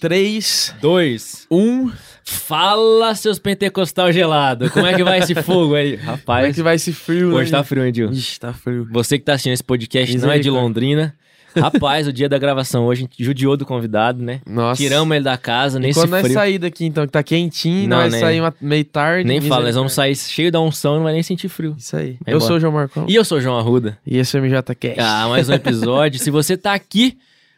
3, 0.00 0.74
Dois. 0.80 1.46
1. 1.50 1.90
Fala, 2.22 3.14
seus 3.14 3.38
pentecostal 3.38 4.12
gelado. 4.12 4.68
Como 4.70 4.84
é 4.84 4.92
que 4.94 5.02
vai 5.02 5.20
esse 5.20 5.34
fogo 5.42 5.74
aí? 5.74 5.96
Como 5.96 6.02
é 6.02 6.12
Rapaz, 6.12 6.54
que 6.54 6.62
vai 6.62 6.74
esse 6.74 6.92
frio, 6.92 7.32
hoje 7.34 7.50
né? 7.50 7.56
tá 7.58 7.64
frio, 7.64 7.84
hein, 7.84 7.92
Dil? 7.92 8.10
Ixi, 8.10 8.38
tá 8.40 8.52
frio. 8.52 8.86
Você 8.90 9.18
que 9.18 9.24
tá 9.24 9.32
assistindo 9.32 9.54
esse 9.54 9.64
podcast 9.64 10.12
não 10.18 10.30
é 10.30 10.34
de 10.34 10.50
Misericórdia. 10.50 10.60
Londrina. 10.62 11.14
Rapaz, 11.56 12.06
o 12.06 12.12
dia 12.12 12.28
da 12.28 12.36
gravação 12.36 12.84
hoje, 12.84 13.00
a 13.00 13.04
gente 13.04 13.24
judiou 13.24 13.56
do 13.56 13.64
convidado, 13.64 14.22
né? 14.22 14.42
Nossa. 14.46 14.82
Tiramos 14.82 15.14
ele 15.16 15.24
da 15.24 15.38
casa, 15.38 15.78
E 15.78 15.82
nesse 15.82 15.98
quando 15.98 16.10
nós 16.10 16.20
frio. 16.22 16.34
sair 16.34 16.58
daqui, 16.58 16.84
então, 16.84 17.06
que 17.06 17.12
tá 17.12 17.22
quentinho, 17.22 17.88
Não, 17.88 17.96
nós 17.96 18.12
né? 18.12 18.20
sair 18.20 18.42
meio 18.60 18.84
tarde. 18.84 19.26
Nem 19.26 19.40
fala, 19.40 19.64
nós 19.64 19.74
vamos 19.74 19.94
sair 19.94 20.14
cheio 20.14 20.52
da 20.52 20.60
unção 20.60 20.92
e 20.92 20.96
não 20.96 21.04
vai 21.04 21.14
nem 21.14 21.22
sentir 21.22 21.48
frio. 21.48 21.74
Isso 21.78 21.96
aí. 21.96 22.18
Eu 22.26 22.34
embora. 22.36 22.40
sou 22.40 22.56
o 22.56 22.60
João 22.60 22.72
Marcão. 22.74 23.06
E 23.08 23.14
eu 23.14 23.24
sou 23.24 23.38
o 23.38 23.40
João 23.40 23.56
Arruda. 23.56 23.96
E 24.06 24.18
esse 24.18 24.36
é 24.36 24.40
o 24.40 24.42
MJCast. 24.44 25.00
Ah, 25.00 25.26
mais 25.28 25.48
um 25.48 25.54
episódio. 25.54 26.20
Se 26.20 26.30
você 26.30 26.58
tá 26.58 26.74
aqui, 26.74 27.16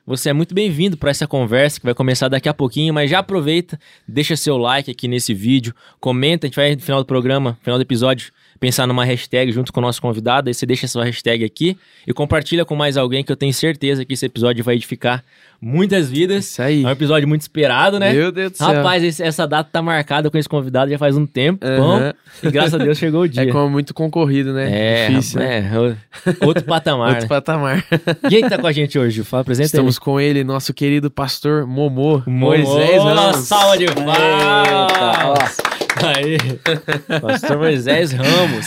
você 0.09 0.30
é 0.30 0.33
muito 0.33 0.55
bem-vindo 0.55 0.97
para 0.97 1.11
essa 1.11 1.27
conversa 1.27 1.79
que 1.79 1.85
vai 1.85 1.93
começar 1.93 2.29
daqui 2.29 2.48
a 2.48 2.55
pouquinho, 2.55 2.95
mas 2.95 3.11
já 3.11 3.19
aproveita, 3.19 3.79
deixa 4.07 4.37
seu 4.37 4.57
like 4.57 4.91
aqui 4.91 5.07
nesse 5.07 5.34
vídeo, 5.34 5.75
comenta, 6.01 6.47
a 6.47 6.48
gente 6.48 6.57
vai 6.57 6.75
no 6.75 6.81
final 6.81 7.03
do 7.03 7.07
programa, 7.07 7.59
final 7.61 7.79
do 7.79 7.83
episódio, 7.83 8.33
pensar 8.61 8.87
numa 8.87 9.05
hashtag 9.05 9.53
junto 9.53 9.73
com 9.73 9.80
o 9.80 9.83
nosso 9.83 10.01
convidado, 10.03 10.48
aí 10.48 10.55
você 10.55 10.67
deixa 10.67 10.87
sua 10.89 11.05
hashtag 11.05 11.45
aqui 11.45 11.77
e 12.07 12.12
compartilha 12.12 12.65
com 12.65 12.75
mais 12.75 12.97
alguém 12.97 13.23
que 13.25 13.31
eu 13.31 13.37
tenho 13.37 13.53
certeza 13.55 14.05
que 14.05 14.15
esse 14.15 14.27
episódio 14.27 14.65
vai 14.65 14.75
edificar 14.75 15.23
muitas 15.61 16.09
vidas. 16.11 16.47
Isso 16.47 16.62
aí. 16.62 16.84
É 16.84 16.87
um 16.87 16.91
episódio 16.91 17.27
muito 17.29 17.41
esperado, 17.43 17.98
né? 17.98 18.12
Meu 18.12 18.31
Deus 18.33 18.53
do 18.53 18.57
céu. 18.59 18.67
Rapaz, 18.69 19.03
esse- 19.03 19.23
essa 19.23 19.47
data 19.47 19.69
tá 19.73 19.83
marcada 19.83 20.31
com 20.31 20.39
esse 20.39 20.48
convidado 20.48 20.91
já 20.91 20.98
faz 20.98 21.17
um 21.17 21.27
tempo, 21.27 21.65
Aham. 21.67 22.15
e 22.43 22.51
graças 22.51 22.75
a 22.75 22.79
Deus 22.79 22.97
chegou 22.98 23.23
o 23.23 23.29
dia. 23.29 23.43
É 23.43 23.47
como 23.47 23.69
muito 23.71 23.93
concorrido, 23.95 24.53
né? 24.53 24.69
É, 24.70 25.09
Difícil, 25.09 25.41
é, 25.41 25.65
outro 26.41 26.65
patamar. 26.65 27.09
Outro 27.11 27.23
né? 27.23 27.29
patamar. 27.29 27.84
Quem 28.29 28.43
que 28.43 28.48
tá 28.48 28.59
com 28.59 28.67
a 28.67 28.73
gente 28.73 28.98
hoje? 28.98 29.23
Fala, 29.25 29.41
apresenta 29.43 29.67
Estamos 29.67 29.98
com 29.98 30.20
ele, 30.20 30.45
nosso 30.45 30.73
querido 30.73 31.11
pastor 31.11 31.67
Momô. 31.67 32.22
aí. 32.27 32.33
Moisés 32.33 33.03
Uma 33.03 33.33
salva 33.34 33.77
de 33.78 33.87
palmas. 33.87 35.56
Aí, 36.04 36.38
pastor 37.20 37.58
Moisés 37.58 38.12
Ramos. 38.12 38.66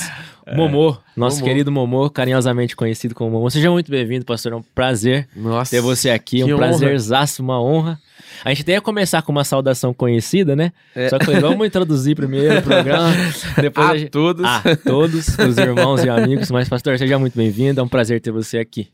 Momô, 0.56 0.98
nosso 1.16 1.38
Momô. 1.38 1.48
querido 1.48 1.72
Momô, 1.72 2.10
carinhosamente 2.10 2.76
conhecido 2.76 3.14
como 3.14 3.32
Momô. 3.32 3.50
Seja 3.50 3.70
muito 3.72 3.92
bem-vindo, 3.92 4.26
pastor. 4.26 4.54
É 4.54 4.56
um 4.56 4.62
prazer 4.62 5.28
Nossa. 5.36 5.72
ter 5.72 5.82
você 5.82 6.10
aqui. 6.10 6.42
É 6.42 6.46
que 6.46 6.54
um 6.54 6.58
prazerzaço, 6.58 7.42
uma 7.42 7.62
honra. 7.62 8.00
A 8.44 8.50
gente 8.50 8.64
até 8.64 8.74
ia 8.74 8.82
começar 8.82 9.22
com 9.22 9.32
uma 9.32 9.44
saudação 9.44 9.94
conhecida, 9.94 10.56
né? 10.56 10.72
É. 10.96 11.10
Só 11.10 11.20
que 11.20 11.32
vamos 11.40 11.66
introduzir 11.66 12.16
primeiro 12.16 12.60
o 12.60 12.62
programa. 12.62 13.14
Depois 13.62 13.88
A 13.88 13.92
a 13.92 13.98
gente... 13.98 14.10
todos. 14.10 14.44
A 14.44 14.62
todos, 14.76 15.38
os 15.38 15.58
irmãos 15.58 16.04
e 16.04 16.10
amigos. 16.10 16.50
Mas, 16.50 16.68
pastor, 16.68 16.98
seja 16.98 17.20
muito 17.20 17.38
bem-vindo. 17.38 17.80
É 17.80 17.84
um 17.84 17.88
prazer 17.88 18.20
ter 18.20 18.32
você 18.32 18.58
aqui. 18.58 18.90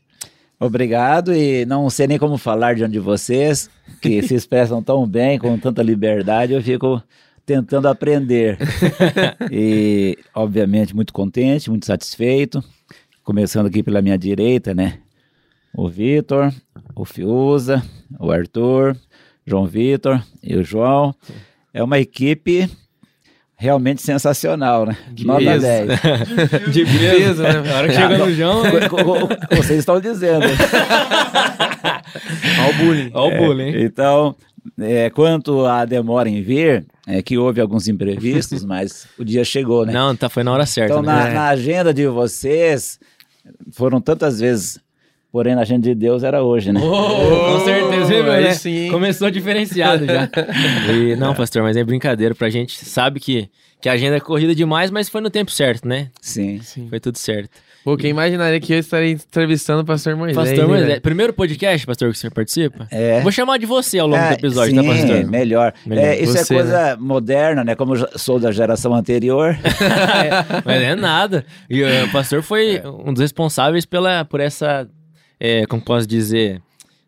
Obrigado 0.60 1.32
e 1.32 1.64
não 1.64 1.88
sei 1.88 2.08
nem 2.08 2.18
como 2.18 2.36
falar 2.36 2.74
diante 2.74 2.92
de 2.92 2.98
vocês, 2.98 3.70
que 4.02 4.20
se 4.22 4.34
expressam 4.34 4.82
tão 4.82 5.06
bem, 5.06 5.38
com 5.38 5.56
tanta 5.56 5.84
liberdade, 5.84 6.52
eu 6.52 6.60
fico 6.60 7.00
tentando 7.48 7.88
aprender. 7.88 8.58
e, 9.50 10.18
obviamente, 10.34 10.94
muito 10.94 11.14
contente, 11.14 11.70
muito 11.70 11.86
satisfeito. 11.86 12.62
Começando 13.24 13.66
aqui 13.66 13.82
pela 13.82 14.02
minha 14.02 14.18
direita, 14.18 14.74
né? 14.74 14.98
O 15.74 15.88
Vitor, 15.88 16.52
o 16.94 17.06
Fiuza, 17.06 17.82
o 18.20 18.30
Arthur, 18.30 18.94
João 19.46 19.66
Vitor 19.66 20.22
e 20.42 20.56
o 20.56 20.62
João. 20.62 21.14
É 21.72 21.82
uma 21.82 21.98
equipe 21.98 22.68
realmente 23.56 24.02
sensacional, 24.02 24.84
né? 24.84 24.96
Que 25.16 25.26
Nota 25.26 25.40
peso. 25.44 25.60
10. 25.62 25.88
De 26.70 26.84
peso, 26.84 27.42
né? 27.42 27.52
Na 27.62 27.76
hora 27.76 27.88
que 27.88 27.94
chega 27.94 28.18
no 28.18 28.30
João, 28.34 28.62
co- 28.90 29.56
Vocês 29.56 29.78
estão 29.78 29.98
dizendo. 30.00 30.44
Olha 32.60 32.70
o 32.70 32.74
bullying. 32.74 33.10
Ó 33.14 33.28
o 33.28 33.36
bullying, 33.38 33.68
hein? 33.68 33.84
Então, 33.84 34.34
é, 34.80 35.10
quanto 35.10 35.64
à 35.66 35.84
demora 35.84 36.28
em 36.28 36.42
vir, 36.42 36.84
é 37.06 37.22
que 37.22 37.38
houve 37.38 37.60
alguns 37.60 37.88
imprevistos, 37.88 38.64
mas 38.66 39.06
o 39.18 39.24
dia 39.24 39.44
chegou, 39.44 39.86
né? 39.86 39.92
Não, 39.92 40.14
tá, 40.16 40.28
foi 40.28 40.42
na 40.42 40.52
hora 40.52 40.66
certa. 40.66 40.92
então, 40.94 41.02
né? 41.02 41.12
na, 41.12 41.28
É. 41.28 41.34
na 41.34 41.48
agenda 41.48 41.92
de 41.94 42.06
vocês, 42.06 42.98
foram 43.72 44.00
tantas 44.00 44.40
vezes, 44.40 44.78
porém 45.32 45.54
na 45.54 45.62
agenda 45.62 45.82
de 45.88 45.94
Deus 45.94 46.22
era 46.22 46.42
hoje, 46.42 46.72
né? 46.72 46.80
com 46.82 47.60
certeza, 47.64 48.06
viu, 48.06 48.30
aí 48.32 48.44
né? 48.44 48.54
sim? 48.54 48.90
Começou 48.90 49.30
diferenciado 49.30 50.04
já. 50.06 50.28
E, 50.92 51.16
não, 51.16 51.34
pastor, 51.34 51.62
mas 51.62 51.76
é 51.76 51.84
brincadeira 51.84 52.34
pra 52.34 52.48
gente. 52.50 52.84
Sabe 52.84 53.20
que, 53.20 53.48
que 53.80 53.88
a 53.88 53.92
agenda 53.92 54.16
é 54.16 54.20
corrida 54.20 54.54
demais, 54.54 54.90
mas 54.90 55.08
foi 55.08 55.20
no 55.20 55.30
tempo 55.30 55.50
certo, 55.50 55.86
né? 55.86 56.08
Sim. 56.20 56.60
Sim. 56.62 56.88
Foi 56.88 56.98
tudo 57.00 57.16
certo. 57.18 57.50
Pô, 57.88 57.96
quem 57.96 58.10
imaginaria 58.10 58.60
que 58.60 58.70
eu 58.74 58.78
estaria 58.78 59.12
entrevistando 59.12 59.80
o 59.80 59.84
pastor 59.84 60.14
Moisés? 60.14 60.36
pastor 60.36 60.68
Moisés, 60.68 60.88
velho? 60.88 61.00
primeiro 61.00 61.32
podcast, 61.32 61.86
pastor, 61.86 62.10
que 62.10 62.18
o 62.18 62.20
senhor 62.20 62.34
participa? 62.34 62.86
É. 62.90 63.22
Vou 63.22 63.32
chamar 63.32 63.56
de 63.56 63.64
você 63.64 63.98
ao 63.98 64.06
longo 64.06 64.22
Ah, 64.22 64.28
do 64.28 64.34
episódio, 64.34 64.74
sim, 64.74 64.86
tá, 64.86 64.94
pastor? 64.94 65.24
melhor. 65.24 65.72
Melhor. 65.86 66.04
É, 66.04 66.22
isso 66.22 66.32
Você, 66.34 66.52
é 66.52 66.56
coisa 66.58 66.96
moderna, 67.00 67.64
né? 67.64 67.74
Como 67.74 67.96
eu 67.96 68.06
sou 68.18 68.38
da 68.38 68.52
geração 68.52 68.94
anterior. 68.94 69.56
Mas 70.66 70.82
é 70.82 70.94
nada. 70.94 71.46
E 71.70 71.82
uh, 71.82 72.04
o 72.04 72.12
pastor 72.12 72.42
foi 72.42 72.82
um 73.06 73.10
dos 73.10 73.22
responsáveis 73.22 73.86
pela, 73.86 74.22
por 74.22 74.40
essa, 74.40 74.86
é, 75.40 75.64
como 75.64 75.80
posso 75.80 76.06
dizer, 76.06 76.60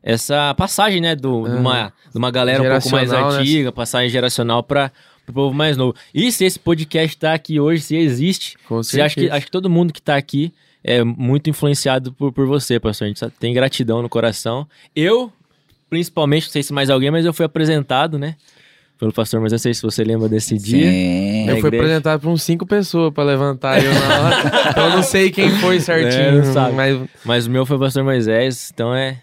essa 0.03 0.55
passagem, 0.55 1.03
né, 1.03 1.15
do, 1.15 1.47
de, 1.47 1.57
uma, 1.57 1.93
de 2.11 2.17
uma 2.17 2.31
galera 2.31 2.63
um 2.63 2.81
pouco 2.81 2.91
mais 2.91 3.11
né? 3.11 3.19
antiga, 3.19 3.71
passagem 3.71 4.09
geracional 4.09 4.63
para 4.63 4.91
o 5.29 5.33
povo 5.35 5.55
mais 5.55 5.77
novo. 5.77 5.95
E 6.15 6.33
se 6.33 6.47
esse 6.47 6.59
podcast 6.59 7.19
tá 7.19 7.35
aqui 7.35 7.61
hoje, 7.61 7.83
se 7.83 7.97
existe, 7.97 8.57
Com 8.67 8.83
você 8.83 9.03
acha 9.03 9.15
que, 9.15 9.21
certeza. 9.21 9.37
acho 9.37 9.45
que 9.45 9.53
todo 9.53 9.69
mundo 9.69 9.93
que 9.93 10.01
tá 10.01 10.17
aqui 10.17 10.51
é 10.83 11.03
muito 11.05 11.51
influenciado 11.51 12.13
por, 12.13 12.33
por 12.33 12.47
você, 12.47 12.79
pastor. 12.81 13.07
A 13.07 13.09
gente 13.09 13.25
tem 13.39 13.53
gratidão 13.53 14.01
no 14.03 14.09
coração. 14.09 14.67
Eu, 14.95 15.33
principalmente, 15.89 16.45
não 16.47 16.51
sei 16.53 16.63
se 16.63 16.73
mais 16.73 16.89
alguém, 16.91 17.11
mas 17.11 17.25
eu 17.27 17.33
fui 17.33 17.45
apresentado, 17.45 18.19
né, 18.19 18.37
pelo 18.99 19.13
pastor, 19.13 19.41
mas 19.41 19.51
eu 19.53 19.59
sei 19.59 19.73
se 19.75 19.81
você 19.83 20.05
lembra 20.05 20.29
desse 20.29 20.57
dia. 20.59 20.91
Sim. 20.91 21.47
Na 21.47 21.53
Eu 21.53 21.57
fui 21.61 21.69
igreja. 21.69 21.85
apresentado 21.85 22.21
por 22.21 22.29
uns 22.31 22.43
cinco 22.43 22.67
pessoas 22.67 23.13
pra 23.15 23.25
levantar 23.25 23.83
eu 23.83 23.93
na 23.95 24.21
hora. 24.21 24.37
então 24.71 24.85
eu 24.91 24.97
não 24.97 25.03
sei 25.03 25.31
quem 25.31 25.51
foi 25.57 25.77
É, 25.77 25.81
certinho. 25.81 26.45
não 26.45 26.53
sabe. 26.53 26.75
mas 26.75 27.01
Mas 27.25 27.47
o 27.47 27.51
meu 27.51 27.65
foi 27.65 27.77
o 27.77 27.81
pastor 27.81 28.05
Moisés, 28.05 28.71
então 28.73 28.95
é 28.95 29.17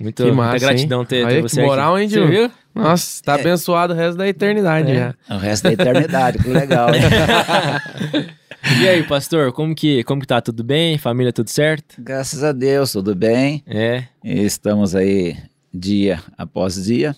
muito, 0.00 0.16
Que 0.24 0.32
muita 0.32 0.36
massa, 0.36 0.58
gratidão 0.58 1.00
hein? 1.02 1.06
ter, 1.06 1.28
ter 1.28 1.36
que 1.36 1.42
você 1.42 1.62
moral, 1.62 1.94
aqui. 1.94 2.02
hein, 2.16 2.26
viu? 2.28 2.50
Nossa, 2.74 3.22
tá 3.22 3.34
abençoado 3.36 3.92
o 3.92 3.96
resto 3.96 4.18
da 4.18 4.26
eternidade 4.26 4.90
É. 4.90 4.94
já. 5.28 5.36
O 5.36 5.38
resto 5.38 5.62
da 5.62 5.72
eternidade, 5.72 6.38
que 6.38 6.48
legal. 6.48 6.88
hein? 6.92 7.02
E 8.80 8.88
aí, 8.88 9.02
pastor, 9.02 9.52
como 9.52 9.74
que, 9.74 10.02
como 10.04 10.20
que 10.20 10.26
tá? 10.26 10.40
Tudo 10.40 10.64
bem? 10.64 10.98
Família, 10.98 11.32
tudo 11.32 11.48
certo? 11.50 11.96
Graças 11.98 12.42
a 12.42 12.52
Deus, 12.52 12.92
tudo 12.92 13.14
bem. 13.14 13.62
É, 13.66 14.04
Estamos 14.22 14.94
aí 14.94 15.36
dia 15.72 16.22
após 16.36 16.82
dia, 16.84 17.14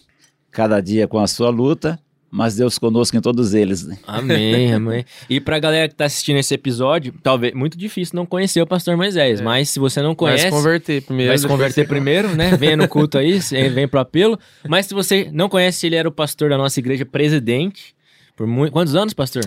cada 0.51 0.81
dia 0.81 1.07
com 1.07 1.19
a 1.19 1.27
sua 1.27 1.49
luta, 1.51 1.99
mas 2.31 2.57
Deus 2.57 2.79
conosco 2.79 3.17
em 3.17 3.21
todos 3.21 3.55
eles. 3.55 3.87
né? 3.87 3.97
amém, 4.07 4.73
amém. 4.75 5.05
E 5.31 5.41
pra 5.41 5.59
galera 5.59 5.89
que 5.89 5.95
tá 5.95 6.05
assistindo 6.07 6.37
esse 6.39 6.53
episódio, 6.55 7.15
talvez, 7.23 7.55
muito 7.55 7.79
difícil 7.79 8.17
não 8.17 8.27
conhecer 8.27 8.61
o 8.61 8.67
pastor 8.67 8.97
Moisés, 8.97 9.41
mas 9.41 9.71
se 9.71 9.79
você 9.79 10.01
não 10.01 10.09
Vai 10.11 10.17
conhece... 10.17 10.45
se 10.45 10.51
converter 10.51 11.03
primeiro. 11.03 11.31
Vai 11.31 11.39
se 11.39 11.47
converter 11.47 11.83
você- 11.83 11.89
primeiro, 11.89 12.35
né? 12.35 12.57
Venha 12.57 12.77
no 12.77 12.89
culto 12.89 13.19
aí, 13.19 13.39
vem 13.73 13.87
pro 13.87 14.01
apelo. 14.01 14.39
Mas 14.69 14.87
se 14.87 14.95
você 14.95 15.31
não 15.33 15.49
conhece, 15.49 15.87
ele 15.87 15.97
era 15.97 16.09
o 16.09 16.13
pastor 16.13 16.51
da 16.51 16.59
nossa 16.59 16.79
igreja 16.81 17.07
presidente. 17.07 17.95
Por 18.35 18.47
muito... 18.47 18.73
Quantos 18.73 18.95
anos, 18.95 19.15
pastor? 19.15 19.45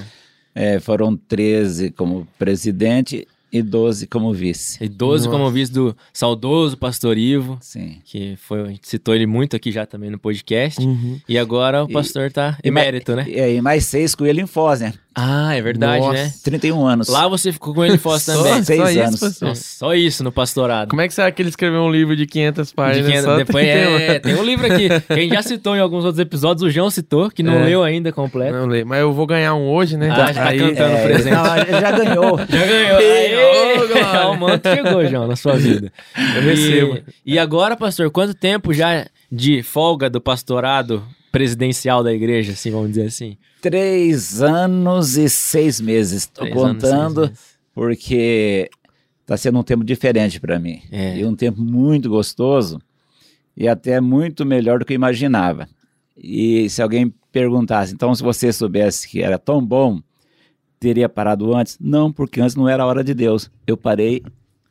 É, 0.56 0.80
foram 0.80 1.16
13 1.16 1.92
como 1.92 2.28
presidente 2.38 3.28
e 3.52 3.62
12 3.64 4.06
como 4.08 4.32
vice. 4.34 4.84
E 4.84 4.88
12 4.88 5.26
Nossa. 5.26 5.38
como 5.40 5.50
vice 5.52 5.72
do 5.72 5.96
saudoso 6.14 6.78
pastor 6.78 7.18
Ivo. 7.18 7.58
Sim. 7.62 7.98
que 8.06 8.36
foi, 8.38 8.62
a 8.62 8.66
gente 8.66 8.88
citou 8.88 9.16
ele 9.16 9.26
muito 9.26 9.56
aqui 9.56 9.72
já 9.72 9.86
também 9.88 10.10
no 10.10 10.20
podcast. 10.20 10.80
Uhum. 10.82 11.20
E 11.28 11.38
agora 11.38 11.84
o 11.84 11.90
E- 11.90 11.94
pastor 11.94 12.32
tá 12.32 12.58
E 12.64 12.70
ma- 12.70 12.82
emérito, 12.82 13.16
né? 13.16 13.26
E 13.28 13.40
aí, 13.40 13.62
mais 13.62 13.86
seis 13.86 14.14
com 14.14 14.26
ele 14.26 14.42
em 14.42 14.46
Foz, 14.48 14.82
né? 14.82 14.94
Ah, 15.22 15.54
é 15.54 15.62
verdade, 15.62 16.00
Nossa. 16.00 16.14
né? 16.14 16.34
31 16.44 16.86
anos. 16.86 17.10
Lá 17.10 17.28
você 17.28 17.52
ficou 17.52 17.74
com 17.74 17.84
ele 17.84 17.98
Foz 17.98 18.24
Só- 18.24 18.42
também. 18.42 18.64
Seis 18.64 18.80
só 18.80 18.90
isso, 18.90 19.00
anos. 19.02 19.20
pastor? 19.20 19.48
Nossa, 19.50 19.64
só 19.78 19.94
isso 19.94 20.24
no 20.24 20.32
pastorado. 20.32 20.90
Como 20.90 21.02
é 21.02 21.08
que 21.08 21.14
será 21.14 21.30
que 21.32 21.42
ele 21.42 21.50
escreveu 21.50 21.82
um 21.82 21.92
livro 21.92 22.16
de 22.16 22.26
500 22.26 22.70
De 22.70 22.74
páginas? 22.74 23.12
quem- 23.12 23.22
Só 23.22 23.36
depois, 23.36 23.66
31? 23.66 23.98
é, 23.98 24.20
tem 24.20 24.36
um 24.36 24.44
livro 24.44 24.66
aqui 24.66 24.88
que 24.90 25.14
a 25.14 25.16
gente 25.18 25.34
já 25.34 25.42
citou 25.42 25.76
em 25.76 25.80
alguns 25.80 26.06
outros 26.06 26.20
episódios, 26.20 26.64
o 26.64 26.70
João 26.70 26.90
citou, 26.90 27.30
que 27.30 27.44
não 27.44 27.54
É. 27.54 27.66
leu 27.66 27.84
ainda 27.84 28.12
completo. 28.14 28.54
Não 28.54 28.66
leio, 28.68 28.88
mas 28.88 29.02
eu 29.02 29.12
vou 29.12 29.28
ganhar 29.28 29.54
um 29.56 29.68
hoje, 29.70 29.98
né? 29.98 30.10
Ah, 30.10 30.32
já 30.32 30.44
tá 30.46 30.56
cantando. 30.56 30.82
É, 30.96 31.04
presente. 31.08 31.34
não, 31.36 31.80
já 31.82 31.92
ganhou. 31.92 32.38
Já 32.50 32.66
ganhou. 32.66 32.98
Aê, 32.98 33.88
glória. 33.88 34.28
o 34.30 34.38
manto 34.40 34.70
chegou, 34.70 35.06
João, 35.08 35.28
na 35.28 35.36
sua 35.36 35.56
vida. 35.58 35.92
Eu 36.36 36.42
recebo. 36.42 37.00
E, 37.26 37.34
e 37.34 37.40
agora, 37.40 37.76
pastor, 37.76 38.10
quanto 38.10 38.34
tempo 38.34 38.74
já 38.74 39.06
de 39.32 39.62
folga 39.64 40.10
do 40.10 40.20
pastorado 40.22 41.04
presidencial 41.32 42.04
da 42.04 42.14
igreja, 42.14 42.54
assim, 42.54 42.72
vamos 42.72 42.90
dizer 42.90 43.08
assim? 43.08 43.38
Três 43.62 44.42
anos 44.42 45.18
e 45.18 45.30
seis 45.30 45.80
meses. 45.80 46.24
Estou 46.24 46.50
contando 46.50 47.22
meses. 47.22 47.40
porque 47.74 48.70
está 49.22 49.38
sendo 49.38 49.60
um 49.60 49.64
tempo 49.64 49.84
diferente 49.84 50.40
para 50.40 50.60
mim. 50.60 50.82
É. 50.92 51.20
E 51.20 51.26
um 51.26 51.36
tempo 51.36 51.62
muito 51.62 52.10
gostoso 52.10 52.82
e 53.56 53.68
até 53.68 54.00
muito 54.02 54.46
melhor 54.46 54.80
do 54.80 54.86
que 54.86 54.94
eu 54.94 54.96
imaginava. 54.96 55.68
E 56.18 56.70
se 56.70 56.82
alguém 56.82 57.14
perguntasse, 57.32 57.94
então, 57.94 58.14
se 58.16 58.24
você 58.24 58.52
soubesse 58.52 59.08
que 59.08 59.22
era 59.22 59.38
tão 59.38 59.64
bom, 59.64 60.02
teria 60.80 61.08
parado 61.08 61.56
antes? 61.56 61.78
Não, 61.80 62.12
porque 62.12 62.42
antes 62.42 62.56
não 62.56 62.68
era 62.68 62.84
a 62.84 62.86
hora 62.86 63.04
de 63.04 63.14
Deus. 63.14 63.52
Eu 63.68 63.78
parei 63.78 64.24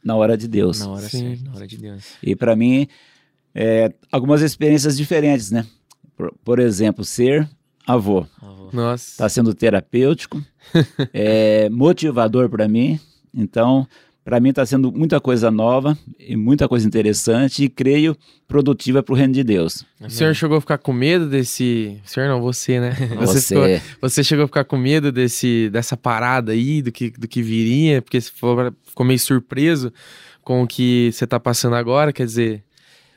na 0.02 0.16
hora 0.16 0.36
de 0.36 0.48
Deus. 0.48 0.80
Na 0.80 0.88
hora 0.88 1.08
Sim. 1.08 1.36
certa, 1.36 1.44
na 1.44 1.56
hora 1.56 1.66
de 1.66 1.76
Deus. 1.76 2.04
E 2.22 2.34
para 2.34 2.56
mim, 2.56 2.88
é, 3.54 3.92
algumas 4.10 4.42
experiências 4.42 4.96
diferentes, 4.96 5.50
né? 5.50 5.66
Por, 6.18 6.34
por 6.44 6.58
exemplo, 6.58 7.04
ser 7.04 7.48
avô. 7.86 8.26
Nossa. 8.72 9.10
Está 9.12 9.28
sendo 9.30 9.54
terapêutico, 9.54 10.42
é 11.14 11.70
motivador 11.70 12.48
para 12.50 12.68
mim. 12.68 12.98
Então, 13.32 13.86
para 14.24 14.40
mim 14.40 14.50
está 14.50 14.66
sendo 14.66 14.92
muita 14.92 15.20
coisa 15.20 15.50
nova 15.50 15.96
e 16.18 16.36
muita 16.36 16.68
coisa 16.68 16.86
interessante 16.86 17.64
e 17.64 17.68
creio 17.70 18.16
produtiva 18.46 19.02
para 19.02 19.12
o 19.12 19.16
reino 19.16 19.32
de 19.32 19.42
Deus. 19.44 19.84
O 20.00 20.10
senhor 20.10 20.34
chegou 20.34 20.58
a 20.58 20.60
ficar 20.60 20.76
com 20.78 20.92
medo 20.92 21.28
desse. 21.28 21.98
O 22.04 22.08
senhor 22.10 22.28
não, 22.28 22.42
você, 22.42 22.78
né? 22.80 22.90
Você, 23.20 23.54
ficou- 23.54 23.64
você 24.02 24.24
chegou 24.24 24.44
a 24.44 24.48
ficar 24.48 24.64
com 24.64 24.76
medo 24.76 25.10
desse, 25.12 25.70
dessa 25.70 25.96
parada 25.96 26.52
aí, 26.52 26.82
do 26.82 26.90
que, 26.92 27.10
do 27.10 27.26
que 27.28 27.40
viria, 27.42 28.02
porque 28.02 28.20
você 28.20 28.30
ficou 28.30 29.06
meio 29.06 29.18
surpreso 29.18 29.92
com 30.42 30.62
o 30.62 30.66
que 30.66 31.10
você 31.12 31.26
tá 31.26 31.38
passando 31.38 31.76
agora, 31.76 32.12
quer 32.12 32.24
dizer, 32.26 32.64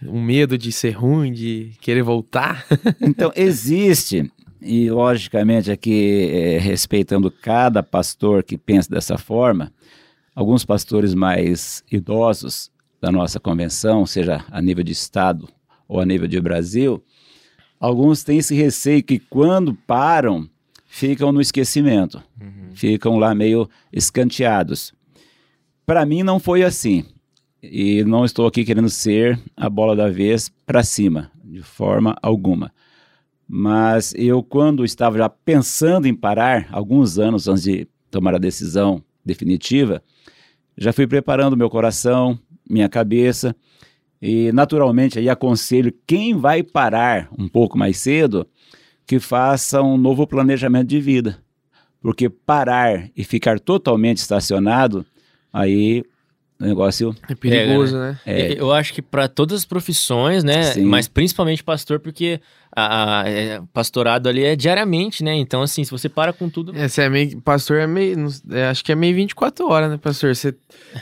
um 0.03 0.21
medo 0.21 0.57
de 0.57 0.71
ser 0.71 0.91
ruim, 0.91 1.31
de 1.31 1.71
querer 1.81 2.03
voltar. 2.03 2.65
Então, 3.01 3.31
existe, 3.35 4.31
e 4.61 4.89
logicamente 4.89 5.71
aqui 5.71 6.29
é, 6.31 6.57
respeitando 6.57 7.31
cada 7.31 7.81
pastor 7.81 8.43
que 8.43 8.57
pensa 8.57 8.89
dessa 8.89 9.17
forma, 9.17 9.71
alguns 10.35 10.63
pastores 10.63 11.13
mais 11.13 11.83
idosos 11.91 12.71
da 13.01 13.11
nossa 13.11 13.39
convenção, 13.39 14.05
seja 14.05 14.45
a 14.49 14.61
nível 14.61 14.83
de 14.83 14.91
Estado 14.91 15.49
ou 15.87 15.99
a 15.99 16.05
nível 16.05 16.27
de 16.27 16.39
Brasil, 16.39 17.03
alguns 17.79 18.23
têm 18.23 18.37
esse 18.37 18.55
receio 18.55 19.03
que 19.03 19.19
quando 19.19 19.73
param, 19.73 20.47
ficam 20.85 21.31
no 21.31 21.41
esquecimento, 21.41 22.21
ficam 22.73 23.17
lá 23.17 23.33
meio 23.33 23.69
escanteados. 23.91 24.93
Para 25.85 26.05
mim 26.05 26.23
não 26.23 26.39
foi 26.39 26.63
assim. 26.63 27.05
E 27.61 28.03
não 28.03 28.25
estou 28.25 28.47
aqui 28.47 28.65
querendo 28.65 28.89
ser 28.89 29.39
a 29.55 29.69
bola 29.69 29.95
da 29.95 30.09
vez 30.09 30.49
para 30.65 30.83
cima, 30.83 31.31
de 31.43 31.61
forma 31.61 32.15
alguma. 32.21 32.73
Mas 33.47 34.13
eu, 34.15 34.41
quando 34.41 34.83
estava 34.83 35.17
já 35.17 35.29
pensando 35.29 36.07
em 36.07 36.15
parar, 36.15 36.67
alguns 36.71 37.19
anos 37.19 37.47
antes 37.47 37.63
de 37.63 37.87
tomar 38.09 38.33
a 38.33 38.39
decisão 38.39 39.03
definitiva, 39.23 40.01
já 40.75 40.91
fui 40.91 41.05
preparando 41.05 41.55
meu 41.55 41.69
coração, 41.69 42.39
minha 42.67 42.89
cabeça, 42.89 43.55
e 44.19 44.51
naturalmente 44.51 45.19
aí 45.19 45.29
aconselho 45.29 45.93
quem 46.07 46.35
vai 46.35 46.63
parar 46.63 47.29
um 47.37 47.47
pouco 47.47 47.77
mais 47.77 47.97
cedo 47.97 48.47
que 49.05 49.19
faça 49.19 49.81
um 49.81 49.97
novo 49.97 50.25
planejamento 50.25 50.87
de 50.87 50.99
vida. 50.99 51.37
Porque 52.01 52.29
parar 52.29 53.09
e 53.15 53.23
ficar 53.23 53.59
totalmente 53.59 54.17
estacionado, 54.17 55.05
aí 55.51 56.03
o 56.61 56.65
negócio 56.67 57.15
É 57.27 57.35
perigoso, 57.35 57.97
né? 57.97 58.19
É. 58.25 58.53
Eu 58.59 58.71
acho 58.71 58.93
que 58.93 59.01
para 59.01 59.27
todas 59.27 59.59
as 59.59 59.65
profissões, 59.65 60.43
né? 60.43 60.63
Sim. 60.63 60.83
Mas 60.83 61.07
principalmente 61.07 61.63
pastor, 61.63 61.99
porque 61.99 62.39
a, 62.73 63.21
a- 63.21 63.29
é, 63.29 63.61
pastorado 63.73 64.29
ali 64.29 64.43
é 64.43 64.55
diariamente, 64.55 65.23
né? 65.23 65.35
Então, 65.35 65.61
assim, 65.61 65.83
se 65.83 65.91
você 65.91 66.07
para 66.07 66.31
com 66.31 66.47
tudo. 66.49 66.75
É, 66.77 66.87
você 66.87 67.01
é 67.01 67.09
meio. 67.09 67.41
Pastor 67.41 67.77
é 67.77 67.87
meio. 67.87 68.27
é, 68.51 68.67
acho 68.67 68.83
que 68.85 68.91
é 68.91 68.95
meio 68.95 69.15
24 69.15 69.67
horas, 69.67 69.89
né, 69.91 69.97
pastor? 69.97 70.35
Você 70.35 70.55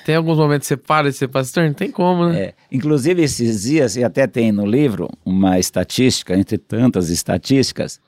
tem 0.05 0.15
alguns 0.15 0.37
momentos 0.37 0.67
que 0.67 0.73
você 0.73 0.77
para 0.77 1.09
de 1.11 1.15
ser 1.17 1.27
pastor? 1.27 1.65
Não 1.65 1.73
tem 1.73 1.91
como, 1.91 2.27
né? 2.29 2.39
É, 2.41 2.53
inclusive, 2.71 3.21
esses 3.21 3.63
dias, 3.63 3.95
e 3.95 4.03
até 4.03 4.25
tem 4.25 4.51
no 4.51 4.65
livro 4.65 5.09
uma 5.25 5.59
estatística, 5.59 6.35
entre 6.35 6.57
tantas 6.57 7.09
estatísticas, 7.09 7.99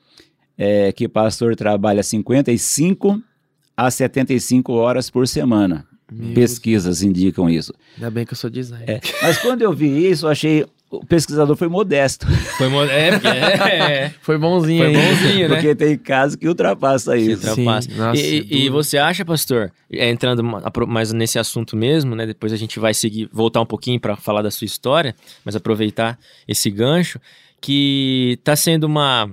é, 0.58 0.92
que 0.92 1.08
pastor 1.08 1.56
trabalha 1.56 2.02
55 2.04 3.22
a 3.78 3.90
75 3.90 4.74
horas 4.74 5.10
por 5.10 5.28
semana. 5.28 5.86
Meu 6.12 6.34
Pesquisas 6.34 7.02
indicam 7.02 7.50
isso. 7.50 7.74
Ainda 7.96 8.12
bem 8.12 8.26
que 8.26 8.34
eu 8.34 8.38
sou 8.38 8.50
designer. 8.50 8.90
É, 8.90 9.02
mas 9.22 9.38
quando 9.38 9.62
eu 9.62 9.72
vi 9.74 10.10
isso, 10.10 10.26
eu 10.26 10.30
achei. 10.30 10.66
O 10.90 11.06
pesquisador 11.06 11.56
foi 11.56 11.70
modesto, 11.70 12.28
Foi 12.58 12.68
mo- 12.68 12.84
é, 12.84 13.12
é, 13.12 13.78
é. 14.04 14.14
Foi 14.22 14.38
bonzinho 14.38 14.84
Foi 14.84 14.94
bonzinho, 14.94 15.48
né? 15.48 15.56
porque 15.56 15.74
tem 15.74 15.98
casos 15.98 16.36
que 16.36 16.46
ultrapassa 16.46 17.18
isso. 17.18 17.48
ultrapassa. 17.48 17.90
Sim, 17.90 17.98
nossa, 17.98 18.20
e, 18.22 18.40
é 18.40 18.46
e 18.54 18.70
você 18.70 18.98
acha, 18.98 19.24
pastor, 19.24 19.72
é, 19.90 20.10
entrando 20.10 20.44
mais 20.86 21.14
nesse 21.14 21.40
assunto 21.40 21.78
mesmo, 21.78 22.14
né? 22.14 22.26
Depois 22.28 22.52
a 22.52 22.58
gente 22.58 22.78
vai 22.78 22.94
seguir, 22.94 23.30
voltar 23.32 23.62
um 23.62 23.66
pouquinho 23.66 24.02
para 24.02 24.18
falar 24.18 24.42
da 24.42 24.52
sua 24.52 24.66
história, 24.66 25.16
mas 25.46 25.56
aproveitar 25.56 26.20
esse 26.46 26.70
gancho, 26.70 27.22
que 27.62 28.38
tá 28.44 28.54
sendo 28.58 28.84
uma. 28.84 29.32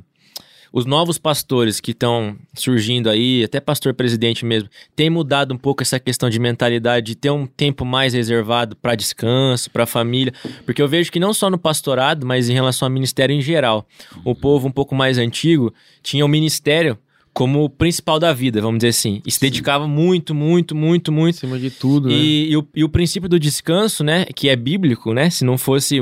Os 0.73 0.85
novos 0.85 1.19
pastores 1.19 1.81
que 1.81 1.93
estão 1.93 2.37
surgindo 2.55 3.09
aí, 3.09 3.43
até 3.45 3.61
pastor 3.61 3.95
presidente 3.95 4.45
mesmo, 4.45 4.69
tem 4.95 5.09
mudado 5.09 5.55
um 5.55 5.59
pouco 5.59 5.83
essa 5.83 5.99
questão 5.99 6.29
de 6.29 6.39
mentalidade 6.39 7.07
de 7.07 7.15
ter 7.15 7.31
um 7.31 7.47
tempo 7.47 7.85
mais 7.85 8.13
reservado 8.13 8.77
para 8.77 8.95
descanso, 8.95 9.71
para 9.71 9.87
família, 9.87 10.33
porque 10.65 10.83
eu 10.83 10.89
vejo 10.89 11.11
que 11.11 11.21
não 11.21 11.33
só 11.33 11.49
no 11.49 11.59
pastorado, 11.59 12.27
mas 12.27 12.49
em 12.49 12.55
relação 12.55 12.87
ao 12.87 12.93
ministério 12.93 13.35
em 13.35 13.41
geral, 13.41 13.87
o 14.25 14.35
povo 14.35 14.69
um 14.69 14.73
pouco 14.73 14.95
mais 14.95 15.19
antigo 15.19 15.73
tinha 16.03 16.25
o 16.25 16.29
ministério 16.29 16.99
como 17.39 17.63
o 17.63 17.71
principal 17.71 18.19
da 18.19 18.33
vida, 18.33 18.61
vamos 18.61 18.79
dizer 18.79 18.89
assim. 18.89 19.23
E 19.25 19.31
se 19.31 19.41
dedicava 19.41 19.87
muito, 19.87 20.35
muito, 20.35 20.75
muito, 20.75 21.13
muito. 21.13 21.37
Acima 21.37 21.57
de 21.57 21.71
tudo, 21.71 22.09
né? 22.09 22.15
E, 22.17 22.51
e 22.51 22.57
o, 22.57 22.67
e 22.75 22.83
o 22.83 22.89
princípio 22.89 23.29
do 23.29 23.39
descanso, 23.39 24.03
né, 24.03 24.25
que 24.25 24.49
é 24.49 24.57
bíblico, 24.57 25.15
né, 25.15 25.31
se 25.31 25.45
não 25.45 25.57
fosse, 25.57 25.99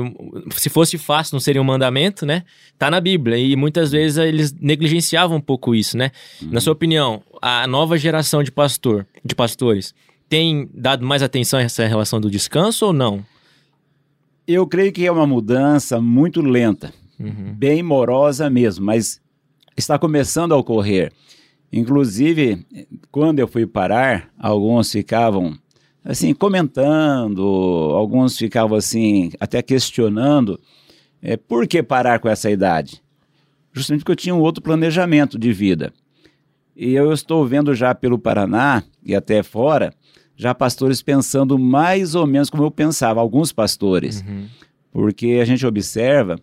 se 0.55 0.67
fosse 0.67 0.97
fácil, 0.97 1.35
não 1.35 1.39
seria 1.39 1.61
um 1.61 1.63
mandamento, 1.63 2.25
né, 2.25 2.41
tá 2.75 2.89
na 2.89 2.99
Bíblia. 2.99 3.37
E 3.37 3.55
muitas 3.55 3.91
vezes 3.91 4.17
eles 4.17 4.51
negligenciavam 4.51 5.37
um 5.37 5.41
pouco 5.41 5.75
isso, 5.75 5.95
né. 5.95 6.09
Na 6.41 6.59
sua 6.59 6.73
opinião, 6.73 7.21
a 7.39 7.67
nova 7.67 7.99
geração 7.99 8.41
de 8.41 8.51
pastor, 8.51 9.05
de 9.23 9.35
pastores, 9.35 9.93
tem 10.27 10.67
dado 10.73 11.05
mais 11.05 11.21
atenção 11.21 11.59
a 11.59 11.61
essa 11.61 11.85
relação 11.85 12.19
do 12.19 12.31
descanso 12.31 12.87
ou 12.87 12.93
não? 12.93 13.23
Eu 14.47 14.65
creio 14.65 14.91
que 14.91 15.05
é 15.05 15.11
uma 15.11 15.27
mudança 15.27 16.01
muito 16.01 16.41
lenta. 16.41 16.91
Uhum. 17.19 17.55
bem 17.57 17.81
morosa 17.81 18.47
mesmo, 18.47 18.85
mas 18.85 19.19
está 19.77 19.97
começando 19.99 20.53
a 20.53 20.57
ocorrer. 20.57 21.11
Inclusive, 21.71 22.65
quando 23.11 23.39
eu 23.39 23.47
fui 23.47 23.65
parar, 23.67 24.29
alguns 24.39 24.91
ficavam 24.91 25.57
assim 26.03 26.33
comentando, 26.33 27.43
alguns 27.93 28.37
ficavam 28.37 28.77
assim 28.77 29.31
até 29.39 29.61
questionando, 29.61 30.59
é, 31.21 31.35
por 31.35 31.67
que 31.67 31.83
parar 31.83 32.19
com 32.19 32.29
essa 32.29 32.49
idade? 32.49 33.01
Justamente 33.73 34.01
porque 34.01 34.11
eu 34.13 34.15
tinha 34.15 34.33
um 34.35 34.39
outro 34.39 34.63
planejamento 34.63 35.37
de 35.37 35.51
vida. 35.51 35.93
E 36.75 36.93
eu 36.93 37.11
estou 37.11 37.45
vendo 37.45 37.75
já 37.75 37.93
pelo 37.93 38.17
Paraná 38.17 38.83
e 39.03 39.13
até 39.13 39.43
fora, 39.43 39.93
já 40.35 40.53
pastores 40.53 41.01
pensando 41.01 41.57
mais 41.59 42.15
ou 42.15 42.25
menos 42.25 42.49
como 42.49 42.63
eu 42.63 42.71
pensava, 42.71 43.19
alguns 43.19 43.51
pastores 43.51 44.23
Uhum. 44.27 44.45
porque 44.91 45.39
a 45.41 45.45
gente 45.45 45.65
observa 45.65 46.39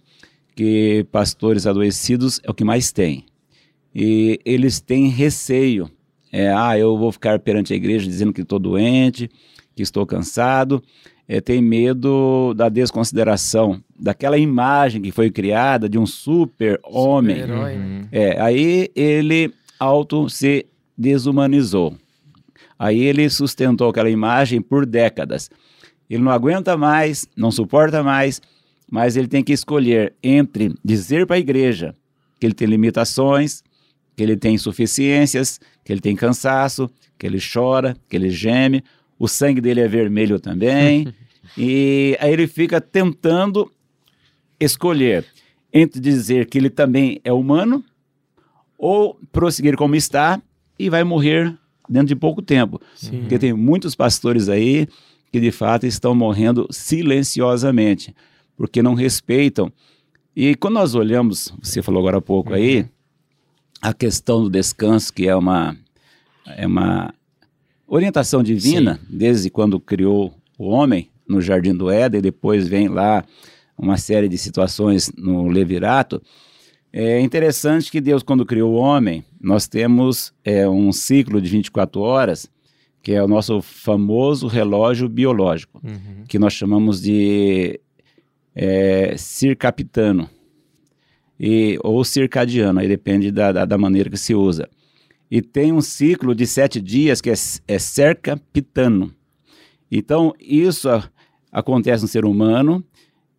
que 0.54 1.06
pastores 1.10 1.66
adoecidos 1.66 2.40
é 2.44 2.50
o 2.50 2.54
que 2.54 2.64
mais 2.64 2.92
tem. 2.92 3.24
E 3.94 4.40
eles 4.44 4.80
têm 4.80 5.08
receio. 5.08 5.90
É, 6.32 6.52
ah, 6.52 6.76
eu 6.78 6.96
vou 6.96 7.12
ficar 7.12 7.38
perante 7.38 7.72
a 7.72 7.76
igreja 7.76 8.06
dizendo 8.06 8.32
que 8.32 8.42
estou 8.42 8.58
doente, 8.58 9.30
que 9.74 9.82
estou 9.82 10.04
cansado. 10.04 10.82
É, 11.26 11.40
tem 11.40 11.62
medo 11.62 12.52
da 12.54 12.68
desconsideração, 12.68 13.82
daquela 13.98 14.36
imagem 14.36 15.00
que 15.00 15.10
foi 15.10 15.30
criada 15.30 15.88
de 15.88 15.98
um 15.98 16.04
super 16.04 16.78
homem. 16.84 17.36
Super-herói, 17.36 17.76
né? 17.76 18.00
Uhum. 18.00 18.08
É, 18.12 18.40
aí 18.40 18.90
ele 18.94 19.54
auto 19.78 20.28
se 20.28 20.66
desumanizou. 20.96 21.94
Aí 22.78 23.00
ele 23.00 23.30
sustentou 23.30 23.88
aquela 23.88 24.10
imagem 24.10 24.60
por 24.60 24.84
décadas. 24.84 25.50
Ele 26.10 26.22
não 26.22 26.32
aguenta 26.32 26.76
mais, 26.76 27.26
não 27.36 27.50
suporta 27.50 28.02
mais, 28.02 28.40
mas 28.90 29.16
ele 29.16 29.28
tem 29.28 29.42
que 29.42 29.52
escolher 29.52 30.14
entre 30.22 30.74
dizer 30.84 31.26
para 31.26 31.36
a 31.36 31.38
igreja 31.38 31.94
que 32.38 32.46
ele 32.46 32.54
tem 32.54 32.68
limitações, 32.68 33.62
que 34.16 34.22
ele 34.22 34.36
tem 34.36 34.54
insuficiências, 34.54 35.60
que 35.84 35.92
ele 35.92 36.00
tem 36.00 36.14
cansaço, 36.14 36.90
que 37.18 37.26
ele 37.26 37.38
chora, 37.40 37.96
que 38.08 38.16
ele 38.16 38.30
geme, 38.30 38.82
o 39.18 39.26
sangue 39.26 39.60
dele 39.60 39.80
é 39.80 39.88
vermelho 39.88 40.38
também. 40.38 41.12
e 41.56 42.16
aí 42.20 42.32
ele 42.32 42.46
fica 42.46 42.80
tentando 42.80 43.70
escolher 44.60 45.24
entre 45.72 46.00
dizer 46.00 46.46
que 46.46 46.58
ele 46.58 46.70
também 46.70 47.20
é 47.24 47.32
humano 47.32 47.84
ou 48.78 49.18
prosseguir 49.32 49.76
como 49.76 49.96
está 49.96 50.40
e 50.78 50.88
vai 50.88 51.02
morrer 51.02 51.56
dentro 51.88 52.08
de 52.08 52.16
pouco 52.16 52.40
tempo. 52.40 52.80
Sim. 52.94 53.20
Porque 53.20 53.38
tem 53.38 53.52
muitos 53.52 53.94
pastores 53.94 54.48
aí 54.48 54.86
que 55.32 55.40
de 55.40 55.50
fato 55.50 55.84
estão 55.86 56.14
morrendo 56.14 56.68
silenciosamente, 56.70 58.14
porque 58.56 58.82
não 58.82 58.94
respeitam. 58.94 59.72
E 60.34 60.54
quando 60.56 60.74
nós 60.74 60.94
olhamos, 60.94 61.52
você 61.62 61.82
falou 61.82 62.00
agora 62.00 62.18
há 62.18 62.22
pouco 62.22 62.52
aí, 62.52 62.86
a 63.80 63.92
questão 63.92 64.42
do 64.42 64.50
descanso, 64.50 65.12
que 65.12 65.28
é 65.28 65.36
uma, 65.36 65.76
é 66.56 66.66
uma 66.66 67.12
orientação 67.86 68.42
divina, 68.42 68.98
desde 69.08 69.50
quando 69.50 69.78
criou 69.78 70.34
o 70.58 70.68
homem 70.68 71.10
no 71.28 71.40
Jardim 71.40 71.74
do 71.74 71.90
Éden, 71.90 72.20
depois 72.20 72.66
vem 72.66 72.88
lá 72.88 73.24
uma 73.76 73.96
série 73.96 74.28
de 74.28 74.38
situações 74.38 75.10
no 75.16 75.48
Levirato. 75.48 76.22
É 76.92 77.20
interessante 77.20 77.90
que 77.90 78.00
Deus, 78.00 78.22
quando 78.22 78.46
criou 78.46 78.72
o 78.72 78.76
homem, 78.76 79.24
nós 79.40 79.66
temos 79.66 80.32
é, 80.44 80.68
um 80.68 80.92
ciclo 80.92 81.40
de 81.40 81.50
24 81.50 82.00
horas, 82.00 82.48
que 83.02 83.12
é 83.12 83.22
o 83.22 83.28
nosso 83.28 83.60
famoso 83.60 84.46
relógio 84.46 85.08
biológico, 85.08 85.80
Uhum. 85.84 86.24
que 86.28 86.38
nós 86.38 86.52
chamamos 86.54 87.02
de 87.02 87.78
é, 88.54 89.16
circapitano. 89.16 90.28
e, 91.38 91.78
ou 91.82 92.04
circadiano, 92.04 92.80
aí 92.80 92.88
depende 92.88 93.30
da, 93.30 93.50
da, 93.50 93.64
da 93.64 93.76
maneira 93.76 94.08
que 94.08 94.16
se 94.16 94.34
usa. 94.34 94.68
E 95.30 95.42
tem 95.42 95.72
um 95.72 95.80
ciclo 95.80 96.34
de 96.34 96.46
sete 96.46 96.80
dias 96.80 97.20
que 97.20 97.30
é, 97.30 97.34
é 97.66 97.78
cerca 97.78 98.40
pitano. 98.52 99.12
Então, 99.90 100.32
isso 100.38 100.88
a, 100.88 101.08
acontece 101.50 102.02
no 102.02 102.08
ser 102.08 102.24
humano 102.24 102.84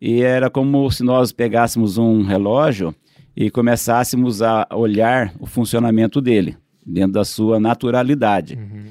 e 0.00 0.20
era 0.20 0.50
como 0.50 0.90
se 0.90 1.02
nós 1.02 1.32
pegássemos 1.32 1.96
um 1.96 2.22
relógio 2.22 2.94
e 3.34 3.50
começássemos 3.50 4.42
a 4.42 4.66
olhar 4.72 5.34
o 5.38 5.46
funcionamento 5.46 6.20
dele, 6.20 6.56
dentro 6.84 7.12
da 7.12 7.24
sua 7.24 7.58
naturalidade. 7.58 8.56
Uhum. 8.56 8.84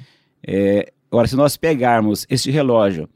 É, 0.46 0.91
agora, 1.12 1.27
se 1.27 1.36
nós 1.36 1.58
pegarmos 1.58 2.25
este 2.29 2.50
relógio 2.51 3.10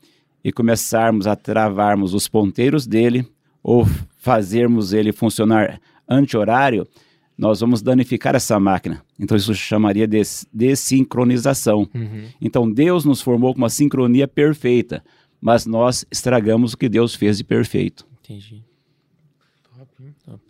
e 0.50 0.52
começarmos 0.52 1.28
a 1.28 1.36
travarmos 1.36 2.14
os 2.16 2.28
ponteiros 2.28 2.88
dele, 2.88 3.26
ou 3.64 3.86
fazermos 4.18 4.94
ele 4.94 5.12
funcionar 5.12 5.80
anti-horário, 6.08 6.88
nós 7.38 7.60
vamos 7.60 7.82
danificar 7.82 8.36
essa 8.36 8.60
máquina. 8.60 9.02
Então 9.18 9.38
isso 9.38 9.54
chamaria 9.54 10.08
de 10.08 10.22
desincronização. 10.52 11.88
Uhum. 11.94 12.26
Então 12.42 12.70
Deus 12.70 13.06
nos 13.06 13.22
formou 13.22 13.54
com 13.54 13.60
uma 13.60 13.70
sincronia 13.70 14.28
perfeita, 14.28 15.04
mas 15.40 15.66
nós 15.66 16.06
estragamos 16.12 16.74
o 16.74 16.78
que 16.78 16.90
Deus 16.90 17.14
fez 17.16 17.38
de 17.38 17.44
perfeito. 17.44 18.06
Entendi. 18.24 18.64
Top, 19.64 20.14
top. 20.26 20.42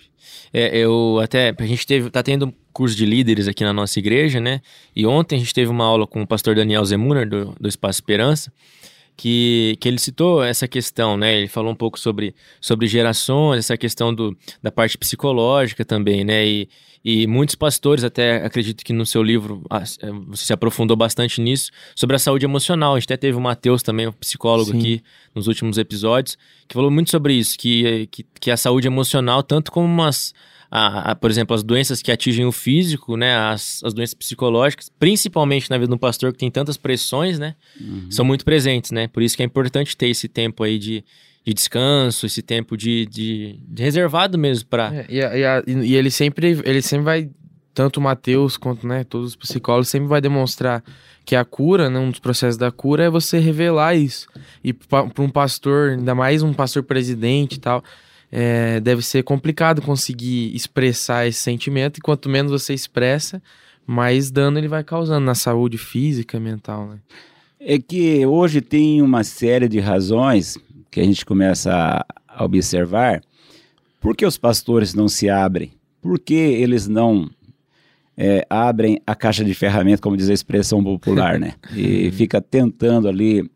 É, 0.51 0.77
eu 0.77 1.19
até 1.21 1.53
a 1.55 1.65
gente 1.65 1.85
teve 1.85 2.09
tá 2.09 2.23
tendo 2.23 2.53
curso 2.71 2.95
de 2.95 3.05
líderes 3.05 3.47
aqui 3.47 3.63
na 3.63 3.73
nossa 3.73 3.99
igreja, 3.99 4.39
né? 4.39 4.61
E 4.95 5.05
ontem 5.05 5.35
a 5.35 5.39
gente 5.39 5.53
teve 5.53 5.69
uma 5.69 5.85
aula 5.85 6.07
com 6.07 6.21
o 6.21 6.27
pastor 6.27 6.55
Daniel 6.55 6.85
Zemuner 6.85 7.29
do, 7.29 7.53
do 7.59 7.67
Espaço 7.67 7.97
Esperança 7.97 8.51
que, 9.19 9.75
que 9.81 9.89
ele 9.89 9.99
citou 9.99 10.41
essa 10.41 10.65
questão, 10.65 11.17
né? 11.17 11.39
Ele 11.39 11.49
falou 11.49 11.73
um 11.73 11.75
pouco 11.75 11.99
sobre, 11.99 12.33
sobre 12.61 12.87
gerações, 12.87 13.59
essa 13.59 13.75
questão 13.75 14.13
do, 14.13 14.33
da 14.63 14.71
parte 14.71 14.97
psicológica 14.97 15.83
também, 15.83 16.23
né? 16.23 16.47
E, 16.47 16.69
e 17.03 17.27
muitos 17.27 17.53
pastores, 17.53 18.05
até 18.05 18.37
acredito 18.45 18.81
que 18.81 18.93
no 18.93 19.05
seu 19.05 19.21
livro 19.21 19.61
ah, 19.69 19.83
é, 20.01 20.09
você 20.25 20.45
se 20.45 20.53
aprofundou 20.53 20.95
bastante 20.95 21.41
nisso, 21.41 21.69
sobre 21.97 22.15
a 22.15 22.19
saúde 22.19 22.45
emocional. 22.45 22.95
A 22.95 22.99
gente 22.99 23.07
até 23.07 23.17
teve 23.17 23.37
o 23.37 23.41
Matheus 23.41 23.83
também, 23.83 24.07
um 24.07 24.13
psicólogo 24.13 24.71
Sim. 24.71 24.79
aqui 24.79 25.03
nos 25.35 25.47
últimos 25.47 25.77
episódios, 25.77 26.37
que 26.65 26.73
falou 26.73 26.89
muito 26.89 27.11
sobre 27.11 27.33
isso, 27.33 27.57
que, 27.57 28.07
que, 28.09 28.25
que 28.39 28.49
a 28.49 28.55
saúde 28.55 28.87
emocional, 28.87 29.43
tanto 29.43 29.69
como 29.69 29.85
umas 29.85 30.33
a, 30.71 31.11
a, 31.11 31.15
por 31.15 31.31
exemplo, 31.31 31.55
as 31.55 31.63
doenças 31.63 32.01
que 32.01 32.11
atingem 32.11 32.45
o 32.45 32.51
físico, 32.51 33.17
né, 33.17 33.35
as, 33.35 33.81
as 33.83 33.93
doenças 33.93 34.13
psicológicas, 34.13 34.91
principalmente 34.99 35.69
na 35.69 35.77
vida 35.77 35.87
de 35.87 35.95
um 35.95 35.97
pastor 35.97 36.31
que 36.31 36.37
tem 36.37 36.51
tantas 36.51 36.77
pressões, 36.77 37.39
né, 37.39 37.55
uhum. 37.79 38.07
são 38.09 38.23
muito 38.23 38.45
presentes, 38.45 38.91
né, 38.91 39.07
por 39.07 39.23
isso 39.23 39.35
que 39.35 39.41
é 39.41 39.45
importante 39.45 39.97
ter 39.97 40.07
esse 40.09 40.27
tempo 40.27 40.63
aí 40.63 40.77
de, 40.77 41.03
de 41.43 41.53
descanso, 41.53 42.25
esse 42.25 42.41
tempo 42.43 42.77
de, 42.77 43.07
de, 43.07 43.59
de 43.67 43.81
reservado 43.81 44.37
mesmo 44.37 44.67
para... 44.69 44.93
É, 44.93 45.05
e, 45.09 45.19
e, 45.19 45.87
e, 45.87 45.95
ele 45.95 46.11
sempre, 46.11 46.61
ele 46.63 46.81
sempre 46.83 47.05
vai, 47.05 47.29
tanto 47.73 47.97
o 47.97 48.03
Mateus 48.03 48.55
quanto, 48.55 48.85
né, 48.85 49.03
todos 49.03 49.29
os 49.29 49.35
psicólogos 49.35 49.89
sempre 49.89 50.07
vai 50.07 50.21
demonstrar 50.21 50.83
que 51.25 51.35
a 51.35 51.43
cura, 51.43 51.89
né, 51.89 51.97
um 51.97 52.11
dos 52.11 52.19
processos 52.19 52.57
da 52.57 52.71
cura 52.71 53.05
é 53.05 53.09
você 53.09 53.39
revelar 53.39 53.95
isso. 53.95 54.27
E 54.63 54.73
para 54.73 55.05
um 55.17 55.29
pastor, 55.29 55.91
ainda 55.91 56.13
mais 56.15 56.41
um 56.41 56.53
pastor 56.53 56.83
presidente 56.83 57.55
e 57.55 57.59
tal 57.59 57.83
é, 58.31 58.79
deve 58.79 59.01
ser 59.01 59.23
complicado 59.23 59.81
conseguir 59.81 60.55
expressar 60.55 61.27
esse 61.27 61.39
sentimento, 61.39 61.97
e 61.97 62.01
quanto 62.01 62.29
menos 62.29 62.51
você 62.51 62.73
expressa, 62.73 63.41
mais 63.85 64.29
dano 64.29 64.57
ele 64.57 64.67
vai 64.67 64.83
causando 64.83 65.25
na 65.25 65.35
saúde 65.35 65.77
física 65.77 66.37
e 66.37 66.39
mental, 66.39 66.87
né? 66.87 66.99
É 67.59 67.77
que 67.77 68.25
hoje 68.25 68.61
tem 68.61 69.01
uma 69.01 69.23
série 69.23 69.67
de 69.67 69.79
razões 69.79 70.57
que 70.89 70.99
a 70.99 71.03
gente 71.03 71.25
começa 71.25 72.05
a 72.27 72.43
observar. 72.45 73.21
Por 73.99 74.15
que 74.15 74.25
os 74.25 74.37
pastores 74.37 74.93
não 74.93 75.09
se 75.09 75.29
abrem? 75.29 75.73
Por 76.01 76.19
que 76.19 76.33
eles 76.33 76.87
não 76.87 77.29
é, 78.15 78.45
abrem 78.49 79.01
a 79.05 79.15
caixa 79.15 79.43
de 79.43 79.53
ferramentas, 79.53 79.99
como 79.99 80.15
diz 80.15 80.29
a 80.29 80.33
expressão 80.33 80.83
popular, 80.83 81.39
né? 81.39 81.55
E 81.75 82.11
fica 82.11 82.41
tentando 82.41 83.07
ali 83.07 83.49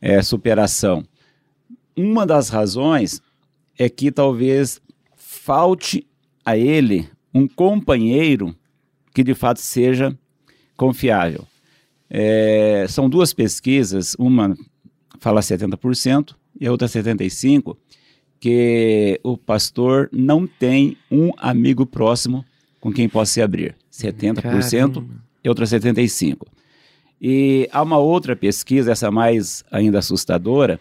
é, 0.00 0.22
superação. 0.22 1.04
Uma 1.96 2.24
das 2.24 2.48
razões 2.48 3.20
é 3.82 3.88
que 3.88 4.12
talvez 4.12 4.80
falte 5.16 6.06
a 6.44 6.56
ele 6.56 7.08
um 7.34 7.48
companheiro 7.48 8.54
que 9.14 9.24
de 9.24 9.34
fato 9.34 9.60
seja 9.60 10.16
confiável. 10.76 11.46
É, 12.08 12.86
são 12.88 13.08
duas 13.08 13.32
pesquisas, 13.32 14.14
uma 14.18 14.56
fala 15.18 15.40
70% 15.40 16.34
e 16.60 16.66
a 16.66 16.70
outra 16.70 16.86
75%, 16.86 17.76
que 18.38 19.20
o 19.22 19.36
pastor 19.36 20.08
não 20.12 20.46
tem 20.46 20.96
um 21.10 21.30
amigo 21.36 21.86
próximo 21.86 22.44
com 22.80 22.92
quem 22.92 23.08
possa 23.08 23.32
se 23.32 23.42
abrir. 23.42 23.76
70% 23.90 24.42
Caramba. 24.42 25.06
e 25.42 25.48
outra 25.48 25.64
75%. 25.64 26.38
E 27.20 27.68
há 27.72 27.82
uma 27.82 27.98
outra 27.98 28.34
pesquisa, 28.34 28.90
essa 28.92 29.10
mais 29.10 29.64
ainda 29.70 30.00
assustadora, 30.00 30.80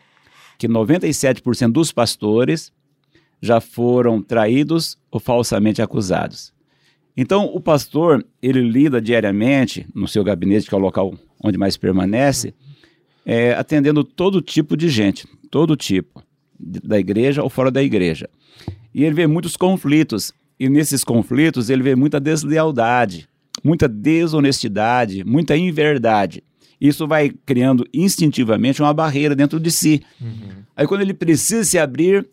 que 0.57 0.67
97% 0.67 1.71
dos 1.71 1.91
pastores 1.91 2.71
já 3.41 3.59
foram 3.59 4.21
traídos 4.21 4.97
ou 5.09 5.19
falsamente 5.19 5.81
acusados. 5.81 6.53
Então, 7.15 7.45
o 7.45 7.59
pastor, 7.59 8.25
ele 8.41 8.61
lida 8.61 9.01
diariamente 9.01 9.85
no 9.93 10.07
seu 10.07 10.23
gabinete, 10.23 10.67
que 10.67 10.73
é 10.73 10.77
o 10.77 10.81
local 10.81 11.13
onde 11.43 11.57
mais 11.57 11.75
permanece, 11.75 12.53
é, 13.25 13.53
atendendo 13.53 14.03
todo 14.03 14.41
tipo 14.41 14.77
de 14.77 14.87
gente, 14.89 15.27
todo 15.49 15.75
tipo, 15.75 16.23
da 16.59 16.99
igreja 16.99 17.43
ou 17.43 17.49
fora 17.49 17.71
da 17.71 17.83
igreja. 17.83 18.29
E 18.93 19.03
ele 19.03 19.15
vê 19.15 19.27
muitos 19.27 19.57
conflitos, 19.57 20.31
e 20.59 20.69
nesses 20.69 21.03
conflitos 21.03 21.69
ele 21.69 21.83
vê 21.83 21.95
muita 21.95 22.19
deslealdade, 22.19 23.27
muita 23.63 23.87
desonestidade, 23.87 25.23
muita 25.23 25.57
inverdade. 25.57 26.43
Isso 26.79 27.07
vai 27.07 27.29
criando 27.45 27.85
instintivamente 27.93 28.81
uma 28.81 28.93
barreira 28.93 29.35
dentro 29.35 29.59
de 29.59 29.69
si. 29.69 30.01
Uhum. 30.19 30.63
Aí, 30.75 30.87
quando 30.87 31.01
ele 31.01 31.13
precisa 31.13 31.63
se 31.63 31.77
abrir, 31.77 32.27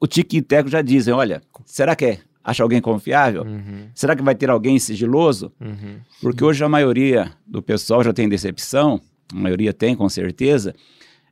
o 0.00 0.06
Tique 0.06 0.42
Teco 0.42 0.68
já 0.68 0.82
dizem: 0.82 1.12
olha, 1.12 1.42
será 1.64 1.94
que 1.94 2.04
é? 2.04 2.18
Acha 2.42 2.62
alguém 2.62 2.80
confiável? 2.80 3.42
Uhum. 3.42 3.88
Será 3.94 4.16
que 4.16 4.22
vai 4.22 4.34
ter 4.34 4.48
alguém 4.48 4.78
sigiloso? 4.78 5.52
Uhum. 5.60 5.98
Porque 6.22 6.42
hoje 6.42 6.64
a 6.64 6.68
maioria 6.68 7.32
do 7.46 7.60
pessoal 7.60 8.02
já 8.02 8.12
tem 8.12 8.28
decepção, 8.28 9.00
a 9.32 9.36
maioria 9.36 9.72
tem 9.72 9.94
com 9.94 10.08
certeza, 10.08 10.74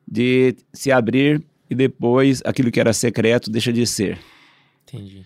de 0.06 0.54
se 0.72 0.92
abrir 0.92 1.42
e 1.70 1.74
depois 1.74 2.42
aquilo 2.44 2.70
que 2.70 2.78
era 2.78 2.92
secreto 2.92 3.50
deixa 3.50 3.72
de 3.72 3.86
ser. 3.86 4.18
Entendi. 4.86 5.24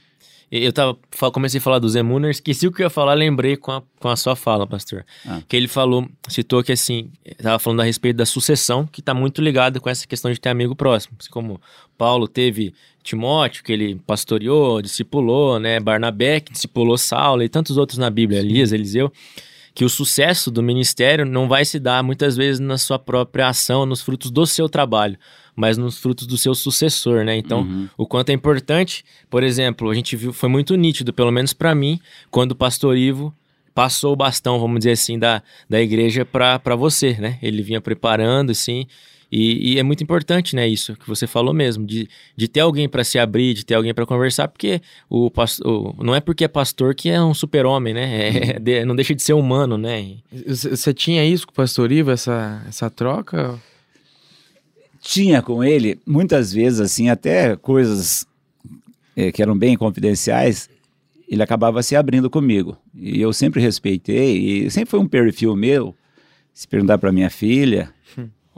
Eu 0.51 0.73
tava, 0.73 0.99
comecei 1.33 1.59
a 1.59 1.63
falar 1.63 1.79
do 1.79 1.89
Zemuner, 1.89 2.31
esqueci 2.31 2.67
o 2.67 2.73
que 2.73 2.83
eu 2.83 2.87
ia 2.87 2.91
falar, 2.91 3.15
lembrei 3.15 3.57
com 3.57 3.71
a, 3.71 3.83
com 4.01 4.09
a 4.09 4.17
sua 4.17 4.35
fala, 4.35 4.67
pastor. 4.67 5.07
Ah. 5.25 5.41
Que 5.47 5.57
ele 5.57 5.69
falou, 5.69 6.09
citou 6.29 6.65
que 6.65 6.73
assim, 6.73 7.13
estava 7.25 7.57
falando 7.61 7.81
a 7.81 7.85
respeito 7.85 8.17
da 8.17 8.27
sucessão, 8.27 8.85
que 8.85 8.99
está 8.99 9.15
muito 9.15 9.41
ligado 9.41 9.81
com 9.81 9.89
essa 9.89 10.05
questão 10.09 10.33
de 10.33 10.41
ter 10.41 10.49
amigo 10.49 10.75
próximo. 10.75 11.17
Assim 11.21 11.31
como 11.31 11.61
Paulo 11.97 12.27
teve 12.27 12.75
Timóteo, 13.03 13.65
que 13.65 13.73
ele 13.73 13.95
pastoreou, 14.07 14.83
discipulou, 14.83 15.59
né? 15.59 15.81
Barnabé, 15.81 16.41
que 16.41 16.53
discipulou 16.53 16.99
Saulo 16.99 17.43
e 17.43 17.49
tantos 17.49 17.77
outros 17.77 17.99
na 17.99 18.11
Bíblia, 18.11 18.41
Elias, 18.41 18.73
Eliseu 18.73 19.13
que 19.75 19.85
o 19.85 19.89
sucesso 19.89 20.51
do 20.51 20.63
ministério 20.63 21.25
não 21.25 21.49
vai 21.49 21.65
se 21.65 21.79
dar 21.79 22.03
muitas 22.03 22.37
vezes 22.37 22.61
na 22.61 22.77
sua 22.77 22.99
própria 22.99 23.49
ação, 23.49 23.87
nos 23.87 24.03
frutos 24.03 24.31
do 24.31 24.47
seu 24.47 24.69
trabalho, 24.69 25.17
mas 25.55 25.79
nos 25.79 25.99
frutos 25.99 26.27
do 26.27 26.37
seu 26.37 26.55
sucessor, 26.55 27.25
né? 27.25 27.37
Então, 27.37 27.63
uhum. 27.63 27.89
o 27.97 28.07
quanto 28.07 28.31
é 28.31 28.33
importante, 28.33 29.05
por 29.29 29.43
exemplo, 29.43 29.91
a 29.91 29.95
gente 29.95 30.17
viu, 30.17 30.33
foi 30.33 30.49
muito 30.49 30.75
nítido, 30.77 31.13
pelo 31.13 31.31
menos 31.31 31.53
para 31.53 31.75
mim, 31.75 32.01
quando 32.31 32.53
o 32.53 32.57
pastor 32.57 32.97
Ivo 32.97 33.35
passou 33.75 34.13
o 34.13 34.17
bastão, 34.17 34.59
vamos 34.59 34.81
dizer 34.81 34.93
assim, 34.93 35.19
da, 35.19 35.43
da 35.69 35.81
igreja 35.81 36.25
para 36.25 36.77
você, 36.77 37.15
né? 37.15 37.39
Ele 37.43 37.63
vinha 37.63 37.81
preparando, 37.81 38.51
assim, 38.51 38.87
e, 39.31 39.75
e, 39.75 39.79
é 39.79 39.83
muito 39.83 40.03
importante, 40.03 40.57
né, 40.57 40.67
isso 40.69 40.97
que 40.97 41.07
você 41.07 41.27
falou 41.27 41.55
mesmo, 41.55 41.87
de, 41.87 42.09
de 42.37 42.49
ter 42.49 42.61
alguém 42.61 42.89
para 42.89 43.05
se 43.05 43.19
abrir, 43.19 43.55
de 43.55 43.65
ter 43.65 43.75
alguém 43.75 43.95
para 43.95 44.05
conversar, 44.05 44.49
porque 44.49 44.81
o, 45.09 45.31
pastor, 45.31 45.95
não 46.03 46.15
é 46.15 46.21
porque 46.21 46.45
é 46.45 46.49
pastor 46.49 46.95
que 46.95 47.09
é 47.09 47.23
um 47.23 47.35
super-homem, 47.35 47.95
né? 47.95 48.29
É, 48.29 48.57
uhum. 48.57 48.61
de, 48.65 48.85
não 48.85 48.97
deixa 48.97 49.15
de 49.15 49.23
ser 49.23 49.35
humano, 49.35 49.79
né? 49.79 50.17
Você 50.47 50.93
tinha 50.93 51.25
isso 51.25 51.47
com 51.47 51.53
o 51.53 51.57
pastor 51.57 51.93
Ivo, 51.93 52.11
essa, 52.11 52.65
essa 52.69 52.91
troca? 52.91 53.59
tinha 55.01 55.41
com 55.41 55.65
ele, 55.65 55.99
muitas 56.07 56.53
vezes, 56.53 56.79
assim, 56.81 57.09
até 57.09 57.57
coisas 57.57 58.27
é, 59.17 59.33
que 59.33 59.43
eram 59.43 59.57
bem 59.57 59.77
confidenciais, 59.77 60.69
ele 61.29 61.43
acabava 61.43 61.83
se 61.83 61.97
abrindo 61.97 62.29
comigo. 62.29 62.77
E 62.95 63.21
eu 63.21 63.33
sempre 63.33 63.61
respeitei, 63.61 64.67
e 64.67 64.71
sempre 64.71 64.91
foi 64.91 65.01
um 65.01 65.09
perfil 65.09 65.57
meu. 65.57 65.95
Se 66.53 66.69
perguntar 66.69 66.99
para 66.99 67.13
minha 67.13 67.31
filha. 67.31 67.91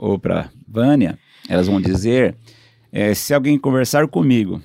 Ou 0.03 0.19
para 0.19 0.49
Vânia, 0.67 1.17
elas 1.47 1.67
vão 1.67 1.79
dizer: 1.79 2.35
é, 2.91 3.13
se 3.13 3.33
alguém 3.33 3.57
conversar 3.57 4.05
comigo 4.07 4.61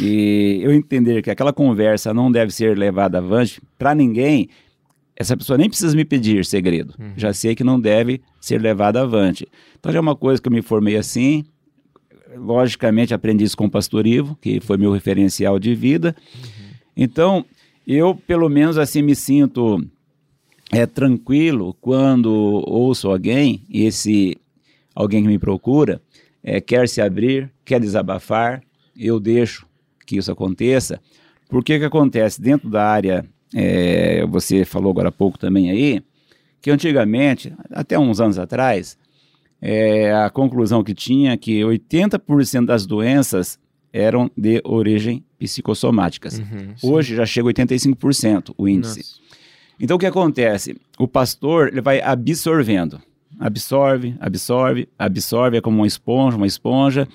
e 0.00 0.60
eu 0.62 0.72
entender 0.72 1.20
que 1.20 1.30
aquela 1.30 1.52
conversa 1.52 2.14
não 2.14 2.32
deve 2.32 2.50
ser 2.52 2.76
levada 2.78 3.18
avante 3.18 3.60
para 3.78 3.94
ninguém, 3.94 4.48
essa 5.14 5.36
pessoa 5.36 5.58
nem 5.58 5.68
precisa 5.68 5.94
me 5.94 6.06
pedir 6.06 6.42
segredo. 6.46 6.94
Uhum. 6.98 7.12
Já 7.16 7.34
sei 7.34 7.54
que 7.54 7.62
não 7.62 7.78
deve 7.78 8.22
ser 8.40 8.62
levado 8.62 8.96
avante. 8.96 9.46
Então 9.78 9.92
já 9.92 9.98
é 9.98 10.00
uma 10.00 10.16
coisa 10.16 10.40
que 10.40 10.48
eu 10.48 10.52
me 10.52 10.62
formei 10.62 10.96
assim. 10.96 11.44
Logicamente 12.34 13.12
aprendi 13.12 13.44
isso 13.44 13.56
com 13.56 13.66
o 13.66 13.70
pastor 13.70 14.06
Ivo, 14.06 14.38
que 14.40 14.58
foi 14.58 14.78
meu 14.78 14.90
referencial 14.90 15.58
de 15.58 15.74
vida. 15.74 16.16
Uhum. 16.34 16.70
Então, 16.96 17.44
eu, 17.86 18.14
pelo 18.14 18.48
menos 18.48 18.78
assim, 18.78 19.02
me 19.02 19.14
sinto 19.14 19.84
é, 20.72 20.86
tranquilo 20.86 21.76
quando 21.78 22.32
ouço 22.66 23.10
alguém, 23.10 23.62
esse 23.70 24.38
alguém 24.94 25.22
que 25.22 25.28
me 25.28 25.38
procura, 25.38 26.00
é, 26.42 26.60
quer 26.60 26.88
se 26.88 27.00
abrir, 27.00 27.50
quer 27.64 27.80
desabafar, 27.80 28.62
eu 28.96 29.18
deixo 29.20 29.66
que 30.06 30.16
isso 30.16 30.30
aconteça. 30.30 31.00
Porque 31.48 31.78
que 31.78 31.84
acontece? 31.84 32.40
Dentro 32.40 32.68
da 32.68 32.84
área, 32.84 33.24
é, 33.54 34.24
você 34.26 34.64
falou 34.64 34.90
agora 34.90 35.08
há 35.08 35.12
pouco 35.12 35.38
também 35.38 35.70
aí, 35.70 36.02
que 36.60 36.70
antigamente, 36.70 37.52
até 37.70 37.98
uns 37.98 38.20
anos 38.20 38.38
atrás, 38.38 38.96
é, 39.60 40.12
a 40.12 40.30
conclusão 40.30 40.82
que 40.82 40.94
tinha 40.94 41.32
é 41.32 41.36
que 41.36 41.60
80% 41.60 42.66
das 42.66 42.86
doenças 42.86 43.58
eram 43.92 44.30
de 44.36 44.60
origem 44.64 45.24
psicossomáticas. 45.38 46.38
Uhum, 46.38 46.74
Hoje 46.82 47.14
já 47.14 47.26
chega 47.26 47.48
a 47.48 47.52
85% 47.52 48.54
o 48.56 48.68
índice. 48.68 48.98
Nossa. 48.98 49.22
Então 49.78 49.96
o 49.96 50.00
que 50.00 50.06
acontece? 50.06 50.76
O 50.98 51.06
pastor 51.06 51.68
ele 51.68 51.80
vai 51.80 52.00
absorvendo. 52.00 53.00
Absorve, 53.44 54.14
absorve, 54.20 54.88
absorve, 54.98 55.56
é 55.56 55.60
como 55.60 55.78
uma 55.78 55.86
esponja, 55.86 56.36
uma 56.36 56.46
esponja, 56.46 57.08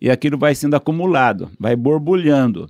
e 0.00 0.10
aquilo 0.10 0.38
vai 0.38 0.54
sendo 0.54 0.74
acumulado, 0.74 1.50
vai 1.60 1.76
borbulhando. 1.76 2.68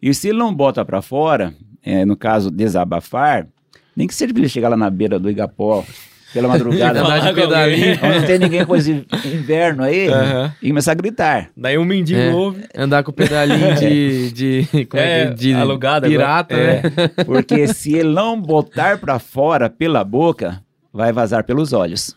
E 0.00 0.12
se 0.14 0.28
ele 0.28 0.38
não 0.38 0.52
bota 0.54 0.84
para 0.84 1.02
fora, 1.02 1.52
é, 1.82 2.04
no 2.04 2.16
caso 2.16 2.50
desabafar, 2.50 3.46
nem 3.94 4.06
que 4.06 4.14
seja 4.14 4.32
para 4.32 4.40
ele 4.40 4.48
chegar 4.48 4.68
lá 4.70 4.76
na 4.76 4.88
beira 4.88 5.18
do 5.18 5.28
Igapó, 5.30 5.84
pela 6.32 6.48
madrugada, 6.48 7.02
Andar 7.02 7.18
de 7.20 7.34
pedalinho. 7.34 7.98
onde 8.02 8.18
não 8.18 8.26
tem 8.26 8.38
ninguém 8.38 8.64
com 8.64 8.74
esse 8.74 9.04
inverno 9.26 9.82
aí, 9.82 10.08
Aham. 10.08 10.54
e 10.62 10.68
começar 10.68 10.92
a 10.92 10.94
gritar. 10.94 11.50
Daí 11.54 11.76
um 11.76 11.84
mendigo 11.84 12.18
É. 12.18 12.32
ouve. 12.32 12.64
Andar 12.74 13.02
com 13.02 13.10
o 13.10 13.14
pedalinho 13.14 13.74
de, 13.74 14.32
de, 14.64 14.86
como 14.86 15.02
é, 15.02 15.24
É, 15.24 15.26
que- 15.28 15.34
de 15.34 15.52
alugado 15.52 16.08
pirata, 16.08 16.54
É, 16.54 16.82
né? 16.84 17.08
porque 17.26 17.66
se 17.68 17.92
ele 17.92 18.08
não 18.14 18.40
botar 18.40 18.96
para 18.96 19.18
fora 19.18 19.68
pela 19.68 20.02
boca, 20.02 20.62
vai 20.90 21.12
vazar 21.12 21.44
pelos 21.44 21.74
olhos. 21.74 22.16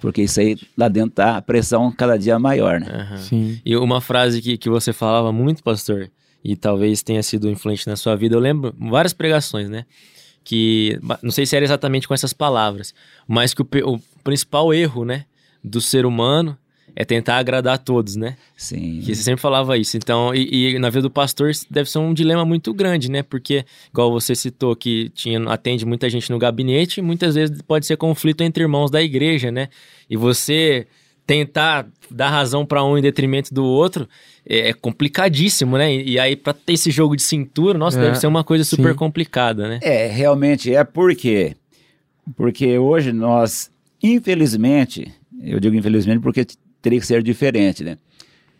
Porque 0.00 0.22
isso 0.22 0.40
aí 0.40 0.56
lá 0.76 0.88
dentro 0.88 1.12
tá 1.12 1.36
a 1.36 1.42
pressão 1.42 1.90
cada 1.90 2.18
dia 2.18 2.38
maior, 2.38 2.80
né? 2.80 2.88
Aham. 2.90 3.16
Sim. 3.18 3.60
E 3.64 3.76
uma 3.76 4.00
frase 4.00 4.42
que, 4.42 4.58
que 4.58 4.68
você 4.68 4.92
falava 4.92 5.32
muito, 5.32 5.62
pastor, 5.62 6.10
e 6.44 6.54
talvez 6.56 7.02
tenha 7.02 7.22
sido 7.22 7.48
influente 7.48 7.86
na 7.86 7.96
sua 7.96 8.14
vida, 8.14 8.34
eu 8.34 8.40
lembro 8.40 8.74
várias 8.78 9.12
pregações, 9.12 9.68
né? 9.70 9.86
Que 10.42 10.98
não 11.22 11.30
sei 11.30 11.46
se 11.46 11.56
era 11.56 11.64
exatamente 11.64 12.06
com 12.06 12.12
essas 12.12 12.34
palavras, 12.34 12.94
mas 13.26 13.54
que 13.54 13.62
o, 13.62 13.66
o 13.86 13.98
principal 14.22 14.74
erro, 14.74 15.04
né, 15.04 15.24
do 15.62 15.80
ser 15.80 16.04
humano 16.04 16.58
é 16.96 17.04
tentar 17.04 17.38
agradar 17.38 17.74
a 17.74 17.78
todos, 17.78 18.16
né? 18.16 18.36
Sim. 18.56 19.00
Que 19.04 19.14
você 19.14 19.22
sempre 19.22 19.40
falava 19.40 19.76
isso. 19.76 19.96
Então, 19.96 20.34
e, 20.34 20.74
e 20.74 20.78
na 20.78 20.90
vida 20.90 21.02
do 21.02 21.10
pastor 21.10 21.50
deve 21.70 21.90
ser 21.90 21.98
um 21.98 22.14
dilema 22.14 22.44
muito 22.44 22.72
grande, 22.72 23.10
né? 23.10 23.22
Porque, 23.22 23.64
igual 23.90 24.12
você 24.12 24.34
citou 24.34 24.76
que 24.76 25.08
tinha, 25.10 25.40
atende 25.50 25.84
muita 25.84 26.08
gente 26.08 26.30
no 26.30 26.38
gabinete, 26.38 27.02
muitas 27.02 27.34
vezes 27.34 27.60
pode 27.62 27.86
ser 27.86 27.96
conflito 27.96 28.42
entre 28.42 28.62
irmãos 28.62 28.90
da 28.90 29.02
igreja, 29.02 29.50
né? 29.50 29.68
E 30.08 30.16
você 30.16 30.86
tentar 31.26 31.86
dar 32.10 32.28
razão 32.28 32.66
para 32.66 32.84
um 32.84 32.98
em 32.98 33.02
detrimento 33.02 33.52
do 33.52 33.64
outro 33.64 34.06
é, 34.46 34.68
é 34.68 34.72
complicadíssimo, 34.74 35.78
né? 35.78 35.92
E, 35.92 36.10
e 36.12 36.18
aí, 36.18 36.36
pra 36.36 36.52
ter 36.52 36.74
esse 36.74 36.90
jogo 36.90 37.16
de 37.16 37.22
cintura, 37.22 37.78
nossa, 37.78 37.98
É, 37.98 38.02
deve 38.02 38.16
ser 38.18 38.26
uma 38.26 38.44
coisa 38.44 38.62
super 38.62 38.92
sim. 38.92 38.96
complicada, 38.98 39.66
né? 39.66 39.80
É, 39.82 40.06
realmente 40.06 40.74
é 40.74 40.84
porque 40.84 41.56
porque 42.36 42.78
hoje 42.78 43.12
nós, 43.12 43.70
infelizmente, 44.02 45.12
eu 45.42 45.60
digo 45.60 45.74
infelizmente 45.76 46.20
porque 46.20 46.46
teria 46.84 47.00
que 47.00 47.06
ser 47.06 47.22
diferente, 47.22 47.82
né? 47.82 47.98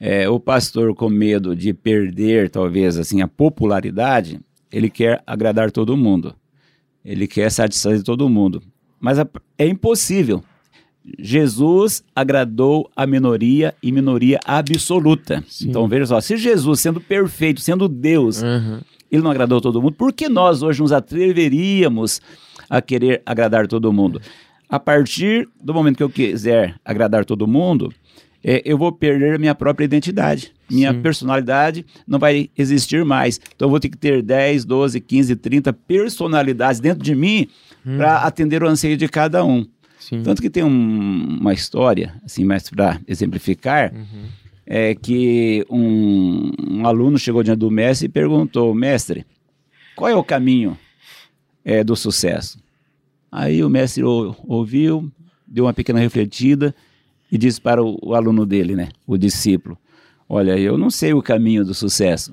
É, 0.00 0.28
o 0.28 0.40
pastor 0.40 0.94
com 0.94 1.08
medo 1.08 1.54
de 1.54 1.72
perder, 1.72 2.50
talvez, 2.50 2.98
assim, 2.98 3.22
a 3.22 3.28
popularidade, 3.28 4.40
ele 4.72 4.90
quer 4.90 5.22
agradar 5.26 5.70
todo 5.70 5.96
mundo. 5.96 6.34
Ele 7.04 7.26
quer 7.28 7.50
satisfazer 7.50 8.02
todo 8.02 8.28
mundo. 8.28 8.60
Mas 8.98 9.18
a- 9.18 9.28
é 9.58 9.66
impossível. 9.66 10.42
Jesus 11.18 12.02
agradou 12.16 12.90
a 12.96 13.06
minoria 13.06 13.74
e 13.82 13.92
minoria 13.92 14.40
absoluta. 14.44 15.44
Sim. 15.46 15.68
Então 15.68 15.86
veja 15.86 16.06
só, 16.06 16.20
se 16.20 16.36
Jesus, 16.36 16.80
sendo 16.80 17.00
perfeito, 17.00 17.60
sendo 17.60 17.86
Deus, 17.88 18.42
Uhum. 18.42 18.80
ele 19.10 19.22
não 19.22 19.30
agradou 19.30 19.60
todo 19.60 19.80
mundo, 19.82 19.92
por 19.94 20.12
que 20.12 20.28
nós 20.28 20.62
hoje 20.62 20.80
nos 20.80 20.92
atreveríamos 20.92 22.20
a 22.70 22.80
querer 22.80 23.22
agradar 23.26 23.66
todo 23.66 23.92
mundo? 23.92 24.20
A 24.68 24.80
partir 24.80 25.46
do 25.62 25.74
momento 25.74 25.98
que 25.98 26.02
eu 26.02 26.08
quiser 26.10 26.74
agradar 26.84 27.24
todo 27.24 27.46
mundo, 27.46 27.92
é, 28.44 28.60
eu 28.64 28.76
vou 28.76 28.92
perder 28.92 29.34
a 29.34 29.38
minha 29.38 29.54
própria 29.54 29.84
identidade. 29.86 30.52
Minha 30.70 30.92
Sim. 30.92 31.00
personalidade 31.02 31.84
não 32.06 32.18
vai 32.18 32.50
existir 32.56 33.04
mais. 33.04 33.40
Então 33.56 33.66
eu 33.66 33.70
vou 33.70 33.80
ter 33.80 33.88
que 33.88 33.96
ter 33.96 34.22
10, 34.22 34.64
12, 34.66 35.00
15, 35.00 35.34
30 35.36 35.72
personalidades 35.72 36.78
dentro 36.80 37.02
de 37.02 37.14
mim 37.14 37.48
para 37.96 38.18
atender 38.18 38.62
o 38.62 38.68
anseio 38.68 38.96
de 38.96 39.08
cada 39.08 39.44
um. 39.44 39.66
Sim. 39.98 40.22
Tanto 40.22 40.42
que 40.42 40.50
tem 40.50 40.62
um- 40.62 41.38
uma 41.40 41.52
história, 41.54 42.14
assim, 42.24 42.44
mais 42.44 42.68
para 42.68 43.00
exemplificar, 43.08 43.92
Uhum. 43.94 44.24
é 44.66 44.94
que 44.94 45.64
um, 45.70 46.50
um 46.68 46.86
aluno 46.86 47.18
chegou 47.18 47.42
diante 47.42 47.58
do 47.60 47.70
mestre 47.70 48.06
e 48.06 48.08
perguntou, 48.10 48.74
mestre, 48.74 49.24
qual 49.96 50.10
é 50.10 50.14
o 50.14 50.22
caminho 50.24 50.76
é, 51.64 51.82
do 51.82 51.96
sucesso? 51.96 52.58
Aí 53.32 53.64
o 53.64 53.70
mestre 53.70 54.02
ou- 54.04 54.36
ouviu, 54.46 55.10
deu 55.46 55.64
uma 55.64 55.72
pequena 55.74 55.98
refletida 56.00 56.74
e 57.34 57.38
disse 57.38 57.60
para 57.60 57.82
o, 57.82 57.98
o 58.00 58.14
aluno 58.14 58.46
dele, 58.46 58.74
né, 58.76 58.88
o 59.06 59.18
discípulo, 59.18 59.76
olha, 60.28 60.56
eu 60.58 60.78
não 60.78 60.88
sei 60.88 61.12
o 61.12 61.20
caminho 61.20 61.64
do 61.64 61.74
sucesso, 61.74 62.32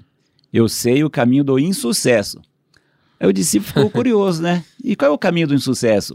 eu 0.53 0.69
sei 0.69 1.03
o 1.03 1.09
caminho 1.09 1.43
do 1.43 1.57
insucesso. 1.59 2.39
Aí 3.19 3.27
o 3.27 3.33
discípulo 3.33 3.67
ficou 3.73 3.89
curioso, 3.91 4.41
né? 4.41 4.63
E 4.83 4.95
qual 4.95 5.11
é 5.11 5.13
o 5.13 5.17
caminho 5.17 5.47
do 5.47 5.55
insucesso? 5.55 6.13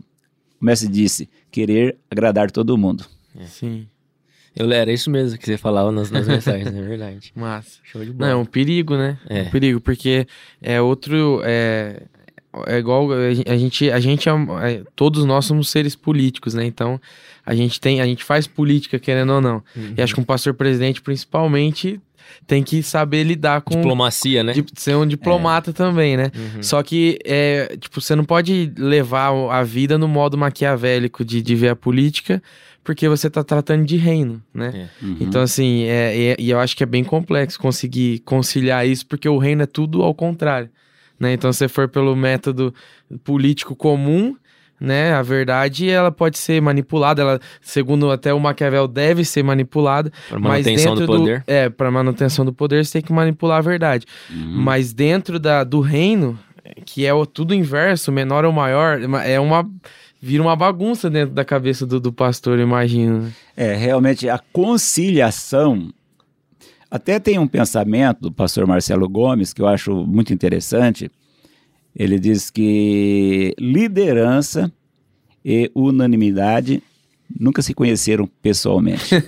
O 0.61 0.64
mestre 0.64 0.88
disse, 0.88 1.29
querer 1.51 1.96
agradar 2.11 2.51
todo 2.51 2.77
mundo. 2.79 3.05
Sim. 3.46 3.87
Eu, 4.55 4.70
era 4.72 4.90
isso 4.92 5.11
mesmo 5.11 5.38
que 5.38 5.44
você 5.44 5.57
falava 5.59 5.92
nas, 5.92 6.11
nas 6.11 6.27
mensagens, 6.29 6.68
é 6.75 6.83
verdade. 6.83 7.33
Massa. 7.37 7.79
Show 7.85 8.03
de 8.03 8.11
Não, 8.11 8.16
bola. 8.16 8.31
é 8.31 8.35
um 8.37 8.44
perigo, 8.44 8.96
né? 8.96 9.18
É. 9.29 9.42
um 9.42 9.51
perigo, 9.51 9.81
porque 9.81 10.27
é 10.62 10.81
outro. 10.81 11.40
É, 11.44 12.03
é 12.66 12.79
igual 12.79 13.12
a 13.12 13.35
gen- 13.35 13.44
a 13.46 13.57
gente, 13.59 13.90
a 13.90 14.01
gente 14.01 14.27
é, 14.29 14.33
é- 14.72 14.83
todos 14.96 15.25
nós 15.27 15.44
somos 15.44 15.68
seres 15.68 15.94
políticos, 15.94 16.55
né? 16.55 16.64
Então 16.64 16.99
a 17.47 17.55
gente 17.55 17.81
tem, 17.81 18.01
a 18.01 18.05
gente 18.07 18.25
faz 18.25 18.47
política 18.47 18.99
querendo 18.99 19.33
ou 19.33 19.41
não. 19.41 19.63
Uhum. 19.77 19.95
E 19.97 20.03
acho 20.03 20.13
que 20.13 20.21
um 20.21 20.25
pastor 20.25 20.53
presidente, 20.53 21.01
principalmente, 21.01 22.01
tem 22.47 22.63
que 22.63 22.83
saber 22.83 23.23
lidar 23.23 23.61
com 23.61 23.77
Diplomacia, 23.77 24.43
né? 24.43 24.53
de 24.53 24.65
ser 24.75 24.97
um 24.97 25.07
diplomata 25.07 25.73
também, 25.73 26.17
né? 26.17 26.33
Uhum. 26.35 26.63
Só 26.63 26.83
que, 26.83 27.19
é, 27.25 27.77
tipo, 27.81 28.01
você 28.01 28.17
não 28.17 28.25
pode 28.25 28.73
levar 28.77 29.31
a 29.51 29.63
vida 29.63 29.97
no 29.97 30.09
modo 30.09 30.37
maquiavélico 30.37 31.25
de, 31.25 31.41
de 31.41 31.55
ver 31.55 31.69
a 31.69 31.77
política, 31.77 32.43
porque 32.83 33.09
você 33.09 33.31
tá 33.31 33.43
tratando 33.43 33.85
de 33.85 33.97
reino, 33.97 34.43
né? 34.53 34.89
É. 35.03 35.05
Uhum. 35.05 35.17
Então, 35.21 35.43
assim, 35.43 35.85
é, 35.85 36.31
é- 36.33 36.37
e 36.39 36.51
eu 36.51 36.59
acho 36.59 36.77
que 36.77 36.83
é 36.83 36.87
bem 36.87 37.03
complexo 37.05 37.59
conseguir 37.59 38.21
conciliar 38.21 38.87
isso, 38.87 39.07
porque 39.07 39.29
o 39.29 39.39
reino 39.39 39.63
é 39.63 39.67
tudo 39.67 40.03
ao 40.03 40.15
contrário, 40.15 40.69
né? 41.19 41.33
Então, 41.33 41.53
se 41.53 41.59
você 41.59 41.69
for 41.69 41.89
pelo 41.89 42.15
método 42.15 42.75
político 43.25 43.75
comum, 43.75 44.37
né? 44.81 45.12
A 45.15 45.23
verdade, 45.23 45.89
ela 45.89 46.11
pode 46.12 46.39
ser 46.39 46.61
manipulada, 46.61 47.23
ela, 47.23 47.41
segundo 47.61 48.11
até 48.11 48.33
o 48.33 48.41
Maquiavel, 48.41 48.87
deve 48.87 49.25
ser 49.25 49.43
manipulada, 49.43 50.12
Pra 50.29 50.39
mas 50.39 50.65
manutenção 50.67 50.95
dentro 50.95 51.07
do 51.07 51.19
poder. 51.21 51.45
é, 51.47 51.69
para 51.69 51.91
manutenção 51.91 52.45
do 52.45 52.53
poder, 52.53 52.85
você 52.85 52.93
tem 52.95 53.03
que 53.03 53.12
manipular 53.12 53.59
a 53.59 53.62
verdade. 53.62 54.07
Uhum. 54.31 54.53
Mas 54.62 54.93
dentro 54.93 55.39
da, 55.39 55.65
do 55.65 55.81
reino, 55.81 56.39
que 56.85 57.07
é 57.07 57.15
o, 57.15 57.25
tudo 57.25 57.55
inverso, 57.55 58.11
menor 58.12 58.45
ou 58.45 58.53
maior, 58.53 59.01
é 59.25 59.39
uma. 59.41 59.69
Vira 60.21 60.43
uma 60.43 60.57
bagunça 60.57 61.09
dentro 61.11 61.35
da 61.35 61.45
cabeça 61.45 61.87
do, 61.87 62.01
do 62.01 62.11
pastor, 62.12 62.59
imagino. 62.59 63.21
né? 63.25 63.33
É, 63.57 63.75
realmente 63.75 64.29
a 64.29 64.41
conciliação. 64.53 65.91
Até 66.91 67.19
tem 67.21 67.39
um 67.39 67.47
pensamento 67.47 68.21
do 68.23 68.33
pastor 68.33 68.67
Marcelo 68.67 69.09
Gomes 69.09 69.53
que 69.53 69.61
eu 69.61 69.67
acho 69.67 69.95
muito 70.07 70.33
interessante. 70.33 71.11
Ele 71.99 72.19
diz 72.19 72.51
que 72.51 73.55
liderança 73.59 74.71
e 75.45 75.71
unanimidade 75.75 76.83
nunca 77.41 77.63
se 77.63 77.73
conheceram 77.75 78.29
pessoalmente. 78.43 79.15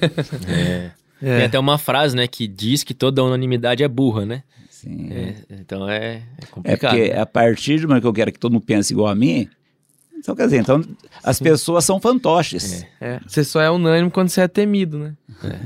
É. 0.48 0.90
Tem 1.20 1.30
É, 1.30 1.44
até 1.46 1.58
uma 1.58 1.78
frase, 1.78 2.14
né, 2.14 2.28
que 2.28 2.46
diz 2.46 2.84
que 2.84 2.94
toda 2.94 3.24
unanimidade 3.24 3.82
é 3.82 3.88
burra, 3.88 4.24
né? 4.24 4.44
Sim. 4.70 5.08
É, 5.10 5.34
então 5.50 5.88
é, 5.90 5.96
é 5.98 6.22
É 6.42 6.46
complicado. 6.48 6.90
porque 6.96 7.08
né? 7.12 7.18
a 7.18 7.26
partir 7.26 7.80
do 7.80 7.88
momento 7.88 8.02
que 8.02 8.06
eu 8.06 8.12
quero 8.12 8.30
que 8.32 8.38
todo 8.38 8.52
mundo 8.52 8.62
pense 8.62 8.92
igual 8.92 9.08
a 9.08 9.16
mim, 9.16 9.48
então 10.16 10.36
quer 10.36 10.44
dizer, 10.44 10.58
então 10.58 10.80
as 11.24 11.40
pessoas 11.40 11.84
são 11.84 12.00
fantoches. 12.00 12.86
é. 13.00 13.18
Você 13.26 13.42
só 13.42 13.60
é 13.60 13.68
unânime 13.68 14.12
quando 14.12 14.28
você 14.28 14.42
é 14.42 14.46
temido, 14.48 14.96
né? 14.96 15.14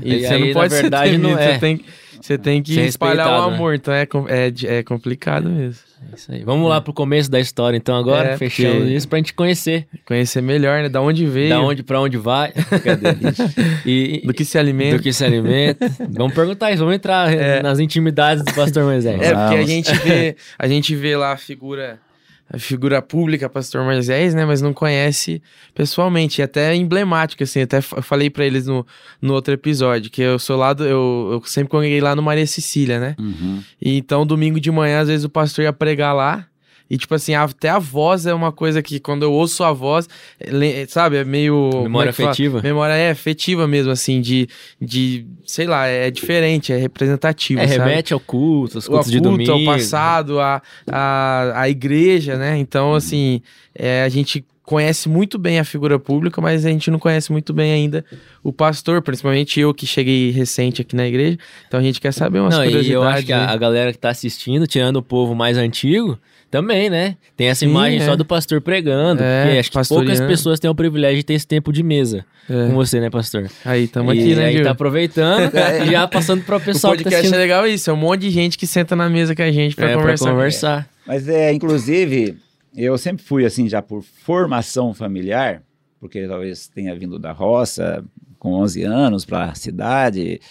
E, 0.01 0.15
E 0.15 0.19
você 0.21 0.33
aí, 0.33 0.39
não 0.39 0.47
na 0.47 0.53
pode 0.53 0.73
verdade, 0.73 1.11
ser 1.11 1.17
temido, 1.17 1.29
não 1.35 1.37
é. 1.39 1.53
você 1.53 1.59
tem 1.59 1.77
que 1.77 1.85
você 2.19 2.37
tem 2.37 2.63
que 2.63 2.73
Ser 2.73 2.85
espalhar 2.85 3.27
o 3.27 3.49
né? 3.51 3.55
amor, 3.55 3.75
então 3.75 3.93
é, 3.93 4.07
é, 4.29 4.77
é 4.77 4.83
complicado 4.83 5.49
mesmo. 5.51 5.81
É 6.11 6.15
isso 6.15 6.31
aí. 6.31 6.43
Vamos 6.43 6.69
lá 6.69 6.79
pro 6.81 6.93
começo 6.93 7.29
da 7.29 7.39
história, 7.39 7.77
então, 7.77 7.95
agora, 7.95 8.29
É, 8.31 8.37
fechando 8.37 8.77
porque- 8.77 8.93
isso, 8.93 9.07
pra 9.07 9.17
gente 9.17 9.33
conhecer 9.33 9.87
Conhecer 10.05 10.41
melhor, 10.41 10.81
né? 10.83 10.89
Da 10.89 11.01
onde 11.01 11.25
veio, 11.25 11.49
da 11.49 11.61
onde 11.61 11.83
pra 11.83 11.99
onde 12.01 12.17
vai. 12.17 12.51
Cadê? 12.83 13.09
e, 13.85 14.21
do 14.25 14.33
que 14.33 14.43
se 14.45 14.57
alimenta. 14.57 14.97
do 14.97 15.03
que 15.03 15.11
se 15.13 15.23
alimenta. 15.23 15.89
vamos 16.09 16.33
perguntar 16.33 16.71
isso, 16.71 16.79
vamos 16.79 16.95
entrar 16.95 17.29
nas 17.63 17.79
intimidades 17.79 18.43
do 18.43 18.53
pastor 18.53 18.83
Moisés. 18.83 19.19
É, 19.21 19.33
porque 19.33 19.55
a 19.55 19.65
gente 19.65 19.93
vê, 19.99 20.35
a 20.57 20.67
gente 20.67 20.95
vê 20.95 21.15
lá 21.15 21.31
a 21.31 21.37
figura, 21.37 21.99
a 22.49 22.59
figura 22.59 23.01
pública, 23.01 23.49
pastor 23.49 23.83
Moisés, 23.83 24.33
né? 24.33 24.45
Mas 24.45 24.61
não 24.61 24.73
conhece 24.73 25.41
pessoalmente. 25.73 26.39
E 26.39 26.43
até 26.43 26.71
é 26.71 26.75
emblemático, 26.75 27.43
assim. 27.43 27.61
Até 27.61 27.81
falei 27.81 28.29
pra 28.29 28.45
eles 28.45 28.67
no, 28.67 28.85
no 29.21 29.33
outro 29.33 29.53
episódio, 29.53 30.11
que 30.11 30.21
eu 30.21 30.37
sou 30.37 30.57
lá 30.57 30.73
do, 30.73 30.85
eu, 30.85 31.29
eu 31.33 31.43
sempre 31.45 31.69
congreguei 31.69 32.01
lá 32.01 32.15
no 32.15 32.21
Maria 32.21 32.45
Cecília, 32.45 32.99
né? 32.99 33.15
Uhum. 33.17 33.63
E 33.81 33.97
então, 33.97 34.25
domingo 34.25 34.59
de 34.59 34.69
manhã, 34.71 34.99
às 35.01 35.07
vezes 35.07 35.25
o 35.25 35.29
pastor 35.29 35.63
ia 35.63 35.73
pregar 35.73 36.13
lá. 36.13 36.45
E, 36.89 36.97
tipo 36.97 37.15
assim, 37.15 37.33
até 37.33 37.69
a 37.69 37.79
voz 37.79 38.25
é 38.25 38.33
uma 38.33 38.51
coisa 38.51 38.81
que, 38.81 38.99
quando 38.99 39.23
eu 39.23 39.31
ouço 39.31 39.63
a 39.63 39.71
voz, 39.71 40.07
é 40.39 40.51
le- 40.51 40.85
sabe, 40.87 41.17
é 41.17 41.23
meio. 41.23 41.69
como 41.71 41.83
Memória 41.83 42.09
é 42.09 42.11
que 42.11 42.17
fala? 42.17 42.29
afetiva. 42.29 42.61
Memória 42.61 42.93
é 42.93 43.09
afetiva 43.11 43.67
mesmo, 43.67 43.91
assim, 43.91 44.21
de, 44.21 44.47
de. 44.79 45.25
Sei 45.45 45.65
lá, 45.65 45.87
é 45.87 46.11
diferente, 46.11 46.71
é 46.71 46.77
representativo. 46.77 47.61
É, 47.61 47.67
sabe? 47.67 47.79
remete 47.89 48.13
ao 48.13 48.19
culto, 48.19 48.77
aos 48.77 48.87
o 48.87 48.91
cultos 48.91 49.11
de 49.11 49.17
culto, 49.19 49.31
domingo. 49.31 49.51
ao 49.51 49.75
passado, 49.75 50.39
a, 50.39 50.61
a, 50.91 51.61
a 51.61 51.69
igreja, 51.69 52.37
né? 52.37 52.57
Então, 52.57 52.93
assim, 52.93 53.41
é, 53.73 54.03
a 54.03 54.09
gente 54.09 54.45
conhece 54.63 55.09
muito 55.09 55.37
bem 55.37 55.59
a 55.59 55.63
figura 55.63 55.99
pública, 55.99 56.39
mas 56.41 56.65
a 56.65 56.69
gente 56.69 56.89
não 56.89 56.97
conhece 56.97 57.31
muito 57.31 57.53
bem 57.53 57.71
ainda 57.73 58.03
o 58.41 58.51
pastor, 58.53 59.01
principalmente 59.01 59.59
eu 59.59 59.73
que 59.73 59.85
cheguei 59.85 60.31
recente 60.31 60.81
aqui 60.81 60.95
na 60.95 61.05
igreja. 61.07 61.37
Então 61.67 61.79
a 61.79 61.83
gente 61.83 61.99
quer 61.99 62.13
saber 62.13 62.39
umas 62.39 62.55
Não, 62.55 62.63
curiosidades. 62.63 62.89
e 62.89 62.93
eu 62.93 63.03
acho 63.03 63.25
que 63.25 63.33
a, 63.33 63.49
a 63.49 63.57
galera 63.57 63.91
que 63.91 63.97
tá 63.97 64.09
assistindo, 64.09 64.65
tirando 64.65 64.97
o 64.97 65.03
povo 65.03 65.35
mais 65.35 65.57
antigo, 65.57 66.17
também, 66.49 66.87
né? 66.87 67.17
Tem 67.35 67.47
essa 67.47 67.61
Sim, 67.61 67.71
imagem 67.71 67.99
é. 67.99 68.05
só 68.05 68.15
do 68.15 68.23
pastor 68.23 68.61
pregando. 68.61 69.23
É, 69.23 69.57
acho 69.57 69.71
que 69.71 69.87
poucas 69.87 70.21
pessoas 70.21 70.59
têm 70.59 70.69
o 70.69 70.75
privilégio 70.75 71.17
de 71.17 71.23
ter 71.23 71.33
esse 71.33 71.47
tempo 71.47 71.73
de 71.73 71.81
mesa 71.81 72.23
É. 72.47 72.67
com 72.67 72.75
você, 72.75 72.99
né, 72.99 73.09
pastor? 73.09 73.49
Aí, 73.65 73.85
estamos 73.85 74.13
aqui, 74.13 74.35
né, 74.35 74.45
aí 74.45 74.53
Gil? 74.53 74.63
tá 74.63 74.69
aproveitando 74.69 75.51
e 75.83 75.91
já 75.91 76.07
passando 76.07 76.43
para 76.43 76.55
o 76.55 76.59
O 76.59 76.61
pessoal 76.61 76.93
que 76.93 76.99
tá 76.99 77.09
podcast 77.09 77.15
é 77.15 77.19
assistindo 77.21 77.39
legal 77.39 77.65
isso, 77.67 77.89
é 77.89 77.93
um 77.93 77.97
monte 77.97 78.21
de 78.21 78.29
gente 78.29 78.55
que 78.57 78.67
senta 78.67 78.95
na 78.95 79.09
mesa 79.09 79.35
com 79.35 79.41
a 79.41 79.51
gente 79.51 79.75
pra 79.75 79.89
é, 79.89 79.93
pra 79.93 80.01
conversar. 80.01 80.29
conversar. 80.31 80.89
Mas 81.07 81.27
é, 81.27 81.51
inclusive, 81.51 82.37
eu 82.75 82.97
sempre 82.97 83.23
fui 83.23 83.45
assim, 83.45 83.69
já 83.69 83.81
por 83.81 84.01
formação 84.01 84.93
familiar, 84.93 85.63
porque 85.99 86.27
talvez 86.27 86.67
tenha 86.67 86.95
vindo 86.95 87.17
da 87.19 87.31
roça 87.31 88.03
com 88.39 88.53
11 88.53 88.83
anos 88.83 89.25
para 89.25 89.45
a 89.45 89.55
cidade. 89.55 90.41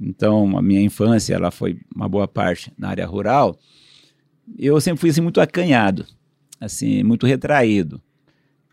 Então, 0.00 0.56
a 0.56 0.62
minha 0.62 0.80
infância 0.80 1.34
ela 1.34 1.50
foi 1.50 1.78
uma 1.94 2.08
boa 2.08 2.26
parte 2.26 2.72
na 2.76 2.88
área 2.88 3.06
rural. 3.06 3.58
Eu 4.58 4.80
sempre 4.80 5.00
fui 5.00 5.10
assim 5.10 5.20
muito 5.20 5.40
acanhado, 5.40 6.06
assim, 6.60 7.02
muito 7.02 7.26
retraído. 7.26 8.00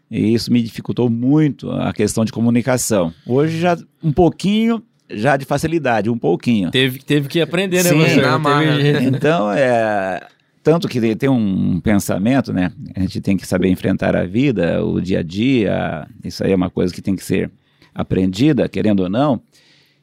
E 0.09 0.33
isso 0.33 0.51
me 0.51 0.61
dificultou 0.61 1.09
muito 1.09 1.69
a 1.71 1.91
questão 1.91 2.23
de 2.23 2.31
comunicação. 2.31 3.13
Hoje 3.25 3.59
já 3.59 3.77
um 4.03 4.11
pouquinho 4.11 4.81
já 5.09 5.37
de 5.37 5.45
facilidade, 5.45 6.09
um 6.09 6.17
pouquinho. 6.17 6.71
Teve, 6.71 6.99
teve 6.99 7.27
que 7.27 7.39
aprender, 7.41 7.83
né, 7.83 7.89
Sim, 7.89 7.99
pastor? 7.99 8.23
na 8.23 8.77
teve. 8.77 9.05
Então, 9.05 9.51
é, 9.51 10.27
tanto 10.65 10.87
que 10.87 11.15
tem 11.15 11.29
um 11.29 11.79
pensamento, 11.79 12.51
né? 12.51 12.71
A 12.95 13.01
gente 13.01 13.21
tem 13.21 13.37
que 13.37 13.45
saber 13.45 13.69
enfrentar 13.69 14.15
a 14.15 14.25
vida, 14.25 14.83
o 14.83 14.99
dia 14.99 15.19
a 15.19 15.23
dia. 15.23 16.07
Isso 16.23 16.43
aí 16.43 16.51
é 16.53 16.55
uma 16.55 16.71
coisa 16.71 16.91
que 16.91 17.03
tem 17.03 17.15
que 17.15 17.23
ser 17.23 17.51
aprendida, 17.93 18.67
querendo 18.67 19.01
ou 19.01 19.09
não. 19.09 19.39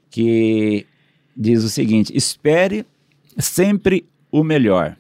Que 0.09 0.87
diz 1.37 1.65
o 1.65 1.69
seguinte: 1.69 2.17
espere 2.17 2.87
sempre 3.37 4.07
o 4.31 4.45
melhor, 4.45 4.97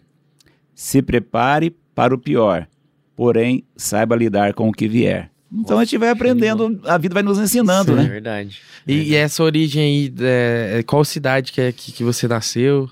se 0.75 1.01
prepare 1.01 1.72
para 1.94 2.12
o 2.12 2.18
pior, 2.18 2.66
porém 3.14 3.62
saiba 3.77 4.16
lidar 4.16 4.55
com 4.55 4.68
o 4.68 4.72
que 4.72 4.88
vier. 4.88 5.31
Então 5.53 5.79
a 5.79 5.85
gente 5.85 5.96
vai 5.96 6.09
aprendendo, 6.09 6.81
a 6.85 6.98
vida 6.98 7.14
vai 7.14 7.22
nos 7.22 7.38
ensinando, 7.38 7.92
É 7.92 7.94
né? 7.94 8.09
verdade. 8.09 8.61
E, 8.85 9.11
e 9.11 9.14
essa 9.14 9.44
origem 9.44 9.81
aí, 9.81 10.14
é, 10.22 10.79
é, 10.79 10.83
qual 10.83 11.05
cidade 11.05 11.53
que, 11.53 11.61
é, 11.61 11.70
que, 11.70 11.92
que 11.92 12.03
você 12.03 12.27
nasceu? 12.27 12.90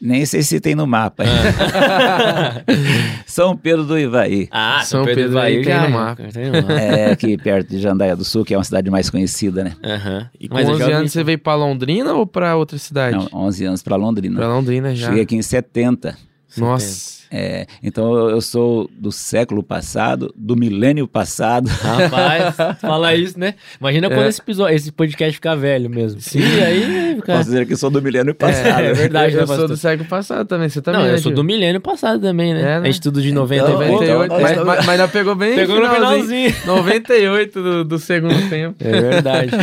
Nem 0.00 0.26
sei 0.26 0.42
se 0.42 0.60
tem 0.60 0.74
no 0.74 0.86
mapa. 0.86 1.24
São 3.26 3.56
Pedro 3.56 3.84
do 3.84 3.98
Ivaí. 3.98 4.48
Ah, 4.50 4.80
São 4.84 5.00
São 5.00 5.04
Pedro, 5.06 5.22
Pedro 5.22 5.34
vai 5.34 5.56
aí 5.56 5.64
tem 5.64 5.72
já. 5.74 5.82
no 5.88 5.90
mapa. 5.90 6.22
É 6.72 7.12
aqui 7.12 7.36
perto 7.38 7.68
de 7.70 7.80
Jandaia 7.80 8.16
do 8.16 8.24
Sul, 8.24 8.44
que 8.44 8.54
é 8.54 8.58
uma 8.58 8.64
cidade 8.64 8.90
mais 8.90 9.10
conhecida, 9.10 9.64
né? 9.64 9.72
Aham. 9.82 10.28
E 10.38 10.48
com 10.48 10.54
Mas 10.54 10.66
eu 10.68 10.74
11 10.74 10.78
já 10.78 10.84
ouvi- 10.86 10.96
anos 10.98 11.12
você 11.12 11.24
veio 11.24 11.38
pra 11.38 11.54
Londrina 11.54 12.12
ou 12.12 12.26
pra 12.26 12.56
outra 12.56 12.78
cidade? 12.78 13.16
Não, 13.16 13.28
11 13.32 13.64
anos 13.64 13.82
para 13.82 13.96
Londrina. 13.96 14.36
Pra 14.36 14.48
Londrina 14.48 14.94
já. 14.94 15.08
Cheguei 15.08 15.22
aqui 15.22 15.36
em 15.36 15.42
70. 15.42 16.16
Nossa. 16.56 17.23
É, 17.36 17.66
então 17.82 18.30
eu 18.30 18.40
sou 18.40 18.88
do 18.96 19.10
século 19.10 19.60
passado, 19.60 20.32
do 20.36 20.54
milênio 20.54 21.08
passado. 21.08 21.66
Rapaz, 21.68 22.54
fala 22.80 23.12
isso, 23.16 23.36
né? 23.40 23.54
Imagina 23.80 24.08
quando 24.08 24.22
É. 24.26 24.28
esse, 24.28 24.40
episódio, 24.40 24.76
esse 24.76 24.92
podcast 24.92 25.34
ficar 25.34 25.56
velho 25.56 25.90
mesmo. 25.90 26.20
Sim, 26.20 26.44
aí, 26.62 27.20
cara. 27.26 27.38
Posso 27.40 27.50
dizer 27.50 27.66
que 27.66 27.74
sou 27.76 27.90
do 27.90 28.00
milênio 28.00 28.36
passado. 28.36 28.80
é 28.84 28.92
verdade, 28.92 29.32
eu, 29.34 29.38
né, 29.38 29.42
eu 29.42 29.46
sou 29.48 29.56
pastor? 29.56 29.68
do 29.68 29.76
século 29.76 30.08
passado 30.08 30.46
também, 30.46 30.68
você 30.68 30.80
também, 30.80 31.00
Não, 31.00 31.08
né, 31.08 31.14
eu 31.14 31.18
sou 31.18 31.32
do 31.32 31.42
milênio 31.42 31.80
passado 31.80 32.20
também, 32.20 32.54
né? 32.54 32.60
É, 32.60 32.64
né? 32.64 32.76
A 32.78 32.84
gente 32.84 33.00
tudo 33.00 33.20
de 33.20 33.32
90 33.32 33.62
Então, 33.64 33.82
e 33.82 33.86
então, 33.86 33.98
98, 33.98 34.28
nós 34.32 34.42
mas, 34.42 34.56
mas, 34.64 34.86
mas 34.86 34.98
já 34.98 35.08
pegou 35.08 35.34
bem 35.34 35.56
Pegou 35.56 35.80
no 35.80 35.88
finalzinho. 35.92 36.52
finalzinho. 36.52 36.66
98 36.84 37.62
do, 37.62 37.84
do 37.84 37.98
segundo 37.98 38.48
tempo. 38.48 38.76
É 38.78 39.00
verdade. 39.00 39.50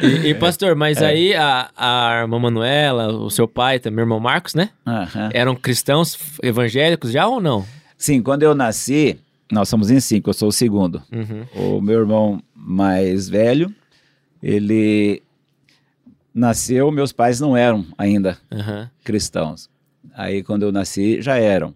E, 0.00 0.28
e, 0.28 0.34
pastor, 0.34 0.76
mas 0.76 1.02
aí 1.02 1.34
a, 1.34 1.70
a 1.76 2.20
irmã 2.20 2.38
Manuela, 2.38 3.08
o 3.12 3.28
seu 3.30 3.48
pai, 3.48 3.80
também, 3.80 3.96
meu 3.96 4.04
irmão 4.04 4.20
Marcos, 4.20 4.54
né? 4.54 4.68
Aham. 4.86 5.30
Eram 5.32 5.56
cristãos 5.56 6.16
evangélicos 6.42 7.07
já 7.10 7.26
ou 7.26 7.40
não? 7.40 7.64
Sim, 7.96 8.22
quando 8.22 8.42
eu 8.42 8.54
nasci, 8.54 9.18
nós 9.50 9.68
somos 9.68 9.90
em 9.90 10.00
cinco, 10.00 10.30
eu 10.30 10.34
sou 10.34 10.48
o 10.48 10.52
segundo. 10.52 11.02
Uhum. 11.12 11.76
O 11.76 11.80
meu 11.80 12.00
irmão 12.00 12.40
mais 12.54 13.28
velho, 13.28 13.74
ele 14.42 15.22
nasceu, 16.34 16.90
meus 16.90 17.12
pais 17.12 17.40
não 17.40 17.56
eram 17.56 17.84
ainda 17.96 18.38
Aham. 18.52 18.90
cristãos. 19.02 19.68
Aí 20.14 20.42
quando 20.42 20.62
eu 20.62 20.72
nasci, 20.72 21.20
já 21.20 21.36
eram. 21.36 21.74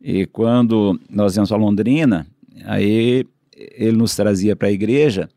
E 0.00 0.26
quando 0.26 0.98
nós 1.08 1.36
íamos 1.36 1.48
para 1.48 1.58
Londrina, 1.58 2.26
aí 2.64 3.26
ele 3.56 3.96
nos 3.96 4.14
trazia 4.16 4.56
para 4.56 4.68
a 4.68 4.72
igreja 4.72 5.28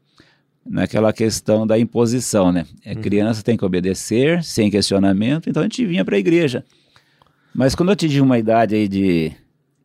naquela 0.66 1.14
questão 1.14 1.68
da 1.68 1.78
imposição, 1.78 2.52
né? 2.52 2.66
É 2.84 2.96
criança 2.96 3.44
tem 3.44 3.56
que 3.56 3.64
obedecer, 3.64 4.44
sem 4.44 4.72
questionamento, 4.72 5.50
então 5.50 5.62
a 5.62 5.66
gente 5.66 5.86
vinha 5.86 6.04
para 6.04 6.16
a 6.16 6.20
igreja. 6.20 6.66
Mas 7.56 7.74
quando 7.76 7.90
eu 7.90 7.94
atingi 7.94 8.20
uma 8.22 8.38
idade 8.38 8.76
aí 8.76 8.88
de 8.88 9.32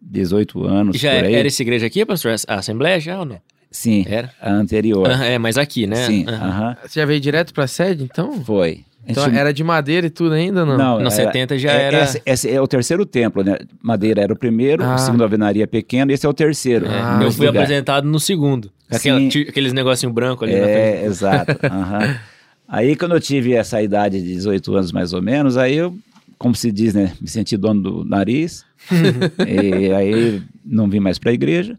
18 0.03 0.65
anos, 0.67 0.97
Já 0.99 1.15
por 1.15 1.25
aí, 1.25 1.35
era 1.35 1.47
essa 1.47 1.63
igreja 1.63 1.87
aqui, 1.87 2.05
pastor? 2.05 2.35
A 2.49 2.55
Assembleia 2.57 2.99
já 3.01 3.19
ou 3.19 3.25
não? 3.25 3.41
sim, 3.71 4.05
Era? 4.09 4.31
a 4.43 4.51
anterior. 4.53 5.09
Ah, 5.09 5.25
é, 5.25 5.39
mas 5.39 5.57
aqui, 5.57 5.87
né? 5.87 6.05
Sim, 6.07 6.25
aham, 6.29 6.77
Você 6.85 6.99
já 6.99 7.07
veio 7.07 7.21
direto 7.21 7.55
pra 7.55 7.67
sede, 7.69 8.03
então? 8.05 8.43
foi. 8.45 8.81
Então 9.07 9.25
gente- 9.25 9.39
era 9.39 9.53
de 9.53 9.63
madeira 9.65 10.09
e 10.09 10.11
tudo 10.11 10.35
ainda, 10.35 10.65
não? 10.67 10.77
Não, 10.77 10.95
No 10.97 11.01
era- 11.03 11.11
70 11.11 11.57
já 11.59 11.73
é, 11.73 11.83
era- 11.85 12.03
Esse, 12.03 12.23
esse 12.27 12.51
é 12.51 12.61
o 12.61 12.67
terceiro 12.67 13.07
templo, 13.07 13.43
né? 13.43 13.57
Madeira 13.83 14.21
era 14.23 14.33
o 14.33 14.37
primeiro, 14.37 14.83
Ah. 14.85 14.97
o 14.97 14.99
segundo 14.99 15.23
alvenaria 15.23 15.67
pequeno, 15.67 16.11
esse 16.13 16.27
é 16.27 16.29
o 16.29 16.35
terceiro. 16.35 16.87
É, 16.87 17.01
Ah, 17.01 17.21
eu 17.23 17.31
fui 17.33 17.47
lugar. 17.47 17.63
apresentado 17.63 18.07
no 18.07 18.19
segundo. 18.21 18.71
Aquela- 18.91 19.21
aqueles 19.21 19.73
negocinho 19.73 20.13
branco 20.13 20.45
ali 20.45 20.53
na 20.55 20.65
frente. 20.65 20.77
É, 20.79 21.05
exato. 21.07 21.57
aham. 21.65 22.19
Aí 22.69 22.95
quando 22.95 23.15
eu 23.17 23.21
tive 23.21 23.55
essa 23.55 23.81
idade 23.83 24.21
de 24.21 24.33
18 24.35 24.75
anos 24.77 24.93
mais 24.93 25.13
ou 25.13 25.21
menos, 25.23 25.57
aí 25.57 25.75
eu, 25.77 25.93
como 26.41 26.55
se 26.55 26.73
diz, 26.73 26.95
né, 26.95 27.15
me 27.21 27.29
senti 27.29 27.55
dono 27.55 27.83
do 27.83 28.05
nariz. 28.05 28.65
e 29.47 29.93
aí 29.93 30.43
não 30.65 30.89
vim 30.89 30.99
mais 30.99 31.19
para 31.19 31.31
a 31.31 31.35
igreja 31.35 31.79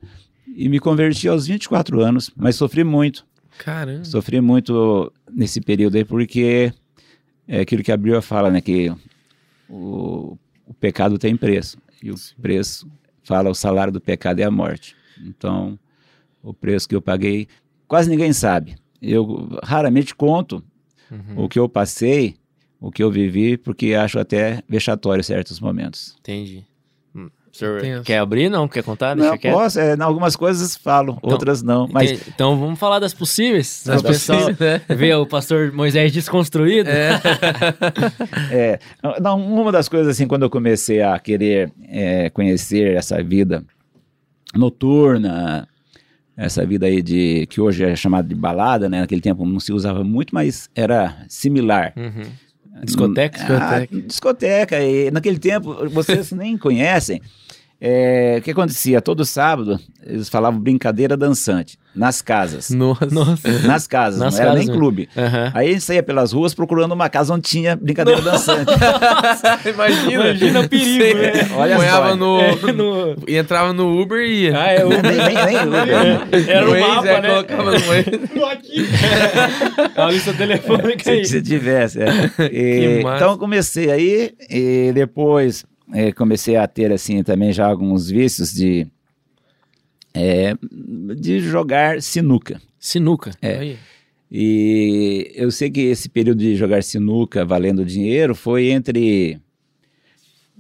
e 0.56 0.70
me 0.70 0.80
converti 0.80 1.28
aos 1.28 1.48
24 1.48 2.00
anos, 2.00 2.30
mas 2.36 2.56
sofri 2.56 2.84
muito. 2.84 3.26
Caramba. 3.58 4.06
Sofri 4.06 4.40
muito 4.40 5.12
nesse 5.34 5.60
período 5.62 5.96
aí 5.96 6.06
porque 6.06 6.72
é 7.48 7.62
aquilo 7.62 7.82
que 7.82 7.92
a 7.92 7.98
Bíblia 7.98 8.22
fala, 8.22 8.52
né, 8.52 8.62
que 8.62 8.94
o, 9.68 10.38
o 10.68 10.74
pecado 10.76 11.18
tem 11.18 11.36
preço 11.36 11.78
e 12.02 12.12
o 12.12 12.16
preço 12.40 12.88
fala 13.24 13.50
o 13.50 13.56
salário 13.56 13.92
do 13.92 14.00
pecado 14.00 14.40
é 14.42 14.44
a 14.44 14.52
morte. 14.52 14.96
Então, 15.26 15.78
o 16.44 16.54
preço 16.54 16.88
que 16.88 16.96
eu 16.96 17.02
paguei, 17.02 17.48
quase 17.88 18.08
ninguém 18.10 18.32
sabe. 18.32 18.76
Eu 19.02 19.50
raramente 19.64 20.14
conto 20.14 20.64
Uhum. 21.12 21.44
o 21.44 21.50
que 21.50 21.60
eu 21.60 21.68
passei, 21.68 22.36
o 22.82 22.92
que 22.92 23.04
eu 23.04 23.12
vivi, 23.12 23.56
porque 23.58 23.94
acho 23.94 24.18
até 24.20 24.64
vexatório 24.68 25.22
em 25.22 25.24
certos 25.24 25.60
momentos. 25.60 26.16
Entendi. 26.20 26.66
Hum, 27.16 27.30
O 27.54 27.56
senhor 27.56 27.80
Tenso. 27.80 28.04
quer 28.04 28.18
abrir? 28.18 28.50
Não? 28.50 28.68
Quer 28.68 28.82
contar? 28.84 29.14
Deixa 29.14 29.30
não, 29.30 29.38
quieto. 29.38 29.54
posso, 29.54 29.80
é, 29.80 29.94
em 29.96 30.02
algumas 30.02 30.36
coisas 30.36 30.76
falo, 30.76 31.20
outras 31.22 31.62
não. 31.62 31.88
Mas 31.88 32.28
Então 32.28 32.60
vamos 32.60 32.80
falar 32.80 32.98
das 32.98 33.14
possíveis. 33.14 33.84
Das 33.86 34.02
o 34.02 34.04
pessoal 34.04 34.40
possíveis, 34.40 34.60
né? 34.60 34.82
vê 34.98 35.14
o 35.14 35.28
pastor 35.28 35.72
Moisés 35.72 36.12
desconstruído. 36.12 36.90
É, 38.52 38.80
não, 39.22 39.40
uma 39.40 39.72
das 39.72 39.88
coisas 39.88 40.08
assim, 40.10 40.28
quando 40.28 40.44
eu 40.44 40.50
comecei 40.50 41.02
a 41.02 41.18
querer 41.20 41.72
é, 41.88 42.30
conhecer 42.32 42.96
essa 42.96 43.22
vida 43.24 43.64
noturna, 44.56 45.68
essa 46.36 46.66
vida 46.66 46.86
aí 46.86 47.02
de 47.02 47.46
que 47.48 47.62
hoje 47.62 47.84
é 47.84 47.96
chamada 47.96 48.28
de 48.28 48.36
balada, 48.36 48.90
né? 48.90 49.02
Naquele 49.02 49.22
tempo 49.22 49.46
não 49.46 49.60
se 49.60 49.72
usava 49.72 50.04
muito, 50.04 50.34
mas 50.34 50.70
era 50.76 51.26
similar. 51.30 51.94
Uhum. 51.96 52.24
Discoteca? 52.84 53.40
Ah, 53.50 53.88
discoteca. 54.08 54.80
E 54.80 55.12
naquele 55.12 55.40
tempo, 55.40 55.90
vocês 55.90 56.32
nem 56.34 56.58
conhecem. 56.58 57.22
É, 57.80 58.38
o 58.40 58.42
que 58.44 58.52
acontecia? 58.52 59.02
Todo 59.02 59.26
sábado 59.26 59.80
eles 60.04 60.30
falavam 60.30 60.60
brincadeira 60.60 61.18
dançante 61.18 61.80
nas 61.94 62.22
casas. 62.22 62.70
Nossa. 62.70 63.02
Nas 63.68 63.86
casas, 63.86 64.20
Nas 64.20 64.34
não 64.36 64.42
era 64.42 64.52
casas, 64.52 64.66
nem 64.68 64.76
clube. 64.78 65.10
Aham. 65.18 65.52
Aí 65.54 65.70
a 65.70 65.72
gente 65.74 65.84
saía 65.84 66.02
pelas 66.02 66.32
ruas 66.32 66.54
procurando 66.54 66.94
uma 66.94 67.10
casa 67.10 67.34
onde 67.34 67.44
tinha 67.50 67.76
brincadeira 67.76 68.22
dançante. 68.22 68.72
Imagina. 69.68 70.12
Imagina 70.14 70.60
o 70.62 70.70
perigo, 70.70 71.18
né? 71.20 71.32
Olha 71.58 71.76
Ponhava 71.76 72.16
no, 72.16 72.40
É, 72.40 72.56
no- 72.74 73.16
E 73.28 73.36
entrava 73.36 73.74
no 73.74 74.02
Uber 74.02 74.20
e 74.20 74.44
ia. 74.46 74.58
Ah, 74.58 74.72
é 74.72 74.86
o... 74.86 74.90
nem, 74.90 75.02
nem, 75.02 75.46
nem 75.46 75.68
Uber. 75.68 76.50
Era 76.50 76.66
No 76.66 76.72
o 76.72 76.72
Waze, 76.72 76.88
mapa, 76.96 77.08
é, 77.10 77.22
né? 77.22 77.30
colocava 77.30 77.64
no 77.72 77.80
Waze. 77.80 78.12
Tô 78.34 78.46
aqui. 78.46 78.86
A 79.96 80.06
lista 80.12 80.34
telefônica 80.34 81.04
Se, 81.04 81.10
aí. 81.10 81.26
se 81.26 81.42
tivesse. 81.42 82.00
é. 82.02 82.08
E, 82.52 83.04
massa. 83.04 83.16
então 83.18 83.32
eu 83.34 83.38
comecei 83.38 83.92
aí 83.92 84.32
e 84.50 84.92
depois 84.94 85.66
comecei 86.16 86.56
a 86.56 86.66
ter 86.68 86.92
assim 86.92 87.22
também 87.22 87.52
já 87.52 87.66
alguns 87.68 88.10
vícios 88.10 88.54
de 88.54 88.88
eh, 90.14 90.56
de 91.18 91.40
jogar 91.40 92.02
sinuca. 92.02 92.62
Sinuca. 92.80 93.32
É. 93.42 93.58
Aí. 93.58 93.78
E 94.32 95.32
eu 95.36 95.52
sei 95.52 95.70
que 95.70 95.82
esse 95.82 96.08
período 96.08 96.40
de 96.40 96.56
jogar 96.56 96.82
sinuca 96.84 97.44
valendo 97.44 97.84
dinheiro 97.84 98.34
foi 98.34 98.70
entre 98.70 99.40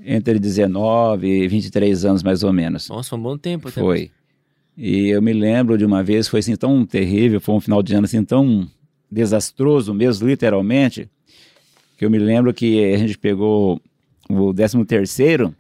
entre 0.04 0.40
19 0.40 1.28
e 1.28 1.48
23 1.48 2.06
anos 2.06 2.24
mais 2.24 2.44
ou 2.44 2.52
menos. 2.52 2.90
Nossa, 2.90 3.12
foi 3.12 3.20
um 3.20 3.22
bom 3.22 3.38
tempo. 3.38 3.70
até. 3.70 3.80
Foi. 3.80 4.12
E 4.76 5.10
eu 5.10 5.22
me 5.22 5.32
lembro 5.32 5.78
de 5.78 5.86
uma 5.86 6.04
vez, 6.04 6.28
foi 6.28 6.40
assim 6.40 6.56
tão 6.56 6.86
terrível, 6.86 7.40
foi 7.40 7.56
um 7.56 7.60
final 7.60 7.84
de 7.84 7.94
ano 7.94 8.06
assim 8.06 8.24
tão 8.24 8.68
desastroso 9.10 9.94
mesmo, 9.94 10.28
literalmente, 10.28 11.10
que 11.98 12.06
eu 12.06 12.10
me 12.10 12.18
lembro 12.18 12.54
que 12.54 12.94
a 12.94 12.98
gente 12.98 13.18
pegou 13.18 13.82
o 14.30 14.54
13 14.54 14.84
terceiro 14.86 15.54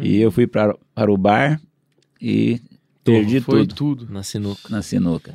e 0.00 0.20
eu 0.20 0.30
fui 0.30 0.46
pra, 0.46 0.74
para 0.94 1.12
o 1.12 1.16
bar 1.16 1.60
e 2.20 2.60
perdi 3.04 3.40
Foi 3.40 3.60
tudo 3.66 3.74
tudo. 3.74 4.12
Na 4.12 4.22
sinuca. 4.22 4.60
na 4.68 4.82
sinuca. 4.82 5.34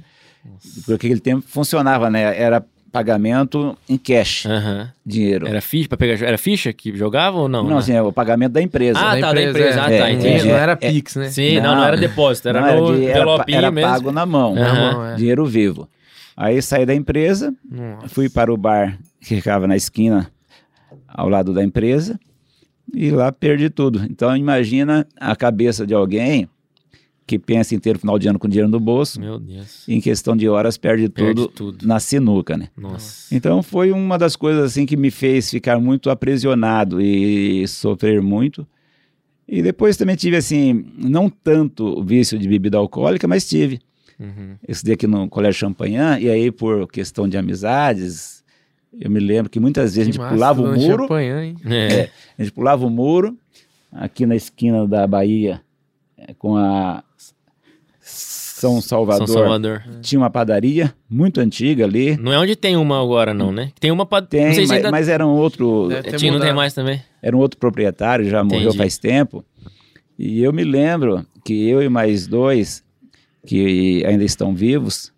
Porque 0.86 1.08
aquele 1.08 1.20
tempo 1.20 1.44
funcionava, 1.48 2.10
né? 2.10 2.40
Era 2.40 2.64
pagamento 2.92 3.78
em 3.90 3.98
cash, 3.98 4.46
Aham. 4.46 4.90
dinheiro. 5.06 5.48
Era 5.48 5.60
ficha 5.60 5.90
pra 5.90 5.98
pegar. 5.98 6.26
Era 6.26 6.38
ficha 6.38 6.72
que 6.72 6.96
jogava 6.96 7.38
ou 7.38 7.50
não? 7.50 7.64
não, 7.64 7.72
né? 7.72 7.78
assim, 7.78 7.92
é 7.94 8.02
o 8.02 8.12
pagamento 8.14 8.54
da 8.54 8.62
empresa. 8.62 9.00
Ah, 9.00 9.20
tá, 9.20 9.34
da 9.34 9.42
empresa. 9.44 9.84
Ah, 9.84 9.92
é. 9.92 9.98
tá, 10.00 10.10
É, 10.10 10.14
entendi. 10.14 10.48
Não 10.48 10.56
era 10.56 10.72
é, 10.74 10.76
Pix, 10.76 11.16
né? 11.16 11.30
Sim, 11.30 11.56
não, 11.58 11.64
não, 11.72 11.76
Não, 11.78 11.84
era 11.86 11.98
depósito, 11.98 12.48
era 12.48 12.62
Não, 12.62 12.82
no 12.90 12.96
de- 12.98 13.06
era, 13.06 13.20
envelopinho 13.20 13.58
era 13.58 13.72
mesmo. 13.72 13.92
pago 13.92 14.12
na 14.12 14.26
mão, 14.26 14.54
Aham. 14.56 14.64
Na 14.64 14.74
mão, 14.94 15.06
é. 15.08 15.16
dinheiro 15.16 15.46
vivo. 15.46 15.90
Aí 16.38 16.62
saí 16.62 16.86
da 16.86 16.94
empresa, 16.96 17.54
Nossa. 17.70 18.08
fui 18.10 18.30
para 18.30 18.54
o 18.54 18.58
bar 18.58 18.98
que 19.20 19.36
ficava 19.36 19.68
na 19.68 19.76
esquina 19.76 20.30
ao 21.08 21.28
lado 21.28 21.54
da 21.54 21.64
empresa 21.64 22.20
e 22.94 23.10
lá 23.10 23.32
perdi 23.32 23.70
tudo. 23.70 24.06
Então 24.10 24.36
imagina 24.38 25.06
a 25.20 25.36
cabeça 25.36 25.86
de 25.88 25.94
alguém 25.94 26.48
que 27.28 27.40
pensa 27.40 27.74
em 27.74 27.80
ter 27.80 27.96
o 27.96 28.00
final 28.00 28.20
de 28.20 28.28
ano 28.28 28.38
com 28.38 28.48
dinheiro 28.48 28.70
no 28.70 28.80
bolso 28.80 29.20
Meu 29.20 29.40
Deus. 29.40 29.84
em 29.88 30.00
questão 30.00 30.36
de 30.38 30.48
horas 30.48 30.78
perde, 30.78 31.10
Perde 31.10 31.34
tudo, 31.34 31.48
tudo. 31.48 31.88
na 31.88 32.00
sinuca, 32.00 32.56
né? 32.56 32.68
Nossa. 32.78 33.34
Então 33.36 33.64
foi 33.64 33.92
uma 33.92 34.18
das 34.18 34.36
coisas 34.36 34.64
assim 34.64 34.86
que 34.86 34.96
me 34.96 35.10
fez 35.10 35.50
ficar 35.50 35.80
muito 35.80 36.10
aprisionado 36.10 37.02
e 37.02 37.68
sofrer 37.68 38.22
muito. 38.22 38.66
E 39.48 39.62
depois 39.62 39.96
também 39.98 40.16
tive 40.16 40.36
assim, 40.38 40.86
não 40.98 41.30
tanto 41.30 42.04
vício 42.04 42.38
de 42.38 42.48
bebida 42.48 42.78
alcoólica, 42.78 43.28
mas 43.28 43.48
tive. 43.48 43.80
Uhum. 44.20 44.56
Eu 44.68 44.72
estudei 44.72 44.94
aqui 44.96 45.08
no 45.08 45.28
Colégio 45.28 45.60
Champagnat 45.60 46.22
e 46.24 46.30
aí 46.30 46.52
por 46.52 46.88
questão 46.88 47.28
de 47.28 47.38
amizades, 47.38 48.44
eu 48.98 49.10
me 49.10 49.20
lembro 49.20 49.50
que 49.50 49.60
muitas 49.60 49.96
vezes 49.96 50.00
a 50.00 50.06
Que 50.06 50.12
gente 50.14 50.20
massa, 50.20 50.34
pulava 50.34 50.62
o 50.62 50.74
muro, 50.76 51.20
hein? 51.20 51.56
É. 51.66 52.10
a 52.38 52.42
gente 52.44 52.54
pulava 52.54 52.86
o 52.86 52.90
muro 52.90 53.38
aqui 53.92 54.26
na 54.26 54.36
esquina 54.36 54.88
da 54.88 55.06
Bahia 55.06 55.62
eh, 56.18 56.34
com 56.40 56.56
a 56.58 57.04
São 58.06 58.80
Salvador. 58.82 59.28
São 59.28 59.38
Salvador. 59.38 59.84
Tinha 60.02 60.20
uma 60.20 60.30
padaria 60.30 60.94
muito 61.10 61.42
antiga 61.42 61.84
ali. 61.84 62.16
Não 62.18 62.32
é 62.32 62.38
onde 62.40 62.56
tem 62.56 62.78
uma 62.78 63.02
agora, 63.02 63.34
não, 63.34 63.52
né? 63.52 63.72
Tem 63.80 63.92
uma 63.92 64.06
pra... 64.06 64.22
Tem, 64.22 64.46
não 64.46 64.54
sei 64.54 64.66
se 64.66 64.70
mas, 64.70 64.78
ainda... 64.78 64.92
mas 64.92 65.10
era 65.10 65.26
um 65.26 65.32
outro, 65.32 65.90
Tinha, 66.18 66.32
não 66.32 66.40
tem 66.40 66.54
mais 66.54 66.74
também. 66.74 67.02
era 67.22 67.36
um 67.36 67.40
outro 67.40 67.60
proprietário, 67.60 68.30
já 68.30 68.44
morreu 68.44 68.68
Entendi. 68.68 68.78
faz 68.78 68.98
tempo. 68.98 69.44
E 70.18 70.42
eu 70.42 70.54
me 70.54 70.64
lembro 70.64 71.26
que 71.44 71.68
eu 71.68 71.82
e 71.82 71.90
mais 71.90 72.28
dois, 72.28 72.84
que 73.46 74.06
ainda 74.06 74.24
estão 74.24 74.56
vivos, 74.56 75.12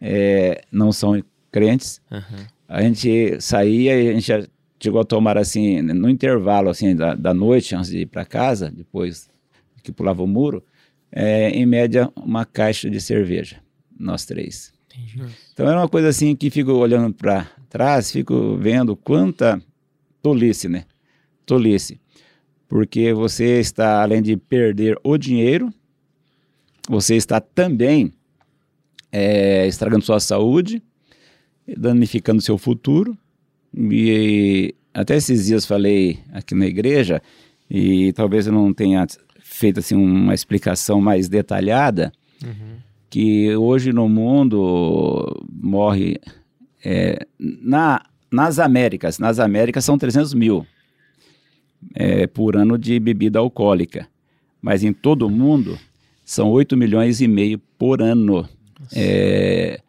eh, 0.00 0.62
não 0.72 0.90
são 0.90 1.22
crentes, 1.52 2.00
Aham. 2.10 2.46
a 2.68 2.82
gente 2.82 3.40
saía 3.40 4.00
e 4.02 4.08
a 4.08 4.12
gente 4.12 4.26
já 4.26 4.42
chegou 4.82 5.00
a 5.00 5.04
tomar 5.04 5.38
assim, 5.38 5.80
no 5.82 6.10
intervalo 6.10 6.68
assim 6.68 6.96
da, 6.96 7.14
da 7.14 7.32
noite, 7.32 7.74
antes 7.74 7.90
de 7.90 7.98
ir 7.98 8.06
para 8.06 8.24
casa, 8.24 8.70
depois 8.74 9.28
que 9.82 9.92
pulava 9.92 10.22
o 10.22 10.26
muro, 10.26 10.64
eh, 11.18 11.48
em 11.48 11.64
média 11.64 12.12
uma 12.14 12.44
caixa 12.44 12.90
de 12.90 13.00
cerveja, 13.00 13.56
nós 13.98 14.26
três. 14.26 14.70
Entendi. 14.84 15.24
Então 15.50 15.66
era 15.66 15.80
uma 15.80 15.88
coisa 15.88 16.08
assim 16.08 16.36
que 16.36 16.50
fico 16.50 16.72
olhando 16.72 17.14
para 17.14 17.50
trás, 17.70 18.12
fico 18.12 18.58
vendo 18.58 18.94
quanta 18.94 19.58
tolice, 20.20 20.68
né? 20.68 20.84
Tolice. 21.46 21.98
Porque 22.68 23.14
você 23.14 23.58
está, 23.58 24.02
além 24.02 24.20
de 24.20 24.36
perder 24.36 24.98
o 25.02 25.16
dinheiro, 25.16 25.72
você 26.86 27.16
está 27.16 27.40
também 27.40 28.12
eh, 29.10 29.66
estragando 29.66 30.04
sua 30.04 30.20
saúde, 30.20 30.82
danificando 31.78 32.42
seu 32.42 32.58
futuro. 32.58 33.16
E 33.74 34.74
até 34.92 35.16
esses 35.16 35.46
dias 35.46 35.64
falei 35.64 36.18
aqui 36.30 36.54
na 36.54 36.66
igreja, 36.66 37.22
e 37.70 38.12
talvez 38.12 38.46
eu 38.46 38.52
não 38.52 38.74
tenha 38.74 39.06
feito 39.56 39.80
assim 39.80 39.94
uma 39.94 40.34
explicação 40.34 41.00
mais 41.00 41.28
detalhada, 41.28 42.12
Uhum. 42.44 42.76
que 43.08 43.56
hoje 43.56 43.92
no 43.94 44.06
mundo 44.10 45.42
morre 45.50 46.20
é, 46.84 47.26
na, 47.38 48.02
nas 48.30 48.58
Américas, 48.58 49.18
nas 49.18 49.38
Américas 49.38 49.84
são 49.86 49.96
300 49.96 50.34
mil 50.34 50.66
é, 51.94 52.26
por 52.26 52.56
ano 52.56 52.76
de 52.76 53.00
bebida 53.00 53.38
alcoólica, 53.38 54.06
mas 54.60 54.84
em 54.84 54.92
todo 54.92 55.26
o 55.26 55.30
mundo 55.30 55.78
são 56.26 56.50
8 56.50 56.76
milhões 56.76 57.22
e 57.22 57.26
meio 57.28 57.58
por 57.78 58.02
ano 58.02 58.46
é, 58.94 59.80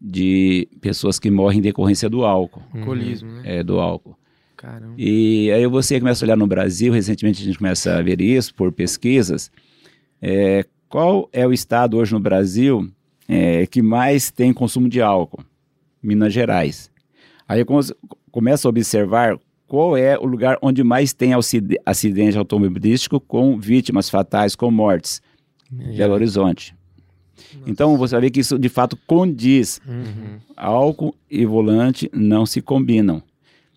de 0.00 0.68
pessoas 0.80 1.20
que 1.20 1.30
morrem 1.30 1.58
em 1.60 1.62
decorrência 1.62 2.08
do 2.10 2.24
álcool, 2.24 2.62
Alcoolismo, 2.74 3.30
né? 3.30 3.42
é, 3.58 3.62
do 3.62 3.78
álcool. 3.78 4.16
Caramba. 4.56 4.94
E 4.96 5.50
aí 5.52 5.66
você 5.66 5.98
começa 5.98 6.24
a 6.24 6.26
olhar 6.26 6.36
no 6.36 6.46
Brasil, 6.46 6.92
recentemente 6.92 7.42
a 7.42 7.44
gente 7.44 7.58
começa 7.58 7.96
a 7.96 8.02
ver 8.02 8.20
isso 8.20 8.54
por 8.54 8.72
pesquisas. 8.72 9.50
É, 10.20 10.64
qual 10.88 11.28
é 11.32 11.46
o 11.46 11.52
estado 11.52 11.96
hoje 11.96 12.12
no 12.12 12.20
Brasil 12.20 12.90
é, 13.28 13.66
que 13.66 13.82
mais 13.82 14.30
tem 14.30 14.52
consumo 14.52 14.88
de 14.88 15.00
álcool? 15.02 15.44
Minas 16.02 16.32
Gerais. 16.32 16.90
Aí 17.48 17.60
eu 17.60 17.66
come- 17.66 17.92
começo 18.30 18.66
a 18.66 18.70
observar 18.70 19.38
qual 19.66 19.96
é 19.96 20.16
o 20.18 20.24
lugar 20.24 20.56
onde 20.62 20.82
mais 20.84 21.12
tem 21.12 21.34
acide- 21.34 21.78
acidente 21.84 22.38
automobilístico 22.38 23.20
com 23.20 23.58
vítimas 23.58 24.08
fatais, 24.08 24.54
com 24.56 24.70
mortes. 24.70 25.20
Belo 25.70 26.14
Horizonte. 26.14 26.74
Então 27.66 27.96
você 27.96 28.14
vai 28.14 28.22
ver 28.22 28.30
que 28.30 28.40
isso 28.40 28.58
de 28.58 28.68
fato 28.68 28.96
condiz. 29.06 29.80
Uhum. 29.86 30.38
Álcool 30.56 31.14
e 31.30 31.44
volante 31.44 32.08
não 32.14 32.46
se 32.46 32.62
combinam. 32.62 33.20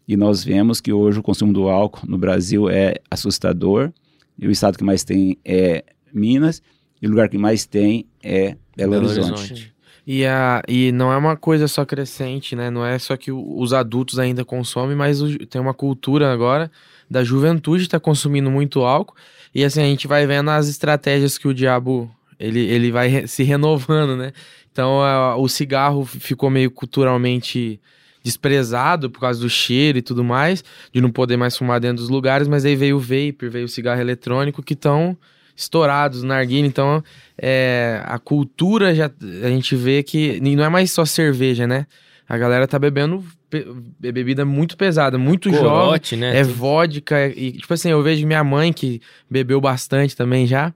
E 0.09 0.17
nós 0.17 0.43
vemos 0.43 0.81
que 0.81 0.91
hoje 0.91 1.19
o 1.19 1.23
consumo 1.23 1.53
do 1.53 1.69
álcool 1.69 2.07
no 2.09 2.17
Brasil 2.17 2.67
é 2.67 2.95
assustador. 3.11 3.91
E 4.39 4.47
o 4.47 4.51
estado 4.51 4.75
que 4.75 4.83
mais 4.83 5.03
tem 5.03 5.37
é 5.45 5.83
Minas. 6.11 6.63
E 6.99 7.05
o 7.05 7.11
lugar 7.11 7.29
que 7.29 7.37
mais 7.37 7.63
tem 7.67 8.07
é 8.23 8.57
Belo, 8.75 8.91
Belo 8.93 9.05
Horizonte. 9.05 9.29
Horizonte. 9.39 9.73
E, 10.07 10.25
a, 10.25 10.63
e 10.67 10.91
não 10.91 11.13
é 11.13 11.17
uma 11.17 11.37
coisa 11.37 11.67
só 11.67 11.85
crescente, 11.85 12.55
né? 12.55 12.71
Não 12.71 12.83
é 12.83 12.97
só 12.97 13.15
que 13.15 13.31
os 13.31 13.71
adultos 13.71 14.17
ainda 14.17 14.43
consomem, 14.43 14.95
mas 14.95 15.21
o- 15.21 15.37
tem 15.45 15.61
uma 15.61 15.75
cultura 15.75 16.33
agora 16.33 16.71
da 17.07 17.23
juventude 17.23 17.87
tá 17.87 17.99
consumindo 17.99 18.49
muito 18.49 18.79
álcool. 18.81 19.15
E 19.53 19.63
assim, 19.63 19.81
a 19.81 19.85
gente 19.85 20.07
vai 20.07 20.25
vendo 20.25 20.49
as 20.49 20.67
estratégias 20.67 21.37
que 21.37 21.47
o 21.47 21.53
diabo 21.53 22.09
ele, 22.39 22.61
ele 22.61 22.91
vai 22.91 23.27
se 23.27 23.43
renovando, 23.43 24.17
né? 24.17 24.31
Então 24.71 25.01
a- 25.03 25.35
o 25.37 25.47
cigarro 25.47 26.03
ficou 26.03 26.49
meio 26.49 26.71
culturalmente 26.71 27.79
desprezado 28.23 29.09
por 29.09 29.19
causa 29.19 29.39
do 29.39 29.49
cheiro 29.49 29.97
e 29.97 30.01
tudo 30.01 30.23
mais, 30.23 30.63
de 30.93 31.01
não 31.01 31.11
poder 31.11 31.37
mais 31.37 31.55
fumar 31.57 31.79
dentro 31.79 31.97
dos 31.97 32.09
lugares, 32.09 32.47
mas 32.47 32.65
aí 32.65 32.75
veio 32.75 32.97
o 32.97 32.99
vape, 32.99 33.49
veio 33.49 33.65
o 33.65 33.69
cigarro 33.69 34.01
eletrônico 34.01 34.61
que 34.61 34.73
estão 34.73 35.17
estourados 35.55 36.23
na 36.23 36.35
narguilha, 36.35 36.65
então 36.65 37.03
é, 37.37 38.01
a 38.05 38.17
cultura 38.17 38.95
já 38.95 39.11
a 39.43 39.49
gente 39.49 39.75
vê 39.75 40.01
que 40.01 40.39
não 40.39 40.63
é 40.63 40.69
mais 40.69 40.91
só 40.91 41.03
cerveja, 41.03 41.67
né? 41.67 41.85
A 42.27 42.37
galera 42.37 42.67
tá 42.67 42.77
bebendo 42.77 43.23
bebida 43.99 44.45
muito 44.45 44.77
pesada, 44.77 45.17
muito 45.17 45.49
jovem. 45.49 45.63
Corote, 45.63 46.15
né? 46.15 46.37
É 46.37 46.43
vodka 46.43 47.27
e 47.27 47.53
tipo 47.53 47.73
assim, 47.73 47.89
eu 47.89 48.01
vejo 48.03 48.25
minha 48.25 48.43
mãe 48.43 48.71
que 48.71 49.01
bebeu 49.29 49.59
bastante 49.59 50.15
também 50.15 50.45
já. 50.45 50.73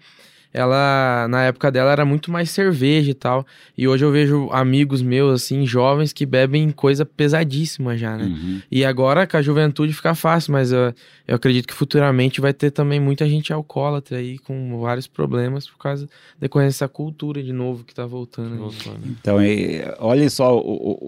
Ela, 0.53 1.27
na 1.29 1.43
época 1.45 1.71
dela, 1.71 1.91
era 1.91 2.05
muito 2.05 2.31
mais 2.31 2.49
cerveja 2.51 3.09
e 3.09 3.13
tal. 3.13 3.45
E 3.77 3.87
hoje 3.87 4.05
eu 4.05 4.11
vejo 4.11 4.49
amigos 4.51 5.01
meus, 5.01 5.41
assim, 5.43 5.65
jovens, 5.65 6.13
que 6.13 6.25
bebem 6.25 6.69
coisa 6.71 7.05
pesadíssima 7.05 7.97
já, 7.97 8.15
né? 8.15 8.25
Uhum. 8.25 8.61
E 8.71 8.85
agora 8.85 9.25
com 9.25 9.35
a 9.37 9.41
juventude 9.41 9.91
fica 9.93 10.13
fácil, 10.13 10.51
mas 10.53 10.71
eu, 10.71 10.93
eu 11.27 11.35
acredito 11.35 11.67
que 11.67 11.73
futuramente 11.73 12.39
vai 12.39 12.53
ter 12.53 12.69
também 12.71 12.99
muita 12.99 13.27
gente 13.27 13.51
alcoólatra 13.51 14.17
aí 14.17 14.37
com 14.37 14.79
vários 14.79 15.07
problemas 15.07 15.67
por 15.67 15.77
causa 15.79 16.05
da 16.05 16.11
decorrência 16.41 16.85
dessa 16.85 16.87
cultura 16.87 17.41
de 17.41 17.51
novo 17.51 17.83
que 17.83 17.93
tá 17.95 18.05
voltando. 18.05 18.55
né? 18.55 18.69
Então, 19.05 19.39
é, 19.39 19.95
olha 19.99 20.29
só 20.29 20.55
o, 20.57 20.59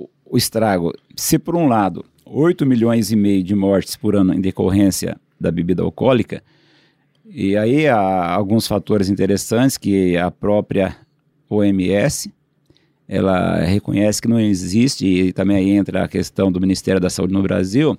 o- 0.04 0.10
o 0.28 0.38
estrago. 0.38 0.92
Se, 1.16 1.38
por 1.38 1.56
um 1.56 1.68
lado, 1.68 2.04
8 2.26 2.66
milhões 2.66 3.12
e 3.12 3.16
meio 3.16 3.44
de 3.44 3.54
mortes 3.54 3.96
por 3.96 4.16
ano 4.16 4.34
em 4.34 4.42
decorrência 4.42 5.16
da 5.40 5.52
bebida 5.52 5.84
alcoólica, 5.84 6.42
e 7.28 7.58
aí 7.58 7.88
há 7.88 8.34
alguns 8.34 8.68
fatores 8.68 9.10
interessantes 9.10 9.78
que 9.78 10.16
a 10.18 10.30
própria 10.30 10.96
OMS, 11.50 12.34
ela 13.08 13.60
reconhece 13.62 14.22
que 14.22 14.28
não 14.28 14.40
existe, 14.40 15.06
e 15.06 15.34
também 15.34 15.58
aí 15.58 15.70
entra 15.72 16.04
a 16.04 16.08
questão 16.08 16.52
do 16.52 16.60
Ministério 16.60 17.00
da 17.00 17.10
Saúde 17.10 17.34
no 17.34 17.42
Brasil, 17.42 17.98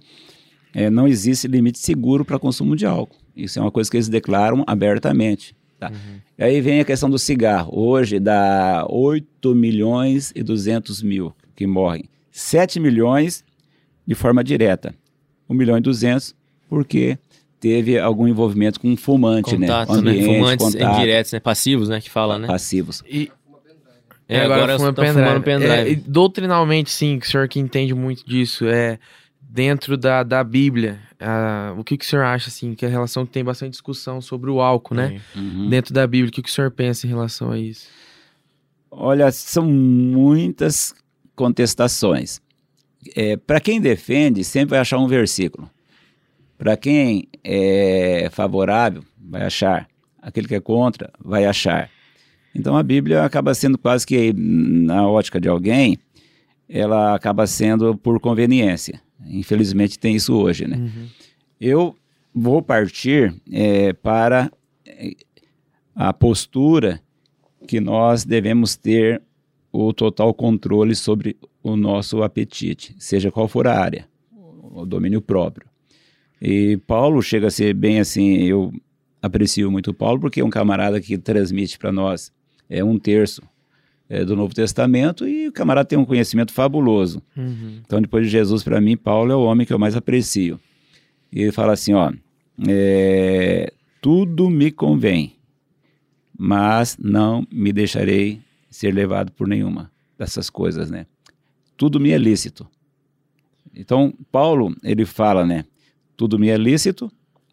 é, 0.75 0.91
não 0.91 1.09
existe 1.09 1.49
limite 1.49 1.79
seguro 1.79 2.25
para 2.25 2.39
consumo 2.39 2.77
de 2.77 2.85
álcool. 2.85 3.17
Isso 3.35 3.59
é 3.59 3.63
uma 3.63 3.71
coisa 3.71 3.91
que 3.91 3.97
eles 3.97 4.09
declaram 4.09 4.65
abertamente. 4.67 5.55
Tá? 5.79 5.93
E 6.39 6.43
aí 6.43 6.61
vem 6.61 6.81
a 6.81 6.85
questão 6.85 7.09
do 7.09 7.19
cigarro. 7.19 7.71
Hoje 7.79 8.19
dá 8.19 8.87
8 8.89 9.55
milhões 9.55 10.33
e 10.35 10.43
200 10.43 11.03
mil 11.03 11.35
que 11.55 11.67
morrem. 11.67 12.05
7 12.31 12.81
milhões 12.81 13.45
de 14.07 14.15
forma 14.15 14.43
direta. 14.43 14.95
1 15.49 15.55
milhão 15.55 15.79
e 15.79 15.81
200 15.81 16.35
porque 16.69 17.19
teve 17.61 17.99
algum 17.99 18.29
envolvimento 18.29 18.79
com 18.79 18.89
um 18.89 18.97
fumante, 18.97 19.57
Contato, 19.57 19.95
né? 19.97 20.03
né? 20.03 20.11
Ambiente, 20.11 20.39
Fumantes 20.39 20.67
contato, 20.67 20.97
indiretos, 20.97 21.33
né? 21.33 21.41
Passivos, 21.41 21.89
né? 21.89 22.01
Que 22.01 22.11
fala, 22.11 22.39
né? 22.39 22.47
passivos. 22.47 23.03
E 23.09 23.31
É, 24.29 24.39
É, 24.39 24.45
agora 24.45 24.77
fuma 24.79 24.93
fumando 24.93 25.43
pendrive. 25.43 25.93
É, 25.93 25.95
doutrinalmente, 26.07 26.91
sim, 26.91 27.19
que 27.19 27.27
o 27.27 27.31
senhor 27.31 27.49
que 27.49 27.61
entende 27.61 27.95
muito 27.95 28.27
disso, 28.27 28.67
é 28.67 28.99
dentro 29.41 29.97
da, 29.97 30.23
da 30.23 30.45
Bíblia, 30.45 30.99
o 31.79 31.85
que, 31.85 31.97
que 31.97 32.05
o 32.05 32.09
senhor 32.09 32.25
acha, 32.25 32.49
assim, 32.49 32.75
que 32.75 32.85
a 32.85 32.89
relação 32.89 33.25
tem 33.25 33.43
bastante 33.43 33.71
discussão 33.71 34.21
sobre 34.21 34.51
o 34.51 34.61
álcool, 34.61 34.95
né? 34.95 35.21
Uhum. 35.35 35.69
Dentro 35.69 35.95
da 35.95 36.07
Bíblia, 36.07 36.29
o 36.29 36.33
que, 36.33 36.43
que 36.43 36.51
o 36.51 36.53
senhor 36.53 36.71
pensa 36.71 37.07
em 37.07 37.11
relação 37.11 37.53
a 37.53 37.59
isso? 37.59 37.87
Olha, 38.91 39.31
são 39.31 39.65
muitas 39.65 40.95
contestações. 41.35 42.41
Para 43.47 43.61
quem 43.61 43.81
defende, 43.81 44.43
sempre 44.43 44.71
vai 44.71 44.81
achar 44.81 44.99
um 44.99 45.07
versículo. 45.07 45.71
Para 46.59 46.77
quem 46.77 47.29
é 47.45 48.29
favorável, 48.33 49.05
vai 49.19 49.43
achar. 49.43 49.89
Aquele 50.21 50.49
que 50.49 50.55
é 50.55 50.61
contra, 50.61 51.11
vai 51.23 51.45
achar. 51.45 51.91
Então 52.55 52.77
a 52.77 52.83
Bíblia 52.83 53.25
acaba 53.25 53.55
sendo 53.55 53.77
quase 53.77 54.07
que, 54.07 54.33
na 54.33 55.07
ótica 55.07 55.41
de 55.41 55.49
alguém, 55.49 55.99
ela 56.69 57.15
acaba 57.15 57.47
sendo 57.47 57.97
por 57.97 58.19
conveniência. 58.19 59.01
Infelizmente 59.27 59.99
tem 59.99 60.17
isso 60.17 60.35
hoje, 60.35 60.67
né? 60.67 60.77
Uhum. 60.77 61.07
Eu 61.61 61.97
vou 62.35 62.63
partir 62.63 63.35
eh, 63.53 63.93
para 63.93 64.51
eh, 64.87 65.13
a 65.95 66.13
postura 66.13 67.01
que 67.67 67.81
nós 67.81 68.25
devemos 68.25 68.77
ter 68.77 69.23
o 69.73 69.93
total 69.93 70.33
controle 70.33 70.95
sobre 70.95 71.37
o 71.63 71.77
nosso 71.77 72.23
apetite, 72.23 72.95
seja 72.99 73.31
qual 73.31 73.49
for 73.49 73.67
a 73.67 73.79
área, 73.79 74.09
o 74.73 74.87
domínio 74.87 75.21
próprio. 75.21 75.69
E 76.41 76.77
Paulo 76.87 77.23
chega 77.23 77.47
a 77.47 77.51
ser 77.51 77.75
bem 77.75 77.99
assim, 77.99 78.43
eu 78.43 78.73
aprecio 79.23 79.71
muito 79.71 79.95
Paulo 79.95 80.21
porque 80.21 80.41
é 80.41 80.45
um 80.45 80.51
camarada 80.51 81.01
que 81.01 81.17
transmite 81.17 81.79
para 81.79 81.91
nós 81.91 82.33
é 82.69 82.83
um 82.83 82.99
terço 82.99 83.43
eh, 84.09 84.25
do 84.25 84.37
Novo 84.37 84.55
Testamento 84.55 85.27
e 85.27 85.49
o 85.49 85.53
camarada 85.53 85.89
tem 85.89 85.99
um 85.99 86.05
conhecimento 86.05 86.53
fabuloso. 86.53 87.23
Uhum. 87.37 87.81
Então, 87.85 88.01
depois 88.01 88.25
de 88.27 88.31
Jesus, 88.31 88.63
para 88.63 88.81
mim, 88.81 88.97
Paulo 88.97 89.33
é 89.33 89.37
o 89.37 89.45
homem 89.45 89.67
que 89.67 89.73
eu 89.73 89.79
mais 89.79 89.97
aprecio. 89.97 90.61
E 91.33 91.43
ele 91.43 91.53
fala 91.53 91.73
assim: 91.73 91.95
ó, 91.95 92.13
é, 92.69 93.73
tudo 94.01 94.51
me 94.51 94.71
convém, 94.71 95.37
mas 96.37 96.97
não 97.01 97.47
me 97.51 97.73
deixarei 97.73 98.41
ser 98.71 98.93
levado 98.93 99.33
por 99.33 99.47
nenhuma 99.47 99.91
dessas 100.19 100.51
coisas, 100.51 100.91
né? 100.91 101.07
Tudo 101.77 102.01
me 102.01 102.11
é 102.11 102.19
lícito. 102.19 102.67
Então, 103.75 104.15
Paulo, 104.33 104.75
ele 104.83 105.05
fala, 105.05 105.45
né? 105.45 105.65
Tudo 106.17 106.39
me 106.39 106.49
é 106.49 106.57
lícito, 106.57 107.11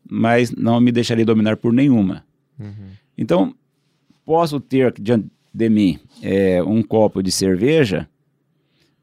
mas 0.10 0.52
não 0.52 0.80
me 0.80 0.92
deixarei 0.92 1.26
dominar 1.26 1.58
por 1.58 1.74
nenhuma. 1.74 2.24
Uhum. 2.60 2.90
Então, 3.18 3.56
posso 4.26 4.60
ter 4.60 4.94
diante 5.00 5.28
de 5.54 5.70
mim 5.70 6.00
é, 6.22 6.64
um 6.64 6.82
copo 6.82 7.22
de 7.22 7.32
cerveja, 7.32 8.08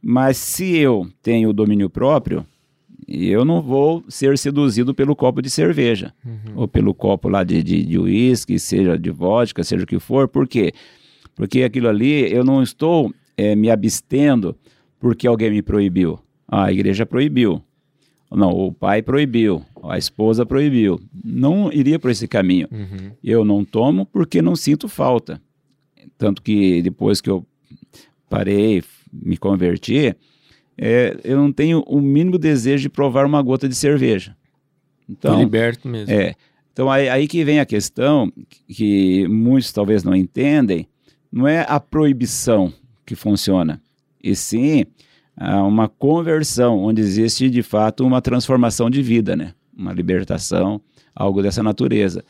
mas 0.03 0.37
se 0.37 0.77
eu 0.77 1.09
tenho 1.23 1.53
domínio 1.53 1.89
próprio, 1.89 2.45
eu 3.07 3.45
não 3.45 3.61
vou 3.61 4.05
ser 4.09 4.39
seduzido 4.39 4.95
pelo 4.95 5.17
copo 5.17 5.43
de 5.43 5.51
cerveja, 5.51 6.15
ou 6.55 6.69
pelo 6.69 6.95
copo 6.95 7.29
lá 7.29 7.43
de, 7.43 7.63
de, 7.63 7.85
de 7.85 7.99
uísque, 7.99 8.59
seja 8.59 8.97
de 8.97 9.11
vodka, 9.11 9.65
seja 9.65 9.85
o 9.85 9.87
que 9.87 9.99
for. 9.99 10.29
Por 10.29 10.47
quê? 10.47 10.73
Porque 11.35 11.63
aquilo 11.63 11.89
ali 11.89 12.33
eu 12.33 12.45
não 12.45 12.63
estou 12.63 13.13
é, 13.37 13.57
me 13.57 13.71
abstendo 13.71 14.57
porque 14.99 15.27
alguém 15.27 15.51
me 15.51 15.63
proibiu. 15.63 16.21
Ah, 16.47 16.67
a 16.67 16.73
igreja 16.73 17.05
proibiu. 17.05 17.63
Não, 18.31 18.51
o 18.51 18.73
pai 18.73 19.03
proibiu, 19.03 19.65
a 19.83 19.99
esposa 19.99 20.47
proibiu. 20.47 21.01
Não 21.25 21.73
iria 21.73 21.99
por 21.99 22.11
esse 22.11 22.29
caminho. 22.29 22.69
Uhum. 22.71 23.11
Eu 23.25 23.45
não 23.45 23.65
tomo 23.65 24.07
porque 24.07 24.41
não 24.41 24.55
sinto 24.55 24.89
falta. 24.89 25.41
Tanto 26.17 26.41
que 26.41 26.81
depois 26.83 27.21
que 27.21 27.29
eu 27.29 27.45
parei, 28.29 28.83
me 29.13 29.37
converti, 29.37 30.15
é, 30.79 31.17
eu 31.25 31.37
não 31.37 31.51
tenho 31.53 31.81
o 31.87 32.01
mínimo 32.01 32.39
desejo 32.39 32.83
de 32.83 32.89
provar 32.89 33.27
uma 33.27 33.43
gota 33.43 33.69
de 33.69 33.75
cerveja. 33.75 34.37
Tô 35.07 35.13
Então, 35.13 35.39
liberto 35.41 35.89
mesmo. 35.89 36.13
é. 36.15 36.35
Então 36.73 36.89
aí, 36.91 37.09
aí 37.09 37.27
que 37.27 37.45
vem 37.45 37.59
a 37.59 37.67
questão 37.67 38.33
que 38.69 39.27
muitos 39.27 39.73
talvez 39.73 40.05
não 40.05 40.15
entendem, 40.15 40.87
não 41.31 41.47
é 41.49 41.67
a 41.69 41.81
proibição 41.81 42.73
que 43.05 43.17
funciona, 43.17 43.83
e 44.23 44.37
sim 44.37 44.85
uma 45.41 45.89
conversão, 45.89 46.79
onde 46.79 47.01
existe 47.01 47.49
de 47.49 47.63
fato 47.63 48.05
uma 48.05 48.21
transformação 48.21 48.91
de 48.91 49.03
vida, 49.03 49.35
né? 49.35 49.55
Uma 49.75 49.93
libertação, 49.93 50.81
algo 51.15 51.43
dessa 51.43 51.63
natureza. 51.63 52.23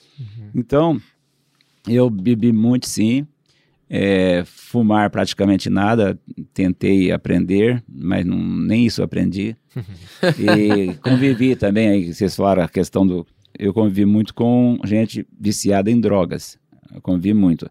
Então, 0.54 1.00
eu 1.88 2.08
bebi 2.08 2.52
muito 2.52 2.88
sim, 2.88 3.26
é, 3.88 4.44
fumar 4.46 5.10
praticamente 5.10 5.68
nada, 5.68 6.16
tentei 6.54 7.10
aprender, 7.10 7.82
mas 7.88 8.24
não, 8.24 8.38
nem 8.38 8.86
isso 8.86 9.02
aprendi. 9.02 9.56
e 10.38 10.94
convivi 10.98 11.56
também, 11.56 11.88
aí 11.88 12.14
vocês 12.14 12.36
falaram 12.36 12.62
a 12.62 12.68
questão 12.68 13.04
do. 13.04 13.26
Eu 13.58 13.74
convivi 13.74 14.04
muito 14.04 14.32
com 14.32 14.78
gente 14.84 15.26
viciada 15.38 15.90
em 15.90 16.00
drogas. 16.00 16.56
Eu 16.94 17.00
convivi 17.00 17.34
muito. 17.34 17.68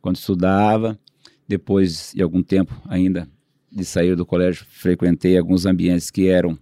Quando 0.00 0.16
estudava, 0.16 0.98
depois 1.46 2.12
de 2.14 2.22
algum 2.22 2.42
tempo 2.42 2.74
ainda 2.88 3.28
de 3.74 3.84
sair 3.84 4.14
do 4.16 4.26
colégio, 4.26 4.66
frequentei 4.68 5.36
alguns 5.38 5.64
ambientes 5.66 6.10
que 6.10 6.28
eram 6.28 6.58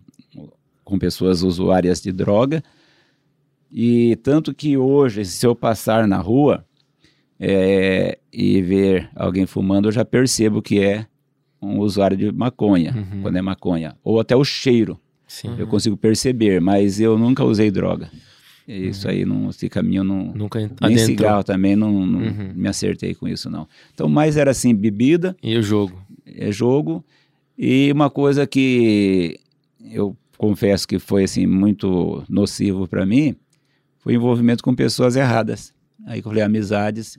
com 0.84 0.98
pessoas 0.98 1.42
usuárias 1.42 2.00
de 2.00 2.12
droga. 2.12 2.62
E 3.72 4.16
tanto 4.22 4.52
que 4.54 4.76
hoje, 4.76 5.24
se 5.24 5.46
eu 5.46 5.54
passar 5.54 6.06
na 6.08 6.18
rua 6.18 6.64
é, 7.38 8.18
e 8.32 8.60
ver 8.62 9.08
alguém 9.14 9.46
fumando, 9.46 9.88
eu 9.88 9.92
já 9.92 10.04
percebo 10.04 10.60
que 10.60 10.80
é 10.80 11.06
um 11.62 11.78
usuário 11.80 12.16
de 12.16 12.32
maconha, 12.32 12.94
Uhum. 12.96 13.22
quando 13.22 13.36
é 13.36 13.42
maconha. 13.42 13.96
Ou 14.02 14.18
até 14.20 14.34
o 14.34 14.44
cheiro, 14.44 14.98
Sim. 15.26 15.54
eu 15.58 15.66
consigo 15.66 15.96
perceber, 15.96 16.60
mas 16.60 17.00
eu 17.00 17.18
nunca 17.18 17.44
usei 17.44 17.70
droga. 17.70 18.10
Isso 18.68 19.08
aí, 19.08 19.24
não, 19.24 19.50
esse 19.50 19.68
caminho 19.68 20.04
não. 20.04 20.32
Nunca 20.32 20.60
Nem 20.60 20.68
adentrou. 20.80 21.06
cigarro 21.06 21.42
também, 21.44 21.74
não, 21.74 22.06
não 22.06 22.20
Uhum. 22.20 22.52
me 22.54 22.68
acertei 22.68 23.14
com 23.16 23.26
isso, 23.26 23.50
não. 23.50 23.66
Então, 23.92 24.08
mais 24.08 24.36
era 24.36 24.52
assim: 24.52 24.72
bebida, 24.74 25.36
E 25.42 25.56
o 25.56 25.62
jogo? 25.62 26.00
É 26.36 26.50
jogo. 26.52 27.04
E 27.56 27.90
uma 27.92 28.10
coisa 28.10 28.46
que 28.46 29.38
eu 29.92 30.16
confesso 30.38 30.88
que 30.88 30.98
foi 30.98 31.24
assim 31.24 31.46
muito 31.46 32.24
nocivo 32.28 32.88
para 32.88 33.04
mim 33.04 33.36
foi 33.98 34.14
o 34.14 34.16
envolvimento 34.16 34.62
com 34.64 34.74
pessoas 34.74 35.16
erradas. 35.16 35.74
Aí 36.06 36.22
que 36.22 36.26
eu 36.26 36.30
falei 36.30 36.42
amizades 36.42 37.18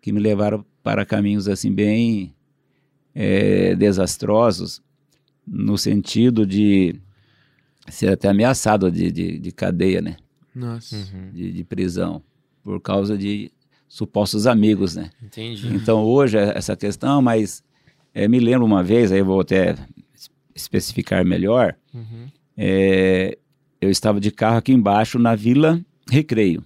que 0.00 0.12
me 0.12 0.20
levaram 0.20 0.64
para 0.82 1.04
caminhos 1.04 1.48
assim 1.48 1.72
bem 1.72 2.34
eh, 3.14 3.74
desastrosos 3.74 4.82
no 5.46 5.76
sentido 5.76 6.46
de 6.46 6.98
ser 7.88 8.10
até 8.10 8.28
ameaçado 8.28 8.90
de, 8.90 9.12
de, 9.12 9.38
de 9.38 9.52
cadeia, 9.52 10.00
né? 10.00 10.16
Nossa. 10.54 10.96
Uhum. 10.96 11.30
De, 11.32 11.52
de 11.52 11.64
prisão 11.64 12.22
por 12.62 12.80
causa 12.80 13.16
de 13.16 13.52
supostos 13.86 14.46
amigos, 14.46 14.96
né? 14.96 15.10
Entendi. 15.22 15.68
Então 15.68 16.02
hoje 16.02 16.38
é 16.38 16.56
essa 16.56 16.76
questão, 16.76 17.22
mas 17.22 17.62
eh, 18.16 18.28
me 18.28 18.38
lembro 18.40 18.64
uma 18.64 18.82
vez, 18.82 19.12
aí 19.12 19.18
eu 19.18 19.24
vou 19.26 19.40
até 19.40 19.74
es- 20.14 20.30
especificar 20.54 21.24
melhor, 21.24 21.74
Uhum. 21.94 22.26
eh, 22.56 23.36
eu 23.80 23.90
estava 23.90 24.18
de 24.20 24.30
carro 24.30 24.56
aqui 24.58 24.72
embaixo 24.72 25.18
na 25.18 25.34
Vila 25.34 25.80
Recreio, 26.10 26.64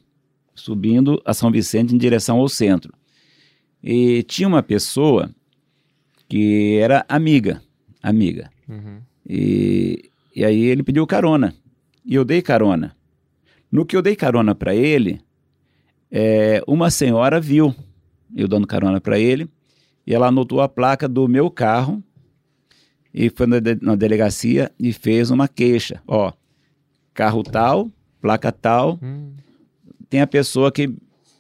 subindo 0.55 1.21
a 1.25 1.35
São 1.35 1.51
Vicente 1.51 1.95
em 1.95 1.99
direção 1.99 2.39
ao 2.39 2.49
centro. 2.49 2.93
E 3.83 4.23
tinha 4.25 4.47
uma 4.47 4.63
pessoa 4.63 5.31
que 6.29 6.77
era 6.81 7.05
amiga, 7.09 7.63
amiga. 8.03 8.51
Uhum. 8.69 9.01
E, 9.29 10.11
e 10.37 10.45
aí 10.45 10.61
ele 10.65 10.83
pediu 10.83 11.07
carona. 11.07 11.55
E 12.05 12.15
eu 12.15 12.25
dei 12.25 12.41
carona. 12.43 12.95
No 13.73 13.85
que 13.87 13.97
eu 13.97 14.03
dei 14.03 14.15
carona 14.15 14.55
para 14.55 14.75
ele, 14.75 15.21
é, 16.11 16.63
uma 16.67 16.91
senhora 16.91 17.41
viu 17.41 17.75
eu 18.37 18.47
dando 18.47 18.67
carona 18.67 19.01
para 19.01 19.19
ele 19.19 19.49
e 20.07 20.15
ela 20.15 20.29
anotou 20.29 20.61
a 20.61 20.69
placa 20.69 21.09
do 21.09 21.27
meu 21.29 21.51
carro 21.51 22.03
e 23.13 23.29
foi 23.31 23.47
na, 23.47 23.59
de- 23.59 23.79
na 23.83 23.95
delegacia 23.97 24.71
e 24.79 24.93
fez 24.93 25.31
uma 25.31 25.49
queixa. 25.49 26.03
Ó, 26.07 26.33
carro 27.15 27.43
tal, 27.43 27.91
placa 28.21 28.53
tal, 28.53 28.99
Hum. 29.03 29.33
tem 30.09 30.21
a 30.21 30.27
pessoa 30.27 30.71
que 30.73 30.93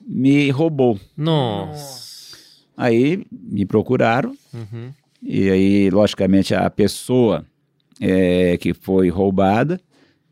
me 0.07 0.51
roubou. 0.51 0.99
Nossa. 1.17 2.37
Aí 2.77 3.25
me 3.31 3.65
procuraram 3.67 4.35
Uhum. 4.55 4.91
e 5.23 5.51
aí, 5.51 5.91
logicamente, 5.91 6.55
a 6.55 6.69
pessoa 6.71 7.45
é, 8.01 8.57
que 8.57 8.73
foi 8.73 9.11
roubada, 9.11 9.79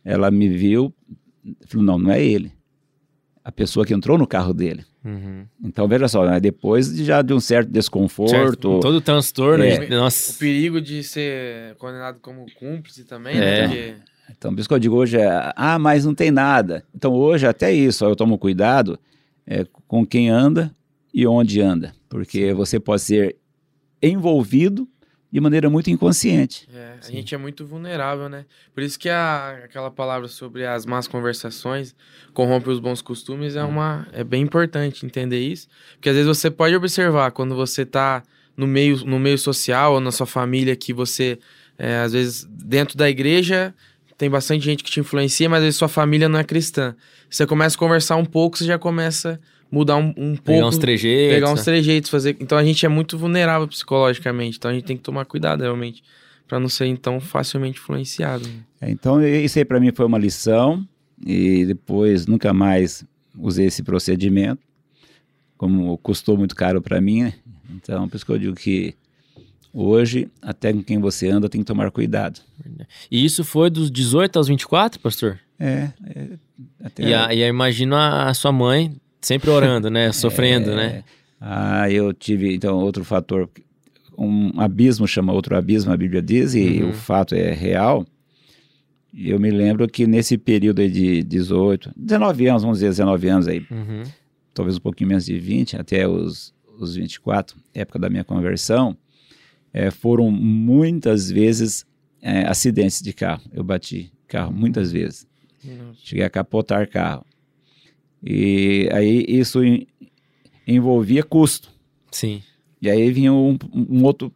ela 0.04 0.30
me 0.30 0.48
viu, 0.48 0.92
falou, 1.66 1.84
não, 1.84 1.98
não 1.98 2.10
é 2.10 2.24
ele. 2.24 2.50
A 3.48 3.52
pessoa 3.52 3.86
que 3.86 3.94
entrou 3.94 4.18
no 4.18 4.26
carro 4.26 4.52
dele. 4.52 4.84
Uhum. 5.02 5.46
Então, 5.64 5.88
veja 5.88 6.06
só, 6.06 6.26
né, 6.26 6.38
depois 6.38 6.92
de 6.94 7.02
já 7.02 7.22
de 7.22 7.32
um 7.32 7.40
certo 7.40 7.70
desconforto, 7.70 8.30
Certo. 8.30 8.78
Todo 8.78 8.96
o 8.96 9.00
transtorno. 9.00 9.64
É. 9.64 9.86
de- 9.86 9.96
Nossa. 9.96 10.32
O 10.32 10.34
perigo 10.38 10.82
de 10.82 11.02
ser 11.02 11.74
condenado 11.76 12.18
como 12.20 12.44
cúmplice 12.58 13.04
também, 13.04 13.36
É. 13.38 13.40
né? 13.40 13.62
Porque 13.68 13.94
Então, 14.36 14.52
por 14.52 14.60
isso 14.60 14.68
que 14.68 14.74
eu 14.74 14.78
digo 14.78 14.94
hoje 14.96 15.16
é, 15.16 15.50
ah, 15.56 15.78
mas 15.78 16.04
não 16.04 16.14
tem 16.14 16.30
nada. 16.30 16.84
Então, 16.94 17.14
hoje 17.14 17.46
até 17.46 17.72
isso, 17.72 18.04
eu 18.04 18.14
tomo 18.14 18.36
cuidado 18.36 18.98
é, 19.46 19.64
com 19.86 20.04
quem 20.04 20.28
anda 20.28 20.70
e 21.14 21.26
onde 21.26 21.58
anda, 21.62 21.94
porque 22.06 22.52
você 22.52 22.78
pode 22.78 23.00
ser 23.00 23.34
envolvido 24.02 24.86
de 25.30 25.40
maneira 25.40 25.68
muito 25.68 25.90
inconsciente. 25.90 26.68
é, 26.74 26.94
a 27.06 27.10
gente 27.10 27.34
é 27.34 27.38
muito 27.38 27.66
vulnerável, 27.66 28.28
né? 28.28 28.46
Por 28.74 28.82
isso 28.82 28.98
que 28.98 29.08
a, 29.08 29.60
aquela 29.64 29.90
palavra 29.90 30.26
sobre 30.26 30.66
as 30.66 30.86
más 30.86 31.06
conversações 31.06 31.94
corrompe 32.32 32.70
os 32.70 32.80
bons 32.80 33.02
costumes 33.02 33.54
é 33.54 33.62
uma 33.62 34.06
é 34.12 34.24
bem 34.24 34.42
importante 34.42 35.04
entender 35.04 35.40
isso, 35.40 35.68
porque 35.94 36.08
às 36.08 36.14
vezes 36.14 36.28
você 36.28 36.50
pode 36.50 36.74
observar 36.74 37.30
quando 37.32 37.54
você 37.54 37.84
tá 37.84 38.22
no 38.56 38.66
meio 38.66 39.04
no 39.04 39.18
meio 39.18 39.38
social 39.38 39.94
ou 39.94 40.00
na 40.00 40.10
sua 40.10 40.26
família 40.26 40.74
que 40.74 40.92
você 40.92 41.38
é, 41.78 41.98
às 41.98 42.12
vezes 42.12 42.44
dentro 42.50 42.96
da 42.96 43.08
igreja 43.08 43.74
tem 44.16 44.28
bastante 44.28 44.64
gente 44.64 44.82
que 44.82 44.90
te 44.90 44.98
influencia, 44.98 45.48
mas 45.48 45.58
às 45.58 45.64
vezes 45.64 45.78
sua 45.78 45.88
família 45.88 46.28
não 46.28 46.40
é 46.40 46.44
cristã. 46.44 46.96
Você 47.30 47.46
começa 47.46 47.76
a 47.76 47.78
conversar 47.78 48.16
um 48.16 48.24
pouco, 48.24 48.58
você 48.58 48.64
já 48.64 48.76
começa 48.76 49.40
a 49.57 49.57
mudar 49.70 49.96
um, 49.96 50.08
um 50.16 50.34
pouco 50.34 50.42
Pegar 50.44 50.66
uns 50.66 50.78
trejeitos. 50.78 51.34
pegar 51.34 51.52
uns 51.52 51.58
né? 51.60 51.64
trejeitos, 51.64 52.10
fazer. 52.10 52.36
Então 52.40 52.56
a 52.58 52.64
gente 52.64 52.84
é 52.84 52.88
muito 52.88 53.16
vulnerável 53.18 53.66
psicologicamente, 53.68 54.56
então 54.58 54.70
a 54.70 54.74
gente 54.74 54.84
tem 54.84 54.96
que 54.96 55.02
tomar 55.02 55.24
cuidado 55.24 55.60
realmente 55.62 56.02
Pra 56.48 56.58
não 56.58 56.68
ser 56.70 56.86
então 56.86 57.20
facilmente 57.20 57.78
influenciado. 57.78 58.48
né? 58.48 58.54
É, 58.80 58.90
Então, 58.90 59.22
isso 59.22 59.58
aí 59.58 59.66
para 59.66 59.78
mim 59.78 59.92
foi 59.94 60.06
uma 60.06 60.16
lição 60.16 60.82
e 61.24 61.66
depois 61.66 62.26
nunca 62.26 62.54
mais 62.54 63.04
usei 63.36 63.66
esse 63.66 63.82
procedimento, 63.82 64.62
como 65.58 65.98
custou 65.98 66.38
muito 66.38 66.56
caro 66.56 66.80
para 66.80 67.02
mim. 67.02 67.24
né? 67.24 67.34
Então, 67.76 68.08
por 68.08 68.16
isso 68.16 68.24
que 68.24 68.32
eu 68.32 68.38
digo 68.38 68.54
que 68.56 68.94
hoje, 69.74 70.28
até 70.40 70.72
com 70.72 70.82
quem 70.82 70.98
você 70.98 71.28
anda, 71.28 71.50
tem 71.50 71.60
que 71.60 71.66
tomar 71.66 71.90
cuidado. 71.90 72.40
E 73.10 73.22
isso 73.22 73.44
foi 73.44 73.68
dos 73.68 73.90
18 73.90 74.38
aos 74.38 74.48
24, 74.48 74.98
pastor? 75.00 75.38
É, 75.60 75.90
é 76.06 76.28
até 76.82 77.02
E, 77.02 77.12
a, 77.12 77.34
e 77.34 77.42
aí 77.42 77.48
imagino 77.50 77.94
a, 77.94 78.30
a 78.30 78.32
sua 78.32 78.52
mãe 78.52 78.96
sempre 79.20 79.50
orando, 79.50 79.90
né? 79.90 80.12
Sofrendo, 80.12 80.74
né? 80.74 81.04
Ah, 81.40 81.90
eu 81.90 82.12
tive, 82.12 82.54
então, 82.54 82.76
outro 82.78 83.04
fator. 83.04 83.48
Um 84.16 84.60
abismo 84.60 85.06
chama 85.06 85.32
outro 85.32 85.56
abismo, 85.56 85.92
a 85.92 85.96
Bíblia 85.96 86.20
diz, 86.20 86.54
e 86.54 86.82
Uhum. 86.82 86.90
o 86.90 86.92
fato 86.92 87.34
é 87.34 87.52
real. 87.52 88.04
Eu 89.16 89.38
me 89.40 89.50
lembro 89.50 89.86
que 89.88 90.06
nesse 90.06 90.36
período 90.36 90.80
aí 90.80 90.90
de 90.90 91.22
18, 91.22 91.92
19 91.96 92.46
anos, 92.48 92.62
vamos 92.62 92.78
dizer 92.78 92.88
19 92.90 93.28
anos 93.28 93.48
aí, 93.48 93.64
Uhum. 93.70 94.02
talvez 94.52 94.76
um 94.76 94.80
pouquinho 94.80 95.08
menos 95.08 95.24
de 95.24 95.38
20, 95.38 95.76
até 95.76 96.06
os, 96.06 96.52
os 96.78 96.94
24, 96.96 97.56
época 97.72 97.98
da 97.98 98.10
minha 98.10 98.24
conversão, 98.24 98.96
eh, 99.72 99.90
foram 99.90 100.30
muitas 100.30 101.30
vezes 101.30 101.86
eh, 102.20 102.44
acidentes 102.48 103.00
de 103.00 103.12
carro. 103.12 103.42
Eu 103.52 103.62
bati 103.62 104.12
carro 104.26 104.52
muitas 104.52 104.90
vezes. 104.92 105.26
Cheguei 106.02 106.24
a 106.24 106.30
capotar 106.30 106.88
carro. 106.88 107.24
E 108.22 108.88
aí 108.92 109.24
isso 109.28 109.62
en- 109.62 109.86
envolvia 110.66 111.22
custo. 111.22 111.70
Sim. 112.10 112.42
E 112.80 112.88
aí 112.90 113.10
vinha 113.10 113.32
um, 113.32 113.58
um 113.74 114.04
outro 114.04 114.32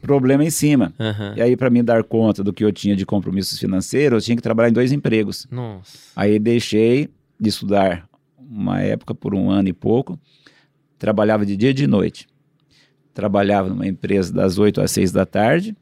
problema 0.00 0.44
em 0.44 0.50
cima. 0.50 0.94
Aham. 1.00 1.34
E 1.36 1.42
aí, 1.42 1.56
para 1.56 1.68
mim 1.70 1.82
dar 1.82 2.02
conta 2.04 2.42
do 2.44 2.52
que 2.52 2.64
eu 2.64 2.72
tinha 2.72 2.94
de 2.94 3.04
compromissos 3.04 3.58
financeiros, 3.58 4.22
eu 4.22 4.24
tinha 4.26 4.36
que 4.36 4.42
trabalhar 4.42 4.68
em 4.70 4.72
dois 4.72 4.92
empregos. 4.92 5.46
Nossa. 5.50 5.98
Aí 6.14 6.38
deixei 6.38 7.08
de 7.38 7.48
estudar 7.48 8.08
uma 8.38 8.80
época 8.80 9.14
por 9.14 9.34
um 9.34 9.50
ano 9.50 9.68
e 9.68 9.72
pouco. 9.72 10.18
Trabalhava 10.98 11.44
de 11.44 11.56
dia 11.56 11.70
e 11.70 11.74
de 11.74 11.86
noite. 11.86 12.26
Trabalhava 13.12 13.68
numa 13.68 13.86
empresa 13.86 14.32
das 14.32 14.58
8 14.58 14.80
às 14.80 14.90
6 14.90 15.10
da 15.10 15.24
tarde, 15.26 15.74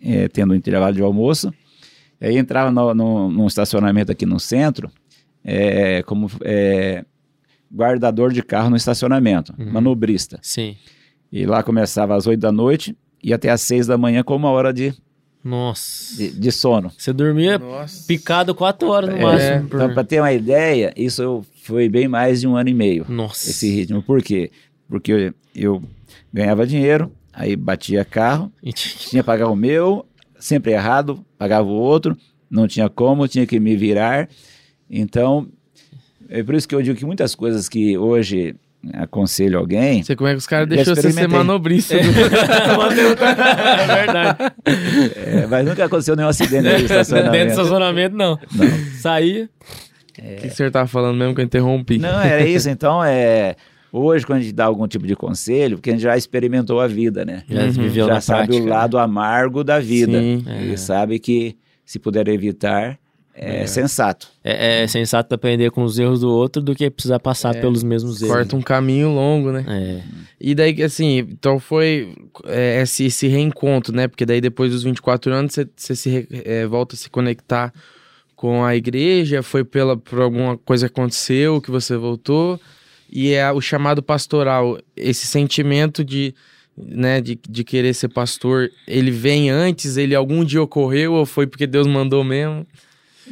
eh, 0.00 0.28
tendo 0.28 0.52
um 0.52 0.56
intervalo 0.56 0.94
de 0.94 1.02
almoço. 1.02 1.52
E 2.20 2.26
aí 2.26 2.36
entrava 2.38 2.70
no, 2.70 2.94
no, 2.94 3.30
num 3.30 3.46
estacionamento 3.46 4.10
aqui 4.10 4.24
no 4.24 4.40
centro, 4.40 4.90
eh, 5.48 6.02
como 6.02 6.28
eh, 6.42 7.04
guardador 7.72 8.32
de 8.32 8.42
carro 8.42 8.70
no 8.70 8.76
estacionamento, 8.76 9.54
Uhum. 9.58 9.72
manobrista. 9.72 10.38
Sim. 10.42 10.76
E 11.30 11.46
lá 11.46 11.62
começava 11.62 12.14
às 12.16 12.26
8 12.26 12.40
da 12.40 12.52
noite 12.52 12.96
e 13.22 13.32
até 13.32 13.50
às 13.50 13.60
6 13.60 13.86
da 13.86 13.96
manhã 13.96 14.22
com 14.22 14.34
uma 14.36 14.50
hora 14.50 14.72
de, 14.72 14.92
Nossa. 15.42 16.16
de, 16.16 16.30
de 16.30 16.52
sono. 16.52 16.90
Você 16.96 17.12
dormia 17.12 17.58
Nossa. 17.58 18.04
picado 18.06 18.54
4 18.54 18.88
horas 18.88 19.10
no 19.10 19.16
É, 19.16 19.22
máximo. 19.22 19.68
por- 19.68 19.76
Então, 19.80 19.94
para 19.94 20.04
ter 20.04 20.20
uma 20.20 20.32
ideia, 20.32 20.92
isso 20.96 21.44
foi 21.62 21.88
bem 21.88 22.08
mais 22.08 22.40
de 22.40 22.46
um 22.46 22.56
ano 22.56 22.68
e 22.68 22.74
meio, 22.74 23.06
Nossa. 23.08 23.50
esse 23.50 23.68
ritmo. 23.70 24.02
Por 24.02 24.22
quê? 24.22 24.50
Porque 24.88 25.12
eu, 25.12 25.34
eu 25.54 25.82
ganhava 26.32 26.66
dinheiro, 26.66 27.12
aí 27.32 27.56
batia 27.56 28.04
carro, 28.04 28.52
tinha- 28.62 28.72
tinha 28.74 29.22
que 29.22 29.26
pagar 29.26 29.48
o 29.48 29.56
meu, 29.56 30.06
sempre 30.38 30.72
errado, 30.72 31.24
pagava 31.36 31.66
o 31.68 31.72
outro, 31.72 32.16
não 32.48 32.68
tinha 32.68 32.88
como, 32.88 33.26
tinha 33.26 33.46
que 33.46 33.58
me 33.58 33.76
virar. 33.76 34.28
Então, 34.90 35.46
é 36.28 36.42
por 36.42 36.54
isso 36.54 36.68
que 36.68 36.74
eu 36.74 36.82
digo 36.82 36.96
que 36.98 37.04
muitas 37.04 37.34
coisas 37.34 37.68
que 37.68 37.96
hoje 37.98 38.54
aconselho 38.92 39.58
alguém, 39.58 40.02
Você 40.02 40.14
como 40.14 40.28
é 40.28 40.32
que 40.32 40.38
os 40.38 40.46
caras 40.46 40.68
deixou 40.68 40.94
você 40.94 41.10
ser 41.10 41.28
manobrista? 41.28 41.96
é 41.98 43.86
verdade. 43.86 44.38
é, 45.16 45.46
mas 45.48 45.64
nunca 45.66 45.84
aconteceu 45.84 46.14
nenhum 46.16 46.28
acidente 46.28 46.56
no 46.62 46.70
Dentro 46.70 46.78
do 46.78 46.84
estacionamento. 46.92 47.50
estacionamento, 47.50 48.16
não. 48.16 48.38
Não. 48.52 48.66
Saía. 49.00 49.48
O 50.10 50.12
que, 50.12 50.36
que 50.42 50.46
o 50.48 50.50
senhor 50.54 50.70
tava 50.70 50.86
falando 50.86 51.16
mesmo 51.16 51.34
que 51.34 51.40
eu 51.40 51.44
interrompi? 51.44 51.98
Não, 51.98 52.20
era 52.20 52.46
isso. 52.46 52.70
Então, 52.70 53.04
é, 53.04 53.54
hoje, 53.92 54.24
quando 54.24 54.38
a 54.38 54.42
gente 54.42 54.54
dá 54.54 54.64
algum 54.64 54.86
tipo 54.88 55.06
de 55.06 55.14
conselho, 55.14 55.76
porque 55.76 55.90
a 55.90 55.92
gente 55.92 56.02
já 56.02 56.16
experimentou 56.16 56.80
a 56.80 56.86
vida, 56.86 57.24
né? 57.24 57.42
Já 57.48 57.62
Uhum. 57.64 57.70
viveu 57.72 58.06
já 58.06 58.14
na 58.14 58.20
sabe 58.20 58.46
prática. 58.48 58.64
o 58.64 58.68
lado 58.68 58.98
amargo 58.98 59.62
da 59.62 59.78
vida. 59.78 60.18
Sim. 60.18 60.44
É. 60.46 60.62
E 60.64 60.78
sabe 60.78 61.18
que, 61.18 61.56
se 61.84 61.98
puder 61.98 62.28
evitar, 62.28 62.98
é, 63.36 63.66
sensato. 63.66 64.28
É, 64.42 64.82
é 64.82 64.86
sensato 64.86 65.34
aprender 65.34 65.70
com 65.70 65.82
os 65.82 65.98
erros 65.98 66.20
do 66.20 66.30
outro 66.30 66.62
do 66.62 66.74
que 66.74 66.88
precisar 66.90 67.18
passar 67.20 67.54
É. 67.54 67.60
pelos 67.60 67.82
mesmos 67.82 68.22
erros. 68.22 68.34
Corta 68.34 68.56
um 68.56 68.62
caminho 68.62 69.10
longo, 69.10 69.52
né? 69.52 69.64
É. 69.68 70.02
E 70.40 70.54
daí, 70.54 70.82
assim, 70.82 71.18
então 71.18 71.58
foi 71.58 72.14
é, 72.44 72.80
esse, 72.82 73.04
esse 73.04 73.26
reencontro, 73.28 73.94
né? 73.94 74.08
Porque 74.08 74.24
daí 74.24 74.40
depois 74.40 74.72
dos 74.72 74.82
24 74.82 75.32
anos 75.32 75.52
você, 75.54 75.68
você 75.76 75.94
se 75.94 76.28
é, 76.30 76.66
volta 76.66 76.94
a 76.94 76.98
se 76.98 77.10
conectar 77.10 77.72
com 78.34 78.64
a 78.64 78.76
igreja, 78.76 79.42
foi 79.42 79.64
pela, 79.64 79.96
por 79.96 80.20
alguma 80.20 80.56
coisa 80.58 80.88
que 80.88 80.92
aconteceu 80.92 81.60
que 81.60 81.70
você 81.70 81.96
voltou. 81.96 82.60
E 83.10 83.32
é 83.32 83.50
o 83.52 83.60
chamado 83.60 84.02
pastoral, 84.02 84.78
esse 84.96 85.26
sentimento 85.26 86.04
de, 86.04 86.34
né, 86.76 87.20
de, 87.20 87.38
de 87.48 87.64
querer 87.64 87.94
ser 87.94 88.08
pastor, 88.08 88.68
ele 88.86 89.10
vem 89.10 89.48
antes, 89.48 89.96
ele 89.96 90.14
algum 90.14 90.44
dia 90.44 90.60
ocorreu 90.60 91.14
ou 91.14 91.24
foi 91.24 91.46
porque 91.46 91.66
Deus 91.66 91.86
mandou 91.86 92.24
mesmo? 92.24 92.66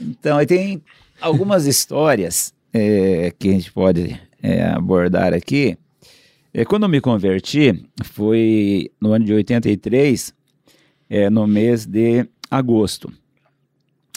Então, 0.01 0.39
aí 0.39 0.47
tem 0.47 0.83
algumas 1.21 1.67
histórias 1.67 2.53
é, 2.73 3.33
que 3.39 3.49
a 3.49 3.53
gente 3.53 3.73
pode 3.73 4.21
é, 4.43 4.65
abordar 4.65 5.33
aqui. 5.33 5.79
É, 6.53 6.65
quando 6.65 6.85
eu 6.85 6.89
me 6.89 7.01
converti, 7.01 7.85
foi 8.05 8.91
no 9.01 9.13
ano 9.13 9.25
de 9.25 9.33
83, 9.33 10.35
é, 11.09 11.31
no 11.31 11.47
mês 11.47 11.87
de 11.87 12.27
agosto. 12.51 13.13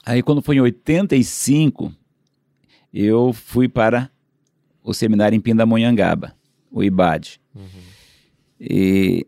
Aí, 0.06 0.22
quando 0.24 0.42
foi 0.42 0.56
em 0.56 0.62
85, 0.62 1.92
eu 2.94 3.34
fui 3.34 3.68
para 3.68 4.10
o 4.84 4.94
seminário 4.94 5.36
em 5.36 5.42
Pindamonhangaba, 5.42 6.34
o 6.72 6.84
IBAD. 6.84 7.42
E 8.60 9.28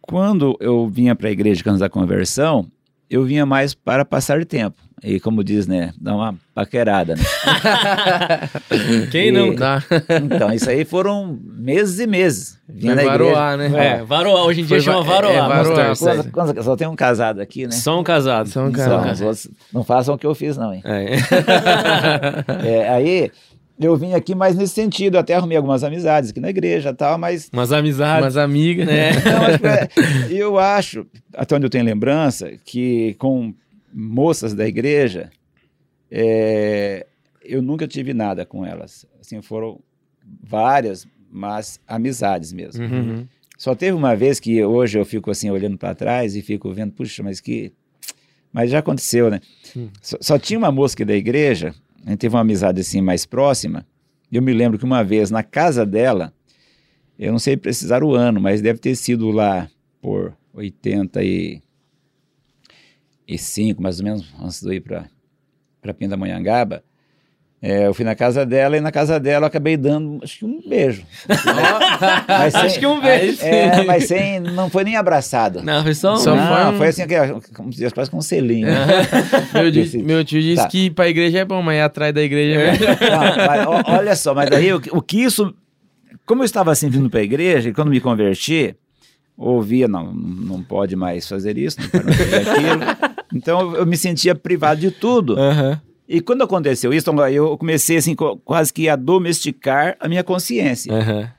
quando 0.00 0.56
eu 0.60 0.86
vinha 0.88 1.16
para 1.16 1.28
a 1.28 1.32
igreja 1.32 1.56
de 1.56 1.64
Canos 1.64 1.80
da 1.80 1.88
Conversão, 1.88 2.70
eu 3.10 3.24
vinha 3.24 3.44
mais 3.44 3.74
para 3.74 4.04
passar 4.04 4.44
tempo. 4.46 4.76
E 5.02 5.18
como 5.18 5.42
diz, 5.42 5.66
né, 5.66 5.92
dar 5.98 6.14
uma 6.14 6.34
paquerada, 6.54 7.14
né? 7.16 7.22
Quem 9.10 9.28
E- 9.28 9.32
não? 9.32 9.54
Dá. 9.54 9.82
Então, 10.22 10.52
isso 10.52 10.68
aí 10.68 10.84
foram 10.84 11.38
meses 11.42 11.98
e 12.00 12.06
meses. 12.06 12.58
Vinha 12.68 12.94
Vai 12.94 13.04
na 13.06 13.14
igreja. 13.14 13.32
varoar, 13.34 13.56
né? 13.56 13.86
É, 13.86 14.04
varoar. 14.04 14.44
Hoje 14.44 14.60
em 14.60 14.64
dia 14.64 14.76
Foi 14.76 14.84
chama 14.84 15.02
va- 15.02 15.12
é, 15.12 15.14
varoar. 15.16 15.34
é, 15.34 15.38
vamos 15.48 15.68
varoar. 15.68 15.96
Quantos- 15.96 16.30
quantos- 16.30 16.64
só 16.66 16.76
tem 16.76 16.86
um 16.86 16.94
casado 16.94 17.40
aqui, 17.40 17.64
né? 17.64 17.72
Só 17.72 17.98
um 17.98 18.04
casado. 18.04 18.48
Só 18.50 18.60
um 18.62 18.70
Só, 18.74 18.76
casado. 19.00 19.24
outros 19.24 19.48
não 19.72 19.82
façam 19.82 20.14
o 20.14 20.18
que 20.18 20.26
eu 20.26 20.34
fiz, 20.34 20.58
não, 20.58 20.72
hein? 20.74 20.82
É. 20.84 21.16
É, 22.62 22.88
aí 22.90 23.30
eu 23.86 23.96
vim 23.96 24.12
aqui 24.14 24.34
mais 24.34 24.54
nesse 24.56 24.74
sentido, 24.74 25.14
eu 25.16 25.20
até 25.20 25.34
arrumei 25.34 25.56
algumas 25.56 25.82
amizades 25.82 26.30
aqui 26.30 26.40
na 26.40 26.50
igreja 26.50 26.92
tal, 26.92 27.16
mas 27.18 27.48
Umas 27.52 27.72
amizades. 27.72 28.24
Umas 28.24 28.36
amigas. 28.36 28.88
É. 28.88 29.10
Não, 29.24 29.68
é- 29.70 29.88
eu 30.30 30.58
acho, 30.58 31.06
até 31.34 31.56
onde 31.56 31.66
eu 31.66 31.70
tenho 31.70 31.84
lembrança, 31.84 32.52
que 32.64 33.14
com 33.14 33.54
moças 33.92 34.54
da 34.54 34.66
igreja, 34.66 35.30
é, 36.10 37.06
eu 37.42 37.62
nunca 37.62 37.86
tive 37.88 38.12
nada 38.12 38.44
com 38.44 38.64
elas. 38.64 39.06
Assim, 39.20 39.40
foram 39.42 39.80
várias, 40.42 41.06
mas 41.30 41.80
amizades 41.86 42.52
mesmo. 42.52 42.84
Uhum. 42.84 43.26
Só 43.56 43.74
teve 43.74 43.92
uma 43.96 44.16
vez 44.16 44.40
que 44.40 44.62
hoje 44.64 44.98
eu 44.98 45.04
fico 45.04 45.30
assim 45.30 45.50
olhando 45.50 45.76
para 45.76 45.94
trás 45.94 46.34
e 46.34 46.42
fico 46.42 46.72
vendo, 46.72 46.92
puxa, 46.92 47.22
mas 47.22 47.40
que. 47.40 47.72
Mas 48.52 48.70
já 48.70 48.78
aconteceu, 48.80 49.30
né? 49.30 49.40
Hum. 49.76 49.88
Só, 50.02 50.16
só 50.20 50.38
tinha 50.38 50.58
uma 50.58 50.72
moça 50.72 51.04
da 51.04 51.14
igreja, 51.14 51.74
a 52.04 52.10
gente 52.10 52.18
teve 52.20 52.34
uma 52.34 52.40
amizade 52.40 52.80
assim 52.80 53.00
mais 53.00 53.26
próxima. 53.26 53.86
Eu 54.30 54.42
me 54.42 54.52
lembro 54.52 54.78
que 54.78 54.84
uma 54.84 55.02
vez 55.02 55.30
na 55.30 55.42
casa 55.42 55.84
dela, 55.84 56.32
eu 57.18 57.32
não 57.32 57.38
sei 57.38 57.56
precisar 57.56 58.02
o 58.02 58.14
ano, 58.14 58.40
mas 58.40 58.62
deve 58.62 58.78
ter 58.78 58.94
sido 58.94 59.30
lá 59.30 59.68
por 60.00 60.34
85, 60.54 61.62
mais 63.82 63.98
ou 63.98 64.04
menos, 64.04 64.34
antes 64.40 64.62
de 64.62 64.74
ir 64.74 64.80
para 64.80 65.94
Pindamonhangaba. 65.94 66.82
É, 67.62 67.86
eu 67.86 67.92
fui 67.92 68.06
na 68.06 68.14
casa 68.14 68.46
dela 68.46 68.74
e 68.76 68.80
na 68.80 68.90
casa 68.90 69.20
dela 69.20 69.44
eu 69.44 69.46
acabei 69.48 69.76
dando, 69.76 70.18
acho 70.24 70.38
que 70.38 70.44
um 70.46 70.62
beijo. 70.66 71.02
Mas 72.26 72.52
sem- 72.54 72.60
Acho 72.62 72.78
que 72.80 72.86
um 72.86 73.00
beijo. 73.00 73.38
É, 73.42 73.84
mas 73.84 74.04
sem, 74.04 74.40
não 74.40 74.70
foi 74.70 74.82
nem 74.84 74.96
abraçado. 74.96 75.62
Não, 75.62 75.82
foi 75.82 75.92
só 75.94 76.14
um. 76.14 76.16
Só 76.16 76.34
não, 76.34 76.46
foi 76.46 76.64
um- 76.74 76.78
foi 76.78 76.88
assim, 76.88 77.02
como 77.54 77.70
se 77.72 77.90
quase 77.90 78.10
com 78.10 78.16
um 78.16 78.22
selinho. 78.22 78.66
Meu, 79.52 80.04
meu 80.04 80.24
tio 80.24 80.40
disse 80.40 80.56
Tá. 80.62 80.68
que 80.68 80.86
ir 80.86 80.90
pra 80.90 81.08
igreja 81.08 81.40
é 81.40 81.44
bom, 81.44 81.60
mas 81.60 81.76
ir 81.76 81.80
atrás 81.82 82.14
da 82.14 82.22
igreja 82.22 82.60
é 82.60 82.72
melhor. 82.72 82.96
Não, 83.00 83.46
mas, 83.46 83.66
ó, 83.66 83.82
olha 83.98 84.16
só, 84.16 84.34
mas 84.34 84.48
daí 84.48 84.72
o, 84.72 84.80
que- 84.80 84.90
o 84.96 85.02
que 85.02 85.22
isso. 85.22 85.54
Como 86.24 86.42
eu 86.42 86.46
estava 86.46 86.70
assim 86.72 86.88
vindo 86.88 87.10
para 87.10 87.20
a 87.20 87.24
igreja, 87.24 87.68
e 87.68 87.72
quando 87.74 87.90
me 87.90 88.00
converti, 88.00 88.74
ouvia, 89.36 89.86
não, 89.88 90.12
não 90.14 90.62
pode 90.62 90.94
mais 90.96 91.28
fazer 91.28 91.58
isso, 91.58 91.76
não 91.80 91.88
pode 91.90 92.04
mais 92.04 92.16
fazer 92.16 92.36
aquilo. 92.50 93.10
Então 93.32 93.76
eu 93.76 93.86
me 93.86 93.96
sentia 93.96 94.34
privado 94.34 94.80
de 94.80 94.90
tudo. 94.90 95.38
Aham. 95.38 95.80
E 96.12 96.20
quando 96.20 96.42
aconteceu 96.42 96.92
isso, 96.92 97.08
eu 97.32 97.56
comecei 97.56 97.96
assim, 97.96 98.16
quase 98.44 98.72
que 98.72 98.88
a 98.88 98.96
domesticar 98.96 99.96
a 100.00 100.08
minha 100.08 100.24
consciência. 100.24 100.92
Aham. 100.92 101.30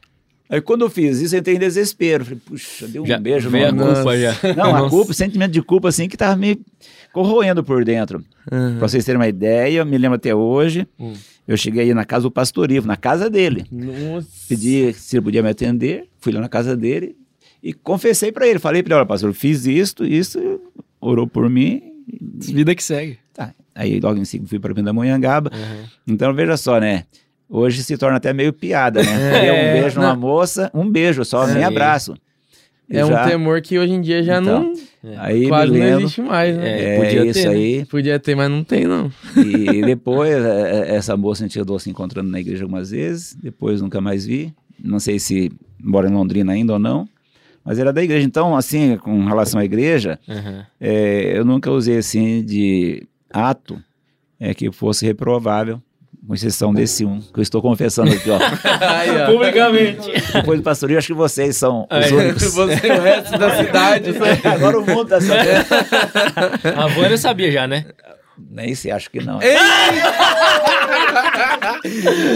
Aí 0.49 0.61
quando 0.61 0.81
eu 0.85 0.89
fiz 0.89 1.19
isso, 1.19 1.35
eu 1.35 1.39
entrei 1.39 1.57
em 1.57 1.59
desespero. 1.59 2.23
Falei, 2.23 2.39
puxa, 2.45 2.87
deu 2.87 3.03
um 3.03 3.05
Já 3.05 3.17
beijo 3.19 3.49
veio 3.49 3.67
a 3.67 3.73
culpa 3.73 4.17
já. 4.17 4.33
Não, 4.55 4.73
a 4.73 4.89
culpa, 4.89 5.11
o 5.11 5.13
sentimento 5.13 5.51
de 5.51 5.61
culpa 5.61 5.89
assim 5.89 6.07
que 6.07 6.15
tava 6.15 6.37
me 6.37 6.57
corroendo 7.11 7.61
por 7.65 7.83
dentro. 7.83 8.23
Uhum. 8.49 8.77
Pra 8.77 8.87
vocês 8.87 9.03
terem 9.03 9.19
uma 9.19 9.27
ideia, 9.27 9.79
eu 9.79 9.85
me 9.85 9.97
lembro 9.97 10.15
até 10.15 10.33
hoje, 10.33 10.87
Hum. 10.97 11.11
eu 11.45 11.57
cheguei 11.57 11.83
aí 11.83 11.93
na 11.93 12.05
casa 12.05 12.23
do 12.23 12.31
pastor 12.31 12.71
Ivo, 12.71 12.87
na 12.87 12.95
casa 12.97 13.29
dele. 13.29 13.65
Nossa. 13.69 14.27
Pedi 14.47 14.93
se 14.93 15.17
ele 15.17 15.23
podia 15.23 15.43
me 15.43 15.49
atender, 15.49 16.05
fui 16.19 16.31
lá 16.31 16.39
na 16.39 16.49
casa 16.49 16.77
dele 16.77 17.13
e 17.61 17.73
confessei 17.73 18.31
pra 18.31 18.47
ele. 18.47 18.57
Falei 18.59 18.81
pra 18.83 18.93
ele, 18.93 18.99
olha, 18.99 19.05
pastor, 19.05 19.29
eu 19.31 19.33
fiz 19.33 19.65
isto, 19.65 20.05
isso, 20.05 20.61
orou 21.01 21.27
por 21.27 21.49
mim. 21.49 21.90
Vida 22.07 22.73
que 22.75 22.83
segue. 22.83 23.17
Tá. 23.33 23.53
Aí 23.75 23.99
logo 23.99 24.19
em 24.19 24.25
seguida 24.25 24.49
fui 24.49 24.59
para 24.59 24.73
Pindamonhangaba. 24.73 25.51
Aham. 25.53 25.83
Então 26.07 26.33
veja 26.33 26.57
só, 26.57 26.79
né? 26.79 27.05
Hoje 27.49 27.83
se 27.83 27.97
torna 27.97 28.17
até 28.17 28.33
meio 28.33 28.53
piada, 28.53 29.01
né? 29.03 29.47
É, 29.47 29.51
um 29.51 29.81
beijo 29.81 29.99
não. 29.99 30.07
numa 30.09 30.15
moça, 30.15 30.71
um 30.73 30.89
beijo 30.89 31.23
só, 31.25 31.45
nem 31.47 31.63
abraço. 31.63 32.15
É 32.89 33.05
um 33.05 33.09
Já- 33.09 33.25
temor 33.29 33.61
que 33.61 33.79
hoje 33.79 33.93
em 33.93 34.01
dia 34.01 34.21
já 34.21 34.41
Então, 34.41 34.73
não. 35.03 35.17
Aí 35.19 35.47
quase 35.47 35.71
me 35.71 35.79
não 35.79 35.85
lembro. 35.85 36.01
existe 36.03 36.21
mais, 36.21 36.57
né? 36.57 36.69
É, 36.81 36.95
É, 36.95 36.97
podia 36.97 37.25
isso 37.25 37.41
ter, 37.41 37.49
né? 37.49 37.55
aí. 37.55 37.85
Podia 37.85 38.19
ter, 38.19 38.35
mas 38.35 38.49
não 38.51 38.63
tem, 38.65 38.85
não. 38.85 39.09
E 39.37 39.81
depois, 39.85 40.33
é, 40.43 40.89
é, 40.91 40.95
essa 40.95 41.15
moça 41.15 41.43
a 41.43 41.47
gente 41.47 41.57
andou 41.59 41.79
se 41.79 41.89
encontrando 41.89 42.29
na 42.29 42.39
igreja 42.39 42.63
algumas 42.65 42.91
vezes, 42.91 43.33
depois 43.41 43.81
nunca 43.81 44.01
mais 44.01 44.25
vi. 44.25 44.53
Não 44.83 44.99
sei 44.99 45.19
se 45.19 45.51
mora 45.79 46.09
em 46.09 46.13
Londrina 46.13 46.51
ainda 46.51 46.73
ou 46.73 46.79
não, 46.79 47.07
mas 47.63 47.79
era 47.79 47.91
da 47.93 48.01
igreja. 48.03 48.25
Então, 48.25 48.55
assim, 48.55 48.97
com 48.97 49.25
relação 49.25 49.59
à 49.59 49.65
igreja, 49.65 50.19
Aham. 50.27 50.65
é, 50.79 51.33
eu 51.37 51.45
nunca 51.45 51.69
usei 51.71 51.97
assim 51.97 52.43
de 52.43 53.07
ato 53.31 53.81
é, 54.39 54.53
que 54.53 54.71
fosse 54.71 55.05
reprovável, 55.05 55.81
com 56.27 56.33
exceção 56.35 56.71
desse 56.73 57.03
um, 57.03 57.19
que 57.19 57.39
eu 57.39 57.41
estou 57.41 57.61
confessando 57.61 58.11
aqui, 58.13 58.29
ó. 58.29 58.37
Aí, 58.79 59.09
ó. 59.23 59.31
Publicamente. 59.31 60.11
Depois 60.33 60.59
do 60.59 60.63
pastoreio, 60.63 60.97
acho 60.99 61.07
que 61.07 61.13
vocês 61.13 61.57
são 61.57 61.87
os 61.91 62.05
Aí, 62.05 62.13
únicos. 62.13 62.43
Você 62.53 62.87
o 62.91 63.01
resto 63.01 63.37
da 63.37 63.55
cidade. 63.57 64.11
você- 64.11 64.47
Agora 64.47 64.79
o 64.79 64.85
mundo 64.85 65.05
tá 65.09 65.19
sabendo. 65.19 65.65
A 66.79 66.87
Vânia 66.87 67.17
sabia 67.17 67.51
já, 67.51 67.67
né? 67.67 67.85
Nem 68.49 68.73
sei, 68.75 68.91
acho 68.91 69.09
que 69.11 69.19
não. 69.23 69.39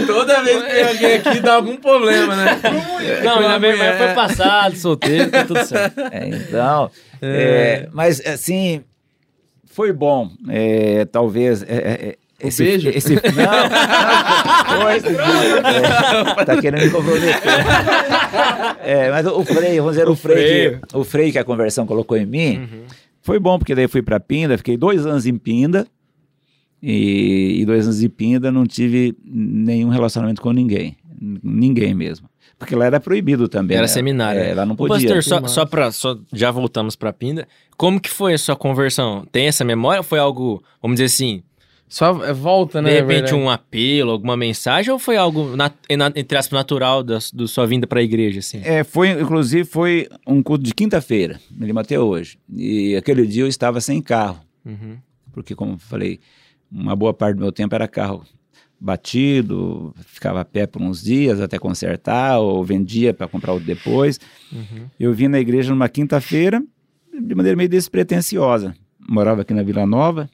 Toda 0.06 0.42
vez 0.42 0.62
que 0.62 0.70
tem 0.70 0.82
alguém 0.82 1.14
aqui 1.14 1.40
dá 1.40 1.54
algum 1.54 1.76
problema, 1.76 2.36
né? 2.36 2.60
Não, 3.24 3.38
ainda 3.38 3.58
bem, 3.58 3.76
mas 3.76 3.94
mulher. 3.94 3.98
foi 3.98 4.14
passado, 4.14 4.76
solteiro, 4.76 5.30
tá 5.30 5.44
tudo 5.44 5.64
certo. 5.64 6.00
É, 6.12 6.28
então, 6.28 6.90
é, 7.20 7.88
mas 7.92 8.20
assim, 8.26 8.82
foi 9.66 9.92
bom. 9.92 10.30
é, 10.48 11.04
talvez. 11.06 11.62
é, 11.62 11.66
é, 11.66 12.08
é, 12.08 12.16
esse, 12.38 12.62
beijo? 12.62 12.88
Esse, 12.90 13.14
não, 13.14 13.20
não, 14.72 14.82
foi, 14.82 14.96
é, 16.40 16.44
tá 16.44 16.60
querendo 16.60 16.84
me 16.84 16.90
comprometer. 16.90 17.40
É, 18.84 19.10
mas 19.10 19.26
o 19.26 19.44
Frei, 19.44 19.78
vamos 19.78 19.92
dizer, 19.94 20.08
o, 20.08 20.12
O 20.12 20.16
Frei, 20.16 20.36
freio. 20.36 20.80
que, 20.80 20.96
o 20.96 21.04
Frei 21.04 21.32
que 21.32 21.38
a 21.38 21.44
conversão 21.44 21.86
colocou 21.86 22.16
em 22.16 22.26
mim, 22.26 22.68
foi 23.22 23.38
bom, 23.38 23.58
porque 23.58 23.74
daí 23.74 23.88
fui 23.88 24.02
para 24.02 24.20
Pinda, 24.20 24.56
fiquei 24.58 24.76
dois 24.76 25.04
anos 25.06 25.26
em 25.26 25.36
Pinda, 25.36 25.86
e, 26.88 27.60
e 27.62 27.64
dois 27.66 27.84
anos 27.84 28.02
em 28.02 28.08
Pinda 28.08 28.52
não 28.52 28.64
tive 28.66 29.16
nenhum 29.24 29.88
relacionamento 29.88 30.40
com 30.40 30.52
ninguém. 30.52 30.96
Ninguém 31.42 31.94
mesmo. 31.94 32.28
Porque 32.58 32.74
lá 32.74 32.86
era 32.86 33.00
proibido 33.00 33.48
também. 33.48 33.76
Era 33.76 33.84
né? 33.84 33.88
seminário. 33.88 34.40
É, 34.40 34.54
lá 34.54 34.64
não 34.64 34.74
Ô, 34.74 34.76
podia. 34.76 35.08
pastor, 35.14 35.22
só, 35.22 35.46
só 35.46 35.66
pra. 35.66 35.90
Só, 35.90 36.16
já 36.32 36.50
voltamos 36.50 36.94
pra 36.96 37.12
Pinda. 37.12 37.46
Como 37.76 38.00
que 38.00 38.08
foi 38.08 38.32
a 38.34 38.38
sua 38.38 38.56
conversão? 38.56 39.26
Tem 39.30 39.46
essa 39.46 39.64
memória 39.64 39.98
ou 40.00 40.04
foi 40.04 40.18
algo, 40.18 40.62
vamos 40.80 40.94
dizer 40.96 41.06
assim, 41.06 41.42
Só 41.88 42.24
é, 42.24 42.32
volta, 42.32 42.80
né? 42.80 42.90
de 42.94 43.00
na 43.02 43.06
repente 43.06 43.34
um 43.34 43.50
apelo, 43.50 44.10
alguma 44.12 44.36
mensagem, 44.36 44.90
ou 44.92 44.98
foi 44.98 45.16
algo, 45.18 45.54
na, 45.56 45.70
na- 45.98 46.12
entre 46.16 46.38
aspas, 46.38 46.56
natural 46.56 47.02
da, 47.02 47.18
do 47.34 47.46
sua 47.46 47.66
vinda 47.66 47.86
pra 47.86 48.02
igreja, 48.02 48.38
assim? 48.40 48.60
É, 48.64 48.82
foi, 48.84 49.10
inclusive, 49.10 49.64
foi 49.68 50.08
um 50.26 50.42
culto 50.42 50.64
de 50.64 50.72
quinta-feira, 50.74 51.38
me 51.50 51.66
lembro 51.66 51.82
até 51.82 52.00
hoje. 52.00 52.38
E 52.50 52.96
aquele 52.96 53.26
dia 53.26 53.42
eu 53.42 53.48
estava 53.48 53.80
sem 53.82 54.00
carro, 54.00 54.40
Uhum. 54.64 54.96
porque, 55.32 55.54
como 55.54 55.74
eu 55.74 55.78
falei, 55.78 56.18
uma 56.70 56.96
boa 56.96 57.14
parte 57.14 57.36
do 57.36 57.42
meu 57.42 57.52
tempo 57.52 57.74
era 57.74 57.88
carro 57.88 58.24
batido, 58.78 59.94
ficava 60.04 60.40
a 60.40 60.44
pé 60.44 60.66
por 60.66 60.82
uns 60.82 61.02
dias 61.02 61.40
até 61.40 61.58
consertar, 61.58 62.38
ou 62.38 62.62
vendia 62.62 63.14
para 63.14 63.26
comprar 63.26 63.52
outro 63.52 63.66
depois. 63.66 64.20
Uhum. 64.52 64.86
Eu 64.98 65.14
vim 65.14 65.28
na 65.28 65.40
igreja 65.40 65.70
numa 65.70 65.88
quinta-feira, 65.88 66.62
de 67.12 67.34
maneira 67.34 67.56
meio 67.56 67.68
despretensiosa. 67.68 68.74
Morava 69.08 69.42
aqui 69.42 69.54
na 69.54 69.62
Vila 69.62 69.86
Nova, 69.86 70.28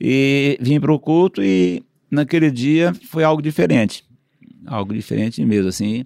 e 0.00 0.58
vim 0.60 0.80
para 0.80 0.92
o 0.92 0.98
culto, 0.98 1.42
e 1.42 1.82
naquele 2.10 2.50
dia 2.50 2.92
foi 3.08 3.24
algo 3.24 3.40
diferente. 3.40 4.04
Algo 4.66 4.92
diferente 4.92 5.44
mesmo, 5.44 5.68
assim. 5.68 6.04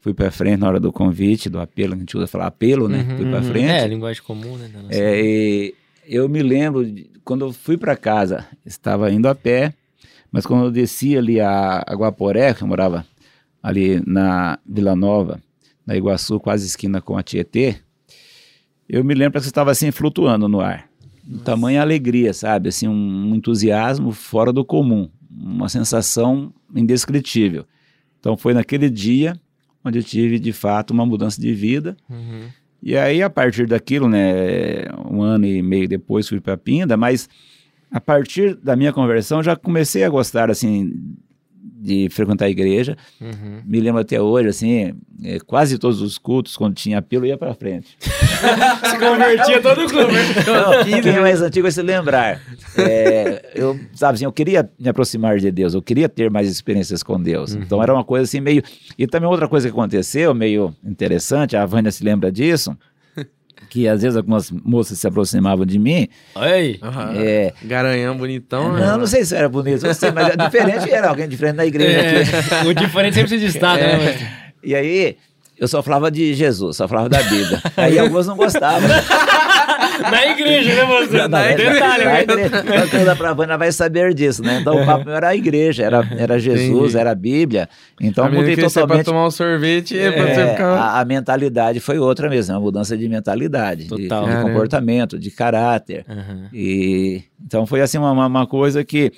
Fui 0.00 0.12
para 0.12 0.30
frente 0.30 0.58
na 0.60 0.68
hora 0.68 0.80
do 0.80 0.92
convite, 0.92 1.48
do 1.48 1.60
apelo, 1.60 1.94
a 1.94 1.96
gente 1.96 2.16
usa 2.16 2.26
falar 2.26 2.46
apelo, 2.46 2.88
né? 2.88 3.06
Uhum, 3.08 3.16
Fui 3.16 3.26
para 3.26 3.38
uhum. 3.38 3.44
frente. 3.44 3.70
É, 3.70 3.86
linguagem 3.86 4.22
comum, 4.22 4.56
né? 4.56 4.68
É, 4.90 5.20
e 5.24 5.74
eu 6.06 6.28
me 6.28 6.42
lembro, 6.42 6.84
de- 6.84 7.10
quando 7.24 7.44
eu 7.46 7.52
fui 7.52 7.76
para 7.76 7.96
casa, 7.96 8.46
estava 8.64 9.10
indo 9.10 9.28
a 9.28 9.34
pé, 9.34 9.74
mas 10.30 10.46
quando 10.46 10.64
eu 10.64 10.70
desci 10.70 11.16
ali 11.16 11.40
a, 11.40 11.82
a 11.86 11.94
Guaporé, 11.94 12.54
que 12.54 12.62
eu 12.62 12.68
morava 12.68 13.06
ali 13.62 14.02
na 14.06 14.58
Vila 14.66 14.96
Nova, 14.96 15.40
na 15.86 15.96
Iguaçu, 15.96 16.40
quase 16.40 16.66
esquina 16.66 17.00
com 17.00 17.16
a 17.16 17.22
Tietê, 17.22 17.76
eu 18.88 19.04
me 19.04 19.14
lembro 19.14 19.40
que 19.40 19.46
estava 19.46 19.70
assim 19.70 19.90
flutuando 19.90 20.48
no 20.48 20.60
ar. 20.60 20.88
Tamanha 21.44 21.80
alegria, 21.80 22.32
sabe? 22.34 22.68
Assim, 22.68 22.88
um 22.88 23.34
entusiasmo 23.34 24.10
fora 24.10 24.52
do 24.52 24.64
comum, 24.64 25.08
uma 25.30 25.68
sensação 25.68 26.52
indescritível. 26.74 27.64
Então 28.18 28.36
foi 28.36 28.52
naquele 28.54 28.90
dia 28.90 29.38
onde 29.84 29.98
eu 29.98 30.02
tive 30.02 30.38
de 30.38 30.52
fato 30.52 30.90
uma 30.92 31.06
mudança 31.06 31.40
de 31.40 31.52
vida 31.54 31.96
Uhum. 32.10 32.48
E 32.82 32.96
aí, 32.96 33.22
a 33.22 33.30
partir 33.30 33.66
daquilo, 33.66 34.08
né, 34.08 34.86
um 35.08 35.22
ano 35.22 35.46
e 35.46 35.62
meio 35.62 35.88
depois 35.88 36.28
fui 36.28 36.40
para 36.40 36.56
Pinda, 36.56 36.96
mas 36.96 37.28
a 37.90 38.00
partir 38.00 38.56
da 38.56 38.74
minha 38.74 38.92
conversão 38.92 39.42
já 39.42 39.54
comecei 39.54 40.02
a 40.02 40.08
gostar, 40.08 40.50
assim, 40.50 40.92
de 41.62 42.08
frequentar 42.10 42.46
a 42.46 42.50
igreja. 42.50 42.96
Uhum. 43.20 43.62
Me 43.64 43.80
lembro 43.80 44.00
até 44.00 44.20
hoje, 44.20 44.48
assim, 44.48 44.94
é, 45.22 45.38
quase 45.40 45.78
todos 45.78 46.00
os 46.00 46.18
cultos, 46.18 46.56
quando 46.56 46.74
tinha 46.74 46.98
apelo, 46.98 47.24
ia 47.24 47.38
para 47.38 47.54
frente. 47.54 47.96
Se 48.00 48.98
convertia 48.98 49.62
todo 49.62 49.86
clube. 49.86 50.12
Não, 50.46 51.02
quem 51.02 51.12
é 51.12 51.20
mais 51.20 51.40
antigo 51.40 51.62
vai 51.62 51.72
se 51.72 51.82
lembrar. 51.82 52.40
É, 52.76 53.52
eu, 53.54 53.78
sabe 53.94 54.14
assim, 54.14 54.24
eu 54.24 54.32
queria 54.32 54.68
me 54.78 54.88
aproximar 54.88 55.38
de 55.38 55.50
Deus, 55.50 55.74
eu 55.74 55.82
queria 55.82 56.08
ter 56.08 56.30
mais 56.30 56.48
experiências 56.48 57.02
com 57.02 57.20
Deus. 57.20 57.54
Uhum. 57.54 57.62
Então 57.62 57.82
era 57.82 57.92
uma 57.94 58.04
coisa 58.04 58.24
assim 58.24 58.40
meio. 58.40 58.62
E 58.98 59.06
também 59.06 59.28
outra 59.28 59.48
coisa 59.48 59.68
que 59.68 59.72
aconteceu, 59.72 60.34
meio 60.34 60.74
interessante, 60.84 61.56
a 61.56 61.64
Vânia 61.64 61.92
se 61.92 62.02
lembra 62.02 62.32
disso, 62.32 62.76
que 63.72 63.88
às 63.88 64.02
vezes 64.02 64.18
algumas 64.18 64.50
moças 64.50 64.98
se 64.98 65.06
aproximavam 65.06 65.64
de 65.64 65.78
mim. 65.78 66.06
Oi. 66.34 66.78
É, 67.16 67.54
Garanhão 67.64 68.14
bonitão, 68.18 68.74
né? 68.74 68.84
não, 68.84 68.98
não 68.98 69.06
sei 69.06 69.24
se 69.24 69.34
era 69.34 69.48
bonito, 69.48 69.86
não 69.86 69.94
sei, 69.94 70.10
mas 70.10 70.26
era 70.28 70.36
diferente 70.44 70.90
era 70.90 71.08
alguém 71.08 71.26
diferente 71.26 71.56
da 71.56 71.64
igreja. 71.64 72.20
aqui. 72.20 72.54
É, 72.54 72.68
o 72.68 72.74
diferente 72.74 73.14
sempre 73.14 73.30
se 73.30 73.38
destaca, 73.38 73.82
É. 73.82 73.96
né? 73.96 74.04
Mas... 74.04 74.28
E 74.62 74.74
aí, 74.74 75.16
eu 75.58 75.66
só 75.66 75.82
falava 75.82 76.10
de 76.10 76.34
Jesus, 76.34 76.76
só 76.76 76.86
falava 76.86 77.08
da 77.08 77.22
Bíblia. 77.22 77.62
Aí 77.74 77.98
algumas 77.98 78.26
não 78.26 78.36
gostavam. 78.36 78.90
Na 80.10 80.26
igreja, 80.26 80.74
né, 80.74 80.84
você? 80.84 81.28
Não, 81.28 81.38
é- 81.38 81.54
Detalhe, 81.54 82.04
na 82.04 82.10
né? 82.12 82.22
igreja. 82.22 82.46
Então, 82.64 82.88
quem 82.88 83.00
anda 83.00 83.16
pra 83.16 83.32
Vânia 83.32 83.56
vai 83.58 83.70
saber 83.72 84.12
disso, 84.14 84.42
né? 84.42 84.58
Então, 84.60 84.82
o 84.82 84.86
papo 84.86 85.04
meu 85.06 85.14
era 85.14 85.28
a 85.28 85.36
igreja, 85.36 85.84
era, 85.84 86.06
era 86.18 86.38
Jesus, 86.38 86.70
Entendi. 86.70 86.98
era 86.98 87.10
a 87.12 87.14
Bíblia. 87.14 87.68
Então, 88.00 88.24
a 88.24 88.28
mudei 88.30 88.54
sair 88.56 88.64
pra 88.64 88.70
totalmente. 88.82 89.04
tomar 89.06 89.26
um 89.26 89.30
sorvete 89.30 89.98
é, 89.98 90.10
pra 90.10 90.28
É, 90.28 90.34
você 90.34 90.50
ficar... 90.52 90.66
a, 90.76 91.00
a 91.00 91.04
mentalidade 91.04 91.80
foi 91.80 91.98
outra 91.98 92.28
mesmo, 92.28 92.54
uma 92.54 92.60
mudança 92.60 92.96
de 92.96 93.08
mentalidade, 93.08 93.84
de- 93.84 93.88
Total. 93.88 94.24
de, 94.24 94.30
Caramba. 94.30 94.48
comportamento, 94.50 95.18
de 95.18 95.30
caráter. 95.30 96.04
Aham. 96.08 96.48
E, 96.52 97.22
então, 97.44 97.66
foi 97.66 97.80
assim 97.80 97.98
uma, 97.98 98.10
uma- 98.12 98.26
uma 98.26 98.46
coisa 98.46 98.82
que, 98.84 99.12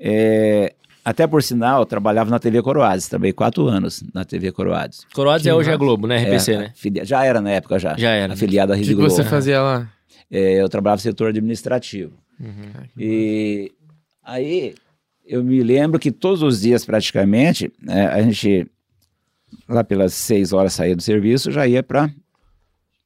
é, 0.00 0.72
até 1.04 1.26
por 1.26 1.42
sinal, 1.42 1.80
eu 1.80 1.86
trabalhava 1.86 2.30
na 2.30 2.38
TV 2.38 2.62
Coroades, 2.62 3.08
trabalhei 3.08 3.32
quatro 3.32 3.66
anos 3.66 4.02
na 4.14 4.24
TV 4.24 4.52
Coroades. 4.52 5.04
Coroades 5.14 5.42
Que 5.42 5.48
é 5.48 5.54
hoje 5.54 5.70
a. 5.70 5.76
Globo, 5.76 6.06
né? 6.06 6.18
RPC, 6.24 6.52
É, 6.52 6.58
né? 6.58 6.72
filia- 6.74 7.04
Já 7.04 7.24
era 7.24 7.40
na 7.40 7.50
época, 7.50 7.78
já. 7.78 7.96
Já 7.96 8.10
era, 8.10 8.28
né? 8.28 8.34
Afiliado 8.34 8.72
à 8.72 8.74
O 8.74 8.78
Rede 8.78 8.88
que, 8.88 8.94
que 8.94 9.00
Globo. 9.00 9.10
você 9.14 9.24
fazia 9.24 9.60
lá? 9.60 9.90
É, 10.30 10.60
eu 10.62 10.68
trabalhava 10.68 10.98
no 10.98 11.02
setor 11.02 11.28
administrativo. 11.28 12.12
E 12.98 13.70
aí 14.24 14.74
eu 15.24 15.42
me 15.44 15.62
lembro 15.62 15.98
que 15.98 16.10
todos 16.10 16.42
os 16.42 16.60
dias 16.62 16.84
praticamente 16.84 17.72
é, 17.88 18.06
a 18.06 18.22
gente 18.22 18.66
lá 19.68 19.84
pelas 19.84 20.12
seis 20.14 20.52
horas 20.52 20.72
saía 20.72 20.96
do 20.96 21.02
serviço 21.02 21.50
já 21.52 21.66
ia 21.66 21.82
para 21.82 22.10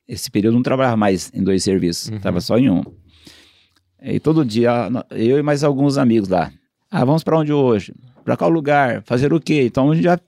esse 0.09 0.31
período 0.31 0.55
não 0.55 0.63
trabalhava 0.63 0.97
mais 0.97 1.31
em 1.35 1.43
dois 1.43 1.65
serviços, 1.65 2.09
estava 2.11 2.41
só 2.41 2.57
em 2.59 2.71
um. 2.71 2.83
E 4.01 4.21
todo 4.21 4.45
dia 4.45 4.89
eu 5.11 5.39
e 5.39 5.43
mais 5.43 5.65
alguns 5.65 5.99
amigos 5.99 6.29
lá. 6.29 6.53
Ah, 6.99 7.05
vamos 7.05 7.23
para 7.23 7.39
onde 7.39 7.53
hoje? 7.53 7.93
Para 8.25 8.39
qual 8.39 8.49
lugar? 8.49 9.03
Fazer 9.03 9.31
o 9.31 9.39
quê? 9.39 9.65
Então 9.67 9.91
a 9.91 9.95
gente 9.95 10.05
já 10.05 10.19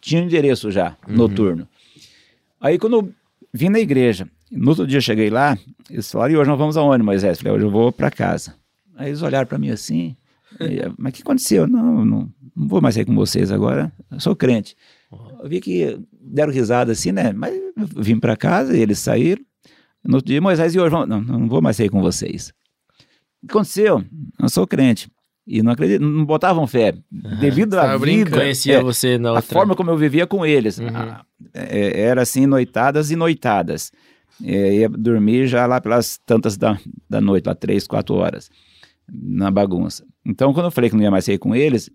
tinha 0.00 0.22
um 0.22 0.24
endereço 0.24 0.70
já 0.70 0.96
noturno. 1.06 1.68
Aí 2.58 2.78
quando 2.78 2.96
eu 2.96 3.12
vim 3.52 3.68
na 3.68 3.78
igreja, 3.78 4.26
no 4.50 4.70
outro 4.70 4.86
dia 4.86 4.96
eu 4.96 5.02
cheguei 5.02 5.28
lá, 5.28 5.58
eles 5.90 6.10
falaram, 6.10 6.32
e 6.32 6.36
hoje 6.38 6.48
nós 6.48 6.58
vamos 6.58 6.78
aonde, 6.78 7.04
Moisés? 7.04 7.36
Eu 7.36 7.42
falei, 7.42 7.52
hoje 7.58 7.66
eu 7.66 7.70
vou 7.70 7.92
para 7.92 8.10
casa. 8.10 8.54
Aí 8.96 9.10
eles 9.10 9.20
olharam 9.20 9.46
para 9.46 9.58
mim 9.58 9.68
assim, 9.68 10.16
mas 10.96 11.12
o 11.12 11.16
que 11.16 11.20
aconteceu? 11.20 11.66
Não, 11.66 12.02
não, 12.02 12.32
não 12.56 12.66
vou 12.66 12.80
mais 12.80 12.94
sair 12.94 13.04
com 13.04 13.14
vocês 13.14 13.52
agora, 13.52 13.92
eu 14.10 14.20
sou 14.20 14.34
crente. 14.34 14.74
Eu 15.42 15.50
vi 15.50 15.60
que 15.60 16.00
deram 16.18 16.50
risada 16.50 16.92
assim, 16.92 17.12
né? 17.12 17.30
Mas 17.34 17.54
vim 17.76 18.18
para 18.18 18.38
casa 18.38 18.74
e 18.74 18.80
eles 18.80 19.00
saíram. 19.00 19.42
No 20.02 20.14
outro 20.14 20.28
dia, 20.28 20.40
Moisés, 20.40 20.74
e 20.74 20.80
hoje? 20.80 20.94
Não, 20.94 21.20
não 21.20 21.46
vou 21.46 21.60
mais 21.60 21.76
sair 21.76 21.90
com 21.90 22.00
vocês. 22.00 22.54
O 23.42 23.46
que 23.46 23.52
aconteceu? 23.52 24.02
Eu 24.38 24.48
sou 24.48 24.66
crente. 24.66 25.10
E 25.52 25.64
não 25.64 25.72
acredito, 25.72 26.00
não 26.00 26.24
botavam 26.24 26.64
fé. 26.64 26.94
Devido 27.10 27.74
à 27.74 27.96
vida. 27.96 28.30
Conhecia 28.30 28.76
é, 28.76 28.80
você 28.80 29.18
na 29.18 29.30
a 29.30 29.32
outra. 29.32 29.52
forma 29.52 29.74
como 29.74 29.90
eu 29.90 29.96
vivia 29.96 30.24
com 30.24 30.46
eles. 30.46 30.78
Uhum. 30.78 30.86
ah, 30.94 31.24
é, 31.52 32.02
era 32.02 32.22
assim, 32.22 32.46
noitadas 32.46 33.10
e 33.10 33.16
noitadas. 33.16 33.90
É, 34.44 34.74
ia 34.74 34.88
dormir 34.88 35.48
já 35.48 35.66
lá 35.66 35.80
pelas 35.80 36.20
tantas 36.24 36.56
da, 36.56 36.78
da 37.08 37.20
noite, 37.20 37.46
lá 37.46 37.54
três, 37.56 37.88
quatro 37.88 38.14
horas, 38.14 38.48
na 39.12 39.50
bagunça. 39.50 40.06
Então, 40.24 40.54
quando 40.54 40.66
eu 40.66 40.70
falei 40.70 40.88
que 40.88 40.94
não 40.94 41.02
ia 41.02 41.10
mais 41.10 41.24
sair 41.24 41.38
com 41.38 41.52
eles, 41.52 41.90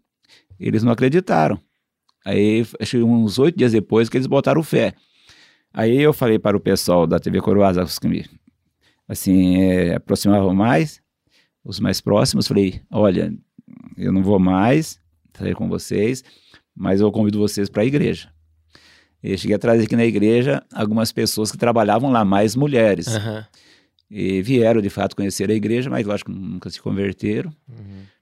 eles 0.60 0.84
não 0.84 0.92
acreditaram. 0.92 1.58
Aí, 2.26 2.66
acho 2.82 2.98
que 2.98 3.04
uns 3.04 3.40
oito 3.40 3.58
dias 3.58 3.72
depois 3.72 4.10
que 4.10 4.18
eles 4.18 4.28
botaram 4.28 4.62
fé. 4.64 4.94
Aí 5.74 6.02
eu 6.02 6.12
falei 6.12 6.38
para 6.38 6.58
o 6.58 6.60
pessoal 6.60 7.08
da 7.08 7.20
TV 7.20 7.40
Coroasa, 7.40 7.84
os 7.84 7.98
que 7.98 8.08
me 8.10 8.26
assim, 9.08 9.62
é, 9.62 9.96
aproximavam 9.96 10.54
mais, 10.54 11.02
os 11.64 11.80
mais 11.80 12.02
próximos, 12.02 12.48
falei, 12.48 12.82
olha, 12.92 13.34
eu 13.98 14.12
não 14.12 14.24
vou 14.24 14.40
mais 14.40 15.00
sair 15.38 15.54
com 15.56 15.68
vocês, 15.68 16.24
mas 16.76 17.02
eu 17.02 17.12
convido 17.12 17.40
vocês 17.40 17.70
para 17.70 17.82
a 17.84 17.86
igreja. 17.86 18.30
E 19.24 19.38
cheguei 19.38 19.56
a 19.56 19.60
trazer 19.60 19.86
aqui 19.86 19.96
na 19.96 20.06
igreja 20.06 20.64
algumas 20.74 21.12
pessoas 21.12 21.52
que 21.52 21.58
trabalhavam 21.58 22.12
lá, 22.12 22.24
mais 22.24 22.56
mulheres. 22.56 23.08
Aham. 23.08 23.46
E 24.10 24.42
vieram, 24.42 24.82
de 24.82 24.90
fato, 24.90 25.16
conhecer 25.16 25.50
a 25.50 25.54
igreja, 25.54 25.90
mas 25.90 26.06
lógico, 26.06 26.32
nunca 26.32 26.70
se 26.70 26.80
converteram. 26.80 27.52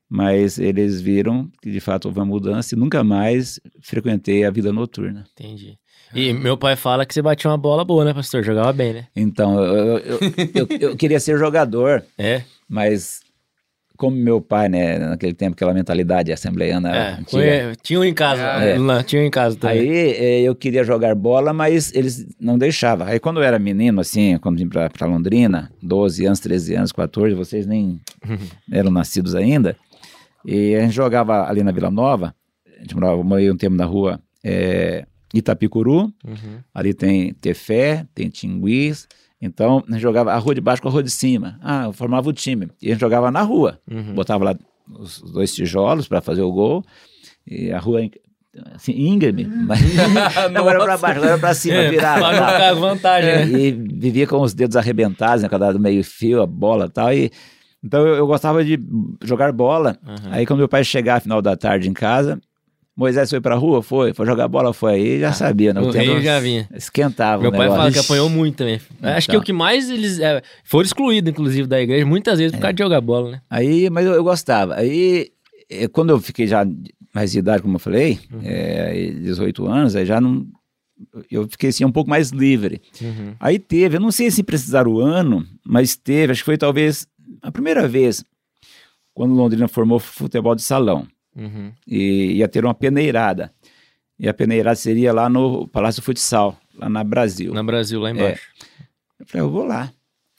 Mas 0.09 0.59
eles 0.59 1.01
viram 1.01 1.49
que, 1.61 1.71
de 1.71 1.79
fato, 1.79 2.05
houve 2.05 2.19
uma 2.19 2.25
mudança 2.25 2.75
e 2.75 2.77
nunca 2.77 3.03
mais 3.03 3.59
frequentei 3.81 4.45
a 4.45 4.51
vida 4.51 4.71
noturna. 4.71 5.25
Entendi. 5.33 5.77
E 6.13 6.31
meu 6.31 6.55
pai 6.55 6.75
fala 6.75 7.05
que 7.05 7.13
você 7.13 7.21
batia 7.21 7.49
uma 7.49 7.57
bola 7.57 7.83
boa, 7.83 8.05
né, 8.05 8.13
pastor? 8.13 8.43
Jogava 8.43 8.71
bem, 8.71 8.93
né? 8.93 9.07
Então, 9.15 9.59
eu, 9.63 9.75
eu, 9.97 10.19
eu, 10.19 10.19
eu- 10.69 10.89
eu 10.89 10.95
queria 10.95 11.19
ser 11.19 11.37
jogador, 11.39 12.03
É. 12.17 12.43
mas 12.69 13.21
como 13.97 14.15
meu 14.17 14.41
pai, 14.41 14.67
né, 14.69 14.97
naquele 14.97 15.33
tempo, 15.33 15.53
aquela 15.53 15.73
mentalidade 15.73 16.31
assembleiana 16.31 16.95
é. 16.95 17.19
Conhe- 17.29 17.75
Tinha 17.81 17.99
um 17.99 18.03
em 18.03 18.13
casa. 18.13 18.41
É. 18.41 18.77
lá, 18.77 19.03
tinha 19.03 19.21
um 19.21 19.25
em 19.25 19.29
casa 19.29 19.55
também. 19.55 19.79
Aí 19.79 20.11
eh, 20.17 20.41
eu 20.41 20.55
queria 20.55 20.83
jogar 20.83 21.13
bola, 21.15 21.53
mas 21.53 21.93
eles 21.93 22.25
não 22.39 22.57
deixavam. 22.57 23.07
Aí 23.07 23.19
quando 23.19 23.37
eu 23.39 23.43
era 23.43 23.57
menino, 23.59 24.01
assim, 24.01 24.37
quando 24.39 24.57
vim 24.57 24.67
pra, 24.67 24.89
pra 24.89 25.05
Londrina, 25.07 25.71
12 25.81 26.25
anos, 26.25 26.39
13 26.39 26.75
anos, 26.75 26.91
14, 26.91 27.35
vocês 27.35 27.65
nem 27.67 27.99
eram 28.71 28.91
nascidos 28.91 29.35
ainda, 29.35 29.75
e 30.45 30.75
a 30.75 30.81
gente 30.81 30.93
jogava 30.93 31.47
ali 31.47 31.63
na 31.63 31.71
Vila 31.71 31.89
Nova, 31.91 32.35
a 32.77 32.81
gente 32.81 32.95
morava 32.95 33.23
morei 33.23 33.49
um 33.49 33.55
tempo 33.57 33.75
na 33.75 33.85
rua 33.85 34.19
eh, 34.43 35.05
Itapicuru, 35.33 36.11
Uhum. 36.25 36.59
ali 36.73 36.93
tem 36.93 37.33
Tefé, 37.33 38.05
tem 38.13 38.29
Tinguis, 38.29 39.07
então 39.45 39.83
a 39.87 39.91
gente 39.91 40.01
jogava 40.01 40.31
a 40.33 40.37
rua 40.37 40.55
de 40.55 40.61
baixo 40.61 40.81
com 40.81 40.87
a 40.87 40.91
rua 40.91 41.03
de 41.03 41.11
cima. 41.11 41.59
Ah, 41.61 41.85
eu 41.85 41.93
formava 41.93 42.29
o 42.29 42.33
time, 42.33 42.69
e 42.81 42.87
a 42.87 42.91
gente 42.91 43.01
jogava 43.01 43.29
na 43.31 43.41
rua, 43.41 43.79
Uhum. 43.89 44.13
botava 44.13 44.43
lá 44.45 44.55
os 44.99 45.21
dois 45.31 45.53
tijolos 45.53 46.07
para 46.07 46.21
fazer 46.21 46.41
o 46.41 46.51
gol, 46.51 46.83
e 47.45 47.71
a 47.71 47.79
rua 47.79 48.01
assim, 48.75 48.91
íngreme, 48.93 49.45
mas 49.45 49.79
não 50.53 50.69
era 50.69 50.79
para 50.83 50.97
baixo, 50.97 51.17
agora 51.17 51.31
era 51.33 51.37
para 51.39 51.53
cima, 51.53 51.75
É, 51.75 51.89
virava. 51.89 52.29
ficar 52.31 52.73
vantagem, 52.75 53.29
né? 53.47 53.59
E 53.59 53.71
vivia 53.71 54.27
com 54.27 54.39
os 54.41 54.53
dedos 54.53 54.75
arrebentados, 54.77 55.41
né, 55.43 55.49
cada 55.49 55.67
lado 55.67 55.79
meio 55.79 56.03
fio, 56.03 56.41
a 56.41 56.45
bola 56.45 56.85
e 56.85 56.89
tal, 56.89 57.13
e 57.13 57.31
então 57.83 58.05
eu, 58.07 58.15
eu 58.15 58.27
gostava 58.27 58.63
de 58.63 58.79
jogar 59.23 59.51
bola. 59.51 59.97
Uhum. 60.07 60.31
Aí 60.31 60.45
quando 60.45 60.59
meu 60.59 60.69
pai 60.69 60.83
chegava 60.85 61.19
final 61.19 61.41
da 61.41 61.57
tarde 61.57 61.89
em 61.89 61.93
casa, 61.93 62.39
Moisés 62.95 63.29
foi 63.29 63.41
pra 63.41 63.55
rua? 63.55 63.81
Foi. 63.81 64.13
Foi 64.13 64.25
jogar 64.25 64.47
bola? 64.47 64.71
Foi. 64.73 64.93
Aí 64.93 65.19
já 65.19 65.31
sabia, 65.33 65.73
né? 65.73 65.81
O 65.81 65.89
rei 65.89 66.21
já 66.21 66.39
vinha. 66.39 66.69
Esquentava 66.75 67.41
Meu 67.41 67.49
o 67.51 67.53
pai 67.55 67.67
fala 67.67 67.91
que 67.91 67.97
apanhou 67.99 68.29
muito 68.29 68.57
também. 68.57 68.79
Acho 69.01 69.27
que 69.27 69.31
Então. 69.31 69.41
o 69.41 69.43
que 69.43 69.51
mais 69.53 69.89
eles 69.89 70.19
é, 70.19 70.41
foram 70.63 70.85
excluídos, 70.85 71.31
inclusive, 71.31 71.67
da 71.67 71.81
igreja, 71.81 72.05
muitas 72.05 72.37
vezes 72.37 72.51
por 72.53 72.61
causa 72.61 72.73
de 72.73 72.83
jogar 72.83 73.01
bola, 73.01 73.31
né? 73.31 73.41
Aí, 73.49 73.89
mas 73.89 74.05
eu, 74.05 74.13
eu 74.13 74.23
gostava. 74.23 74.75
Aí, 74.75 75.29
eh, 75.69 75.87
quando 75.87 76.11
eu 76.11 76.19
fiquei 76.19 76.45
já 76.45 76.63
mais 77.13 77.31
de 77.31 77.39
idade, 77.39 77.63
como 77.63 77.75
eu 77.75 77.79
falei, 77.79 78.19
Uhum. 78.31 78.41
eh, 78.43 78.87
aí 78.91 79.11
18 79.21 79.65
anos, 79.65 79.95
aí 79.95 80.05
já 80.05 80.21
não. 80.21 80.45
Eu 81.31 81.47
fiquei 81.49 81.69
assim 81.71 81.83
um 81.83 81.91
pouco 81.91 82.09
mais 82.09 82.29
livre. 82.29 82.79
Uhum. 83.01 83.33
Aí 83.39 83.57
teve, 83.57 83.97
eu 83.97 84.01
não 84.01 84.11
sei 84.11 84.29
se 84.29 84.43
precisar 84.43 84.87
o 84.87 84.99
ano, 85.01 85.45
mas 85.65 85.95
teve, 85.95 86.31
acho 86.31 86.41
que 86.41 86.45
foi 86.45 86.57
talvez 86.57 87.07
a 87.41 87.51
primeira 87.51 87.87
vez 87.87 88.23
quando 89.15 89.33
Londrina 89.33 89.67
formou 89.67 89.99
futebol 89.99 90.53
de 90.55 90.61
salão. 90.61 91.07
Uhum. 91.35 91.71
E 91.87 92.33
ia 92.33 92.47
ter 92.47 92.63
uma 92.63 92.73
peneirada. 92.73 93.51
E 94.19 94.27
a 94.27 94.33
peneirada 94.33 94.75
seria 94.75 95.11
lá 95.11 95.27
no 95.27 95.67
Palácio 95.67 96.01
Futsal, 96.01 96.57
lá 96.75 96.87
na 96.87 97.03
Brasil. 97.03 97.53
Na 97.53 97.63
Brasil, 97.63 97.99
lá 97.99 98.11
embaixo. 98.11 98.47
Eu 99.19 99.25
falei, 99.25 99.47
eu 99.47 99.51
vou 99.51 99.65
lá. 99.65 99.91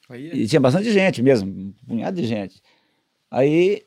Aí, 0.09 0.30
E 0.32 0.47
tinha 0.47 0.61
bastante 0.61 0.92
gente 0.92 1.22
mesmo, 1.22 1.51
um 1.51 1.72
punhado 1.86 2.20
de 2.20 2.26
gente. 2.26 2.62
Aí 3.30 3.82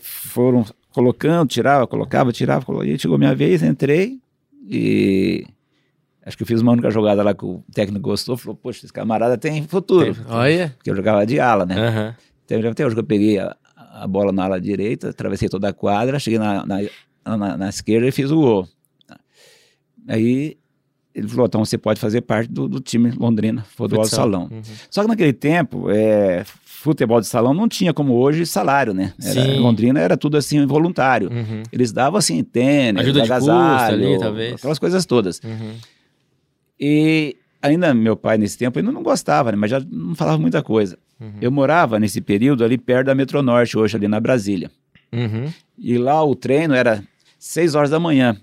foram 0.00 0.64
colocando, 0.92 1.48
tirava, 1.48 1.86
colocava, 1.86 2.32
tirava, 2.32 2.64
colocava. 2.64 2.90
E 2.90 2.98
chegou 2.98 3.18
minha 3.18 3.34
vez, 3.34 3.62
entrei 3.62 4.20
e 4.68 5.46
acho 6.24 6.36
que 6.36 6.42
eu 6.42 6.46
fiz 6.46 6.60
uma 6.60 6.72
única 6.72 6.90
jogada 6.90 7.22
lá 7.22 7.34
que 7.34 7.44
o 7.44 7.62
técnico 7.72 8.02
gostou, 8.02 8.36
falou, 8.36 8.56
poxa, 8.56 8.84
esse 8.84 8.92
camarada 8.92 9.36
tem 9.38 9.66
futuro. 9.66 10.16
Olha. 10.28 10.70
Porque 10.76 10.90
eu 10.90 10.96
jogava 10.96 11.24
de 11.26 11.38
ala, 11.38 11.66
né? 11.66 11.74
Aham. 11.76 12.16
Então, 12.44 12.70
até 12.70 12.84
hoje 12.84 12.94
que 12.94 13.00
eu 13.00 13.04
peguei 13.04 13.38
a, 13.38 13.56
a 14.02 14.06
bola 14.06 14.32
na 14.32 14.44
ala 14.44 14.60
direita, 14.60 15.10
atravessei 15.10 15.48
toda 15.48 15.68
a 15.68 15.72
quadra, 15.72 16.18
cheguei 16.18 16.38
na, 16.38 16.66
na, 16.66 17.36
na, 17.36 17.56
na 17.56 17.68
esquerda 17.68 18.08
e 18.08 18.12
fiz 18.12 18.30
o 18.30 18.36
gol. 18.36 18.68
Aí 20.08 20.56
ele 21.14 21.28
falou, 21.28 21.46
então 21.46 21.64
você 21.64 21.78
pode 21.78 22.00
fazer 22.00 22.22
parte 22.22 22.50
do, 22.50 22.68
do 22.68 22.80
time 22.80 23.10
Londrina 23.10 23.62
Futebol 23.76 24.02
de 24.02 24.10
Futsal. 24.10 24.24
Salão. 24.24 24.48
Uhum. 24.50 24.62
Só 24.90 25.02
que 25.02 25.08
naquele 25.08 25.32
tempo, 25.32 25.90
é, 25.90 26.42
futebol 26.64 27.20
de 27.20 27.26
salão 27.28 27.54
não 27.54 27.68
tinha 27.68 27.92
como 27.92 28.14
hoje 28.14 28.44
salário, 28.44 28.92
né? 28.92 29.12
Era-. 29.22 29.60
Londrina 29.60 30.00
era 30.00 30.16
tudo 30.16 30.36
assim 30.36 30.64
voluntário. 30.66 31.30
Uhum. 31.30 31.62
Eles 31.70 31.92
davam 31.92 32.18
assim 32.18 32.42
tênis, 32.42 33.02
Ajuda 33.02 33.22
de 33.22 33.28
custo 33.28 33.50
agasalho, 33.50 34.08
ali, 34.08 34.18
talvez. 34.18 34.54
aquelas 34.54 34.78
coisas 34.78 35.06
todas. 35.06 35.40
Uhum. 35.44 35.74
E 36.80 37.36
ainda 37.62 37.94
meu 37.94 38.16
pai 38.16 38.36
nesse 38.36 38.58
tempo 38.58 38.78
ainda 38.78 38.90
não 38.92 39.02
gostava, 39.02 39.50
né? 39.52 39.56
Mas 39.56 39.70
já 39.70 39.80
não 39.90 40.14
falava 40.14 40.38
muita 40.38 40.62
coisa. 40.62 40.98
Uhum. 41.20 41.32
Eu 41.40 41.50
morava 41.52 41.98
nesse 42.00 42.20
período 42.20 42.64
ali 42.64 42.76
perto 42.76 43.06
da 43.06 43.14
Metronorte, 43.14 43.78
hoje 43.78 43.96
ali 43.96 44.08
na 44.08 44.18
Brasília. 44.20 44.70
Uhum. 45.12 45.50
E 45.78 45.96
lá 45.98 46.22
o 46.24 46.34
treino 46.34 46.74
era 46.74 47.02
6 47.38 47.74
horas 47.74 47.90
da 47.90 48.00
manhã, 48.00 48.36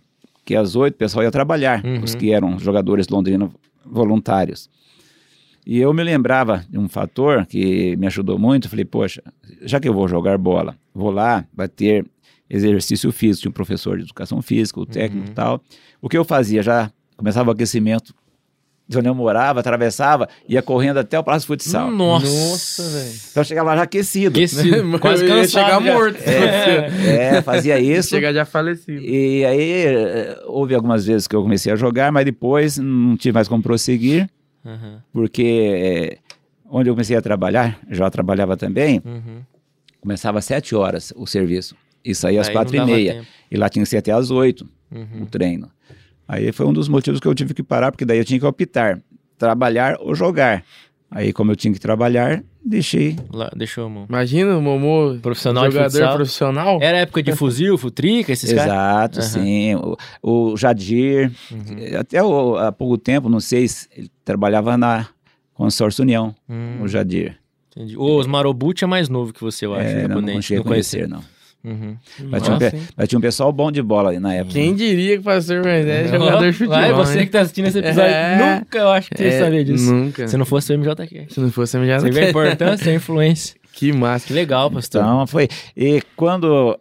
que 0.46 0.56
às 0.56 0.76
8 0.76 0.94
o 0.94 0.98
pessoal 0.98 1.24
ia 1.24 1.32
trabalhar, 1.32 1.84
Uhum. 1.86 2.04
os 2.04 2.16
que 2.16 2.32
eram 2.32 2.58
jogadores 2.58 3.08
londrinos 3.10 3.52
voluntários. 3.86 4.70
E 5.66 5.78
eu 5.80 5.94
me 5.94 6.04
lembrava 6.04 6.66
de 6.70 6.80
um 6.80 6.88
fator 6.90 7.46
que 7.46 7.96
me 7.98 8.08
ajudou 8.08 8.40
muito. 8.40 8.70
Falei, 8.70 8.86
poxa, 8.86 9.22
já 9.62 9.80
que 9.80 9.88
eu 9.88 9.94
vou 9.94 10.08
jogar 10.08 10.38
bola, 10.38 10.76
vou 10.94 11.12
lá, 11.12 11.46
vai 11.54 11.68
ter 11.68 12.06
exercício 12.50 13.12
físico, 13.12 13.42
tinha 13.44 13.50
um 13.50 13.54
professor 13.54 13.98
de 13.98 14.04
educação 14.04 14.42
física, 14.42 14.80
o 14.80 14.86
técnico 14.86 15.28
Uhum. 15.28 15.32
e 15.32 15.36
tal. 15.36 15.62
O 16.02 16.10
que 16.10 16.18
eu 16.18 16.26
fazia? 16.26 16.64
Já 16.64 16.92
começava 17.16 17.50
o 17.50 17.54
aquecimento 17.54 18.16
de 18.90 18.98
onde 18.98 19.08
eu 19.08 19.14
morava, 19.14 19.60
atravessava, 19.60 20.28
ia 20.48 20.64
correndo 20.64 20.98
até 20.98 21.20
o 21.20 21.24
Palácio 21.24 21.46
Futsal. 21.46 21.92
Nossa, 21.92 22.26
Nossa, 22.26 22.84
velho. 22.90 23.14
Então 23.30 23.42
eu 23.42 23.46
chegava 23.46 23.70
lá 23.70 23.76
já 23.78 23.84
aquecido. 23.84 24.36
Aquecido, 24.40 24.98
quase 25.00 25.24
Eu 25.24 25.30
ia 25.30 25.36
cansado 25.44 25.66
chegar 25.66 25.84
já. 25.84 25.94
morto. 25.94 26.18
É, 26.28 27.36
é, 27.38 27.42
fazia 27.44 27.78
isso. 27.80 28.10
Chegar 28.10 28.34
já 28.34 28.46
falecido. 28.46 29.00
E 29.00 29.46
aí 29.46 29.72
eh, 29.86 30.42
houve 30.48 30.74
algumas 30.74 31.06
vezes 31.06 31.28
que 31.28 31.36
eu 31.36 31.44
comecei 31.44 31.72
a 31.72 31.76
jogar, 31.76 32.12
mas 32.12 32.26
depois 32.26 32.80
não 32.80 33.16
tive 33.16 33.34
mais 33.36 33.48
como 33.48 33.62
prosseguir, 33.62 34.28
Uhum. 34.66 34.98
porque 35.14 35.44
eh, 35.44 36.18
onde 36.70 36.90
eu 36.90 36.94
comecei 36.96 37.16
a 37.16 37.22
trabalhar, 37.22 37.80
já 37.92 38.10
trabalhava 38.10 38.58
também, 38.58 39.02
Uhum. 39.06 39.42
começava 40.02 40.40
às 40.40 40.46
sete 40.46 40.74
horas 40.76 41.14
o 41.16 41.28
serviço 41.28 41.76
e 42.04 42.14
saía 42.16 42.42
às 42.42 42.48
Aí 42.48 42.54
quatro 42.54 42.76
e 42.76 42.84
meia. 42.84 43.14
tempo. 43.14 43.28
E 43.52 43.56
lá 43.58 43.70
tinha 43.70 43.84
que 43.84 43.90
ser 43.90 43.98
até 43.98 44.12
às 44.12 44.32
oito 44.32 44.68
Uhum. 44.92 45.22
o 45.22 45.26
treino. 45.28 45.70
Aí 46.32 46.52
foi 46.52 46.68
um 46.68 46.72
dos 46.74 46.88
motivos 46.88 47.20
que 47.20 47.28
eu 47.28 47.34
tive 47.34 47.56
que 47.56 47.64
parar, 47.64 47.92
porque 47.92 48.06
daí 48.06 48.20
eu 48.20 48.24
tinha 48.24 48.40
que 48.40 48.46
optar, 48.46 49.02
trabalhar 49.36 49.98
ou 50.00 50.14
jogar. 50.14 50.64
Aí 51.10 51.34
como 51.34 51.52
eu 51.52 51.56
tinha 51.56 51.74
que 51.74 51.80
trabalhar, 51.80 52.44
deixei. 52.64 53.16
Lá, 53.34 53.50
deixa 53.56 53.82
eu, 53.82 53.90
mano. 53.90 54.06
Imagina 54.08 54.56
o 54.56 54.62
Momô, 54.62 55.18
Profissional 55.20 55.68
de 55.68 55.74
jogador 55.74 56.14
profissional. 56.14 56.78
Era 56.80 57.00
época 57.00 57.24
de 57.24 57.36
fuzil, 57.36 57.76
futrica, 57.80 58.32
esses 58.32 58.54
caras? 58.54 58.66
Exato, 58.72 59.20
Aham. 59.22 59.28
sim. 59.28 59.76
O, 60.22 60.52
o 60.52 60.56
Jadir, 60.56 61.32
Uhum. 61.52 62.00
até 62.00 62.22
o- 62.24 62.58
há 62.58 62.72
pouco 62.72 62.96
tempo, 62.96 63.28
não 63.28 63.40
sei 63.40 63.68
se 63.68 63.88
ele 63.98 64.12
trabalhava 64.24 64.78
na 64.78 65.08
Consórcio 65.56 66.04
União, 66.04 66.36
Hum, 66.48 66.84
o 66.84 66.88
Jadir. 66.88 67.38
entendi. 67.76 67.98
O 67.98 68.04
Osmar 68.04 68.46
é 68.46 68.86
mais 68.86 69.10
novo 69.10 69.34
que 69.34 69.42
você, 69.42 69.66
eu 69.66 69.74
acho, 69.74 69.88
É, 69.90 70.08
não, 70.08 70.22
não 70.22 70.28
a 70.30 70.32
conhecia. 70.34 70.64
conhecer, 70.64 71.08
não. 71.10 71.24
Uhum. 71.64 71.98
Mas 72.30 72.42
tinha, 72.44 72.56
um, 72.56 72.60
pe- 72.60 72.66
hein? 72.74 72.82
mas 72.96 73.08
tinha 73.10 73.20
um 73.20 73.22
pessoal 73.22 73.52
bom 73.52 73.70
de 73.72 73.82
bola 73.82 74.10
ali 74.12 74.20
na 74.20 74.34
época. 74.34 74.54
Quem 74.54 74.74
diria 74.74 75.16
que 75.16 75.20
o 75.20 75.24
pastor 75.24 75.62
Moisés 75.64 76.08
é 76.08 76.18
jogador 76.18 76.46
de 76.46 76.54
futebol, 76.54 76.78
Vai, 76.80 76.94
você 76.94 77.20
hein? 77.20 77.26
que 77.26 77.32
tá 77.32 77.42
assistindo 77.42 77.66
esse 77.68 77.80
episódio, 77.80 78.10
É. 78.12 78.60
nunca 78.60 78.78
eu 78.78 78.90
acho 78.90 79.10
que 79.12 79.22
ia 79.22 79.30
É, 79.30 79.40
saber 79.40 79.64
disso. 79.66 79.94
Nunca. 79.94 80.28
Se 80.28 80.38
não 80.38 80.46
fosse 80.46 80.72
o 80.74 80.78
MJQ. 80.80 81.26
Se 81.30 81.40
não 81.40 81.52
fosse, 81.52 81.78
eu 81.78 81.86
já 81.86 82.00
Você 82.00 82.12
vê 82.12 82.26
a 82.26 82.30
importância, 82.30 82.92
a 82.92 82.96
influência. 82.96 83.56
Que 83.74 83.94
massa. 83.94 84.28
Que 84.28 84.34
legal, 84.34 84.70
pastor. 84.72 85.02
Então 85.02 85.26
foi. 85.28 85.48
E 85.76 86.02
quando 86.16 86.78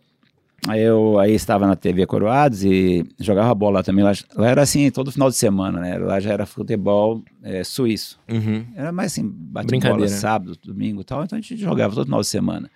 eu 0.75 1.19
aí 1.21 1.33
estava 1.33 1.65
na 1.67 1.77
TV 1.77 2.07
Coroados 2.07 2.65
e 2.65 3.05
jogava 3.21 3.55
bola 3.55 3.79
lá 3.79 3.83
também, 3.85 4.05
lá, 4.05 4.13
lá 4.35 4.49
era 4.49 4.63
assim, 4.63 4.91
todo 4.91 5.13
final 5.13 5.29
de 5.31 5.37
semana, 5.37 5.79
né? 5.81 5.97
Lá 5.99 6.19
já 6.19 6.33
era 6.33 6.45
futebol 6.45 7.23
é, 7.43 7.63
suíço. 7.63 8.19
Uhum. 8.29 8.65
Era 8.75 8.91
mais 8.91 9.13
assim, 9.13 9.23
bate 9.33 9.69
Brincadeira. 9.69 9.97
bola 9.99 10.09
sábado, 10.09 10.57
domingo 10.65 11.03
e 11.03 11.05
tal, 11.05 11.23
então 11.23 11.39
a 11.39 11.41
gente 11.41 11.57
jogava 11.57 11.95
todo 11.95 12.07
final 12.07 12.21
de 12.21 12.27
semana. 12.27 12.69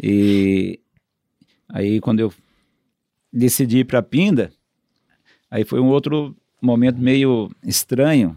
E 0.00 0.78
aí 1.72 2.00
quando 2.00 2.20
eu 2.20 2.32
decidi 3.32 3.78
ir 3.78 3.84
para 3.84 4.02
Pinda, 4.02 4.52
aí 5.50 5.64
foi 5.64 5.80
um 5.80 5.88
outro 5.88 6.36
momento 6.60 6.98
meio 6.98 7.50
estranho. 7.64 8.36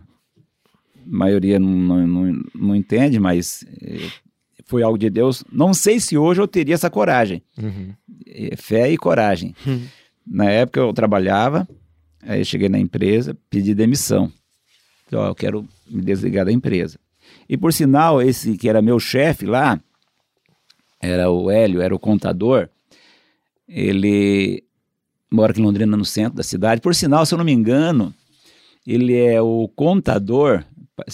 A 1.05 1.17
maioria 1.17 1.59
não, 1.59 1.69
não, 1.69 2.07
não, 2.07 2.43
não 2.55 2.75
entende, 2.75 3.19
mas 3.19 3.63
eh, 3.81 4.09
foi 4.65 4.81
algo 4.81 4.97
de 4.97 5.09
Deus. 5.09 5.43
Não 5.51 5.73
sei 5.73 5.99
se 5.99 6.17
hoje 6.17 6.41
eu 6.41 6.47
teria 6.47 6.73
essa 6.73 6.89
coragem. 6.89 7.43
Uhum. 7.57 7.93
Eh, 8.25 8.55
Fé 8.55 8.91
e 8.91 8.97
coragem. 8.97 9.53
Hum. 9.67 9.85
Na 10.25 10.49
época 10.49 10.79
eu 10.79 10.91
trabalhava, 10.91 11.67
aí 12.23 12.39
eu 12.39 12.45
cheguei 12.45 12.69
na 12.69 12.79
empresa, 12.79 13.37
pedi 13.49 13.75
demissão. 13.75 14.31
Então, 15.05 15.21
ó, 15.21 15.27
eu 15.27 15.35
quero 15.35 15.67
me 15.87 16.01
desligar 16.01 16.45
da 16.45 16.51
empresa. 16.51 16.97
E 17.47 17.55
por 17.55 17.71
sinal, 17.71 18.21
esse 18.21 18.57
que 18.57 18.67
era 18.67 18.81
meu 18.81 18.99
chefe 18.99 19.45
lá, 19.45 19.79
era 20.99 21.29
o 21.29 21.51
Hélio, 21.51 21.81
era 21.81 21.93
o 21.93 21.99
contador, 21.99 22.69
ele 23.67 24.63
mora 25.31 25.51
aqui 25.51 25.61
em 25.61 25.65
Londrina, 25.65 25.97
no 25.97 26.05
centro 26.05 26.35
da 26.35 26.43
cidade. 26.43 26.81
Por 26.81 26.95
sinal, 26.95 27.25
se 27.25 27.33
eu 27.33 27.37
não 27.37 27.45
me 27.45 27.51
engano, 27.51 28.13
ele 28.85 29.15
é 29.15 29.41
o 29.41 29.67
contador, 29.75 30.63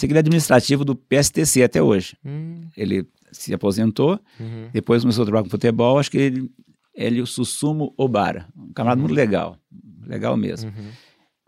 ele 0.01 0.13
é 0.15 0.19
administrativo 0.19 0.85
do 0.85 0.95
PSTC 0.95 1.63
até 1.63 1.81
hoje. 1.81 2.15
Hum, 2.23 2.67
Ele 2.75 3.07
se 3.31 3.53
aposentou, 3.53 4.19
uhum. 4.39 4.69
depois 4.73 5.03
começou 5.03 5.23
a 5.23 5.25
trabalhar 5.25 5.43
com 5.43 5.49
futebol, 5.49 5.97
acho 5.97 6.11
que 6.11 6.17
ele, 6.17 6.51
ele 6.93 7.21
o 7.21 7.25
Sussumo 7.25 7.93
Obara, 7.97 8.45
um 8.55 8.73
camarada 8.73 8.99
muito 8.99 9.13
legal, 9.13 9.57
legal 10.05 10.35
mesmo. 10.35 10.69
Uhum. 10.69 10.89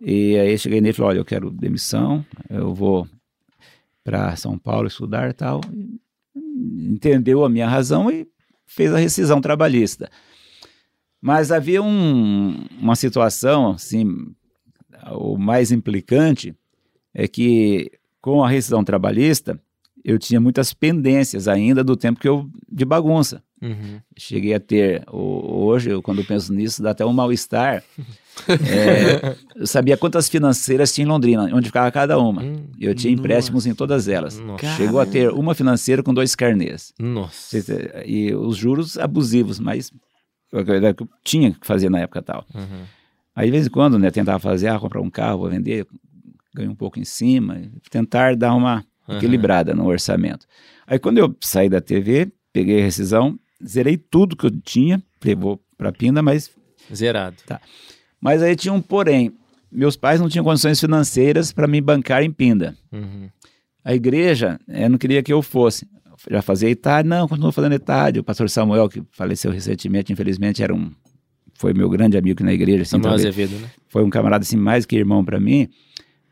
E 0.01 0.37
aí 0.37 0.51
eu 0.51 0.57
cheguei 0.57 0.79
nele 0.79 0.91
e 0.91 0.93
falei, 0.93 1.09
olha, 1.09 1.17
eu 1.19 1.25
quero 1.25 1.51
demissão, 1.51 2.25
eu 2.49 2.73
vou 2.73 3.07
para 4.03 4.35
São 4.37 4.57
Paulo 4.57 4.87
estudar 4.87 5.29
e 5.29 5.33
tal. 5.33 5.59
E 5.73 6.01
Entendeu 6.55 7.43
a 7.43 7.49
minha 7.49 7.67
razão 7.67 8.11
e 8.11 8.27
fez 8.65 8.93
a 8.93 8.97
rescisão 8.97 9.41
trabalhista. 9.41 10.09
Mas 11.25 11.53
havia 11.53 11.81
um- 11.81 12.65
uma 12.77 12.97
situação, 12.97 13.71
assim, 13.71 14.05
o 15.13 15.37
mais 15.37 15.71
implicante 15.71 16.53
é 17.13 17.29
que 17.29 17.89
com 18.21 18.43
a 18.43 18.49
rescisão 18.49 18.83
trabalhista, 18.83 19.57
eu 20.03 20.19
tinha 20.19 20.41
muitas 20.41 20.73
pendências 20.73 21.47
ainda 21.47 21.81
do 21.81 21.95
tempo 21.95 22.19
que 22.19 22.27
eu 22.27 22.49
de 22.69 22.83
bagunça. 22.83 23.41
Uhum. 23.61 24.01
Cheguei 24.17 24.53
a 24.53 24.59
ter, 24.59 25.03
hoje, 25.09 25.91
eu, 25.91 26.01
quando 26.01 26.25
penso 26.25 26.51
nisso, 26.53 26.83
dá 26.83 26.91
até 26.91 27.05
um 27.05 27.13
mal-estar. 27.13 27.81
É, 28.49 29.35
eu 29.55 29.67
sabia 29.67 29.95
quantas 29.95 30.27
financeiras 30.27 30.91
tinha 30.91 31.05
em 31.05 31.07
Londrina, 31.07 31.49
onde 31.53 31.67
ficava 31.67 31.91
cada 31.91 32.17
uma. 32.17 32.41
Hum, 32.41 32.65
Eu 32.79 32.95
tinha 32.95 33.13
empréstimos 33.13 33.67
em 33.67 33.75
todas 33.75 34.07
elas. 34.07 34.39
Nossa. 34.39 34.75
Chegou 34.75 34.99
a 34.99 35.05
ter 35.05 35.29
uma 35.31 35.53
financeira 35.53 36.01
com 36.01 36.11
dois 36.11 36.33
carnês. 36.33 36.91
Nossa. 36.99 37.57
E 38.07 38.33
os 38.33 38.57
juros 38.57 38.97
abusivos, 38.97 39.59
mas 39.59 39.91
eu, 40.53 40.65
eu 40.65 41.09
tinha 41.23 41.51
que 41.51 41.65
fazer 41.65 41.89
na 41.89 41.99
época 41.99 42.21
tal. 42.21 42.45
Uhum. 42.53 42.83
Aí, 43.35 43.47
de 43.47 43.51
vez 43.51 43.67
em 43.67 43.69
quando, 43.69 43.97
né, 43.97 44.11
tentava 44.11 44.39
fazer, 44.39 44.67
ah, 44.67 44.79
comprar 44.79 45.01
um 45.01 45.09
carro, 45.09 45.39
vou 45.39 45.49
vender, 45.49 45.87
ganho 46.53 46.71
um 46.71 46.75
pouco 46.75 46.99
em 46.99 47.03
cima, 47.03 47.61
tentar 47.89 48.35
dar 48.35 48.53
uma 48.53 48.85
Aham. 49.07 49.17
equilibrada 49.17 49.73
no 49.73 49.85
orçamento. 49.87 50.45
Aí, 50.85 50.99
quando 50.99 51.17
eu 51.17 51.35
saí 51.41 51.67
da 51.67 51.81
TV, 51.81 52.31
peguei 52.53 52.81
a 52.81 52.83
rescisão, 52.83 53.37
zerei 53.65 53.97
tudo 53.97 54.35
que 54.35 54.45
eu 54.45 54.51
tinha, 54.51 55.01
levou 55.23 55.59
para 55.77 55.91
Pinda, 55.91 56.21
mas, 56.21 56.51
Zerado. 56.93 57.37
mas 58.21 58.41
aí 58.43 58.55
tinha 58.55 58.73
um 58.73 58.81
porém. 58.81 59.33
Meus 59.71 59.97
pais 59.97 60.21
não 60.21 60.29
tinham 60.29 60.45
condições 60.45 60.79
financeiras 60.79 61.51
para 61.51 61.67
me 61.67 61.81
bancar 61.81 62.21
em 62.21 62.31
Pinda. 62.31 62.75
Uhum. 62.91 63.27
A 63.83 63.93
igreja 63.95 64.59
eh, 64.67 64.87
não 64.87 64.99
queria 64.99 65.23
que 65.23 65.33
eu 65.33 65.41
fosse. 65.41 65.87
Já 66.29 66.41
fazia 66.41 66.69
etádio, 66.69 67.09
não, 67.09 67.27
continuo 67.27 67.51
fazendo 67.51 67.73
etádio. 67.73 68.21
O 68.21 68.23
pastor 68.23 68.49
Samuel, 68.49 68.87
que 68.89 69.03
faleceu 69.11 69.51
recentemente, 69.51 70.13
infelizmente, 70.13 70.63
era 70.63 70.73
um, 70.73 70.91
foi 71.53 71.73
meu 71.73 71.89
grande 71.89 72.17
amigo 72.17 72.33
aqui 72.33 72.43
na 72.43 72.53
igreja. 72.53 72.83
Assim, 72.83 72.91
Samuel 72.91 73.13
Azevedo, 73.13 73.55
né? 73.55 73.69
foi 73.87 74.03
um 74.03 74.09
camarada 74.09 74.43
assim 74.43 74.57
mais 74.57 74.85
que 74.85 74.95
irmão 74.95 75.23
para 75.23 75.39
mim. 75.39 75.67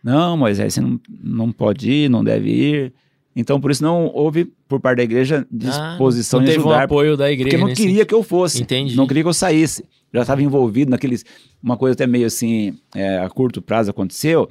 Não, 0.04 0.36
Moisés, 0.36 0.74
você 0.74 0.82
não, 0.82 1.00
não 1.10 1.52
pode 1.52 1.92
ir, 1.92 2.10
não 2.10 2.24
deve 2.24 2.50
ir. 2.50 2.94
Então, 3.36 3.62
por 3.62 3.72
isso 3.72 3.84
não 3.84 4.08
houve 4.08 4.46
por 4.68 4.80
parte 4.80 4.98
da 4.98 5.04
igreja 5.04 5.48
disposição 5.50 6.40
Ah, 6.40 6.42
não 6.42 6.46
de 6.46 6.52
teve 6.52 6.64
um 6.64 6.70
ajudar, 6.70 6.84
apoio 6.84 7.16
da 7.16 7.32
igreja 7.32 7.58
porque 7.58 7.70
não 7.70 7.74
queria 7.74 8.06
que 8.06 8.14
eu 8.14 8.24
fosse. 8.24 8.62
Entendi. 8.62 8.96
Não 8.96 9.08
queria 9.08 9.24
que 9.24 9.30
eu 9.30 9.34
saísse. 9.34 9.86
Já 10.14 10.22
estava 10.22 10.42
envolvido 10.44 10.92
naqueles, 10.92 11.24
uma 11.64 11.78
coisa 11.78 11.94
até 11.94 12.06
meio 12.06 12.26
assim, 12.26 12.78
é, 12.94 13.20
a 13.20 13.30
curto 13.30 13.62
prazo 13.62 13.92
aconteceu. 13.92 14.50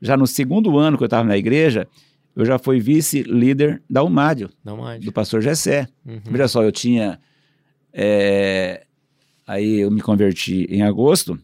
Já 0.00 0.16
no 0.16 0.26
segundo 0.26 0.76
ano 0.76 0.96
que 0.96 1.04
eu 1.04 1.06
estava 1.06 1.26
na 1.26 1.36
igreja, 1.36 1.86
eu 2.36 2.44
já 2.44 2.58
fui 2.58 2.78
vice-líder 2.78 3.82
da 3.88 4.02
uma 4.02 4.34
do 5.00 5.10
pastor 5.10 5.40
Gessé. 5.40 5.88
Uhum. 6.04 6.20
Veja 6.30 6.46
só, 6.46 6.62
eu 6.62 6.70
tinha. 6.70 7.18
é, 7.92 8.84
aí 9.46 9.80
eu 9.80 9.90
me 9.90 10.02
converti 10.02 10.66
em 10.68 10.82
agosto. 10.82 11.38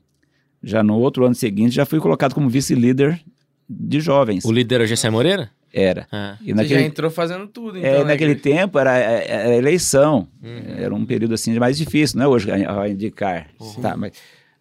Já 0.62 0.82
no 0.82 0.97
outro 0.99 1.24
ano 1.24 1.34
seguinte, 1.34 1.74
já 1.74 1.86
fui 1.86 1.99
colocado 1.99 2.34
como 2.34 2.49
vice-líder 2.49 3.20
de 3.68 4.01
jovens. 4.01 4.45
O 4.45 4.53
líder 4.53 4.82
é 4.82 4.84
o 4.84 4.86
Gessé 4.86 5.09
Moreira? 5.09 5.51
Era. 5.72 6.07
Ah. 6.12 6.36
E 6.43 6.49
Você 6.49 6.55
naquele, 6.55 6.80
já 6.80 6.86
entrou 6.86 7.11
fazendo 7.11 7.47
tudo, 7.49 7.78
então. 7.78 7.88
é, 7.90 7.99
né, 8.01 8.05
naquele 8.05 8.32
igreja? 8.32 8.59
tempo 8.59 8.78
era, 8.78 8.95
era 8.97 9.57
eleição. 9.57 10.28
Uhum. 10.43 10.74
Era 10.76 10.95
um 10.95 11.07
período 11.07 11.32
assim 11.32 11.59
mais 11.59 11.78
difícil, 11.78 12.18
não 12.18 12.26
é 12.26 12.28
hoje 12.28 12.51
a, 12.51 12.82
a 12.82 12.88
indicar. 12.88 13.49
Tá, 13.80 13.97
mas 13.97 14.12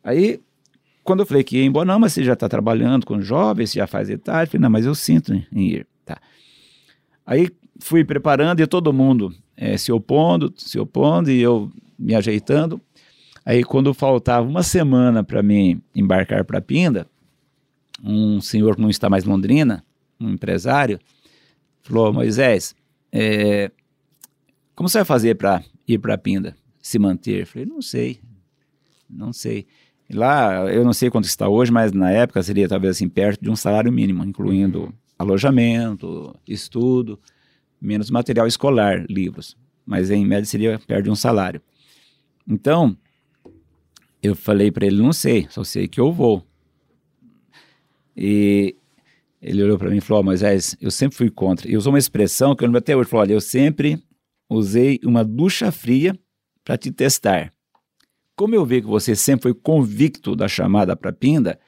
aí 0.01 0.39
quando 1.03 1.21
eu 1.21 1.25
falei 1.25 1.43
que 1.43 1.57
ia 1.57 1.65
embora, 1.65 1.85
não, 1.85 1.99
mas 1.99 2.13
você 2.13 2.23
já 2.23 2.33
está 2.33 2.47
trabalhando 2.47 3.05
com 3.05 3.21
jovens, 3.21 3.71
você 3.71 3.79
já 3.79 3.87
faz 3.87 4.09
idade. 4.09 4.47
Eu 4.47 4.51
falei, 4.51 4.61
não, 4.61 4.69
mas 4.69 4.85
eu 4.85 4.95
sinto 4.95 5.33
em 5.33 5.45
ir. 5.53 5.87
Tá. 6.05 6.19
Aí 7.25 7.49
fui 7.79 8.03
preparando 8.03 8.59
e 8.61 8.67
todo 8.67 8.93
mundo 8.93 9.33
é, 9.55 9.77
se 9.77 9.91
opondo, 9.91 10.53
se 10.57 10.79
opondo, 10.79 11.29
e 11.29 11.41
eu 11.41 11.71
me 11.97 12.15
ajeitando. 12.15 12.81
Aí, 13.45 13.63
quando 13.63 13.93
faltava 13.93 14.47
uma 14.47 14.63
semana 14.63 15.23
para 15.23 15.41
mim 15.41 15.81
embarcar 15.95 16.43
para 16.45 16.61
Pinda, 16.61 17.07
um 18.03 18.39
senhor 18.41 18.75
que 18.75 18.81
não 18.81 18.89
está 18.89 19.09
mais 19.09 19.23
em 19.23 19.29
Londrina, 19.29 19.83
um 20.19 20.29
empresário, 20.29 20.99
falou: 21.81 22.13
Moisés, 22.13 22.75
é, 23.11 23.71
como 24.75 24.89
você 24.89 24.99
vai 24.99 25.05
fazer 25.05 25.35
para 25.35 25.63
ir 25.87 25.99
para 25.99 26.17
Pinda, 26.17 26.55
se 26.79 26.99
manter? 26.99 27.41
Eu 27.41 27.47
falei: 27.47 27.65
não 27.67 27.81
sei, 27.81 28.19
não 29.09 29.33
sei. 29.33 29.67
Lá, 30.13 30.65
eu 30.71 30.83
não 30.83 30.91
sei 30.91 31.09
quanto 31.09 31.25
está 31.25 31.47
hoje, 31.47 31.71
mas 31.71 31.93
na 31.93 32.11
época 32.11 32.43
seria 32.43 32.67
talvez 32.67 32.97
assim 32.97 33.07
perto 33.07 33.41
de 33.41 33.49
um 33.49 33.55
salário 33.55 33.91
mínimo, 33.91 34.23
incluindo 34.25 34.93
alojamento, 35.21 36.35
estudo, 36.47 37.19
menos 37.79 38.09
material 38.09 38.47
escolar, 38.47 39.05
livros. 39.09 39.57
Mas 39.85 40.09
em 40.11 40.25
média 40.25 40.45
seria 40.45 40.79
perto 40.79 41.05
de 41.05 41.09
um 41.09 41.15
salário. 41.15 41.61
Então, 42.47 42.97
eu 44.21 44.35
falei 44.35 44.71
para 44.71 44.85
ele, 44.85 45.01
não 45.01 45.13
sei, 45.13 45.47
só 45.49 45.63
sei 45.63 45.87
que 45.87 45.99
eu 45.99 46.11
vou. 46.11 46.45
E 48.15 48.75
ele 49.41 49.63
olhou 49.63 49.77
para 49.77 49.89
mim 49.89 49.97
e 49.97 50.01
falou, 50.01 50.21
oh, 50.21 50.25
Moisés, 50.25 50.75
eu 50.79 50.91
sempre 50.91 51.17
fui 51.17 51.29
contra. 51.29 51.69
E 51.69 51.75
usou 51.75 51.91
uma 51.91 51.99
expressão 51.99 52.55
que 52.55 52.63
eu 52.63 52.67
lembro 52.67 52.77
até 52.79 52.95
hoje. 52.95 53.09
Falou, 53.09 53.23
olha, 53.23 53.33
eu 53.33 53.41
sempre 53.41 54.01
usei 54.49 54.99
uma 55.03 55.23
ducha 55.23 55.71
fria 55.71 56.17
para 56.63 56.77
te 56.77 56.91
testar. 56.91 57.51
Como 58.35 58.53
eu 58.53 58.65
vi 58.65 58.81
que 58.81 58.87
você 58.87 59.15
sempre 59.15 59.43
foi 59.43 59.53
convicto 59.53 60.35
da 60.35 60.47
chamada 60.47 60.95
para 60.95 61.11
Pinda, 61.11 61.59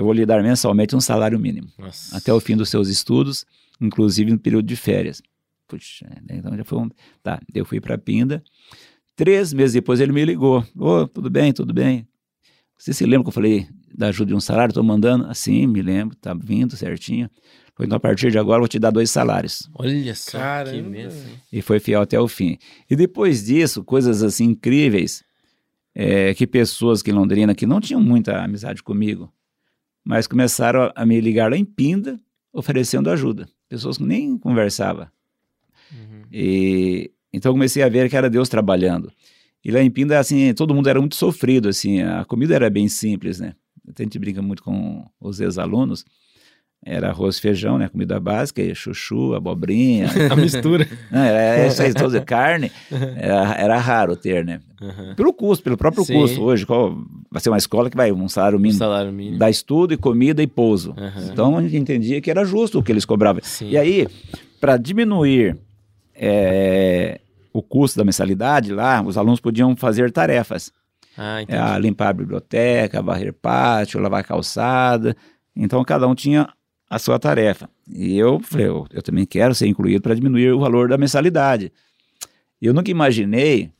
eu 0.00 0.04
vou 0.04 0.14
lhe 0.14 0.24
dar 0.24 0.42
mensalmente 0.42 0.96
um 0.96 1.00
salário 1.00 1.38
mínimo. 1.38 1.68
Nossa. 1.78 2.16
Até 2.16 2.32
o 2.32 2.40
fim 2.40 2.56
dos 2.56 2.70
seus 2.70 2.88
estudos, 2.88 3.44
inclusive 3.78 4.30
no 4.30 4.38
período 4.38 4.64
de 4.64 4.74
férias. 4.74 5.20
Puxa, 5.68 6.06
né, 6.08 6.38
então 6.38 6.56
já 6.56 6.64
foi 6.64 6.78
um... 6.78 6.88
Tá, 7.22 7.38
eu 7.54 7.66
fui 7.66 7.82
para 7.82 7.98
Pinda. 7.98 8.42
Três 9.14 9.52
meses 9.52 9.74
depois 9.74 10.00
ele 10.00 10.10
me 10.10 10.24
ligou. 10.24 10.64
Ô, 10.74 11.02
oh, 11.02 11.06
tudo 11.06 11.28
bem, 11.28 11.52
tudo 11.52 11.74
bem. 11.74 12.08
Você 12.78 12.94
se 12.94 13.04
lembra 13.04 13.24
que 13.24 13.28
eu 13.28 13.32
falei 13.32 13.68
da 13.94 14.08
ajuda 14.08 14.30
de 14.30 14.34
um 14.34 14.40
salário? 14.40 14.70
Estou 14.70 14.82
mandando? 14.82 15.26
Assim, 15.26 15.66
me 15.66 15.82
lembro, 15.82 16.16
tá 16.16 16.32
vindo 16.32 16.74
certinho. 16.78 17.28
Então, 17.78 17.96
a 17.96 18.00
partir 18.00 18.30
de 18.30 18.38
agora, 18.38 18.56
eu 18.56 18.62
vou 18.62 18.68
te 18.68 18.78
dar 18.78 18.90
dois 18.90 19.10
salários. 19.10 19.68
Olha 19.74 20.14
só, 20.14 20.38
Caramba. 20.38 20.76
que 20.76 20.82
mesmo. 20.82 21.30
E 21.52 21.60
foi 21.60 21.78
fiel 21.78 22.00
até 22.00 22.18
o 22.18 22.26
fim. 22.26 22.56
E 22.88 22.96
depois 22.96 23.44
disso, 23.44 23.84
coisas 23.84 24.22
assim 24.22 24.44
incríveis, 24.44 25.22
é, 25.94 26.32
que 26.32 26.46
pessoas 26.46 27.02
aqui 27.02 27.10
em 27.10 27.14
Londrina, 27.14 27.54
que 27.54 27.66
não 27.66 27.82
tinham 27.82 28.00
muita 28.00 28.42
amizade 28.42 28.82
comigo, 28.82 29.30
mas 30.04 30.26
começaram 30.26 30.90
a 30.94 31.06
me 31.06 31.20
ligar 31.20 31.50
lá 31.50 31.56
em 31.56 31.64
Pinda, 31.64 32.18
oferecendo 32.52 33.10
ajuda. 33.10 33.48
Pessoas 33.68 33.98
que 33.98 34.04
nem 34.04 34.36
conversava. 34.36 35.12
Uhum. 35.92 36.22
E 36.32 37.10
então 37.32 37.52
comecei 37.52 37.82
a 37.82 37.88
ver 37.88 38.08
que 38.08 38.16
era 38.16 38.28
Deus 38.28 38.48
trabalhando. 38.48 39.12
E 39.64 39.70
lá 39.70 39.80
em 39.80 39.90
Pinda, 39.90 40.18
assim, 40.18 40.52
todo 40.54 40.74
mundo 40.74 40.88
era 40.88 40.98
muito 40.98 41.14
sofrido, 41.14 41.68
assim, 41.68 42.00
a 42.00 42.24
comida 42.24 42.54
era 42.54 42.70
bem 42.70 42.88
simples, 42.88 43.38
né? 43.38 43.54
A 43.86 44.02
gente 44.02 44.18
brinca 44.18 44.40
muito 44.40 44.62
com 44.62 45.04
os 45.20 45.40
ex-alunos. 45.40 46.04
Era 46.84 47.10
arroz 47.10 47.36
e 47.36 47.42
feijão, 47.42 47.76
né? 47.76 47.88
Comida 47.88 48.18
básica, 48.18 48.62
chuchu, 48.74 49.34
abobrinha. 49.34 50.08
a 50.32 50.36
mistura. 50.36 50.88
Não, 51.10 51.20
era 51.20 51.94
toda 51.94 52.22
carne. 52.22 52.72
Era, 53.16 53.54
era 53.54 53.78
raro 53.78 54.16
ter, 54.16 54.46
né? 54.46 54.60
Uhum. 54.80 55.14
Pelo 55.14 55.32
custo, 55.32 55.62
pelo 55.62 55.76
próprio 55.76 56.04
Sim. 56.04 56.14
custo. 56.14 56.42
Hoje, 56.42 56.64
qual, 56.64 56.96
vai 57.30 57.40
ser 57.42 57.50
uma 57.50 57.58
escola 57.58 57.90
que 57.90 57.96
vai 57.96 58.10
um 58.10 58.28
salário 58.30 58.58
mínimo. 58.58 58.76
Um 58.76 58.78
salário 58.78 59.12
mínimo. 59.12 59.38
Dá 59.38 59.50
estudo 59.50 59.92
e 59.92 59.98
comida 59.98 60.42
e 60.42 60.46
pouso. 60.46 60.94
Uhum. 60.96 61.30
Então, 61.30 61.58
a 61.58 61.62
gente 61.62 61.76
entendia 61.76 62.18
que 62.18 62.30
era 62.30 62.46
justo 62.46 62.78
o 62.78 62.82
que 62.82 62.90
eles 62.90 63.04
cobravam. 63.04 63.42
Sim. 63.44 63.68
E 63.68 63.76
aí, 63.76 64.06
para 64.58 64.78
diminuir 64.78 65.58
é, 66.14 67.20
o 67.52 67.62
custo 67.62 67.98
da 67.98 68.04
mensalidade, 68.04 68.72
lá, 68.72 69.02
os 69.02 69.18
alunos 69.18 69.38
podiam 69.40 69.76
fazer 69.76 70.10
tarefas. 70.10 70.72
Ah, 71.18 71.42
é, 71.46 71.78
limpar 71.78 72.08
a 72.08 72.14
biblioteca, 72.14 73.02
varrer 73.02 73.34
pátio, 73.34 74.00
lavar 74.00 74.24
calçada. 74.24 75.14
Então, 75.54 75.84
cada 75.84 76.08
um 76.08 76.14
tinha 76.14 76.48
a 76.90 76.98
sua 76.98 77.20
tarefa. 77.20 77.70
E 77.88 78.18
eu 78.18 78.40
falei, 78.40 78.66
eu, 78.66 78.84
eu 78.92 79.00
também 79.00 79.24
quero 79.24 79.54
ser 79.54 79.68
incluído 79.68 80.02
para 80.02 80.14
diminuir 80.14 80.52
o 80.52 80.58
valor 80.58 80.88
da 80.88 80.98
mensalidade. 80.98 81.72
Eu 82.60 82.74
nunca 82.74 82.90
imaginei 82.90 83.70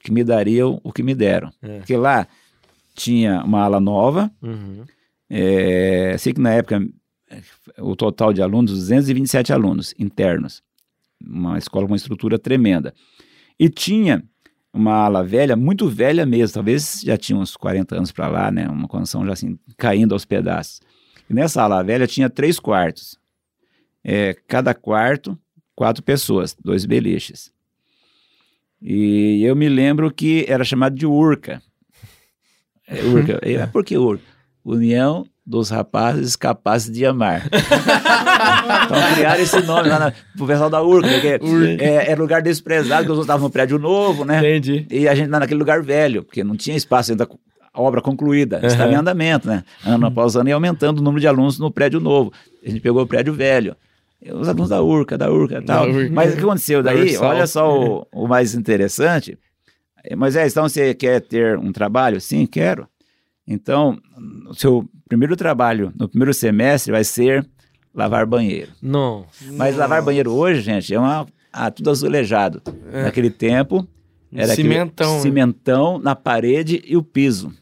que 0.00 0.10
me 0.10 0.24
dariam 0.24 0.80
o 0.82 0.90
que 0.90 1.02
me 1.02 1.14
deram. 1.14 1.52
É. 1.60 1.78
Porque 1.78 1.94
lá 1.94 2.26
tinha 2.94 3.44
uma 3.44 3.62
ala 3.62 3.80
nova, 3.80 4.30
uhum. 4.40 4.84
é, 5.28 6.16
sei 6.18 6.32
que 6.32 6.40
na 6.40 6.52
época 6.52 6.80
o 7.78 7.94
total 7.94 8.32
de 8.32 8.40
alunos, 8.40 8.72
227 8.72 9.52
alunos 9.52 9.94
internos, 9.98 10.62
uma 11.20 11.58
escola 11.58 11.86
com 11.86 11.92
uma 11.92 11.96
estrutura 11.96 12.38
tremenda. 12.38 12.94
E 13.58 13.68
tinha 13.68 14.22
uma 14.72 15.04
ala 15.04 15.22
velha, 15.22 15.56
muito 15.56 15.88
velha 15.88 16.24
mesmo, 16.24 16.54
talvez 16.54 17.02
já 17.04 17.16
tinha 17.16 17.38
uns 17.38 17.56
40 17.56 17.96
anos 17.96 18.12
para 18.12 18.28
lá, 18.28 18.50
né? 18.50 18.68
Uma 18.68 18.88
condição 18.88 19.24
já 19.24 19.32
assim, 19.32 19.58
caindo 19.76 20.12
aos 20.12 20.24
pedaços. 20.24 20.80
E 21.28 21.34
nessa 21.34 21.62
ala 21.62 21.82
velha 21.82 22.06
tinha 22.06 22.28
três 22.28 22.58
quartos. 22.58 23.18
É, 24.02 24.36
cada 24.46 24.74
quarto, 24.74 25.38
quatro 25.74 26.02
pessoas, 26.02 26.54
dois 26.62 26.84
beliches. 26.84 27.52
E 28.80 29.42
eu 29.42 29.56
me 29.56 29.68
lembro 29.68 30.12
que 30.12 30.44
era 30.46 30.62
chamado 30.62 30.94
de 30.94 31.06
Urca. 31.06 31.62
É, 32.86 33.02
urca. 33.02 33.40
É, 33.42 33.66
por 33.66 33.82
que 33.82 33.96
Urca? 33.96 34.22
União 34.62 35.26
dos 35.46 35.68
rapazes 35.68 36.36
capazes 36.36 36.90
de 36.90 37.04
amar. 37.04 37.48
então 37.48 39.14
criaram 39.14 39.42
esse 39.42 39.60
nome 39.62 39.88
lá 39.88 39.98
na, 39.98 40.12
pro 40.36 40.46
pessoal 40.46 40.70
da 40.70 40.82
Urca, 40.82 41.08
porque 41.08 41.38
é, 41.82 42.10
é, 42.10 42.14
lugar 42.14 42.40
desprezado, 42.40 43.04
que 43.04 43.12
os 43.12 43.18
outros 43.18 43.24
estavam 43.24 43.48
no 43.48 43.52
prédio 43.52 43.78
novo, 43.78 44.24
né? 44.24 44.38
Entendi. 44.38 44.86
E 44.90 45.06
a 45.06 45.14
gente 45.14 45.30
tá 45.30 45.40
naquele 45.40 45.60
lugar 45.60 45.82
velho, 45.82 46.22
porque 46.22 46.42
não 46.42 46.56
tinha 46.56 46.76
espaço 46.76 47.10
ainda 47.10 47.28
a 47.74 47.82
obra 47.82 48.00
concluída, 48.00 48.60
uhum. 48.60 48.66
estava 48.66 48.92
em 48.92 48.94
andamento, 48.94 49.48
né? 49.48 49.64
Ano 49.84 50.06
após 50.06 50.36
ano 50.36 50.48
e 50.48 50.52
aumentando 50.52 51.00
o 51.00 51.02
número 51.02 51.20
de 51.20 51.26
alunos 51.26 51.58
no 51.58 51.72
prédio 51.72 51.98
novo. 51.98 52.32
A 52.64 52.70
gente 52.70 52.80
pegou 52.80 53.02
o 53.02 53.06
prédio 53.06 53.34
velho. 53.34 53.76
Os 54.32 54.48
alunos 54.48 54.70
da 54.70 54.80
Urca, 54.80 55.18
da 55.18 55.30
Urca 55.30 55.58
e 55.58 55.62
tal. 55.62 55.90
Urca. 55.90 56.10
Mas 56.12 56.32
o 56.32 56.36
que 56.36 56.42
aconteceu 56.42 56.82
daí? 56.82 57.16
Olha 57.16 57.46
só 57.48 57.76
o, 57.76 58.06
o 58.12 58.28
mais 58.28 58.54
interessante. 58.54 59.36
Mas 60.16 60.36
é, 60.36 60.46
então 60.46 60.68
você 60.68 60.94
quer 60.94 61.20
ter 61.20 61.58
um 61.58 61.72
trabalho? 61.72 62.20
Sim, 62.20 62.46
quero. 62.46 62.86
Então, 63.46 63.98
o 64.48 64.54
seu 64.54 64.88
primeiro 65.08 65.36
trabalho 65.36 65.92
no 65.98 66.08
primeiro 66.08 66.32
semestre 66.32 66.92
vai 66.92 67.04
ser 67.04 67.46
lavar 67.94 68.24
banheiro. 68.24 68.70
Não. 68.80 69.26
Mas 69.52 69.76
lavar 69.76 70.00
banheiro 70.00 70.32
hoje, 70.32 70.60
gente, 70.60 70.94
é 70.94 70.98
uma, 70.98 71.26
ah, 71.52 71.70
tudo 71.70 71.90
azulejado. 71.90 72.62
É. 72.92 73.02
Naquele 73.04 73.30
tempo, 73.30 73.86
era 74.32 74.54
cimentão, 74.54 75.20
cimentão 75.20 75.98
na 75.98 76.14
parede 76.16 76.82
e 76.86 76.96
o 76.96 77.02
piso. 77.02 77.52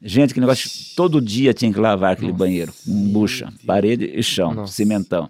Gente, 0.00 0.32
que 0.32 0.40
negócio, 0.40 0.70
todo 0.94 1.20
dia 1.20 1.52
tinha 1.52 1.72
que 1.72 1.80
lavar 1.80 2.12
aquele 2.12 2.32
Nossa, 2.32 2.38
banheiro. 2.38 2.72
Um 2.86 3.12
bucha, 3.12 3.52
parede 3.66 4.04
e 4.04 4.22
chão, 4.22 4.54
Nossa. 4.54 4.72
cimentão. 4.72 5.28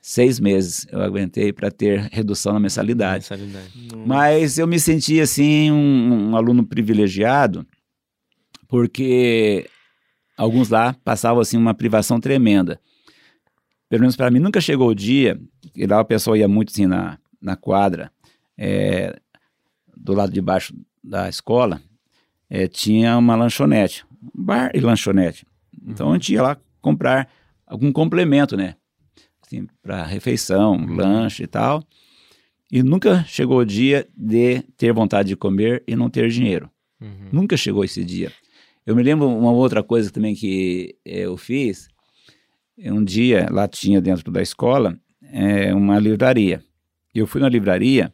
Seis 0.00 0.40
meses 0.40 0.86
eu 0.90 1.02
aguentei 1.02 1.52
para 1.52 1.70
ter 1.70 2.08
redução 2.10 2.52
na 2.52 2.60
mensalidade. 2.60 3.26
mensalidade. 3.30 3.72
Mas 4.06 4.58
eu 4.58 4.66
me 4.66 4.80
senti 4.80 5.20
assim 5.20 5.70
um, 5.70 6.30
um 6.30 6.36
aluno 6.36 6.64
privilegiado, 6.64 7.66
porque 8.66 9.68
alguns 10.36 10.68
lá 10.68 10.94
passavam 11.04 11.40
assim 11.40 11.56
uma 11.56 11.74
privação 11.74 12.18
tremenda. 12.18 12.80
Pelo 13.88 14.00
menos 14.00 14.16
para 14.16 14.30
mim 14.30 14.38
nunca 14.38 14.60
chegou 14.60 14.88
o 14.88 14.94
dia, 14.94 15.40
e 15.74 15.86
lá 15.86 16.00
o 16.00 16.04
pessoal 16.04 16.36
ia 16.36 16.48
muito 16.48 16.70
assim 16.70 16.86
na, 16.86 17.18
na 17.40 17.56
quadra, 17.56 18.10
é, 18.56 19.18
do 19.96 20.12
lado 20.12 20.32
de 20.32 20.40
baixo 20.40 20.74
da 21.02 21.28
escola, 21.28 21.80
é, 22.50 22.66
tinha 22.66 23.16
uma 23.16 23.36
lanchonete, 23.36 24.04
bar 24.34 24.70
e 24.74 24.80
lanchonete. 24.80 25.46
Então 25.86 26.10
a 26.10 26.14
gente 26.14 26.32
ia 26.32 26.42
lá 26.42 26.56
comprar 26.80 27.28
algum 27.66 27.92
complemento, 27.92 28.56
né? 28.56 28.76
Assim, 29.44 29.66
para 29.82 30.04
refeição, 30.04 30.72
uhum. 30.76 30.94
lanche 30.94 31.44
e 31.44 31.46
tal. 31.46 31.82
E 32.70 32.82
nunca 32.82 33.24
chegou 33.24 33.58
o 33.58 33.64
dia 33.64 34.06
de 34.14 34.62
ter 34.76 34.92
vontade 34.92 35.28
de 35.28 35.36
comer 35.36 35.82
e 35.86 35.96
não 35.96 36.10
ter 36.10 36.28
dinheiro. 36.28 36.70
Uhum. 37.00 37.28
Nunca 37.32 37.56
chegou 37.56 37.84
esse 37.84 38.04
dia. 38.04 38.32
Eu 38.84 38.94
me 38.94 39.02
lembro 39.02 39.28
uma 39.28 39.52
outra 39.52 39.82
coisa 39.82 40.10
também 40.10 40.34
que 40.34 40.96
eh, 41.04 41.20
eu 41.20 41.36
fiz. 41.36 41.88
Um 42.78 43.02
dia 43.02 43.48
lá 43.50 43.66
tinha 43.66 44.00
dentro 44.00 44.30
da 44.30 44.40
escola 44.40 44.98
é, 45.22 45.74
uma 45.74 45.98
livraria. 45.98 46.62
Eu 47.14 47.26
fui 47.26 47.40
na 47.40 47.48
livraria, 47.48 48.12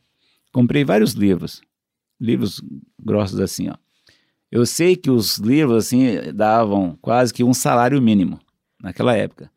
comprei 0.52 0.84
vários 0.84 1.12
livros, 1.12 1.60
livros 2.20 2.62
grossos 2.98 3.40
assim, 3.40 3.68
ó. 3.68 3.74
Eu 4.54 4.64
sei 4.64 4.94
que 4.94 5.10
os 5.10 5.38
livros 5.38 5.84
assim 5.84 6.32
davam 6.32 6.96
quase 7.02 7.34
que 7.34 7.42
um 7.42 7.52
salário 7.52 8.00
mínimo 8.00 8.38
naquela 8.80 9.16
época. 9.16 9.50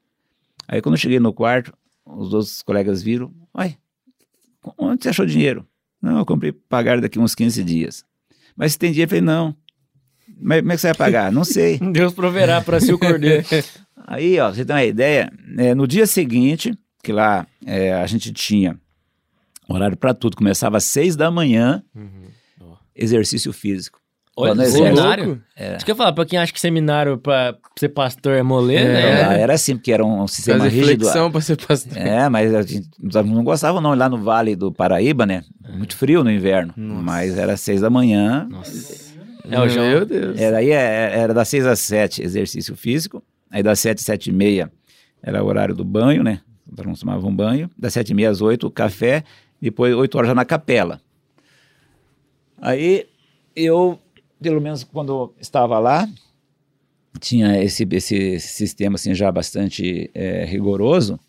Aí 0.67 0.81
quando 0.81 0.95
eu 0.95 0.99
cheguei 0.99 1.19
no 1.19 1.31
quarto, 1.31 1.71
os 2.03 2.33
outros 2.33 2.63
colegas 2.63 3.03
viram, 3.03 3.31
uai, 3.55 3.77
onde 4.75 5.03
você 5.03 5.09
achou 5.09 5.27
dinheiro? 5.27 5.67
Não, 6.01 6.17
eu 6.17 6.25
comprei 6.25 6.51
pagar 6.51 6.99
daqui 6.99 7.19
uns 7.19 7.35
15 7.35 7.63
dias. 7.63 8.03
Mas 8.55 8.71
se 8.71 8.79
tem 8.79 8.91
dinheiro, 8.91 9.07
eu 9.07 9.21
falei, 9.21 9.21
não, 9.21 9.55
Mas 10.41 10.61
como 10.61 10.71
é 10.71 10.75
que 10.75 10.81
você 10.81 10.87
vai 10.87 10.97
pagar? 10.97 11.31
Não 11.31 11.43
sei. 11.43 11.77
Deus 11.93 12.11
proverá 12.11 12.59
para 12.59 12.79
si 12.79 12.91
o 12.91 12.97
cordeiro. 12.97 13.45
Aí, 14.07 14.39
ó, 14.39 14.51
você 14.51 14.65
tem 14.65 14.75
uma 14.75 14.83
ideia, 14.83 15.31
é, 15.59 15.75
no 15.75 15.87
dia 15.87 16.07
seguinte, 16.07 16.75
que 17.03 17.11
lá 17.13 17.45
é, 17.63 17.93
a 17.93 18.07
gente 18.07 18.33
tinha 18.33 18.75
horário 19.69 19.95
para 19.95 20.15
tudo, 20.15 20.35
começava 20.35 20.77
às 20.77 20.85
seis 20.85 21.15
da 21.15 21.29
manhã, 21.29 21.83
exercício 22.95 23.53
físico. 23.53 24.01
Olha, 24.39 24.53
no 24.55 24.65
seminário? 24.65 25.41
Isso 25.75 25.83
que 25.85 25.89
eu 25.91 25.93
ia 25.93 25.97
falar, 25.97 26.13
pra 26.13 26.25
quem 26.25 26.37
acha 26.37 26.53
que 26.53 26.59
seminário 26.61 27.17
pra 27.17 27.55
ser 27.77 27.89
pastor 27.89 28.33
é 28.33 28.43
moleza, 28.43 28.83
É. 28.85 29.29
né? 29.29 29.41
Era 29.41 29.53
assim, 29.55 29.75
porque 29.75 29.91
era 29.91 30.05
um 30.05 30.27
sistema 30.27 30.59
Fazer 30.65 30.69
rígido. 30.79 31.07
pra 31.31 31.41
ser 31.41 31.57
pastor. 31.57 31.97
É, 31.97 32.29
mas 32.29 32.53
a 32.53 32.61
gente 32.61 32.87
os 33.03 33.15
alunos 33.15 33.35
não 33.37 33.43
gostavam 33.43 33.81
não, 33.81 33.95
lá 33.95 34.07
no 34.07 34.17
Vale 34.19 34.55
do 34.55 34.71
Paraíba, 34.71 35.25
né? 35.25 35.43
Muito 35.69 35.97
frio 35.97 36.23
no 36.23 36.31
inverno, 36.31 36.71
Nossa. 36.77 37.01
mas 37.01 37.37
era 37.37 37.57
seis 37.57 37.81
da 37.81 37.89
manhã, 37.89 38.47
É, 39.49 39.59
o 39.59 39.67
João- 39.67 39.87
Meu 39.89 40.05
Deus. 40.05 40.39
era, 40.39 40.57
aí 40.57 40.69
é- 40.71 41.17
era 41.17 41.33
das 41.33 41.47
seis 41.47 41.65
às 41.65 41.79
sete 41.79 42.21
exercício 42.21 42.75
físico, 42.75 43.23
aí 43.49 43.63
das 43.63 43.79
sete, 43.79 44.01
sete 44.03 44.29
e 44.29 44.33
meia 44.33 44.71
era 45.23 45.43
o 45.43 45.47
horário 45.47 45.73
do 45.73 45.83
banho, 45.85 46.21
né? 46.23 46.41
Tomava 46.99 47.25
um 47.25 47.35
banho, 47.35 47.71
das 47.77 47.93
sete 47.93 48.09
e 48.09 48.13
meia 48.13 48.29
às 48.29 48.41
oito, 48.41 48.69
café, 48.69 49.23
depois 49.59 49.95
oito 49.95 50.15
horas 50.17 50.27
já 50.27 50.35
na 50.35 50.43
capela. 50.45 50.99
Aí 52.61 53.05
eu, 53.55 53.99
pelo 54.41 54.61
menos 54.61 54.83
quando 54.83 55.11
eu 55.11 55.35
estava 55.39 55.79
lá, 55.79 56.07
tinha 57.19 57.61
esse, 57.63 57.87
esse 57.91 58.39
sistema 58.39 58.95
assim 58.95 59.13
já 59.13 59.31
bastante 59.31 60.09
eh, 60.13 60.45
rigoroso, 60.45 61.19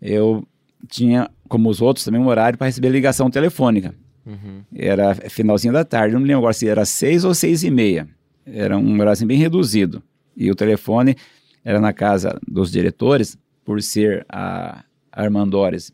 eu 0.00 0.46
tinha, 0.88 1.30
como 1.48 1.68
os 1.68 1.80
outros, 1.80 2.04
também 2.04 2.20
um 2.20 2.28
horário 2.28 2.58
para 2.58 2.66
receber 2.66 2.90
ligação 2.90 3.30
telefônica. 3.30 3.94
Uhum. 4.24 4.62
Era 4.74 5.14
finalzinho 5.14 5.72
da 5.72 5.84
tarde, 5.84 6.14
não 6.14 6.20
me 6.20 6.26
lembro 6.26 6.40
agora 6.40 6.52
se 6.52 6.68
era 6.68 6.84
seis 6.84 7.24
ou 7.24 7.34
seis 7.34 7.62
e 7.62 7.70
meia. 7.70 8.08
Era 8.44 8.76
um 8.78 8.94
horário 8.94 9.12
assim, 9.12 9.26
bem 9.26 9.38
reduzido. 9.38 10.02
E 10.36 10.50
o 10.50 10.54
telefone 10.54 11.16
era 11.64 11.80
na 11.80 11.92
casa 11.92 12.38
dos 12.46 12.70
diretores, 12.70 13.36
por 13.64 13.82
ser 13.82 14.24
a 14.28 14.84
Armandores 15.10 15.92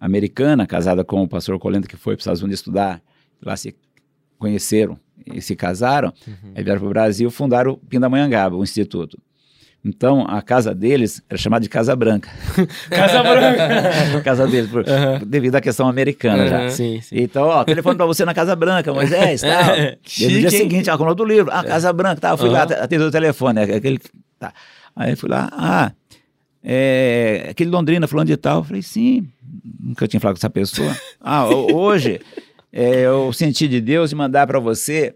americana, 0.00 0.66
casada 0.66 1.04
com 1.04 1.22
o 1.22 1.28
pastor 1.28 1.58
Colenda, 1.58 1.86
que 1.86 1.96
foi 1.96 2.14
para 2.14 2.20
os 2.20 2.22
Estados 2.22 2.42
Unidos 2.42 2.60
estudar, 2.60 3.00
lá 3.40 3.56
se 3.56 3.74
conheceram 4.38 4.98
e 5.26 5.40
se 5.40 5.54
casaram, 5.56 6.12
aí 6.54 6.62
vieram 6.62 6.80
para 6.80 6.86
o 6.88 6.90
Brasil 6.90 7.30
fundaram 7.30 7.72
o 7.72 7.76
Pindamonhangaba, 7.76 8.56
o 8.56 8.62
instituto. 8.62 9.18
Então, 9.86 10.24
a 10.26 10.40
casa 10.40 10.74
deles 10.74 11.22
era 11.28 11.36
chamada 11.38 11.62
de 11.62 11.68
Casa 11.68 11.94
Branca. 11.94 12.30
Casa 12.88 13.22
Branca. 13.22 14.16
a 14.16 14.20
casa 14.24 14.46
deles, 14.46 14.70
por- 14.70 14.82
devido 15.26 15.56
à 15.56 15.60
questão 15.60 15.86
americana 15.86 16.46
já. 16.48 16.58
Aham. 16.60 16.70
sim, 16.70 17.00
sim. 17.02 17.16
Então, 17.18 17.42
ó, 17.48 17.62
telefone 17.64 17.94
pra 17.94 18.06
você 18.06 18.24
na 18.24 18.32
Casa 18.32 18.56
Branca, 18.56 18.94
Moisés, 18.94 19.42
tal. 19.44 19.76
E 19.76 20.24
no 20.24 20.40
dia 20.40 20.50
seguinte, 20.50 20.88
ó, 20.88 20.96
com 20.96 21.02
o 21.02 21.06
nome 21.06 21.16
do 21.18 21.24
livro, 21.26 21.50
ah, 21.52 21.62
Casa 21.62 21.92
Branca, 21.92 22.18
tá, 22.18 22.30
eu 22.30 22.38
fui 22.38 22.48
lá, 22.48 22.62
Aham. 22.64 22.82
atendeu 22.82 23.08
o 23.08 23.10
telefone, 23.10 23.60
é 23.60 23.74
aquele, 23.76 24.00
tá. 24.38 24.54
Aí 24.96 25.14
fui 25.16 25.28
lá, 25.28 25.50
ah, 25.52 25.92
é, 26.62 27.48
aquele 27.50 27.68
Londrina 27.70 28.06
falando 28.08 28.28
de 28.28 28.36
tal, 28.38 28.60
eu 28.60 28.64
falei, 28.64 28.80
sim, 28.82 29.28
nunca 29.78 30.08
tinha 30.08 30.18
falado 30.20 30.36
com 30.36 30.40
essa 30.40 30.48
pessoa. 30.50 30.96
ah, 31.20 31.44
ho- 31.44 31.74
hoje 31.74 32.20
é, 32.76 33.02
eu 33.02 33.32
senti 33.32 33.68
de 33.68 33.80
Deus 33.80 34.10
de 34.10 34.16
mandar 34.16 34.48
pra 34.48 34.58
você 34.58 35.14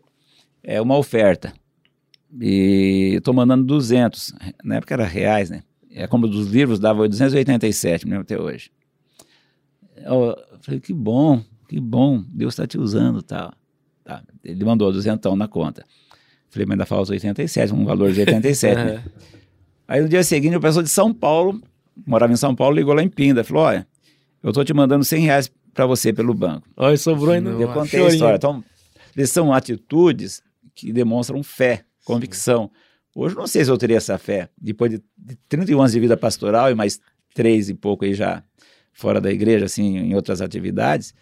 é, 0.62 0.80
uma 0.80 0.96
oferta, 0.96 1.52
e 2.40 3.14
eu 3.14 3.20
tô 3.20 3.32
mandando 3.32 3.64
200, 3.64 4.32
na 4.62 4.76
época 4.76 4.94
era 4.94 5.04
reais, 5.04 5.50
né? 5.50 5.64
É 5.90 6.06
como 6.06 6.28
dos 6.28 6.46
livros 6.46 6.78
dava 6.78 7.08
287, 7.08 8.04
me 8.04 8.12
lembro 8.12 8.22
até 8.22 8.40
hoje. 8.40 8.70
Eu 9.96 10.36
falei, 10.60 10.78
que 10.78 10.94
bom, 10.94 11.42
que 11.68 11.80
bom, 11.80 12.22
Deus 12.28 12.54
está 12.54 12.64
te 12.64 12.78
usando 12.78 13.22
tal. 13.22 13.52
Tá. 14.04 14.22
Ele 14.44 14.64
mandou 14.64 14.92
duzentão 14.92 15.34
na 15.34 15.48
conta. 15.48 15.84
Falei, 16.50 16.64
mas 16.64 16.74
ainda 16.74 16.86
falta 16.86 17.10
87, 17.10 17.74
um 17.74 17.84
valor 17.84 18.12
de 18.12 18.20
87. 18.20 18.76
né? 18.76 19.04
Aí 19.88 20.00
no 20.00 20.08
dia 20.08 20.22
seguinte, 20.22 20.54
o 20.54 20.60
pessoal 20.60 20.84
de 20.84 20.90
São 20.90 21.12
Paulo, 21.12 21.60
morava 22.06 22.32
em 22.32 22.36
São 22.36 22.54
Paulo, 22.54 22.76
ligou 22.76 22.94
lá 22.94 23.02
em 23.02 23.08
Pinda. 23.08 23.42
Falou, 23.42 23.64
olha, 23.64 23.84
eu 24.44 24.52
tô 24.52 24.62
te 24.62 24.72
mandando 24.72 25.04
100 25.04 25.22
reais 25.24 25.50
para 25.78 25.86
você 25.86 26.12
pelo 26.12 26.34
banco. 26.34 26.66
Olha, 26.76 26.96
sobrou 26.96 27.30
ainda. 27.32 27.50
Eu 27.50 27.72
contei 27.72 28.04
a 28.04 28.08
história. 28.08 28.34
Então, 28.34 28.64
são 29.26 29.52
atitudes 29.52 30.42
que 30.74 30.92
demonstram 30.92 31.40
fé, 31.40 31.84
convicção. 32.04 32.68
Hoje 33.14 33.36
não 33.36 33.46
sei 33.46 33.64
se 33.64 33.70
eu 33.70 33.78
teria 33.78 33.96
essa 33.96 34.18
fé. 34.18 34.48
Depois 34.60 34.90
de, 34.90 35.00
de 35.16 35.36
31 35.48 35.78
anos 35.78 35.92
de 35.92 36.00
vida 36.00 36.16
pastoral 36.16 36.68
e 36.68 36.74
mais 36.74 36.98
três 37.32 37.68
e 37.68 37.74
pouco 37.74 38.04
aí 38.04 38.12
já 38.12 38.42
fora 38.92 39.20
da 39.20 39.30
igreja, 39.30 39.66
assim, 39.66 39.98
em 39.98 40.16
outras 40.16 40.40
atividades. 40.40 41.14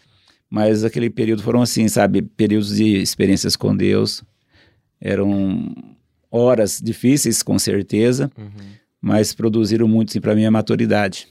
Mas 0.49 0.85
aquele 0.85 1.11
período 1.11 1.43
foram 1.43 1.61
assim, 1.61 1.87
sabe, 1.87 2.23
períodos 2.23 2.77
de 2.77 2.97
experiências 2.97 3.57
com 3.57 3.77
Deus. 3.77 4.25
Eram 4.99 5.75
horas 6.31 6.81
difíceis, 6.83 7.43
com 7.43 7.59
certeza, 7.59 8.31
Uhum. 8.39 8.49
mas 9.03 9.35
produziram 9.35 9.87
muito, 9.87 10.09
assim, 10.13 10.21
para 10.21 10.35
mim, 10.35 10.47
a 10.47 10.51
maturidade. 10.51 11.29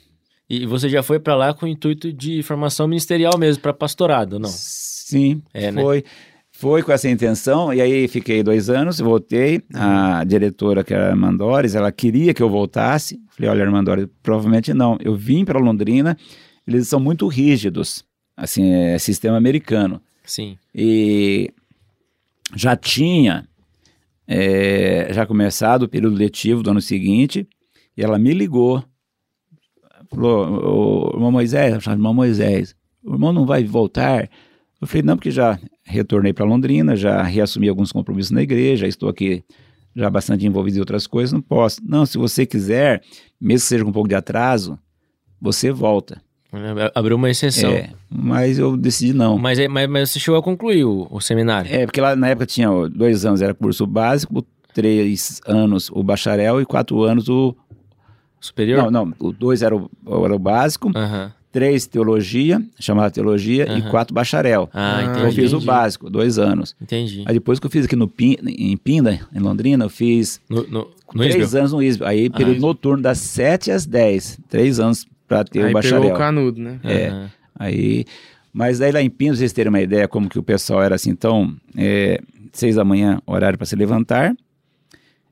E 0.50 0.66
você 0.66 0.88
já 0.88 1.02
foi 1.02 1.20
pra 1.20 1.36
lá 1.36 1.54
com 1.54 1.66
o 1.66 1.70
intuito 1.70 2.14
de 2.14 2.44
formação 2.44 2.88
ministerial 2.88 3.38
mesmo, 3.38 3.62
pra 3.62 3.74
pastorado, 3.74 4.40
não? 4.40 4.50
Sim, 4.50 5.42
É, 5.54 5.72
né? 5.72 5.82
foi. 5.82 6.04
Foi 6.58 6.82
com 6.82 6.92
essa 6.94 7.10
intenção, 7.10 7.74
e 7.74 7.82
aí 7.82 8.08
fiquei 8.08 8.42
dois 8.42 8.70
anos, 8.70 9.00
voltei. 9.00 9.62
A 9.74 10.24
diretora, 10.24 10.86
que 10.86 10.94
era 10.94 11.08
a 11.08 11.10
Armandores, 11.10 11.76
ela 11.76 11.92
queria 11.92 12.34
que 12.34 12.42
eu 12.42 12.50
voltasse. 12.50 13.20
Falei, 13.32 13.52
olha, 13.52 13.66
Armandores, 13.66 14.08
provavelmente 14.24 14.74
não. 14.74 14.98
Eu 15.02 15.16
vim 15.16 15.44
para 15.44 15.60
Londrina, 15.60 16.16
eles 16.66 16.88
são 16.88 16.98
muito 16.98 17.28
rígidos, 17.28 18.06
assim, 18.38 18.72
é 18.72 18.98
sistema 18.98 19.36
americano. 19.36 20.02
Sim. 20.24 20.58
E 20.74 21.52
já 22.56 22.78
tinha 22.78 23.46
é, 24.26 25.10
já 25.12 25.26
começado 25.26 25.84
o 25.84 25.90
período 25.90 26.16
letivo 26.16 26.64
do 26.64 26.70
ano 26.72 26.82
seguinte, 26.82 27.46
e 27.98 28.02
ela 28.02 28.18
me 28.18 28.34
ligou. 28.34 28.82
Falou, 30.16 31.12
o 31.12 31.16
irmão 31.16 31.32
Moisés, 31.32 31.74
eu 31.74 31.82
chamava 31.82 32.00
irmão 32.00 32.14
Moisés, 32.14 32.76
o 33.04 33.14
irmão 33.14 33.32
não 33.34 33.46
vai 33.46 33.64
voltar? 33.64 34.30
Eu 34.82 34.88
falei, 34.88 35.04
não, 35.04 35.16
porque 35.16 35.32
já 35.32 35.60
retornei 35.84 36.34
para 36.34 36.46
Londrina, 36.46 36.96
já 36.96 37.22
reassumi 37.24 37.70
alguns 37.70 37.92
compromissos 37.92 38.32
na 38.32 38.42
igreja, 38.42 38.88
estou 38.88 39.10
aqui 39.10 39.44
já 39.96 40.10
bastante 40.10 40.46
envolvido 40.46 40.78
em 40.78 40.80
outras 40.82 41.08
coisas, 41.08 41.32
não 41.32 41.42
posso. 41.42 41.80
Não, 41.86 42.06
se 42.06 42.18
você 42.18 42.46
quiser, 42.46 43.02
mesmo 43.40 43.64
que 43.64 43.70
seja 43.70 43.84
com 43.84 43.90
um 43.90 43.94
pouco 43.94 44.10
de 44.10 44.16
atraso, 44.16 44.78
você 45.40 45.72
volta. 45.72 46.22
Abriu 46.94 47.18
uma 47.18 47.30
exceção. 47.30 47.72
É, 47.72 47.90
mas 48.10 48.58
eu 48.58 48.78
decidi 48.78 49.14
não. 49.14 49.38
Mas, 49.38 49.60
é- 49.60 49.68
mas, 49.68 49.90
mas 49.90 50.10
você 50.12 50.20
chegou 50.20 50.40
a 50.40 50.44
concluir 50.44 50.86
o, 50.86 51.08
o 51.12 51.20
seminário. 51.20 51.74
É, 51.74 51.86
porque 51.86 52.00
lá 52.00 52.16
na 52.16 52.30
época 52.30 52.46
tinha 52.46 52.70
dois 52.90 53.26
anos 53.26 53.42
era 53.42 53.54
curso 53.54 53.86
básico, 53.86 54.46
três 54.74 55.42
anos 55.46 55.90
o 55.92 56.02
bacharel 56.04 56.62
e 56.62 56.66
quatro 56.66 57.02
anos 57.04 57.28
o. 57.30 57.56
Superior? 58.46 58.84
Não, 58.84 59.06
não, 59.06 59.14
o 59.20 59.32
dois 59.32 59.62
era 59.62 59.76
o, 59.76 59.90
era 60.26 60.36
o 60.36 60.40
básico, 60.40 60.92
três 61.52 61.88
teologia, 61.88 62.62
chamada 62.80 63.10
teologia, 63.12 63.66
e 63.78 63.82
quatro 63.84 64.14
bacharel. 64.14 64.70
Ah, 64.74 64.98
Ah, 64.98 65.02
entendi. 65.04 65.12
Então 65.20 65.26
eu 65.28 65.32
fiz 65.32 65.54
o 65.54 65.62
básico, 65.62 66.10
dois 66.10 66.38
anos. 66.38 66.76
Entendi. 66.82 67.24
Aí 67.26 67.34
depois 67.34 67.60
que 67.60 67.66
eu 67.66 67.70
fiz 67.72 67.86
aqui 67.86 67.96
no 67.96 68.08
Pin, 68.08 68.36
em 68.46 68.76
Pinda, 68.76 69.20
em 69.34 69.40
Londrina, 69.40 69.86
eu 69.86 69.90
fiz 69.90 70.42
No, 70.50 70.64
no, 70.64 70.88
no 71.14 71.22
três 71.22 71.36
Isbel? 71.36 71.60
anos 71.62 71.72
no 71.74 71.82
ISBEL. 71.82 72.08
Aí 72.08 72.30
período 72.30 72.56
Isbel. 72.58 72.68
noturno 72.68 73.02
das 73.02 73.20
sete 73.20 73.72
às 73.72 73.86
dez, 73.86 74.38
três 74.50 74.80
anos 74.82 75.06
para 75.28 75.44
ter 75.46 75.60
Aí 75.60 75.66
o 75.66 75.68
pegou 75.68 75.82
bacharel. 75.82 76.14
o 76.14 76.18
canudo, 76.18 76.62
né? 76.62 76.80
É. 76.84 77.08
Aham. 77.08 77.32
Aí, 77.58 78.06
mas 78.52 78.82
aí 78.82 78.92
lá 78.92 79.02
em 79.02 79.10
Pinhos, 79.10 79.38
vocês 79.40 79.54
terem 79.54 79.70
uma 79.70 79.80
ideia 79.82 80.10
como 80.10 80.28
que 80.28 80.38
o 80.38 80.44
pessoal 80.44 80.84
era 80.84 80.96
assim, 80.96 81.10
então, 81.10 81.56
é, 81.78 82.20
seis 82.52 82.76
da 82.76 82.84
manhã, 82.84 83.22
horário 83.26 83.58
para 83.58 83.66
se 83.66 83.78
levantar, 83.78 84.36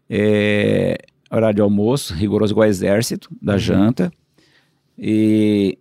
é, 0.09 0.97
horário 1.38 1.55
de 1.55 1.61
almoço, 1.61 2.13
rigoroso 2.13 2.53
igual 2.53 2.67
exército, 2.67 3.29
da 3.41 3.57
janta, 3.57 4.11
e 4.97 5.77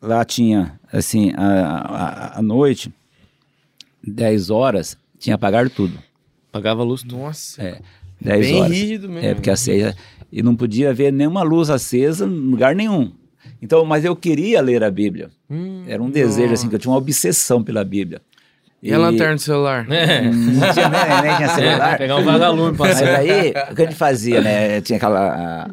lá 0.00 0.24
tinha, 0.24 0.78
assim, 0.92 1.32
a, 1.36 1.44
a, 1.44 2.38
a 2.38 2.42
noite, 2.42 2.92
10 4.06 4.50
horas, 4.50 4.96
tinha 5.18 5.34
apagar 5.34 5.68
tudo, 5.70 5.98
Pagava 6.50 6.82
luz. 6.82 7.02
tudo. 7.02 7.16
Nossa. 7.18 7.62
é, 7.62 7.80
10 8.20 8.46
Bem 8.46 8.56
horas. 8.60 8.72
rígido 8.72 9.08
mesmo. 9.08 9.28
É, 9.28 9.34
porque 9.34 9.50
a 9.50 9.56
ceia. 9.56 9.94
E 10.32 10.42
não 10.42 10.56
podia 10.56 10.90
haver 10.90 11.12
nenhuma 11.12 11.42
luz 11.42 11.70
acesa 11.70 12.26
em 12.26 12.28
lugar 12.30 12.74
nenhum. 12.74 13.12
Então, 13.62 13.84
mas 13.84 14.04
eu 14.04 14.14
queria 14.16 14.60
ler 14.60 14.82
a 14.82 14.90
Bíblia. 14.90 15.30
Hum. 15.48 15.84
Era 15.86 16.02
um 16.02 16.10
desejo, 16.10 16.52
assim, 16.52 16.68
que 16.68 16.74
eu 16.74 16.78
tinha 16.78 16.90
uma 16.90 16.98
obsessão 16.98 17.62
pela 17.62 17.84
Bíblia. 17.84 18.20
E 18.82 18.92
a 18.94 18.98
lanterna 18.98 19.34
do 19.34 19.40
celular? 19.40 19.86
É. 19.90 20.22
Não 20.22 20.72
tinha 20.72 20.88
nem, 20.88 21.22
nem 21.22 21.36
tinha 21.36 21.48
celular. 21.48 21.98
Pegar 21.98 22.16
um 22.16 22.24
vagalume 22.24 22.76
pra 22.76 22.86
Mas 22.86 23.02
aí, 23.02 23.50
o 23.70 23.74
que 23.74 23.82
a 23.82 23.84
gente 23.86 23.96
fazia, 23.96 24.40
né? 24.40 24.80
Tinha 24.80 24.96
aquela. 24.96 25.64
a- 25.66 25.70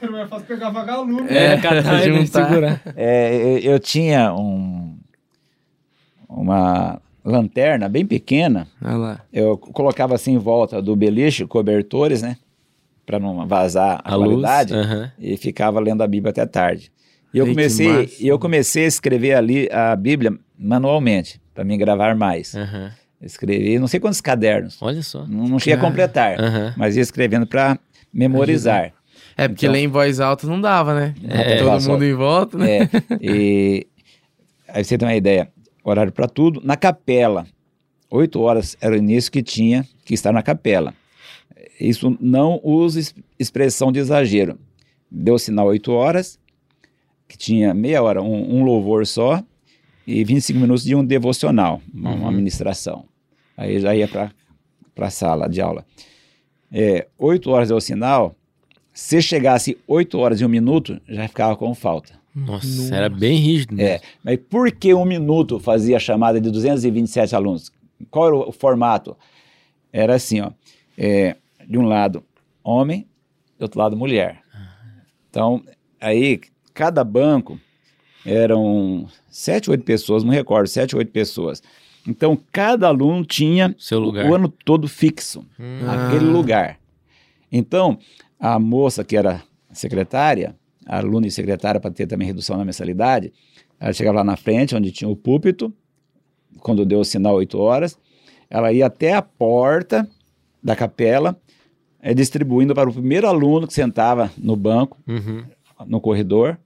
Era 0.00 0.10
mais 0.12 0.28
fácil 0.30 0.46
pegar 0.46 0.70
vagalume. 0.70 1.28
É, 1.28 1.56
catar 1.58 2.00
e 2.08 2.14
juntar. 2.14 2.48
segurar. 2.48 2.80
é, 2.96 3.34
eu, 3.36 3.72
eu 3.72 3.78
tinha 3.78 4.32
um, 4.32 4.96
uma 6.28 7.00
lanterna 7.24 7.88
bem 7.88 8.06
pequena. 8.06 8.66
Olha 8.82 8.96
lá. 8.96 9.20
Eu 9.32 9.56
colocava 9.58 10.14
assim 10.14 10.32
em 10.34 10.38
volta 10.38 10.80
do 10.80 10.94
beliche, 10.96 11.46
cobertores, 11.46 12.22
né? 12.22 12.36
Para 13.04 13.18
não 13.18 13.46
vazar 13.46 14.00
a, 14.04 14.12
A 14.12 14.16
luz. 14.16 14.28
qualidade. 14.28 14.74
aham. 14.74 15.12
e 15.18 15.36
ficava 15.36 15.80
lendo 15.80 16.02
a 16.02 16.06
Bíblia 16.06 16.30
até 16.30 16.46
tarde. 16.46 16.90
E 17.32 17.38
eu 17.38 17.46
comecei, 17.46 18.08
e 18.20 18.26
eu 18.26 18.38
comecei 18.38 18.84
a 18.84 18.88
escrever 18.88 19.34
ali 19.34 19.68
a 19.70 19.94
Bíblia 19.94 20.32
manualmente, 20.58 21.38
para 21.58 21.64
me 21.64 21.76
gravar 21.76 22.14
mais. 22.14 22.54
aham. 22.54 22.92
Escrevi 23.20 23.80
não 23.80 23.88
sei 23.88 23.98
quantos 23.98 24.20
cadernos. 24.20 24.80
Olha 24.80 25.02
só. 25.02 25.26
Não, 25.26 25.48
não 25.48 25.58
cheguei 25.58 25.74
a 25.76 25.80
completar, 25.80 26.38
Aham. 26.40 26.72
mas 26.76 26.94
ia 26.96 27.02
escrevendo 27.02 27.48
para 27.48 27.76
memorizar. 28.14 28.92
É, 29.36 29.48
porque 29.48 29.66
Então- 29.66 29.72
ler 29.72 29.80
em 29.80 29.88
voz 29.88 30.20
alta 30.20 30.46
não 30.46 30.60
dava, 30.60 30.94
né? 30.94 31.14
É. 31.28 31.56
Todo 31.58 31.82
mundo 31.82 32.04
em 32.04 32.14
volta, 32.14 32.56
né? 32.56 32.82
É, 32.82 32.88
e 33.20 33.86
aí 34.68 34.84
você 34.84 34.96
tem 34.96 35.08
uma 35.08 35.16
ideia, 35.16 35.48
horário 35.82 36.12
para 36.12 36.28
tudo. 36.28 36.60
Na 36.62 36.76
capela, 36.76 37.44
oito 38.08 38.40
horas 38.40 38.76
era 38.80 38.94
o 38.94 38.98
início 38.98 39.32
que 39.32 39.42
tinha 39.42 39.84
que 40.04 40.14
estar 40.14 40.32
na 40.32 40.40
capela. 40.42 40.94
Isso 41.80 42.16
não 42.20 42.60
usa 42.62 43.00
es- 43.00 43.14
expressão 43.36 43.90
de 43.90 43.98
exagero. 43.98 44.56
Deu 45.10 45.36
sinal 45.40 45.66
oito 45.66 45.90
horas, 45.90 46.38
que 47.26 47.36
tinha 47.36 47.74
meia 47.74 48.00
hora, 48.00 48.22
um, 48.22 48.58
um 48.60 48.62
louvor 48.62 49.04
só, 49.08 49.42
e 50.08 50.24
25 50.24 50.58
minutos 50.58 50.84
de 50.84 50.94
um 50.94 51.04
devocional, 51.04 51.82
uma, 51.92 52.14
uma 52.14 52.32
ministração. 52.32 53.04
Aí 53.54 53.78
já 53.78 53.94
ia 53.94 54.08
para 54.08 54.32
a 54.96 55.10
sala 55.10 55.46
de 55.46 55.60
aula. 55.60 55.84
É, 56.72 57.06
oito 57.18 57.50
horas 57.50 57.68
deu 57.68 57.76
o 57.76 57.80
sinal, 57.80 58.34
se 58.90 59.20
chegasse 59.20 59.76
oito 59.86 60.18
horas 60.18 60.40
e 60.40 60.46
um 60.46 60.48
minuto, 60.48 60.98
já 61.06 61.28
ficava 61.28 61.54
com 61.56 61.74
falta. 61.74 62.14
Nossa, 62.34 62.94
era 62.94 63.10
bem 63.10 63.36
rígido. 63.36 63.76
né? 63.76 63.84
É, 63.84 64.00
mas 64.24 64.38
por 64.48 64.72
que 64.72 64.94
um 64.94 65.04
minuto 65.04 65.60
fazia 65.60 65.98
a 65.98 66.00
chamada 66.00 66.40
de 66.40 66.50
227 66.50 67.36
alunos? 67.36 67.70
Qual 68.10 68.28
era 68.28 68.36
o, 68.36 68.48
o 68.48 68.52
formato? 68.52 69.14
Era 69.92 70.14
assim, 70.14 70.40
ó, 70.40 70.52
é, 70.96 71.36
de 71.68 71.76
um 71.76 71.82
lado 71.82 72.24
homem, 72.64 73.06
do 73.58 73.64
outro 73.64 73.78
lado 73.78 73.94
mulher. 73.94 74.40
Então, 75.28 75.62
aí, 76.00 76.40
cada 76.72 77.04
banco 77.04 77.60
eram 78.24 79.06
sete, 79.38 79.70
oito 79.70 79.84
pessoas, 79.84 80.24
não 80.24 80.30
recordo, 80.32 80.66
sete, 80.66 80.96
oito 80.96 81.12
pessoas. 81.12 81.62
Então, 82.06 82.38
cada 82.50 82.88
aluno 82.88 83.24
tinha 83.24 83.74
Seu 83.78 83.98
lugar. 84.00 84.28
o 84.28 84.34
ano 84.34 84.48
todo 84.48 84.88
fixo, 84.88 85.44
Hum. 85.60 85.88
aquele 85.88 86.24
lugar. 86.24 86.78
Então, 87.52 87.98
a 88.40 88.58
moça 88.58 89.04
que 89.04 89.16
era 89.16 89.42
secretária, 89.72 90.56
a 90.86 90.98
aluna 90.98 91.26
e 91.26 91.30
secretária 91.30 91.80
para 91.80 91.90
ter 91.90 92.06
também 92.06 92.26
redução 92.26 92.56
na 92.56 92.64
mensalidade, 92.64 93.32
ela 93.78 93.92
chegava 93.92 94.18
lá 94.18 94.24
na 94.24 94.36
frente, 94.36 94.74
onde 94.74 94.90
tinha 94.90 95.08
o 95.08 95.14
púlpito, 95.16 95.72
quando 96.60 96.84
deu 96.84 97.00
o 97.00 97.04
sinal 97.04 97.34
8 97.36 97.58
horas, 97.58 97.96
ela 98.50 98.72
ia 98.72 98.86
até 98.86 99.12
a 99.12 99.22
porta 99.22 100.08
da 100.62 100.74
capela, 100.74 101.38
eh, 102.02 102.14
distribuindo 102.14 102.74
para 102.74 102.88
o 102.88 102.92
primeiro 102.92 103.28
aluno 103.28 103.66
que 103.66 103.74
sentava 103.74 104.32
no 104.36 104.56
banco, 104.56 104.96
Uhum. 105.06 105.44
no 105.86 106.00
corredor, 106.00 106.58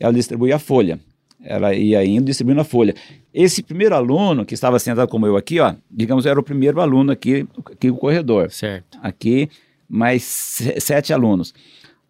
ela 0.00 0.12
distribuía 0.12 0.56
a 0.56 0.58
folha. 0.58 0.98
Ela 1.44 1.74
ia 1.74 2.04
indo 2.04 2.24
distribuindo 2.24 2.62
a 2.62 2.64
folha. 2.64 2.94
Esse 3.32 3.62
primeiro 3.62 3.94
aluno, 3.94 4.44
que 4.46 4.54
estava 4.54 4.78
sentado 4.78 5.06
como 5.08 5.26
eu 5.26 5.36
aqui, 5.36 5.60
ó, 5.60 5.74
digamos, 5.90 6.24
era 6.24 6.40
o 6.40 6.42
primeiro 6.42 6.80
aluno 6.80 7.12
aqui, 7.12 7.46
aqui 7.70 7.88
no 7.88 7.96
corredor 7.98 8.50
Certo. 8.50 8.98
aqui 9.02 9.50
mais 9.88 10.22
se- 10.22 10.80
sete 10.80 11.12
alunos. 11.12 11.52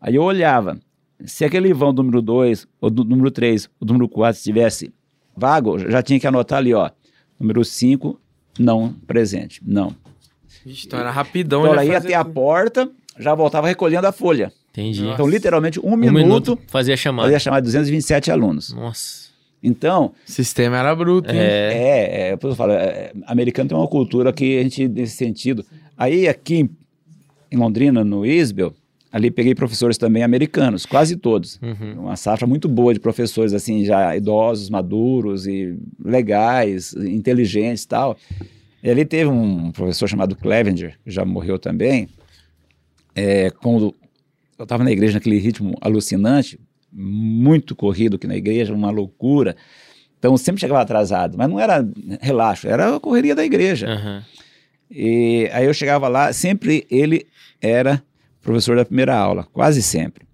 Aí 0.00 0.14
eu 0.14 0.22
olhava, 0.22 0.78
se 1.24 1.44
aquele 1.44 1.72
vão 1.74 1.92
do 1.92 2.02
número 2.02 2.22
2, 2.22 2.66
ou 2.80 2.90
do 2.90 3.04
número 3.04 3.30
3, 3.30 3.68
ou 3.80 3.86
do 3.86 3.92
número 3.94 4.08
4 4.08 4.38
estivesse 4.38 4.92
vago, 5.36 5.78
já 5.78 6.00
tinha 6.02 6.20
que 6.20 6.26
anotar 6.26 6.58
ali, 6.58 6.72
ó, 6.72 6.90
número 7.40 7.64
5, 7.64 8.20
não 8.58 8.92
presente, 9.06 9.60
não. 9.66 9.96
Vixe, 10.64 10.86
então 10.86 10.98
era 11.00 11.10
rapidão. 11.10 11.62
Então 11.62 11.72
ela 11.72 11.84
ia 11.84 11.94
fazia 11.94 12.08
até 12.08 12.14
a 12.16 12.24
porta, 12.24 12.88
já 13.18 13.34
voltava 13.34 13.66
recolhendo 13.66 14.06
a 14.06 14.12
folha. 14.12 14.52
Entendi. 14.70 15.06
Então, 15.06 15.26
literalmente, 15.28 15.78
um, 15.80 15.92
um 15.92 15.96
minuto, 15.96 16.14
minuto 16.14 16.58
fazia 16.66 16.96
chamada. 16.96 17.26
fazia 17.26 17.38
chamar 17.38 17.60
227 17.60 18.30
alunos. 18.30 18.72
Nossa. 18.72 19.23
Então, 19.64 20.12
O 20.28 20.30
sistema 20.30 20.76
era 20.76 20.94
bruto, 20.94 21.30
hein? 21.30 21.38
É. 21.38 21.72
É, 21.72 22.28
é, 22.28 22.36
por 22.36 22.48
isso 22.48 22.52
eu 22.52 22.56
falo, 22.56 22.72
é, 22.72 22.84
é, 22.84 23.12
americano 23.26 23.70
tem 23.70 23.78
uma 23.78 23.88
cultura 23.88 24.30
que 24.30 24.58
a 24.58 24.62
gente, 24.62 24.86
nesse 24.86 25.16
sentido. 25.16 25.64
Aí 25.96 26.28
aqui 26.28 26.68
em 27.50 27.56
Londrina, 27.56 28.04
no 28.04 28.26
Isbel, 28.26 28.74
ali 29.10 29.30
peguei 29.30 29.54
professores 29.54 29.96
também 29.96 30.22
americanos, 30.22 30.84
quase 30.84 31.16
todos. 31.16 31.58
Uhum. 31.62 32.02
Uma 32.02 32.16
safra 32.16 32.46
muito 32.46 32.68
boa 32.68 32.92
de 32.92 33.00
professores, 33.00 33.54
assim, 33.54 33.84
já 33.84 34.14
idosos, 34.14 34.68
maduros 34.68 35.46
e 35.46 35.78
legais, 36.04 36.92
inteligentes 36.94 37.84
e 37.84 37.88
tal. 37.88 38.18
E 38.82 38.90
ali 38.90 39.04
teve 39.06 39.30
um 39.30 39.72
professor 39.72 40.06
chamado 40.06 40.36
Clevenger, 40.36 40.98
que 41.02 41.10
já 41.10 41.24
morreu 41.24 41.58
também. 41.58 42.06
É, 43.14 43.48
quando 43.50 43.94
eu 44.58 44.64
estava 44.64 44.84
na 44.84 44.90
igreja 44.90 45.14
naquele 45.14 45.38
ritmo 45.38 45.74
alucinante, 45.80 46.58
muito 46.94 47.74
corrido 47.74 48.16
aqui 48.16 48.26
na 48.26 48.36
igreja, 48.36 48.72
uma 48.72 48.90
loucura. 48.90 49.56
Então 50.18 50.36
sempre 50.36 50.60
chegava 50.60 50.80
atrasado, 50.80 51.36
mas 51.36 51.50
não 51.50 51.58
era 51.58 51.86
relaxo, 52.20 52.68
era 52.68 52.96
a 52.96 53.00
correria 53.00 53.34
da 53.34 53.44
igreja. 53.44 53.88
Aham. 53.88 54.24
E 54.90 55.48
aí 55.52 55.66
eu 55.66 55.74
chegava 55.74 56.06
lá, 56.08 56.32
sempre 56.32 56.86
ele 56.88 57.26
era 57.60 58.02
professor 58.40 58.76
da 58.76 58.84
primeira 58.84 59.16
aula, 59.16 59.44
quase 59.52 59.82
sempre. 59.82 60.24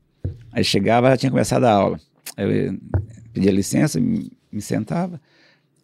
Aí 0.53 0.63
chegava, 0.63 1.09
já 1.11 1.17
tinha 1.17 1.31
começado 1.31 1.65
a 1.65 1.73
aula. 1.73 1.99
Eu 2.37 2.79
pedia 3.33 3.51
licença, 3.51 3.99
me, 4.01 4.31
sentava. 4.61 5.21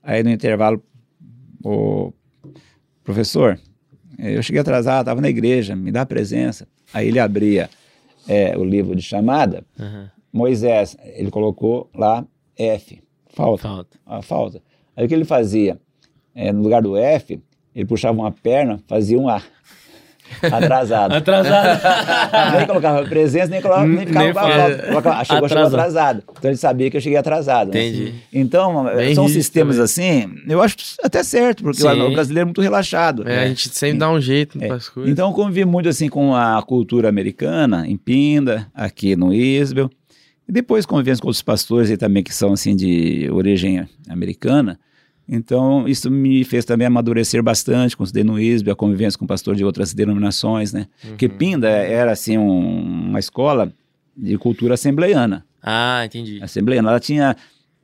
Aí 0.02 0.22
no 0.22 0.30
intervalo, 0.30 0.82
o 1.64 2.12
professor, 3.02 3.58
eh, 4.18 4.36
eu 4.36 4.42
cheguei 4.42 4.60
atrasado, 4.60 5.00
estava 5.00 5.20
na 5.20 5.28
igreja, 5.28 5.74
me 5.74 5.90
dá 5.90 6.04
presença. 6.04 6.66
Aí 6.92 7.08
ele 7.08 7.18
abria 7.18 7.70
eh, 8.28 8.56
o 8.56 8.64
livro 8.64 8.94
de 8.94 9.02
chamada, 9.02 9.64
Aham. 9.78 10.10
Moisés, 10.36 10.96
ele 11.14 11.30
colocou 11.30 11.88
lá 11.94 12.24
F, 12.58 13.00
falta 13.34 13.62
Falta. 13.68 13.98
a 14.06 14.22
falta. 14.22 14.62
Aí 14.96 15.04
o 15.06 15.08
que 15.08 15.14
ele 15.14 15.24
fazia? 15.24 15.78
É, 16.34 16.52
no 16.52 16.62
lugar 16.62 16.82
do 16.82 16.96
F, 16.96 17.40
ele 17.74 17.84
puxava 17.86 18.18
uma 18.18 18.30
perna, 18.30 18.78
fazia 18.86 19.18
um 19.18 19.28
A. 19.28 19.40
Atrasado. 20.42 21.14
Atrasado. 21.14 21.80
nem 22.58 22.66
colocava 22.66 23.04
presença, 23.06 23.46
nem, 23.48 23.62
colocava, 23.62 23.86
nem 23.86 24.06
ficava 24.06 24.24
Nem 24.24 24.34
falta. 24.34 24.86
Colocava, 24.88 25.24
chegou, 25.24 25.48
chegou 25.48 25.64
Atrasado. 25.66 25.74
atrasado. 25.78 26.22
Então 26.38 26.50
ele 26.50 26.56
sabia 26.58 26.90
que 26.90 26.96
eu 26.96 27.00
cheguei 27.00 27.16
atrasado. 27.16 27.72
né? 27.72 27.86
Entendi. 27.86 28.14
Então, 28.32 28.84
Bem 28.96 29.14
são 29.14 29.28
sistemas 29.28 29.76
também. 29.76 29.84
assim, 30.24 30.34
eu 30.48 30.60
acho 30.60 30.76
até 31.02 31.22
certo, 31.22 31.62
porque 31.62 31.80
Sim. 31.80 31.88
o 32.00 32.12
brasileiro 32.12 32.42
é 32.42 32.44
muito 32.46 32.60
relaxado. 32.60 33.26
É, 33.28 33.44
a 33.44 33.48
gente 33.48 33.68
sempre 33.68 33.98
dá 33.98 34.10
um 34.10 34.20
jeito 34.20 34.58
É. 34.62 34.66
coisas. 34.68 34.90
Então, 35.06 35.28
eu 35.30 35.34
convivi 35.34 35.64
muito 35.64 35.88
assim 35.88 36.08
com 36.08 36.34
a 36.34 36.60
cultura 36.62 37.08
americana, 37.08 37.86
em 37.88 37.96
Pinda, 37.96 38.66
aqui 38.74 39.14
no 39.14 39.32
Isbel. 39.32 39.88
E 40.48 40.52
depois 40.52 40.86
convivendo 40.86 41.20
com 41.20 41.28
outros 41.28 41.42
pastores 41.42 41.90
aí 41.90 41.96
também 41.96 42.22
que 42.22 42.32
são 42.34 42.52
assim 42.52 42.74
de 42.76 43.28
origem 43.30 43.86
americana. 44.08 44.78
Então, 45.28 45.88
isso 45.88 46.08
me 46.08 46.44
fez 46.44 46.64
também 46.64 46.86
amadurecer 46.86 47.42
bastante, 47.42 47.96
considerei 47.96 48.24
no 48.24 48.38
Isbel 48.38 48.74
a 48.74 48.76
convivência 48.76 49.18
com 49.18 49.26
pastor 49.26 49.56
de 49.56 49.64
outras 49.64 49.92
denominações, 49.92 50.72
né? 50.72 50.86
Porque 51.08 51.28
Pinda 51.28 51.68
era 51.68 52.12
assim 52.12 52.38
um- 52.38 53.08
uma 53.08 53.18
escola 53.18 53.72
de 54.16 54.38
cultura 54.38 54.74
assembleiana. 54.74 55.44
Ah, 55.60 56.02
entendi. 56.06 56.40
Assembleiana, 56.40 56.90
ela 56.90 57.00
tinha 57.00 57.36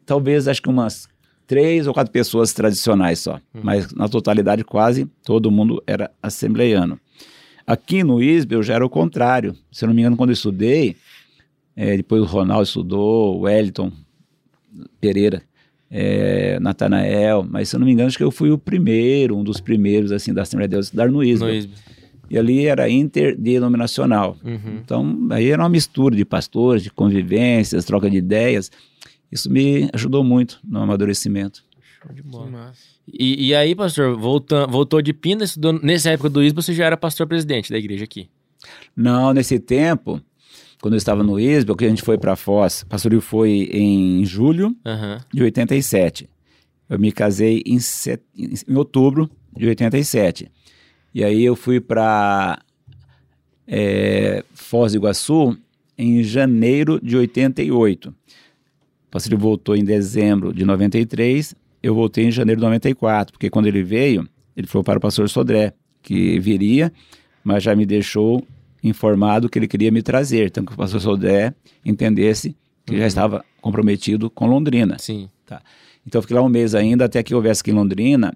talvez 0.07 0.47
acho 0.47 0.63
que 0.63 0.69
umas 0.69 1.09
três 1.45 1.89
ou 1.89 1.93
quatro 1.93 2.13
pessoas 2.13 2.53
tradicionais 2.53 3.19
só, 3.19 3.41
mas 3.53 3.93
na 3.93 4.09
totalidade 4.09 4.63
quase 4.63 5.07
todo 5.25 5.51
mundo 5.51 5.83
era 5.85 6.13
assembleiano. 6.23 6.99
Aqui 7.67 8.05
no 8.05 8.23
ISB 8.23 8.63
já 8.63 8.75
era 8.75 8.87
o 8.87 8.89
contrário. 8.91 9.55
Se 9.71 9.85
eu 9.85 9.89
não 9.89 9.95
me 9.95 10.03
engano, 10.03 10.17
quando 10.17 10.31
eu 10.31 10.35
estudei, 10.35 10.97
eh, 11.77 11.97
depois 11.97 12.23
o 12.23 12.27
Ronaldo 12.27 12.65
estudou, 12.65 13.37
o 13.37 13.41
Wellington 13.43 13.93
Pereira, 15.01 15.43
eh, 15.91 16.59
Natanael, 16.61 17.47
mas 17.49 17.69
se 17.69 17.77
eu 17.77 17.81
não 17.81 17.87
me 17.87 17.93
engano, 17.93 18.09
acho 18.09 18.17
que 18.17 18.25
eu 18.25 18.31
fui 18.31 18.51
o 18.51 18.59
primeiro, 18.59 19.37
um 19.37 19.45
dos 19.45 19.61
primeiros 19.61 20.13
assim 20.13 20.33
da 20.33 20.43
Assembleia 20.43 20.69
de 20.69 20.73
Deus 20.73 20.87
a 20.87 20.89
estudar 20.89 21.11
no 21.11 21.23
ISB. 21.23 21.45
No 21.45 21.53
ISB. 21.53 21.73
E 22.31 22.39
ali 22.39 22.67
era 22.67 22.89
interdenominacional. 22.89 24.39
Uhum. 24.43 24.81
Então, 24.83 25.29
aí 25.31 25.51
era 25.51 25.63
uma 25.63 25.69
mistura 25.69 26.17
de 26.17 26.25
pastores, 26.25 26.83
de 26.83 26.91
convivências, 26.91 27.85
troca 27.85 28.09
de 28.09 28.17
ideias. 28.17 28.71
Isso 29.31 29.51
me 29.51 29.91
ajudou 29.93 30.25
muito 30.25 30.59
no 30.65 30.81
amadurecimento. 30.81 31.63
Show 32.03 32.11
de 32.15 32.23
bola. 32.23 32.73
E, 33.07 33.49
e 33.49 33.55
aí, 33.55 33.75
pastor, 33.75 34.17
voltou, 34.17 34.67
voltou 34.67 35.03
de 35.03 35.13
Pinda, 35.13 35.45
estudou, 35.45 35.75
nessa 35.75 36.09
época 36.09 36.31
do 36.31 36.43
ISB, 36.43 36.63
você 36.63 36.73
já 36.73 36.87
era 36.87 36.97
pastor 36.97 37.27
presidente 37.27 37.71
da 37.71 37.77
igreja 37.77 38.05
aqui. 38.05 38.31
Não, 38.97 39.35
nesse 39.35 39.59
tempo, 39.59 40.19
quando 40.83 40.95
eu 40.95 40.99
estava 40.99 41.23
no 41.23 41.39
ISBEL, 41.39 41.77
que 41.77 41.85
a 41.85 41.89
gente 41.89 42.03
foi 42.03 42.19
para 42.19 42.35
Foz, 42.35 42.83
pastorio 42.83 43.21
foi 43.21 43.71
em 43.73 44.25
julho 44.27 44.77
Aham. 44.85 45.21
de 45.33 45.41
87. 45.45 46.29
Eu 46.91 46.99
me 46.99 47.13
casei 47.13 47.63
em, 47.65 47.79
set... 47.79 48.21
em 48.37 48.75
outubro 48.75 49.31
de 49.57 49.69
87. 49.69 50.51
E 51.15 51.23
aí 51.23 51.45
eu 51.45 51.55
fui 51.55 51.81
para 51.81 52.59
Foz 54.55 54.93
do 54.93 54.97
Iguaçu 54.97 55.57
em 55.97 56.25
janeiro 56.25 56.99
de 57.01 57.17
88. 57.17 58.09
O 58.09 58.15
pastor 59.09 59.39
voltou 59.39 59.77
em 59.77 59.85
dezembro 59.85 60.53
de 60.53 60.65
93, 60.65 61.55
eu 61.81 61.95
voltei 61.95 62.25
em 62.25 62.33
janeiro 62.33 62.61
de 62.61 62.65
94, 62.65 63.33
porque 63.33 63.49
quando 63.49 63.67
ele 63.67 63.85
veio, 63.85 64.29
ele 64.57 64.67
falou 64.67 64.83
para 64.83 64.99
o 64.99 65.01
pastor 65.01 65.29
Sodré 65.29 65.75
que 66.03 66.41
viria, 66.41 66.93
mas 67.45 67.63
já 67.63 67.77
me 67.77 67.87
deixou 67.87 68.45
informado 68.83 69.49
que 69.49 69.59
ele 69.59 69.69
queria 69.69 69.91
me 69.91 70.03
trazer, 70.03 70.47
então 70.47 70.65
que 70.65 70.73
o 70.73 70.77
pastor 70.77 71.01
Sodré 71.01 71.55
entendesse 71.85 72.57
que 72.85 72.99
já 72.99 73.07
estava 73.07 73.45
comprometido 73.61 74.29
com 74.29 74.47
Londrina. 74.47 74.97
Sim. 74.99 75.29
Então 76.07 76.19
eu 76.19 76.23
fiquei 76.23 76.37
lá 76.37 76.43
um 76.43 76.49
mês 76.49 76.75
ainda, 76.75 77.05
até 77.05 77.23
que 77.23 77.35
houvesse 77.35 77.61
aqui 77.61 77.71
em 77.71 77.75
Londrina 77.75 78.35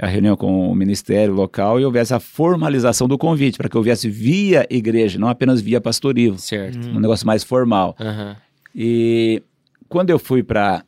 a 0.00 0.06
reunião 0.06 0.36
com 0.36 0.70
o 0.70 0.74
ministério 0.76 1.34
local 1.34 1.80
e 1.80 1.84
houvesse 1.84 2.14
a 2.14 2.20
formalização 2.20 3.08
do 3.08 3.18
convite, 3.18 3.58
para 3.58 3.68
que 3.68 3.76
houvesse 3.76 4.08
via 4.08 4.64
igreja, 4.70 5.18
não 5.18 5.26
apenas 5.26 5.60
via 5.60 5.80
pastoril, 5.80 6.38
Certo. 6.38 6.88
um 6.88 7.00
negócio 7.00 7.26
mais 7.26 7.42
formal. 7.42 7.96
Aham. 7.98 8.36
E 8.72 9.42
quando 9.88 10.10
eu 10.10 10.18
fui 10.20 10.44
para 10.44 10.84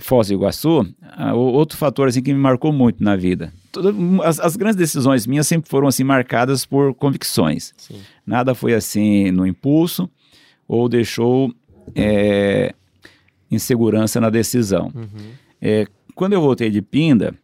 Foz 0.00 0.28
do 0.28 0.34
Iguaçu, 0.34 0.86
ah, 1.02 1.34
outro 1.34 1.76
fator 1.76 2.08
assim 2.08 2.22
que 2.22 2.32
me 2.32 2.38
marcou 2.38 2.72
muito 2.72 3.02
na 3.02 3.16
vida. 3.16 3.52
Toda- 3.72 3.92
as, 4.24 4.40
as 4.40 4.56
grandes 4.56 4.76
decisões 4.76 5.26
minhas 5.26 5.46
sempre 5.46 5.68
foram 5.68 5.86
assim 5.88 6.04
marcadas 6.04 6.64
por 6.64 6.94
convicções. 6.94 7.72
Sim. 7.76 8.00
Nada 8.26 8.54
foi 8.54 8.74
assim 8.74 9.30
no 9.30 9.46
impulso 9.46 10.08
ou 10.66 10.88
deixou 10.88 11.52
é, 11.94 12.74
insegurança 13.50 14.20
na 14.20 14.30
decisão. 14.30 14.90
Uhum. 14.94 15.30
É, 15.60 15.86
quando 16.14 16.32
eu 16.32 16.40
voltei 16.40 16.70
de 16.70 16.82
Pinda, 16.82 17.34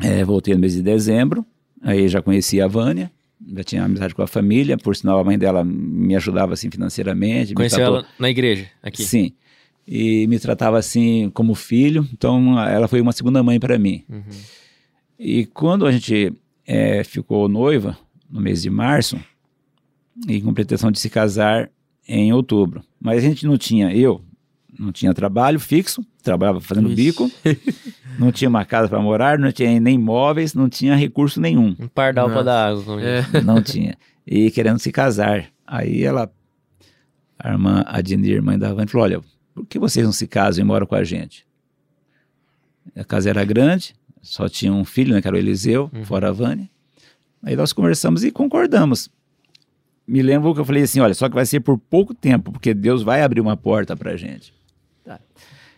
é, 0.00 0.24
voltei 0.24 0.54
no 0.54 0.60
mês 0.60 0.74
de 0.74 0.82
dezembro, 0.82 1.44
aí 1.82 2.08
já 2.08 2.20
conheci 2.20 2.60
a 2.60 2.66
Vânia, 2.66 3.10
já 3.54 3.64
tinha 3.64 3.84
amizade 3.84 4.14
com 4.14 4.22
a 4.22 4.26
família, 4.26 4.76
por 4.76 4.94
sinal 4.96 5.18
a 5.18 5.24
mãe 5.24 5.38
dela 5.38 5.62
me 5.64 6.14
ajudava 6.16 6.54
assim 6.54 6.70
financeiramente. 6.70 7.50
me 7.50 7.54
Conheceu 7.54 7.84
ela 7.84 8.06
na 8.18 8.28
igreja, 8.30 8.66
aqui. 8.82 9.02
Sim. 9.04 9.32
E 9.86 10.26
me 10.26 10.38
tratava 10.38 10.78
assim 10.78 11.30
como 11.30 11.54
filho, 11.54 12.06
então 12.12 12.58
ela 12.60 12.88
foi 12.88 13.00
uma 13.00 13.12
segunda 13.12 13.42
mãe 13.42 13.60
para 13.60 13.78
mim. 13.78 14.04
Uhum. 14.08 14.22
E 15.18 15.46
quando 15.46 15.86
a 15.86 15.92
gente 15.92 16.32
é, 16.66 17.04
ficou 17.04 17.48
noiva, 17.48 17.96
no 18.28 18.40
mês 18.40 18.62
de 18.62 18.70
março, 18.70 19.18
e 20.26 20.40
com 20.40 20.52
pretensão 20.52 20.90
de 20.90 20.98
se 20.98 21.08
casar 21.08 21.70
em 22.08 22.32
outubro. 22.32 22.82
Mas 23.00 23.18
a 23.18 23.26
gente 23.28 23.46
não 23.46 23.56
tinha, 23.56 23.94
eu 23.94 24.22
não 24.78 24.92
tinha 24.92 25.14
trabalho 25.14 25.58
fixo, 25.58 26.04
trabalhava 26.22 26.60
fazendo 26.60 26.88
Ixi. 26.88 26.96
bico, 26.96 27.30
não 28.18 28.32
tinha 28.32 28.48
uma 28.48 28.64
casa 28.64 28.88
para 28.88 29.00
morar, 29.00 29.38
não 29.38 29.50
tinha 29.52 29.78
nem 29.80 29.94
imóveis, 29.94 30.54
não 30.54 30.68
tinha 30.68 30.94
recurso 30.94 31.40
nenhum. 31.40 31.74
Um 31.78 31.88
pardal 31.88 32.28
Nossa. 32.28 32.44
dar 32.44 32.68
água. 32.70 33.02
É. 33.02 33.40
Não 33.42 33.62
tinha. 33.62 33.96
E 34.26 34.50
querendo 34.50 34.78
se 34.78 34.90
casar. 34.90 35.46
Aí 35.66 36.02
ela, 36.02 36.30
a 37.38 37.50
irmã 37.50 37.84
Adnir, 37.86 38.42
mãe 38.42 38.58
da 38.58 38.72
Vânia, 38.72 38.88
falou: 38.88 39.04
Olha, 39.04 39.20
por 39.56 39.66
que 39.66 39.78
vocês 39.78 40.04
não 40.04 40.12
se 40.12 40.26
casam 40.26 40.62
e 40.62 40.66
moram 40.66 40.86
com 40.86 40.94
a 40.94 41.02
gente? 41.02 41.46
A 42.94 43.02
casa 43.02 43.30
era 43.30 43.42
grande, 43.42 43.94
só 44.20 44.50
tinha 44.50 44.70
um 44.70 44.84
filho, 44.84 45.14
né, 45.14 45.22
que 45.22 45.26
era 45.26 45.34
o 45.34 45.38
Eliseu, 45.38 45.90
fora 46.04 46.28
a 46.28 46.32
Vânia. 46.32 46.68
Aí 47.42 47.56
nós 47.56 47.72
conversamos 47.72 48.22
e 48.22 48.30
concordamos. 48.30 49.08
Me 50.06 50.20
lembro 50.20 50.54
que 50.54 50.60
eu 50.60 50.64
falei 50.64 50.82
assim: 50.82 51.00
olha, 51.00 51.14
só 51.14 51.26
que 51.26 51.34
vai 51.34 51.46
ser 51.46 51.60
por 51.60 51.78
pouco 51.78 52.12
tempo, 52.12 52.52
porque 52.52 52.74
Deus 52.74 53.02
vai 53.02 53.22
abrir 53.22 53.40
uma 53.40 53.56
porta 53.56 53.96
pra 53.96 54.14
gente. 54.14 54.52
Tá. 55.02 55.18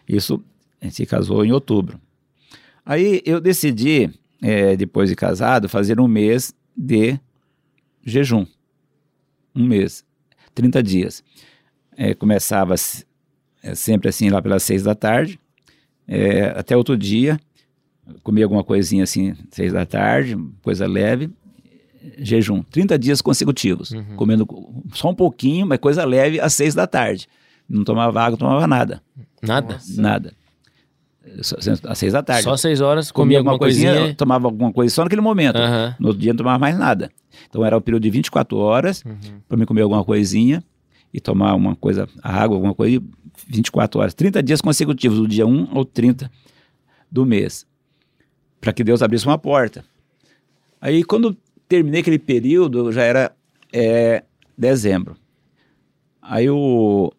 Isso, 0.08 0.42
a 0.80 0.84
gente 0.84 0.96
se 0.96 1.06
casou 1.06 1.44
em 1.44 1.52
outubro. 1.52 2.00
Aí 2.84 3.22
eu 3.24 3.40
decidi, 3.40 4.10
eh, 4.42 4.76
depois 4.76 5.08
de 5.08 5.14
casado, 5.14 5.68
fazer 5.68 6.00
um 6.00 6.08
mês 6.08 6.52
de 6.76 7.18
jejum. 8.04 8.44
Um 9.54 9.64
mês, 9.64 10.04
30 10.52 10.82
dias. 10.82 11.22
É, 11.96 12.14
começava 12.14 12.74
é, 13.62 13.74
sempre 13.74 14.08
assim 14.08 14.28
lá 14.30 14.40
pelas 14.42 14.62
seis 14.62 14.82
da 14.82 14.94
tarde, 14.94 15.38
é, 16.06 16.52
até 16.56 16.76
outro 16.76 16.96
dia, 16.96 17.38
comia 18.22 18.44
alguma 18.44 18.64
coisinha 18.64 19.04
assim, 19.04 19.34
seis 19.50 19.72
da 19.72 19.84
tarde, 19.84 20.36
coisa 20.62 20.86
leve, 20.86 21.30
jejum. 22.18 22.62
30 22.62 22.98
dias 22.98 23.20
consecutivos, 23.20 23.92
comendo 24.16 24.46
co- 24.46 24.82
só 24.92 25.10
um 25.10 25.14
pouquinho, 25.14 25.66
mas 25.66 25.78
coisa 25.78 26.04
leve, 26.04 26.40
às 26.40 26.54
seis 26.54 26.74
da 26.74 26.86
tarde. 26.86 27.26
Não 27.68 27.84
tomava 27.84 28.18
água, 28.20 28.30
não 28.30 28.38
tomava 28.38 28.66
nada, 28.66 29.02
Nada? 29.42 29.78
nada. 29.96 30.32
Só- 31.42 31.56
Às 31.86 31.98
seis 31.98 32.14
da 32.14 32.22
tarde. 32.22 32.44
Só 32.44 32.56
seis 32.56 32.80
horas, 32.80 33.10
comia 33.10 33.36
alguma 33.38 33.58
coisinha. 33.58 34.14
tomava 34.14 34.46
alguma 34.46 34.72
coisa 34.72 34.94
só 34.94 35.04
naquele 35.04 35.20
momento. 35.20 35.56
Aham. 35.56 35.94
No 36.00 36.06
outro 36.08 36.22
dia 36.22 36.32
não 36.32 36.38
tomava 36.38 36.58
mais 36.58 36.78
nada. 36.78 37.10
Então 37.50 37.62
era 37.62 37.76
um 37.76 37.80
período 37.82 38.02
de 38.04 38.08
24 38.10 38.56
horas 38.56 39.04
Uhum. 39.04 39.40
para 39.46 39.58
me 39.58 39.66
comer 39.66 39.82
alguma 39.82 40.02
coisinha 40.02 40.64
e 41.12 41.20
tomar 41.20 41.54
uma 41.54 41.74
coisa, 41.74 42.08
água, 42.22 42.56
alguma 42.56 42.74
coisa, 42.74 42.96
e 42.96 43.02
24 43.46 44.00
horas. 44.00 44.14
30 44.14 44.42
dias 44.42 44.60
consecutivos, 44.60 45.18
do 45.18 45.28
dia 45.28 45.46
1 45.46 45.76
ao 45.76 45.84
30 45.84 46.30
do 47.10 47.24
mês. 47.24 47.66
Para 48.60 48.72
que 48.72 48.84
Deus 48.84 49.02
abrisse 49.02 49.26
uma 49.26 49.38
porta. 49.38 49.84
Aí 50.80 51.02
quando 51.04 51.36
terminei 51.68 52.00
aquele 52.00 52.18
período, 52.18 52.92
já 52.92 53.02
era 53.02 53.32
é, 53.72 54.24
dezembro. 54.56 55.16
Aí 56.20 56.48
o, 56.50 57.12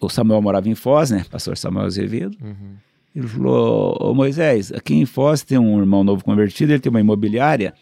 o 0.00 0.08
Samuel 0.08 0.40
morava 0.40 0.68
em 0.68 0.74
Foz, 0.74 1.10
né? 1.10 1.24
Pastor 1.30 1.56
Samuel 1.56 1.86
Azevedo. 1.86 2.36
Uhum. 2.42 2.76
Ele 3.14 3.26
falou, 3.26 3.96
ô 4.00 4.14
Moisés, 4.14 4.72
aqui 4.72 4.94
em 4.94 5.04
Foz 5.04 5.42
tem 5.42 5.58
um 5.58 5.78
irmão 5.78 6.04
novo 6.04 6.22
convertido, 6.24 6.72
ele 6.72 6.78
tem 6.78 6.90
uma 6.90 7.00
imobiliária 7.00 7.74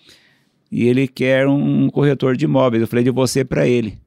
e 0.70 0.86
ele 0.86 1.06
quer 1.06 1.47
um 1.47 1.89
corretor 1.90 2.36
de 2.36 2.44
imóveis. 2.44 2.81
Eu 2.81 2.89
falei 2.89 3.05
de 3.05 3.10
você 3.10 3.44
para 3.44 3.66
ele. 3.66 3.98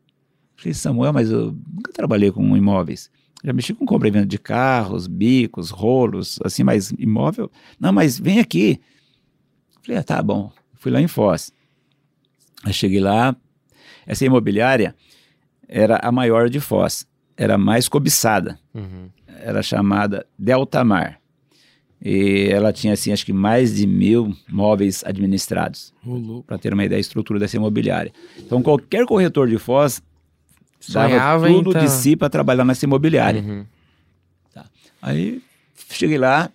Falei, 0.60 0.74
Samuel, 0.74 1.14
mas 1.14 1.32
eu 1.32 1.56
nunca 1.74 1.94
trabalhei 1.94 2.32
com 2.32 2.56
imóveis. 2.58 3.10
Já 3.42 3.54
mexi 3.54 3.74
com 3.74 3.86
compra 3.86 4.10
e 4.10 4.12
venda 4.12 4.26
de 4.26 4.38
carros, 4.38 5.08
bicos, 5.08 5.70
rolos, 5.70 6.38
assim, 6.44 6.64
mas 6.64 6.92
imóvel. 7.00 7.50
Não, 7.80 7.94
mas 7.94 8.20
vem 8.20 8.40
aqui. 8.40 8.80
Falei, 9.82 10.00
ah, 10.00 10.04
tá 10.04 10.22
bom. 10.22 10.52
Fui 10.74 10.92
lá 10.92 11.00
em 11.02 11.08
Foz. 11.08 11.52
Aí 12.66 12.74
cheguei 12.74 13.00
lá, 13.00 13.34
essa 14.06 14.26
imobiliária 14.26 14.94
era 15.66 15.98
a 16.04 16.12
maior 16.12 16.50
de 16.50 16.60
Foz, 16.60 17.08
era 17.38 17.56
a 17.56 17.58
mais 17.58 17.88
cobiçada 17.88 18.60
Uhum. 18.74 19.10
era 19.28 19.64
chamada 19.64 20.26
Delta 20.38 20.84
Mar. 20.84 21.20
E 22.04 22.50
ela 22.52 22.72
tinha, 22.74 22.94
assim, 22.94 23.12
acho 23.14 23.26
que 23.26 23.32
mais 23.34 23.76
de 23.76 23.86
mil 23.88 24.34
móveis 24.50 25.04
administrados, 25.06 25.94
para 26.46 26.58
ter 26.58 26.74
uma 26.74 26.84
ideia 26.84 26.98
da 26.98 27.02
estrutura 27.02 27.40
dessa 27.40 27.56
imobiliária. 27.58 28.12
Então, 28.38 28.62
qualquer 28.62 29.06
corretor 29.06 29.48
de 29.50 29.58
Foz 29.58 30.02
dava 30.88 31.10
Sonhava, 31.10 31.48
tudo 31.48 31.70
então. 31.72 31.82
de 31.84 31.90
si 31.92 32.16
para 32.16 32.30
trabalhar 32.30 32.64
nessa 32.66 32.86
imobiliária. 32.86 33.42
Uhum. 33.42 33.66
Aí, 35.02 35.42
cheguei 35.92 36.18
lá, 36.18 36.52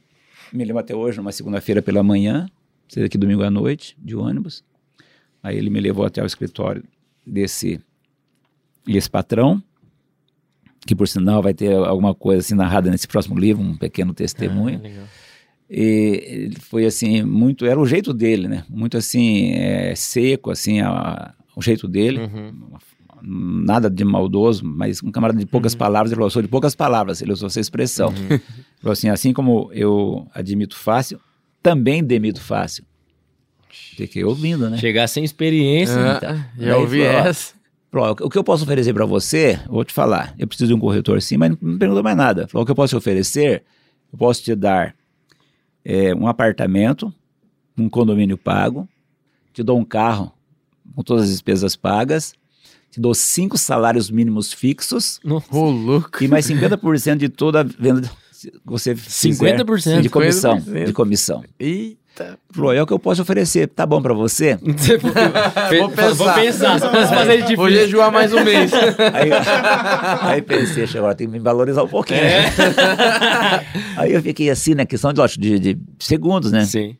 me 0.52 0.64
lembro 0.64 0.78
até 0.80 0.94
hoje, 0.94 1.16
numa 1.18 1.32
segunda-feira 1.32 1.80
pela 1.80 2.02
manhã, 2.02 2.46
saí 2.88 3.02
daqui 3.02 3.16
domingo 3.16 3.42
à 3.42 3.50
noite, 3.50 3.96
de 3.98 4.14
ônibus. 4.14 4.62
Aí 5.42 5.56
ele 5.56 5.70
me 5.70 5.80
levou 5.80 6.04
até 6.04 6.22
o 6.22 6.26
escritório 6.26 6.84
desse 7.26 7.80
esse 8.86 9.08
patrão, 9.08 9.62
que 10.86 10.94
por 10.94 11.08
sinal 11.08 11.42
vai 11.42 11.54
ter 11.54 11.72
alguma 11.74 12.14
coisa 12.14 12.40
assim 12.40 12.54
narrada 12.54 12.90
nesse 12.90 13.08
próximo 13.08 13.38
livro, 13.38 13.62
um 13.62 13.76
pequeno 13.78 14.12
testemunho. 14.12 14.78
Ah. 14.84 15.06
E 15.70 16.50
foi 16.60 16.84
assim, 16.84 17.22
muito, 17.22 17.64
era 17.64 17.80
o 17.80 17.86
jeito 17.86 18.12
dele, 18.12 18.46
né? 18.46 18.64
Muito 18.68 18.98
assim, 18.98 19.52
é, 19.54 19.94
seco, 19.94 20.50
assim, 20.50 20.80
a- 20.80 21.32
o 21.56 21.62
jeito 21.62 21.88
dele. 21.88 22.20
Uhum. 22.20 22.72
Nada 23.26 23.88
de 23.88 24.04
maldoso, 24.04 24.64
mas 24.64 25.02
um 25.02 25.10
camarada 25.10 25.38
de 25.38 25.46
poucas 25.46 25.74
palavras, 25.74 26.10
ele 26.10 26.16
falou, 26.16 26.30
sou 26.30 26.42
de 26.42 26.48
poucas 26.48 26.74
palavras, 26.74 27.22
ele 27.22 27.32
usou 27.32 27.46
essa 27.46 27.60
expressão. 27.60 28.10
Uhum. 28.10 28.26
Ele 28.30 28.42
falou 28.80 28.92
assim, 28.92 29.08
assim 29.08 29.32
como 29.32 29.70
eu 29.72 30.26
admito 30.34 30.76
fácil, 30.76 31.18
também 31.62 32.04
demito 32.04 32.40
fácil. 32.40 32.84
Fiquei 33.96 34.24
ouvindo, 34.24 34.68
né? 34.68 34.76
Chegar 34.76 35.06
sem 35.08 35.24
experiência. 35.24 35.96
Ah, 35.96 36.16
então. 36.16 36.66
já 36.66 36.76
ouvi 36.76 37.02
falou, 37.04 37.20
essa. 37.26 37.54
Falou, 37.90 38.16
o 38.20 38.30
que 38.30 38.38
eu 38.38 38.44
posso 38.44 38.64
oferecer 38.64 38.92
para 38.92 39.06
você, 39.06 39.60
eu 39.66 39.72
vou 39.72 39.84
te 39.84 39.92
falar. 39.92 40.34
Eu 40.38 40.46
preciso 40.46 40.68
de 40.68 40.74
um 40.74 40.80
corretor 40.80 41.20
sim, 41.22 41.36
mas 41.36 41.56
não 41.60 41.78
perguntou 41.78 42.02
mais 42.02 42.16
nada. 42.16 42.46
Falou, 42.48 42.62
o 42.62 42.66
que 42.66 42.72
eu 42.72 42.76
posso 42.76 42.90
te 42.90 42.96
oferecer, 42.96 43.62
eu 44.12 44.18
posso 44.18 44.42
te 44.42 44.54
dar 44.54 44.94
é, 45.84 46.14
um 46.14 46.26
apartamento, 46.26 47.12
um 47.78 47.88
condomínio 47.88 48.36
pago, 48.36 48.88
te 49.52 49.62
dou 49.62 49.78
um 49.78 49.84
carro 49.84 50.32
com 50.94 51.02
todas 51.02 51.24
as 51.24 51.30
despesas 51.30 51.76
pagas, 51.76 52.34
te 52.94 53.00
dou 53.00 53.12
cinco 53.12 53.58
salários 53.58 54.08
mínimos 54.08 54.52
fixos 54.52 55.18
Nossa. 55.24 55.46
Ô, 55.50 55.68
louco. 55.68 56.22
e 56.22 56.28
mais 56.28 56.46
50% 56.46 57.16
de 57.16 57.28
toda 57.28 57.60
a 57.60 57.62
venda 57.64 58.02
que 58.02 58.52
você 58.64 58.94
fizer 58.94 59.64
50%? 59.64 60.00
de 60.02 60.08
comissão. 60.08 60.60
50%. 60.60 60.84
De 60.84 60.92
comissão. 60.92 61.42
Eita. 61.58 62.38
Falou, 62.52 62.72
é 62.72 62.80
o 62.80 62.86
que 62.86 62.92
eu 62.92 62.98
posso 62.98 63.22
oferecer. 63.22 63.66
Tá 63.66 63.84
bom 63.84 64.00
para 64.00 64.14
você? 64.14 64.56
Vou 64.62 65.88
pensar. 65.90 66.14
Vou 66.14 66.32
pensar. 66.34 66.78
Fazer 66.78 67.36
difícil. 67.38 67.56
Vou 67.56 67.70
jejuar 67.70 68.12
mais 68.12 68.32
um 68.32 68.44
mês. 68.44 68.70
Aí, 69.12 69.30
aí 70.22 70.42
pensei, 70.42 70.84
"Acho 70.84 70.92
que 70.92 70.98
agora 70.98 71.14
tem 71.16 71.26
que 71.26 71.32
me 71.32 71.40
valorizar 71.40 71.82
um 71.82 71.88
pouquinho. 71.88 72.20
É. 72.20 72.44
Aí 73.98 74.12
eu 74.12 74.22
fiquei 74.22 74.50
assim, 74.50 74.74
né? 74.74 74.86
Questão 74.86 75.12
de, 75.12 75.26
de, 75.36 75.58
de 75.58 75.78
segundos, 75.98 76.52
né? 76.52 76.64
Sim. 76.64 76.96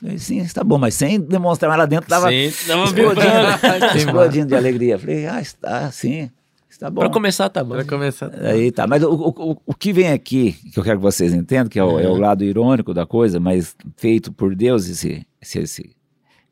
Falei, 0.00 0.18
Sim, 0.18 0.38
está 0.38 0.62
bom, 0.62 0.78
mas 0.78 0.94
sem 0.94 1.20
demonstrar 1.20 1.68
mais 1.68 1.78
lá 1.80 1.86
dentro, 1.86 2.08
tava 2.08 2.28
Sim, 2.30 2.50
tava 2.66 2.84
explodindo, 2.84 3.96
explodindo 3.96 4.46
de 4.46 4.54
alegria. 4.54 4.98
Falei, 4.98 5.26
ah, 5.26 5.40
está, 5.40 5.90
sim, 5.90 6.30
está 6.70 6.88
bom. 6.88 7.00
Pra 7.00 7.10
começar, 7.10 7.48
tá 7.48 7.64
bom. 7.64 7.74
Pra 7.74 7.84
começar. 7.84 8.30
Aí 8.44 8.70
tá, 8.70 8.86
mas 8.86 9.02
o, 9.02 9.10
o, 9.12 9.56
o- 9.66 9.74
que 9.74 9.92
vem 9.92 10.12
aqui, 10.12 10.52
que 10.72 10.78
eu 10.78 10.84
quero 10.84 10.98
que 10.98 11.02
vocês 11.02 11.32
entendam, 11.34 11.68
que 11.68 11.78
é 11.78 11.84
o, 11.84 11.98
é 11.98 12.08
o 12.08 12.16
lado 12.16 12.44
irônico 12.44 12.94
da 12.94 13.04
coisa, 13.06 13.40
mas 13.40 13.74
feito 13.96 14.32
por 14.32 14.54
Deus, 14.54 14.88
esse, 14.88 15.26
esse, 15.42 15.58
esse, 15.58 15.90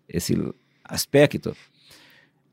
esse 0.08 0.52
aspecto, 0.84 1.56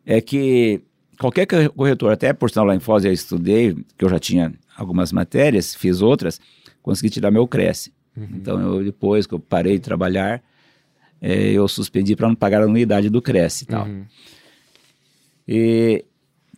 é 0.05 0.21
que 0.21 0.81
qualquer 1.19 1.47
corretor, 1.75 2.11
até 2.11 2.33
por 2.33 2.49
sinal 2.51 2.65
lá 2.65 2.75
em 2.75 2.79
Foz 2.79 3.03
eu 3.05 3.11
estudei, 3.11 3.75
que 3.97 4.05
eu 4.05 4.09
já 4.09 4.19
tinha 4.19 4.53
algumas 4.77 5.11
matérias, 5.11 5.73
fiz 5.73 6.01
outras, 6.01 6.39
consegui 6.83 7.09
tirar 7.09 7.31
meu 7.31 7.47
Cresce. 7.47 7.91
Então, 8.15 8.59
eu, 8.61 8.83
depois 8.83 9.25
que 9.25 9.33
eu 9.33 9.39
parei 9.39 9.73
de 9.73 9.79
trabalhar, 9.79 10.39
eh, 11.23 11.53
eu 11.53 11.65
suspendi 11.69 12.17
para 12.17 12.27
não 12.27 12.35
pagar 12.35 12.61
a 12.61 12.65
anuidade 12.65 13.09
do 13.09 13.21
Cresce 13.21 13.63
e 13.63 13.67
tal. 13.67 13.85
Uhum. 13.85 14.03
E 15.47 16.03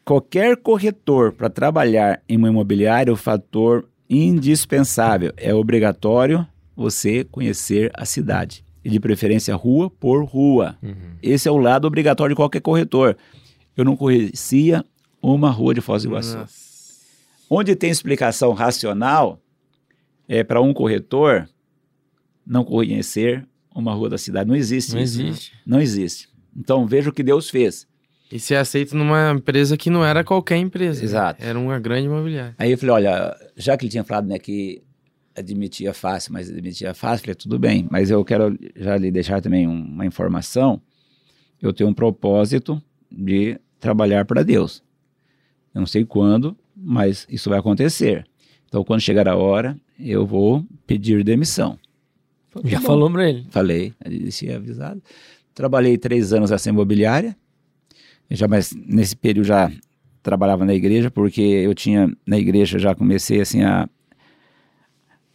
qualquer 0.03 0.57
corretor 0.57 1.33
para 1.33 1.51
trabalhar 1.51 2.19
em 2.27 2.35
uma 2.35 2.49
imobiliária, 2.49 3.13
o 3.13 3.15
fator 3.15 3.87
indispensável 4.09 5.31
é 5.37 5.53
obrigatório 5.53 6.45
você 6.75 7.23
conhecer 7.23 7.91
a 7.93 8.05
cidade. 8.05 8.65
E 8.83 8.89
de 8.89 8.99
preferência 8.99 9.55
rua 9.55 9.89
por 9.89 10.23
rua. 10.25 10.77
Uhum. 10.81 11.15
Esse 11.21 11.47
é 11.47 11.51
o 11.51 11.57
lado 11.57 11.85
obrigatório 11.85 12.33
de 12.33 12.37
qualquer 12.37 12.61
corretor. 12.61 13.15
Eu 13.77 13.85
não 13.85 13.95
conhecia 13.95 14.83
uma 15.21 15.49
rua 15.51 15.75
de 15.75 15.81
Foz 15.81 16.03
do 16.03 16.09
Iguaçu. 16.09 16.37
Nossa. 16.37 16.65
Onde 17.49 17.75
tem 17.75 17.91
explicação 17.91 18.51
racional 18.53 19.39
é 20.27 20.43
para 20.43 20.61
um 20.61 20.73
corretor 20.73 21.47
não 22.45 22.63
conhecer 22.63 23.47
uma 23.75 23.93
rua 23.93 24.09
da 24.09 24.17
cidade. 24.17 24.47
Não 24.47 24.55
existe 24.55 24.93
Não 24.95 25.01
isso. 25.01 25.21
existe. 25.21 25.53
Não 25.65 25.81
existe. 25.81 26.29
Então 26.55 26.85
veja 26.87 27.09
o 27.09 27.13
que 27.13 27.21
Deus 27.23 27.49
fez. 27.49 27.87
E 28.31 28.39
ser 28.39 28.55
aceito 28.55 28.95
numa 28.97 29.33
empresa 29.33 29.77
que 29.77 29.89
não 29.89 30.03
era 30.03 30.23
qualquer 30.23 30.57
empresa. 30.57 30.99
né? 30.99 31.05
Exato. 31.05 31.43
Era 31.43 31.59
uma 31.59 31.77
grande 31.79 32.07
imobiliária. 32.07 32.55
Aí 32.57 32.71
eu 32.71 32.77
falei, 32.77 32.95
olha, 32.95 33.35
já 33.55 33.77
que 33.77 33.85
ele 33.85 33.91
tinha 33.91 34.03
falado 34.03 34.27
né, 34.27 34.39
que 34.39 34.81
admitia 35.35 35.93
fácil, 35.93 36.33
mas 36.33 36.49
admitia 36.49 36.93
fácil, 36.93 37.25
falei, 37.25 37.35
tudo 37.35 37.59
bem, 37.59 37.87
mas 37.91 38.09
eu 38.09 38.23
quero 38.25 38.57
já 38.75 38.97
lhe 38.97 39.11
deixar 39.11 39.41
também 39.41 39.67
um- 39.67 39.83
uma 39.85 40.05
informação. 40.05 40.81
Eu 41.61 41.71
tenho 41.73 41.89
um 41.89 41.93
propósito 41.93 42.81
de 43.11 43.59
trabalhar 43.79 44.25
para 44.25 44.43
Deus. 44.43 44.81
Eu 45.73 45.81
não 45.81 45.85
sei 45.87 46.05
quando, 46.05 46.57
mas 46.75 47.27
isso 47.29 47.49
vai 47.49 47.59
acontecer. 47.59 48.25
Então, 48.67 48.83
quando 48.83 49.01
chegar 49.01 49.27
a 49.27 49.35
hora, 49.35 49.77
eu 49.99 50.25
vou 50.25 50.65
pedir 50.87 51.23
demissão. 51.23 51.77
Falei, 52.55 52.71
Já 52.71 52.77
"Tá 52.77 52.81
bom." 52.81 52.87
falou 52.87 53.11
pra 53.11 53.29
ele. 53.29 53.45
Falei, 53.49 53.93
ele 54.03 54.31
tinha 54.31 54.55
avisado. 54.55 55.01
Trabalhei 55.53 55.97
três 55.97 56.33
anos 56.33 56.49
nessa 56.51 56.69
imobiliária. 56.69 57.35
Eu 58.29 58.35
já, 58.35 58.47
mas 58.47 58.73
nesse 58.73 59.15
período 59.15 59.45
já 59.45 59.71
trabalhava 60.23 60.65
na 60.65 60.73
igreja, 60.73 61.11
porque 61.11 61.41
eu 61.41 61.73
tinha, 61.75 62.11
na 62.25 62.37
igreja, 62.39 62.79
já 62.79 62.95
comecei 62.95 63.39
assim 63.41 63.61
a, 63.63 63.87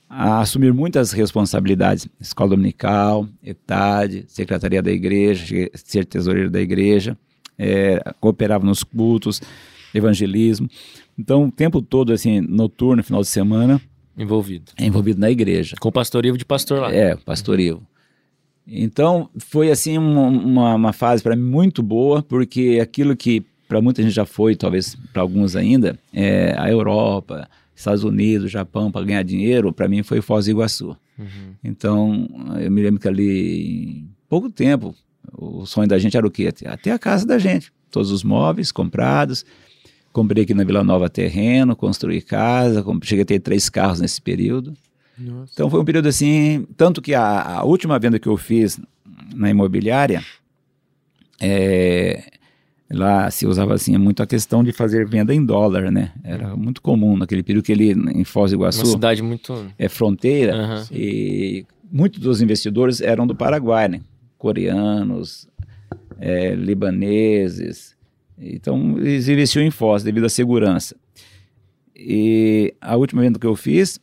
a 0.08 0.40
assumir 0.40 0.72
muitas 0.72 1.12
responsabilidades. 1.12 2.08
Escola 2.20 2.50
dominical, 2.50 3.28
ETAD, 3.42 4.24
secretaria 4.26 4.82
da 4.82 4.90
igreja, 4.90 5.44
ser 5.74 6.04
tesoureiro 6.04 6.50
da 6.50 6.60
igreja, 6.60 7.16
eh, 7.56 8.02
cooperava 8.20 8.64
nos 8.66 8.82
cultos, 8.82 9.40
evangelismo. 9.94 10.68
Então, 11.16 11.44
o 11.44 11.52
tempo 11.52 11.80
todo, 11.80 12.12
assim, 12.12 12.40
noturno, 12.40 13.04
final 13.04 13.20
de 13.20 13.28
semana, 13.28 13.80
Envolvido. 14.20 14.72
envolvido 14.78 15.18
na 15.20 15.30
igreja. 15.30 15.76
Com 15.80 15.88
o 15.88 15.92
pastor 15.92 16.24
Ivo 16.26 16.36
de 16.38 16.44
pastor 16.44 16.80
lá. 16.80 16.92
É, 16.94 17.16
pastoril. 17.16 17.82
Então, 18.66 19.28
foi 19.38 19.70
assim 19.70 19.98
uma, 19.98 20.26
uma, 20.28 20.74
uma 20.74 20.92
fase 20.92 21.22
para 21.22 21.34
mim 21.34 21.42
muito 21.42 21.82
boa, 21.82 22.22
porque 22.22 22.78
aquilo 22.80 23.16
que 23.16 23.42
para 23.66 23.80
muita 23.80 24.02
gente 24.02 24.12
já 24.12 24.26
foi, 24.26 24.54
talvez 24.56 24.96
para 25.12 25.22
alguns 25.22 25.56
ainda, 25.56 25.98
é 26.12 26.54
a 26.58 26.68
Europa, 26.70 27.48
Estados 27.74 28.04
Unidos, 28.04 28.50
Japão, 28.50 28.90
para 28.92 29.04
ganhar 29.06 29.22
dinheiro, 29.22 29.72
para 29.72 29.88
mim 29.88 30.02
foi 30.02 30.20
Foz 30.20 30.44
do 30.44 30.50
Iguaçu. 30.50 30.96
Uhum. 31.18 31.26
Então, 31.64 32.28
eu 32.60 32.70
me 32.70 32.82
lembro 32.82 33.00
que 33.00 33.08
ali, 33.08 34.00
em 34.00 34.08
pouco 34.28 34.50
tempo, 34.50 34.94
o 35.36 35.64
sonho 35.66 35.88
da 35.88 35.98
gente 35.98 36.16
era 36.16 36.26
o 36.26 36.30
quê? 36.30 36.48
Até- 36.48 36.68
Até 36.68 36.90
a 36.92 36.98
casa 36.98 37.26
da 37.26 37.38
gente. 37.38 37.72
Todos 37.90 38.10
os 38.10 38.22
móveis 38.22 38.70
comprados. 38.72 39.44
Comprei 40.12 40.44
aqui 40.44 40.54
na 40.54 40.64
Vila 40.64 40.82
Nova 40.82 41.08
terreno, 41.08 41.76
construí 41.76 42.20
casa, 42.20 42.84
cheguei 43.02 43.22
a 43.22 43.26
ter 43.26 43.38
três 43.40 43.68
carros 43.68 44.00
nesse 44.00 44.20
período. 44.20 44.74
Nossa. 45.16 45.52
Então 45.52 45.70
foi 45.70 45.80
um 45.80 45.84
período 45.84 46.08
assim, 46.08 46.66
tanto 46.76 47.00
que 47.00 47.14
a, 47.14 47.58
a 47.58 47.64
última 47.64 47.98
venda 47.98 48.18
que 48.18 48.26
eu 48.26 48.36
fiz 48.36 48.80
na 49.34 49.50
imobiliária, 49.50 50.24
é, 51.40 52.24
lá 52.90 53.30
se 53.30 53.46
usava 53.46 53.74
assim 53.74 53.96
muito 53.98 54.22
a 54.22 54.26
questão 54.26 54.64
de 54.64 54.72
fazer 54.72 55.06
venda 55.06 55.34
em 55.34 55.44
dólar, 55.44 55.92
né? 55.92 56.12
Era 56.24 56.56
muito 56.56 56.82
comum 56.82 57.16
naquele 57.16 57.42
período 57.42 57.64
que 57.64 57.72
ele 57.72 57.92
em 57.92 58.24
Foz 58.24 58.50
do 58.50 58.56
Uma 58.56 58.62
Iguaçu 58.64 58.86
cidade 58.86 59.22
muito. 59.22 59.66
é 59.78 59.88
fronteira 59.88 60.54
Aham. 60.54 60.86
e 60.90 61.64
muitos 61.90 62.20
dos 62.20 62.42
investidores 62.42 63.00
eram 63.00 63.26
do 63.26 63.34
Paraguai, 63.34 63.88
né? 63.88 64.00
Coreanos, 64.38 65.46
é, 66.18 66.54
libaneses. 66.54 67.94
Então 68.40 68.96
eles 68.98 69.28
investiam 69.28 69.62
em 69.64 69.70
Foz 69.70 70.02
devido 70.02 70.24
à 70.24 70.28
segurança. 70.28 70.96
E 71.94 72.74
a 72.80 72.96
última 72.96 73.20
venda 73.22 73.38
que 73.38 73.46
eu 73.46 73.54
fiz, 73.54 74.00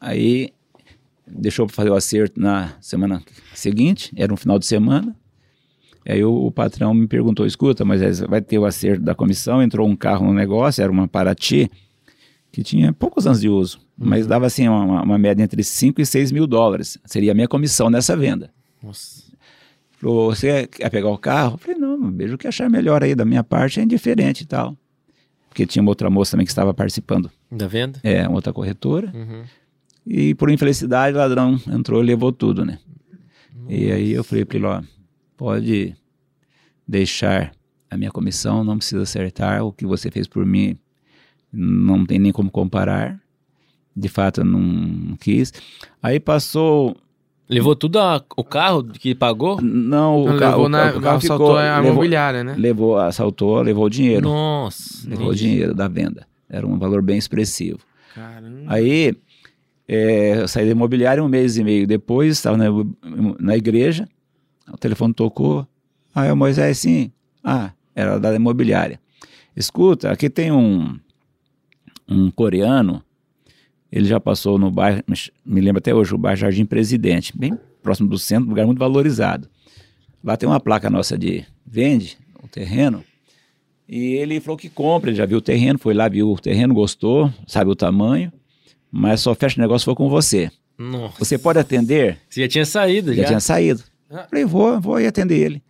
aí 0.00 0.50
deixou 1.26 1.66
para 1.66 1.74
fazer 1.74 1.90
o 1.90 1.94
acerto 1.94 2.38
na 2.40 2.74
semana 2.80 3.22
seguinte, 3.54 4.12
era 4.16 4.32
um 4.32 4.36
final 4.36 4.58
de 4.58 4.66
semana. 4.66 5.16
Aí 6.06 6.22
o, 6.24 6.46
o 6.46 6.50
patrão 6.52 6.92
me 6.92 7.06
perguntou: 7.06 7.46
escuta, 7.46 7.84
mas 7.84 8.02
é, 8.02 8.26
vai 8.26 8.42
ter 8.42 8.58
o 8.58 8.64
acerto 8.66 9.02
da 9.02 9.14
comissão? 9.14 9.62
Entrou 9.62 9.88
um 9.88 9.96
carro 9.96 10.26
no 10.26 10.34
negócio, 10.34 10.82
era 10.82 10.90
uma 10.92 11.06
Paraty, 11.08 11.70
que 12.52 12.62
tinha 12.62 12.92
poucos 12.92 13.26
anos 13.26 13.40
de 13.40 13.48
uso, 13.48 13.80
mas 13.96 14.26
dava 14.26 14.46
assim 14.46 14.66
uma, 14.68 14.84
uma- 14.84 15.02
uma 15.02 15.18
média 15.18 15.42
entre 15.42 15.62
5 15.62 16.00
e 16.00 16.06
6 16.06 16.32
mil 16.32 16.46
dólares. 16.46 16.98
Seria 17.04 17.32
a 17.32 17.34
minha 17.34 17.48
comissão 17.48 17.88
nessa 17.88 18.16
venda. 18.16 18.50
Nossa. 18.82 19.29
Falou, 20.00 20.34
você 20.34 20.66
quer 20.66 20.88
pegar 20.90 21.08
o 21.10 21.18
carro? 21.18 21.54
Eu 21.54 21.58
falei, 21.58 21.76
não, 21.78 22.10
veja 22.12 22.34
o 22.34 22.38
que 22.38 22.48
achar 22.48 22.70
melhor 22.70 23.02
aí 23.02 23.14
da 23.14 23.24
minha 23.24 23.44
parte, 23.44 23.80
é 23.80 23.82
indiferente 23.82 24.44
e 24.44 24.46
tal. 24.46 24.76
Porque 25.48 25.66
tinha 25.66 25.82
uma 25.82 25.90
outra 25.90 26.08
moça 26.08 26.32
também 26.32 26.46
que 26.46 26.52
estava 26.52 26.72
participando, 26.72 27.30
Da 27.50 27.66
venda? 27.66 27.98
é, 28.02 28.26
uma 28.26 28.36
outra 28.36 28.52
corretora. 28.52 29.12
Uhum. 29.14 29.42
E 30.06 30.34
por 30.34 30.48
infelicidade, 30.50 31.16
o 31.16 31.18
ladrão 31.20 31.60
entrou 31.68 32.02
e 32.02 32.06
levou 32.06 32.32
tudo, 32.32 32.64
né? 32.64 32.78
E 33.68 33.92
aí 33.92 34.12
eu 34.12 34.24
falei 34.24 34.44
para 34.44 34.56
ele, 34.56 34.66
ó, 34.66 34.82
pode 35.36 35.94
deixar 36.88 37.52
a 37.90 37.96
minha 37.96 38.10
comissão, 38.10 38.64
não 38.64 38.76
precisa 38.78 39.02
acertar, 39.02 39.64
o 39.64 39.72
que 39.72 39.86
você 39.86 40.10
fez 40.10 40.26
por 40.26 40.44
mim 40.46 40.76
não 41.52 42.06
tem 42.06 42.18
nem 42.18 42.32
como 42.32 42.50
comparar. 42.50 43.20
De 43.94 44.08
fato, 44.08 44.40
eu 44.40 44.44
não 44.44 45.16
quis. 45.16 45.52
Aí 46.02 46.18
passou, 46.20 46.96
Levou 47.50 47.74
tudo 47.74 47.98
a- 47.98 48.22
o 48.36 48.44
carro 48.44 48.84
que 48.84 49.14
pagou? 49.14 49.60
não, 49.60 50.22
o, 50.22 50.26
Não, 50.28 50.36
ca- 50.38 50.50
levou 50.50 50.64
o, 50.66 50.68
na, 50.68 50.90
o 50.96 51.00
carro 51.00 51.16
assaltou 51.16 51.46
ficou, 51.48 51.56
a 51.56 51.76
levou, 51.76 51.92
imobiliária, 51.92 52.44
né? 52.44 52.54
levou, 52.56 52.98
assaltou, 52.98 53.60
levou 53.60 53.84
o 53.86 53.90
dinheiro, 53.90 54.28
Nossa. 54.28 55.08
levou 55.08 55.28
o 55.30 55.34
dinheiro 55.34 55.74
da 55.74 55.88
venda. 55.88 56.26
Era 56.48 56.66
um 56.66 56.78
valor 56.78 57.02
bem 57.02 57.18
expressivo. 57.18 57.78
Caramba. 58.14 58.62
Aí 58.66 59.14
é, 59.88 60.40
eu 60.42 60.48
saí 60.48 60.64
da 60.64 60.70
imobiliária 60.72 61.22
um 61.22 61.28
mês 61.28 61.56
e 61.58 61.64
meio 61.64 61.86
depois, 61.86 62.32
estava 62.38 62.56
na, 62.56 62.66
na 63.40 63.56
igreja, 63.56 64.08
o 64.72 64.76
telefone 64.76 65.12
tocou. 65.12 65.66
Ah, 66.14 66.26
é 66.26 66.32
o 66.32 66.36
Moisés, 66.36 66.78
sim. 66.78 67.10
Ah, 67.42 67.72
era 67.94 68.18
da 68.20 68.34
imobiliária. 68.34 69.00
Escuta, 69.56 70.10
aqui 70.12 70.30
tem 70.30 70.52
um, 70.52 70.96
um 72.08 72.30
coreano, 72.30 73.02
ele 73.90 74.06
já 74.06 74.20
passou 74.20 74.58
no 74.58 74.70
bairro, 74.70 75.02
me 75.44 75.60
lembro 75.60 75.78
até 75.78 75.94
hoje, 75.94 76.14
o 76.14 76.18
bairro 76.18 76.36
Jardim 76.38 76.64
Presidente, 76.64 77.36
bem 77.36 77.58
próximo 77.82 78.08
do 78.08 78.18
centro, 78.18 78.46
um 78.46 78.50
lugar 78.50 78.66
muito 78.66 78.78
valorizado. 78.78 79.48
Lá 80.22 80.36
tem 80.36 80.48
uma 80.48 80.60
placa 80.60 80.90
nossa 80.90 81.16
de 81.18 81.44
vende 81.66 82.18
o 82.42 82.46
terreno. 82.48 83.02
E 83.88 84.14
ele 84.14 84.38
falou 84.40 84.56
que 84.56 84.68
compra, 84.68 85.10
ele 85.10 85.16
já 85.16 85.26
viu 85.26 85.38
o 85.38 85.42
terreno, 85.42 85.78
foi 85.78 85.94
lá, 85.94 86.08
viu 86.08 86.30
o 86.30 86.38
terreno, 86.38 86.72
gostou, 86.74 87.32
sabe 87.46 87.70
o 87.70 87.74
tamanho, 87.74 88.32
mas 88.90 89.20
só 89.20 89.34
fecha 89.34 89.58
o 89.58 89.60
negócio 89.62 89.84
for 89.84 89.96
com 89.96 90.08
você. 90.08 90.50
Nossa. 90.78 91.16
Você 91.18 91.36
pode 91.38 91.58
atender? 91.58 92.18
Você 92.28 92.42
já 92.42 92.48
tinha 92.48 92.64
saído, 92.66 93.12
Já, 93.14 93.22
já? 93.22 93.28
tinha 93.28 93.40
saído. 93.40 93.82
Ah. 94.10 94.26
Falei, 94.30 94.44
vou, 94.44 94.80
vou 94.80 95.00
ir 95.00 95.06
atender 95.06 95.38
ele. 95.38 95.62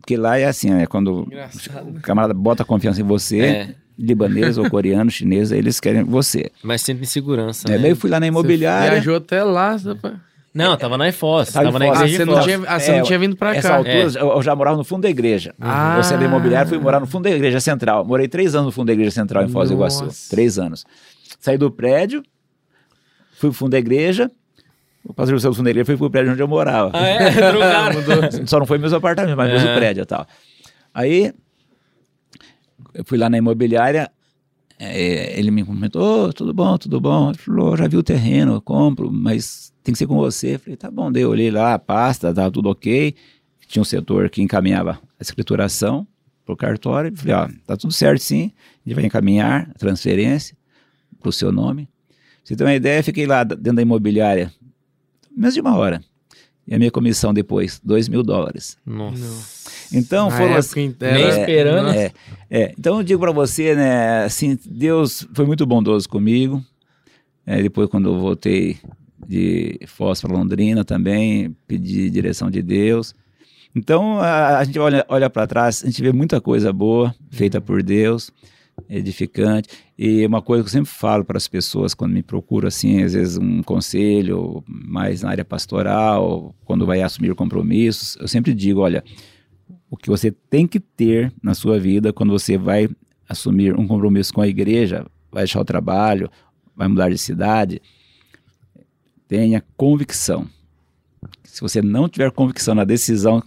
Porque 0.00 0.16
lá 0.16 0.36
é 0.38 0.46
assim, 0.46 0.70
né? 0.70 0.86
Quando 0.86 1.22
Engraçado. 1.26 1.90
o 1.96 2.00
camarada 2.00 2.34
bota 2.34 2.64
confiança 2.64 3.00
em 3.00 3.04
você, 3.04 3.40
É. 3.40 3.74
libanês 3.98 4.58
ou 4.58 4.68
coreano, 4.70 5.10
chinês, 5.12 5.52
eles 5.52 5.78
querem 5.80 6.02
você. 6.04 6.50
Mas 6.62 6.82
sempre 6.82 7.02
em 7.04 7.06
segurança, 7.06 7.68
É, 7.68 7.72
né? 7.72 7.78
daí 7.78 7.90
eu 7.90 7.96
fui 7.96 8.10
lá 8.10 8.18
na 8.18 8.26
Você 8.26 8.28
imobiliária. 8.28 8.90
viajou 8.92 9.16
até 9.16 9.42
lá. 9.44 9.76
pra- 10.00 10.14
Não, 10.54 10.76
tava 10.76 10.98
na 10.98 11.08
EFOS. 11.08 11.52
Tava 11.52 11.66
Tava, 11.66 11.78
na. 11.78 11.84
Ah, 11.86 11.88
igreja 11.88 12.16
você 12.16 12.24
de 12.24 12.30
não 12.30 12.40
tinha, 12.42 12.60
ah, 12.66 12.78
você 12.78 12.90
É, 12.90 12.96
não 12.98 13.04
tinha 13.04 13.18
vindo 13.18 13.36
pra 13.36 13.54
Essa 13.56 13.68
cá. 13.68 13.76
altura, 13.76 13.94
eu, 13.94 14.28
eu 14.36 14.42
já 14.42 14.54
morava 14.54 14.76
no 14.76 14.84
fundo 14.84 15.02
da 15.02 15.10
igreja. 15.10 15.54
Ah. 15.60 15.94
Eu 15.96 16.02
saí 16.02 16.18
da 16.18 16.24
imobiliária, 16.24 16.68
fui 16.68 16.78
morar 16.78 17.00
no 17.00 17.06
fundo 17.06 17.24
da 17.24 17.30
igreja 17.30 17.58
central. 17.60 18.04
Morei 18.04 18.28
três 18.28 18.54
anos 18.54 18.66
no 18.66 18.72
fundo 18.72 18.86
da 18.88 18.92
igreja 18.92 19.10
central 19.12 19.44
em 19.44 19.48
Foz 19.48 19.68
do 19.70 19.74
Iguaçu. 19.76 20.08
Três 20.30 20.58
anos. 20.58 20.84
Saí 21.40 21.56
do 21.56 21.70
prédio, 21.70 22.22
fui 23.38 23.50
pro 23.50 23.52
fundo 23.52 23.70
da 23.70 23.78
igreja. 23.78 24.30
O 25.04 25.12
pastor 25.12 25.40
saiu 25.40 25.50
do 25.50 25.56
fundo 25.56 25.64
da 25.64 25.70
igreja 25.70 25.84
foi 25.86 25.96
pro 25.96 26.08
prédio 26.10 26.32
onde 26.32 26.40
eu 26.42 26.46
morava. 26.46 26.90
Ah, 26.94 27.08
é? 27.08 27.30
Só 28.46 28.58
não 28.60 28.66
foi 28.66 28.78
meus 28.78 28.92
apartamentos, 28.92 29.36
mas 29.36 29.50
meus 29.50 29.62
É. 29.64 29.74
prédio 29.74 30.02
e 30.02 30.06
tal. 30.06 30.26
Aí, 30.94 31.32
eu 32.94 33.04
fui 33.04 33.18
lá 33.18 33.28
na 33.30 33.38
imobiliária, 33.38 34.10
é, 34.78 35.38
ele 35.38 35.50
me 35.50 35.64
comentou, 35.64 36.28
"Ô, 36.28 36.32
tudo 36.32 36.52
bom, 36.52 36.76
tudo 36.78 37.00
bom. 37.00 37.28
Ele 37.30 37.38
falou, 37.38 37.76
já 37.76 37.86
vi 37.86 37.96
o 37.96 38.02
terreno, 38.02 38.54
eu 38.54 38.60
compro, 38.60 39.10
mas 39.12 39.72
tem 39.82 39.92
que 39.92 39.98
ser 39.98 40.06
com 40.06 40.16
você. 40.16 40.54
Eu 40.54 40.58
falei, 40.58 40.76
tá 40.76 40.90
bom, 40.90 41.10
daí 41.12 41.22
eu 41.22 41.30
olhei 41.30 41.50
lá 41.50 41.74
a 41.74 41.78
pasta, 41.78 42.32
tava 42.34 42.50
tudo 42.50 42.68
ok. 42.68 43.14
Tinha 43.68 43.80
um 43.80 43.84
setor 43.84 44.28
que 44.28 44.42
encaminhava 44.42 44.92
a 45.18 45.22
escrituração 45.22 46.06
pro 46.44 46.56
cartório. 46.56 47.10
Eu 47.10 47.16
falei, 47.16 47.34
ó, 47.34 47.48
tá 47.66 47.76
tudo 47.76 47.92
certo 47.92 48.20
sim, 48.22 48.50
a 48.84 48.88
gente 48.88 48.94
vai 48.96 49.04
encaminhar 49.06 49.70
a 49.70 49.74
transferência. 49.78 50.56
para 51.20 51.28
o 51.28 51.32
seu 51.32 51.52
nome. 51.52 51.88
Você 52.42 52.56
tem 52.56 52.66
uma 52.66 52.74
ideia, 52.74 53.00
fiquei 53.04 53.26
lá 53.26 53.44
dentro 53.44 53.74
da 53.74 53.82
imobiliária, 53.82 54.52
menos 55.30 55.54
de 55.54 55.60
uma 55.60 55.76
hora. 55.76 56.02
E 56.66 56.74
a 56.74 56.78
minha 56.78 56.90
comissão 56.90 57.32
depois, 57.32 57.80
dois 57.84 58.08
mil 58.08 58.24
dólares. 58.24 58.76
Nossa. 58.84 59.70
Então 59.92 60.30
Na 60.30 60.36
foram 60.36 60.54
assim, 60.56 60.84
inteira- 60.84 61.14
Nem 61.14 61.28
esperando. 61.28 61.88
é, 61.90 62.12
é. 62.50 62.74
Então 62.78 62.96
eu 62.98 63.02
digo 63.02 63.20
para 63.20 63.32
você, 63.32 63.74
né, 63.74 64.24
assim, 64.24 64.58
Deus 64.66 65.26
foi 65.34 65.44
muito 65.46 65.64
bondoso 65.66 66.08
comigo. 66.08 66.62
É, 67.44 67.60
depois 67.62 67.88
quando 67.88 68.08
eu 68.08 68.18
voltei 68.18 68.76
de 69.26 69.78
Foz 69.86 70.20
para 70.20 70.32
Londrina 70.32 70.84
também, 70.84 71.56
pedi 71.66 72.08
direção 72.10 72.50
de 72.50 72.62
Deus. 72.62 73.14
Então 73.74 74.18
a, 74.20 74.58
a 74.58 74.64
gente 74.64 74.78
olha, 74.78 75.04
olha 75.08 75.28
para 75.30 75.46
trás, 75.46 75.82
a 75.82 75.86
gente 75.86 76.02
vê 76.02 76.12
muita 76.12 76.40
coisa 76.40 76.72
boa 76.72 77.14
feita 77.30 77.60
por 77.60 77.82
Deus, 77.82 78.30
edificante. 78.88 79.68
E 79.98 80.24
uma 80.26 80.42
coisa 80.42 80.62
que 80.62 80.68
eu 80.68 80.72
sempre 80.72 80.90
falo 80.90 81.24
para 81.24 81.36
as 81.36 81.48
pessoas 81.48 81.94
quando 81.94 82.12
me 82.12 82.22
procuram 82.22 82.68
assim, 82.68 83.02
às 83.02 83.12
vezes 83.14 83.38
um 83.38 83.62
conselho 83.62 84.62
mais 84.66 85.22
na 85.22 85.30
área 85.30 85.44
pastoral, 85.44 86.54
quando 86.64 86.84
vai 86.86 87.00
assumir 87.02 87.34
compromissos, 87.34 88.16
eu 88.20 88.28
sempre 88.28 88.52
digo, 88.54 88.80
olha, 88.80 89.02
o 89.92 89.96
que 89.98 90.08
você 90.08 90.30
tem 90.30 90.66
que 90.66 90.80
ter 90.80 91.30
na 91.42 91.52
sua 91.52 91.78
vida 91.78 92.14
quando 92.14 92.30
você 92.30 92.56
vai 92.56 92.88
assumir 93.28 93.78
um 93.78 93.86
compromisso 93.86 94.32
com 94.32 94.40
a 94.40 94.48
igreja, 94.48 95.06
vai 95.30 95.42
deixar 95.42 95.60
o 95.60 95.66
trabalho, 95.66 96.30
vai 96.74 96.88
mudar 96.88 97.10
de 97.10 97.18
cidade, 97.18 97.82
tenha 99.28 99.62
convicção. 99.76 100.48
Se 101.44 101.60
você 101.60 101.82
não 101.82 102.08
tiver 102.08 102.30
convicção 102.30 102.74
na 102.74 102.84
decisão 102.84 103.42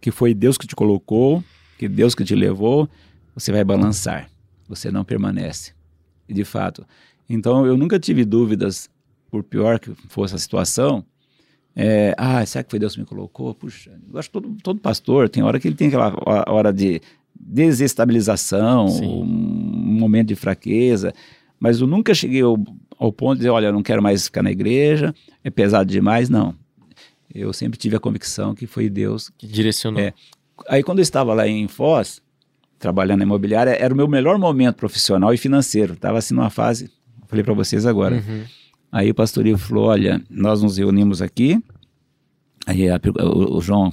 que 0.00 0.12
foi 0.12 0.32
Deus 0.34 0.56
que 0.56 0.68
te 0.68 0.76
colocou, 0.76 1.42
que 1.76 1.88
Deus 1.88 2.14
que 2.14 2.22
te 2.22 2.36
levou, 2.36 2.88
você 3.34 3.50
vai 3.50 3.64
balançar, 3.64 4.30
você 4.68 4.92
não 4.92 5.04
permanece. 5.04 5.72
E 6.28 6.32
de 6.32 6.44
fato, 6.44 6.86
então 7.28 7.66
eu 7.66 7.76
nunca 7.76 7.98
tive 7.98 8.24
dúvidas, 8.24 8.88
por 9.28 9.42
pior 9.42 9.80
que 9.80 9.92
fosse 10.08 10.36
a 10.36 10.38
situação, 10.38 11.04
é, 11.76 12.14
ah, 12.18 12.44
será 12.44 12.64
que 12.64 12.70
foi 12.70 12.78
Deus 12.78 12.94
que 12.94 13.00
me 13.00 13.06
colocou? 13.06 13.54
Puxa, 13.54 13.90
eu 14.12 14.18
acho 14.18 14.28
que 14.28 14.32
todo, 14.32 14.56
todo 14.62 14.80
pastor 14.80 15.28
tem 15.28 15.42
hora 15.42 15.60
que 15.60 15.68
ele 15.68 15.74
tem 15.76 15.88
aquela 15.88 16.08
ho- 16.14 16.52
hora 16.52 16.72
de 16.72 17.00
desestabilização, 17.40 18.88
Sim. 18.88 19.06
um 19.06 19.24
momento 19.98 20.28
de 20.28 20.34
fraqueza, 20.34 21.12
mas 21.60 21.80
eu 21.80 21.86
nunca 21.86 22.14
cheguei 22.14 22.42
ao, 22.42 22.56
ao 22.98 23.12
ponto 23.12 23.34
de 23.34 23.38
dizer, 23.40 23.50
olha, 23.50 23.66
eu 23.66 23.72
não 23.72 23.82
quero 23.82 24.02
mais 24.02 24.24
ficar 24.24 24.42
na 24.42 24.50
igreja, 24.50 25.14
é 25.44 25.50
pesado 25.50 25.90
demais, 25.90 26.28
não. 26.28 26.54
Eu 27.32 27.52
sempre 27.52 27.78
tive 27.78 27.94
a 27.94 28.00
convicção 28.00 28.54
que 28.54 28.66
foi 28.66 28.88
Deus. 28.88 29.30
Que 29.36 29.46
direcionou. 29.46 30.00
É. 30.00 30.12
Aí 30.68 30.82
quando 30.82 30.98
eu 30.98 31.02
estava 31.02 31.34
lá 31.34 31.46
em 31.46 31.68
Foz, 31.68 32.20
trabalhando 32.78 33.18
na 33.18 33.24
imobiliária, 33.24 33.70
era 33.70 33.92
o 33.92 33.96
meu 33.96 34.08
melhor 34.08 34.38
momento 34.38 34.76
profissional 34.76 35.32
e 35.32 35.36
financeiro. 35.36 35.92
Estava 35.94 36.18
assim 36.18 36.34
numa 36.34 36.50
fase, 36.50 36.90
falei 37.26 37.44
para 37.44 37.54
vocês 37.54 37.84
agora. 37.86 38.16
Uhum. 38.16 38.42
Aí 38.90 39.10
o 39.10 39.14
pastor 39.14 39.46
Ivo 39.46 39.58
falou: 39.58 39.86
Olha, 39.86 40.22
nós 40.30 40.62
nos 40.62 40.78
reunimos 40.78 41.20
aqui. 41.22 41.62
Aí 42.66 42.88
a 42.88 43.00
o, 43.24 43.56
o 43.56 43.60
João 43.60 43.92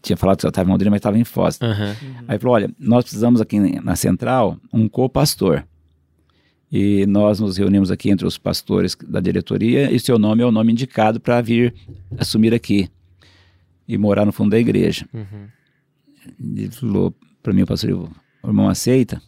tinha 0.00 0.16
falado 0.16 0.38
que 0.38 0.46
eu 0.46 0.48
estava 0.48 0.68
em 0.68 0.72
Londrina, 0.72 0.90
mas 0.90 0.98
estava 0.98 1.18
em 1.18 1.24
Foz. 1.24 1.58
Aham. 1.60 1.96
Aí 2.26 2.38
falou: 2.38 2.54
Olha, 2.54 2.70
nós 2.78 3.04
precisamos 3.04 3.40
aqui 3.40 3.58
na 3.58 3.96
central 3.96 4.56
um 4.72 4.88
co-pastor. 4.88 5.64
E 6.70 7.06
nós 7.06 7.40
nos 7.40 7.56
reunimos 7.56 7.90
aqui 7.90 8.10
entre 8.10 8.26
os 8.26 8.36
pastores 8.36 8.94
da 8.94 9.20
diretoria 9.20 9.90
e 9.90 9.98
seu 9.98 10.18
nome 10.18 10.42
é 10.42 10.46
o 10.46 10.52
nome 10.52 10.72
indicado 10.72 11.18
para 11.18 11.40
vir 11.40 11.74
assumir 12.18 12.52
aqui 12.52 12.90
e 13.86 13.96
morar 13.96 14.26
no 14.26 14.32
fundo 14.32 14.50
da 14.50 14.58
igreja. 14.58 15.08
Uhum. 15.14 15.48
Ele 16.38 16.70
falou 16.70 17.14
para 17.42 17.54
mim, 17.54 17.62
o 17.62 17.66
pastor 17.66 17.90
o 18.42 18.46
irmão 18.46 18.68
aceita? 18.68 19.22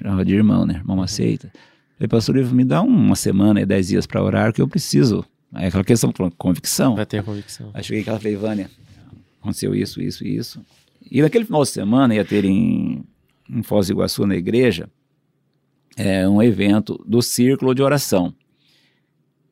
Chamava 0.00 0.24
de 0.24 0.34
irmão, 0.34 0.64
né? 0.64 0.74
Irmão 0.74 1.02
aceita. 1.02 1.50
Falei, 1.98 2.08
pastor 2.08 2.36
Ivo, 2.36 2.54
me 2.54 2.64
dá 2.64 2.80
uma 2.80 3.16
semana 3.16 3.60
e 3.60 3.66
dez 3.66 3.88
dias 3.88 4.06
para 4.06 4.22
orar 4.22 4.52
que 4.52 4.62
eu 4.62 4.68
preciso. 4.68 5.24
Aí 5.52 5.66
aquela 5.66 5.82
questão, 5.82 6.12
falou, 6.12 6.32
convicção. 6.38 6.94
Vai 6.94 7.04
ter 7.04 7.18
a 7.18 7.22
convicção. 7.24 7.70
Aí 7.74 7.82
cheguei 7.82 8.02
e 8.02 8.04
falei, 8.04 8.36
Vânia, 8.36 8.70
aconteceu 9.40 9.74
isso, 9.74 10.00
isso 10.00 10.24
e 10.24 10.36
isso. 10.36 10.64
E 11.10 11.20
naquele 11.20 11.44
final 11.44 11.62
de 11.64 11.70
semana 11.70 12.14
ia 12.14 12.24
ter 12.24 12.44
em, 12.44 13.04
em 13.50 13.62
Foz 13.64 13.88
do 13.88 13.94
Iguaçu, 13.94 14.26
na 14.26 14.36
igreja, 14.36 14.88
é, 15.96 16.28
um 16.28 16.40
evento 16.40 17.02
do 17.04 17.20
Círculo 17.20 17.74
de 17.74 17.82
Oração. 17.82 18.32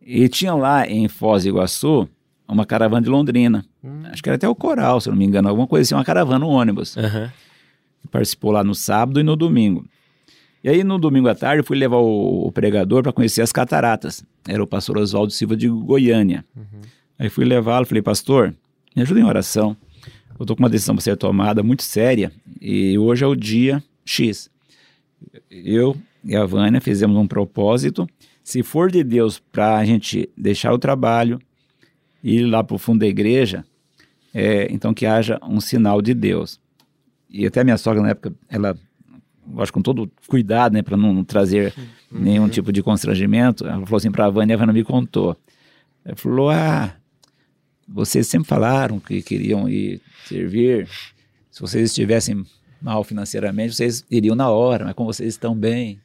E 0.01 0.29
tinha 0.29 0.55
lá 0.55 0.87
em 0.87 1.09
Foz 1.09 1.43
do 1.43 1.49
Iguaçu 1.49 2.09
uma 2.47 2.65
caravana 2.65 3.03
de 3.03 3.11
Londrina. 3.11 3.65
Acho 4.13 4.23
que 4.23 4.29
era 4.29 4.37
até 4.37 4.49
o 4.49 4.55
Coral, 4.55 5.01
se 5.01 5.09
não 5.09 5.17
me 5.17 5.25
engano, 5.25 5.49
alguma 5.49 5.67
coisa 5.67 5.83
assim, 5.83 5.95
uma 5.97 6.05
caravana, 6.05 6.47
um 6.47 6.51
ônibus. 6.51 6.97
Aham. 6.97 7.33
Participou 8.09 8.53
lá 8.53 8.63
no 8.63 8.73
sábado 8.73 9.19
e 9.19 9.25
no 9.25 9.35
domingo. 9.35 9.85
E 10.67 10.69
aí 10.69 10.83
no 10.83 10.99
domingo 10.99 11.29
à 11.29 11.35
tarde 11.37 11.61
eu 11.61 11.65
fui 11.65 11.79
levar 11.79 11.99
o, 11.99 12.49
o 12.49 12.51
pregador 12.51 13.01
para 13.01 13.13
conhecer 13.13 13.41
as 13.41 13.53
cataratas. 13.53 14.25
Era 14.49 14.61
o 14.61 14.67
pastor 14.67 14.99
Oswaldo 14.99 15.33
Silva 15.33 15.57
de 15.57 15.69
Goiânia. 15.69 16.45
Aí 17.17 17.29
fui 17.29 17.45
levá-lo, 17.45 17.87
falei, 17.87 18.03
pastor, 18.03 18.53
me 18.95 19.01
ajuda 19.03 19.21
em 19.21 19.23
oração. 19.23 19.77
Eu 20.37 20.43
estou 20.43 20.57
com 20.57 20.65
uma 20.65 20.69
decisão 20.69 20.97
para 20.97 21.05
ser 21.05 21.17
tomada 21.17 21.63
muito 21.63 21.85
séria 21.85 22.33
e 22.61 22.99
hoje 22.99 23.23
é 23.23 23.29
o 23.29 23.37
dia 23.37 23.81
X. 24.05 24.51
Eu 25.49 25.97
e 26.25 26.35
a 26.35 26.45
Vânia 26.45 26.81
fizemos 26.81 27.17
um 27.17 27.29
propósito. 27.29 28.05
Se 28.43 28.61
for 28.65 28.91
de 28.91 29.05
Deus 29.05 29.39
para 29.39 29.77
a 29.77 29.85
gente 29.85 30.29
deixar 30.37 30.73
o 30.73 30.79
trabalho 30.81 31.39
e 32.25 32.39
ir 32.39 32.45
lá 32.45 32.65
para 32.65 32.75
o 32.75 32.79
fundo 32.79 32.99
da 32.99 33.07
igreja, 33.07 33.65
é, 34.35 34.67
então 34.73 34.93
que 34.93 35.07
haja 35.07 35.39
um 35.45 35.61
sinal 35.61 36.03
de 36.03 36.13
Deus. 36.13 36.61
E 37.31 37.47
até 37.47 37.63
minha 37.63 37.79
sogra 37.79 38.03
na 38.03 38.09
época, 38.11 38.35
ela, 38.49 38.77
acho 39.59 39.73
com 39.73 39.83
todo 39.83 40.11
cuidado, 40.27 40.73
né, 40.73 40.83
para 40.83 40.97
não, 40.97 41.25
trazer 41.25 41.75
nenhum 42.11 42.49
tipo 42.49 42.73
de 42.73 42.83
constrangimento, 42.83 43.67
ela 43.67 43.85
falou 43.85 43.97
assim 43.97 44.11
para 44.11 44.27
a 44.27 44.31
Vânia, 44.31 44.55
a 44.55 44.59
Vânia 44.59 44.73
me 44.73 44.85
contou. 44.85 45.37
Ela 46.05 46.17
falou: 46.17 46.51
Ah, 46.51 46.95
vocês 47.89 48.27
sempre 48.27 48.49
falaram 48.49 48.99
que 48.99 49.23
queriam 49.23 49.69
ir 49.69 50.01
servir. 50.27 50.89
Se 51.51 51.61
vocês 51.61 51.91
estivessem 51.91 52.45
mal 52.81 53.03
financeiramente, 53.03 53.75
vocês 53.75 54.05
iriam 54.11 54.37
na 54.37 54.51
hora, 54.51 54.85
mas 54.85 54.95
como 54.95 55.13
vocês 55.13 55.29
estão 55.29 55.55
bem. 55.55 56.01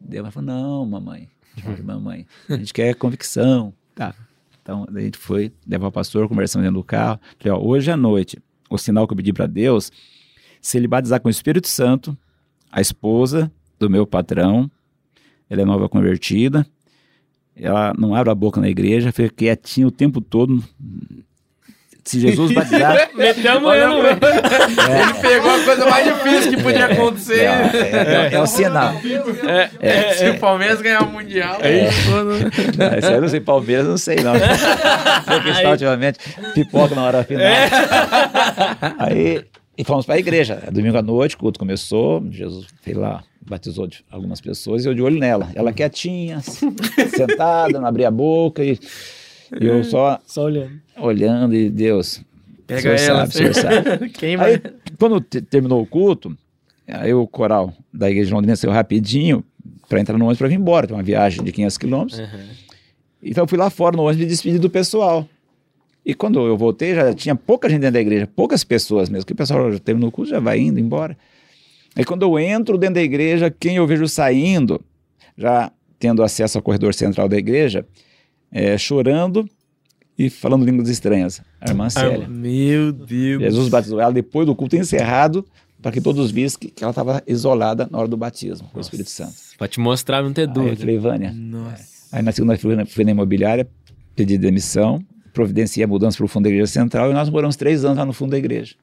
Daí 0.00 0.18
ela 0.18 0.30
falou: 0.30 0.46
Não, 0.46 0.86
mamãe, 0.86 1.28
de 1.54 1.82
mamãe, 1.82 2.26
a 2.48 2.56
gente 2.56 2.72
quer 2.72 2.94
convicção. 2.94 3.72
Tá. 3.94 4.14
Então 4.62 4.86
a 4.92 5.00
gente 5.00 5.18
foi 5.18 5.52
levar 5.66 5.88
o 5.88 5.92
pastor, 5.92 6.28
conversando 6.28 6.62
dentro 6.62 6.78
do 6.78 6.84
carro. 6.84 7.20
Falei: 7.38 7.58
Ó, 7.58 7.62
hoje 7.62 7.90
à 7.90 7.96
noite, 7.96 8.38
o 8.68 8.78
sinal 8.78 9.06
que 9.06 9.12
eu 9.12 9.16
pedi 9.16 9.32
para 9.32 9.46
Deus, 9.46 9.92
se 10.60 10.78
ele 10.78 10.88
batizar 10.88 11.20
com 11.20 11.28
o 11.28 11.30
Espírito 11.30 11.68
Santo, 11.68 12.16
a 12.76 12.80
esposa 12.80 13.50
do 13.78 13.88
meu 13.88 14.04
patrão, 14.04 14.68
ela 15.48 15.62
é 15.62 15.64
nova 15.64 15.88
convertida, 15.88 16.66
ela 17.56 17.94
não 17.96 18.14
abre 18.16 18.32
a 18.32 18.34
boca 18.34 18.60
na 18.60 18.68
igreja, 18.68 19.12
fica 19.12 19.28
quietinha 19.32 19.86
o 19.86 19.90
tempo 19.92 20.20
todo. 20.20 20.62
Se 22.04 22.18
Jesus 22.20 22.52
batizar. 22.52 23.08
Metemos 23.14 23.74
eu 23.76 23.88
no 23.88 24.02
meio. 24.02 24.08
Ele 24.14 25.14
pegou 25.22 25.50
a 25.54 25.64
coisa 25.64 25.86
mais 25.88 26.04
difícil 26.04 26.50
que 26.56 26.62
podia 26.62 26.86
acontecer. 26.86 27.40
é, 27.44 27.70
é, 27.72 28.28
é, 28.32 28.34
é 28.34 28.40
o 28.40 28.46
sinal. 28.46 28.92
Se 30.18 30.28
o 30.30 30.38
Palmeiras 30.38 30.82
ganhar 30.82 31.02
o 31.02 31.06
Mundial, 31.10 31.58
É. 31.62 31.86
aí 31.86 31.88
todo- 32.04 32.30
Não, 32.76 32.98
Isso 32.98 33.06
aí 33.08 33.14
eu 33.14 33.20
não 33.22 33.28
sei, 33.28 33.40
Palmeiras, 33.40 33.86
não 33.86 33.96
sei 33.96 34.16
não. 34.16 34.34
Foi 35.24 35.40
cristal 35.40 35.70
ultimamente, 35.72 36.18
pipoca 36.54 36.94
na 36.94 37.04
hora 37.04 37.24
final. 37.24 37.46
Aí, 38.98 39.44
e 39.76 39.84
fomos 39.84 40.06
para 40.06 40.14
a 40.14 40.18
igreja. 40.18 40.62
Domingo 40.72 40.96
à 40.96 41.02
noite, 41.02 41.34
o 41.34 41.38
culto 41.38 41.58
começou, 41.58 42.24
Jesus 42.30 42.66
fez 42.82 42.96
lá, 42.96 43.22
batizou 43.46 43.86
de 43.86 44.04
algumas 44.10 44.40
pessoas 44.40 44.84
e 44.84 44.88
eu 44.88 44.94
de 44.94 45.02
olho 45.02 45.18
nela. 45.18 45.50
Ela 45.54 45.72
quietinha, 45.72 46.40
sentada, 47.14 47.80
não 47.80 47.86
abria 47.86 48.08
a 48.08 48.10
boca 48.10 48.62
e, 48.64 48.78
e 49.60 49.66
eu 49.66 49.82
só 49.84 50.20
Só 50.26 50.44
olhando. 50.44 50.80
olhando 50.98 51.54
e 51.54 51.68
Deus, 51.70 52.22
Pega 52.66 52.94
o 52.94 52.98
senhor 52.98 53.16
ela. 53.18 53.26
sabe, 53.26 53.28
o 53.28 53.32
senhor 53.32 53.54
sabe. 53.54 54.08
Quem 54.14 54.36
vai? 54.36 54.52
Aí, 54.54 54.62
quando 54.98 55.20
te- 55.20 55.42
terminou 55.42 55.82
o 55.82 55.86
culto, 55.86 56.36
aí 56.88 57.12
o 57.12 57.26
coral 57.26 57.72
da 57.92 58.10
igreja 58.10 58.28
de 58.28 58.34
Londrina 58.34 58.56
saiu 58.56 58.72
rapidinho 58.72 59.44
para 59.88 60.00
entrar 60.00 60.16
no 60.16 60.24
ônibus 60.24 60.38
para 60.38 60.48
vir 60.48 60.54
embora. 60.54 60.86
Tem 60.86 60.96
uma 60.96 61.02
viagem 61.02 61.44
de 61.44 61.52
500 61.52 61.78
quilômetros. 61.78 62.22
Então 63.22 63.44
eu 63.44 63.48
fui 63.48 63.58
lá 63.58 63.68
fora 63.70 63.96
no 63.96 64.02
ônibus 64.04 64.20
me 64.22 64.26
despedir 64.26 64.58
do 64.58 64.70
pessoal. 64.70 65.28
E 66.04 66.14
quando 66.14 66.46
eu 66.46 66.56
voltei, 66.56 66.94
já 66.94 67.14
tinha 67.14 67.34
pouca 67.34 67.68
gente 67.68 67.80
dentro 67.80 67.94
da 67.94 68.00
igreja, 68.00 68.26
poucas 68.26 68.62
pessoas 68.62 69.08
mesmo, 69.08 69.24
que 69.24 69.32
o 69.32 69.36
pessoal 69.36 69.72
já 69.72 69.78
terminou 69.78 70.10
o 70.10 70.12
culto, 70.12 70.30
já 70.30 70.40
vai 70.40 70.58
indo 70.58 70.78
embora. 70.78 71.16
Aí 71.96 72.04
quando 72.04 72.22
eu 72.22 72.38
entro 72.38 72.76
dentro 72.76 72.96
da 72.96 73.02
igreja, 73.02 73.50
quem 73.50 73.76
eu 73.76 73.86
vejo 73.86 74.06
saindo, 74.06 74.80
já 75.36 75.72
tendo 75.98 76.22
acesso 76.22 76.58
ao 76.58 76.62
corredor 76.62 76.92
central 76.92 77.28
da 77.28 77.36
igreja, 77.38 77.86
é, 78.52 78.76
chorando 78.76 79.48
e 80.18 80.28
falando 80.28 80.64
línguas 80.64 80.88
estranhas. 80.88 81.40
A 81.60 81.70
irmã 81.70 81.88
Célia. 81.88 82.28
Meu 82.28 82.92
Deus. 82.92 83.42
Jesus 83.42 83.68
batizou 83.68 84.00
ela 84.00 84.12
depois 84.12 84.46
do 84.46 84.54
culto 84.54 84.76
encerrado, 84.76 85.44
para 85.80 85.92
que 85.92 86.00
todos 86.00 86.30
vissem 86.30 86.70
que, 86.70 86.82
ela 86.82 86.90
estava 86.90 87.22
isolada 87.26 87.88
na 87.90 87.98
hora 87.98 88.08
do 88.08 88.16
batismo 88.16 88.68
com 88.72 88.78
o 88.78 88.80
Espírito 88.80 89.10
Santo. 89.10 89.34
Pra 89.58 89.68
te 89.68 89.80
mostrar, 89.80 90.22
não 90.22 90.32
ter 90.32 90.42
Aí 90.42 90.48
eu 90.48 90.52
dúvida. 90.52 90.76
falei, 90.76 90.98
Vânia. 90.98 91.32
Nossa. 91.32 91.84
Aí 92.12 92.22
na 92.22 92.32
segunda-feira 92.32 92.86
fui 92.86 93.04
na 93.04 93.10
imobiliária, 93.10 93.68
pedi 94.14 94.38
demissão, 94.38 95.04
providenciei 95.34 95.84
a 95.84 95.86
mudança 95.86 96.16
para 96.16 96.24
o 96.24 96.28
fundo 96.28 96.44
da 96.44 96.50
igreja 96.50 96.72
central 96.72 97.10
e 97.10 97.12
nós 97.12 97.28
moramos 97.28 97.56
três 97.56 97.84
anos 97.84 97.98
lá 97.98 98.06
no 98.06 98.14
fundo 98.14 98.30
da 98.30 98.38
igreja. 98.38 98.76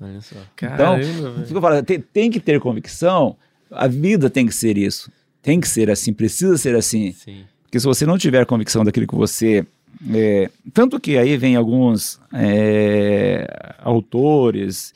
Olha 0.00 0.20
só. 0.20 0.36
Então, 0.54 0.98
Caramba, 0.98 1.46
eu 1.48 1.60
falo, 1.60 1.82
tem, 1.82 2.00
tem 2.00 2.30
que 2.30 2.40
ter 2.40 2.58
convicção, 2.58 3.36
a 3.70 3.86
vida 3.86 4.28
tem 4.28 4.46
que 4.46 4.54
ser 4.54 4.76
isso. 4.78 5.12
tem 5.42 5.60
que 5.60 5.68
ser 5.68 5.90
assim, 5.90 6.12
precisa 6.12 6.56
ser 6.56 6.74
assim. 6.74 7.12
Sim. 7.12 7.44
Porque 7.62 7.78
se 7.78 7.86
você 7.86 8.04
não 8.04 8.18
tiver 8.18 8.44
convicção 8.46 8.84
daquilo 8.84 9.06
que 9.06 9.14
você. 9.14 9.64
é, 10.12 10.50
tanto 10.72 10.98
que 10.98 11.16
aí 11.16 11.36
vem 11.36 11.54
alguns 11.54 12.18
é, 12.32 13.74
autores, 13.78 14.92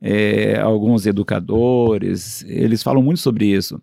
é, 0.00 0.58
alguns 0.58 1.06
educadores, 1.06 2.44
eles 2.48 2.82
falam 2.82 3.02
muito 3.02 3.20
sobre 3.20 3.46
isso. 3.46 3.80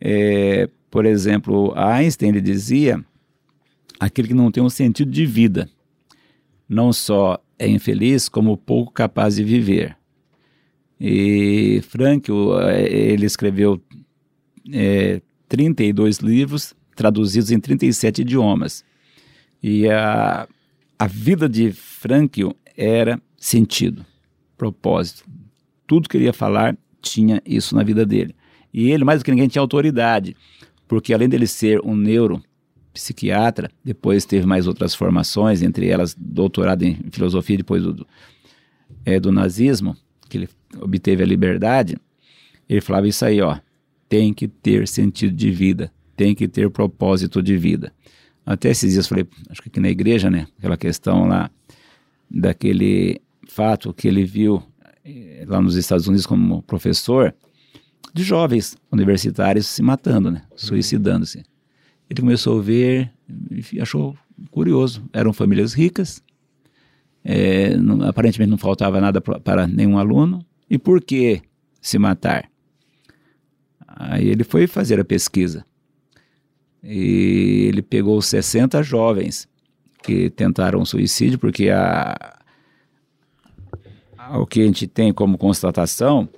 É, 0.00 0.68
por 0.90 1.06
exemplo, 1.06 1.72
Einstein 1.76 2.30
ele 2.30 2.40
dizia: 2.40 3.02
aquele 3.98 4.28
que 4.28 4.34
não 4.34 4.50
tem 4.50 4.62
um 4.62 4.70
sentido 4.70 5.10
de 5.10 5.24
vida, 5.24 5.68
não 6.72 6.92
só 6.92 7.38
é 7.58 7.68
infeliz, 7.68 8.28
como 8.28 8.56
pouco 8.56 8.92
capaz 8.92 9.36
de 9.36 9.44
viver. 9.44 9.96
E 10.98 11.80
Frankl, 11.88 12.58
eh, 12.60 13.12
ele 13.12 13.26
escreveu 13.26 13.80
é, 14.72 15.20
32 15.48 16.18
livros 16.18 16.74
traduzidos 16.96 17.50
em 17.50 17.60
37 17.60 18.22
idiomas. 18.22 18.84
E 19.62 19.88
a, 19.88 20.48
a 20.98 21.06
vida 21.06 21.48
de 21.48 21.72
Frankl 21.72 22.50
era 22.76 23.20
sentido, 23.36 24.04
propósito. 24.56 25.24
Tudo 25.86 26.08
que 26.08 26.16
ele 26.16 26.24
ia 26.24 26.32
falar 26.32 26.76
tinha 27.00 27.42
isso 27.44 27.74
na 27.74 27.82
vida 27.82 28.06
dele. 28.06 28.34
E 28.72 28.90
ele, 28.90 29.04
mais 29.04 29.20
do 29.20 29.24
que 29.24 29.30
ninguém, 29.30 29.48
tinha 29.48 29.60
autoridade, 29.60 30.34
porque 30.88 31.12
além 31.12 31.28
dele 31.28 31.46
ser 31.46 31.80
um 31.84 31.94
neuropsiquiatra, 32.92 33.70
depois 33.84 34.24
teve 34.24 34.46
mais 34.46 34.66
outras 34.66 34.94
formações, 34.94 35.62
entre 35.62 35.88
elas 35.88 36.14
doutorado 36.18 36.82
em 36.82 36.98
filosofia, 37.10 37.56
depois 37.56 37.82
do, 37.82 38.06
é, 39.04 39.18
do 39.18 39.32
nazismo, 39.32 39.96
que 40.28 40.38
ele 40.38 40.48
obteve 40.80 41.22
a 41.22 41.26
liberdade, 41.26 41.96
ele 42.68 42.80
falava 42.80 43.08
isso 43.08 43.24
aí, 43.24 43.40
ó, 43.40 43.58
tem 44.08 44.32
que 44.32 44.46
ter 44.46 44.86
sentido 44.86 45.34
de 45.34 45.50
vida, 45.50 45.92
tem 46.16 46.34
que 46.34 46.46
ter 46.46 46.70
propósito 46.70 47.42
de 47.42 47.56
vida. 47.56 47.92
Até 48.44 48.70
esses 48.70 48.92
dias 48.92 49.06
falei, 49.06 49.26
acho 49.48 49.62
que 49.62 49.68
aqui 49.68 49.80
na 49.80 49.88
igreja, 49.88 50.30
né, 50.30 50.46
aquela 50.58 50.76
questão 50.76 51.26
lá 51.26 51.50
daquele 52.30 53.20
fato 53.48 53.92
que 53.92 54.08
ele 54.08 54.24
viu 54.24 54.62
eh, 55.04 55.44
lá 55.46 55.60
nos 55.60 55.76
Estados 55.76 56.06
Unidos 56.06 56.26
como 56.26 56.62
professor 56.62 57.34
de 58.12 58.22
jovens 58.22 58.76
universitários 58.90 59.66
se 59.66 59.82
matando, 59.82 60.30
né, 60.30 60.42
suicidando-se. 60.56 61.44
Ele 62.12 62.20
começou 62.20 62.58
a 62.58 62.62
ver 62.62 63.10
e 63.72 63.80
achou 63.80 64.14
curioso. 64.50 65.02
Eram 65.14 65.32
famílias 65.32 65.72
ricas, 65.72 66.22
é, 67.24 67.74
não, 67.78 68.06
aparentemente 68.06 68.50
não 68.50 68.58
faltava 68.58 69.00
nada 69.00 69.18
pra, 69.18 69.40
para 69.40 69.66
nenhum 69.66 69.96
aluno. 69.96 70.44
E 70.68 70.76
por 70.76 71.00
que 71.00 71.40
se 71.80 71.98
matar? 71.98 72.50
Aí 73.86 74.28
ele 74.28 74.44
foi 74.44 74.66
fazer 74.66 75.00
a 75.00 75.04
pesquisa. 75.06 75.64
E 76.84 77.64
ele 77.68 77.80
pegou 77.80 78.20
60 78.20 78.82
jovens 78.82 79.48
que 80.02 80.28
tentaram 80.28 80.84
suicídio, 80.84 81.38
porque 81.38 81.70
a, 81.70 82.38
a, 84.18 84.38
o 84.38 84.46
que 84.46 84.60
a 84.60 84.66
gente 84.66 84.86
tem 84.86 85.14
como 85.14 85.38
constatação 85.38 86.28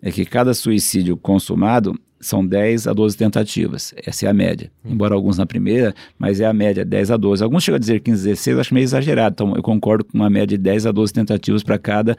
é 0.00 0.10
que 0.10 0.24
cada 0.24 0.54
suicídio 0.54 1.14
consumado 1.18 1.94
são 2.20 2.46
10 2.46 2.86
a 2.86 2.92
12 2.92 3.16
tentativas. 3.16 3.94
Essa 4.04 4.26
é 4.26 4.28
a 4.28 4.32
média. 4.34 4.70
Hum. 4.84 4.90
Embora 4.92 5.14
alguns 5.14 5.38
na 5.38 5.46
primeira, 5.46 5.94
mas 6.18 6.40
é 6.40 6.46
a 6.46 6.52
média 6.52 6.84
10 6.84 7.10
a 7.12 7.16
12. 7.16 7.42
Alguns 7.42 7.64
chegam 7.64 7.76
a 7.76 7.78
dizer 7.80 8.00
15 8.00 8.20
a 8.28 8.32
16, 8.32 8.54
eu 8.54 8.60
acho 8.60 8.74
meio 8.74 8.84
exagerado. 8.84 9.32
Então 9.34 9.56
eu 9.56 9.62
concordo 9.62 10.04
com 10.04 10.18
uma 10.18 10.28
média 10.28 10.56
de 10.56 10.58
10 10.58 10.86
a 10.86 10.92
12 10.92 11.12
tentativas 11.12 11.62
para 11.62 11.78
cada 11.78 12.16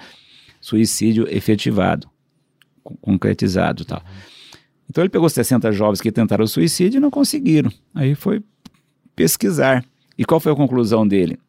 suicídio 0.60 1.28
efetivado, 1.30 2.08
con- 2.84 2.96
concretizado, 3.00 3.86
tal. 3.86 4.04
Então 4.90 5.04
ele 5.04 5.10
pegou 5.10 5.30
60 5.30 5.72
jovens 5.72 6.02
que 6.02 6.12
tentaram 6.12 6.46
suicídio 6.48 6.98
e 6.98 7.02
não 7.02 7.10
conseguiram. 7.12 7.72
Aí 7.96 8.14
foi 8.16 8.42
pesquisar. 9.16 9.86
E 10.18 10.26
qual 10.26 10.40
foi 10.40 10.52
a 10.52 10.56
conclusão 10.56 11.08
dele? 11.08 11.40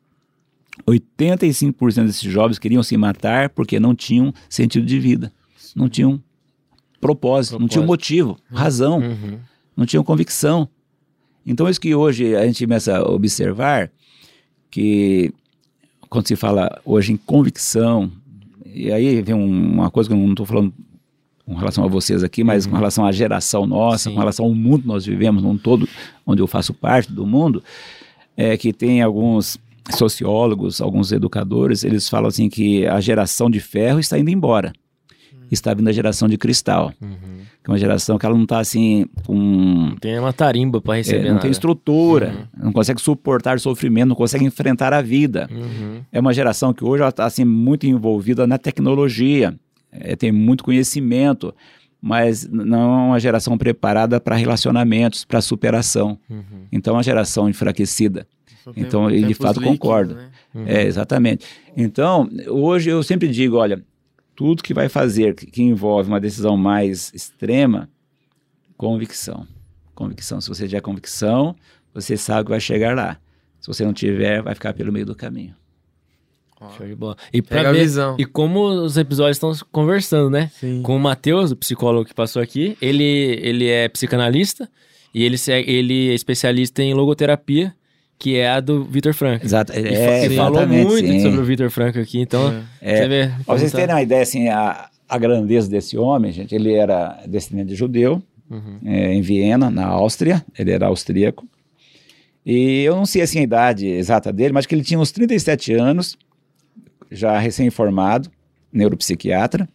85% 0.87 2.07
desses 2.07 2.23
jovens 2.23 2.59
queriam 2.59 2.83
se 2.83 2.97
matar 2.97 3.51
porque 3.51 3.79
não 3.81 3.95
tinham 3.95 4.33
sentido 4.49 4.87
de 4.87 4.99
vida, 4.99 5.33
não 5.77 5.89
tinham 5.89 6.23
propósito, 7.03 7.59
não 7.59 7.67
tinham 7.69 7.85
motivo, 7.85 8.39
razão, 8.51 9.01
Uhum. 9.01 9.39
não 9.77 9.85
tinham 9.85 10.03
convicção. 10.05 10.67
Então, 11.45 11.69
isso 11.69 11.81
que 11.81 11.95
hoje 11.95 12.35
a 12.37 12.47
gente 12.47 12.65
começa 12.65 12.97
a 12.97 13.03
observar, 13.03 13.91
que 14.71 15.35
quando 16.09 16.29
se 16.29 16.37
fala 16.37 16.81
hoje 16.85 17.13
em 17.13 17.17
convicção, 17.17 18.11
e 18.65 18.91
aí 18.93 19.21
vem 19.21 19.35
um- 19.35 19.73
uma 19.75 19.91
coisa 19.91 20.09
que 20.09 20.15
eu 20.15 20.19
não 20.19 20.31
estou 20.31 20.47
falando 20.47 20.73
com 21.45 21.55
relação 21.55 21.85
a 21.85 21.89
vocês 21.89 22.23
aqui, 22.23 22.45
mas 22.45 22.67
com 22.67 22.77
relação 22.77 23.05
à 23.05 23.11
geração 23.11 23.67
nossa, 23.67 24.05
Sim. 24.09 24.15
com 24.15 24.21
relação 24.21 24.47
ao 24.47 24.55
mundo 24.55 24.83
que 24.83 24.89
nós 24.89 25.05
vivemos, 25.05 25.43
num 25.43 25.59
todo 25.59 25.89
onde 26.25 26.41
eu 26.41 26.47
faço 26.47 26.73
parte 26.73 27.13
do 27.13 27.27
mundo, 27.27 27.63
é 28.37 28.57
que 28.57 28.73
tem 28.73 29.03
alguns 29.03 29.59
sociólogos, 29.97 30.81
alguns 30.81 31.11
educadores, 31.11 31.83
eles 31.83 32.09
falam 32.09 32.29
assim 32.29 32.49
que 32.49 32.87
a 32.87 33.01
geração 33.01 33.51
de 33.51 33.59
ferro 33.59 33.99
está 33.99 34.17
indo 34.17 34.31
embora. 34.31 34.73
Está 35.53 35.75
vindo 35.75 35.89
a 35.89 35.93
geração 35.93 36.27
de 36.29 36.39
cristal, 36.39 36.93
Uhum. 37.01 37.43
que 37.63 37.69
é 37.69 37.73
uma 37.73 37.79
geração 37.79 38.17
que 38.19 38.25
ela 38.27 38.35
não 38.35 38.45
está 38.45 38.59
assim 38.59 39.07
com 39.27 39.35
Não 39.37 39.97
tem 39.97 40.19
uma 40.19 40.33
tarimba 40.33 40.81
para 40.81 40.95
é, 40.95 40.97
receber 40.99 41.23
não 41.25 41.29
nada. 41.31 41.41
tem 41.43 41.51
estrutura, 41.51 42.49
não 42.57 42.73
consegue 42.73 43.01
suportar 43.01 43.61
sofrimento, 43.61 44.09
não 44.09 44.17
consegue 44.17 44.45
enfrentar 44.45 44.93
a 44.95 45.03
vida. 45.03 45.49
Uhum. 45.53 46.01
É 46.11 46.19
uma 46.21 46.33
geração 46.33 46.73
que 46.73 46.83
hoje 46.85 47.05
está 47.05 47.27
assim, 47.27 47.45
muito 47.45 47.87
envolvida 47.87 48.47
na 48.47 48.57
tecnologia, 48.59 49.55
é, 49.93 50.17
tem 50.17 50.33
muito 50.33 50.65
conhecimento, 50.65 51.55
mas 52.01 52.49
não 52.49 52.81
é 52.81 53.03
uma 53.09 53.21
geração 53.21 53.57
preparada 53.59 54.19
para 54.21 54.35
relacionamentos, 54.37 55.25
para 55.25 55.41
superação. 55.41 56.19
Uhum. 56.31 56.43
Então 56.73 56.95
é 56.95 56.97
uma 56.97 57.03
geração 57.03 57.49
enfraquecida. 57.49 58.27
Só 58.65 58.73
Então, 58.77 59.09
tem- 59.09 59.27
de 59.27 59.35
fato 59.35 59.59
líquidos, 59.61 59.79
concordo. 59.79 60.15
né? 60.15 60.29
Uhum. 60.55 60.65
É, 60.67 60.83
exatamente. 60.85 61.45
Então, 61.77 62.29
hoje 62.49 62.91
eu 62.91 63.03
sempre 63.03 63.29
digo, 63.29 63.57
olha, 63.57 63.83
tudo 64.43 64.61
que 64.61 64.75
vai 64.75 64.89
fazer 64.89 65.37
que, 65.37 65.47
que 65.47 65.63
envolve 65.63 66.09
uma 66.09 66.19
decisão 66.19 66.57
mais 66.57 67.13
extrema, 67.15 67.89
convicção. 68.77 69.47
Convicção. 69.95 70.41
Se 70.41 70.49
você 70.49 70.67
tiver 70.67 70.81
convicção, 70.81 71.55
você 71.95 72.17
sabe 72.17 72.47
que 72.47 72.51
vai 72.51 72.59
chegar 72.59 72.97
lá. 72.97 73.19
Se 73.61 73.69
você 73.69 73.85
não 73.85 73.93
tiver, 73.93 74.43
vai 74.43 74.53
ficar 74.53 74.73
pelo 74.73 74.93
meio 74.93 75.07
do 75.07 75.15
caminho. 75.15 75.55
Show 76.77 76.85
de 76.85 76.97
bola. 76.97 77.17
E 77.33 77.41
Pega 77.41 77.61
pra 77.61 77.71
a 77.71 77.73
ver, 77.73 77.83
visão. 77.83 78.17
e 78.19 78.25
como 78.25 78.65
os 78.67 78.97
episódios 78.97 79.37
estão 79.37 79.53
conversando, 79.71 80.29
né? 80.29 80.51
Sim. 80.59 80.83
Com 80.83 80.97
o 80.97 80.99
Matheus, 80.99 81.53
o 81.53 81.57
psicólogo 81.57 82.05
que 82.09 82.15
passou 82.15 82.43
aqui, 82.43 82.77
ele, 82.83 83.05
ele 83.05 83.69
é 83.69 83.89
psicanalista 83.89 84.69
e 85.15 85.23
ele, 85.23 85.37
ele 85.69 86.11
é 86.11 86.15
especialista 86.15 86.83
em 86.83 86.95
logoterapia, 86.95 87.73
que 88.23 88.37
é 88.37 88.49
a 88.51 88.61
do 88.61 88.85
Vitor 88.85 89.13
Franco. 89.13 89.45
Exato. 89.45 89.73
E, 89.77 89.85
É, 89.85 90.31
falou 90.31 90.65
muito 90.65 90.97
sim. 90.99 91.19
sobre 91.21 91.41
o 91.41 91.45
Vitor 91.45 91.69
Franco 91.71 91.99
aqui, 91.99 92.21
então 92.21 92.55
É. 92.81 92.97
você 92.97 93.09
vê. 93.09 93.31
Pra 93.45 93.59
vocês 93.59 93.73
tá- 93.73 93.79
terem 93.79 93.93
uma 93.97 94.01
ideia, 94.03 94.23
assim, 94.23 94.47
a, 94.49 94.89
a 95.09 95.19
grandeza 95.19 95.69
desse 95.69 95.99
homem, 95.99 96.31
gente, 96.31 96.55
ele 96.55 96.73
era 96.73 97.21
descendente 97.27 97.71
de 97.71 97.75
judeu, 97.75 98.23
Uhum. 98.49 98.79
é, 98.85 99.13
em 99.13 99.21
Viena, 99.23 99.71
na 99.71 99.87
Áustria, 99.87 100.45
ele 100.57 100.71
era 100.71 100.87
austríaco. 100.87 101.49
E 102.47 102.83
eu 102.85 102.95
não 102.95 103.07
sei 103.07 103.23
assim 103.23 103.41
a 103.41 103.43
idade 103.43 103.87
exata 103.89 104.33
dele, 104.33 104.53
mas 104.53 104.67
que 104.67 104.75
ele 104.75 104.85
tinha 104.85 105.01
uns 105.01 105.11
37 105.11 105.73
anos, 105.75 106.17
já 107.11 107.37
recém-formado, 107.41 108.31
neuropsiquiatra. 108.73 109.69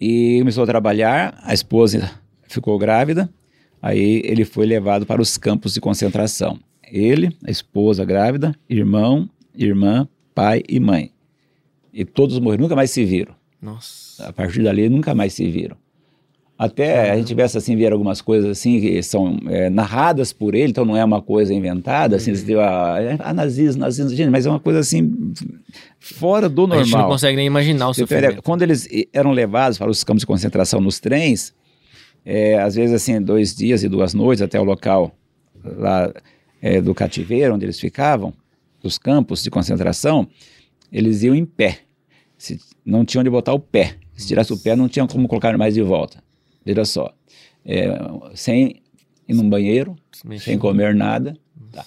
E 0.00 0.38
começou 0.40 0.64
a 0.64 0.66
trabalhar, 0.66 1.38
a 1.42 1.52
esposa 1.54 2.10
ficou 2.48 2.78
grávida, 2.78 3.28
aí 3.82 4.22
ele 4.24 4.44
foi 4.44 4.66
levado 4.66 5.04
para 5.06 5.20
os 5.20 5.36
campos 5.36 5.74
de 5.74 5.80
concentração. 5.80 6.58
Ele, 6.90 7.36
a 7.44 7.50
esposa 7.50 8.04
grávida, 8.04 8.54
irmão, 8.68 9.28
irmã, 9.54 10.08
pai 10.34 10.62
e 10.68 10.80
mãe. 10.80 11.10
E 11.92 12.04
todos 12.04 12.38
morreram, 12.38 12.62
nunca 12.62 12.76
mais 12.76 12.90
se 12.90 13.04
viram. 13.04 13.34
Nossa. 13.60 14.28
A 14.28 14.32
partir 14.32 14.62
dali, 14.62 14.88
nunca 14.88 15.14
mais 15.14 15.32
se 15.32 15.48
viram. 15.48 15.76
Até 16.56 17.10
a 17.10 17.16
gente 17.16 17.26
tivesse 17.26 17.58
assim, 17.58 17.74
ver 17.74 17.92
algumas 17.92 18.20
coisas 18.20 18.48
assim 18.48 18.80
que 18.80 19.02
são 19.02 19.38
é, 19.48 19.68
narradas 19.68 20.32
por 20.32 20.54
ele, 20.54 20.70
então 20.70 20.84
não 20.84 20.96
é 20.96 21.04
uma 21.04 21.20
coisa 21.20 21.52
inventada, 21.52 22.14
assim, 22.14 22.32
tem 22.32 22.54
a, 22.54 23.16
a 23.18 23.34
nazismo, 23.34 23.80
nazismo, 23.80 24.14
gente, 24.14 24.30
mas 24.30 24.46
é 24.46 24.50
uma 24.50 24.60
coisa 24.60 24.78
assim 24.78 25.32
fora 25.98 26.48
do 26.48 26.64
A 26.66 26.76
gente 26.76 26.92
não 26.92 26.98
normal. 26.98 27.08
consegue 27.10 27.36
nem 27.36 27.46
imaginar 27.46 27.88
o 27.88 27.94
sofrimento. 27.94 28.40
quando 28.40 28.62
eles 28.62 28.88
eram 29.12 29.32
levados 29.32 29.78
para 29.78 29.90
os 29.90 30.04
campos 30.04 30.20
de 30.20 30.26
concentração 30.26 30.80
nos 30.80 31.00
trens, 31.00 31.52
é, 32.24 32.56
às 32.60 32.76
vezes 32.76 32.94
assim, 32.94 33.20
dois 33.20 33.54
dias 33.54 33.82
e 33.82 33.88
duas 33.88 34.14
noites 34.14 34.40
até 34.40 34.58
o 34.60 34.64
local 34.64 35.12
lá 35.64 36.12
é, 36.64 36.80
do 36.80 36.94
cativeiro, 36.94 37.54
onde 37.54 37.66
eles 37.66 37.78
ficavam, 37.78 38.32
dos 38.82 38.96
campos 38.96 39.42
de 39.42 39.50
concentração, 39.50 40.26
eles 40.90 41.22
iam 41.22 41.34
em 41.34 41.44
pé. 41.44 41.80
Se, 42.38 42.58
não 42.82 43.04
tinham 43.04 43.20
onde 43.20 43.28
botar 43.28 43.52
o 43.52 43.58
pé. 43.60 43.96
Se 44.16 44.28
tirasse 44.28 44.50
o 44.50 44.58
pé, 44.58 44.74
não 44.74 44.88
tinham 44.88 45.06
como 45.06 45.28
colocar 45.28 45.56
mais 45.58 45.74
de 45.74 45.82
volta. 45.82 46.24
Veja 46.64 46.86
só. 46.86 47.14
É, 47.66 47.86
sem 48.34 48.82
ir 49.28 49.34
num 49.34 49.46
banheiro, 49.46 49.94
sem 50.38 50.58
comer 50.58 50.94
nada. 50.94 51.36
tá. 51.70 51.84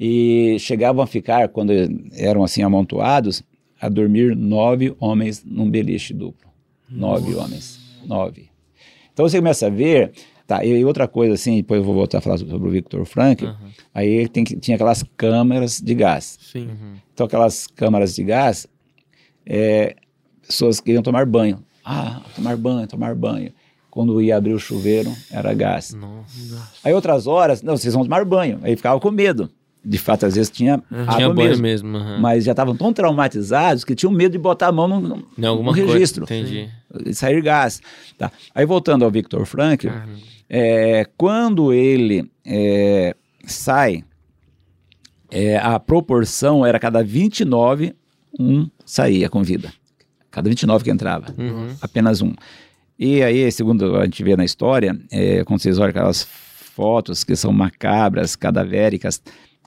E 0.00 0.56
chegavam 0.58 1.02
a 1.02 1.06
ficar, 1.06 1.50
quando 1.50 1.72
eram 2.14 2.42
assim 2.42 2.62
amontoados, 2.62 3.42
a 3.78 3.90
dormir 3.90 4.34
nove 4.34 4.96
homens 4.98 5.44
num 5.44 5.70
beliche 5.70 6.14
duplo. 6.14 6.50
Nove 6.88 7.34
homens. 7.34 7.78
Nove. 8.06 8.48
Então 9.12 9.28
você 9.28 9.36
começa 9.36 9.66
a 9.66 9.70
ver 9.70 10.12
Tá, 10.46 10.62
e 10.64 10.84
outra 10.84 11.08
coisa 11.08 11.34
assim, 11.34 11.56
depois 11.56 11.78
eu 11.78 11.84
vou 11.84 11.94
voltar 11.94 12.18
a 12.18 12.20
falar 12.20 12.36
sobre 12.36 12.54
o 12.68 12.70
Victor 12.70 13.02
Frank, 13.06 13.42
Aham. 13.46 13.56
aí 13.94 14.28
tem 14.28 14.44
que, 14.44 14.54
tinha 14.56 14.74
aquelas 14.74 15.02
câmaras 15.16 15.80
de 15.80 15.94
gás. 15.94 16.38
Sim. 16.52 16.66
Uhum. 16.68 16.94
Então 17.14 17.24
aquelas 17.26 17.66
câmaras 17.66 18.14
de 18.14 18.22
gás, 18.24 18.66
é, 19.46 19.96
pessoas 20.46 20.80
queriam 20.80 21.02
tomar 21.02 21.24
banho. 21.26 21.64
Ah, 21.84 22.20
tomar 22.36 22.56
banho, 22.56 22.86
tomar 22.86 23.14
banho. 23.14 23.52
Quando 23.90 24.20
ia 24.20 24.36
abrir 24.36 24.52
o 24.52 24.58
chuveiro, 24.58 25.10
era 25.30 25.54
gás. 25.54 25.94
Nossa. 25.94 26.68
Aí 26.82 26.92
outras 26.92 27.26
horas, 27.26 27.62
não, 27.62 27.76
vocês 27.76 27.94
vão 27.94 28.02
tomar 28.02 28.24
banho. 28.24 28.58
Aí 28.62 28.74
ficava 28.76 28.98
com 29.00 29.10
medo. 29.10 29.50
De 29.86 29.98
fato, 29.98 30.24
às 30.26 30.34
vezes 30.34 30.50
tinha 30.50 30.82
água 30.90 31.16
Tinha 31.16 31.28
banho 31.30 31.48
mesmo. 31.58 31.62
mesmo. 31.62 31.96
aham. 31.98 32.18
Mas 32.18 32.44
já 32.44 32.52
estavam 32.52 32.74
tão 32.74 32.92
traumatizados 32.92 33.84
que 33.84 33.94
tinham 33.94 34.10
medo 34.12 34.32
de 34.32 34.38
botar 34.38 34.68
a 34.68 34.72
mão 34.72 34.88
no, 34.88 35.00
no- 35.00 35.26
Em 35.38 35.44
alguma 35.46 35.72
no 35.72 35.76
coisa. 35.78 35.92
registro. 35.92 36.24
Entendi. 36.24 36.68
e 37.06 37.14
sair 37.14 37.40
gás. 37.42 37.80
Tá. 38.18 38.32
Aí 38.54 38.64
voltando 38.66 39.04
ao 39.04 39.10
Victor 39.10 39.44
Frankl, 39.46 39.88
Caramba. 39.88 40.18
É, 40.48 41.06
quando 41.16 41.72
ele 41.72 42.30
é, 42.46 43.14
sai, 43.46 44.04
é, 45.30 45.56
a 45.58 45.78
proporção 45.80 46.64
era 46.64 46.78
cada 46.78 47.02
29, 47.02 47.94
um 48.38 48.68
saía 48.84 49.28
com 49.28 49.42
vida. 49.42 49.72
Cada 50.30 50.48
29 50.48 50.84
que 50.84 50.90
entrava, 50.90 51.32
Uhum. 51.38 51.68
apenas 51.80 52.20
um. 52.20 52.32
E 52.98 53.22
aí, 53.22 53.50
segundo 53.50 53.96
a 53.96 54.04
gente 54.04 54.22
vê 54.22 54.36
na 54.36 54.44
história, 54.44 54.98
é, 55.10 55.44
quando 55.44 55.60
vocês 55.60 55.78
olham 55.78 55.90
aquelas 55.90 56.22
fotos 56.24 57.22
que 57.24 57.34
são 57.36 57.52
macabras, 57.52 58.34
cadavéricas, 58.36 59.22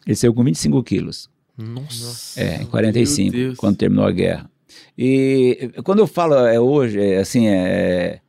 ele 0.05 0.15
saiu 0.15 0.33
com 0.33 0.43
25 0.43 0.81
quilos. 0.83 1.29
Nossa. 1.57 2.39
É, 2.41 2.61
em 2.61 2.65
45, 2.65 3.35
Meu 3.35 3.45
Deus. 3.47 3.57
quando 3.57 3.77
terminou 3.77 4.05
a 4.05 4.11
guerra. 4.11 4.49
E 4.97 5.71
quando 5.83 5.99
eu 5.99 6.07
falo 6.07 6.35
é, 6.35 6.59
hoje, 6.59 6.99
é, 7.01 7.17
assim, 7.17 7.47
é, 7.47 8.19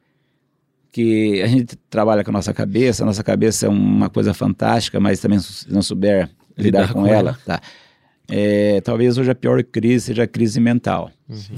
que 0.91 1.43
a 1.43 1.47
gente 1.47 1.77
trabalha 1.91 2.25
com 2.25 2.31
a 2.31 2.33
nossa 2.33 2.53
cabeça, 2.53 3.03
a 3.03 3.07
nossa 3.07 3.23
cabeça 3.23 3.67
é 3.67 3.69
uma 3.69 4.09
coisa 4.09 4.33
fantástica, 4.33 4.99
mas 4.99 5.21
também 5.21 5.39
se 5.39 5.71
não 5.71 5.83
souber 5.83 6.31
lidar, 6.57 6.83
Lidar 6.83 6.93
com, 6.93 7.03
com 7.03 7.07
ela, 7.07 7.39
tá? 7.45 7.61
É, 8.31 8.81
talvez 8.83 9.17
hoje 9.17 9.31
a 9.31 9.35
pior 9.35 9.63
crise 9.65 10.07
seja 10.07 10.25
a 10.25 10.27
crise 10.27 10.61
mental, 10.61 11.11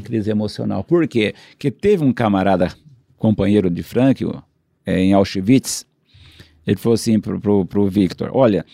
crise 0.04 0.30
emocional. 0.30 0.84
Por 0.84 1.06
quê? 1.08 1.34
Porque 1.50 1.70
teve 1.70 2.04
um 2.04 2.12
camarada, 2.12 2.72
companheiro 3.16 3.68
de 3.68 3.82
Frankl, 3.82 4.36
é, 4.86 5.00
em 5.00 5.12
Auschwitz, 5.12 5.84
ele 6.66 6.76
falou 6.76 6.94
assim 6.94 7.18
pro, 7.18 7.40
pro, 7.40 7.66
pro 7.66 7.88
Victor, 7.88 8.30
olha, 8.32 8.64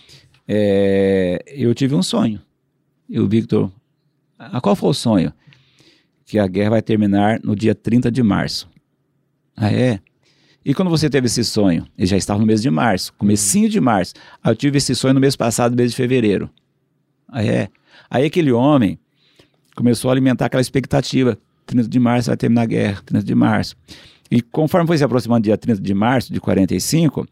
é, 0.46 1.42
eu 1.46 1.74
tive 1.74 1.94
um 1.94 2.02
sonho. 2.02 2.40
E 3.08 3.18
o 3.18 3.26
Victor, 3.26 3.70
a 4.38 4.60
qual 4.60 4.76
foi 4.76 4.90
o 4.90 4.94
sonho? 4.94 5.32
Que 6.24 6.38
a 6.38 6.46
guerra 6.46 6.70
vai 6.70 6.82
terminar 6.82 7.40
no 7.42 7.54
dia 7.54 7.74
30 7.74 8.10
de 8.10 8.22
março. 8.22 8.68
Ah, 9.56 9.72
é? 9.72 10.00
E 10.66 10.74
quando 10.74 10.90
você 10.90 11.09
teve 11.09 11.26
esse 11.26 11.44
sonho? 11.44 11.86
Ele 11.97 12.09
já 12.09 12.16
estava 12.16 12.40
no 12.40 12.44
mês 12.44 12.60
de 12.60 12.68
março, 12.68 13.14
comecinho 13.16 13.68
de 13.68 13.80
março. 13.80 14.14
Ah, 14.43 14.51
eu 14.51 14.56
tive 14.56 14.78
esse 14.78 14.97
sonho 14.97 15.14
no 15.14 15.20
mês 15.20 15.36
passado, 15.36 15.76
mês 15.76 15.93
de 15.93 15.97
fevereiro. 15.97 16.51
Ah, 17.28 17.44
é? 17.44 17.68
Aí 18.10 18.26
aquele 18.26 18.51
homem 18.51 18.98
começou 19.76 20.10
a 20.10 20.12
alimentar 20.12 20.47
aquela 20.47 20.60
expectativa. 20.60 21.38
30 21.66 21.88
de 21.88 22.01
março 22.01 22.30
vai 22.30 22.36
terminar 22.36 22.62
a 22.62 22.66
guerra, 22.66 23.01
30 23.06 23.24
de 23.24 23.34
março. 23.36 23.76
E 24.28 24.43
conforme 24.43 24.88
foi 24.88 24.98
se 24.98 25.05
aproximando 25.05 25.43
do 25.43 25.44
dia 25.44 25.56
30 25.56 25.80
de 25.80 25.94
março 25.94 26.32
de 26.32 26.40
45, 26.40 27.28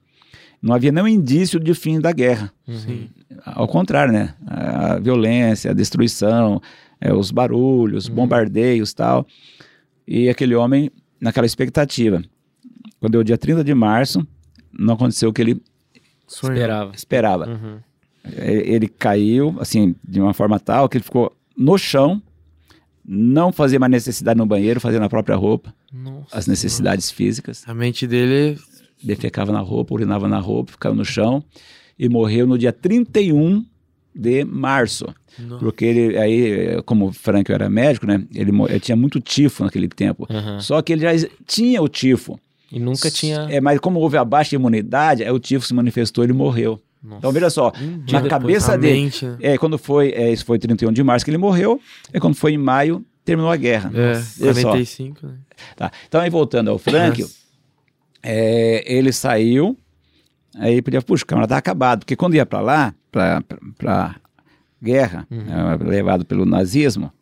não 0.62 0.72
havia 0.72 0.92
nenhum 0.92 1.08
indício 1.08 1.58
de 1.58 1.74
fim 1.74 1.98
da 1.98 2.12
guerra. 2.12 2.52
Sim. 2.68 3.08
Ao 3.44 3.66
contrário, 3.66 4.12
né? 4.12 4.32
A 4.46 5.00
violência, 5.00 5.72
a 5.72 5.74
destruição, 5.74 6.62
é, 7.00 7.12
os 7.12 7.32
barulhos, 7.32 8.06
bombardeios 8.06 8.94
tal. 8.94 9.26
E 10.06 10.28
aquele 10.28 10.54
homem 10.54 10.88
naquela 11.20 11.46
expectativa. 11.46 12.22
Quando 13.00 13.12
deu 13.12 13.20
o 13.20 13.24
dia 13.24 13.38
30 13.38 13.62
de 13.64 13.74
março, 13.74 14.26
não 14.72 14.94
aconteceu 14.94 15.30
o 15.30 15.32
que 15.32 15.42
ele 15.42 15.62
Sonho. 16.26 16.52
Esperava. 16.54 16.92
esperava. 16.94 17.48
Uhum. 17.48 17.78
Ele, 18.24 18.74
ele 18.74 18.88
caiu, 18.88 19.56
assim, 19.60 19.94
de 20.02 20.20
uma 20.20 20.32
forma 20.32 20.58
tal 20.58 20.88
que 20.88 20.96
ele 20.96 21.04
ficou 21.04 21.34
no 21.56 21.76
chão, 21.76 22.22
não 23.04 23.52
fazia 23.52 23.78
mais 23.78 23.92
necessidade 23.92 24.38
no 24.38 24.46
banheiro, 24.46 24.80
fazia 24.80 24.98
na 24.98 25.08
própria 25.08 25.36
roupa, 25.36 25.74
Nossa. 25.92 26.36
as 26.36 26.46
necessidades 26.46 27.10
físicas. 27.10 27.62
A 27.66 27.74
mente 27.74 28.06
dele. 28.06 28.58
defecava 29.02 29.52
na 29.52 29.60
roupa, 29.60 29.94
urinava 29.94 30.26
na 30.26 30.38
roupa, 30.38 30.72
ficava 30.72 30.94
no 30.94 31.04
chão 31.04 31.44
e 31.98 32.08
morreu 32.08 32.46
no 32.46 32.56
dia 32.56 32.72
31 32.72 33.64
de 34.14 34.44
março. 34.44 35.06
Nossa. 35.38 35.58
Porque 35.62 35.84
ele, 35.84 36.16
aí, 36.16 36.82
como 36.86 37.08
o 37.08 37.12
Frank 37.12 37.50
era 37.52 37.68
médico, 37.68 38.06
né? 38.06 38.24
Ele, 38.34 38.50
ele 38.68 38.80
tinha 38.80 38.96
muito 38.96 39.20
tifo 39.20 39.64
naquele 39.64 39.88
tempo. 39.88 40.26
Aham. 40.30 40.60
Só 40.60 40.80
que 40.80 40.92
ele 40.92 41.02
já 41.02 41.28
tinha 41.46 41.82
o 41.82 41.88
tifo. 41.88 42.38
E 42.74 42.80
nunca 42.80 43.08
tinha. 43.08 43.46
É, 43.48 43.60
mas 43.60 43.78
como 43.78 44.00
houve 44.00 44.16
a 44.16 44.24
baixa 44.24 44.56
imunidade, 44.56 45.22
aí 45.22 45.30
o 45.30 45.38
tifo 45.38 45.64
se 45.64 45.72
manifestou 45.72 46.24
e 46.24 46.26
ele 46.26 46.32
morreu. 46.32 46.82
Nossa. 47.00 47.18
Então 47.18 47.32
veja 47.32 47.50
só, 47.50 47.70
dia 47.70 47.86
na 47.86 48.02
depois. 48.02 48.28
cabeça 48.28 48.76
dele, 48.76 49.02
mente, 49.02 49.26
né? 49.26 49.36
é, 49.40 49.58
quando 49.58 49.78
foi, 49.78 50.10
é, 50.10 50.32
isso 50.32 50.44
foi 50.44 50.58
31 50.58 50.90
de 50.90 51.02
março 51.04 51.24
que 51.24 51.30
ele 51.30 51.38
morreu, 51.38 51.80
e 52.12 52.18
quando 52.18 52.34
foi 52.34 52.52
em 52.54 52.58
maio, 52.58 53.04
terminou 53.24 53.50
a 53.52 53.56
guerra. 53.56 53.92
É. 53.94 54.52
45, 54.62 55.26
né? 55.26 55.34
Tá. 55.76 55.92
Então 56.08 56.20
aí 56.20 56.30
voltando 56.30 56.70
ao 56.70 56.78
Frank, 56.78 57.20
Nossa. 57.20 57.34
é, 58.22 58.84
ele 58.92 59.12
saiu, 59.12 59.78
aí 60.56 60.82
podia, 60.82 61.00
puxa, 61.02 61.24
o 61.24 61.26
camarada 61.26 61.54
tá 61.54 61.58
acabado, 61.58 62.00
porque 62.00 62.16
quando 62.16 62.34
ia 62.34 62.46
para 62.46 62.60
lá, 62.60 62.94
para 63.12 64.16
guerra, 64.82 65.28
é, 65.30 65.84
levado 65.84 66.24
pelo 66.24 66.44
nazismo, 66.44 67.12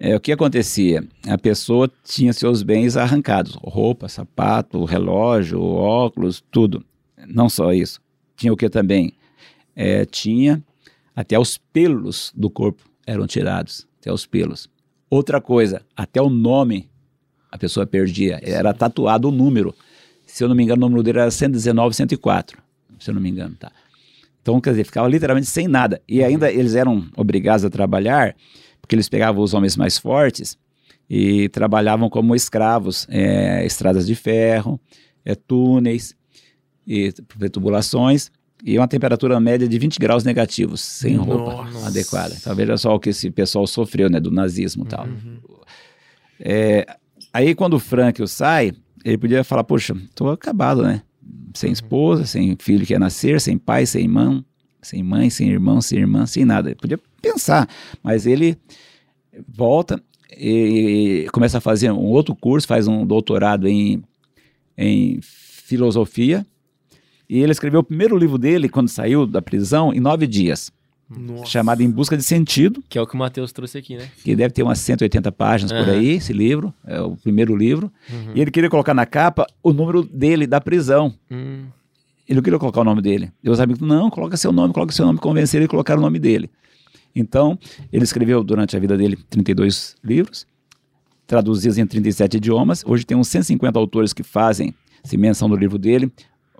é, 0.00 0.14
o 0.14 0.20
que 0.20 0.32
acontecia? 0.32 1.02
A 1.26 1.36
pessoa 1.36 1.90
tinha 2.04 2.32
seus 2.32 2.62
bens 2.62 2.96
arrancados, 2.96 3.58
roupa, 3.62 4.08
sapato, 4.08 4.84
relógio, 4.84 5.60
óculos, 5.60 6.42
tudo. 6.50 6.84
Não 7.26 7.48
só 7.48 7.72
isso. 7.72 8.00
Tinha 8.36 8.52
o 8.52 8.56
que 8.56 8.68
também? 8.68 9.12
É, 9.74 10.04
tinha 10.04 10.62
até 11.14 11.38
os 11.38 11.58
pelos 11.58 12.32
do 12.36 12.48
corpo 12.48 12.82
eram 13.04 13.26
tirados, 13.26 13.88
até 14.00 14.12
os 14.12 14.24
pelos. 14.24 14.68
Outra 15.10 15.40
coisa, 15.40 15.82
até 15.96 16.22
o 16.22 16.30
nome 16.30 16.88
a 17.50 17.58
pessoa 17.58 17.86
perdia. 17.86 18.38
Era 18.42 18.72
tatuado 18.72 19.28
o 19.28 19.32
número. 19.32 19.74
Se 20.26 20.44
eu 20.44 20.48
não 20.48 20.54
me 20.54 20.62
engano, 20.62 20.84
o 20.84 20.88
número 20.88 21.02
dele 21.02 21.18
era 21.18 21.30
119, 21.30 21.94
104. 21.96 22.62
Se 23.00 23.10
eu 23.10 23.14
não 23.14 23.20
me 23.20 23.30
engano, 23.30 23.56
tá? 23.58 23.72
Então, 24.42 24.60
quer 24.60 24.70
dizer, 24.70 24.84
ficava 24.84 25.08
literalmente 25.08 25.46
sem 25.46 25.66
nada. 25.66 26.00
E 26.06 26.22
ainda 26.22 26.52
eles 26.52 26.74
eram 26.74 27.06
obrigados 27.16 27.64
a 27.64 27.70
trabalhar, 27.70 28.36
porque 28.88 28.94
eles 28.94 29.08
pegavam 29.10 29.42
os 29.42 29.52
homens 29.52 29.76
mais 29.76 29.98
fortes 29.98 30.56
e 31.10 31.50
trabalhavam 31.50 32.08
como 32.08 32.34
escravos, 32.34 33.06
é, 33.10 33.64
estradas 33.66 34.06
de 34.06 34.14
ferro, 34.14 34.80
é, 35.26 35.34
túneis, 35.34 36.16
e 36.86 37.12
tubulações, 37.52 38.30
e 38.64 38.78
uma 38.78 38.88
temperatura 38.88 39.38
média 39.38 39.68
de 39.68 39.78
20 39.78 39.98
graus 39.98 40.24
negativos, 40.24 40.80
sem 40.80 41.16
roupa 41.16 41.64
Nossa. 41.64 41.88
adequada. 41.88 42.34
Então, 42.34 42.54
veja 42.54 42.78
só 42.78 42.94
o 42.94 42.98
que 42.98 43.10
esse 43.10 43.30
pessoal 43.30 43.66
sofreu, 43.66 44.08
né, 44.08 44.18
do 44.18 44.30
nazismo 44.30 44.84
e 44.84 44.88
tal. 44.88 45.06
É, 46.40 46.86
aí 47.30 47.54
quando 47.54 47.74
o 47.74 47.78
Frank 47.78 48.26
sai, 48.26 48.72
ele 49.04 49.18
podia 49.18 49.44
falar, 49.44 49.64
poxa, 49.64 49.94
tô 50.14 50.30
acabado, 50.30 50.82
né? 50.82 51.02
Sem 51.52 51.72
esposa, 51.72 52.24
sem 52.24 52.56
filho 52.58 52.86
que 52.86 52.94
ia 52.94 52.98
nascer, 52.98 53.38
sem 53.38 53.58
pai, 53.58 53.84
sem 53.84 54.04
irmão, 54.04 54.42
sem 54.88 55.02
mãe, 55.02 55.28
sem 55.30 55.48
irmão, 55.50 55.80
sem 55.80 55.98
irmã, 55.98 56.26
sem 56.26 56.44
nada. 56.44 56.68
Ele 56.68 56.76
podia 56.76 56.98
pensar, 57.20 57.68
mas 58.02 58.26
ele 58.26 58.56
volta 59.46 60.02
e 60.36 61.26
começa 61.32 61.58
a 61.58 61.60
fazer 61.60 61.90
um 61.90 62.06
outro 62.06 62.34
curso, 62.34 62.66
faz 62.66 62.86
um 62.86 63.06
doutorado 63.06 63.68
em, 63.68 64.02
em 64.76 65.18
filosofia, 65.22 66.46
e 67.28 67.40
ele 67.40 67.52
escreveu 67.52 67.80
o 67.80 67.84
primeiro 67.84 68.16
livro 68.16 68.38
dele, 68.38 68.68
quando 68.68 68.88
saiu 68.88 69.26
da 69.26 69.42
prisão, 69.42 69.92
em 69.92 70.00
nove 70.00 70.26
dias, 70.26 70.72
Nossa. 71.10 71.46
chamado 71.46 71.82
Em 71.82 71.90
Busca 71.90 72.16
de 72.16 72.22
Sentido, 72.22 72.82
Que 72.88 72.98
é 72.98 73.02
o 73.02 73.06
que 73.06 73.14
o 73.14 73.18
Matheus 73.18 73.52
trouxe 73.52 73.76
aqui, 73.76 73.96
né? 73.96 74.08
que 74.24 74.34
deve 74.34 74.54
ter 74.54 74.62
umas 74.62 74.78
180 74.78 75.30
páginas 75.32 75.72
por 75.72 75.82
Aham. 75.82 75.98
aí, 75.98 76.12
esse 76.12 76.32
livro, 76.32 76.72
é 76.86 77.00
o 77.00 77.16
primeiro 77.16 77.54
livro. 77.54 77.92
Uhum. 78.10 78.32
E 78.34 78.40
ele 78.40 78.50
queria 78.50 78.70
colocar 78.70 78.94
na 78.94 79.04
capa 79.04 79.46
o 79.62 79.72
número 79.72 80.02
dele 80.02 80.46
da 80.46 80.60
prisão. 80.60 81.14
Hum. 81.30 81.64
Ele 82.28 82.36
não 82.36 82.42
queria 82.42 82.58
colocar 82.58 82.80
o 82.82 82.84
nome 82.84 83.00
dele. 83.00 83.32
E 83.42 83.48
os 83.48 83.58
amigos, 83.58 83.80
não, 83.80 84.10
coloca 84.10 84.36
seu 84.36 84.52
nome, 84.52 84.74
coloca 84.74 84.92
seu 84.92 85.06
nome, 85.06 85.18
convenceram 85.18 85.62
ele 85.62 85.66
a 85.66 85.70
colocar 85.70 85.96
o 85.96 86.00
nome 86.00 86.18
dele. 86.18 86.50
Então, 87.16 87.58
ele 87.92 88.04
escreveu 88.04 88.44
durante 88.44 88.76
a 88.76 88.80
vida 88.80 88.96
dele 88.96 89.18
32 89.30 89.96
livros, 90.04 90.46
traduzidos 91.26 91.78
em 91.78 91.86
37 91.86 92.36
idiomas. 92.36 92.84
Hoje 92.86 93.04
tem 93.06 93.16
uns 93.16 93.28
150 93.28 93.78
autores 93.78 94.12
que 94.12 94.22
fazem 94.22 94.74
se 95.02 95.16
menção 95.16 95.48
do 95.48 95.56
livro 95.56 95.78
dele, 95.78 96.12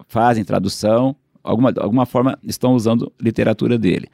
fazem 0.09 0.43
tradução, 0.45 1.15
alguma, 1.43 1.73
alguma 1.79 2.07
forma 2.07 2.39
estão 2.43 2.75
usando 2.75 3.13
literatura 3.21 3.77
dele. 3.79 4.09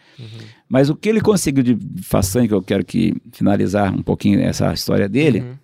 Mas 0.68 0.90
o 0.90 0.96
que 0.96 1.08
ele 1.08 1.20
conseguiu 1.20 1.62
de 1.62 1.78
façanha, 2.02 2.48
que 2.48 2.54
eu 2.54 2.62
quero 2.62 2.84
que 2.84 3.14
finalizar 3.32 3.94
um 3.94 4.02
pouquinho 4.02 4.40
essa 4.40 4.72
história 4.72 5.08
dele, 5.08 5.40
Uhum. 5.40 5.54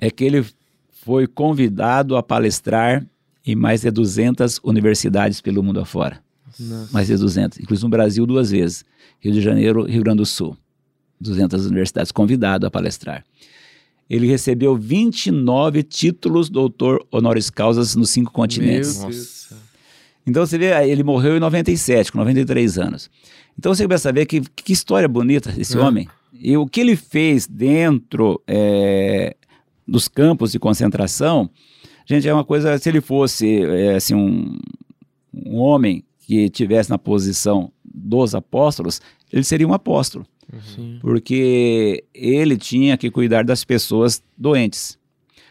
é 0.00 0.10
que 0.10 0.24
ele 0.24 0.44
foi 0.90 1.26
convidado 1.26 2.16
a 2.16 2.22
palestrar 2.22 3.04
em 3.46 3.54
mais 3.54 3.82
de 3.82 3.90
200 3.90 4.60
universidades 4.64 5.40
pelo 5.40 5.62
mundo 5.62 5.80
afora. 5.80 6.20
Nossa. 6.58 6.92
Mais 6.92 7.08
de 7.08 7.16
200. 7.16 7.60
Inclusive 7.60 7.84
no 7.84 7.90
Brasil 7.90 8.26
duas 8.26 8.50
vezes. 8.50 8.84
Rio 9.20 9.32
de 9.32 9.40
Janeiro, 9.40 9.84
Rio 9.84 10.02
Grande 10.02 10.18
do 10.18 10.26
Sul. 10.26 10.56
200 11.20 11.66
universidades 11.66 12.12
convidado 12.12 12.66
a 12.66 12.70
palestrar. 12.70 13.24
ele 14.10 14.26
recebeu 14.26 14.76
29 14.76 15.82
títulos 15.82 16.50
doutor 16.50 17.04
honoris 17.10 17.48
causa 17.50 17.80
nos 17.98 18.10
cinco 18.10 18.30
continentes. 18.32 18.98
Meu 18.98 19.08
Deus. 19.10 19.16
Nossa. 19.48 19.64
Então 20.26 20.46
você 20.46 20.56
vê, 20.58 20.72
ele 20.88 21.02
morreu 21.02 21.36
em 21.36 21.40
97, 21.40 22.12
com 22.12 22.18
93 22.18 22.78
anos. 22.78 23.10
Então 23.58 23.74
você 23.74 23.82
começa 23.84 24.08
a 24.08 24.12
ver 24.12 24.26
que, 24.26 24.40
que 24.40 24.72
história 24.72 25.08
bonita 25.08 25.52
esse 25.58 25.76
É. 25.76 25.80
homem. 25.80 26.08
E 26.38 26.56
o 26.56 26.66
que 26.66 26.80
ele 26.80 26.96
fez 26.96 27.46
dentro 27.46 28.42
é, 28.46 29.36
dos 29.86 30.08
campos 30.08 30.52
de 30.52 30.58
concentração, 30.58 31.48
gente, 32.04 32.28
é 32.28 32.34
uma 32.34 32.44
coisa, 32.44 32.76
se 32.78 32.88
ele 32.88 33.00
fosse 33.00 33.62
é, 33.64 33.94
assim, 33.96 34.14
um, 34.14 34.58
um 35.34 35.56
homem 35.56 36.04
que 36.26 36.48
tivesse 36.48 36.90
na 36.90 36.98
posição 36.98 37.70
dos 37.84 38.34
apóstolos, 38.34 39.00
ele 39.32 39.44
seria 39.44 39.66
um 39.68 39.74
apóstolo 39.74 40.26
Sim. 40.74 40.98
porque 41.00 42.04
ele 42.14 42.56
tinha 42.56 42.96
que 42.96 43.10
cuidar 43.10 43.44
das 43.44 43.64
pessoas 43.64 44.22
doentes. 44.36 44.98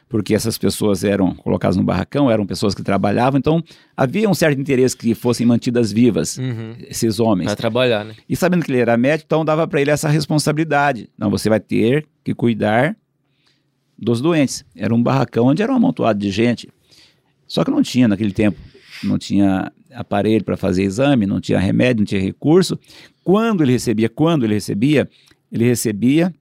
Porque 0.09 0.35
essas 0.35 0.59
pessoas 0.59 1.03
eram 1.03 1.33
colocadas 1.33 1.75
no 1.75 1.81
barracão, 1.83 2.29
eram 2.29 2.45
pessoas 2.45 2.75
que 2.75 2.83
trabalhavam, 2.83 3.39
então 3.39 3.63
havia 3.97 4.29
um 4.29 4.33
certo 4.35 4.61
interesse 4.61 4.95
que 4.95 5.15
fossem 5.15 5.43
mantidas 5.45 5.91
vivas 5.91 6.37
Uhum. 6.37 6.75
esses 6.87 7.19
homens. 7.19 7.47
Pra 7.47 7.55
trabalhar, 7.55 8.05
né? 8.05 8.13
E 8.29 8.35
sabendo 8.35 8.63
que 8.63 8.71
ele 8.71 8.79
era 8.79 8.95
médico, 8.95 9.25
então 9.25 9.43
dava 9.43 9.67
para 9.67 9.81
ele 9.81 9.89
essa 9.89 10.07
responsabilidade. 10.09 11.09
Não, 11.17 11.31
você 11.31 11.49
vai 11.49 11.59
ter 11.59 12.05
que 12.23 12.35
cuidar 12.35 12.95
dos 13.97 14.21
doentes. 14.21 14.65
Era 14.75 14.93
um 14.93 15.01
barracão 15.01 15.47
onde 15.47 15.61
era 15.61 15.71
um 15.71 15.75
amontoado 15.75 16.19
de 16.19 16.31
gente. 16.31 16.69
Só 17.47 17.63
que 17.63 17.71
não 17.71 17.81
tinha 17.81 18.07
naquele 18.07 18.31
tempo, 18.31 18.57
não 19.03 19.17
tinha 19.17 19.71
aparelho 19.91 20.43
para 20.43 20.57
fazer 20.57 20.83
exame, 20.83 21.25
não 21.25 21.39
tinha 21.39 21.59
remédio, 21.59 22.01
não 22.01 22.05
tinha 22.05 22.21
recurso. 22.21 22.79
Quando 23.23 23.61
ele 23.61 23.73
recebia, 23.73 24.09
quando 24.09 24.43
ele 24.43 24.55
recebia, 24.55 25.09
ele 25.51 25.65
recebia 25.65 26.33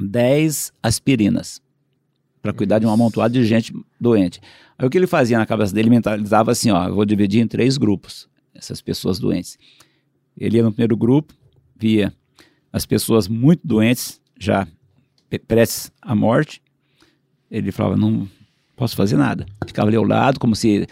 10 0.00 0.72
aspirinas 0.82 1.60
para 2.40 2.52
cuidar 2.52 2.78
de 2.78 2.86
um 2.86 2.90
amontoado 2.90 3.32
de 3.34 3.44
gente 3.44 3.74
doente. 4.00 4.40
Aí 4.78 4.86
o 4.86 4.90
que 4.90 4.98
ele 4.98 5.06
fazia 5.06 5.38
na 5.38 5.46
cabeça 5.46 5.74
dele, 5.74 5.88
mentalizava 5.88 6.50
assim, 6.52 6.70
ó, 6.70 6.90
vou 6.90 7.04
dividir 7.04 7.40
em 7.40 7.46
três 7.46 7.78
grupos 7.78 8.28
essas 8.54 8.80
pessoas 8.80 9.18
doentes. 9.18 9.58
Ele 10.36 10.58
ia 10.58 10.62
no 10.62 10.72
primeiro 10.72 10.96
grupo, 10.96 11.32
via 11.76 12.12
as 12.72 12.84
pessoas 12.84 13.28
muito 13.28 13.66
doentes, 13.66 14.20
já 14.38 14.66
prestes 15.38 15.90
à 16.00 16.14
morte. 16.14 16.60
Ele 17.50 17.70
falava, 17.72 17.96
não 17.96 18.28
posso 18.76 18.96
fazer 18.96 19.16
nada. 19.16 19.46
Ficava 19.66 19.88
ali 19.88 19.96
ao 19.96 20.04
lado, 20.04 20.38
como 20.40 20.54
se 20.56 20.86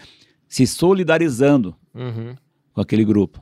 se 0.47 0.67
solidarizando 0.67 1.75
Uhum. 1.95 2.35
com 2.73 2.81
aquele 2.81 3.03
grupo. 3.03 3.39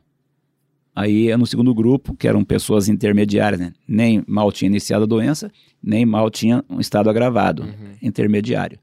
Aí 0.96 1.36
no 1.38 1.46
segundo 1.46 1.74
grupo, 1.74 2.16
que 2.16 2.28
eram 2.28 2.44
pessoas 2.44 2.88
intermediárias, 2.90 3.60
né? 3.60 3.74
nem 3.88 4.24
mal 4.28 4.52
tinha 4.52 4.68
iniciado 4.68 5.04
a 5.04 5.08
doença, 5.08 5.52
nem 5.82 6.06
mal 6.06 6.30
tinha 6.30 6.64
um 6.70 6.80
estado 6.80 7.10
agravado, 7.10 7.64
Uhum. 7.64 7.94
intermediário. 8.02 8.78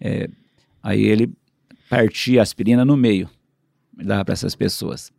É, 0.00 0.28
aí 0.82 1.02
ele 1.02 1.32
partia 1.88 2.40
a 2.40 2.42
aspirina 2.42 2.84
no 2.84 2.96
meio, 2.96 3.28
dava 3.94 4.24
para 4.24 4.32
essas 4.34 4.54
pessoas. 4.54 5.10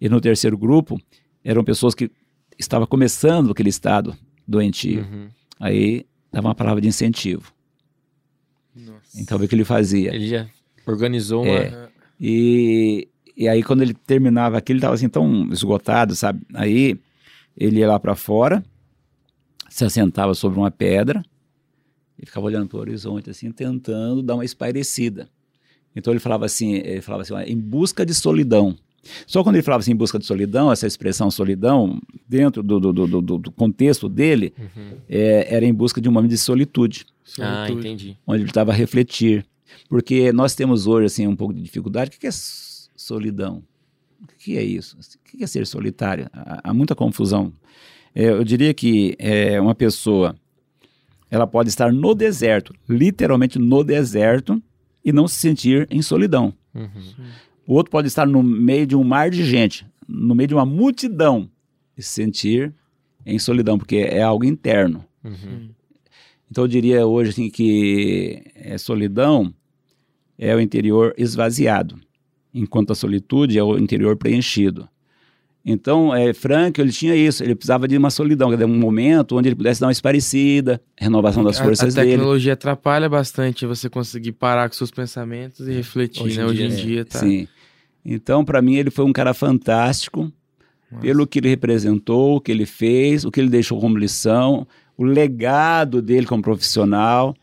E 0.00 0.08
no 0.08 0.20
terceiro 0.20 0.56
grupo, 0.58 1.00
eram 1.44 1.62
pessoas 1.64 1.94
que 1.94 2.10
estavam 2.58 2.86
começando 2.86 3.50
aquele 3.50 3.68
estado 3.70 4.16
doentio. 4.48 5.02
Uhum. 5.02 5.28
Aí 5.62 6.04
dava 6.32 6.48
uma 6.48 6.56
palavra 6.56 6.80
de 6.80 6.88
incentivo. 6.88 7.52
Nossa. 8.74 9.20
Então, 9.20 9.38
o 9.38 9.46
que 9.46 9.54
ele 9.54 9.64
fazia? 9.64 10.12
Ele 10.12 10.26
já 10.26 10.48
organizou 10.84 11.44
uma. 11.44 11.54
É. 11.54 11.88
E, 12.20 13.08
e 13.36 13.48
aí, 13.48 13.62
quando 13.62 13.82
ele 13.82 13.94
terminava 13.94 14.58
aquilo, 14.58 14.78
ele 14.78 14.80
estava 14.80 14.94
assim 14.94 15.08
tão 15.08 15.48
esgotado, 15.52 16.16
sabe? 16.16 16.44
Aí 16.52 16.98
ele 17.56 17.78
ia 17.78 17.86
lá 17.86 18.00
para 18.00 18.16
fora, 18.16 18.64
se 19.70 19.84
assentava 19.84 20.34
sobre 20.34 20.58
uma 20.58 20.70
pedra 20.70 21.22
e 22.18 22.26
ficava 22.26 22.46
olhando 22.46 22.66
para 22.66 22.78
o 22.78 22.80
horizonte, 22.80 23.30
assim, 23.30 23.52
tentando 23.52 24.20
dar 24.20 24.34
uma 24.34 24.44
espairecida. 24.44 25.28
Então 25.94 26.12
ele 26.12 26.18
falava 26.18 26.44
assim, 26.44 26.74
ele 26.74 27.02
falava 27.02 27.22
assim, 27.22 27.34
ó, 27.34 27.40
em 27.40 27.56
busca 27.56 28.04
de 28.04 28.14
solidão. 28.14 28.76
Só 29.26 29.42
quando 29.42 29.56
ele 29.56 29.62
falava 29.62 29.80
assim, 29.80 29.92
em 29.92 29.96
busca 29.96 30.18
de 30.18 30.24
solidão, 30.24 30.70
essa 30.70 30.86
expressão 30.86 31.30
solidão, 31.30 32.00
dentro 32.28 32.62
do, 32.62 32.78
do, 32.78 32.92
do, 32.92 33.20
do- 33.22 33.38
do 33.38 33.50
contexto 33.52 34.08
dele, 34.08 34.52
Uhum. 34.58 34.96
é, 35.08 35.54
era 35.54 35.64
em 35.64 35.72
busca 35.74 36.00
de 36.00 36.08
um 36.08 36.12
momento 36.12 36.30
de 36.30 36.38
solitude 36.38 37.06
Ah, 37.40 37.64
Solitude. 37.66 37.88
entendi. 37.88 38.18
onde 38.26 38.42
ele 38.42 38.50
estava 38.50 38.70
a 38.70 38.74
refletir. 38.74 39.44
Porque 39.88 40.32
nós 40.32 40.54
temos 40.54 40.86
hoje 40.86 41.06
assim 41.06 41.26
um 41.26 41.34
pouco 41.36 41.52
de 41.54 41.62
dificuldade. 41.62 42.16
O 42.16 42.20
que 42.20 42.26
é 42.26 42.30
solidão? 42.96 43.62
O 44.22 44.26
que 44.38 44.56
é 44.56 44.62
isso? 44.62 44.96
O 44.96 45.36
que 45.36 45.42
é 45.42 45.46
ser 45.46 45.66
solitário? 45.66 46.28
Há, 46.32 46.70
há 46.70 46.74
muita 46.74 46.94
confusão. 46.94 47.52
É, 48.14 48.28
eu 48.28 48.44
diria 48.44 48.72
que 48.74 49.16
é, 49.18 49.60
uma 49.60 49.74
pessoa 49.74 50.36
ela 51.30 51.46
pode 51.46 51.70
estar 51.70 51.90
no 51.92 52.14
deserto, 52.14 52.74
literalmente 52.88 53.58
no 53.58 53.82
deserto, 53.82 54.62
e 55.04 55.10
não 55.12 55.26
se 55.26 55.36
sentir 55.36 55.88
em 55.90 56.02
solidão. 56.02 56.52
Uhum. 56.74 56.88
O 57.66 57.74
outro 57.74 57.90
pode 57.90 58.08
estar 58.08 58.26
no 58.26 58.42
meio 58.42 58.86
de 58.86 58.96
um 58.96 59.04
mar 59.04 59.30
de 59.30 59.44
gente, 59.44 59.86
no 60.06 60.34
meio 60.34 60.48
de 60.48 60.54
uma 60.54 60.66
multidão, 60.66 61.48
e 61.96 62.02
se 62.02 62.10
sentir 62.10 62.74
em 63.24 63.38
solidão, 63.38 63.78
porque 63.78 63.96
é 63.96 64.22
algo 64.22 64.44
interno. 64.44 65.04
Uhum. 65.22 65.70
Então 66.50 66.64
eu 66.64 66.68
diria 66.68 67.06
hoje 67.06 67.30
assim, 67.30 67.48
que 67.48 68.42
é, 68.54 68.76
solidão 68.76 69.54
é 70.36 70.54
o 70.54 70.60
interior 70.60 71.14
esvaziado, 71.16 71.98
enquanto 72.52 72.92
a 72.92 72.94
solitude 72.94 73.58
é 73.58 73.62
o 73.62 73.78
interior 73.78 74.16
preenchido. 74.16 74.88
Então, 75.64 76.12
é, 76.14 76.34
Frank, 76.34 76.80
ele 76.80 76.90
tinha 76.90 77.14
isso, 77.14 77.42
ele 77.42 77.54
precisava 77.54 77.86
de 77.86 77.96
uma 77.96 78.10
solidão, 78.10 78.48
quer 78.50 78.56
dizer, 78.56 78.64
um 78.64 78.76
momento 78.78 79.36
onde 79.36 79.48
ele 79.48 79.54
pudesse 79.54 79.80
dar 79.80 79.86
uma 79.86 79.92
esparecida, 79.92 80.80
renovação 80.98 81.44
das 81.44 81.60
A- 81.60 81.62
forças 81.64 81.96
a, 81.96 82.00
dele. 82.00 82.12
tecnologia 82.12 82.52
atrapalha 82.54 83.08
bastante 83.08 83.64
você 83.64 83.88
conseguir 83.88 84.32
parar 84.32 84.68
com 84.68 84.74
seus 84.74 84.90
pensamentos 84.90 85.68
e 85.68 85.72
refletir, 85.72 86.22
Hoje 86.24 86.34
em 86.34 86.38
né? 86.38 86.46
Hoje 86.46 86.62
em 86.64 86.68
dia, 86.68 86.76
dia, 86.76 87.04
tá? 87.04 87.20
Sim. 87.20 87.46
Então, 88.04 88.44
para 88.44 88.60
mim, 88.60 88.74
ele 88.74 88.90
foi 88.90 89.04
um 89.04 89.12
cara 89.12 89.32
fantástico, 89.32 90.32
pelo 91.00 91.26
que 91.26 91.38
ele 91.38 91.48
representou, 91.48 92.36
o 92.36 92.40
que 92.40 92.50
ele 92.50 92.66
fez, 92.66 93.24
o 93.24 93.30
que 93.30 93.40
ele 93.40 93.48
deixou 93.48 93.80
como 93.80 93.96
lição, 93.96 94.66
o 94.98 95.04
legado 95.04 96.02
dele 96.02 96.26
como 96.26 96.42
profissional. 96.42 97.34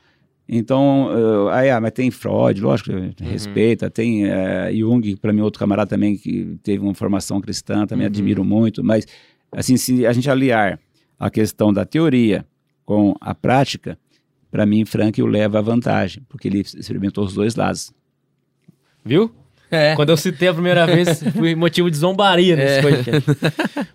Então, 0.51 1.09
eh, 1.51 1.53
aí, 1.53 1.69
ah, 1.69 1.80
mas 1.80 1.91
tem 1.91 2.09
Freud, 2.09 2.59
lógico, 2.59 2.89
respeita, 3.21 3.88
tem 3.88 4.26
eh, 4.26 4.71
Jung, 4.73 5.15
para 5.17 5.31
mim, 5.31 5.41
outro 5.41 5.59
camarada 5.59 5.88
também 5.91 6.17
que 6.17 6.57
teve 6.63 6.84
uma 6.84 6.95
formação 6.95 7.39
cristã, 7.39 7.85
também 7.85 8.07
Uhum. 8.07 8.11
admiro 8.11 8.43
muito, 8.43 8.84
mas, 8.84 9.05
assim, 9.51 9.77
se 9.77 10.07
a 10.07 10.11
gente 10.11 10.27
aliar 10.27 10.80
a 11.19 11.30
questão 11.30 11.71
da 11.71 11.85
teoria 11.85 12.43
com 12.84 13.13
a 13.21 13.35
prática, 13.35 13.95
para 14.49 14.65
mim, 14.65 14.85
Frank 14.85 15.21
o 15.21 15.27
leva 15.27 15.59
à 15.59 15.61
vantagem, 15.61 16.23
porque 16.27 16.47
ele 16.47 16.61
experimentou 16.61 17.23
os 17.26 17.35
dois 17.35 17.55
lados. 17.55 17.93
Viu? 19.05 19.31
É. 19.69 19.93
Quando 19.95 20.09
eu 20.09 20.17
citei 20.17 20.47
a 20.47 20.53
primeira 20.53 20.88
vez, 20.88 21.21
fui 21.38 21.53
motivo 21.53 21.91
de 21.91 21.97
zombaria 21.97 22.55
nesse 22.55 22.80
É. 22.80 22.81
podcast. 22.81 23.30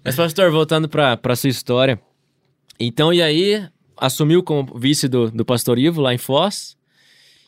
Mas, 0.04 0.14
pastor, 0.14 0.52
voltando 0.52 0.88
pra, 0.88 1.16
pra 1.16 1.34
sua 1.34 1.50
história. 1.50 2.00
Então, 2.78 3.12
e 3.12 3.20
aí, 3.20 3.66
assumiu 3.96 4.42
como 4.42 4.78
vice 4.78 5.08
do, 5.08 5.30
do 5.30 5.44
pastor 5.44 5.78
Ivo 5.78 6.00
lá 6.00 6.12
em 6.14 6.18
Foz. 6.18 6.76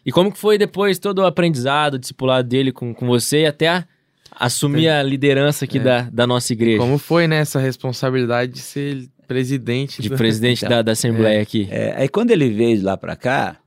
E 0.04 0.12
como 0.12 0.30
que 0.32 0.38
foi 0.38 0.56
depois 0.56 0.98
todo 0.98 1.18
o 1.20 1.26
aprendizado, 1.26 1.94
o 1.94 1.98
discipulado 1.98 2.48
dele 2.48 2.70
com, 2.72 2.94
com 2.94 3.06
você 3.06 3.42
e 3.42 3.46
até 3.46 3.68
a- 3.68 3.86
assumir 4.30 4.88
a 4.88 5.02
liderança 5.02 5.64
aqui 5.64 5.78
É. 5.78 5.82
da, 5.82 6.02
da 6.02 6.26
nossa 6.26 6.52
igreja? 6.52 6.78
Como 6.78 6.96
foi, 6.98 7.26
né, 7.26 7.38
essa 7.38 7.58
responsabilidade 7.58 8.52
de 8.52 8.60
ser 8.60 9.08
presidente 9.26 10.00
De 10.00 10.08
da- 10.08 10.16
presidente 10.16 10.64
da, 10.68 10.82
da 10.82 10.92
Assembleia 10.92 11.42
aqui. 11.42 11.66
É, 11.70 11.92
aí 11.96 12.08
quando 12.08 12.30
ele 12.30 12.48
veio 12.50 12.78
de 12.78 12.84
lá 12.84 12.96
para 12.96 13.16
cá, 13.16 13.58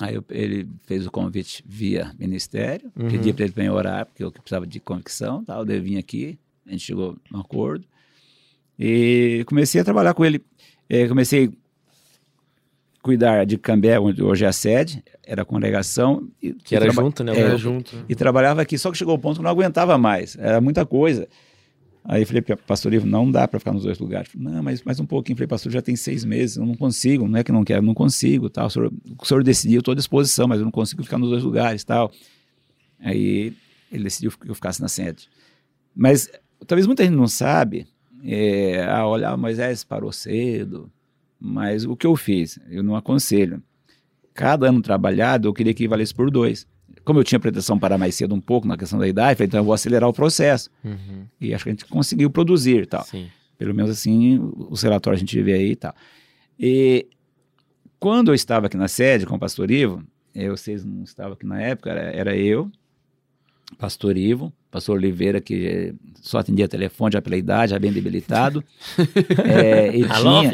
aí 0.00 0.14
eu- 0.14 0.24
ele 0.30 0.66
fez 0.86 1.06
o 1.06 1.10
convite 1.10 1.62
via 1.66 2.10
ministério, 2.18 2.90
Uhum. 2.98 3.10
pedi 3.10 3.32
para 3.34 3.44
ele 3.44 3.52
para 3.52 3.72
orar, 3.72 4.06
porque 4.06 4.24
eu 4.24 4.32
precisava 4.32 4.66
de 4.66 4.80
convicção, 4.80 5.44
tal, 5.44 5.64
daí 5.66 5.76
eu 5.76 5.82
vim 5.82 5.98
aqui, 5.98 6.38
a 6.66 6.70
gente 6.70 6.84
chegou 6.84 7.18
num 7.30 7.40
acordo, 7.40 7.84
e 8.78 9.44
comecei 9.46 9.80
a 9.80 9.84
trabalhar 9.84 10.14
com 10.14 10.24
ele. 10.24 10.42
É, 10.88 11.06
comecei 11.06 11.46
a 11.46 11.50
cuidar 13.02 13.44
de 13.44 13.58
Cambé, 13.58 13.98
onde 13.98 14.22
hoje 14.22 14.44
é 14.44 14.48
a 14.48 14.52
sede, 14.52 15.02
era 15.24 15.42
a 15.42 15.44
congregação. 15.44 16.28
E, 16.40 16.52
Que 16.52 16.76
era 16.76 16.90
junto, 16.90 17.24
né? 17.24 17.36
É, 17.36 17.40
Era 17.40 17.56
junto. 17.56 18.04
e 18.08 18.14
trabalhava 18.14 18.62
aqui, 18.62 18.78
só 18.78 18.90
que 18.90 18.96
chegou 18.96 19.14
o 19.14 19.18
ponto 19.18 19.38
que 19.38 19.42
não 19.42 19.50
aguentava 19.50 19.98
mais, 19.98 20.36
era 20.38 20.60
muita 20.60 20.86
coisa. 20.86 21.28
Aí 22.04 22.22
eu 22.22 22.26
falei, 22.26 22.42
pastor 22.42 22.92
Ivo, 22.92 23.06
não 23.06 23.30
dá 23.30 23.46
para 23.46 23.60
ficar 23.60 23.72
nos 23.72 23.84
dois 23.84 23.98
lugares. 23.98 24.28
Falei, 24.32 24.48
não, 24.48 24.62
mas 24.62 24.82
mais 24.82 24.98
um 24.98 25.06
pouquinho. 25.06 25.36
Falei, 25.36 25.46
pastor, 25.46 25.70
já 25.70 25.80
tem 25.80 25.94
seis 25.94 26.24
meses, 26.24 26.56
eu 26.56 26.66
não 26.66 26.74
consigo, 26.74 27.28
não 27.28 27.38
é 27.38 27.44
que 27.44 27.52
não 27.52 27.62
quero, 27.62 27.80
não 27.82 27.94
consigo, 27.94 28.50
tal. 28.50 28.66
O 28.66 28.70
senhor, 28.70 28.92
o 29.20 29.24
senhor 29.24 29.44
decidiu, 29.44 29.76
eu 29.76 29.80
estou 29.80 29.92
à 29.92 29.94
disposição, 29.94 30.48
mas 30.48 30.58
eu 30.58 30.64
não 30.64 30.72
consigo 30.72 31.02
ficar 31.04 31.18
nos 31.18 31.30
dois 31.30 31.44
lugares, 31.44 31.84
tal. 31.84 32.10
Aí 32.98 33.52
ele 33.90 34.04
decidiu 34.04 34.32
que 34.32 34.50
eu 34.50 34.54
ficasse 34.54 34.80
na 34.80 34.88
sede. 34.88 35.28
Mas 35.94 36.28
talvez 36.66 36.86
muita 36.88 37.04
gente 37.04 37.14
não 37.14 37.28
sabe, 37.28 37.86
é, 38.24 38.84
ah, 38.88 39.06
olha, 39.06 39.36
Moisés 39.36 39.84
parou 39.84 40.10
cedo, 40.10 40.90
mas 41.44 41.84
o 41.84 41.96
que 41.96 42.06
eu 42.06 42.14
fiz? 42.14 42.58
Eu 42.70 42.82
não 42.82 42.94
aconselho. 42.94 43.60
Cada 44.32 44.68
ano 44.68 44.80
trabalhado, 44.80 45.48
eu 45.48 45.52
queria 45.52 45.74
que 45.74 45.88
valesse 45.88 46.14
por 46.14 46.30
dois. 46.30 46.66
Como 47.04 47.18
eu 47.18 47.24
tinha 47.24 47.40
pretensão 47.40 47.78
parar 47.78 47.98
mais 47.98 48.14
cedo 48.14 48.32
um 48.34 48.40
pouco 48.40 48.66
na 48.68 48.76
questão 48.76 48.98
da 48.98 49.08
idade, 49.08 49.36
falei, 49.36 49.48
então 49.48 49.58
eu 49.60 49.64
vou 49.64 49.74
acelerar 49.74 50.08
o 50.08 50.12
processo. 50.12 50.70
Uhum, 50.84 51.26
E 51.40 51.52
acho 51.52 51.64
que 51.64 51.70
a 51.70 51.72
gente 51.72 51.84
conseguiu 51.86 52.30
produzir 52.30 52.86
tal. 52.86 53.02
sim. 53.04 53.28
Pelo 53.58 53.74
menos 53.74 53.90
assim, 53.92 54.40
os 54.70 54.82
relatórios 54.82 55.18
a 55.20 55.24
gente 55.24 55.40
vê 55.42 55.52
aí 55.54 55.70
e 55.72 55.76
tal. 55.76 55.94
E 56.58 57.06
quando 58.00 58.30
eu 58.30 58.34
estava 58.34 58.66
aqui 58.66 58.76
na 58.76 58.88
sede 58.88 59.24
com 59.26 59.36
o 59.36 59.38
pastor 59.38 59.70
Ivo, 59.70 60.02
eh, 60.34 60.48
vocês 60.48 60.84
não 60.84 61.02
estavam 61.04 61.34
aqui 61.34 61.46
na 61.46 61.60
época, 61.60 61.90
era, 61.90 62.00
era 62.12 62.36
eu, 62.36 62.70
pastor 63.78 64.16
Ivo, 64.16 64.52
pastor 64.72 64.96
Oliveira, 64.96 65.40
que 65.40 65.66
eh, 65.66 65.94
só 66.20 66.38
atendia 66.38 66.66
telefone 66.66 67.12
já 67.12 67.22
pela 67.22 67.36
idade, 67.36 67.70
já 67.70 67.78
bem 67.78 67.92
debilitado. 67.92 68.64
Eh, 69.44 69.98
e, 69.98 70.04
Alô, 70.04 70.40
tinha, 70.40 70.52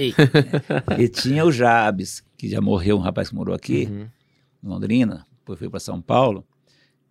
e 0.98 1.08
tinha 1.08 1.44
o 1.46 1.50
Jabes, 1.52 2.22
que 2.36 2.48
já 2.50 2.60
morreu, 2.60 2.96
um 2.98 3.00
rapaz 3.00 3.30
que 3.30 3.34
morou 3.34 3.54
aqui, 3.54 3.88
Uhum. 3.90 4.06
em 4.64 4.68
Londrina, 4.68 5.24
depois 5.38 5.58
foi 5.58 5.70
para 5.70 5.80
São 5.80 6.02
Paulo. 6.02 6.44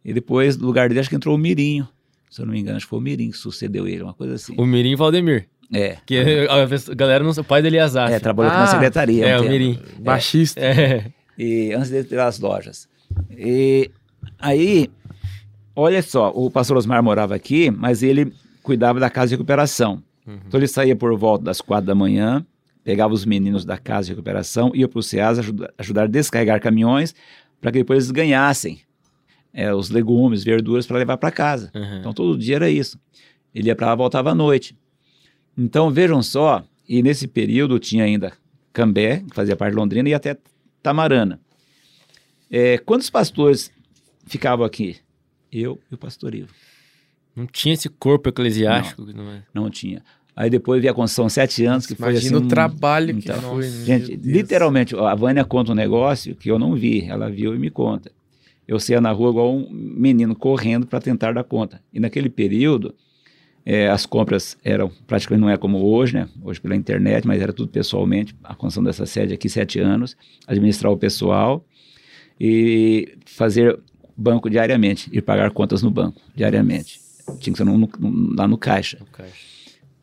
E 0.06 0.14
depois, 0.14 0.56
no 0.58 0.68
lugar 0.68 0.88
dele, 0.90 1.00
acho 1.00 1.10
que 1.10 1.16
entrou 1.16 1.34
o 1.34 1.38
Mirinho. 1.38 1.88
Se 2.30 2.42
eu 2.42 2.46
não 2.46 2.54
me 2.54 2.60
engano, 2.60 2.78
acho 2.78 2.86
que 2.86 2.90
foi 2.90 3.00
o 3.00 3.02
Mirim 3.02 3.32
que 3.32 3.38
sucedeu 3.38 3.88
ele, 3.88 4.04
uma 4.04 4.14
coisa 4.14 4.36
assim. 4.36 4.54
O 4.58 4.66
Mirim 4.66 4.96
Valdemir. 4.96 5.48
É. 5.74 5.98
Que 6.06 6.48
a 6.50 6.64
a 6.64 6.96
galera 6.96 7.24
não 7.24 7.34
sabe, 7.34 7.46
o 7.46 7.50
pai 7.50 7.62
dele 7.62 7.78
é 7.78 7.82
Azaf. 7.82 8.14
É, 8.14 8.20
trabalhou 8.20 8.52
aqui 8.52 8.60
na 8.60 8.66
Ah, 8.66 8.68
secretaria. 8.68 9.26
há 9.26 9.28
um 9.28 9.32
É, 9.32 9.38
o 9.38 9.42
tempo. 9.42 9.52
Mirim. 9.54 9.80
Baixista. 10.00 10.60
É. 10.62 11.06
E 11.38 11.74
antes 11.74 11.90
de 11.90 12.04
ter 12.04 12.20
as 12.20 12.40
lojas. 12.40 12.88
E 13.32 13.90
aí, 14.40 14.90
olha 15.78 16.02
só, 16.02 16.32
o 16.36 16.50
pastor 16.50 16.76
Osmar 16.76 17.04
morava 17.04 17.36
aqui, 17.36 17.70
mas 17.70 18.02
ele 18.02 18.34
cuidava 18.64 19.00
da 19.00 19.12
casa 19.12 19.30
de 19.30 19.36
recuperação. 19.36 20.02
Então 20.48 20.60
ele 20.60 20.68
saía 20.68 20.96
por 20.96 21.16
volta 21.16 21.46
das 21.46 21.62
quatro 21.62 21.86
da 21.86 21.96
manhã, 21.96 22.46
pegava 22.84 23.14
os 23.14 23.24
meninos 23.24 23.64
da 23.64 23.78
casa 23.78 24.08
de 24.08 24.12
recuperação, 24.12 24.72
ia 24.74 24.88
para 24.88 25.00
o 25.00 25.04
SEAS 25.04 25.40
ajuda, 25.40 25.74
ajudar 25.78 26.04
a 26.04 26.08
descarregar 26.08 26.60
caminhões 26.60 27.14
para 27.62 27.72
que 27.72 27.78
depois 27.78 28.04
eles 28.04 28.12
ganhassem 28.12 28.82
é, 29.54 29.74
os 29.74 29.90
legumes, 29.90 30.44
verduras 30.44 30.86
para 30.86 30.98
levar 30.98 31.18
para 31.18 31.32
casa. 31.32 31.72
Uhum. 31.74 32.00
Então 32.00 32.12
todo 32.12 32.38
dia 32.38 32.56
era 32.56 32.70
isso. 32.70 33.00
Ele 33.54 33.68
ia 33.68 33.76
para 33.76 33.88
lá, 33.88 33.96
voltava 33.96 34.32
à 34.32 34.36
noite. 34.36 34.76
Então 35.58 35.92
vejam 35.92 36.22
só, 36.22 36.64
e 36.90 37.02
nesse 37.02 37.28
período 37.28 37.80
tinha 37.80 38.04
ainda 38.04 38.34
Cambé, 38.74 39.24
que 39.30 39.36
fazia 39.36 39.56
parte 39.56 39.74
de 39.74 39.80
Londrina, 39.80 40.10
e 40.10 40.14
até 40.14 40.38
Tamarana. 40.84 41.40
É, 42.50 42.78
quantos 42.80 43.10
pastores 43.10 43.72
ficavam 44.26 44.66
aqui? 44.66 44.98
Eu 45.52 45.80
e 45.92 45.96
o 45.96 45.98
pastor 45.98 46.36
Ivo. 46.36 46.50
Não 47.36 47.46
tinha 47.46 47.74
esse 47.74 47.88
corpo 47.88 48.30
eclesiástico. 48.30 49.04
Não. 49.06 49.32
é? 49.32 49.44
Não 49.54 49.70
tinha. 49.70 50.04
Aí 50.36 50.50
depois 50.50 50.80
veio 50.82 50.92
a 50.92 50.96
construção 50.96 51.28
sete 51.30 51.66
anos, 51.66 51.88
que 51.88 51.96
foi 51.96 52.12
Imagina 52.12 52.38
assim... 52.38 52.44
o 52.44 52.46
um- 52.46 52.50
trabalho 52.50 53.14
que 53.16 53.20
então, 53.30 53.42
foi. 53.42 53.64
Gente, 53.70 54.16
literalmente, 54.16 54.96
a 54.96 55.16
Vânia 55.16 55.44
conta 55.44 55.72
um 55.72 55.76
negócio 55.76 56.36
que 56.36 56.50
eu 56.50 56.60
não 56.60 56.76
vi, 56.76 57.06
ela 57.06 57.30
viu 57.30 57.56
e 57.56 57.60
me 57.60 57.72
conta. 57.72 58.12
Eu 58.68 58.80
saía 58.80 59.02
na 59.02 59.12
rua 59.12 59.32
igual 59.32 59.56
um 59.56 59.68
menino 59.72 60.36
correndo 60.36 60.86
para 60.86 61.00
tentar 61.00 61.32
dar 61.34 61.44
conta. 61.44 61.82
E 61.92 62.00
naquele 62.00 62.30
período, 62.30 62.94
eh, 63.66 63.88
as 63.90 64.06
compras 64.06 64.58
eram 64.64 64.92
praticamente 65.08 65.42
não 65.42 65.50
é 65.50 65.58
como 65.58 65.84
hoje, 65.84 66.14
né? 66.14 66.30
Hoje 66.44 66.62
pela 66.62 66.76
internet, 66.76 67.26
mas 67.26 67.42
era 67.42 67.54
tudo 67.54 67.70
pessoalmente. 67.70 68.36
A 68.44 68.54
construção 68.54 68.84
dessa 68.84 69.06
sede 69.06 69.34
aqui, 69.34 69.50
sete 69.50 69.80
anos, 69.80 70.16
administrar 70.46 70.92
o 70.92 70.98
pessoal 70.98 71.66
e 72.40 73.18
fazer 73.26 73.80
banco 74.18 74.50
diariamente 74.50 75.10
e 75.14 75.22
pagar 75.22 75.52
contas 75.52 75.82
no 75.84 75.92
banco 75.92 76.20
diariamente. 76.36 77.00
Tinha 77.40 77.52
que 77.54 77.58
ser 77.58 77.64
no- 77.66 77.78
no- 77.78 78.36
lá 78.36 78.48
no 78.48 78.58
caixa. 78.58 78.98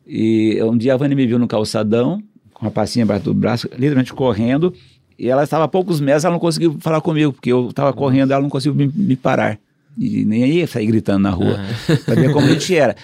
E 0.07 0.61
um 0.63 0.77
dia 0.77 0.93
a 0.93 0.97
Vânia 0.97 1.15
me 1.15 1.25
viu 1.25 1.39
no 1.39 1.47
calçadão, 1.47 2.21
com 2.53 2.65
uma 2.65 2.71
passinha 2.71 3.03
embaixo 3.03 3.25
do 3.25 3.33
braço, 3.33 3.67
literalmente 3.73 4.13
correndo, 4.13 4.73
e 5.17 5.27
ela 5.29 5.43
estava 5.43 5.63
a 5.63 5.67
poucos 5.67 5.99
metros, 5.99 6.23
ela 6.25 6.33
não 6.33 6.39
conseguiu 6.39 6.77
falar 6.79 7.01
comigo, 7.01 7.33
porque 7.33 7.51
eu 7.51 7.69
estava 7.69 7.91
correndo, 7.93 8.31
ela 8.31 8.41
não 8.41 8.49
conseguiu 8.49 8.75
me, 8.75 8.87
me 8.93 9.15
parar. 9.15 9.57
E 9.97 10.23
nem 10.25 10.45
ia 10.45 10.67
sair 10.67 10.85
gritando 10.87 11.19
na 11.19 11.29
rua, 11.29 11.59
para 12.05 12.15
ver 12.15 12.31
como 12.31 12.47
a 12.47 12.51
gente 12.51 12.75
era. 12.75 12.95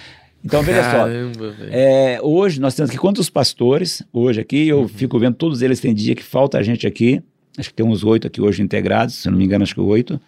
Então, 0.44 0.62
veja 0.62 0.82
só, 0.84 0.90
Caramba, 1.04 1.50
velho. 1.52 1.70
é, 1.72 2.18
hoje 2.22 2.60
nós 2.60 2.74
temos 2.74 2.90
aqui 2.90 2.98
quantos 2.98 3.30
pastores, 3.30 4.02
hoje 4.12 4.40
aqui, 4.40 4.68
eu 4.68 4.86
fico 4.88 5.18
vendo 5.18 5.34
todos 5.36 5.62
eles, 5.62 5.80
tem 5.80 5.94
dia 5.94 6.14
que 6.14 6.22
falta 6.22 6.62
gente 6.62 6.86
aqui, 6.86 7.22
acho 7.56 7.68
que 7.70 7.74
tem 7.74 7.86
uns 7.86 8.02
oito 8.04 8.26
aqui 8.26 8.40
hoje 8.42 8.60
integrados, 8.62 9.14
se 9.14 9.30
não 9.30 9.38
me 9.38 9.44
engano, 9.44 9.62
acho 9.62 9.74
que 9.74 9.80
oito, 9.80 10.20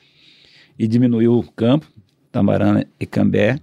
e 0.78 0.86
diminuiu 0.86 1.38
o 1.38 1.42
campo, 1.52 1.86
Tamarana 2.32 2.86
e 2.98 3.06
Cambé, 3.06 3.58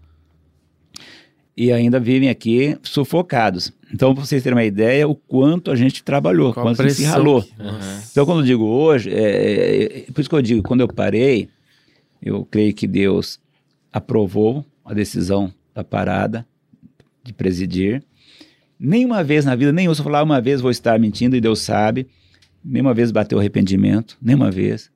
e 1.56 1.72
ainda 1.72 2.00
vivem 2.00 2.30
aqui 2.30 2.78
sufocados. 2.82 3.72
Então, 3.94 4.16
para 4.16 4.24
vocês 4.26 4.42
terem 4.42 4.56
uma 4.58 4.64
ideia, 4.64 5.08
o 5.08 5.14
quanto 5.16 5.70
a 5.70 5.76
gente 5.76 6.04
trabalhou, 6.04 6.52
a 6.52 6.54
quanto 6.54 6.82
a 6.82 6.88
gente 6.88 6.96
se 6.98 7.04
ralou. 7.04 7.44
que- 7.44 7.54
Nossa. 7.62 8.10
Então, 8.12 8.26
quando 8.26 8.40
eu 8.40 8.46
digo 8.46 8.64
hoje, 8.64 9.10
é, 9.10 9.22
é, 9.22 9.84
é, 10.00 10.12
por 10.12 10.22
isso 10.22 10.30
que 10.30 10.36
eu 10.36 10.42
digo, 10.42 10.64
quando 10.64 10.80
eu 10.82 10.88
parei, 10.88 11.50
eu 12.22 12.46
creio 12.46 12.74
que 12.74 12.88
Deus 12.88 13.40
aprovou 13.92 14.66
a 14.86 14.94
decisão 14.94 15.54
da 15.76 15.84
parada 15.84 16.46
de 17.24 17.34
presidir. 17.34 18.02
Nenhuma 18.80 19.24
vez 19.24 19.44
na 19.46 19.54
vida, 19.54 19.72
nenhuma, 19.74 19.94
se 19.94 20.02
eu 20.02 20.06
falar 20.06 20.24
uma 20.24 20.40
vez 20.42 20.62
vou 20.62 20.72
estar 20.72 20.98
mentindo 20.98 21.36
e 21.36 21.42
Deus 21.42 21.60
sabe, 21.60 22.08
nenhuma 22.64 22.94
vez 22.94 23.12
bateu 23.12 23.38
arrependimento, 23.38 24.18
nenhuma 24.22 24.50
vez. 24.50 24.90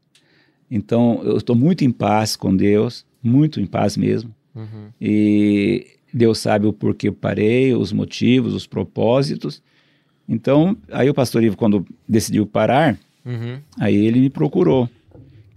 Então, 0.70 1.22
eu 1.24 1.38
estou 1.38 1.56
muito 1.56 1.84
em 1.86 1.92
paz 1.92 2.36
com 2.36 2.56
Deus, 2.56 3.06
muito 3.22 3.60
em 3.60 3.66
paz 3.66 3.96
mesmo. 3.98 4.34
Uhum. 4.56 4.90
E 5.00 5.86
Deus 6.14 6.40
sabe 6.40 6.66
o 6.66 6.74
porquê 6.74 7.08
eu 7.10 7.14
parei, 7.14 7.74
os 7.74 7.92
motivos, 7.92 8.54
os 8.54 8.66
propósitos. 8.66 9.62
Então, 10.28 10.76
aí 10.92 11.10
o 11.10 11.14
pastor 11.14 11.44
Ivo, 11.44 11.56
quando 11.58 11.86
decidiu 12.08 12.46
parar, 12.46 12.98
Uhum. 13.26 13.58
Aí 13.80 13.96
ele 14.06 14.20
me 14.20 14.30
procurou. 14.30 14.88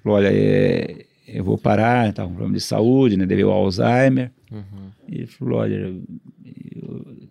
Falou, 0.02 0.16
olha, 0.16 0.30
é, 0.32 1.04
eu 1.26 1.44
vou 1.44 1.58
parar, 1.58 2.10
tá 2.14 2.22
com 2.22 2.30
problema 2.30 2.54
de 2.54 2.62
saúde, 2.62 3.14
né? 3.14 3.26
Devido 3.26 3.50
ao 3.50 3.64
Alzheimer. 3.64 4.30
Uhum. 4.50 4.90
E 5.06 5.14
ele 5.16 5.26
falou, 5.26 5.58
olha, 5.58 5.74
eu- 5.74 6.02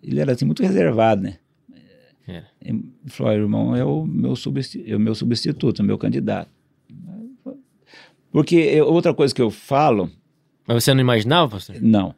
ele 0.00 0.20
era 0.20 0.30
assim 0.32 0.44
muito 0.44 0.62
reservado, 0.62 1.22
né? 1.22 1.38
É. 2.28 2.44
Ele 2.64 2.84
falou, 3.06 3.32
irmão, 3.32 3.74
é 3.74 3.84
o 3.84 4.06
meu, 4.06 4.36
substi 4.36 4.84
é 4.86 4.94
o 4.94 5.00
meu 5.00 5.14
substituto, 5.14 5.82
é 5.82 5.84
o 5.84 5.86
meu 5.86 5.98
candidato. 5.98 6.50
Porque 8.30 8.56
eu- 8.56 8.86
outra 8.86 9.12
coisa 9.14 9.34
que 9.34 9.42
eu 9.42 9.50
falo, 9.50 10.10
Mas 10.66 10.84
você 10.84 10.92
não 10.94 11.00
imaginava, 11.00 11.52
pastor? 11.52 11.76
não. 11.80 12.14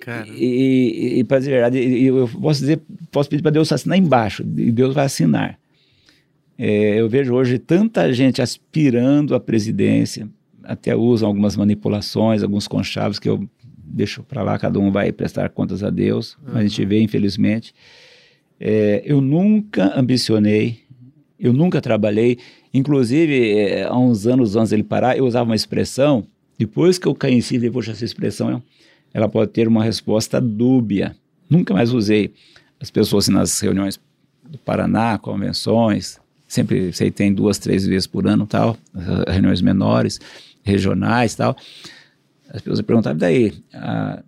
Cara, 0.00 0.26
E, 0.28 1.14
e, 1.16 1.18
e 1.20 1.24
para 1.24 1.38
dizer 1.38 1.52
a 1.52 1.68
verdade, 1.70 2.04
eu 2.04 2.28
posso 2.40 2.60
dizer, 2.60 2.80
posso 3.10 3.28
pedir 3.30 3.42
para 3.42 3.50
Deus 3.52 3.72
assinar 3.72 3.96
embaixo, 3.98 4.42
e 4.42 4.70
Deus 4.70 4.94
vai 4.94 5.06
assinar. 5.06 5.58
É, 6.58 7.00
eu 7.00 7.08
vejo 7.08 7.34
hoje 7.34 7.58
tanta 7.58 8.12
gente 8.12 8.40
aspirando 8.42 9.34
à 9.34 9.40
presidência, 9.40 10.28
até 10.64 10.94
usam 10.96 11.28
algumas 11.28 11.56
manipulações, 11.56 12.42
alguns 12.42 12.66
conchavos 12.68 13.18
que 13.18 13.28
eu 13.28 13.48
deixo 13.88 14.22
para 14.22 14.42
lá, 14.42 14.58
cada 14.58 14.78
um 14.78 14.90
vai 14.90 15.12
prestar 15.12 15.48
contas 15.50 15.82
a 15.82 15.90
Deus, 15.90 16.36
mas 16.44 16.56
a 16.56 16.62
gente 16.62 16.84
vê, 16.84 17.00
infelizmente. 17.00 17.74
É, 18.58 19.02
eu 19.04 19.20
nunca 19.20 19.98
ambicionei, 19.98 20.80
eu 21.38 21.52
nunca 21.52 21.80
trabalhei, 21.80 22.38
inclusive 22.76 23.58
é, 23.58 23.84
há 23.84 23.96
uns 23.96 24.26
anos 24.26 24.56
antes 24.56 24.70
dele 24.70 24.82
parar, 24.82 25.16
eu 25.16 25.26
usava 25.26 25.48
uma 25.48 25.56
expressão, 25.56 26.26
depois 26.58 26.98
que 26.98 27.06
eu 27.06 27.14
caí 27.14 27.34
em 27.34 27.40
si, 27.40 27.60
essa 27.88 28.04
expressão 28.04 28.62
ela 29.12 29.28
pode 29.28 29.50
ter 29.50 29.66
uma 29.66 29.82
resposta 29.82 30.40
dúbia. 30.40 31.16
Nunca 31.48 31.72
mais 31.72 31.92
usei. 31.92 32.34
As 32.78 32.90
pessoas 32.90 33.24
assim, 33.24 33.32
nas 33.32 33.58
reuniões 33.60 33.98
do 34.44 34.58
Paraná, 34.58 35.16
convenções, 35.16 36.18
sempre 36.46 36.92
sei 36.92 37.10
tem 37.10 37.32
duas, 37.32 37.58
três 37.58 37.86
vezes 37.86 38.06
por 38.06 38.26
ano, 38.26 38.46
tal, 38.46 38.76
reuniões 39.26 39.62
menores, 39.62 40.20
regionais, 40.62 41.34
tal. 41.34 41.56
As 42.50 42.60
pessoas 42.60 42.80
perguntavam, 42.82 43.18
daí, 43.18 43.54
ah, 43.72 44.22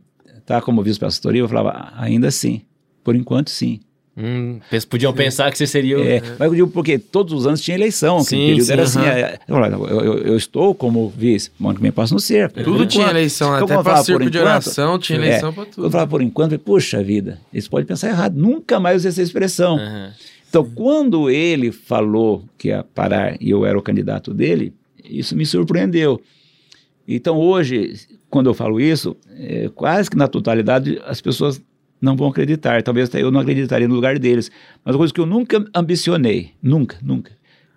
tá 0.46 0.60
como 0.60 0.82
vice-pastoria? 0.82 1.42
Eu 1.42 1.48
falava, 1.48 1.70
"Ah, 1.70 2.04
ainda 2.04 2.30
sim, 2.30 2.62
por 3.04 3.14
enquanto 3.14 3.50
sim. 3.50 3.80
Hum, 4.20 4.58
podiam 4.88 5.12
pensar 5.12 5.48
que 5.52 5.56
você 5.56 5.66
seria 5.66 5.96
o... 5.96 6.02
É, 6.02 6.20
mas 6.38 6.48
eu 6.48 6.54
digo 6.56 6.68
porque 6.68 6.98
todos 6.98 7.32
os 7.32 7.46
anos 7.46 7.60
tinha 7.60 7.76
eleição, 7.76 8.18
Sim, 8.20 8.46
período 8.46 8.64
sim, 8.64 8.72
era 8.72 8.82
assim, 8.82 9.00
é, 9.04 9.38
eu, 9.46 9.56
eu, 9.56 9.86
eu- 10.04 10.18
eu 10.18 10.36
estou 10.36 10.74
como 10.74 11.08
vice, 11.16 11.50
que 11.76 11.80
me 11.82 11.92
passo 11.92 12.14
no 12.14 12.18
ser. 12.20 12.50
tudo 12.50 12.84
tinha 12.84 13.08
eleição, 13.10 13.48
Então, 13.54 13.64
até 13.64 13.74
eu 13.74 13.82
por 14.00 14.04
circo 14.04 14.30
de 14.30 14.38
enquanto, 14.38 14.42
oração 14.50 14.98
tinha 14.98 15.18
é, 15.20 15.22
eleição 15.22 15.52
pra 15.52 15.62
Eu 15.62 15.66
tudo. 15.70 15.90
falava 15.90 16.10
por 16.10 16.20
enquanto, 16.20 16.52
eu 16.52 16.58
puxa 16.58 17.00
vida, 17.00 17.38
eles 17.52 17.68
podem 17.68 17.86
pensar 17.86 18.08
errado, 18.08 18.34
nunca 18.34 18.80
mais 18.80 18.96
usei 18.96 19.10
essa 19.10 19.22
expressão. 19.22 19.78
Então, 20.48 20.64
quando 20.74 21.30
ele 21.30 21.70
falou 21.70 22.42
que 22.58 22.68
ia 22.68 22.82
parar 22.82 23.36
e 23.40 23.50
eu 23.50 23.64
era 23.64 23.78
o 23.78 23.82
candidato 23.82 24.34
dele, 24.34 24.72
isso 25.04 25.36
me 25.36 25.46
surpreendeu. 25.46 26.20
Então, 27.06 27.36
hoje, 27.38 27.94
quando 28.28 28.48
eu 28.50 28.54
falo 28.54 28.80
isso, 28.80 29.16
é, 29.38 29.70
quase 29.74 30.10
que 30.10 30.16
na 30.16 30.26
totalidade 30.28 31.00
as 31.06 31.20
pessoas 31.20 31.60
não 32.00 32.16
vão 32.16 32.28
acreditar. 32.28 32.82
Talvez 32.82 33.08
até 33.08 33.22
eu 33.22 33.30
não 33.30 33.40
acreditaria 33.40 33.88
no 33.88 33.94
lugar 33.94 34.18
deles. 34.18 34.50
Mas 34.84 34.94
uma 34.94 34.98
coisa 34.98 35.12
que 35.14 35.20
eu 35.20 35.26
nunca 35.26 35.64
ambicionei, 35.74 36.52
nunca, 36.62 36.98
nunca. 37.02 37.32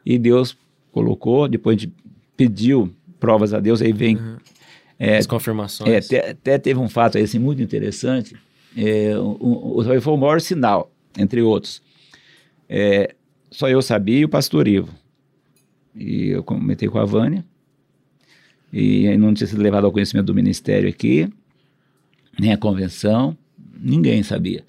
E 0.06 0.18
Deus 0.18 0.58
colocou, 0.92 1.48
depois 1.48 1.78
a 1.78 1.80
gente 1.80 1.94
pediu 2.36 2.92
provas 3.20 3.54
a 3.54 3.60
Deus, 3.60 3.82
aí 3.82 3.94
vem 3.94 4.18
É, 5.00 5.18
As 5.18 5.26
confirmações. 5.26 5.90
é, 5.90 5.98
até, 5.98 6.30
até 6.32 6.58
teve 6.60 6.80
um 6.80 6.88
fato 6.90 7.18
aí, 7.18 7.24
assim, 7.24 7.40
muito 7.40 7.62
interessante. 7.62 8.36
É, 8.78 9.18
um, 9.18 9.80
um, 9.80 10.02
foi 10.02 10.14
o 10.14 10.18
maior 10.18 10.40
sinal, 10.40 10.92
entre 11.18 11.42
outros. 11.42 11.82
É, 12.70 13.16
só 13.50 13.68
eu 13.68 13.82
sabia 13.82 14.20
e 14.20 14.26
o 14.26 14.30
pastor 14.30 14.68
Ivo. 14.68 14.90
E 15.96 16.30
eu 16.30 16.44
comentei 16.44 16.88
com 16.88 17.00
a 17.00 17.06
Vânia. 17.06 17.44
E 18.72 19.18
não 19.18 19.34
tinha 19.34 19.48
sido 19.48 19.62
levado 19.62 19.86
ao 19.86 19.92
conhecimento 19.92 20.28
do 20.28 20.36
ministério 20.36 20.88
aqui, 20.88 21.28
nem 22.40 22.54
a 22.54 22.58
convenção, 22.58 23.36
ninguém 23.82 24.24
sabia. 24.24 24.64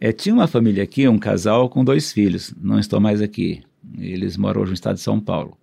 É, 0.00 0.12
tinha 0.12 0.34
uma 0.34 0.46
família 0.46 0.82
aqui, 0.82 1.06
um 1.08 1.18
casal 1.18 1.68
com 1.68 1.84
dois 1.84 2.12
filhos, 2.12 2.52
não 2.60 2.78
estão 2.78 3.00
mais 3.00 3.20
aqui. 3.20 3.62
Eles 3.98 4.36
moram 4.36 4.62
hoje 4.62 4.70
no 4.70 4.74
estado 4.74 4.96
de 4.96 5.00
São 5.00 5.20
Paulo. 5.20 5.56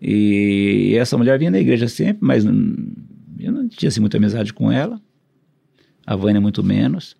E 0.00 0.94
essa 0.98 1.16
mulher 1.16 1.38
vinha 1.38 1.50
na 1.50 1.60
igreja 1.60 1.88
sempre, 1.88 2.18
mas 2.20 2.44
eu 2.44 3.52
não 3.52 3.68
tinha 3.68 3.88
assim, 3.88 4.00
muita 4.00 4.16
amizade 4.16 4.52
com 4.52 4.70
ela. 4.70 5.00
A 6.04 6.16
Vânia 6.16 6.40
muito 6.40 6.64
menos. 6.64 7.16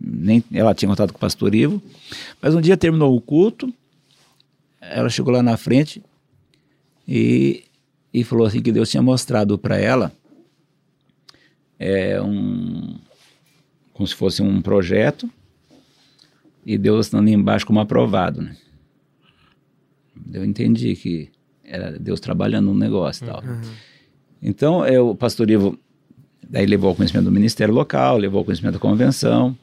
Nem 0.00 0.42
ela 0.52 0.74
tinha 0.74 0.88
contato 0.88 1.12
com 1.12 1.18
o 1.18 1.20
pastor 1.20 1.54
Ivo. 1.54 1.80
Mas 2.42 2.54
um 2.54 2.60
dia 2.60 2.76
terminou 2.76 3.16
o 3.16 3.20
culto, 3.20 3.72
ela 4.80 5.08
chegou 5.08 5.32
lá 5.32 5.42
na 5.42 5.56
frente 5.56 6.02
e, 7.06 7.64
e 8.12 8.24
falou 8.24 8.46
assim 8.46 8.60
que 8.60 8.72
Deus 8.72 8.90
tinha 8.90 9.02
mostrado 9.02 9.56
para 9.56 9.76
ela 9.78 10.12
é, 11.78 12.20
um 12.20 12.96
como 13.96 14.06
se 14.06 14.14
fosse 14.14 14.42
um 14.42 14.60
projeto 14.60 15.28
e 16.64 16.76
Deus 16.76 17.06
estando 17.06 17.28
embaixo 17.28 17.64
como 17.64 17.80
aprovado, 17.80 18.42
né? 18.42 18.54
Eu 20.32 20.44
entendi 20.44 20.94
que 20.94 21.30
era 21.64 21.98
Deus 21.98 22.20
trabalhando 22.20 22.66
no 22.66 22.74
negócio 22.74 23.24
e 23.24 23.26
tal. 23.26 23.42
Uhum. 23.42 23.60
Então, 24.42 24.84
é, 24.84 25.00
o 25.00 25.14
pastor 25.14 25.50
Ivo 25.50 25.78
daí 26.48 26.66
levou 26.66 26.90
ao 26.90 26.94
conhecimento 26.94 27.24
do 27.24 27.32
ministério 27.32 27.72
local, 27.72 28.18
levou 28.18 28.40
ao 28.40 28.44
conhecimento 28.44 28.74
da 28.74 28.78
convenção. 28.78 29.56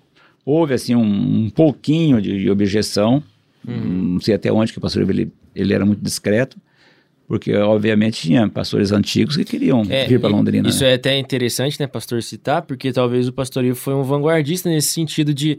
Houve, 0.44 0.74
assim, 0.74 0.96
um, 0.96 1.46
um 1.46 1.50
pouquinho 1.50 2.22
de, 2.22 2.40
de 2.40 2.50
objeção. 2.50 3.24
Não 3.64 4.20
sei 4.20 4.36
até 4.36 4.52
onde 4.52 4.72
que 4.74 4.80
o 4.80 4.82
pastor 4.82 5.04
Ivo, 5.04 5.12
ele, 5.12 5.32
ele 5.56 5.74
era 5.74 5.86
muito 5.86 6.02
discreto. 6.02 6.58
Porque, 7.34 7.52
obviamente, 7.56 8.22
tinha 8.28 8.48
pastores 8.48 8.92
antigos 8.92 9.36
que 9.36 9.44
queriam 9.44 9.82
É, 9.90 10.06
vir 10.06 10.20
para 10.20 10.30
Londrina. 10.30 10.70
Isso 10.70 10.84
né? 10.84 10.92
é 10.92 10.94
até 10.94 11.18
interessante, 11.18 11.80
né, 11.80 11.88
pastor, 11.88 12.22
citar, 12.22 12.62
porque 12.62 12.94
talvez 12.94 13.28
o 13.28 13.34
pastor 13.34 13.66
Ivo 13.66 13.76
foi 13.76 13.96
um 13.96 14.04
vanguardista 14.04 14.70
nesse 14.70 14.90
sentido 14.90 15.34
de 15.34 15.58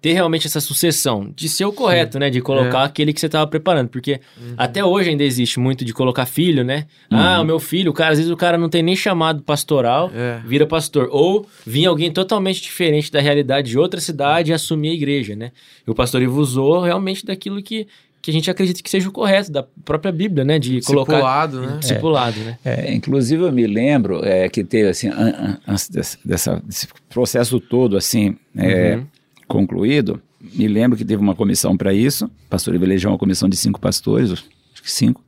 ter 0.00 0.14
realmente 0.14 0.46
essa 0.46 0.60
sucessão, 0.62 1.30
de 1.36 1.46
ser 1.46 1.66
o 1.66 1.72
correto, 1.74 2.18
né, 2.18 2.30
de 2.30 2.40
colocar 2.40 2.84
aquele 2.84 3.12
que 3.12 3.20
você 3.20 3.26
estava 3.26 3.46
preparando, 3.46 3.90
porque 3.90 4.18
até 4.56 4.82
hoje 4.82 5.10
ainda 5.10 5.22
existe 5.22 5.60
muito 5.60 5.84
de 5.84 5.92
colocar 5.92 6.24
filho, 6.24 6.64
né? 6.64 6.86
Ah, 7.10 7.38
o 7.42 7.44
meu 7.44 7.58
filho, 7.58 7.90
o 7.90 7.94
cara, 7.94 8.12
às 8.12 8.16
vezes 8.18 8.32
o 8.32 8.36
cara 8.36 8.56
não 8.56 8.70
tem 8.70 8.82
nem 8.82 8.96
chamado 8.96 9.42
pastoral, 9.42 10.10
É. 10.14 10.40
vira 10.46 10.66
pastor, 10.66 11.06
ou 11.12 11.46
vinha 11.66 11.90
alguém 11.90 12.10
totalmente 12.10 12.62
diferente 12.62 13.12
da 13.12 13.20
realidade 13.20 13.68
de 13.68 13.78
outra 13.78 14.00
cidade 14.00 14.50
e 14.52 14.54
assumir 14.54 14.88
a 14.88 14.94
igreja, 14.94 15.36
né? 15.36 15.52
E 15.86 15.90
o 15.90 15.94
pastor 15.94 16.22
Ivo 16.22 16.40
usou 16.40 16.80
realmente 16.80 17.26
daquilo 17.26 17.62
que 17.62 17.86
que 18.22 18.30
a 18.30 18.34
gente 18.34 18.50
acredita 18.50 18.82
que 18.82 18.90
seja 18.90 19.08
o 19.08 19.12
correto, 19.12 19.50
da 19.50 19.62
própria 19.84 20.12
Bíblia, 20.12 20.44
né? 20.44 20.58
De 20.58 20.80
colocar 20.82 21.12
Discipulado, 21.14 21.60
né? 21.62 21.78
discipulado, 21.80 22.40
né? 22.40 22.58
É, 22.64 22.92
inclusive, 22.94 23.42
eu 23.42 23.50
me 23.52 23.66
lembro 23.66 24.24
é, 24.24 24.48
que 24.48 24.62
teve, 24.62 24.88
assim, 24.90 25.08
an- 25.08 25.34
an- 25.38 25.58
antes 25.66 25.88
desse, 25.88 26.18
dessa- 26.24 26.62
desse 26.64 26.86
processo 27.08 27.58
todo, 27.58 27.96
assim, 27.96 28.36
é, 28.56 28.96
Uhum. 28.96 29.06
concluído, 29.48 30.20
me 30.40 30.68
lembro 30.68 30.96
que 30.98 31.04
teve 31.04 31.20
uma 31.22 31.34
comissão 31.34 31.76
para 31.76 31.92
isso. 31.94 32.30
Pastor 32.48 32.74
Ivo 32.74 32.84
elegeu 32.84 33.10
uma 33.10 33.18
comissão 33.18 33.48
de 33.48 33.56
cinco 33.56 33.80
pastores, 33.80 34.30
acho 34.32 34.44
que 34.82 34.90
cinco. 34.90 35.22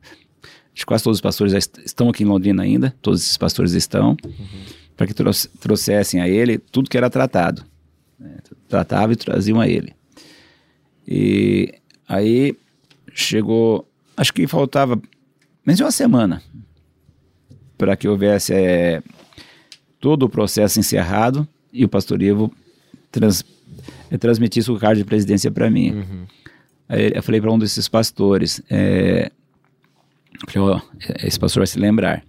Acho 0.75 0.81
que 0.81 0.85
quase 0.85 1.03
todos 1.03 1.17
os 1.17 1.21
pastores 1.21 1.51
já 1.51 1.57
est- 1.59 1.77
estão 1.85 2.09
aqui 2.09 2.23
em 2.23 2.25
Londrina 2.27 2.63
ainda, 2.63 2.93
todos 3.01 3.21
esses 3.21 3.37
pastores 3.37 3.73
estão, 3.73 4.15
para 4.97 5.05
que 5.07 5.13
trouxe- 5.13 5.47
trouxessem 5.59 6.19
a 6.21 6.27
ele 6.27 6.57
tudo 6.57 6.89
que 6.89 6.97
era 6.97 7.09
tratado. 7.09 7.63
né? 8.19 8.37
Tratava 8.69 9.13
e 9.13 9.15
traziam 9.15 9.59
a 9.59 9.67
ele. 9.67 9.93
E 11.07 11.73
aí 12.07 12.55
chegou, 13.13 13.87
acho 14.17 14.33
que 14.33 14.47
faltava 14.47 15.01
menos 15.65 15.77
de 15.77 15.83
uma 15.83 15.91
semana 15.91 16.41
para 17.77 17.95
que 17.95 18.07
houvesse 18.07 18.53
é, 18.53 19.01
todo 19.99 20.23
o 20.23 20.29
processo 20.29 20.79
encerrado 20.79 21.47
e 21.71 21.85
o 21.85 21.89
pastor 21.89 22.21
Ivo 22.21 22.51
trans, 23.11 23.43
eh, 24.11 24.17
transmitisse 24.17 24.71
o 24.71 24.77
cargo 24.77 24.97
de 24.97 25.05
presidência 25.05 25.51
para 25.51 25.69
mim. 25.69 26.05
Aí 26.89 27.11
eu 27.15 27.23
falei 27.23 27.39
para 27.39 27.51
um 27.51 27.57
desses 27.57 27.87
pastores, 27.87 28.61
é, 28.69 29.31
falei, 30.47 30.69
ó, 30.69 30.81
esse 31.23 31.39
pastor 31.39 31.61
vai 31.61 31.67
se 31.67 31.79
lembrar. 31.79 32.23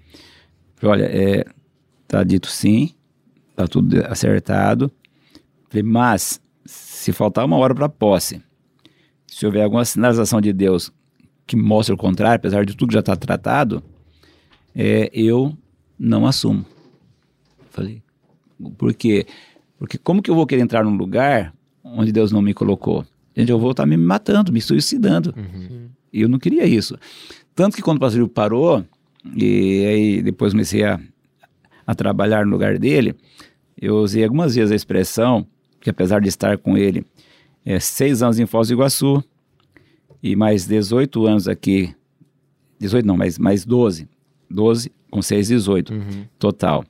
Falei, 0.76 1.02
olha, 1.02 1.10
é, 1.10 1.44
tá 2.06 2.22
dito 2.22 2.48
sim, 2.48 2.94
tá 3.56 3.66
tudo 3.66 4.04
acertado. 4.06 4.90
Falei, 5.68 5.82
mas 5.82 6.40
se 6.64 7.12
faltar 7.12 7.44
uma 7.44 7.56
hora 7.56 7.74
para 7.74 7.88
posse, 7.88 8.40
se 9.34 9.44
houver 9.44 9.64
alguma 9.64 9.84
sinalização 9.84 10.40
de 10.40 10.52
Deus 10.52 10.92
que 11.44 11.56
mostre 11.56 11.92
o 11.92 11.98
contrário, 11.98 12.36
apesar 12.36 12.64
de 12.64 12.76
tudo 12.76 12.90
que 12.90 12.94
já 12.94 13.00
está 13.00 13.16
tratado, 13.16 13.82
é, 14.76 15.10
eu 15.12 15.52
não 15.98 16.24
assumo. 16.24 16.64
Falei, 17.70 18.00
por 18.78 18.94
quê? 18.94 19.26
Porque 19.76 19.98
como 19.98 20.22
que 20.22 20.30
eu 20.30 20.36
vou 20.36 20.46
querer 20.46 20.62
entrar 20.62 20.84
num 20.84 20.96
lugar 20.96 21.52
onde 21.82 22.12
Deus 22.12 22.30
não 22.30 22.40
me 22.40 22.54
colocou? 22.54 23.04
Gente, 23.36 23.50
eu 23.50 23.58
vou 23.58 23.72
estar 23.72 23.84
me 23.84 23.96
matando, 23.96 24.52
me 24.52 24.60
suicidando. 24.60 25.34
E 26.12 26.20
eu 26.20 26.28
não 26.28 26.38
queria 26.38 26.64
isso. 26.64 26.96
Tanto 27.56 27.74
que 27.74 27.82
quando 27.82 27.96
o 27.96 28.00
pastor 28.00 28.20
Ivo 28.20 28.28
parou, 28.28 28.84
e 29.34 29.84
aí 29.84 30.22
depois 30.22 30.52
comecei 30.52 30.84
a, 30.84 31.00
a 31.84 31.92
trabalhar 31.92 32.46
no 32.46 32.52
lugar 32.52 32.78
dele, 32.78 33.16
eu 33.76 33.96
usei 33.96 34.22
algumas 34.22 34.54
vezes 34.54 34.70
a 34.70 34.76
expressão, 34.76 35.44
que 35.80 35.90
apesar 35.90 36.20
de 36.20 36.28
estar 36.28 36.56
com 36.56 36.78
ele 36.78 37.04
é, 37.64 37.80
seis 37.80 38.22
anos 38.22 38.38
em 38.38 38.46
Foz 38.46 38.68
do 38.68 38.74
Iguaçu, 38.74 39.22
e 40.22 40.34
mais 40.34 40.66
18 40.66 41.26
anos 41.26 41.48
aqui, 41.48 41.94
18 42.78 43.06
não, 43.06 43.16
mais, 43.16 43.38
mais 43.38 43.64
12, 43.64 44.08
12 44.50 44.90
com 45.10 45.20
6, 45.22 45.48
18 45.48 45.92
total. 46.38 46.84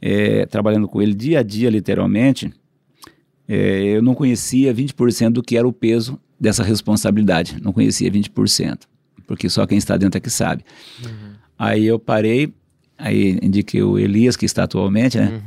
É, 0.00 0.46
trabalhando 0.46 0.88
com 0.88 1.00
ele 1.00 1.14
dia 1.14 1.40
a 1.40 1.42
dia, 1.42 1.70
literalmente, 1.70 2.52
é, 3.48 3.82
eu 3.84 4.02
não 4.02 4.14
conhecia 4.14 4.74
20% 4.74 5.30
do 5.30 5.42
que 5.42 5.56
era 5.56 5.66
o 5.66 5.72
peso 5.72 6.18
dessa 6.38 6.62
responsabilidade. 6.62 7.56
Não 7.62 7.72
conhecia 7.72 8.10
20%, 8.10 8.80
porque 9.26 9.48
só 9.48 9.66
quem 9.66 9.78
está 9.78 9.96
dentro 9.96 10.18
é 10.18 10.20
que 10.20 10.30
sabe. 10.30 10.64
Aí 11.58 11.86
eu 11.86 11.98
parei, 11.98 12.52
aí 12.98 13.38
indiquei 13.42 13.82
o 13.82 13.98
Elias, 13.98 14.36
que 14.36 14.44
está 14.44 14.64
atualmente, 14.64 15.18
né? 15.18 15.42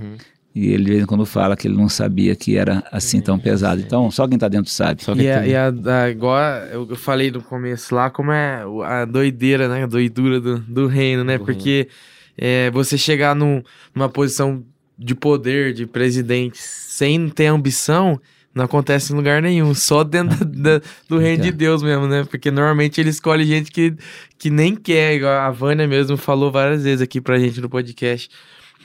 E 0.56 0.68
ele 0.72 0.86
de 0.86 0.92
vez 0.92 1.04
em 1.04 1.06
quando 1.06 1.26
fala 1.26 1.58
que 1.58 1.68
ele 1.68 1.76
não 1.76 1.90
sabia 1.90 2.34
que 2.34 2.56
era 2.58 2.82
assim 2.90 3.20
tão 3.20 3.38
pesado. 3.38 3.82
Então, 3.82 4.10
só 4.10 4.26
quem 4.26 4.36
está 4.36 4.48
dentro 4.48 4.72
sabe. 4.72 5.04
Só 5.04 5.14
E, 5.14 5.30
a, 5.30 5.46
e 5.46 5.54
a- 5.54 5.74
a- 6.04 6.10
igual 6.10 6.40
eu 6.72 6.96
falei 6.96 7.30
no 7.30 7.42
começo 7.42 7.94
lá, 7.94 8.10
como 8.10 8.32
é 8.32 8.62
a 8.86 9.04
doideira, 9.04 9.68
né? 9.68 9.84
A 9.84 9.88
doidura 9.88 10.40
do, 10.40 10.58
do 10.60 10.88
reino, 10.88 11.26
né? 11.26 11.38
Do 11.38 11.44
Porque 11.44 11.90
é, 12.38 12.72
você 12.72 12.98
chegar 12.98 13.36
num- 13.36 13.62
numa 13.94 14.08
posição 14.08 14.64
de 14.98 15.14
poder, 15.14 15.74
de 15.74 15.86
presidente, 15.86 16.58
sem 16.58 17.28
ter 17.28 17.48
ambição, 17.48 18.18
não 18.54 18.64
acontece 18.64 19.12
em 19.12 19.16
lugar 19.18 19.42
nenhum. 19.42 19.74
Só 19.74 20.06
dentro 20.06 20.46
da- 20.46 20.78
da- 20.80 20.86
do 21.10 21.18
reino 21.18 21.44
de 21.44 21.52
Deus 21.54 21.84
mesmo, 21.84 22.08
né? 22.08 22.24
Porque 22.32 22.50
normalmente 22.50 23.02
ele 23.02 23.10
escolhe 23.10 23.44
gente 23.44 23.70
que, 23.70 23.94
que 24.40 24.50
nem 24.50 24.74
quer. 24.74 25.16
Igual 25.16 25.34
a 25.34 25.52
Vânia 25.52 25.86
mesmo 25.86 26.16
falou 26.16 26.50
várias 26.50 26.84
vezes 26.84 27.02
aqui 27.02 27.20
pra 27.20 27.38
gente 27.38 27.60
no 27.60 27.70
podcast. 27.70 28.30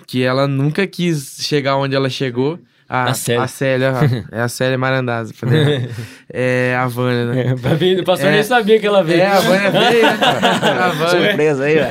Que 0.06 0.22
ela 0.22 0.46
nunca 0.46 0.86
quis 0.86 1.38
chegar 1.40 1.76
onde 1.76 1.94
ela 1.94 2.08
chegou. 2.10 2.58
A, 2.92 3.10
A 3.10 3.14
Célia. 3.14 3.42
A 3.44 3.46
Célia, 3.46 3.92
é 4.32 4.40
a 4.40 4.48
Célia 4.48 4.76
Marandasa. 4.76 5.32
falei, 5.38 5.88
É 6.28 6.74
a 6.76 6.88
Vânia, 6.88 7.24
né? 7.26 7.54
É, 7.56 8.02
pastor 8.02 8.30
É. 8.30 8.32
nem 8.32 8.42
sabia 8.42 8.80
que 8.80 8.86
ela 8.86 9.00
veio. 9.04 9.20
É, 9.20 9.26
a 9.26 9.38
Vânia 9.38 9.70
veio, 9.70 10.02
né? 10.02 10.18
A 10.80 10.88
Vânia. 10.88 11.28
Surpresa 11.28 11.64
aí, 11.66 11.74
velho. 11.76 11.90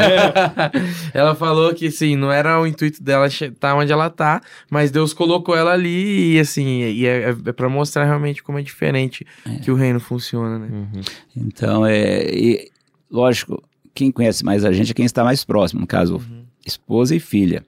Ela 1.14 1.36
falou 1.36 1.73
que, 1.73 1.88
assim, 1.88 2.18
não 2.18 2.30
era 2.30 2.60
o 2.60 2.68
intuito 2.68 3.02
dela 3.02 3.27
estar 3.27 3.76
onde 3.76 3.94
ela 3.94 4.10
tá, 4.10 4.41
mas 4.69 4.91
Deus 4.91 5.14
colocou 5.14 5.56
ela 5.56 5.72
ali 5.72 6.36
e, 6.36 6.40
assim, 6.40 6.81
e 6.81 7.06
é, 7.07 7.30
é 7.45 7.52
pra 7.53 7.69
mostrar 7.69 8.03
realmente 8.03 8.44
como 8.44 8.60
é 8.60 8.61
diferente 8.61 9.26
que 9.64 9.72
o 9.72 9.76
reino 9.76 10.02
funciona, 10.02 10.60
né? 10.60 10.68
Uhum. 10.69 11.02
Então, 11.38 11.86
é, 11.86 12.23
e, 12.30 12.69
lógico, 13.10 13.64
quem 13.95 14.11
conhece 14.11 14.44
mais 14.44 14.65
a 14.65 14.72
gente 14.73 14.91
é 14.91 14.94
quem 14.94 15.06
está 15.06 15.23
mais 15.23 15.45
próximo, 15.45 15.80
no 15.80 15.88
caso, 15.88 16.22
esposa 16.65 17.15
e 17.15 17.22
filha. 17.22 17.64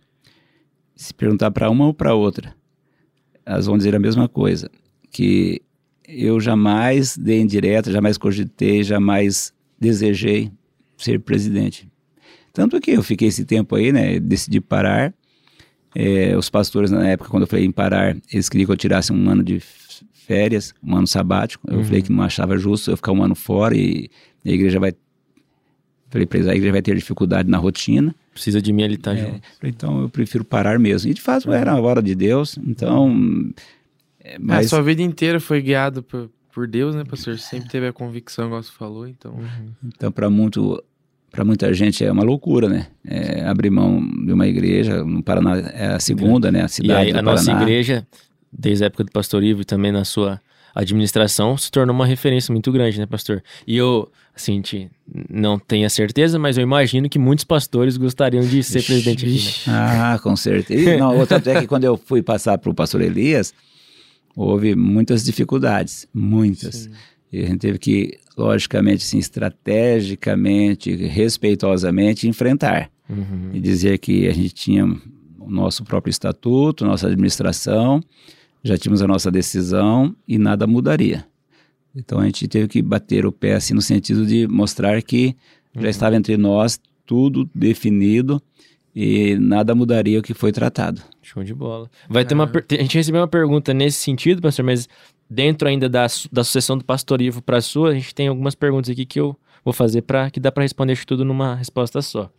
Se 1.02 1.16
perguntar 1.16 1.50
para 1.50 1.68
uma 1.68 1.88
ou 1.88 1.96
para 1.96 2.14
outra, 2.14 2.54
elas 3.44 3.66
vão 3.66 3.76
dizer 3.76 3.96
a 3.96 4.00
mesma 4.00 4.30
coisa, 4.30 4.70
que 5.10 5.60
eu 6.08 6.40
jamais 6.40 7.18
dei 7.18 7.42
indireta, 7.42 7.92
jamais 7.92 8.20
cogitei, 8.20 8.84
jamais 8.84 9.52
desejei 9.80 10.52
ser 10.96 11.20
presidente. 11.20 11.90
Tanto 12.54 12.80
que 12.80 12.92
eu 12.92 13.02
fiquei 13.02 13.30
esse 13.30 13.46
tempo 13.46 13.76
aí, 13.76 13.92
né, 13.92 14.20
decidi 14.20 14.62
parar. 14.62 15.12
É, 15.96 16.38
os 16.38 16.52
pastores, 16.52 16.92
na 16.92 17.10
época, 17.10 17.32
quando 17.32 17.44
eu 17.44 17.48
falei 17.48 17.66
em 17.66 17.72
parar, 17.72 18.16
eles 18.32 18.48
queriam 18.48 18.68
que 18.68 18.72
eu 18.72 18.78
tirasse 18.78 19.12
um 19.12 19.28
ano 19.28 19.44
de 19.44 19.60
férias, 20.14 20.72
um 20.84 20.96
ano 20.96 21.08
sabático. 21.08 21.68
Eu 21.68 21.84
falei 21.84 22.04
que 22.04 22.12
não 22.12 22.24
achava 22.24 22.60
justo 22.60 22.92
eu 22.92 22.96
ficar 22.96 23.12
um 23.12 23.24
ano 23.24 23.34
fora 23.34 23.76
e 23.76 24.08
a 24.46 24.52
igreja 24.52 24.80
vai. 24.80 24.94
Falei 26.12 26.28
para 26.28 26.38
eles, 26.38 26.48
a 26.48 26.54
igreja 26.54 26.74
vai 26.74 26.82
ter 26.84 26.96
dificuldade 26.96 27.50
na 27.50 27.58
rotina. 27.58 28.16
Precisa 28.34 28.62
de 28.62 28.72
mim 28.72 28.84
ali, 28.84 28.98
tá 28.98 29.14
É, 29.14 29.18
junto. 29.18 29.42
então 29.64 30.02
eu 30.02 30.10
prefiro 30.10 30.44
parar 30.46 30.80
mesmo. 30.80 31.10
E 31.10 31.14
de 31.14 31.22
fato 31.22 31.52
era 31.52 31.72
a 31.74 31.80
hora 31.82 32.02
de 32.02 32.16
Deus, 32.16 32.58
então. 32.66 33.10
é, 34.24 34.38
Mas 34.40 34.58
mas 34.58 34.66
a 34.68 34.70
sua 34.70 34.82
vida 34.82 35.02
inteira 35.02 35.40
foi 35.40 35.62
guiado 35.62 36.02
por, 36.02 36.30
por 36.54 36.68
Deus, 36.68 36.96
né, 36.96 37.04
pastor? 37.04 37.38
Sempre 37.40 37.70
teve 37.70 37.88
a 37.88 37.94
convicção, 37.94 38.46
igual 38.48 38.64
você 38.64 38.72
falou, 38.72 39.08
então... 39.08 39.36
Então, 39.86 40.12
para 40.12 40.30
muito, 40.30 40.82
para 41.30 41.44
muita 41.44 41.74
gente 41.74 42.04
é 42.06 42.12
uma 42.12 42.24
loucura, 42.24 42.70
né? 42.70 42.88
É, 43.06 43.44
abrir 43.46 43.70
mão 43.70 44.02
de 44.26 44.32
uma 44.32 44.48
igreja 44.48 45.04
no 45.04 45.22
Paraná 45.22 45.58
é 45.58 45.88
a 45.88 46.00
segunda, 46.00 46.52
né? 46.52 46.62
A 46.62 46.66
E 46.66 46.70
cidade 46.70 47.08
aí, 47.08 47.14
do 47.14 47.20
a 47.20 47.22
nossa 47.22 47.46
Paraná. 47.46 47.64
igreja, 47.64 48.08
desde 48.52 48.84
a 48.86 48.88
época 48.88 49.04
do 49.04 49.12
pastor 49.12 49.44
Ivo 49.44 49.62
e 49.62 49.66
também 49.66 49.92
na 49.92 50.06
sua 50.06 50.40
administração, 50.74 51.58
se 51.58 51.70
tornou 51.70 51.94
uma 51.94 52.06
referência 52.06 52.52
muito 52.54 52.72
grande, 52.72 52.98
né, 52.98 53.06
pastor? 53.06 53.44
E 53.68 53.76
eu, 53.76 54.10
Assim, 54.34 54.54
a 54.54 54.56
gente 54.56 54.90
não 55.30 55.60
tem 55.60 55.84
a 55.86 55.90
certeza, 55.90 56.40
mas 56.40 56.58
eu 56.58 56.64
imagino 56.64 57.10
que 57.10 57.20
muitos 57.20 57.44
pastores 57.44 57.98
gostariam 57.98 58.44
de 58.44 58.64
ser 58.64 58.84
presidente 58.84 59.26
aqui, 59.26 59.36
né? 59.36 59.52
Ah, 59.68 60.20
com 60.22 60.36
certeza. 60.36 60.98
Não, 60.98 61.20
o 61.20 61.28
tanto 61.28 61.50
é 61.50 61.62
que 61.62 61.68
quando 61.68 61.84
eu 61.84 61.98
fui 61.98 62.24
passar 62.24 62.58
para 62.58 62.72
o 62.72 62.74
pastor 62.74 63.02
Elias, 63.02 63.54
houve 64.36 64.76
muitas 64.76 65.24
dificuldades, 65.24 66.08
muitas. 66.14 66.90
E 67.32 67.44
a 67.44 67.48
gente 67.48 67.60
teve 67.60 67.78
que, 67.78 68.18
logicamente, 68.38 69.04
assim, 69.04 69.18
estrategicamente, 69.18 70.96
respeitosamente 70.96 72.28
enfrentar. 72.28 72.90
Uhum. 73.10 73.52
E 73.54 73.60
dizer 73.60 73.98
que 73.98 74.28
a 74.28 74.34
gente 74.34 74.54
tinha 74.54 74.86
o 74.86 75.50
nosso 75.50 75.84
próprio 75.84 76.10
estatuto, 76.10 76.86
nossa 76.86 77.08
administração, 77.08 78.02
já 78.64 78.78
tínhamos 78.78 79.02
a 79.02 79.08
nossa 79.08 79.30
decisão 79.30 80.16
e 80.28 80.38
nada 80.38 80.66
mudaria. 80.66 81.26
Então 81.96 82.20
a 82.20 82.26
gente 82.26 82.48
teve 82.48 82.68
que 82.68 82.82
bater 82.82 83.26
o 83.26 83.32
pé 83.32 83.54
assim 83.56 83.74
no 83.74 83.82
sentido 83.82 84.26
de 84.26 84.48
mostrar 84.48 85.02
que 85.02 85.36
já 85.76 85.90
estava 85.90 86.16
entre 86.16 86.38
nós 86.38 86.80
tudo 87.06 87.50
definido 87.54 88.42
e 88.96 89.36
nada 89.40 89.74
mudaria 89.76 90.20
o 90.20 90.22
que 90.22 90.34
foi 90.34 90.52
tratado. 90.52 91.02
Show 91.22 91.44
de 91.44 91.54
bola. 91.54 91.90
Vai 92.10 92.24
ter 92.26 92.34
uma. 92.34 92.48
per- 92.48 92.66
A 92.72 92.82
gente 92.82 92.98
recebeu 92.98 93.22
uma 93.22 93.28
pergunta 93.28 93.74
nesse 93.74 93.98
sentido, 93.98 94.42
pastor, 94.42 94.66
mas 94.66 94.88
dentro 95.30 95.68
ainda 95.68 95.88
da, 95.90 96.08
da 96.32 96.44
sucessão 96.44 96.78
do 96.78 96.84
pastor 96.86 97.22
Ivo 97.22 97.42
para 97.42 97.58
a 97.58 97.62
sua, 97.62 97.90
a 97.90 97.94
gente 97.94 98.14
tem 98.14 98.28
algumas 98.28 98.54
perguntas 98.56 98.90
aqui 98.90 99.06
que 99.06 99.20
eu 99.20 99.36
vou 99.64 99.74
fazer 99.74 100.02
para 100.02 100.30
que 100.30 100.40
dá 100.40 100.52
para 100.52 100.64
responder 100.64 100.98
que 100.98 101.06
tudo 101.06 101.24
numa 101.24 101.56
resposta 101.56 102.02
só. 102.02 102.30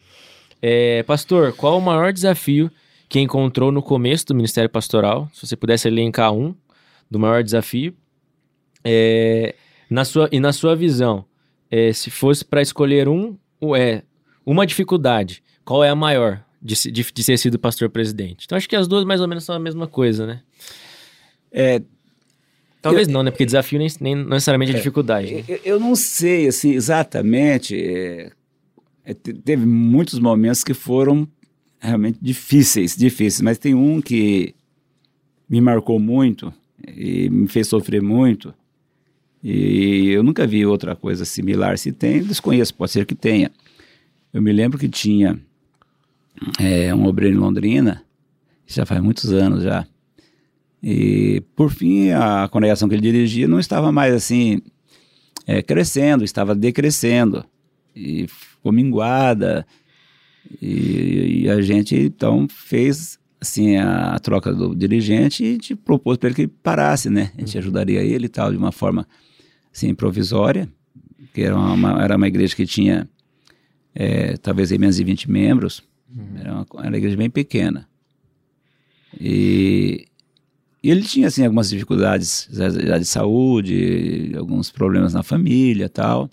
É, 0.60 1.02
pastor, 1.04 1.52
qual 1.54 1.78
o 1.78 1.80
maior 1.80 2.12
desafio 2.12 2.70
que 3.08 3.18
encontrou 3.20 3.72
no 3.72 3.82
começo 3.82 4.26
do 4.26 4.34
ministério 4.34 4.68
pastoral? 4.70 5.28
Se 5.32 5.46
você 5.46 5.56
pudesse 5.56 5.88
elencar 5.88 6.32
um 6.32 6.54
do 7.10 7.18
maior 7.18 7.42
desafio. 7.42 7.94
É, 8.84 9.54
na 9.88 10.04
sua, 10.04 10.28
e 10.32 10.40
na 10.40 10.52
sua 10.52 10.74
visão, 10.74 11.24
é, 11.70 11.92
se 11.92 12.10
fosse 12.10 12.44
para 12.44 12.60
escolher 12.62 13.08
um, 13.08 13.36
é, 13.76 14.02
uma 14.44 14.66
dificuldade, 14.66 15.42
qual 15.64 15.82
é 15.84 15.88
a 15.88 15.94
maior 15.94 16.44
de, 16.60 16.74
de, 16.90 17.02
de 17.12 17.24
ter 17.24 17.36
sido 17.38 17.58
pastor 17.58 17.88
presidente? 17.90 18.44
Então 18.46 18.56
acho 18.56 18.68
que 18.68 18.76
as 18.76 18.88
duas 18.88 19.04
mais 19.04 19.20
ou 19.20 19.28
menos 19.28 19.44
são 19.44 19.54
a 19.54 19.58
mesma 19.58 19.86
coisa, 19.86 20.26
né? 20.26 20.40
É, 21.50 21.82
Talvez 22.80 23.06
não, 23.06 23.22
né? 23.22 23.30
Porque 23.30 23.46
desafio 23.46 23.78
nem, 23.78 23.88
nem 24.00 24.14
não 24.16 24.30
necessariamente 24.30 24.72
é 24.72 24.74
dificuldade. 24.74 25.32
né? 25.32 25.44
Eu, 25.46 25.60
eu 25.64 25.80
não 25.80 25.94
sei 25.94 26.48
assim, 26.48 26.72
exatamente. 26.72 27.76
é, 27.80 28.32
é, 29.04 29.14
te- 29.14 29.32
teve 29.34 29.64
muitos 29.64 30.18
momentos 30.18 30.64
que 30.64 30.74
foram 30.74 31.28
realmente 31.78 32.18
difíceis, 32.20 32.96
difíceis, 32.96 33.40
mas 33.40 33.56
tem 33.58 33.72
um 33.74 34.00
que 34.00 34.52
me 35.48 35.60
marcou 35.60 36.00
muito 36.00 36.52
e 36.88 37.28
me 37.30 37.46
fez 37.46 37.68
sofrer 37.68 38.02
muito. 38.02 38.52
E 39.42 40.10
eu 40.10 40.22
nunca 40.22 40.46
vi 40.46 40.64
outra 40.64 40.94
coisa 40.94 41.24
similar. 41.24 41.76
Se 41.76 41.90
tem, 41.90 42.22
desconheço, 42.22 42.74
pode 42.74 42.92
ser 42.92 43.04
que 43.04 43.14
tenha. 43.14 43.50
Eu 44.32 44.40
me 44.40 44.52
lembro 44.52 44.78
que 44.78 44.88
tinha 44.88 45.38
é, 46.58 46.94
um 46.94 47.06
obreiro 47.06 47.36
em 47.36 47.40
Londrina, 47.40 48.02
já 48.66 48.86
faz 48.86 49.02
muitos 49.02 49.32
anos 49.32 49.62
já. 49.62 49.86
E, 50.82 51.42
por 51.54 51.70
fim, 51.70 52.10
a 52.10 52.48
congregação 52.50 52.88
que 52.88 52.94
ele 52.94 53.02
dirigia 53.02 53.46
não 53.46 53.58
estava 53.58 53.92
mais 53.92 54.14
assim 54.14 54.60
é, 55.46 55.62
crescendo, 55.62 56.24
estava 56.24 56.54
decrescendo 56.54 57.44
e 57.94 58.26
ficou 58.26 58.72
minguada. 58.72 59.66
E, 60.60 61.42
e 61.42 61.50
a 61.50 61.60
gente 61.60 61.96
então 61.96 62.46
fez 62.48 63.18
assim 63.40 63.76
a, 63.76 64.18
troca 64.18 64.52
do 64.52 64.74
dirigente 64.74 65.44
e 65.44 65.72
a 65.72 65.76
propôs 65.76 66.16
para 66.16 66.28
ele 66.28 66.36
que 66.36 66.48
parasse, 66.48 67.10
né? 67.10 67.32
A 67.36 67.40
gente 67.40 67.58
ajudaria 67.58 68.02
ele 68.02 68.26
e 68.26 68.28
tal 68.28 68.50
de 68.50 68.56
uma 68.56 68.72
forma 68.72 69.06
assim 69.72 69.94
provisória, 69.94 70.68
que 71.32 71.42
era 71.42 71.56
uma, 71.56 72.02
era 72.02 72.16
uma 72.16 72.28
igreja 72.28 72.54
que 72.54 72.66
tinha 72.66 73.08
é, 73.94 74.36
talvez 74.36 74.72
aí 74.72 74.78
menos 74.78 74.96
de 74.96 75.04
20 75.04 75.30
membros, 75.30 75.82
era, 76.36 76.52
uma, 76.52 76.66
era 76.78 76.88
uma 76.88 76.96
igreja 76.96 77.16
bem 77.16 77.30
pequena. 77.30 77.88
E, 79.18 80.06
e 80.82 80.90
ele 80.90 81.02
tinha 81.02 81.28
assim 81.28 81.44
algumas 81.44 81.70
dificuldades 81.70 82.48
de 82.50 83.04
saúde, 83.04 84.32
alguns 84.36 84.70
problemas 84.70 85.14
na 85.14 85.22
família, 85.22 85.88
tal. 85.88 86.28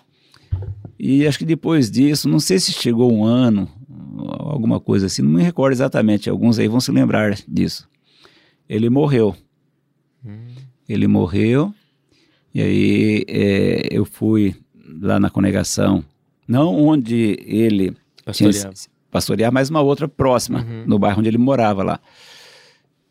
E 0.98 1.26
acho 1.28 1.40
que 1.40 1.45
depois 1.45 1.90
disso, 1.90 2.28
não 2.28 2.40
sei 2.40 2.60
se 2.60 2.74
chegou 2.74 3.14
um 3.14 3.24
ano, 3.24 3.70
alguma 4.18 4.80
coisa 4.80 5.06
assim, 5.06 5.22
não 5.22 5.32
me 5.32 5.44
recordo 5.44 5.74
exatamente. 5.74 6.30
Alguns 6.30 6.60
aí 6.60 6.68
vão 6.68 6.80
se 6.80 6.91
lembrar 6.91 7.38
disso. 7.48 7.88
Ele 8.68 8.90
morreu. 8.90 9.36
Ele 10.88 11.07
morreu. 11.07 11.74
E 12.54 12.62
aí 12.62 13.26
é, 13.28 13.88
eu 13.92 14.06
fui 14.06 14.56
lá 15.02 15.20
na 15.20 15.30
congregação, 15.30 16.04
não 16.48 16.76
onde 16.76 17.38
ele 17.46 17.92
tinha 18.32 18.50
Pastoreava. 18.50 18.74
pastorear, 19.12 19.52
mas 19.54 19.70
uma 19.70 19.82
outra 19.82 20.08
próxima, 20.08 20.62
Uhum. 20.62 20.84
no 20.88 20.98
bairro 21.00 21.20
onde 21.20 21.30
ele 21.30 21.38
morava 21.38 21.84
lá. 21.84 22.00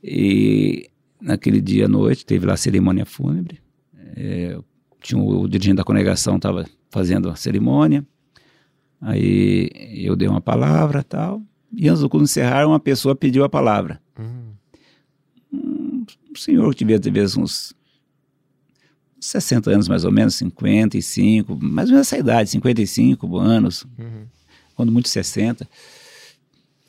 E 0.02 0.89
naquele 1.20 1.60
dia 1.60 1.86
à 1.86 1.89
noite 1.89 2.24
teve 2.24 2.47
lá 2.47 2.55
a 2.55 2.56
cerimônia 2.56 3.05
fúnebre. 3.05 3.60
É, 4.16 4.59
tinha 5.01 5.20
o, 5.20 5.43
o 5.43 5.48
dirigente 5.48 5.77
da 5.77 5.85
congregação 5.85 6.36
estava 6.36 6.65
fazendo 6.90 7.28
a 7.31 7.36
cerimônia. 7.36 8.05
Aí 9.01 9.70
eu 10.05 10.16
dei 10.16 10.28
uma 10.28 10.40
palavra 10.40 11.02
tal. 11.05 11.43
E 11.77 11.89
antes 11.89 12.01
do 12.02 12.09
culto 12.09 12.24
encerrar, 12.24 12.66
uma 12.66 12.81
pessoa 12.81 13.15
pediu 13.15 13.44
a 13.44 13.48
palavra. 13.48 14.01
Hum, 14.19 14.55
Um 15.52 16.35
senhor 16.36 16.74
que 16.74 16.85
devia 16.85 16.98
ter 17.01 17.39
uns 17.39 17.74
60 19.20 19.70
anos 19.70 19.89
mais 19.89 20.05
ou 20.05 20.12
menos, 20.12 20.35
55, 20.36 21.57
mais 21.61 21.89
ou 21.89 21.95
menos 21.95 22.07
essa 22.07 22.19
idade, 22.19 22.51
55 22.51 23.36
anos, 23.36 23.85
uhum. 23.99 24.27
quando 24.74 24.93
muito 24.93 25.09
60. 25.09 25.69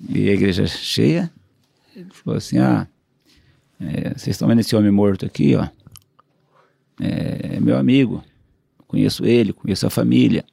E 0.10 0.30
a 0.30 0.34
igreja 0.34 0.66
cheia. 0.68 1.32
Ele 1.96 2.10
falou 2.12 2.38
assim: 2.38 2.58
Ah, 2.58 2.88
é, 3.80 4.10
vocês 4.10 4.30
estão 4.30 4.48
vendo 4.48 4.60
esse 4.60 4.76
homem 4.76 4.92
morto 4.92 5.26
aqui, 5.26 5.56
ó? 5.56 5.68
É, 7.00 7.56
é 7.56 7.60
meu 7.60 7.78
amigo, 7.78 8.24
conheço 8.88 9.26
ele, 9.26 9.54
conheço 9.54 9.88
a 9.88 9.90
família. 9.90 10.46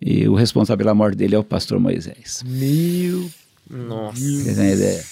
E 0.00 0.26
o 0.28 0.34
responsável 0.34 0.78
pela 0.78 0.94
morte 0.94 1.16
dele 1.16 1.34
é 1.34 1.38
o 1.38 1.44
pastor 1.44 1.78
Moisés. 1.78 2.42
Meu 2.44 3.30
Nossa. 3.70 4.20
Vocês 4.20 4.56
têm 4.56 4.72
ideia? 4.72 5.04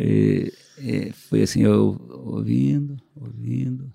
E, 0.00 0.52
e 0.78 1.12
foi 1.12 1.42
assim, 1.42 1.62
eu 1.62 2.00
ouvindo, 2.26 2.96
ouvindo, 3.14 3.92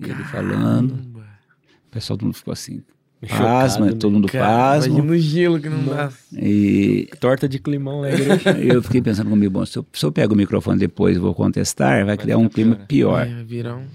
e 0.00 0.04
ele 0.04 0.24
falando. 0.24 0.92
O 0.92 1.90
pessoal 1.90 2.16
todo 2.16 2.26
mundo 2.26 2.36
ficou 2.36 2.52
assim, 2.52 2.82
pasma, 3.28 3.86
né? 3.86 3.92
todo 3.92 4.12
mundo 4.12 4.28
Cara, 4.28 4.44
pasma. 4.44 4.86
Imagina 4.92 5.12
o 5.12 5.18
gelo 5.18 5.60
que 5.60 5.68
não 5.68 5.84
dá. 5.84 6.12
E 6.32 7.08
Torta 7.18 7.48
de 7.48 7.58
climão 7.58 8.02
na 8.02 8.10
igreja. 8.10 8.50
eu 8.60 8.82
fiquei 8.82 9.00
pensando 9.00 9.30
comigo, 9.30 9.52
bom, 9.52 9.64
se 9.64 9.78
eu, 9.78 9.86
se 9.92 10.04
eu 10.04 10.12
pego 10.12 10.34
o 10.34 10.36
microfone 10.36 10.78
depois 10.78 11.16
e 11.16 11.20
vou 11.20 11.34
contestar, 11.34 12.04
vai 12.04 12.16
criar 12.16 12.38
um 12.38 12.48
clima 12.48 12.76
pior, 12.76 13.26
né? 13.26 13.26
pior. 13.26 13.34
Vai 13.34 13.44
virar 13.44 13.76
um... 13.76 13.86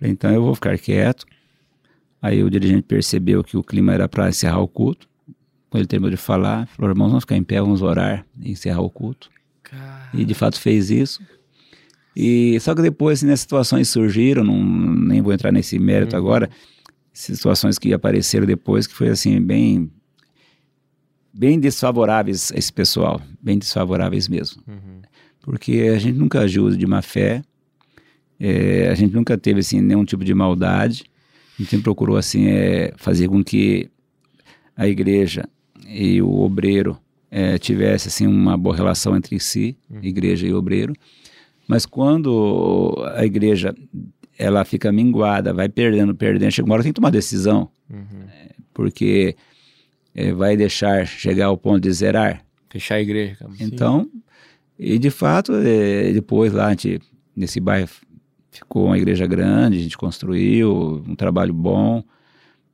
Então 0.00 0.30
eu 0.30 0.42
vou 0.42 0.54
ficar 0.54 0.78
quieto. 0.78 1.26
Aí 2.22 2.42
o 2.42 2.50
dirigente 2.50 2.82
percebeu 2.82 3.42
que 3.44 3.56
o 3.56 3.62
clima 3.62 3.92
era 3.92 4.08
para 4.08 4.28
encerrar 4.28 4.60
o 4.60 4.68
culto. 4.68 5.08
Quando 5.68 5.82
ele 5.82 5.86
terminou 5.86 6.10
de 6.10 6.16
falar, 6.16 6.66
falou, 6.68 6.90
irmãos, 6.90 7.08
vamos 7.08 7.22
ficar 7.22 7.36
em 7.36 7.44
pé, 7.44 7.60
vamos 7.60 7.80
orar 7.80 8.26
e 8.40 8.50
encerrar 8.50 8.80
o 8.80 8.90
culto. 8.90 9.30
Cara, 9.62 10.10
E 10.12 10.24
de 10.24 10.34
fato 10.34 10.58
fez 10.60 10.90
isso. 10.90 11.22
E 12.14 12.58
só 12.60 12.74
que 12.74 12.82
depois, 12.82 13.20
assim, 13.20 13.26
né, 13.26 13.36
situações 13.36 13.88
surgiram, 13.88 14.42
não, 14.42 14.62
nem 14.62 15.22
vou 15.22 15.32
entrar 15.32 15.52
nesse 15.52 15.78
mérito 15.78 16.16
agora, 16.16 16.50
situações 17.12 17.78
que 17.78 17.92
apareceram 17.92 18.46
depois 18.46 18.86
que 18.86 18.94
foi 18.94 19.08
assim 19.08 19.40
bem 19.40 19.90
bem 21.32 21.60
desfavoráveis 21.60 22.50
a 22.52 22.58
esse 22.58 22.72
pessoal, 22.72 23.20
bem 23.40 23.58
desfavoráveis 23.58 24.28
mesmo. 24.28 24.62
Uhum. 24.66 25.00
Porque 25.42 25.90
a 25.94 25.98
gente 25.98 26.18
nunca 26.18 26.40
ajuda 26.40 26.76
de 26.76 26.86
má 26.86 27.00
fé, 27.00 27.42
é, 28.38 28.88
a 28.90 28.94
gente 28.94 29.14
nunca 29.14 29.38
teve 29.38 29.60
assim 29.60 29.80
nenhum 29.80 30.04
tipo 30.04 30.24
de 30.24 30.34
maldade, 30.34 31.04
a 31.58 31.62
gente 31.62 31.78
procurou 31.78 32.16
assim 32.16 32.46
é, 32.46 32.92
fazer 32.96 33.28
com 33.28 33.44
que 33.44 33.88
a 34.76 34.88
igreja 34.88 35.48
e 35.86 36.20
o 36.20 36.40
obreiro 36.40 36.98
é, 37.30 37.58
tivesse 37.58 38.08
assim 38.08 38.26
uma 38.26 38.56
boa 38.56 38.74
relação 38.74 39.16
entre 39.16 39.38
si, 39.38 39.76
igreja 40.02 40.46
e 40.46 40.52
obreiro. 40.52 40.94
Mas 41.70 41.86
quando 41.86 42.94
a 43.14 43.24
igreja 43.24 43.72
ela 44.36 44.64
fica 44.64 44.90
minguada, 44.90 45.54
vai 45.54 45.68
perdendo, 45.68 46.14
perdendo, 46.14 46.50
chega 46.50 46.66
uma 46.66 46.74
hora 46.74 46.82
tem 46.82 46.92
que 46.92 46.96
tomar 46.96 47.10
decisão, 47.10 47.68
Uhum. 47.88 48.26
porque 48.74 49.36
é, 50.14 50.32
vai 50.32 50.56
deixar 50.56 51.06
chegar 51.06 51.46
ao 51.46 51.56
ponto 51.56 51.80
de 51.80 51.92
zerar. 51.92 52.42
Fechar 52.68 52.96
a 52.96 53.00
igreja. 53.00 53.36
Então, 53.60 54.08
e 54.78 54.98
de 54.98 55.10
fato, 55.10 55.52
é, 55.54 56.12
depois 56.12 56.52
lá, 56.52 56.66
a 56.66 56.70
gente, 56.70 57.00
nesse 57.36 57.60
bairro, 57.60 57.88
ficou 58.50 58.86
uma 58.86 58.96
igreja 58.98 59.26
grande, 59.26 59.78
a 59.78 59.82
gente 59.82 59.96
construiu, 59.96 61.04
um 61.06 61.14
trabalho 61.14 61.52
bom, 61.54 62.02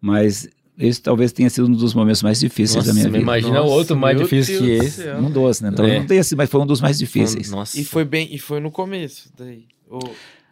mas 0.01 0.49
esse 0.79 1.01
talvez 1.01 1.33
tenha 1.33 1.49
sido 1.51 1.67
um 1.69 1.73
dos 1.73 1.95
momentos 1.95 2.23
mais 2.23 2.39
difíceis 2.41 2.77
Nossa, 2.77 2.89
da 2.89 2.93
minha 2.95 3.07
vida. 3.07 3.19
imagina 3.19 3.55
Nossa, 3.61 3.71
outro 3.73 3.97
mais 3.97 4.19
difícil 4.19 4.59
que 4.59 4.67
Deus 4.67 4.79
do 4.81 4.85
esse. 4.87 5.03
céu. 5.03 5.19
Um 5.19 5.31
doce, 5.31 5.63
né? 5.63 5.71
Então, 5.73 5.85
É. 5.87 5.99
não 5.99 6.07
tenha 6.07 6.23
sido, 6.25 6.39
mas 6.39 6.51
foi 6.51 6.61
um 6.61 6.67
dos 6.67 6.81
mais 6.81 6.99
difíceis. 6.99 7.51
Nossa. 7.51 7.79
E 7.81 7.85
foi 7.85 8.05
bem, 8.05 8.29
e 8.31 8.39
foi 8.39 8.61
no 8.61 8.71
começo 8.71 9.31
daí. 9.39 9.65
Ou, 9.89 10.01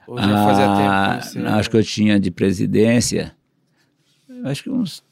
ou 0.07 0.17
já 0.19 0.45
fazia 0.45 0.67
Ah, 0.67 1.15
tempo 1.19 1.27
que 1.27 1.33
você... 1.33 1.47
acho 1.47 1.71
que 1.71 1.77
eu 1.77 1.83
tinha 1.85 2.19
de 2.21 2.31
presidência, 2.31 3.35
acho 4.45 4.63
que 4.63 4.71
uns 4.71 5.03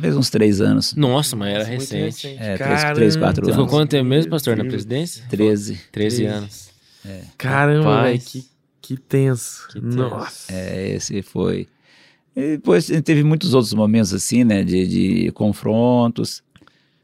fez 0.00 0.16
uns 0.16 0.28
três 0.28 0.60
anos. 0.60 0.94
Nossa, 0.94 1.36
mas 1.36 1.54
era 1.54 1.64
Muito 1.66 1.78
recente. 1.80 2.26
É, 2.38 2.56
três- 2.56 2.84
três, 2.94 3.16
quatro 3.16 3.44
Você 3.44 3.52
ficou 3.52 3.62
anos. 3.64 3.72
quanto 3.72 3.90
tempo 3.90 4.08
mesmo, 4.08 4.30
pastor, 4.30 4.56
na 4.56 4.64
presidência? 4.64 5.24
13. 5.30 5.74
13 5.92 6.16
Treze. 6.16 6.26
anos. 6.26 6.68
Caramba, 7.38 7.82
velho, 7.84 7.94
Rapaz. 7.94 8.24
que, 8.24 8.44
que 8.82 8.96
tenso. 8.96 9.68
Que 9.68 9.80
tenso. 9.80 9.96
Nossa. 9.96 10.52
É, 10.52 10.94
esse 10.96 11.22
foi. 11.22 11.68
E 12.38 12.56
depois 12.56 12.86
teve 13.04 13.24
muitos 13.24 13.54
outros 13.54 13.74
momentos 13.74 14.14
assim, 14.14 14.44
né, 14.44 14.62
de, 14.62 14.86
de 14.86 15.32
confrontos, 15.32 16.42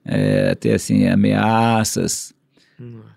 é, 0.05 0.51
até 0.51 0.75
assim, 0.75 1.07
ameaças. 1.07 2.33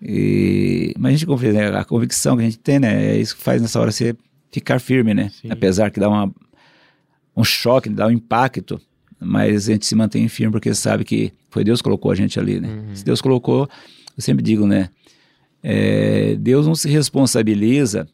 E, 0.02 0.94
mas 0.98 1.10
a 1.10 1.12
gente 1.12 1.26
confia, 1.26 1.52
né, 1.52 1.68
a 1.76 1.84
convicção 1.84 2.36
que 2.36 2.42
a 2.42 2.44
gente 2.44 2.58
tem, 2.58 2.78
né, 2.78 3.12
é 3.12 3.18
isso 3.18 3.36
que 3.36 3.42
faz 3.42 3.62
nessa 3.62 3.80
hora 3.80 3.92
você 3.92 4.16
ficar 4.50 4.80
firme, 4.80 5.14
né? 5.14 5.30
Sim. 5.30 5.48
Apesar 5.50 5.90
que 5.90 6.00
dá 6.00 6.08
uma, 6.08 6.32
um 7.36 7.44
choque, 7.44 7.88
dá 7.88 8.06
um 8.06 8.10
impacto, 8.10 8.80
mas 9.20 9.68
a 9.68 9.72
gente 9.72 9.86
se 9.86 9.94
mantém 9.94 10.26
firme 10.28 10.52
porque 10.52 10.74
sabe 10.74 11.04
que 11.04 11.32
foi 11.50 11.62
Deus 11.62 11.80
que 11.80 11.84
colocou 11.84 12.10
a 12.10 12.14
gente 12.14 12.38
ali, 12.38 12.60
né? 12.60 12.68
Se 12.94 13.04
Deus 13.04 13.20
colocou, 13.20 13.68
eu 14.16 14.22
sempre 14.22 14.42
digo, 14.42 14.66
né? 14.66 14.90
é, 15.62 16.36
Deus 16.36 16.66
não 16.66 16.74
se 16.74 16.88
responsabiliza 16.88 18.08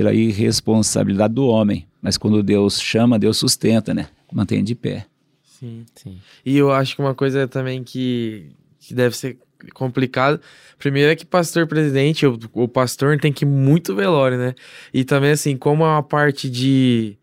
pela 0.00 0.14
irresponsabilidade 0.14 1.34
do 1.34 1.46
homem, 1.46 1.86
mas 2.00 2.16
quando 2.16 2.42
Deus 2.42 2.80
chama, 2.80 3.18
Deus 3.18 3.36
sustenta, 3.36 3.92
né? 3.92 4.08
Mantém 4.32 4.64
de 4.64 4.74
pé. 4.74 5.04
Sim. 5.44 5.84
Sim. 5.94 6.18
E 6.42 6.56
eu 6.56 6.72
acho 6.72 6.96
que 6.96 7.02
uma 7.02 7.14
coisa 7.14 7.46
também 7.46 7.84
que, 7.84 8.50
que 8.78 8.94
deve 8.94 9.14
ser 9.14 9.36
complicado. 9.74 10.40
Primeiro 10.78 11.12
é 11.12 11.14
que 11.14 11.26
pastor 11.26 11.66
presidente, 11.66 12.24
o, 12.24 12.38
o 12.54 12.66
pastor 12.66 13.20
tem 13.20 13.30
que 13.30 13.44
ir 13.44 13.48
muito 13.48 13.94
velório, 13.94 14.38
né? 14.38 14.54
E 14.94 15.04
também, 15.04 15.32
assim, 15.32 15.54
como 15.54 15.84
é 15.84 15.88
uma 15.88 16.02
parte 16.02 16.48
de, 16.48 17.18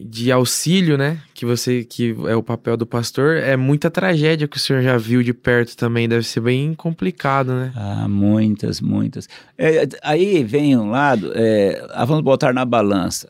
de 0.00 0.30
auxílio, 0.30 0.96
né? 0.96 1.18
Que 1.34 1.44
você, 1.44 1.84
que 1.84 2.14
é 2.28 2.36
o 2.36 2.42
papel 2.42 2.76
do 2.76 2.86
pastor, 2.86 3.36
é 3.36 3.56
muita 3.56 3.90
tragédia 3.90 4.46
que 4.46 4.56
o 4.56 4.60
senhor 4.60 4.82
já 4.82 4.96
viu 4.96 5.22
de 5.22 5.32
perto 5.32 5.76
também. 5.76 6.08
Deve 6.08 6.24
ser 6.24 6.40
bem 6.40 6.74
complicado, 6.74 7.52
né? 7.52 7.72
Ah, 7.74 8.06
muitas, 8.08 8.80
muitas. 8.80 9.28
É, 9.56 9.88
aí 10.02 10.44
vem 10.44 10.76
um 10.76 10.90
lado, 10.90 11.32
é, 11.34 11.84
ah, 11.90 12.04
vamos 12.04 12.22
botar 12.22 12.52
na 12.52 12.64
balança. 12.64 13.28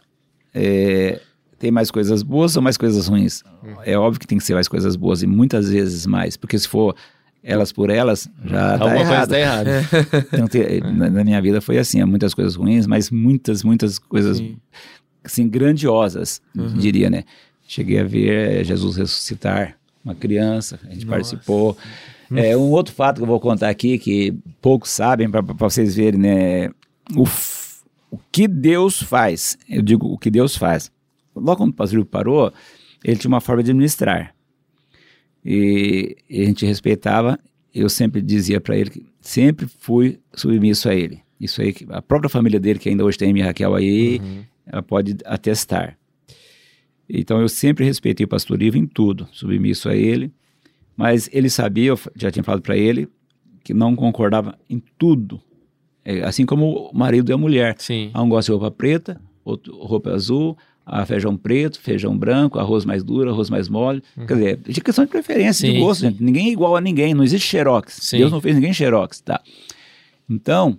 É, 0.55 1.21
tem 1.59 1.71
mais 1.71 1.91
coisas 1.91 2.23
boas 2.23 2.57
ou 2.57 2.63
mais 2.63 2.77
coisas 2.77 3.09
ruins? 3.09 3.43
É 3.85 3.97
óbvio 3.97 4.21
que 4.21 4.27
tem 4.27 4.39
que 4.39 4.45
ser 4.45 4.55
mais 4.55 4.69
coisas 4.69 4.97
boas 4.97 5.23
e 5.23 5.27
muitas 5.27 5.71
vezes 5.71 6.07
mais, 6.07 6.37
porque 6.37 6.59
se 6.59 6.69
for 6.69 6.95
elas 7.43 7.73
por 7.73 7.89
elas, 7.89 8.29
já 8.45 8.79
tá 8.79 8.85
Alguma 8.85 9.07
coisa 9.07 9.13
errado. 9.13 9.31
tá 9.31 9.39
errada. 9.39 9.71
Então, 10.33 10.93
na, 10.93 11.11
na 11.11 11.25
minha 11.25 11.41
vida 11.41 11.61
foi 11.61 11.79
assim, 11.79 12.01
há 12.01 12.07
muitas 12.07 12.35
coisas 12.35 12.55
ruins, 12.57 12.87
mas 12.87 13.11
muitas, 13.11 13.63
muitas 13.63 13.99
coisas 13.99 14.39
Sim. 14.39 14.57
Assim, 15.31 15.49
grandiosas, 15.49 16.41
Uhum. 16.57 16.75
diria, 16.77 17.09
né? 17.11 17.25
Cheguei 17.67 17.99
a 18.01 18.05
ver 18.05 18.61
eh, 18.61 18.65
Jesus 18.65 18.97
ressuscitar 18.97 19.77
uma 20.05 20.15
criança, 20.15 20.79
a 20.85 20.87
gente 20.93 21.05
Nossa. 21.05 21.11
participou. 21.11 21.77
É, 22.35 22.57
um 22.57 22.71
outro 22.71 22.95
fato 22.95 23.17
que 23.17 23.23
eu 23.23 23.27
vou 23.27 23.41
contar 23.41 23.69
aqui, 23.71 23.99
que 23.99 24.35
poucos 24.61 24.91
sabem, 24.91 25.31
para 25.31 25.41
vocês 25.41 25.95
verem, 25.97 26.21
né? 26.21 26.69
O, 27.17 27.25
o 28.11 28.19
que 28.31 28.47
Deus 28.47 29.03
faz, 29.03 29.57
eu 29.69 29.81
digo 29.83 30.07
o 30.07 30.19
que 30.19 30.31
Deus 30.31 30.57
faz. 30.57 30.91
Logo 31.35 31.57
quando 31.57 31.71
o 31.71 31.75
pastor 31.75 32.05
parou, 32.05 32.53
ele 33.05 33.17
tinha 33.17 33.29
uma 33.31 33.41
forma 33.41 33.63
de 33.63 33.71
administrar. 33.71 34.35
E, 35.45 36.17
e 36.29 36.43
a 36.43 36.45
gente 36.45 36.67
respeitava, 36.67 37.39
eu 37.75 37.89
sempre 37.89 38.21
dizia 38.21 38.61
para 38.61 38.77
ele 38.77 38.91
que 38.91 39.07
sempre 39.21 39.67
fui 39.67 40.19
submisso 40.35 40.89
a 40.89 40.95
ele. 40.95 41.21
Isso 41.41 41.63
aí, 41.63 41.73
que 41.73 41.87
a 41.91 42.03
própria 42.03 42.29
família 42.29 42.59
dele, 42.59 42.79
que 42.79 42.89
ainda 42.89 43.05
hoje 43.05 43.17
tem 43.17 43.31
a 43.31 43.33
minha 43.33 43.47
Raquel 43.47 43.75
aí, 43.75 44.19
Uhum. 44.23 44.43
Ela 44.71 44.83
pode 44.83 45.17
atestar. 45.25 45.99
Então 47.09 47.41
eu 47.41 47.49
sempre 47.49 47.85
respeitei 47.85 48.25
o 48.25 48.29
pastor 48.29 48.63
Ivo 48.63 48.77
em 48.77 48.87
tudo, 48.87 49.27
submisso 49.33 49.89
a 49.89 49.97
ele, 49.97 50.31
mas 50.97 51.29
ele 51.33 51.49
sabia, 51.49 51.91
eu 51.91 51.99
já 52.15 52.31
tinha 52.31 52.43
falado 52.43 52.61
para 52.61 52.77
ele, 52.77 53.09
que 53.65 53.73
não 53.73 53.97
concordava 53.97 54.59
em 54.69 54.83
tudo. 54.99 55.41
É, 56.05 56.23
assim 56.23 56.47
como 56.47 56.91
o 56.91 56.97
marido 56.97 57.31
e 57.31 57.33
a 57.33 57.39
mulher. 57.39 57.75
Sim. 57.79 58.11
Um 58.15 58.29
gosta 58.29 58.53
de 58.53 58.59
roupa 58.59 58.71
preta, 58.71 59.21
outro 59.45 59.77
roupa 59.77 60.11
azul, 60.11 60.57
ah, 60.85 61.05
feijão 61.05 61.37
preto, 61.37 61.79
feijão 61.81 62.17
branco, 62.17 62.59
arroz 62.59 62.85
mais 62.85 63.05
duro, 63.05 63.31
arroz 63.31 63.51
mais 63.51 63.69
mole. 63.69 64.03
Quer 64.27 64.35
dizer, 64.35 64.57
de 64.57 64.81
questão 64.81 65.05
de 65.05 65.11
preferência, 65.11 65.67
Sim, 65.67 65.75
de 65.75 65.81
gosto, 65.81 66.01
sim. 66.01 66.11
gente. 66.11 66.23
Ninguém 66.23 66.49
é 66.49 66.51
igual 66.51 66.77
a 66.77 66.81
ninguém, 66.81 67.13
não 67.13 67.23
existe 67.23 67.47
xerox. 67.47 67.99
Sim. 68.01 68.19
Deus 68.19 68.33
não 68.33 68.41
fez 68.41 68.55
ninguém 68.55 68.73
xerox, 68.73 69.21
tá? 69.21 69.41
Então, 70.29 70.79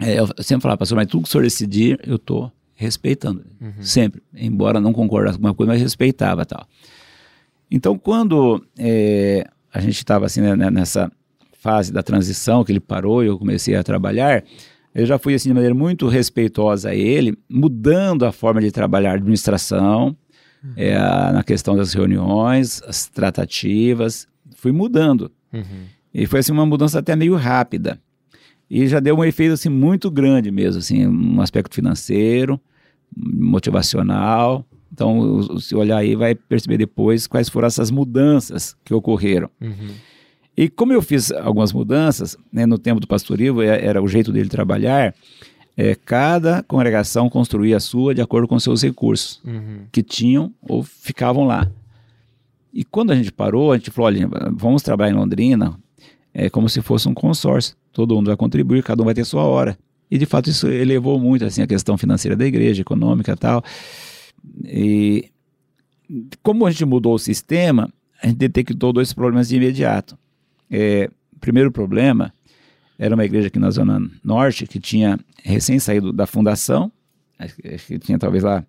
é, 0.00 0.20
eu 0.20 0.28
sempre 0.38 0.62
falava, 0.62 0.78
pastor, 0.78 0.96
mas 0.96 1.08
tudo 1.08 1.24
que 1.24 1.28
o 1.28 1.32
senhor 1.32 1.42
decidir, 1.42 2.00
eu 2.06 2.18
tô 2.18 2.50
respeitando. 2.78 3.44
Sempre. 3.82 4.22
Embora 4.34 4.80
não 4.80 4.92
concordasse 4.92 5.36
com 5.36 5.46
alguma 5.46 5.54
coisa, 5.54 5.72
mas 5.72 5.82
respeitava 5.82 6.46
tal. 6.46 6.66
Então, 7.70 7.98
quando 7.98 8.64
é, 8.78 9.44
a 9.74 9.80
gente 9.80 9.96
estava 9.96 10.26
assim, 10.26 10.40
né, 10.40 10.56
né, 10.56 10.70
nessa 10.70 11.10
fase 11.60 11.92
da 11.92 12.02
transição, 12.02 12.64
que 12.64 12.72
ele 12.72 12.80
parou 12.80 13.22
e 13.22 13.26
eu 13.26 13.36
comecei 13.38 13.74
a 13.74 13.82
trabalhar, 13.82 14.44
eu 14.94 15.04
já 15.04 15.18
fui 15.18 15.34
assim 15.34 15.48
de 15.50 15.54
maneira 15.54 15.74
muito 15.74 16.06
respeitosa 16.08 16.90
a 16.90 16.94
ele, 16.94 17.36
mudando 17.48 18.24
a 18.24 18.32
forma 18.32 18.60
de 18.60 18.70
trabalhar 18.70 19.10
a 19.10 19.14
administração, 19.14 20.16
é, 20.76 20.96
a- 20.96 21.32
na 21.32 21.42
questão 21.42 21.76
das 21.76 21.92
reuniões, 21.92 22.80
as 22.84 23.06
tratativas, 23.06 24.26
fui 24.56 24.72
mudando. 24.72 25.30
Uhum. 25.52 25.62
E 26.14 26.26
foi 26.26 26.40
assim 26.40 26.52
uma 26.52 26.64
mudança 26.64 27.00
até 27.00 27.14
meio 27.16 27.34
rápida. 27.34 28.00
E 28.70 28.86
já 28.86 29.00
deu 29.00 29.16
um 29.16 29.24
efeito 29.24 29.52
assim 29.54 29.68
muito 29.68 30.10
grande 30.10 30.50
mesmo, 30.50 30.78
assim, 30.78 31.06
um 31.06 31.40
aspecto 31.40 31.74
financeiro, 31.74 32.60
motivacional. 33.16 34.64
Então, 34.92 35.58
se 35.60 35.74
olhar 35.74 35.98
aí 35.98 36.14
vai 36.16 36.34
perceber 36.34 36.78
depois 36.78 37.26
quais 37.26 37.48
foram 37.48 37.66
essas 37.66 37.90
mudanças 37.90 38.76
que 38.84 38.94
ocorreram. 38.94 39.50
Uhum. 39.60 39.90
E 40.56 40.68
como 40.68 40.92
eu 40.92 41.00
fiz 41.02 41.30
algumas 41.30 41.72
mudanças, 41.72 42.36
né, 42.52 42.66
no 42.66 42.78
tempo 42.78 43.00
do 43.00 43.06
pastor 43.06 43.40
Ivo, 43.40 43.62
é- 43.62 43.84
era 43.84 44.02
o 44.02 44.08
jeito 44.08 44.32
dele 44.32 44.48
trabalhar, 44.48 45.14
é, 45.76 45.94
cada 45.94 46.62
congregação 46.64 47.28
construía 47.30 47.76
a 47.76 47.80
sua 47.80 48.12
de 48.14 48.20
acordo 48.20 48.48
com 48.48 48.58
seus 48.58 48.82
recursos 48.82 49.40
Uhum. 49.44 49.82
que 49.92 50.02
tinham 50.02 50.52
ou 50.62 50.82
ficavam 50.82 51.44
lá. 51.44 51.70
E 52.72 52.82
quando 52.84 53.12
a 53.12 53.14
gente 53.14 53.30
parou, 53.30 53.70
a 53.72 53.76
gente 53.76 53.90
falou, 53.90 54.06
olha, 54.08 54.28
vamos 54.52 54.82
trabalhar 54.82 55.12
em 55.12 55.16
Londrina 55.16 55.78
é 56.34 56.50
como 56.50 56.68
se 56.68 56.80
fosse 56.82 57.08
um 57.08 57.14
consórcio. 57.14 57.76
Todo 57.92 58.14
mundo 58.14 58.26
vai 58.26 58.36
contribuir, 58.36 58.82
cada 58.82 59.00
um 59.02 59.04
vai 59.04 59.14
ter 59.14 59.24
sua 59.24 59.42
hora. 59.42 59.78
E 60.10 60.18
de 60.18 60.26
fato 60.26 60.48
isso 60.48 60.68
elevou 60.68 61.18
muito 61.18 61.44
assim 61.44 61.62
a 61.62 61.66
questão 61.66 61.98
financeira 61.98 62.36
da 62.36 62.46
igreja, 62.46 62.82
econômica 62.82 63.36
tal. 63.36 63.62
E 64.64 65.30
como 66.42 66.66
a 66.66 66.70
gente 66.70 66.84
mudou 66.84 67.14
o 67.14 67.18
sistema, 67.18 67.92
a 68.22 68.26
gente 68.26 68.38
detectou 68.38 68.92
dois 68.92 69.12
problemas 69.12 69.48
de 69.48 69.56
imediato. 69.56 70.18
É, 70.70 71.10
primeiro 71.40 71.70
problema 71.70 72.32
era 72.98 73.14
uma 73.14 73.24
igreja 73.24 73.48
aqui 73.48 73.58
na 73.58 73.70
Zona 73.70 74.00
Norte 74.24 74.66
que 74.66 74.80
tinha 74.80 75.18
recém 75.42 75.78
saído 75.78 76.12
da 76.12 76.26
fundação, 76.26 76.90
acho 77.38 77.54
que 77.86 77.98
tinha 77.98 78.18
talvez 78.18 78.42
lá 78.42 78.64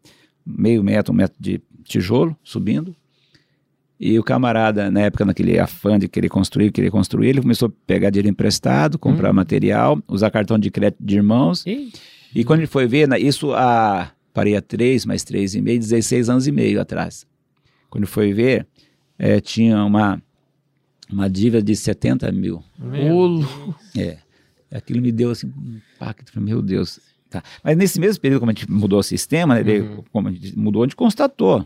meio 0.45 0.83
metro, 0.83 1.13
um 1.13 1.17
metro 1.17 1.35
de 1.39 1.61
tijolo 1.83 2.37
subindo. 2.43 2.95
E 3.99 4.17
o 4.17 4.23
camarada, 4.23 4.89
na 4.89 5.01
época, 5.01 5.25
naquele 5.25 5.59
afã 5.59 5.99
de 5.99 6.07
querer 6.07 6.29
construir, 6.29 6.71
querer 6.71 6.89
construir, 6.89 7.27
ele 7.29 7.41
começou 7.41 7.67
a 7.67 7.71
pegar 7.85 8.09
dinheiro 8.09 8.29
emprestado, 8.29 8.97
comprar 8.97 9.33
material, 9.33 10.01
usar 10.07 10.31
cartão 10.31 10.57
de 10.57 10.71
crédito 10.71 11.03
de 11.03 11.15
irmãos. 11.17 11.65
Ih, 11.65 11.91
E 12.33 12.43
quando 12.45 12.59
ele 12.61 12.67
foi 12.67 12.87
ver, 12.87 13.09
isso 13.19 13.51
há, 13.53 14.11
parei 14.33 14.55
há 14.55 14.61
três, 14.61 15.05
mais 15.05 15.23
três 15.23 15.53
e 15.53 15.61
meio, 15.61 15.77
16 15.79 16.29
anos 16.29 16.47
e 16.47 16.51
meio 16.51 16.79
atrás. 16.79 17.25
Quando 17.89 18.03
ele 18.03 18.11
foi 18.11 18.31
ver, 18.31 18.65
eh, 19.17 19.41
tinha 19.41 19.83
uma, 19.83 20.21
uma 21.11 21.29
dívida 21.29 21.61
de 21.61 21.75
70 21.75 22.31
mil. 22.31 22.63
Louco. 22.79 23.75
É. 23.97 24.17
Aquilo 24.71 25.01
me 25.01 25.11
deu 25.11 25.31
assim 25.31 25.47
um 25.47 25.79
impacto. 25.95 26.31
Falei, 26.31 26.47
Meu 26.53 26.61
Deus. 26.61 26.99
Tá. 27.29 27.43
Mas 27.63 27.75
nesse 27.75 27.99
mesmo 27.99 28.21
período, 28.21 28.39
como 28.39 28.51
a 28.51 28.53
gente 28.53 28.71
mudou 28.71 28.99
o 28.99 29.03
sistema, 29.03 29.55
né, 29.55 29.61
veio- 29.63 30.05
como 30.11 30.29
a 30.29 30.31
gente 30.31 30.57
mudou, 30.57 30.83
a 30.83 30.85
gente 30.85 30.95
constatou 30.95 31.65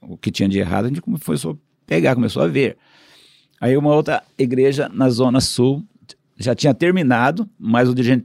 o 0.00 0.16
que 0.16 0.30
tinha 0.30 0.48
de 0.48 0.58
errado, 0.58 0.86
a 0.86 0.88
gente 0.88 1.00
começou 1.00 1.52
a 1.52 1.56
pegar, 1.86 2.14
começou 2.14 2.42
a 2.42 2.46
ver. 2.46 2.76
Aí 3.60 3.76
uma 3.76 3.94
outra 3.94 4.22
igreja 4.38 4.88
na 4.88 5.08
Zona 5.10 5.40
Sul 5.40 5.84
já 6.38 6.54
tinha 6.54 6.72
terminado, 6.72 7.48
mas 7.58 7.88
o 7.88 7.94
dirigente, 7.94 8.24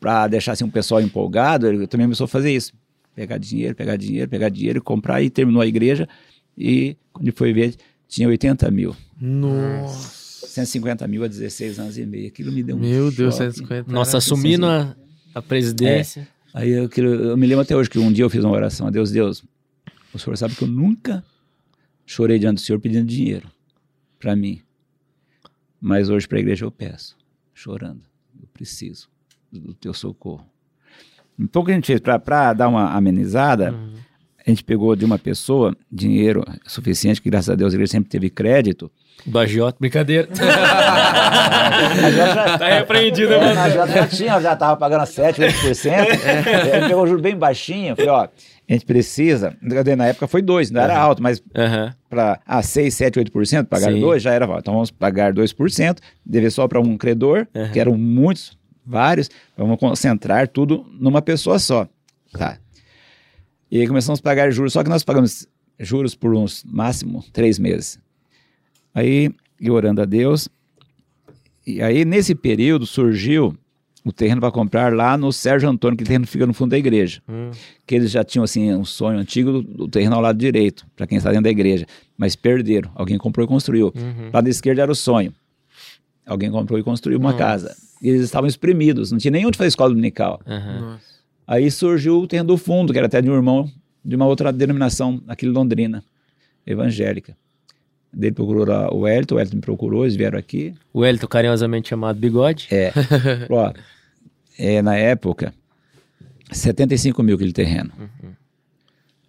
para 0.00 0.26
deixar 0.28 0.52
assim, 0.52 0.64
um 0.64 0.70
pessoal 0.70 1.00
empolgado, 1.00 1.66
ele 1.66 1.86
também 1.86 2.06
começou 2.06 2.26
a 2.26 2.28
fazer 2.28 2.52
isso. 2.54 2.72
Pegar 3.14 3.38
dinheiro, 3.38 3.74
pegar 3.74 3.96
dinheiro, 3.96 4.28
pegar 4.28 4.48
dinheiro, 4.48 4.82
comprar 4.82 5.22
e 5.22 5.30
terminou 5.30 5.62
a 5.62 5.66
igreja. 5.66 6.08
E 6.58 6.96
quando 7.12 7.32
foi 7.32 7.52
ver, 7.52 7.74
tinha 8.08 8.28
80 8.28 8.70
mil. 8.70 8.94
Nossa. 9.20 10.46
150 10.48 11.06
mil 11.08 11.24
a 11.24 11.28
16 11.28 11.78
anos 11.78 11.96
e 11.98 12.04
meio. 12.04 12.28
Aquilo 12.28 12.52
me 12.52 12.62
deu 12.62 12.76
um 12.76 12.80
Meu 12.80 13.10
Deus, 13.10 13.34
choque. 13.36 13.52
150. 13.54 13.90
Nossa, 13.92 14.10
era- 14.12 14.18
assumindo 14.18 14.66
a, 14.66 14.94
a 15.34 15.42
presidência. 15.42 16.28
Aí 16.52 16.70
eu, 16.70 16.88
eu 16.96 17.36
me 17.36 17.46
lembro 17.46 17.62
até 17.62 17.74
hoje 17.74 17.88
que 17.90 17.98
um 17.98 18.12
dia 18.12 18.24
eu 18.24 18.30
fiz 18.30 18.44
uma 18.44 18.52
oração 18.52 18.86
a 18.86 18.90
Deus, 18.90 19.10
Deus, 19.10 19.42
o 20.14 20.18
senhor 20.18 20.36
sabe 20.36 20.54
que 20.54 20.62
eu 20.62 20.68
nunca 20.68 21.22
chorei 22.06 22.38
diante 22.38 22.56
do 22.56 22.60
senhor 22.60 22.78
pedindo 22.78 23.06
dinheiro 23.06 23.48
para 24.18 24.34
mim. 24.36 24.60
Mas 25.80 26.08
hoje 26.08 26.26
para 26.26 26.38
a 26.38 26.40
igreja 26.40 26.64
eu 26.64 26.70
peço, 26.70 27.16
chorando. 27.52 28.02
Eu 28.40 28.48
preciso 28.52 29.08
do 29.52 29.74
teu 29.74 29.92
socorro. 29.92 30.44
Então 31.38 31.62
o 31.62 31.64
que 31.64 31.72
a 31.72 31.74
gente 31.74 31.86
fez 31.86 32.00
para 32.00 32.52
dar 32.52 32.68
uma 32.68 32.90
amenizada, 32.92 33.72
Uhum. 33.72 33.94
a 34.46 34.50
gente 34.50 34.62
pegou 34.64 34.94
de 34.96 35.04
uma 35.04 35.18
pessoa 35.18 35.76
dinheiro 35.90 36.44
suficiente, 36.66 37.20
que 37.20 37.28
graças 37.30 37.50
a 37.50 37.54
Deus 37.54 37.74
ele 37.74 37.86
sempre 37.86 38.08
teve 38.08 38.30
crédito. 38.30 38.90
Do 39.26 39.38
agiota, 39.38 39.76
brincadeira. 39.80 40.28
A 40.32 42.10
já, 42.10 42.58
tá 42.58 42.68
repreendido, 42.68 43.32
é, 43.32 43.38
mano. 43.40 43.60
a 43.60 43.70
já, 43.70 43.86
já 43.86 44.06
tinha, 44.06 44.40
já 44.40 44.56
tava 44.56 44.76
pagando 44.76 45.06
7, 45.06 45.40
8%. 45.40 45.86
É. 45.92 46.76
Ele 46.76 46.88
pegou 46.88 47.04
o 47.04 47.06
juro 47.06 47.20
bem 47.22 47.36
baixinho. 47.36 47.94
Falei, 47.96 48.10
ó, 48.10 48.28
a 48.68 48.72
gente 48.72 48.86
precisa. 48.86 49.56
Na 49.96 50.06
época 50.06 50.26
foi 50.26 50.40
2, 50.40 50.70
não 50.70 50.80
era 50.80 50.98
alto, 50.98 51.22
mas 51.22 51.42
Aham. 51.54 51.94
para 52.08 52.40
ah, 52.46 52.62
6, 52.62 52.94
7, 52.94 53.20
8%, 53.20 53.66
pagar 53.66 53.92
Sim. 53.92 54.00
2 54.00 54.22
já 54.22 54.32
era. 54.32 54.46
Então 54.58 54.74
vamos 54.74 54.90
pagar 54.90 55.34
2%, 55.34 55.98
dever 56.24 56.50
só 56.50 56.66
para 56.66 56.80
um 56.80 56.96
credor, 56.96 57.46
Aham. 57.54 57.70
que 57.70 57.78
eram 57.78 57.96
muitos, 57.96 58.58
vários. 58.84 59.30
Vamos 59.56 59.78
concentrar 59.78 60.48
tudo 60.48 60.86
numa 60.98 61.20
pessoa 61.20 61.58
só. 61.58 61.86
Tá. 62.32 62.58
E 63.70 63.80
aí 63.80 63.86
começamos 63.86 64.20
a 64.20 64.22
pagar 64.22 64.50
juros, 64.50 64.72
só 64.72 64.82
que 64.82 64.88
nós 64.88 65.04
pagamos 65.04 65.46
juros 65.78 66.14
por 66.14 66.34
uns 66.34 66.64
máximo 66.64 67.22
três 67.32 67.58
meses. 67.58 67.98
Aí, 68.94 69.30
e 69.60 69.70
orando 69.70 70.00
a 70.00 70.04
Deus, 70.04 70.48
e 71.66 71.82
aí 71.82 72.04
nesse 72.04 72.34
período 72.34 72.86
surgiu 72.86 73.56
o 74.04 74.12
terreno 74.12 74.40
para 74.40 74.50
comprar 74.50 74.92
lá 74.92 75.16
no 75.16 75.32
Sérgio 75.32 75.68
Antônio, 75.68 75.96
que 75.96 76.04
o 76.04 76.06
terreno 76.06 76.26
fica 76.26 76.46
no 76.46 76.52
fundo 76.52 76.70
da 76.70 76.78
igreja. 76.78 77.22
Hum. 77.28 77.50
Que 77.86 77.94
eles 77.94 78.10
já 78.10 78.22
tinham 78.22 78.44
assim 78.44 78.72
um 78.74 78.84
sonho 78.84 79.18
antigo 79.18 79.50
do, 79.50 79.62
do 79.62 79.88
terreno 79.88 80.14
ao 80.14 80.20
lado 80.20 80.38
direito, 80.38 80.86
para 80.94 81.06
quem 81.06 81.16
está 81.16 81.30
dentro 81.30 81.44
da 81.44 81.50
igreja, 81.50 81.86
mas 82.16 82.36
perderam. 82.36 82.90
Alguém 82.94 83.16
comprou 83.16 83.44
e 83.44 83.48
construiu. 83.48 83.92
Uhum. 83.96 84.30
Lado 84.32 84.48
esquerdo 84.48 84.80
era 84.80 84.92
o 84.92 84.94
sonho. 84.94 85.32
Alguém 86.26 86.50
comprou 86.50 86.78
e 86.78 86.82
construiu 86.82 87.18
uma 87.18 87.34
casa. 87.34 87.74
E 88.02 88.08
eles 88.10 88.22
estavam 88.22 88.46
espremidos, 88.46 89.10
não 89.10 89.18
tinha 89.18 89.30
nem 89.30 89.46
onde 89.46 89.56
fazer 89.56 89.68
escola 89.68 89.90
dominical. 89.90 90.40
Nossa. 90.46 91.14
Aí 91.46 91.70
surgiu 91.70 92.20
o 92.20 92.26
terreno 92.26 92.48
do 92.48 92.56
fundo, 92.56 92.92
que 92.92 92.98
era 92.98 93.06
até 93.06 93.20
de 93.22 93.30
um 93.30 93.34
irmão 93.34 93.70
de 94.04 94.16
uma 94.16 94.26
outra 94.26 94.52
denominação, 94.52 95.22
aqui 95.26 95.46
em 95.46 95.50
Londrina, 95.50 96.04
evangélica. 96.66 97.34
Ele 98.16 98.30
procurou 98.32 98.66
o 98.94 99.08
Elton, 99.08 99.34
o 99.34 99.40
Elton 99.40 99.56
me 99.56 99.62
procurou, 99.62 100.04
eles 100.04 100.14
vieram 100.14 100.38
aqui. 100.38 100.74
O 100.92 101.04
Elton, 101.04 101.26
carinhosamente 101.26 101.88
chamado 101.88 102.18
Bigode. 102.18 102.68
É, 102.70 102.92
falou, 103.48 103.64
ó, 103.64 103.72
é, 104.58 104.80
na 104.82 104.96
época, 104.96 105.52
75 106.52 107.22
mil 107.22 107.34
aquele 107.36 107.52
terreno. 107.52 107.90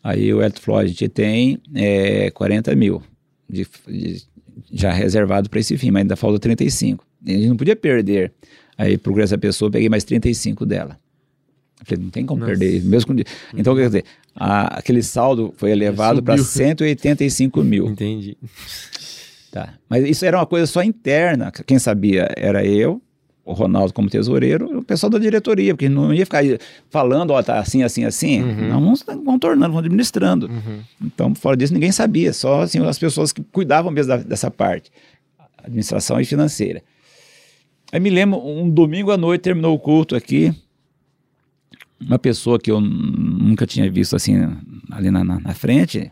Aí 0.04 0.32
o 0.34 0.42
Elton 0.42 0.62
falou, 0.62 0.80
a 0.82 0.86
gente 0.86 1.08
tem 1.10 1.60
é, 1.74 2.30
40 2.32 2.76
mil 2.76 3.02
de- 3.50 3.68
de- 3.88 4.24
já 4.72 4.92
reservado 4.94 5.50
para 5.50 5.60
esse 5.60 5.78
fim, 5.78 5.92
mas 5.92 6.02
ainda 6.02 6.16
falta 6.16 6.40
35. 6.40 7.06
E 7.26 7.32
a 7.34 7.38
gente 7.38 7.48
não 7.50 7.58
podia 7.58 7.76
perder. 7.76 8.32
Aí 8.78 8.98
procurei 8.98 9.24
essa 9.24 9.38
pessoa, 9.38 9.72
peguei 9.72 9.90
mais 9.90 10.04
35 10.04 10.66
dela. 10.66 11.00
Eu 11.80 11.86
Falei, 11.86 12.04
não 12.04 12.12
tem 12.12 12.26
como 12.26 12.40
Nossa. 12.42 12.52
perder. 12.52 12.84
Mesmo 12.84 13.16
com... 13.16 13.22
Então, 13.58 13.76
quer 13.76 13.88
dizer, 13.88 14.06
a- 14.36 14.78
aquele 14.80 15.02
saldo 15.02 15.54
foi 15.58 15.72
elevado 15.72 16.22
para 16.22 16.38
Subiu. 16.38 16.52
185 16.52 17.64
mil. 17.64 17.88
Entendi. 17.90 18.38
Tá. 19.52 19.74
Mas 19.90 20.04
isso 20.08 20.26
era 20.26 20.38
uma 20.38 20.46
coisa 20.46 20.68
só 20.68 20.84
interna. 20.84 21.52
Quem 21.66 21.80
sabia 21.80 22.30
era 22.38 22.64
eu, 22.66 23.02
o 23.46 23.54
Ronaldo 23.54 23.94
como 23.94 24.10
tesoureiro, 24.10 24.80
o 24.80 24.84
pessoal 24.84 25.08
da 25.10 25.20
diretoria, 25.20 25.76
porque 25.76 25.88
não 25.88 26.12
ia 26.12 26.26
ficar 26.26 26.42
falando, 26.90 27.30
ó, 27.30 27.44
tá 27.44 27.60
assim, 27.60 27.84
assim, 27.84 28.04
assim. 28.04 28.42
Uhum. 28.42 28.70
Não, 28.70 28.82
vamos 28.82 29.04
contornando, 29.04 29.72
vamos 29.72 29.86
administrando. 29.86 30.48
Uhum. 30.48 30.80
Então, 31.04 31.36
fora 31.36 31.56
disso, 31.56 31.72
ninguém 31.72 31.92
sabia, 31.92 32.34
só 32.34 32.62
assim, 32.62 32.84
as 32.84 32.98
pessoas 32.98 33.32
que 33.32 33.44
cuidavam 33.44 33.92
mesmo 33.92 34.10
da- 34.10 34.18
dessa 34.24 34.50
parte, 34.50 34.92
administração 35.64 36.20
e 36.20 36.26
financeira. 36.26 36.82
Aí 37.92 38.00
me 38.00 38.10
lembro, 38.10 38.40
um 38.44 38.68
domingo 38.68 39.12
à 39.12 39.18
noite 39.18 39.42
terminou 39.42 39.76
o 39.76 39.80
culto 39.80 40.16
aqui, 40.16 40.52
uma 42.02 42.18
pessoa 42.18 42.60
que 42.60 42.72
eu 42.72 42.82
nunca 42.82 43.66
tinha 43.68 43.90
visto 43.92 44.16
assim 44.16 44.36
ali 44.92 45.12
na, 45.12 45.24
na, 45.24 45.40
na 45.40 45.54
frente, 45.54 46.12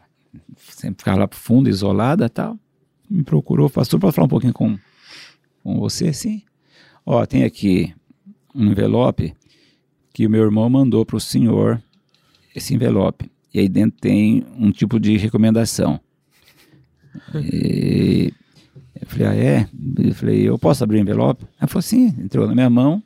sempre 0.57 0.99
ficava 0.99 1.19
lá 1.19 1.27
pro 1.27 1.37
fundo, 1.37 1.67
isolada 1.67 2.29
tal, 2.29 2.57
me 3.09 3.23
procurou, 3.23 3.69
pastor, 3.71 3.99
pode 3.99 4.15
falar 4.15 4.25
um 4.25 4.29
pouquinho 4.29 4.53
com, 4.53 4.77
com 5.63 5.79
você? 5.79 6.13
Sim. 6.13 6.43
Ó, 7.05 7.25
tem 7.25 7.43
aqui 7.43 7.93
um 8.55 8.67
envelope 8.67 9.33
que 10.13 10.25
o 10.25 10.29
meu 10.29 10.43
irmão 10.43 10.69
mandou 10.69 11.05
para 11.05 11.17
o 11.17 11.19
senhor, 11.19 11.81
esse 12.55 12.73
envelope. 12.73 13.29
E 13.53 13.59
aí 13.59 13.67
dentro 13.67 13.99
tem 13.99 14.45
um 14.57 14.71
tipo 14.71 14.99
de 14.99 15.17
recomendação. 15.17 15.99
E 17.35 18.33
eu 18.99 19.07
falei, 19.07 19.27
ah, 19.27 19.35
é? 19.35 19.69
Eu 19.99 20.15
falei, 20.15 20.41
eu 20.47 20.57
posso 20.57 20.83
abrir 20.83 20.97
o 20.97 21.01
envelope? 21.01 21.45
Ela 21.59 21.67
falou, 21.67 21.81
sim, 21.81 22.07
entrou 22.19 22.47
na 22.47 22.55
minha 22.55 22.69
mão. 22.69 23.01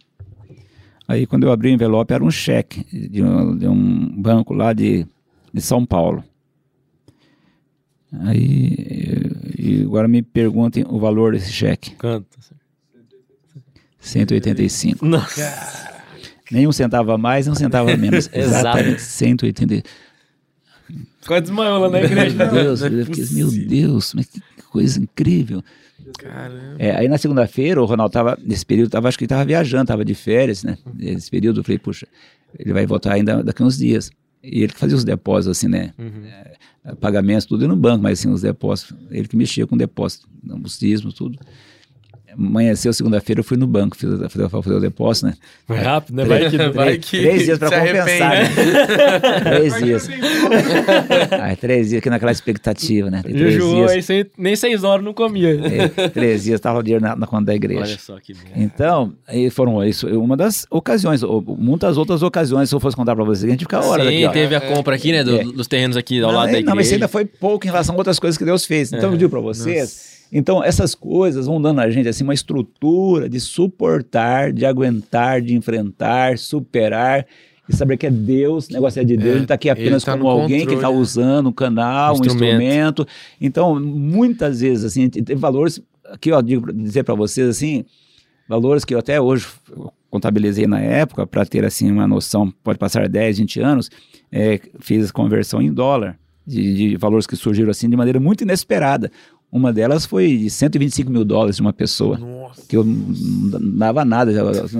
Aí 1.07 1.25
quando 1.25 1.43
eu 1.43 1.51
abri 1.51 1.69
o 1.69 1.73
envelope 1.73 2.13
era 2.13 2.23
um 2.23 2.31
cheque 2.31 2.85
de 3.09 3.23
um, 3.23 3.57
de 3.57 3.67
um 3.67 4.21
banco 4.21 4.53
lá 4.53 4.73
de, 4.73 5.07
de 5.53 5.61
São 5.61 5.85
Paulo. 5.85 6.23
Aí, 8.11 8.75
e 9.57 9.81
agora 9.83 10.07
me 10.07 10.21
perguntem 10.21 10.85
o 10.87 10.99
valor 10.99 11.33
desse 11.33 11.51
cheque. 11.51 11.91
Canta. 11.95 12.37
185. 14.07 15.05
Nossa. 15.05 15.97
Nem 16.51 16.67
um 16.67 16.71
centavo 16.71 17.11
a 17.11 17.17
mais, 17.17 17.45
nem 17.45 17.53
um 17.53 17.55
centavo 17.55 17.91
a 17.91 17.97
menos. 17.97 18.29
Exatamente, 18.33 19.01
185. 19.01 19.87
Quase 21.25 21.41
desmaiou 21.41 21.79
lá 21.79 21.89
na 21.89 22.01
igreja. 22.01 22.35
Meu 22.35 22.51
Deus, 22.51 22.81
Não 22.81 22.87
é 22.87 23.01
eu 23.01 23.05
fiquei, 23.05 23.25
meu. 23.31 23.51
Deus, 23.51 24.13
mas 24.13 24.25
que 24.27 24.41
coisa 24.71 24.99
incrível. 24.99 25.61
Caramba. 26.17 26.75
É, 26.79 26.95
aí 26.95 27.07
na 27.07 27.17
segunda-feira, 27.17 27.81
o 27.81 27.85
Ronaldo 27.85 28.11
estava, 28.11 28.37
nesse 28.41 28.65
período, 28.65 28.89
tava, 28.89 29.09
acho 29.09 29.17
que 29.17 29.25
ele 29.25 29.27
estava 29.27 29.43
viajando, 29.43 29.83
estava 29.83 30.05
de 30.05 30.15
férias, 30.15 30.63
né? 30.63 30.77
Nesse 30.93 31.29
período, 31.29 31.59
eu 31.59 31.63
falei, 31.63 31.77
puxa, 31.77 32.07
ele 32.57 32.71
vai 32.71 32.85
voltar 32.85 33.13
ainda 33.13 33.43
daqui 33.43 33.61
a 33.61 33.65
uns 33.65 33.77
dias. 33.77 34.09
E 34.41 34.63
ele 34.63 34.71
que 34.71 34.79
fazia 34.79 34.95
os 34.95 35.03
depósitos, 35.03 35.57
assim, 35.57 35.67
né? 35.67 35.91
É, 36.85 36.95
pagamentos, 36.95 37.45
tudo 37.45 37.67
no 37.67 37.75
banco, 37.75 38.03
mas 38.03 38.19
assim, 38.19 38.29
os 38.29 38.41
depósitos, 38.41 38.95
ele 39.11 39.27
que 39.27 39.35
mexia 39.35 39.67
com 39.67 39.75
depósito, 39.75 40.29
os 40.63 40.79
dízimos, 40.79 41.13
tudo. 41.13 41.37
Amanheceu, 42.37 42.93
segunda-feira, 42.93 43.39
eu 43.39 43.43
fui 43.43 43.57
no 43.57 43.65
banco, 43.65 43.97
fiz, 43.97 44.09
fiz, 44.09 44.31
fiz, 44.33 44.51
fazer 44.51 44.73
o 44.75 44.79
depósito, 44.79 45.25
né? 45.27 45.33
Foi 45.65 45.77
rápido, 45.77 46.15
né? 46.17 46.25
Vai 46.25 46.49
que... 46.49 46.57
Vai 46.57 46.71
três, 46.99 47.05
que 47.05 47.19
três 47.21 47.43
dias 47.45 47.57
para 47.57 47.69
compensar. 47.71 48.31
arrepende. 48.31 48.71
Né? 48.71 49.39
três 49.43 49.75
dias. 49.77 50.09
Aí, 51.41 51.55
três 51.55 51.89
dias 51.89 51.99
aqui 51.99 52.09
naquela 52.09 52.31
expectativa, 52.31 53.09
né? 53.09 53.21
Três 53.23 53.37
Jejuou 53.53 53.75
dias. 53.77 53.91
aí, 53.91 54.03
sem- 54.03 54.25
nem 54.37 54.55
seis 54.55 54.83
horas 54.83 55.03
não 55.03 55.13
comia. 55.13 55.59
É, 55.97 56.09
três 56.09 56.43
dias 56.43 56.55
estava 56.59 56.79
o 56.79 56.83
dinheiro 56.83 57.03
na, 57.03 57.15
na 57.15 57.27
conta 57.27 57.45
da 57.45 57.55
igreja. 57.55 57.81
Olha 57.81 57.97
só 57.97 58.19
que 58.19 58.33
bom. 58.33 58.39
Então, 58.55 59.13
aí 59.27 59.49
foram 59.49 59.83
isso, 59.83 60.07
uma 60.07 60.37
das 60.37 60.65
ocasiões, 60.69 61.23
ou 61.23 61.41
muitas 61.41 61.97
outras 61.97 62.21
ocasiões, 62.23 62.69
se 62.69 62.75
eu 62.75 62.79
fosse 62.79 62.95
contar 62.95 63.15
para 63.15 63.23
vocês, 63.25 63.45
a 63.45 63.51
gente 63.51 63.61
fica 63.61 63.79
horas 63.83 64.07
Sim, 64.07 64.15
aqui, 64.17 64.25
ó. 64.25 64.31
teve 64.31 64.55
a 64.55 64.61
compra 64.61 64.95
aqui, 64.95 65.11
né? 65.11 65.23
do- 65.23 65.37
É. 65.39 65.43
Dos 65.43 65.67
terrenos 65.67 65.97
aqui 65.97 66.21
ao 66.21 66.31
não, 66.31 66.37
lado 66.39 66.47
da 66.51 66.57
é- 66.57 66.59
igreja. 66.59 66.69
não, 66.69 66.75
mas 66.75 66.85
isso 66.87 66.95
ainda 66.95 67.07
foi 67.07 67.25
pouco 67.25 67.65
em 67.65 67.69
relação 67.69 67.95
a 67.95 67.97
outras 67.97 68.19
coisas 68.19 68.37
que 68.37 68.45
Deus 68.45 68.65
fez. 68.65 68.91
Então, 68.93 69.09
É. 69.09 69.13
eu 69.13 69.17
digo 69.17 69.29
para 69.29 69.39
vocês, 69.39 70.16
então 70.31 70.63
essas 70.63 70.93
coisas 70.93 71.45
vão 71.45 71.61
dando 71.61 71.81
a 71.81 71.89
gente 71.89 72.07
assim 72.07 72.23
uma 72.23 72.33
estrutura 72.33 73.29
de 73.29 73.39
suportar, 73.39 74.51
de 74.51 74.65
aguentar, 74.65 75.41
de 75.41 75.55
enfrentar, 75.55 76.37
superar 76.37 77.25
e 77.69 77.75
saber 77.75 77.97
que 77.97 78.07
é 78.07 78.11
Deus, 78.11 78.69
o 78.69 78.73
negócio 78.73 79.01
é 79.01 79.03
de 79.03 79.17
Deus, 79.17 79.29
É, 79.29 79.35
ele 79.35 79.41
está 79.41 79.55
aqui 79.55 79.69
apenas 79.69 80.03
tá 80.03 80.13
como 80.13 80.29
alguém 80.29 80.65
que 80.65 80.73
está 80.73 80.87
controle, 80.87 80.95
né? 80.95 81.01
usando 81.01 81.49
um 81.49 81.51
canal, 81.51 82.13
um 82.13 82.19
Instrumento. 82.21 83.01
instrumento. 83.01 83.07
Então, 83.41 83.79
muitas 83.79 84.61
vezes 84.61 84.85
assim, 84.85 85.09
tem 85.09 85.35
valores 85.35 85.81
aqui 86.11 86.29
eu 86.29 86.41
digo 86.41 86.71
dizer 86.71 87.03
para 87.03 87.15
vocês 87.15 87.47
assim, 87.47 87.83
valores 88.47 88.85
que 88.85 88.95
eu 88.95 88.99
até 88.99 89.19
hoje 89.19 89.47
contabilizei 90.09 90.65
na 90.67 90.79
época 90.79 91.27
para 91.27 91.45
ter 91.45 91.65
assim 91.65 91.91
uma 91.91 92.07
noção, 92.07 92.51
pode 92.63 92.79
passar 92.79 93.07
10, 93.09 93.39
20 93.39 93.59
anos, 93.59 93.89
é, 94.31 94.59
fiz 94.79 95.11
conversão 95.11 95.61
em 95.61 95.71
dólar 95.71 96.17
de, 96.45 96.73
de 96.73 96.97
valores 96.97 97.27
que 97.27 97.35
surgiram 97.35 97.69
assim 97.69 97.89
de 97.89 97.97
maneira 97.97 98.19
muito 98.19 98.41
inesperada. 98.41 99.11
Uma 99.49 99.71
delas 99.71 100.05
foi 100.05 100.37
de 100.37 100.49
125 100.49 101.09
mil 101.09 101.23
dólares 101.23 101.55
de 101.55 101.61
uma 101.61 101.71
pessoa, 101.71 102.17
Nossa. 102.17 102.61
que 102.67 102.75
eu 102.75 102.83
não 102.83 103.77
dava 103.77 104.03
nada, 104.03 104.31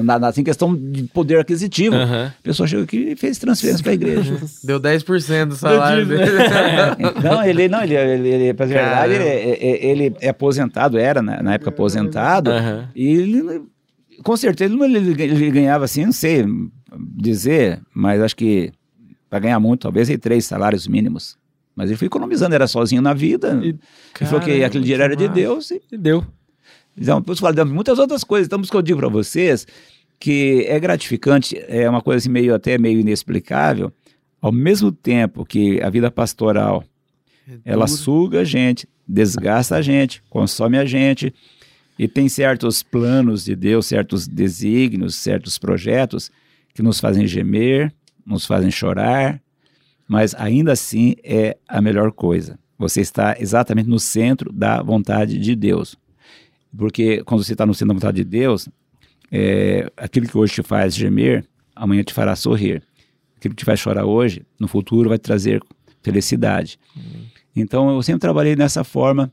nada 0.03 0.27
assim, 0.27 0.43
questão 0.43 0.75
de 0.75 1.03
poder 1.03 1.39
aquisitivo. 1.39 1.95
Aham. 1.95 2.33
A 2.37 2.43
pessoa 2.43 2.67
chegou 2.67 2.83
aqui 2.83 2.97
e 3.11 3.15
fez 3.15 3.37
transferência 3.37 3.81
para 3.81 3.93
a 3.93 3.95
igreja. 3.95 4.37
Deu 4.65 4.77
10% 4.77 5.45
do 5.45 5.55
salário 5.55 6.05
dele. 6.05 6.21
Não, 7.23 7.43
ele 7.45 7.69
não, 7.69 7.81
ele, 7.81 7.95
ele, 7.95 8.27
ele 8.29 8.53
verdade, 8.53 9.13
ele, 9.13 10.03
ele 10.05 10.15
é 10.19 10.29
aposentado, 10.29 10.97
era 10.97 11.21
na, 11.21 11.41
na 11.41 11.53
época 11.53 11.69
aposentado, 11.69 12.51
Aham. 12.51 12.89
e 12.93 13.05
ele, 13.07 13.61
com 14.21 14.35
certeza, 14.35 14.73
ele, 14.73 14.79
não- 14.79 14.85
ele, 14.85 15.23
ele 15.23 15.49
ganhava 15.51 15.85
assim, 15.85 16.05
não 16.05 16.11
sei 16.11 16.45
dizer, 17.15 17.79
mas 17.93 18.21
acho 18.21 18.35
que 18.35 18.71
para 19.29 19.39
ganhar 19.39 19.59
muito, 19.59 19.81
talvez 19.81 20.09
aí 20.09 20.17
três 20.17 20.45
salários 20.45 20.87
mínimos. 20.87 21.37
Mas 21.77 21.91
ele 21.91 21.97
foi 21.97 22.07
economizando, 22.07 22.55
era 22.55 22.65
sozinho 22.67 23.03
na 23.03 23.13
vida. 23.13 23.57
E- 23.63 23.67
ele 23.69 23.79
falou 24.29 24.41
que 24.43 24.63
aquele 24.63 24.83
dinheiro 24.83 25.03
era 25.03 25.15
de. 25.15 25.27
Deus. 25.29 25.69
E, 25.69 25.79
E 25.91 25.97
deu. 25.97 26.25
então, 26.97 27.23
falo 27.35 27.53
de 27.53 27.63
muitas 27.63 27.99
outras 27.99 28.23
coisas. 28.23 28.47
Então, 28.47 28.57
por 28.57 28.63
isso 28.63 28.71
que 28.71 28.77
eu 28.77 28.81
digo 28.81 28.99
para 28.99 29.07
vocês 29.09 29.67
que 30.19 30.65
é 30.67 30.79
gratificante, 30.79 31.55
é 31.67 31.87
uma 31.87 32.01
coisa 32.01 32.17
assim 32.17 32.29
meio 32.29 32.55
até 32.55 32.79
meio 32.79 32.99
inexplicável, 32.99 33.93
ao 34.41 34.51
mesmo 34.51 34.91
tempo 34.91 35.45
que 35.45 35.79
a 35.83 35.91
vida 35.91 36.09
pastoral 36.09 36.83
ela 37.63 37.85
Duro. 37.85 37.97
suga 37.97 38.39
a 38.41 38.43
gente, 38.43 38.89
desgasta 39.07 39.75
a 39.75 39.81
gente, 39.83 40.23
consome 40.31 40.75
a 40.79 40.85
gente, 40.85 41.31
e 41.99 42.07
tem 42.07 42.27
certos 42.27 42.81
planos 42.81 43.45
de 43.45 43.55
Deus, 43.55 43.85
certos 43.85 44.27
desígnios, 44.27 45.15
certos 45.15 45.59
projetos 45.59 46.31
que 46.73 46.81
nos 46.81 46.99
fazem 46.99 47.27
gemer, 47.27 47.93
nos 48.25 48.43
fazem 48.47 48.71
chorar, 48.71 49.39
mas 50.07 50.33
ainda 50.35 50.71
assim 50.71 51.15
é 51.23 51.57
a 51.67 51.81
melhor 51.81 52.11
coisa. 52.11 52.57
Você 52.77 53.01
está 53.01 53.35
exatamente 53.39 53.89
no 53.89 53.99
centro 53.99 54.51
da 54.53 54.81
vontade 54.81 55.37
de 55.37 55.55
Deus. 55.55 55.95
Porque 56.77 57.23
quando 57.23 57.43
você 57.43 57.53
está 57.53 57.65
no 57.65 57.73
centro 57.73 57.89
da 57.89 57.93
vontade 57.95 58.17
de 58.17 58.23
Deus, 58.23 58.69
é, 59.31 59.91
aquilo 59.97 60.27
que 60.27 60.37
hoje 60.37 60.53
te 60.53 60.63
faz 60.63 60.95
gemer, 60.95 61.45
amanhã 61.75 62.03
te 62.03 62.13
fará 62.13 62.35
sorrir. 62.35 62.83
Aquilo 63.35 63.55
que 63.55 63.61
te 63.61 63.65
faz 63.65 63.79
chorar 63.79 64.05
hoje, 64.05 64.45
no 64.59 64.67
futuro 64.67 65.09
vai 65.09 65.17
te 65.17 65.23
trazer 65.23 65.61
felicidade. 66.01 66.79
Então 67.55 67.89
eu 67.89 68.01
sempre 68.01 68.21
trabalhei 68.21 68.55
nessa 68.55 68.83
forma 68.83 69.31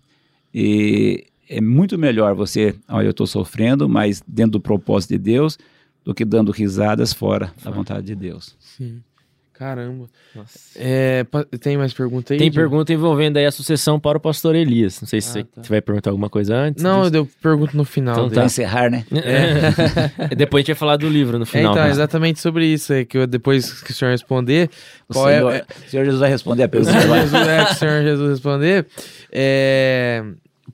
e 0.53 1.27
é 1.49 1.61
muito 1.61 1.99
melhor 1.99 2.35
você, 2.35 2.75
olha, 2.89 3.07
eu 3.07 3.11
estou 3.11 3.27
sofrendo, 3.27 3.89
mas 3.89 4.23
dentro 4.27 4.53
do 4.53 4.61
propósito 4.61 5.11
de 5.11 5.19
Deus, 5.19 5.59
do 6.03 6.15
que 6.15 6.25
dando 6.25 6.51
risadas 6.51 7.13
fora 7.13 7.53
da 7.63 7.71
vontade 7.71 8.07
de 8.07 8.15
Deus. 8.15 8.57
Sim. 8.59 9.03
Caramba. 9.65 10.07
Nossa. 10.35 10.59
É, 10.77 11.25
tem 11.59 11.79
mais 11.79 11.95
pergunta 11.95 12.35
aí? 12.35 12.39
Tem 12.39 12.51
Diego? 12.51 12.69
pergunta 12.69 12.93
envolvendo 12.93 13.39
aí 13.39 13.47
a 13.47 13.51
sucessão 13.51 13.99
para 13.99 14.19
o 14.19 14.21
pastor 14.21 14.55
Elias. 14.55 15.01
Não 15.01 15.09
sei 15.09 15.23
se 15.23 15.29
Ah, 15.31 15.33
você 15.33 15.45
tá. 15.45 15.63
você 15.63 15.69
vai 15.71 15.81
perguntar 15.81 16.11
alguma 16.11 16.29
coisa 16.29 16.55
antes. 16.55 16.83
Não, 16.83 17.03
disso. 17.03 17.15
eu 17.17 17.29
pergunto 17.43 17.75
no 17.77 17.85
final. 17.85 18.15
Então 18.15 18.29
tá. 18.29 18.35
Para 18.35 18.45
encerrar, 18.45 18.91
né? 18.91 19.07
É. 19.13 20.35
Depois 20.37 20.61
a 20.61 20.63
gente 20.63 20.75
vai 20.75 20.79
falar 20.79 20.97
do 20.99 21.09
livro 21.09 21.39
no 21.39 21.45
É, 21.45 21.47
final. 21.47 21.73
então, 21.73 21.85
né? 21.85 21.91
exatamente 21.91 22.41
sobre 22.41 22.67
isso 22.67 22.93
aí, 22.93 23.07
que 23.07 23.17
eu, 23.17 23.27
depois 23.27 23.81
que 23.83 23.91
o 23.91 23.95
senhor 23.95 24.11
responder, 24.11 24.69
O 25.09 25.15
qual 25.15 25.29
Senhor, 25.29 25.53
é, 25.55 25.65
o 25.87 25.91
Senhor 25.91 26.05
Jesus 26.05 26.21
vai 26.21 26.29
responder 26.31 26.63
a 26.65 26.67
o 26.67 26.69
pergunta. 26.69 26.93
Senhor 26.93 27.09
vai. 27.09 27.21
Jesus, 27.23 27.49
é, 27.49 27.65
que 27.65 27.73
o 27.73 27.75
Senhor 27.77 28.03
Jesus 28.03 28.31
responder, 28.31 28.87
é, 29.33 30.25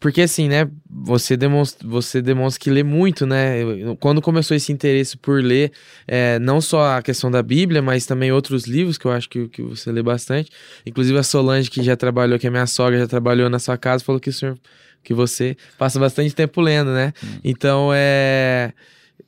porque 0.01 0.22
assim, 0.22 0.48
né, 0.48 0.66
você 0.89 1.36
demonstra, 1.36 1.86
você 1.86 2.22
demonstra 2.22 2.59
que 2.59 2.70
lê 2.70 2.82
muito, 2.82 3.27
né, 3.27 3.59
quando 4.01 4.22
começou 4.22 4.56
esse 4.56 4.72
interesse 4.72 5.16
por 5.16 5.43
ler, 5.43 5.70
é, 6.09 6.39
não 6.39 6.59
só 6.59 6.97
a 6.97 7.02
questão 7.02 7.31
da 7.31 7.43
Bíblia, 7.43 7.82
mas 7.82 8.06
também 8.06 8.32
outros 8.32 8.66
livros, 8.66 8.97
que 8.97 9.05
eu 9.05 9.12
acho 9.12 9.28
que, 9.28 9.47
que 9.48 9.60
você 9.60 9.93
lê 9.93 10.02
bastante, 10.02 10.51
inclusive 10.86 11.18
a 11.18 11.22
Solange, 11.22 11.70
que 11.70 11.82
já 11.82 11.97
trabalhou, 11.97 12.39
que 12.39 12.47
é 12.47 12.51
minha 12.51 12.66
sogra, 12.66 12.98
já 12.98 13.06
trabalhou 13.06 13.51
na 13.51 13.59
sua 13.59 13.77
casa, 13.77 14.02
falou 14.02 14.18
que 14.18 14.31
o 14.31 14.32
senhor, 14.32 14.59
que 15.05 15.12
você 15.12 15.55
passa 15.77 16.01
bastante 16.01 16.35
tempo 16.35 16.62
lendo, 16.62 16.93
né, 16.93 17.12
então 17.44 17.90
é... 17.94 18.72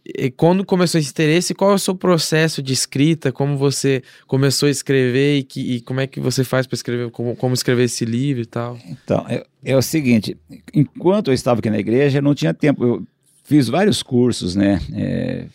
E 0.04 0.30
quando 0.30 0.64
começou 0.64 1.00
esse 1.00 1.10
interesse, 1.10 1.54
qual 1.54 1.72
é 1.72 1.74
o 1.74 1.78
seu 1.78 1.94
processo 1.94 2.62
de 2.62 2.72
escrita? 2.72 3.32
Como 3.32 3.56
você 3.56 4.02
começou 4.26 4.66
a 4.66 4.70
escrever 4.70 5.38
e, 5.38 5.42
que, 5.42 5.60
e 5.60 5.80
como 5.80 6.00
é 6.00 6.06
que 6.06 6.20
você 6.20 6.44
faz 6.44 6.66
para 6.66 6.74
escrever, 6.74 7.10
como, 7.10 7.36
como 7.36 7.54
escrever 7.54 7.84
esse 7.84 8.04
livro 8.04 8.42
e 8.42 8.46
tal? 8.46 8.78
Então, 8.86 9.24
é, 9.28 9.44
é 9.64 9.76
o 9.76 9.82
seguinte, 9.82 10.36
enquanto 10.74 11.28
eu 11.28 11.34
estava 11.34 11.60
aqui 11.60 11.70
na 11.70 11.78
igreja, 11.78 12.18
eu 12.18 12.22
não 12.22 12.34
tinha 12.34 12.54
tempo. 12.54 12.84
Eu 12.84 13.06
fiz 13.44 13.68
vários 13.68 14.02
cursos, 14.02 14.54
né? 14.54 14.80
É, 14.94 15.46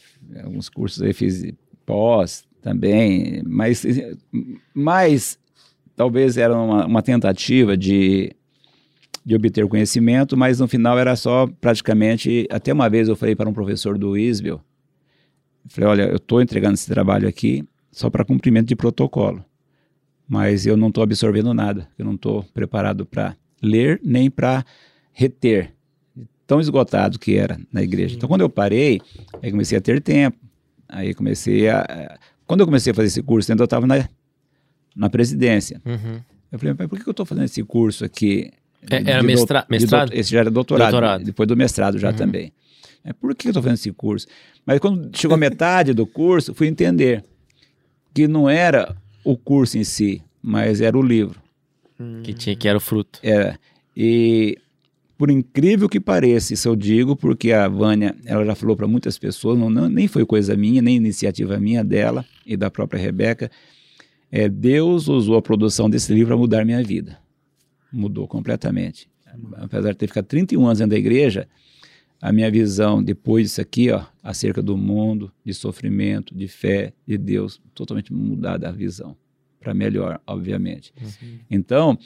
alguns 0.43 0.69
cursos 0.69 1.01
aí 1.01 1.13
fiz 1.13 1.51
pós 1.85 2.43
também, 2.61 3.41
mas, 3.45 3.85
mas 4.73 5.39
talvez 5.95 6.37
era 6.37 6.55
uma, 6.55 6.85
uma 6.85 7.01
tentativa 7.01 7.77
de, 7.77 8.31
de 9.27 9.35
obter 9.35 9.67
conhecimento, 9.67 10.37
mas 10.37 10.59
no 10.59 10.67
final 10.67 10.97
era 10.97 11.15
só 11.15 11.47
praticamente. 11.59 12.47
Até 12.49 12.71
uma 12.71 12.89
vez 12.89 13.09
eu 13.09 13.15
falei 13.15 13.35
para 13.35 13.49
um 13.49 13.53
professor 13.53 13.97
do 13.97 14.17
ISBEL, 14.17 14.61
falei, 15.67 15.89
olha, 15.89 16.03
eu 16.03 16.15
estou 16.15 16.41
entregando 16.41 16.75
esse 16.75 16.87
trabalho 16.87 17.27
aqui 17.27 17.67
só 17.91 18.09
para 18.09 18.23
cumprimento 18.23 18.67
de 18.67 18.75
protocolo 18.75 19.43
mas 20.27 20.65
eu 20.65 20.75
não 20.75 20.89
estou 20.89 21.03
absorvendo 21.03 21.53
nada, 21.53 21.87
eu 21.97 22.03
não 22.03 22.15
estou 22.15 22.43
preparado 22.53 23.05
para 23.05 23.35
ler 23.61 23.99
nem 24.03 24.29
para 24.29 24.65
reter. 25.13 25.73
Tão 26.45 26.59
esgotado 26.59 27.17
que 27.17 27.35
era 27.35 27.59
na 27.71 27.81
igreja. 27.81 28.15
Então, 28.15 28.27
quando 28.27 28.41
eu 28.41 28.49
parei, 28.49 29.01
aí 29.41 29.51
comecei 29.51 29.77
a 29.77 29.81
ter 29.81 30.01
tempo. 30.01 30.37
Aí 30.87 31.13
comecei 31.13 31.67
a. 31.67 32.17
Quando 32.45 32.61
eu 32.61 32.65
comecei 32.65 32.91
a 32.91 32.93
fazer 32.93 33.07
esse 33.07 33.21
curso, 33.21 33.51
ainda 33.51 33.63
eu 33.63 33.65
estava 33.65 33.85
na, 33.85 34.07
na 34.95 35.09
presidência. 35.09 35.81
Uhum. 35.85 36.21
Eu 36.49 36.59
falei, 36.59 36.75
mas 36.77 36.87
por 36.87 36.97
que 36.97 37.07
eu 37.07 37.11
estou 37.11 37.25
fazendo 37.25 37.43
esse 37.43 37.61
curso 37.63 38.05
aqui? 38.05 38.51
É- 38.89 39.11
era 39.11 39.23
mestra- 39.23 39.65
mestrado? 39.69 40.13
esse 40.13 40.31
já 40.31 40.39
era 40.39 40.51
doutorado, 40.51 40.91
Doutorado. 40.91 41.23
depois 41.23 41.47
do 41.47 41.57
mestrado 41.57 41.97
já 41.97 42.09
Uhum. 42.11 42.15
também. 42.15 42.51
É, 43.03 43.13
por 43.13 43.33
que 43.35 43.47
eu 43.47 43.51
estou 43.51 43.63
fazendo 43.63 43.77
esse 43.77 43.91
curso? 43.91 44.27
Mas 44.65 44.79
quando 44.79 45.09
chegou 45.17 45.35
a 45.35 45.37
metade 45.37 45.93
do 45.93 46.05
curso, 46.05 46.53
fui 46.53 46.67
entender 46.67 47.23
que 48.13 48.27
não 48.27 48.49
era 48.49 48.95
o 49.23 49.37
curso 49.37 49.77
em 49.77 49.83
si, 49.83 50.21
mas 50.41 50.81
era 50.81 50.97
o 50.97 51.01
livro. 51.01 51.39
Que, 52.23 52.33
tinha, 52.33 52.55
que 52.55 52.67
era 52.67 52.77
o 52.77 52.81
fruto. 52.81 53.19
É, 53.23 53.55
e 53.95 54.57
por 55.17 55.31
incrível 55.31 55.89
que 55.89 55.99
pareça, 55.99 56.53
isso 56.53 56.67
eu 56.67 56.75
digo 56.75 57.15
porque 57.15 57.51
a 57.51 57.67
Vânia, 57.67 58.15
ela 58.25 58.45
já 58.45 58.53
falou 58.55 58.75
para 58.75 58.87
muitas 58.87 59.17
pessoas, 59.17 59.57
não, 59.57 59.69
não- 59.69 59.89
nem 59.89 60.07
foi 60.07 60.25
coisa 60.25 60.55
minha, 60.55 60.81
nem 60.81 60.95
iniciativa 60.95 61.57
minha 61.59 61.83
dela 61.83 62.23
e 62.45 62.55
da 62.55 62.69
própria 62.69 62.99
Rebeca, 63.01 63.49
é, 64.31 64.47
Deus 64.47 65.07
usou 65.07 65.37
a 65.37 65.41
produção 65.41 65.89
desse 65.89 66.13
livro 66.13 66.27
para 66.27 66.37
mudar 66.37 66.65
minha 66.65 66.83
vida. 66.83 67.17
Mudou 67.97 68.27
completamente. 68.27 69.09
Apesar 69.55 69.91
de 69.91 69.97
ter 69.97 70.07
ficado 70.07 70.25
31 70.25 70.65
anos 70.65 70.77
dentro 70.77 70.91
da 70.91 70.97
igreja, 70.97 71.47
a 72.21 72.31
minha 72.31 72.49
visão 72.49 73.01
depois 73.03 73.47
disso 73.47 73.61
aqui, 73.61 73.89
ó, 73.91 74.03
acerca 74.23 74.61
do 74.61 74.77
mundo, 74.77 75.31
de 75.43 75.53
sofrimento, 75.53 76.35
de 76.35 76.47
fé, 76.47 76.93
de 77.05 77.17
Deus, 77.17 77.61
totalmente 77.73 78.13
mudada 78.13 78.69
a 78.69 78.71
visão. 78.71 79.15
Para 79.59 79.73
melhor, 79.73 80.21
obviamente. 80.25 80.93
Então, 81.49 81.97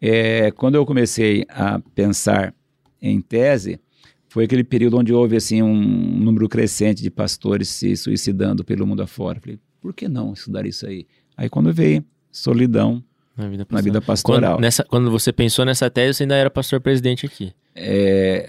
é, 0.00 0.50
quando 0.50 0.74
eu 0.74 0.84
comecei 0.84 1.44
a 1.48 1.78
pensar 1.94 2.54
em 3.00 3.20
tese, 3.20 3.80
foi 4.28 4.44
aquele 4.44 4.64
período 4.64 4.98
onde 4.98 5.12
houve 5.12 5.36
assim 5.36 5.62
um 5.62 5.74
número 5.74 6.48
crescente 6.48 7.02
de 7.02 7.10
pastores 7.10 7.68
se 7.68 7.96
suicidando 7.96 8.64
pelo 8.64 8.86
mundo 8.86 9.02
afora. 9.02 9.40
Falei, 9.40 9.58
por 9.80 9.94
que 9.94 10.08
não 10.08 10.32
estudar 10.32 10.66
isso 10.66 10.86
aí? 10.86 11.06
Aí 11.36 11.48
quando 11.48 11.72
veio 11.72 12.04
solidão 12.30 13.02
Na 13.36 13.48
vida 13.48 13.66
na 13.70 13.80
vida 13.80 14.00
Quando, 14.00 14.06
pastoral. 14.06 14.60
nessa, 14.60 14.82
quando 14.84 15.10
você 15.10 15.32
pensou 15.32 15.64
nessa 15.64 15.90
tese, 15.90 16.14
você 16.18 16.22
ainda 16.24 16.34
era 16.36 16.50
pastor 16.50 16.80
presidente 16.80 17.26
aqui. 17.26 17.52
É, 17.74 18.48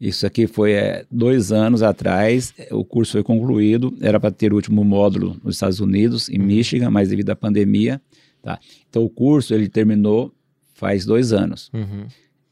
isso 0.00 0.26
aqui 0.26 0.46
foi 0.46 0.72
é, 0.72 1.04
dois 1.10 1.52
anos 1.52 1.82
atrás, 1.82 2.52
é, 2.58 2.74
o 2.74 2.84
curso 2.84 3.12
foi 3.12 3.22
concluído, 3.22 3.94
era 4.00 4.18
para 4.18 4.30
ter 4.30 4.52
o 4.52 4.56
último 4.56 4.82
módulo 4.84 5.36
nos 5.44 5.56
Estados 5.56 5.78
Unidos, 5.78 6.28
em 6.28 6.38
Michigan, 6.38 6.90
mas 6.90 7.10
devido 7.10 7.30
à 7.30 7.36
pandemia, 7.36 8.00
tá? 8.42 8.58
Então 8.88 9.04
o 9.04 9.08
curso 9.10 9.54
ele 9.54 9.68
terminou 9.68 10.32
faz 10.74 11.04
dois 11.04 11.32
anos. 11.32 11.70
Uhum. 11.72 12.06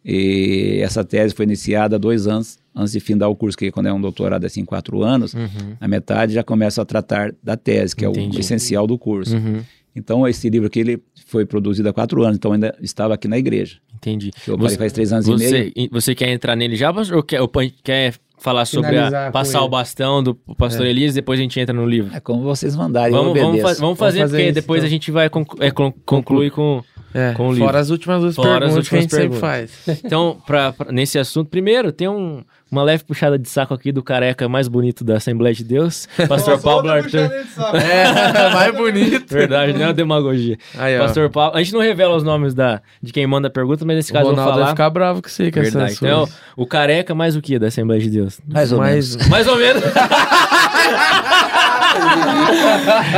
E 0.05 0.79
essa 0.83 1.05
tese 1.05 1.35
foi 1.35 1.45
iniciada 1.45 1.99
dois 1.99 2.27
anos 2.27 2.59
antes 2.75 2.93
de 2.93 3.01
findar 3.01 3.29
o 3.29 3.35
curso, 3.35 3.59
que 3.59 3.71
quando 3.71 3.87
é 3.87 3.93
um 3.93 4.01
doutorado 4.01 4.45
assim, 4.45 4.65
quatro 4.65 5.03
anos, 5.03 5.35
Uhum. 5.35 5.77
a 5.81 5.89
metade 5.89 6.33
já 6.35 6.45
começa 6.45 6.81
a 6.81 6.85
tratar 6.85 7.35
da 7.43 7.57
tese, 7.57 7.97
que 7.97 8.05
é 8.05 8.09
Entendi. 8.09 8.37
o 8.37 8.41
essencial 8.41 8.87
do 8.87 8.97
curso. 8.97 9.37
Uhum. 9.37 9.63
Então 9.95 10.27
esse 10.29 10.49
livro 10.49 10.67
aqui 10.69 10.81
ele 10.81 11.03
foi 11.27 11.45
produzido 11.45 11.89
há 11.89 11.93
quatro 11.93 12.23
anos, 12.23 12.37
então 12.37 12.53
ainda 12.53 12.75
estava 12.81 13.15
aqui 13.15 13.27
na 13.29 13.37
igreja. 13.39 13.79
Entendi. 13.97 14.31
Eu 14.47 14.57
Você- 14.59 14.77
faz 14.79 14.93
três 14.93 15.13
anos 15.13 15.27
e 15.27 15.35
meio. 15.37 15.51
Você, 15.51 15.89
você 15.91 16.15
quer 16.15 16.29
entrar 16.29 16.55
nele 16.55 16.77
já, 16.77 16.91
ou 16.91 17.23
quer, 17.23 17.41
ou 17.41 17.51
quer 17.83 18.15
falar 18.39 18.65
sobre 18.65 18.97
a, 18.97 19.33
passar 19.33 19.63
o 19.63 19.69
bastão 19.69 20.23
do 20.23 20.35
pastor 20.57 20.87
Elias 20.87 21.13
e 21.13 21.15
depois 21.17 21.41
a 21.41 21.43
gente 21.43 21.59
entra 21.59 21.75
no 21.75 21.85
livro? 21.85 22.15
É 22.15 22.21
como 22.21 22.43
vocês 22.43 22.77
mandarem, 22.77 23.13
eu 23.15 23.21
Vamos, 23.25 23.41
vamos, 23.41 23.61
fa- 23.61 23.75
vamos 23.75 23.99
fazer, 23.99 24.21
fazer 24.21 24.37
porque 24.37 24.45
isso, 24.51 24.55
depois 24.55 24.79
então. 24.79 24.87
a 24.87 24.91
gente 24.91 25.11
vai 25.11 25.29
conclu- 25.29 25.63
é, 25.63 25.71
con- 25.73 25.93
concluir 26.07 26.51
com. 26.53 26.83
É, 27.15 27.33
Com 27.33 27.49
o 27.49 27.53
livro. 27.53 27.65
fora 27.65 27.79
as 27.81 27.89
últimas 27.89 28.21
duas 28.21 28.35
Fora 28.37 28.51
as 28.51 28.59
perguntas 28.75 28.89
que 28.89 28.95
a 28.97 29.01
gente 29.01 29.13
últimas 29.15 29.41
sempre 29.41 29.41
faz. 29.41 30.01
Então, 30.05 30.41
pra, 30.47 30.73
pra- 30.75 30.93
nesse 30.93 31.19
assunto, 31.19 31.49
primeiro, 31.49 31.91
tem 31.91 32.07
um- 32.07 32.45
uma 32.71 32.83
leve 32.83 33.05
puxada 33.05 33.39
de 33.39 33.49
saco 33.49 33.73
aqui 33.75 33.91
do 33.93 34.03
careca 34.03 34.49
mais 34.49 34.69
bonito 34.69 35.05
da 35.05 35.17
Assembleia 35.17 35.55
de 35.55 35.65
Deus, 35.65 36.07
pastor 36.29 36.59
Só 36.59 36.77
Pablo 36.77 36.91
Arthur. 36.91 37.29
de 37.29 37.45
saco. 37.51 37.77
É, 37.79 38.53
mais 38.55 38.75
bonito. 38.77 39.33
Verdade, 39.33 39.73
não 39.73 39.83
é 39.83 39.87
uma 39.87 39.95
demagogia. 39.95 40.59
Aí. 40.77 40.99
Pastor 40.99 41.31
Pablo, 41.31 41.59
a 41.59 41.63
gente 41.63 41.73
não 41.73 41.81
revela 41.81 42.17
os 42.17 42.23
nomes 42.23 42.55
da, 42.55 42.81
de 43.03 43.13
quem 43.13 43.27
manda 43.27 43.49
a 43.49 43.51
pergunta, 43.51 43.85
mas 43.85 43.97
nesse 43.97 44.11
o 44.11 44.15
caso 44.15 44.31
eu 44.31 44.35
vou 44.35 44.45
Ronaldo 44.45 44.53
vai 44.59 44.65
falar. 44.65 44.75
ficar 44.75 44.91
bravo 44.91 45.23
com 45.23 45.29
você, 45.29 45.49
essa 45.49 45.61
Verdade. 45.61 45.93
Então, 45.95 46.29
o 46.57 46.67
careca 46.67 47.15
mais 47.15 47.37
o 47.37 47.41
que 47.41 47.59
da 47.59 47.69
Assembleia 47.69 48.01
de 48.01 48.11
Deus? 48.11 48.41
Mais 48.47 48.73
ou 48.73 48.79
mais, 48.79 49.17
menos. 49.17 49.29
Mais 49.29 49.47
ou 49.47 49.57
menos. 49.57 49.83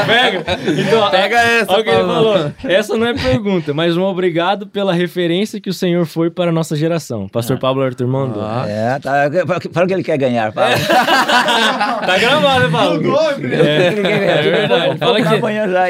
Pega. 0.07 0.45
Então, 0.81 1.11
Pega 1.11 1.37
essa, 1.39 1.73
Olha 1.73 1.81
o 1.81 1.85
que 1.85 1.91
ele 1.91 2.05
falou. 2.05 2.53
Essa 2.65 2.97
não 2.97 3.07
é 3.07 3.15
pergunta, 3.15 3.75
mas 3.75 3.97
um 3.97 4.03
obrigado 4.03 4.67
pela 4.67 4.93
referência 4.93 5.61
que 5.61 5.71
o 5.71 5.75
senhor 5.75 6.07
foi 6.07 6.31
para 6.31 6.51
a 6.51 6.53
nossa 6.53 6.75
geração. 6.77 7.29
Pastor 7.29 7.59
Pablo 7.59 7.83
Arthur 7.83 8.07
mandou. 8.07 8.43
Ah. 8.43 8.65
É, 8.69 8.99
tá, 8.99 9.31
fala 9.73 9.85
o 9.85 9.89
que 9.89 9.95
ele 9.95 10.05
quer 10.05 10.19
ganhar. 10.19 10.53
Fala. 10.53 10.71
Tá 12.01 12.19
gravado, 12.19 12.65
né, 12.67 12.71
Paulo? 12.71 12.97
Mudou. 12.97 13.31
É, 13.31 13.87
Ele 13.89 14.03
quer 14.03 14.19
ganhar. 14.19 14.39
é 14.39 14.43
verdade. 14.43 14.99
Fala 14.99 15.17
que, 15.21 15.25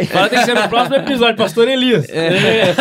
fala 0.06 0.28
que 0.28 0.30
tem 0.30 0.38
que 0.40 0.44
ser 0.44 0.54
no 0.54 0.68
próximo 0.68 0.96
episódio, 0.96 1.36
Pastor 1.36 1.68
Elias. 1.68 2.08
É. 2.10 2.74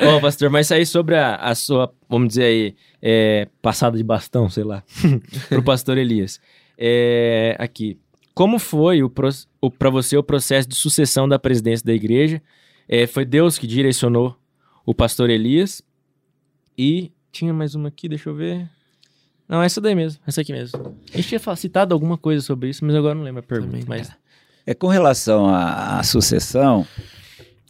Ô, 0.06 0.20
pastor, 0.20 0.50
mas 0.50 0.70
aí 0.72 0.84
sobre 0.84 1.16
a, 1.16 1.36
a 1.36 1.54
sua, 1.54 1.90
vamos 2.08 2.28
dizer 2.28 2.44
aí, 2.44 2.74
é, 3.02 3.48
passada 3.62 3.96
de 3.96 4.04
bastão, 4.04 4.48
sei 4.48 4.64
lá, 4.64 4.82
pro 5.48 5.62
Pastor 5.62 5.98
Elias. 5.98 6.40
É, 6.78 7.56
aqui, 7.58 7.98
como 8.34 8.58
foi 8.58 8.98
para 9.78 9.90
você 9.90 10.16
o 10.16 10.22
processo 10.22 10.68
de 10.68 10.74
sucessão 10.74 11.28
da 11.28 11.38
presidência 11.38 11.86
da 11.86 11.92
igreja? 11.92 12.42
É, 12.88 13.06
foi 13.06 13.24
Deus 13.24 13.56
que 13.56 13.66
direcionou 13.66 14.36
o 14.84 14.94
Pastor 14.94 15.30
Elias 15.30 15.82
e 16.76 17.12
tinha 17.32 17.52
mais 17.52 17.74
uma 17.74 17.88
aqui, 17.88 18.08
deixa 18.08 18.28
eu 18.28 18.34
ver. 18.34 18.68
Não, 19.48 19.62
essa 19.62 19.80
daí 19.80 19.94
mesmo, 19.94 20.20
essa 20.26 20.40
aqui 20.40 20.52
mesmo. 20.52 20.96
A 21.12 21.16
gente 21.16 21.28
tinha 21.28 21.56
citado 21.56 21.94
alguma 21.94 22.18
coisa 22.18 22.42
sobre 22.42 22.70
isso, 22.70 22.84
mas 22.84 22.94
agora 22.94 23.14
não 23.14 23.22
lembro 23.22 23.40
a 23.40 23.42
pergunta. 23.42 23.72
Também. 23.72 23.84
Mas... 23.86 24.10
É, 24.66 24.74
com 24.74 24.88
relação 24.88 25.46
à, 25.46 25.98
à 25.98 26.02
sucessão, 26.02 26.86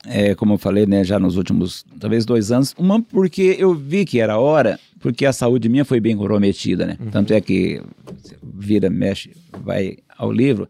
é, 0.07 0.35
como 0.35 0.55
eu 0.55 0.59
falei, 0.59 0.87
né, 0.87 1.03
já 1.03 1.19
nos 1.19 1.37
últimos, 1.37 1.85
talvez 1.99 2.25
dois 2.25 2.53
anos. 2.53 2.75
Uma 2.79 3.03
porque 3.03 3.57
eu 3.59 3.75
vi 3.75 4.05
que 4.05 4.21
era 4.21 4.39
hora, 4.39 4.79
porque 5.01 5.27
a 5.27 5.33
saúde 5.33 5.69
minha 5.69 5.85
foi 5.85 6.01
bem 6.01 6.17
comprometida, 6.17 6.87
né? 6.87 6.99
Tanto 7.11 7.33
é 7.33 7.41
que 7.41 7.83
vira, 8.43 8.89
mexe, 8.89 9.33
vai 9.63 9.99
ao 10.17 10.33
livro, 10.33 10.69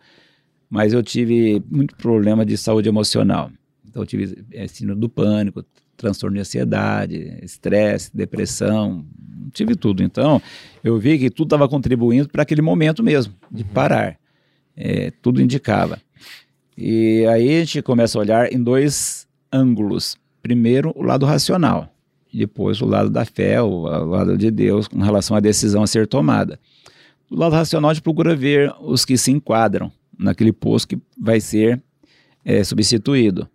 mas 0.69 0.93
eu 0.93 1.03
tive 1.03 1.62
muito 1.71 1.97
problema 1.97 2.45
de 2.45 2.57
saúde 2.57 2.89
emocional. 2.89 3.51
Então 3.89 4.03
eu 4.03 4.07
tive 4.07 4.45
é, 4.53 4.66
síndrome 4.66 5.01
do 5.01 5.09
pânico, 5.09 5.65
transtorno 5.97 6.35
de 6.35 6.41
ansiedade, 6.41 7.39
estresse, 7.43 8.11
depressão, 8.15 9.05
tive 9.53 9.77
tudo. 9.77 10.03
Então 10.03 10.43
eu 10.83 10.99
vi 10.99 11.19
que 11.19 11.31
tudo 11.31 11.47
estava 11.47 11.69
contribuindo 11.69 12.29
para 12.29 12.43
aquele 12.43 12.62
momento 12.62 13.03
mesmo, 13.03 13.35
de 13.51 13.65
parar. 13.65 14.19
É, 14.77 15.12
tudo 15.23 15.41
indicava. 15.41 16.01
E 16.77 17.25
aí 17.27 17.57
a 17.57 17.61
gente 17.61 17.81
começa 17.83 18.19
a 18.19 18.21
olhar 18.21 18.53
em 18.53 18.61
dois 18.61 19.29
ângulos. 19.53 20.16
Primeiro, 20.43 20.93
o 20.97 21.03
lado 21.03 21.25
racional, 21.25 21.89
e 22.33 22.39
depois 22.39 22.83
o 22.83 22.87
lado 22.87 23.09
da 23.09 23.25
fé, 23.25 23.62
o, 23.62 23.85
o 23.85 24.05
lado 24.07 24.37
de 24.37 24.51
Deus, 24.51 24.89
com 24.89 24.99
relação 24.99 25.37
à 25.37 25.41
decisão 25.41 25.83
a 25.83 25.87
ser 25.87 26.07
tomada. 26.07 26.59
Do 27.31 27.37
lado 27.39 27.53
racional, 27.53 27.91
a 27.91 27.95
gente 27.95 28.03
procura 28.03 28.35
ver 28.37 28.73
os 28.81 29.05
que 29.05 29.17
se 29.17 29.31
enquadram 29.31 29.91
naquele 30.19 30.53
posto 30.53 30.89
que 30.89 30.99
vai 31.21 31.41
ser 31.41 31.83
é, 32.45 32.63
substituído. 32.63 33.49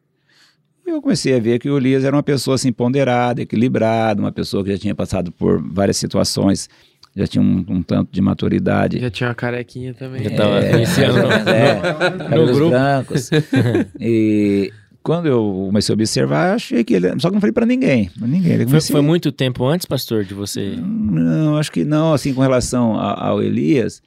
E 0.86 0.90
eu 0.90 1.02
comecei 1.02 1.36
a 1.36 1.40
ver 1.40 1.60
que 1.60 1.70
o 1.70 1.78
Elias 1.78 2.04
era 2.04 2.16
uma 2.16 2.24
pessoa 2.24 2.56
assim 2.56 2.72
ponderada, 2.72 3.41
equilibrada, 3.41 4.20
uma 4.22 4.32
pessoa 4.32 4.64
que 4.64 4.72
já 4.72 4.78
tinha 4.78 4.96
passado 4.96 5.32
por 5.32 5.62
várias 5.72 5.98
situações, 5.98 6.68
já 7.16 7.28
tinha 7.28 7.41
um, 7.41 7.64
um 7.70 7.82
tanto 7.84 8.12
de 8.12 8.22
maturidade. 8.22 9.00
Já 9.00 9.10
tinha 9.10 9.30
uma 9.30 9.36
carequinha 9.36 9.94
também. 9.94 10.24
Já 10.24 10.32
tava 10.36 10.60
É, 10.66 10.76
iniciando 10.76 11.22
no, 11.22 11.32
é, 11.50 12.36
no 12.36 12.46
grupo. 12.54 12.70
brancos. 12.72 13.30
e 14.00 14.72
quando 15.03 15.27
eu 15.27 15.63
comecei 15.67 15.93
a 15.93 15.95
observar, 15.95 16.55
achei 16.55 16.84
que 16.84 16.93
ele. 16.93 17.09
Só 17.19 17.30
que 17.30 17.34
não 17.35 17.41
falei 17.41 17.53
pra 17.53 17.65
ninguém. 17.65 18.09
Pra 18.17 18.27
ninguém. 18.27 18.51
Ele 18.51 18.57
Foi, 18.63 18.65
comecei- 18.67 18.93
foi 18.93 19.01
muito 19.01 19.31
tempo 19.31 19.65
antes, 19.65 19.85
pastor, 19.85 20.23
de 20.26 20.34
você. 20.34 20.76
Não, 20.77 21.57
acho 21.57 21.71
que 21.71 21.84
não. 21.84 22.13
Assim, 22.13 22.34
com 22.34 22.41
relação 22.41 22.95
a- 22.99 23.27
ao 23.27 23.41
Elias, 23.41 24.01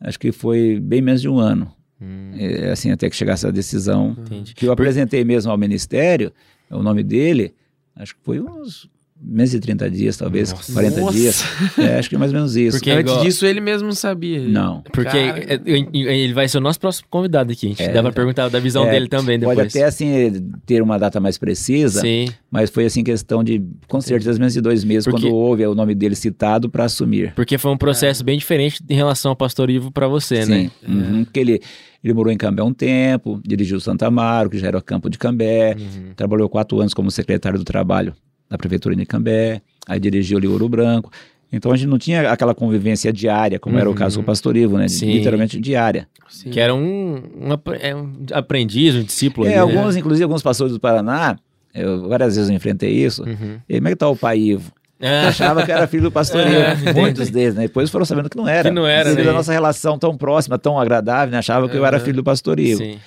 acho 0.00 0.18
que 0.18 0.30
foi 0.32 0.78
bem 0.80 1.00
menos 1.02 1.20
de 1.20 1.28
um 1.28 1.38
ano. 1.38 1.70
Hum, 2.00 2.30
É, 2.36 2.70
assim, 2.70 2.90
até 2.92 3.10
que 3.10 3.16
chegasse 3.16 3.46
a 3.46 3.50
decisão. 3.50 4.16
entendi. 4.18 4.54
Que 4.54 4.66
eu 4.66 4.72
apresentei 4.72 5.24
mesmo 5.24 5.50
ao 5.50 5.58
ministério, 5.58 6.32
o 6.70 6.82
nome 6.82 7.02
dele, 7.02 7.54
acho 7.96 8.14
que 8.14 8.20
foi 8.22 8.40
uns 8.40 8.88
menos 9.20 9.50
de 9.50 9.58
30 9.60 9.90
dias, 9.90 10.16
talvez, 10.16 10.52
Nossa. 10.52 10.72
40 10.72 11.00
Nossa. 11.00 11.12
dias. 11.12 11.44
É, 11.78 11.98
acho 11.98 12.08
que 12.08 12.16
mais 12.16 12.30
ou 12.32 12.36
menos 12.36 12.56
isso. 12.56 12.78
Porque- 12.78 12.90
Antes 12.90 13.10
igual- 13.12 13.24
disso, 13.24 13.44
ele 13.46 13.60
mesmo 13.60 13.86
não 13.88 13.94
sabia. 13.94 14.40
Não. 14.48 14.82
Porque 14.92 15.10
Cara, 15.10 15.38
é, 15.40 15.54
é, 15.54 16.18
ele 16.18 16.32
vai 16.32 16.48
ser 16.48 16.58
o 16.58 16.60
nosso 16.60 16.78
próximo 16.80 17.06
convidado 17.10 17.52
aqui. 17.52 17.66
A 17.66 17.68
gente 17.70 17.82
É, 17.82 17.86
dá 17.86 17.92
pra 17.94 18.00
então. 18.00 18.12
perguntar 18.12 18.48
da 18.48 18.60
visão 18.60 18.84
É, 18.86 18.90
dele 18.92 19.08
também 19.08 19.38
Pode 19.40 19.56
depois. 19.56 19.74
até, 19.76 19.84
assim, 19.84 20.50
ter 20.64 20.80
uma 20.82 20.98
data 20.98 21.18
mais 21.20 21.36
precisa, 21.36 22.00
Sim, 22.00 22.28
mas 22.50 22.70
foi, 22.70 22.84
assim, 22.86 23.02
questão 23.04 23.42
de, 23.44 23.62
com 23.88 24.00
certeza, 24.00 24.38
menos 24.38 24.52
de 24.54 24.60
dois 24.60 24.84
meses, 24.84 25.04
Porque- 25.04 25.22
quando 25.26 25.34
houve 25.34 25.66
o 25.66 25.74
nome 25.74 25.94
dele 25.94 26.14
citado 26.14 26.68
para 26.70 26.84
assumir. 26.84 27.32
porque 27.34 27.58
foi 27.58 27.70
um 27.72 27.76
processo 27.76 28.22
bem 28.24 28.38
diferente 28.38 28.80
em 28.88 28.94
relação 28.94 29.30
ao 29.30 29.36
pastor 29.36 29.68
Ivo 29.70 29.90
pra 29.90 30.06
você, 30.08 30.44
né? 30.46 30.70
Sim, 30.86 30.92
uhum, 30.92 31.24
porque 31.24 31.40
ele, 31.40 31.60
ele 32.02 32.14
morou 32.14 32.32
em 32.32 32.36
Cambé 32.36 32.62
um 32.62 32.72
tempo, 32.72 33.40
dirigiu 33.44 33.80
Santa 33.80 34.06
Amaro, 34.06 34.48
que 34.48 34.58
já 34.58 34.68
era 34.68 34.78
o 34.78 34.82
campo 34.82 35.10
de 35.10 35.18
Cambé, 35.18 35.74
Uhum. 35.78 36.12
trabalhou 36.14 36.48
quatro 36.48 36.80
anos 36.80 36.94
como 36.94 37.10
secretário 37.10 37.58
do 37.58 37.64
trabalho 37.64 38.14
da 38.48 38.56
prefeitura 38.56 38.94
de 38.96 39.04
Cambé, 39.04 39.60
aí 39.86 40.00
dirigiu 40.00 40.38
ali 40.38 40.46
Ouro 40.46 40.68
Branco. 40.68 41.10
Então 41.52 41.72
a 41.72 41.76
gente 41.76 41.88
não 41.88 41.98
tinha 41.98 42.30
aquela 42.30 42.54
convivência 42.54 43.12
diária, 43.12 43.58
como 43.58 43.78
era 43.78 43.88
o 43.88 43.94
caso 43.94 44.18
com 44.18 44.22
o 44.22 44.26
pastor 44.26 44.56
Ivo, 44.56 44.76
né? 44.76 44.82
Uhum. 44.82 44.88
Sim. 44.88 45.12
Literalmente 45.12 45.58
diária. 45.58 46.06
Sim. 46.28 46.50
Que 46.50 46.60
era 46.60 46.74
um, 46.74 47.14
um, 47.16 47.72
é 47.80 47.94
um 47.94 48.12
aprendiz, 48.32 48.94
um 48.94 49.02
discípulo. 49.02 49.46
É, 49.46 49.56
ali, 49.56 49.56
né? 49.56 49.78
alguns, 49.78 49.96
inclusive 49.96 50.24
alguns 50.24 50.42
pastores 50.42 50.74
do 50.74 50.80
Paraná, 50.80 51.38
eu, 51.74 52.06
várias 52.06 52.36
vezes 52.36 52.50
eu 52.50 52.56
enfrentei 52.56 52.92
isso. 52.92 53.22
Uhum. 53.22 53.58
E 53.66 53.76
como 53.76 53.88
é 53.88 53.90
que 53.92 53.96
tá 53.96 54.08
o 54.08 54.16
pai 54.16 54.38
Ivo? 54.38 54.70
Ah, 55.00 55.28
Achava 55.28 55.64
que 55.64 55.72
era 55.72 55.86
filho 55.86 56.02
do 56.02 56.12
pastor 56.12 56.40
É, 56.46 56.72
Ivo. 56.72 57.00
Muitos 57.00 57.30
deles, 57.30 57.54
né? 57.54 57.62
Depois 57.62 57.88
foram 57.88 58.04
sabendo 58.04 58.28
que 58.28 58.36
não 58.36 58.46
era. 58.46 58.68
Que 58.68 58.74
não 58.74 58.86
era, 58.86 59.08
Devido 59.08 59.26
né? 59.26 59.30
à 59.30 59.34
nossa 59.34 59.52
relação 59.52 59.98
tão 59.98 60.16
próxima, 60.18 60.58
tão 60.58 60.78
agradável, 60.78 61.32
né? 61.32 61.38
Achava 61.38 61.66
que 61.68 61.76
eu 61.76 61.86
era 61.86 61.98
filho 61.98 62.16
do 62.16 62.24
pastor 62.24 62.60
Ivo. 62.60 62.82
sim. 62.82 62.98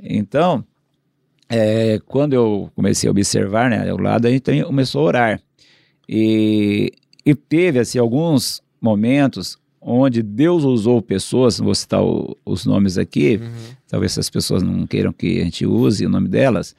Então, 0.00 0.64
é, 1.54 1.98
quando 2.06 2.32
eu 2.32 2.70
comecei 2.74 3.06
a 3.08 3.10
observar, 3.10 3.68
né, 3.70 3.88
ao 3.90 3.98
lado, 3.98 4.26
a 4.26 4.30
gente 4.30 4.64
começou 4.64 5.02
a 5.02 5.04
orar. 5.04 5.42
E, 6.08 6.90
e 7.24 7.34
teve, 7.34 7.78
assim, 7.78 7.98
alguns 7.98 8.62
momentos 8.80 9.58
onde 9.80 10.22
Deus 10.22 10.64
usou 10.64 11.02
pessoas, 11.02 11.58
vou 11.58 11.74
citar 11.74 12.02
o- 12.02 12.36
os 12.44 12.64
nomes 12.64 12.96
aqui, 12.96 13.36
Uhum. 13.36 13.74
talvez 13.88 14.12
essas 14.12 14.30
pessoas 14.30 14.62
não 14.62 14.86
queiram 14.86 15.12
que 15.12 15.40
a 15.40 15.44
gente 15.44 15.66
use 15.66 16.06
o 16.06 16.08
nome 16.08 16.28
delas, 16.28 16.74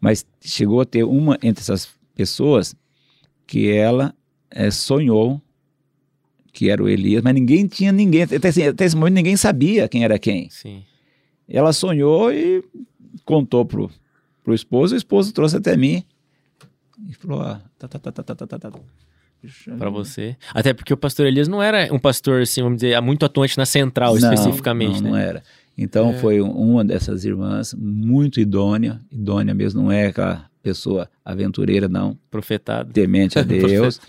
mas 0.00 0.24
chegou 0.40 0.80
a 0.80 0.84
ter 0.84 1.02
uma 1.04 1.38
entre 1.42 1.62
essas 1.62 1.88
pessoas 2.14 2.74
que 3.46 3.70
ela 3.70 4.14
eh, 4.50 4.70
sonhou 4.70 5.40
que 6.52 6.68
era 6.68 6.82
o 6.82 6.88
Elias, 6.88 7.22
mas 7.22 7.32
ninguém 7.34 7.66
tinha 7.66 7.90
ninguém, 7.90 8.22
até, 8.24 8.48
assim, 8.48 8.64
até 8.64 8.84
esse 8.84 8.94
momento 8.94 9.14
ninguém 9.14 9.36
sabia 9.38 9.88
quem 9.88 10.04
era 10.04 10.18
quem. 10.18 10.50
Sim. 10.50 10.82
Ela 11.48 11.72
sonhou 11.72 12.30
e 12.30 12.62
contou 13.24 13.64
pro, 13.64 13.90
pro 14.42 14.54
esposo, 14.54 14.94
o 14.94 14.98
esposo 14.98 15.32
trouxe 15.32 15.56
até 15.56 15.76
mim 15.76 16.04
e 17.08 17.14
falou, 17.14 17.40
ó, 17.40 17.56
tá, 17.78 17.88
tá, 17.88 17.98
tá, 17.98 18.12
tá, 18.12 18.22
tá, 18.22 18.34
tá, 18.34 18.46
tá. 18.46 18.70
tá. 18.70 18.78
Para 19.76 19.90
você. 19.90 20.36
Até 20.54 20.72
porque 20.72 20.94
o 20.94 20.96
pastor 20.96 21.26
Elias 21.26 21.48
não 21.48 21.60
era 21.60 21.92
um 21.92 21.98
pastor, 21.98 22.42
assim, 22.42 22.62
vamos 22.62 22.80
dizer, 22.80 23.00
muito 23.00 23.26
atuante 23.26 23.58
na 23.58 23.66
central, 23.66 24.16
não, 24.16 24.32
especificamente. 24.32 25.02
Não, 25.02 25.10
né? 25.10 25.10
não 25.10 25.16
era. 25.16 25.42
Então 25.76 26.10
é. 26.10 26.18
foi 26.18 26.40
uma 26.40 26.84
dessas 26.84 27.24
irmãs 27.24 27.74
muito 27.74 28.40
idônea, 28.40 29.00
idônea 29.10 29.52
mesmo, 29.52 29.82
não 29.82 29.92
é 29.92 30.06
aquela 30.06 30.46
pessoa 30.62 31.08
aventureira, 31.24 31.88
não. 31.88 32.16
Profetada. 32.30 32.92
Temente 32.92 33.36
a 33.36 33.42
Deus. 33.42 34.00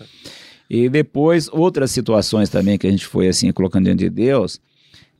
e 0.70 0.88
depois 0.88 1.48
outras 1.50 1.90
situações 1.90 2.48
também 2.48 2.78
que 2.78 2.86
a 2.86 2.90
gente 2.90 3.06
foi 3.06 3.26
assim 3.26 3.50
colocando 3.50 3.86
diante 3.86 4.04
de 4.04 4.10
Deus, 4.10 4.60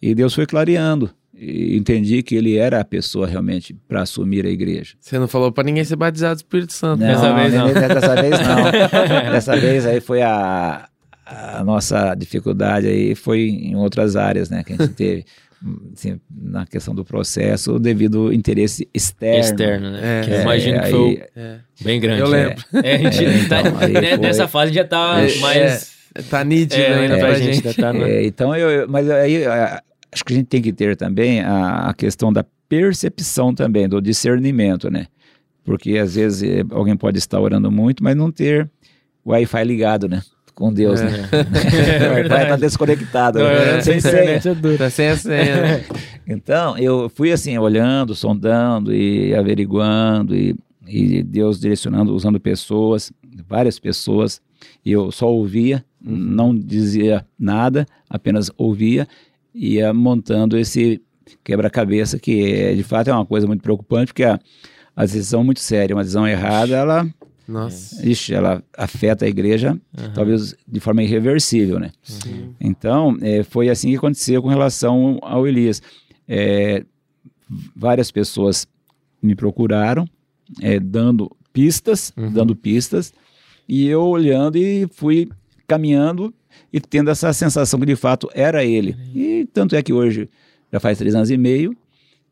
e 0.01 0.15
Deus 0.15 0.33
foi 0.33 0.47
clareando 0.47 1.11
e 1.37 1.77
entendi 1.77 2.23
que 2.23 2.35
ele 2.37 2.57
era 2.57 2.81
a 2.81 2.85
pessoa 2.85 3.27
realmente 3.27 3.75
para 3.89 4.03
assumir 4.03 4.47
a 4.47 4.51
igreja. 4.51 4.95
Você 5.01 5.19
não 5.19 5.27
falou 5.27 5.51
pra 5.51 5.65
ninguém 5.65 5.83
ser 5.85 5.97
batizado 5.97 6.35
do 6.37 6.39
Espírito 6.39 6.73
Santo. 6.73 7.01
Não, 7.01 7.07
Dessa 7.09 7.35
vez 7.35 7.53
não. 7.55 7.65
nem- 7.65 7.75
Dessa 7.75 8.15
vez 8.15 8.31
não. 8.41 8.71
dessa 9.33 9.57
vez 9.57 9.87
aí 9.87 10.01
foi 10.01 10.23
a, 10.23 10.89
a 11.27 11.65
nossa 11.65 12.15
dificuldade 12.15 12.87
aí 12.87 13.15
foi 13.15 13.41
em 13.49 13.75
outras 13.75 14.15
áreas, 14.17 14.49
né, 14.49 14.63
que 14.65 14.73
a 14.75 14.77
gente 14.77 14.95
teve. 14.95 15.25
Assim, 15.95 16.21
na 16.31 16.67
questão 16.67 16.95
do 16.95 17.05
processo, 17.07 17.79
devido 17.79 18.27
ao 18.27 18.33
interesse 18.35 18.87
externo. 18.93 19.41
Externo, 19.41 19.91
né? 19.93 20.21
É. 20.21 20.25
que 20.25 20.31
eu 20.31 20.35
É, 20.37 20.43
imagino 20.43 20.83
que 20.83 20.91
foi 20.91 21.23
É. 21.35 21.57
bem 21.81 22.01
grande. 22.01 22.21
Eu 22.21 22.29
né? 22.29 22.49
lembro. 22.49 22.65
É, 22.87 22.95
a 22.97 22.99
gente 22.99 23.25
É, 23.25 23.49
tá- 23.49 23.61
então, 23.61 23.79
né, 24.03 24.17
nessa 24.19 24.47
fase 24.47 24.75
já 24.75 24.85
tá 24.85 25.23
É, 25.23 25.39
mais. 25.39 25.91
É, 26.15 26.23
tá 26.23 26.45
nítido 26.45 26.83
É, 26.83 26.95
ainda 26.95 27.17
pra 27.19 27.35
gente, 27.35 27.63
gente. 27.63 27.75
tá 27.81 27.93
no- 27.95 28.05
É, 28.05 28.25
então, 28.27 28.55
eu, 28.55 28.69
eu- 28.71 28.89
mas 28.91 29.09
aí 29.09 29.43
acho 30.15 30.25
que 30.25 30.33
a 30.33 30.37
gente 30.37 30.47
tem 30.47 30.63
que 30.63 30.73
ter 30.73 30.97
também 30.97 31.41
a, 31.43 31.89
a 31.91 31.95
questão 31.95 32.33
da 32.33 32.45
percepção 32.69 33.55
também, 33.55 33.87
do 33.89 34.01
discernimento, 34.01 34.91
né? 34.91 35.07
Porque 35.65 35.99
às 35.99 36.15
vezes 36.15 36.43
eh, 36.43 36.65
alguém 36.71 36.97
pode 36.97 37.19
estar 37.19 37.41
orando 37.41 37.71
muito, 37.71 38.03
mas 38.03 38.17
não 38.17 38.31
ter 38.31 38.71
o 39.25 39.31
Wi-Fi 39.31 39.65
ligado, 39.65 40.09
né? 40.09 40.23
Com 40.55 40.73
Deus, 40.73 41.01
É. 41.01 41.05
né? 41.11 41.29
o 42.11 42.13
Wi-Fi 42.15 42.49
tá 42.49 42.57
desconectado, 42.57 43.39
Não, 43.41 43.47
né? 43.47 43.79
é, 43.79 43.81
sem 43.81 44.01
senha. 44.01 44.15
internet 44.15 44.49
é 44.49 44.55
duro. 44.55 44.79
Tá 44.79 44.89
sem 44.91 45.09
a 45.09 45.17
senha. 45.17 45.63
né? 45.63 45.85
Então, 46.27 46.79
eu 46.79 47.11
fui 47.11 47.33
assim, 47.33 47.59
olhando, 47.59 48.15
sondando 48.15 48.95
e 48.95 49.35
averiguando, 49.35 50.35
e, 50.35 50.57
e 50.87 51.23
Deus 51.23 51.61
direcionando, 51.61 52.15
usando 52.15 52.41
pessoas, 52.41 53.13
várias 53.47 53.79
pessoas, 53.79 54.41
e 54.85 54.91
eu 54.93 55.13
só 55.13 55.27
ouvia, 55.31 55.85
não 56.01 56.55
dizia 56.57 57.27
nada, 57.39 57.85
apenas 58.09 58.51
ouvia, 58.57 59.07
ia 59.55 59.93
montando 59.95 60.57
esse 60.59 61.01
quebra-cabeça, 61.43 62.19
que 62.19 62.53
é, 62.53 62.75
de 62.75 62.83
fato 62.83 63.09
é 63.09 63.13
uma 63.13 63.25
coisa 63.27 63.47
muito 63.47 63.63
preocupante, 63.63 64.07
porque 64.13 64.25
a, 64.25 64.39
a 64.97 65.03
decisão 65.05 65.41
é 65.41 65.45
muito 65.45 65.61
séria, 65.61 65.95
uma 65.95 66.03
decisão 66.03 66.27
errada, 66.27 66.75
ela, 66.77 67.09
Nossa. 67.47 68.07
ixi, 68.07 68.35
ela 68.35 68.63
afeta 68.77 69.25
a 69.25 69.29
igreja, 69.29 69.79
Aham. 69.97 70.13
talvez 70.15 70.55
de 70.67 70.81
forma 70.81 71.03
irreversível, 71.03 71.79
né? 71.79 71.91
Sim. 72.03 72.55
Então, 72.61 73.17
eh, 73.23 73.43
foi 73.43 73.69
assim 73.69 73.91
que 73.91 73.97
aconteceu 73.97 74.43
com 74.43 74.49
relação 74.49 75.19
ao 75.23 75.47
Elias. 75.47 75.81
Eh, 76.29 76.85
várias 77.77 78.11
pessoas 78.11 78.67
me 79.23 79.35
procuraram, 79.35 80.07
eh, 80.61 80.81
dando 80.81 81.31
pistas, 81.53 82.13
Uhum. 82.17 82.33
dando 82.33 82.57
pistas, 82.57 83.13
e 83.69 83.87
eu 83.87 84.03
olhando 84.03 84.57
e 84.59 84.87
fui 84.93 85.29
caminhando 85.67 86.35
e 86.75 86.81
tendo 86.81 87.09
essa 87.09 87.33
sensação 87.33 87.79
que 87.79 87.87
de 87.87 87.95
fato 87.95 88.29
era 88.35 88.65
ele. 88.65 88.97
E 89.15 89.49
tanto 89.53 89.77
é 89.77 89.83
que 89.83 89.93
hoje 89.93 90.29
já 90.73 90.81
faz 90.81 90.99
três 90.99 91.15
anos 91.15 91.31
e 91.31 91.37
meio, 91.37 91.77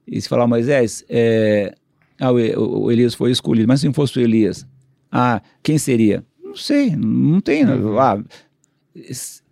e 0.05 0.21
se 0.21 0.29
falar, 0.29 0.49
Moisés, 0.49 1.05
eh, 1.09 1.73
ah, 2.21 2.33
o, 2.33 2.85
o 2.87 2.91
Elias 2.91 3.15
foi 3.15 3.31
escolhido, 3.31 3.69
mas 3.69 3.81
se 3.81 3.87
não 3.87 3.95
fosse 3.95 4.19
o 4.19 4.21
Elias, 4.21 4.67
ah, 5.13 5.41
quem 5.63 5.79
seria? 5.79 6.25
Não 6.43 6.57
sei, 6.57 6.97
não 6.97 7.41
tem. 7.41 7.63
Ah, 7.63 8.21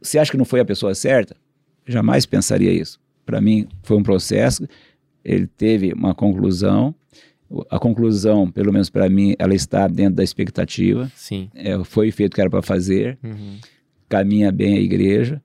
você 0.03 0.19
acha 0.19 0.33
que 0.33 0.37
não 0.37 0.45
foi 0.45 0.59
a 0.59 0.65
pessoa 0.65 0.93
certa? 0.93 1.37
Jamais 1.87 2.27
pensaria 2.27 2.73
isso. 2.73 2.99
Para 3.25 3.41
mim, 3.41 3.69
foi 3.85 3.97
um 3.97 4.03
processo, 4.03 4.67
ele 5.25 5.47
teve 5.47 5.93
uma 5.93 6.15
conclusão, 6.15 6.93
A 7.71 7.79
conclusão, 7.79 8.51
pelo 8.51 8.73
menos 8.73 8.91
para 8.91 9.09
mim, 9.09 9.35
ela 9.39 9.55
está 9.55 9.87
dentro 9.89 10.15
da 10.17 10.25
expectativa. 10.25 11.11
Sim. 11.15 11.49
É, 11.55 11.83
foi 11.85 12.11
feito 12.11 12.33
o 12.33 12.35
que 12.35 12.41
era 12.41 12.51
para 12.51 12.63
fazer, 12.63 13.19
Uhum. 13.23 13.59
Caminha 14.11 14.53
bem 14.53 14.77
a 14.77 14.81
igreja. 14.81 15.41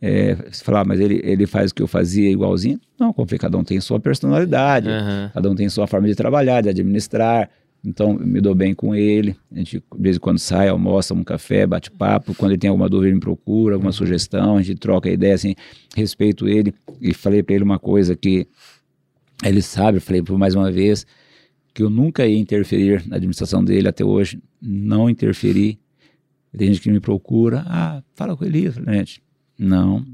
É, 0.00 0.34
você 0.34 0.62
fala, 0.62 0.80
"Ah, 0.80 0.84
mas 0.84 1.00
ele, 1.00 1.20
ele 1.24 1.46
faz 1.46 1.70
o 1.70 1.74
que 1.74 1.82
eu 1.82 1.86
fazia 1.88 2.30
igualzinho? 2.30 2.78
Não, 2.98 3.12
porque 3.12 3.38
cada 3.38 3.56
um 3.56 3.64
tem 3.64 3.80
sua 3.80 3.98
personalidade, 3.98 4.88
Aham. 4.88 5.30
cada 5.32 5.50
um 5.50 5.54
tem 5.54 5.68
sua 5.68 5.86
forma 5.86 6.06
de 6.06 6.14
trabalhar, 6.14 6.60
de 6.60 6.68
administrar. 6.68 7.48
Então, 7.84 8.14
me 8.14 8.40
dou 8.40 8.54
bem 8.54 8.74
com 8.74 8.94
ele. 8.94 9.34
A 9.50 9.58
gente, 9.58 9.78
de 9.78 10.02
vez 10.02 10.16
em 10.16 10.20
quando, 10.20 10.38
sai, 10.38 10.68
almoça, 10.68 11.14
um 11.14 11.24
café, 11.24 11.66
bate 11.66 11.90
papo. 11.90 12.32
Quando 12.34 12.52
ele 12.52 12.58
tem 12.60 12.70
alguma 12.70 12.88
dúvida, 12.88 13.08
ele 13.08 13.14
me 13.16 13.20
procura, 13.20 13.74
alguma 13.74 13.90
sugestão, 13.90 14.56
a 14.56 14.62
gente 14.62 14.78
troca 14.78 15.10
ideia, 15.10 15.34
assim, 15.34 15.54
respeito 15.96 16.48
ele. 16.48 16.72
E 17.00 17.12
falei 17.12 17.42
para 17.42 17.56
ele 17.56 17.64
uma 17.64 17.80
coisa 17.80 18.14
que 18.14 18.46
ele 19.44 19.60
sabe, 19.60 19.98
falei 19.98 20.22
por 20.22 20.38
mais 20.38 20.54
uma 20.54 20.70
vez, 20.70 21.04
que 21.74 21.82
eu 21.82 21.90
nunca 21.90 22.24
ia 22.24 22.38
interferir 22.38 23.02
na 23.08 23.16
administração 23.16 23.64
dele 23.64 23.88
até 23.88 24.04
hoje. 24.04 24.40
Não 24.60 25.10
interferi. 25.10 25.78
Tem 26.56 26.68
gente 26.68 26.80
que 26.80 26.90
me 26.90 27.00
procura, 27.00 27.64
ah, 27.66 28.02
fala 28.14 28.36
com 28.36 28.44
ele, 28.44 28.70
gente. 28.70 29.22
Não. 29.58 30.04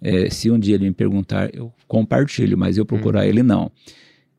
É, 0.00 0.30
se 0.30 0.50
um 0.50 0.58
dia 0.58 0.76
ele 0.76 0.84
me 0.84 0.94
perguntar, 0.94 1.54
eu 1.54 1.72
compartilho, 1.86 2.56
mas 2.56 2.78
eu 2.78 2.86
procurar 2.86 3.26
ele 3.26 3.42
não. 3.42 3.70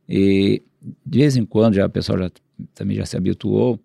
E 0.09 0.63
de 1.05 1.19
vez 1.19 1.37
em 1.37 1.45
quando 1.45 1.75
já 1.75 1.85
o 1.85 1.89
pessoal 1.89 2.17
já, 2.17 2.31
também 2.73 2.97
já 2.97 3.05
se 3.05 3.15
habituou, 3.15 3.79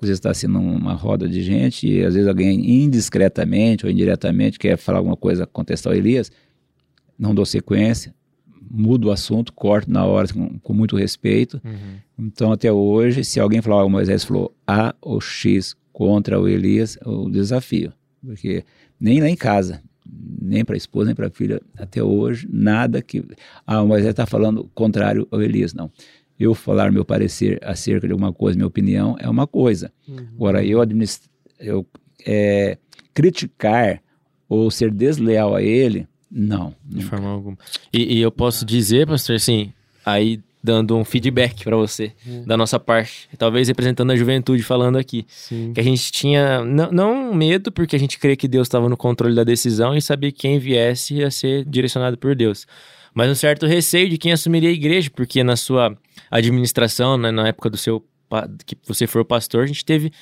vezes 0.00 0.18
está 0.18 0.30
assim 0.30 0.46
numa 0.46 0.94
roda 0.94 1.28
de 1.28 1.42
gente 1.42 1.86
e 1.86 2.04
às 2.04 2.14
vezes 2.14 2.28
alguém 2.28 2.82
indiscretamente 2.82 3.84
ou 3.84 3.92
indiretamente 3.92 4.58
quer 4.58 4.76
falar 4.76 4.98
alguma 4.98 5.16
coisa, 5.16 5.46
contestar 5.46 5.92
o 5.92 5.96
Elias, 5.96 6.30
não 7.18 7.34
dou 7.34 7.44
sequência, 7.44 8.14
mudo 8.70 9.08
o 9.08 9.10
assunto, 9.10 9.52
corto 9.52 9.90
na 9.90 10.04
hora 10.04 10.28
com, 10.32 10.58
com 10.58 10.72
muito 10.72 10.96
respeito. 10.96 11.60
Uhum. 11.64 12.26
Então 12.26 12.52
até 12.52 12.72
hoje, 12.72 13.24
se 13.24 13.38
alguém 13.38 13.60
falar, 13.60 13.84
o 13.84 13.90
Moisés 13.90 14.24
falou 14.24 14.54
A 14.66 14.94
ou 15.00 15.20
X 15.20 15.76
contra 15.92 16.40
o 16.40 16.48
Elias, 16.48 16.98
o 17.04 17.28
desafio, 17.28 17.92
porque 18.24 18.64
nem 18.98 19.20
lá 19.20 19.28
em 19.28 19.36
casa, 19.36 19.82
nem 20.40 20.64
para 20.64 20.74
a 20.74 20.78
esposa, 20.78 21.06
nem 21.06 21.14
para 21.14 21.28
a 21.28 21.30
filha, 21.30 21.60
até 21.76 22.02
hoje, 22.02 22.48
nada 22.50 23.00
que. 23.02 23.24
Ah, 23.66 23.82
o 23.82 23.86
Moisés 23.86 24.10
está 24.10 24.26
falando 24.26 24.70
contrário 24.74 25.26
ao 25.30 25.40
Elias. 25.42 25.72
Não. 25.72 25.90
Eu 26.38 26.54
falar 26.54 26.90
meu 26.90 27.04
parecer 27.04 27.60
acerca 27.62 28.06
de 28.06 28.12
alguma 28.12 28.32
coisa, 28.32 28.56
minha 28.56 28.66
opinião, 28.66 29.16
é 29.18 29.28
uma 29.28 29.46
coisa. 29.46 29.92
Agora, 30.34 30.64
eu, 30.64 30.80
administ... 30.80 31.28
eu 31.58 31.86
é, 32.26 32.78
criticar 33.12 34.02
ou 34.48 34.70
ser 34.70 34.90
desleal 34.90 35.54
a 35.54 35.62
ele, 35.62 36.08
não. 36.30 36.74
De 36.84 37.04
forma 37.04 37.28
alguma. 37.28 37.58
E, 37.92 38.18
e 38.18 38.20
eu 38.20 38.32
posso 38.32 38.64
dizer, 38.64 39.06
pastor, 39.06 39.36
assim, 39.36 39.72
aí 40.04 40.40
dando 40.62 40.96
um 40.96 41.04
feedback 41.04 41.64
para 41.64 41.76
você 41.76 42.12
da 42.46 42.56
nossa 42.56 42.78
parte, 42.78 43.28
talvez 43.38 43.68
representando 43.68 44.10
a 44.10 44.16
juventude 44.16 44.62
falando 44.62 44.98
aqui, 44.98 45.24
Sim. 45.28 45.72
que 45.72 45.80
a 45.80 45.82
gente 45.82 46.12
tinha 46.12 46.62
não, 46.64 46.92
não 46.92 47.34
medo 47.34 47.72
porque 47.72 47.96
a 47.96 47.98
gente 47.98 48.18
crê 48.18 48.36
que 48.36 48.46
Deus 48.46 48.66
estava 48.68 48.88
no 48.88 48.96
controle 48.96 49.34
da 49.34 49.42
decisão 49.42 49.96
e 49.96 50.02
sabia 50.02 50.30
que 50.30 50.38
quem 50.38 50.58
viesse 50.58 51.14
ia 51.14 51.30
ser 51.30 51.64
direcionado 51.64 52.18
por 52.18 52.34
Deus. 52.34 52.66
Mas 53.14 53.30
um 53.30 53.34
certo 53.34 53.66
receio 53.66 54.08
de 54.08 54.18
quem 54.18 54.32
assumiria 54.32 54.68
a 54.68 54.72
igreja, 54.72 55.10
porque 55.14 55.42
na 55.42 55.56
sua 55.56 55.96
administração, 56.30 57.16
né, 57.16 57.30
na 57.30 57.48
época 57.48 57.70
do 57.70 57.76
seu 57.76 58.04
que 58.64 58.76
você 58.86 59.08
for 59.08 59.24
pastor, 59.24 59.64
a 59.64 59.66
gente 59.66 59.84
teve 59.84 60.12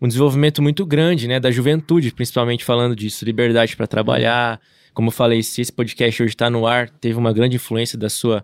um 0.00 0.08
desenvolvimento 0.08 0.62
muito 0.62 0.86
grande, 0.86 1.28
né, 1.28 1.38
da 1.38 1.50
juventude, 1.50 2.10
principalmente 2.12 2.64
falando 2.64 2.96
disso, 2.96 3.24
liberdade 3.24 3.76
para 3.76 3.86
trabalhar. 3.86 4.58
Como 4.94 5.08
eu 5.08 5.12
falei, 5.12 5.42
se 5.42 5.60
esse 5.60 5.70
podcast 5.70 6.22
hoje 6.22 6.32
está 6.32 6.48
no 6.48 6.66
ar, 6.66 6.88
teve 6.88 7.18
uma 7.18 7.32
grande 7.32 7.56
influência 7.56 7.98
da 7.98 8.08
sua 8.08 8.42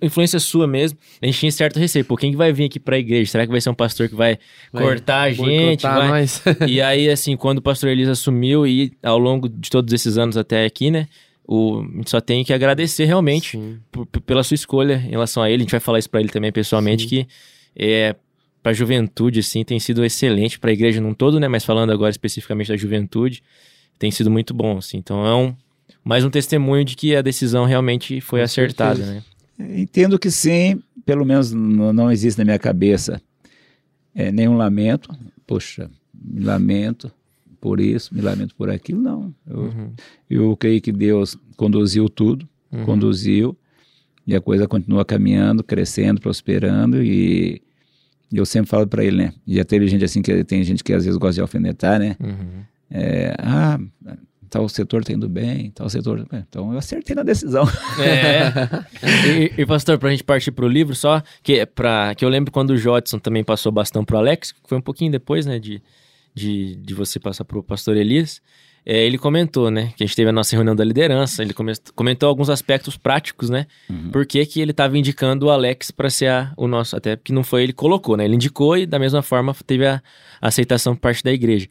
influência 0.00 0.38
sua 0.38 0.66
mesmo. 0.66 0.98
A 1.20 1.26
gente 1.26 1.38
tinha 1.38 1.52
certo 1.52 1.78
receio, 1.78 2.04
pô, 2.04 2.16
quem 2.16 2.30
que 2.30 2.36
vai 2.36 2.52
vir 2.52 2.64
aqui 2.64 2.78
para 2.80 2.96
a 2.96 2.98
igreja? 2.98 3.30
Será 3.30 3.44
que 3.44 3.52
vai 3.52 3.60
ser 3.60 3.70
um 3.70 3.74
pastor 3.74 4.08
que 4.08 4.14
vai, 4.14 4.38
Vai 4.72 4.82
cortar 4.84 5.22
a 5.22 5.32
gente, 5.32 5.82
vai 5.82 6.08
nós. 6.08 6.42
e 6.66 6.80
aí, 6.80 7.08
assim, 7.08 7.36
quando 7.36 7.58
o 7.58 7.62
pastor 7.62 7.90
Elias 7.90 8.08
assumiu 8.08 8.66
e 8.66 8.92
ao 9.02 9.18
longo 9.18 9.48
de 9.48 9.70
todos 9.70 9.92
esses 9.92 10.18
anos 10.18 10.36
até 10.36 10.64
aqui, 10.64 10.90
né? 10.90 11.08
O, 11.44 11.80
a 11.80 11.96
gente 11.96 12.10
só 12.10 12.20
tem 12.20 12.44
que 12.44 12.52
agradecer 12.52 13.04
realmente 13.04 13.58
pela 14.24 14.42
sua 14.44 14.54
escolha 14.54 15.02
em 15.06 15.10
relação 15.10 15.42
a 15.42 15.50
ele. 15.50 15.62
A 15.62 15.64
gente 15.64 15.72
vai 15.72 15.80
falar 15.80 15.98
isso 15.98 16.08
pra 16.08 16.20
ele 16.20 16.28
também 16.28 16.52
pessoalmente, 16.52 17.02
Sim. 17.02 17.08
que 17.08 17.26
é, 17.76 18.14
pra 18.62 18.72
juventude, 18.72 19.40
assim, 19.40 19.64
tem 19.64 19.78
sido 19.80 20.04
excelente 20.04 20.58
pra 20.58 20.72
igreja 20.72 21.00
num 21.00 21.12
todo, 21.12 21.40
né? 21.40 21.48
Mas 21.48 21.64
falando 21.64 21.90
agora 21.90 22.10
especificamente 22.10 22.68
da 22.68 22.76
juventude, 22.76 23.42
tem 23.98 24.10
sido 24.10 24.30
muito 24.30 24.54
bom, 24.54 24.78
assim. 24.78 24.98
Então 24.98 25.26
é 25.26 25.34
um, 25.34 25.54
mais 26.04 26.24
um 26.24 26.30
testemunho 26.30 26.84
de 26.84 26.94
que 26.94 27.14
a 27.14 27.22
decisão 27.22 27.64
realmente 27.64 28.20
foi 28.20 28.40
Com 28.40 28.44
acertada, 28.44 28.96
certeza. 28.96 29.14
né? 29.16 29.22
Entendo 29.58 30.18
que 30.18 30.30
sim, 30.30 30.82
pelo 31.04 31.24
menos 31.24 31.52
não 31.52 32.10
existe 32.10 32.38
na 32.38 32.44
minha 32.44 32.58
cabeça 32.58 33.20
é, 34.14 34.30
nenhum 34.32 34.56
lamento. 34.56 35.08
Poxa, 35.46 35.90
me 36.14 36.40
lamento 36.40 37.10
por 37.60 37.80
isso, 37.80 38.14
me 38.14 38.20
lamento 38.20 38.54
por 38.56 38.68
aquilo. 38.70 39.00
Não. 39.00 39.34
Eu, 39.46 39.58
Uhum. 39.60 39.92
eu 40.28 40.56
creio 40.56 40.80
que 40.80 40.90
Deus 40.92 41.36
conduziu 41.56 42.08
tudo, 42.08 42.48
Uhum. 42.72 42.84
conduziu, 42.84 43.56
e 44.26 44.34
a 44.34 44.40
coisa 44.40 44.66
continua 44.66 45.04
caminhando, 45.04 45.62
crescendo, 45.62 46.20
prosperando. 46.20 47.02
E 47.02 47.60
eu 48.32 48.46
sempre 48.46 48.68
falo 48.70 48.86
para 48.86 49.04
ele, 49.04 49.16
né? 49.18 49.32
Já 49.46 49.64
teve 49.64 49.86
gente 49.88 50.04
assim, 50.04 50.22
que 50.22 50.42
tem 50.44 50.62
gente 50.64 50.82
que 50.82 50.92
às 50.92 51.04
vezes 51.04 51.18
gosta 51.18 51.34
de 51.34 51.40
alfinetar, 51.40 51.98
né? 52.00 52.16
Uhum. 52.20 52.62
É, 52.90 53.34
ah, 53.38 53.78
tal 54.52 54.68
setor 54.68 55.02
tá 55.02 55.14
indo 55.14 55.28
bem, 55.30 55.70
tal 55.70 55.88
setor. 55.88 56.26
é, 56.30 56.44
Então 56.46 56.70
eu 56.72 56.78
acertei 56.78 57.16
na 57.16 57.22
decisão. 57.22 57.64
É. 57.98 58.52
e, 59.56 59.62
e, 59.62 59.66
pastor, 59.66 59.98
pra 59.98 60.10
gente 60.10 60.22
partir 60.22 60.52
pro 60.52 60.68
livro, 60.68 60.94
só 60.94 61.22
que, 61.42 61.64
pra, 61.64 62.14
que 62.14 62.22
eu 62.22 62.28
lembro 62.28 62.52
quando 62.52 62.70
o 62.70 62.76
Jodson 62.76 63.18
também 63.18 63.42
passou 63.42 63.72
bastão 63.72 64.04
pro 64.04 64.18
Alex, 64.18 64.52
que 64.52 64.60
foi 64.68 64.76
um 64.76 64.82
pouquinho 64.82 65.10
depois, 65.10 65.46
né, 65.46 65.58
de, 65.58 65.82
de, 66.34 66.76
de 66.76 66.92
você 66.94 67.18
passar 67.18 67.44
pro 67.46 67.62
pastor 67.62 67.96
Elias. 67.96 68.42
É, 68.84 69.02
ele 69.06 69.16
comentou, 69.16 69.70
né, 69.70 69.92
que 69.96 70.02
a 70.02 70.06
gente 70.06 70.16
teve 70.16 70.28
a 70.28 70.32
nossa 70.32 70.54
reunião 70.56 70.74
da 70.76 70.84
liderança, 70.84 71.40
ele 71.40 71.54
come- 71.54 71.72
comentou 71.94 72.28
alguns 72.28 72.50
aspectos 72.50 72.96
práticos, 72.96 73.48
né, 73.48 73.66
por 74.10 74.26
que 74.26 74.44
que 74.44 74.60
ele 74.60 74.72
tava 74.72 74.98
indicando 74.98 75.46
o 75.46 75.50
Alex 75.50 75.90
para 75.92 76.10
ser 76.10 76.26
a- 76.26 76.52
o 76.56 76.66
nosso, 76.66 76.96
até 76.96 77.14
porque 77.14 77.32
não 77.32 77.44
foi 77.44 77.62
ele 77.62 77.72
que 77.72 77.76
colocou, 77.78 78.16
né, 78.16 78.24
ele 78.24 78.34
indicou 78.34 78.76
e 78.76 78.84
da 78.84 78.98
mesma 78.98 79.22
forma 79.22 79.54
teve 79.64 79.86
a 79.86 80.02
aceitação 80.40 80.94
por 80.96 81.00
parte 81.00 81.22
da 81.22 81.32
igreja. 81.32 81.68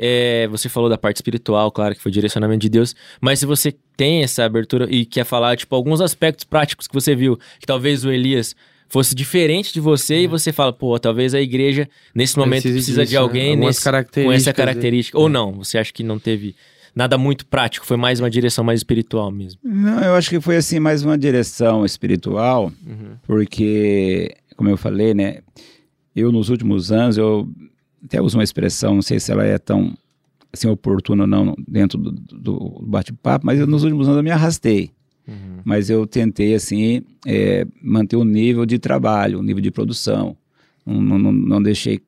É, 0.00 0.46
você 0.48 0.68
falou 0.68 0.88
da 0.88 0.96
parte 0.96 1.16
espiritual, 1.16 1.72
claro 1.72 1.92
que 1.94 2.00
foi 2.00 2.12
direcionamento 2.12 2.60
de 2.60 2.68
Deus, 2.68 2.94
mas 3.20 3.40
se 3.40 3.46
você 3.46 3.74
tem 3.96 4.22
essa 4.22 4.44
abertura 4.44 4.86
e 4.88 5.04
quer 5.04 5.24
falar, 5.24 5.56
tipo, 5.56 5.74
alguns 5.74 6.00
aspectos 6.00 6.44
práticos 6.44 6.86
que 6.86 6.94
você 6.94 7.16
viu, 7.16 7.36
que 7.58 7.66
talvez 7.66 8.04
o 8.04 8.10
Elias 8.10 8.54
fosse 8.88 9.14
diferente 9.14 9.72
de 9.72 9.80
você 9.80 10.20
e 10.22 10.26
você 10.28 10.52
fala, 10.52 10.72
pô, 10.72 10.98
talvez 11.00 11.34
a 11.34 11.40
igreja 11.40 11.88
nesse 12.14 12.38
momento 12.38 12.62
Precise 12.62 12.78
precisa 12.78 13.00
de 13.02 13.08
disso, 13.08 13.20
né? 13.20 13.26
alguém 13.26 13.50
Algumas 13.54 13.84
nesse, 13.84 14.24
com 14.24 14.32
essa 14.32 14.44
dele. 14.46 14.56
característica. 14.56 15.18
Ou 15.18 15.28
não, 15.28 15.52
você 15.52 15.76
acha 15.78 15.92
que 15.92 16.02
não 16.04 16.18
teve 16.18 16.54
nada 16.94 17.18
muito 17.18 17.44
prático, 17.44 17.84
foi 17.84 17.96
mais 17.96 18.18
uma 18.20 18.30
direção 18.30 18.64
mais 18.64 18.80
espiritual 18.80 19.30
mesmo. 19.30 19.60
Não, 19.64 20.00
eu 20.02 20.14
acho 20.14 20.30
que 20.30 20.40
foi 20.40 20.56
assim 20.56 20.78
mais 20.80 21.04
uma 21.04 21.18
direção 21.18 21.84
espiritual, 21.84 22.72
Uhum. 22.86 23.16
porque, 23.26 24.34
como 24.56 24.68
eu 24.70 24.76
falei, 24.76 25.12
né, 25.12 25.40
eu 26.16 26.32
nos 26.32 26.48
últimos 26.48 26.90
anos, 26.90 27.18
eu 27.18 27.48
até 28.04 28.20
uso 28.20 28.36
uma 28.38 28.44
expressão, 28.44 28.94
não 28.94 29.02
sei 29.02 29.18
se 29.20 29.30
ela 29.32 29.44
é 29.44 29.58
tão 29.58 29.96
assim, 30.52 30.68
oportuna 30.68 31.24
ou 31.24 31.26
não 31.26 31.54
dentro 31.66 31.98
do, 31.98 32.10
do 32.12 32.80
bate-papo, 32.86 33.44
mas 33.46 33.58
eu, 33.60 33.66
nos 33.66 33.84
últimos 33.84 34.06
anos 34.06 34.18
eu 34.18 34.24
me 34.24 34.30
arrastei. 34.30 34.90
Uhum. 35.26 35.60
Mas 35.62 35.90
eu 35.90 36.06
tentei, 36.06 36.54
assim, 36.54 37.02
é, 37.26 37.66
manter 37.82 38.16
o 38.16 38.24
nível 38.24 38.64
de 38.64 38.78
trabalho, 38.78 39.38
o 39.38 39.42
nível 39.42 39.62
de 39.62 39.70
produção. 39.70 40.34
Não, 40.86 41.18
não, 41.18 41.32
não- 41.32 41.62
deixei 41.62 42.00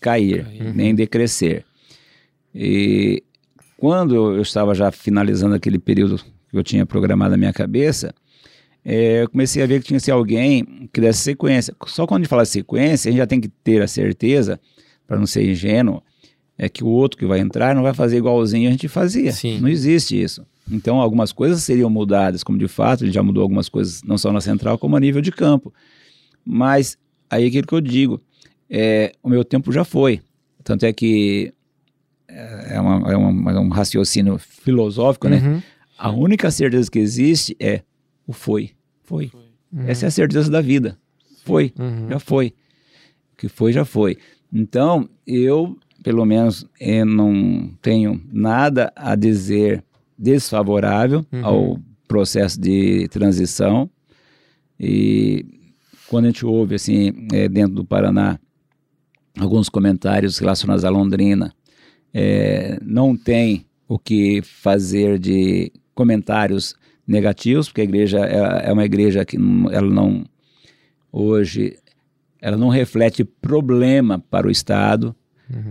cair, 0.00 0.44
Cair. 0.44 0.74
nem 0.76 0.94
decrescer. 0.94 1.64
E 2.54 3.24
quando 3.76 4.14
eu 4.14 4.40
estava 4.40 4.72
já 4.72 4.92
finalizando 4.92 5.56
aquele 5.56 5.80
período 5.80 6.16
que 6.48 6.56
eu 6.56 6.62
tinha 6.62 6.86
programado 6.86 7.32
na 7.32 7.36
minha 7.36 7.52
cabeça, 7.52 8.14
é, 8.84 9.22
eu 9.22 9.28
comecei 9.28 9.60
a 9.60 9.66
ver 9.66 9.80
que 9.80 9.88
tinha 9.88 9.98
que 9.98 10.04
ser 10.04 10.12
alguém 10.12 10.88
que 10.92 11.00
desse 11.00 11.20
sequência. 11.20 11.74
Só 11.88 12.06
quando 12.06 12.20
a 12.20 12.22
gente 12.22 12.30
fala 12.30 12.44
sequência, 12.44 13.08
a 13.08 13.10
gente 13.12 13.18
já 13.18 13.26
tem 13.26 13.40
que 13.40 13.48
ter 13.48 13.82
a 13.82 13.88
certeza, 13.88 14.60
para 15.08 15.18
não 15.18 15.26
ser 15.26 15.44
ingênuo, 15.50 16.00
é 16.56 16.68
que 16.68 16.84
o 16.84 16.88
outro 16.88 17.18
que 17.18 17.26
vai 17.26 17.40
entrar 17.40 17.74
não 17.74 17.82
vai 17.82 17.92
fazer 17.94 18.18
igualzinho 18.18 18.68
a 18.68 18.70
gente 18.70 18.86
fazia. 18.86 19.32
Sim. 19.32 19.58
Não 19.58 19.68
existe 19.68 20.20
isso. 20.20 20.46
Então, 20.70 21.00
algumas 21.00 21.32
coisas 21.32 21.62
seriam 21.62 21.88
mudadas, 21.90 22.44
como 22.44 22.58
de 22.58 22.68
fato 22.68 23.02
ele 23.04 23.10
já 23.10 23.22
mudou 23.22 23.42
algumas 23.42 23.68
coisas, 23.68 24.02
não 24.04 24.16
só 24.18 24.30
na 24.30 24.40
central, 24.40 24.78
como 24.78 24.94
a 24.96 25.00
nível 25.00 25.20
de 25.22 25.32
campo. 25.32 25.72
Mas 26.44 26.96
aí 27.30 27.44
é 27.44 27.48
aquilo 27.48 27.66
que 27.66 27.74
eu 27.74 27.80
digo, 27.80 28.20
é, 28.68 29.12
o 29.22 29.28
meu 29.28 29.44
tempo 29.44 29.72
já 29.72 29.82
foi. 29.84 30.20
Tanto 30.62 30.84
é 30.84 30.92
que 30.92 31.52
é, 32.28 32.74
é 32.76 32.80
uma- 32.80 33.12
é 33.12 33.16
uma- 33.16 33.52
é 33.52 33.58
um 33.58 33.68
raciocínio 33.70 34.36
filosófico, 34.38 35.28
né? 35.28 35.38
Uhum. 35.38 35.62
A 35.96 36.10
única 36.10 36.50
certeza 36.50 36.90
que 36.90 36.98
existe 36.98 37.56
é 37.58 37.80
o 38.26 38.32
foi. 38.34 38.72
Foi. 39.04 39.30
Essa 39.86 40.04
é 40.06 40.08
a 40.08 40.10
certeza 40.10 40.50
da 40.50 40.60
vida. 40.60 40.98
Foi. 41.44 41.72
Uhum. 41.78 42.08
Já 42.10 42.18
foi. 42.18 42.48
O 43.32 43.36
que 43.38 43.48
foi, 43.48 43.72
já 43.72 43.84
foi. 43.86 44.18
Então, 44.52 45.08
eu, 45.26 45.76
pelo 46.02 46.24
menos, 46.24 46.66
eu 46.80 47.04
não 47.04 47.70
tenho 47.82 48.20
nada 48.32 48.92
a 48.96 49.14
dizer 49.14 49.84
desfavorável 50.18 51.24
Uhum. 51.32 51.44
ao 51.44 51.80
processo 52.06 52.60
de 52.60 53.06
transição. 53.08 53.88
E 54.80 55.44
quando 56.08 56.24
a 56.24 56.28
gente 56.28 56.46
ouve, 56.46 56.74
assim, 56.76 57.12
é, 57.32 57.48
dentro 57.48 57.74
do 57.74 57.84
Paraná, 57.84 58.38
alguns 59.38 59.68
comentários 59.68 60.38
relacionados 60.38 60.84
à 60.84 60.90
Londrina, 60.90 61.52
é, 62.12 62.78
não 62.82 63.16
tem 63.16 63.66
o 63.86 63.98
que 63.98 64.40
fazer 64.42 65.18
de 65.18 65.70
comentários 65.94 66.74
negativos, 67.06 67.68
porque 67.68 67.82
a 67.82 67.84
igreja 67.84 68.18
é, 68.20 68.68
é 68.70 68.72
uma 68.72 68.84
igreja 68.84 69.24
que 69.24 69.36
ela 69.70 69.90
não, 69.90 70.24
hoje, 71.12 71.76
ela 72.40 72.56
não 72.56 72.68
reflete 72.68 73.24
problema 73.24 74.18
para 74.30 74.46
o 74.46 74.50
Estado, 74.50 75.14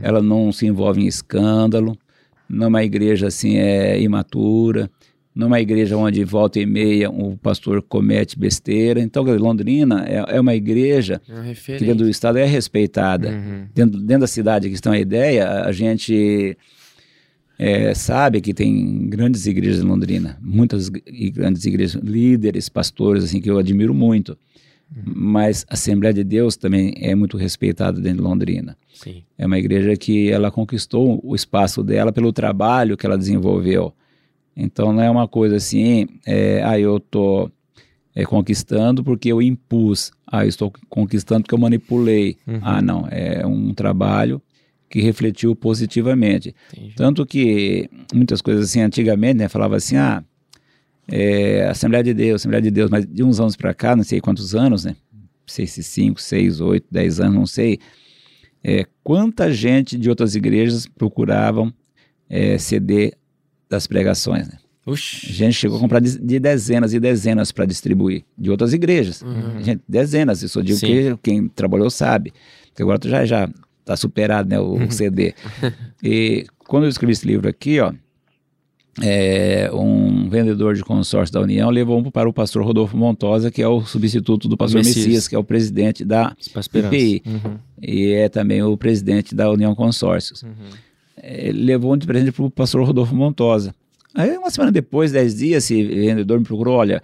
ela 0.02 0.22
não 0.22 0.52
se 0.52 0.66
envolve 0.66 1.02
em 1.02 1.08
escândalo, 1.08 1.98
não 2.50 2.66
é 2.66 2.68
uma 2.68 2.84
igreja 2.84 3.28
assim 3.28 3.58
é 3.58 4.00
imatura, 4.02 4.90
não 5.36 5.46
é 5.46 5.48
uma 5.48 5.62
igreja 5.62 5.96
onde 5.96 6.24
volta 6.24 6.60
e 6.60 6.66
meia 6.66 7.12
o 7.12 7.38
pastor 7.38 7.82
comete 7.84 8.40
besteira. 8.40 9.00
Então, 9.00 9.24
Londrina 9.24 10.04
é, 10.08 10.38
é 10.38 10.42
uma 10.42 10.56
igreja 10.56 11.22
É 11.30 11.54
que 11.54 11.86
dentro 11.86 12.06
do 12.06 12.10
estado 12.10 12.40
é 12.40 12.46
respeitada. 12.46 13.30
Uhum. 13.30 13.68
Dentro, 13.74 14.00
dentro 14.00 14.22
da 14.22 14.28
cidade 14.28 14.68
que 14.68 14.74
está 14.74 14.92
a 14.92 15.00
ideia, 15.00 15.62
a 15.62 15.72
gente 15.72 16.58
é, 17.60 17.94
sabe 17.94 18.42
que 18.42 18.52
tem 18.52 19.08
grandes 19.08 19.46
igrejas 19.46 19.84
em 19.84 19.88
Londrina, 19.88 20.40
muitas 20.42 20.90
grandes 20.90 21.66
igrejas, 21.66 22.02
líderes, 22.02 22.68
pastores, 22.68 23.24
assim, 23.24 23.40
que 23.40 23.50
eu 23.50 23.60
admiro 23.60 23.94
muito. 23.94 24.36
Mas 25.04 25.66
a 25.70 25.74
Assembleia 25.74 26.14
de 26.14 26.24
Deus 26.24 26.56
também 26.56 26.94
é 26.98 27.14
muito 27.14 27.38
respeitada 27.38 28.00
dentro 28.00 28.18
de 28.18 28.24
Londrina. 28.24 28.78
Sim. 28.94 29.24
É 29.38 29.46
uma 29.46 29.60
igreja 29.60 29.96
que 29.96 30.32
ela 30.32 30.50
conquistou 30.50 31.20
o 31.24 31.36
espaço 31.36 31.84
dela 31.84 32.12
pelo 32.12 32.32
trabalho 32.32 32.96
que 32.96 33.06
ela 33.06 33.18
desenvolveu. 33.18 33.94
Então 34.56 34.92
não 34.92 35.04
é 35.04 35.10
uma 35.10 35.28
coisa 35.28 35.58
assim, 35.58 36.08
é, 36.26 36.64
ah, 36.64 36.80
eu 36.80 36.98
estou 36.98 37.52
conquistando 38.26 39.04
porque 39.04 39.32
eu 39.32 39.42
impus, 39.42 40.12
ah, 40.26 40.44
eu 40.44 40.50
estou 40.50 40.74
conquistando 40.90 41.44
porque 41.44 41.54
eu 41.54 41.60
manipulei. 41.60 42.38
Uhum. 42.48 42.60
Ah, 42.64 42.82
não, 42.82 43.08
é 43.12 43.46
um 43.46 43.74
trabalho 43.74 44.42
que 44.90 45.02
refletiu 45.02 45.56
positivamente. 45.56 46.56
Entendi. 46.74 46.96
Tanto 46.96 47.26
que 47.26 47.90
muitas 48.14 48.42
coisas 48.42 48.66
assim, 48.66 48.82
antigamente, 48.82 49.38
né, 49.38 49.50
falava 49.50 49.76
assim, 49.76 49.98
ah, 49.98 50.24
é, 51.08 51.66
Assembleia 51.70 52.04
de 52.04 52.14
Deus, 52.14 52.42
Assembleia 52.42 52.62
de 52.62 52.72
Deus, 52.72 52.90
mas 52.90 53.06
de 53.06 53.24
uns 53.24 53.40
anos 53.40 53.56
para 53.56 53.74
cá, 53.74 53.96
não 53.96 54.04
sei 54.04 54.20
quantos 54.22 54.54
anos, 54.56 54.86
né, 54.86 54.96
não 55.14 55.28
sei 55.46 55.66
se 55.68 55.82
5, 55.84 56.22
6, 56.22 56.60
8, 56.62 56.86
10 56.92 57.20
anos, 57.20 57.36
não 57.36 57.46
sei, 57.48 57.80
é, 58.64 58.86
quanta 59.04 59.52
gente 59.52 59.98
de 59.98 60.10
outras 60.10 60.36
igrejas 60.36 60.86
procuravam 60.88 61.74
é, 62.30 62.58
CD 62.58 63.14
das 63.70 63.88
pregações, 63.88 64.48
né? 64.48 64.58
A 64.86 64.92
Oxi. 64.92 65.32
gente 65.34 65.54
chegou 65.54 65.78
a 65.78 65.82
comprar 65.82 66.00
de, 66.00 66.18
de 66.18 66.40
dezenas 66.40 66.94
e 66.94 67.00
dezenas 67.00 67.52
para 67.52 67.66
distribuir, 67.66 68.24
de 68.38 68.50
outras 68.50 68.72
igrejas. 68.74 69.22
Uhum. 69.22 69.62
Gente, 69.62 69.82
dezenas, 69.88 70.42
isso 70.42 70.60
eu 70.60 70.64
digo 70.64 70.80
Sim. 70.80 70.88
que 70.88 71.18
quem 71.24 71.48
trabalhou 71.50 71.90
sabe. 71.90 72.32
Porque 72.70 72.82
agora 72.84 72.98
tu 72.98 73.10
já 73.10 73.26
já 73.26 73.50
tá 73.84 73.98
superado, 73.98 74.50
né, 74.50 74.58
o 74.60 74.76
Uhum. 74.76 74.90
CD. 74.90 75.34
e 76.02 76.46
quando 76.60 76.84
eu 76.86 76.90
escrevi 76.90 77.12
esse 77.12 77.28
livro 77.28 77.50
aqui, 77.50 77.82
ó, 77.82 77.94
é, 79.02 79.70
um 79.74 80.28
vendedor 80.30 80.74
de 80.74 80.84
consórcio 80.84 81.34
da 81.34 81.42
União 81.42 81.70
levou 81.70 82.00
um 82.00 82.10
para 82.10 82.28
o 82.28 82.34
pastor 82.34 82.64
Rodolfo 82.64 82.98
Montosa, 82.98 83.52
que 83.52 83.62
é 83.62 83.68
o 83.68 83.82
substituto 83.82 84.48
do 84.48 84.58
pastor 84.58 84.80
Messias. 84.80 85.06
Messias, 85.06 85.28
que 85.28 85.36
é 85.36 85.40
o 85.40 85.44
presidente 85.44 86.04
da. 86.04 86.36
IPI. 86.74 87.22
Uhum. 87.26 87.58
e 87.82 88.12
é 88.12 88.30
também 88.30 88.64
o 88.64 88.76
presidente 88.76 89.36
da 89.36 89.50
União 89.52 89.76
Consórcios. 89.76 90.42
Uhum. 90.42 90.50
É, 91.22 91.50
Ele 91.50 91.64
levou 91.64 91.94
um 91.94 91.98
de 91.98 92.08
presente 92.08 92.32
para 92.32 92.46
o 92.46 92.50
pastor 92.50 92.84
Rodolfo 92.86 93.16
Montosa. 93.16 93.74
Aí, 94.16 94.36
uma 94.36 94.50
semana 94.50 94.72
depois, 94.72 95.12
dez 95.12 95.36
dias, 95.36 95.64
esse 95.66 95.84
vendedor 95.84 96.40
me 96.40 96.46
procurou, 96.46 96.78
olha, 96.78 97.00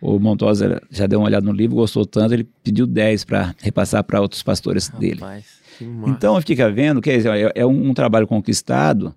o 0.00 0.20
Montosa 0.20 0.80
já 0.88 1.08
deu 1.08 1.18
uma 1.18 1.26
olhada 1.26 1.44
no 1.44 1.52
livro, 1.52 1.74
gostou 1.74 2.06
tanto, 2.06 2.32
ele 2.32 2.48
pediu 2.62 2.86
10 2.86 3.24
para 3.24 3.54
repassar 3.60 4.04
para 4.04 4.20
outros 4.20 4.42
pastores 4.42 4.88
dele. 4.88 5.20
Rapaz. 5.20 5.44
Massa. 5.80 6.10
Então, 6.10 6.40
fica 6.42 6.70
vendo 6.70 7.00
que 7.00 7.10
é, 7.10 7.52
é 7.54 7.66
um, 7.66 7.90
um 7.90 7.94
trabalho 7.94 8.26
conquistado 8.26 9.14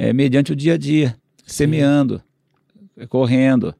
é, 0.00 0.14
mediante 0.14 0.50
o 0.50 0.56
dia 0.56 0.74
a 0.74 0.78
dia, 0.78 1.14
semeando, 1.46 2.22
é, 2.96 3.06
correndo. 3.06 3.74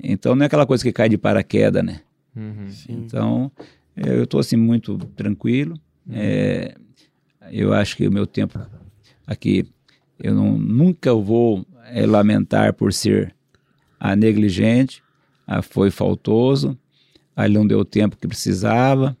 Então, 0.00 0.36
não 0.36 0.44
é 0.44 0.46
aquela 0.46 0.64
coisa 0.64 0.84
que 0.84 0.92
cai 0.92 1.08
de 1.08 1.18
paraquedas, 1.18 1.84
né? 1.84 2.02
Uhum. 2.36 2.68
Sim. 2.68 2.92
Então, 2.92 3.50
é, 3.96 4.10
eu 4.10 4.22
estou 4.22 4.38
assim 4.38 4.54
muito 4.54 4.96
tranquilo. 5.16 5.74
É, 6.08 6.76
eu 7.50 7.74
acho 7.74 7.96
que 7.96 8.06
o 8.06 8.12
meu 8.12 8.28
tempo 8.28 8.60
aqui, 9.26 9.66
eu 10.20 10.36
não, 10.36 10.56
nunca 10.56 11.12
vou 11.12 11.66
é, 11.86 12.06
lamentar 12.06 12.72
por 12.72 12.92
ser 12.92 13.34
a 13.98 14.14
negligente, 14.14 15.02
a 15.48 15.62
foi 15.62 15.90
faltoso, 15.90 16.78
a 17.34 17.44
ele 17.44 17.54
não 17.54 17.66
deu 17.66 17.80
o 17.80 17.84
tempo 17.84 18.16
que 18.16 18.28
precisava, 18.28 19.16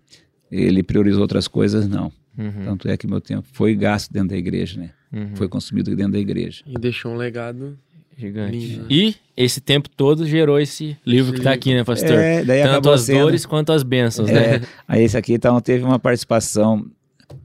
ele 0.48 0.84
priorizou 0.84 1.22
outras 1.22 1.48
coisas, 1.48 1.88
não. 1.88 2.12
Uhum. 2.38 2.64
Tanto 2.66 2.88
é 2.88 2.96
que 2.96 3.08
meu 3.08 3.20
tempo 3.20 3.48
foi 3.52 3.74
gasto 3.74 4.12
dentro 4.12 4.28
da 4.28 4.36
igreja, 4.36 4.80
né? 4.80 4.92
Uhum. 5.12 5.34
Foi 5.34 5.48
consumido 5.48 5.94
dentro 5.96 6.12
da 6.12 6.18
igreja. 6.18 6.62
E 6.66 6.74
deixou 6.78 7.12
um 7.12 7.16
legado. 7.16 7.76
Gigante. 8.16 8.56
Lindo, 8.56 8.80
né? 8.82 8.86
E 8.90 9.14
esse 9.36 9.60
tempo 9.60 9.88
todo 9.88 10.26
gerou 10.26 10.60
esse 10.60 10.96
livro 11.06 11.32
que 11.32 11.40
tá 11.40 11.52
aqui, 11.52 11.74
né, 11.74 11.82
pastor? 11.82 12.10
É, 12.18 12.44
daí 12.44 12.62
Tanto 12.62 12.90
as 12.90 13.00
sendo- 13.02 13.20
dores 13.20 13.46
quanto 13.46 13.72
as 13.72 13.82
bênçãos, 13.82 14.30
né? 14.30 14.56
É, 14.56 14.60
aí 14.86 15.02
esse 15.02 15.16
aqui 15.16 15.32
então 15.32 15.58
teve 15.60 15.84
uma 15.84 15.98
participação 15.98 16.86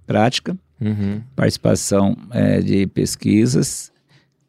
prática, 0.05 0.57
Uhum. 0.81 1.21
participação 1.35 2.17
é, 2.31 2.59
de 2.59 2.85
pesquisas, 2.87 3.89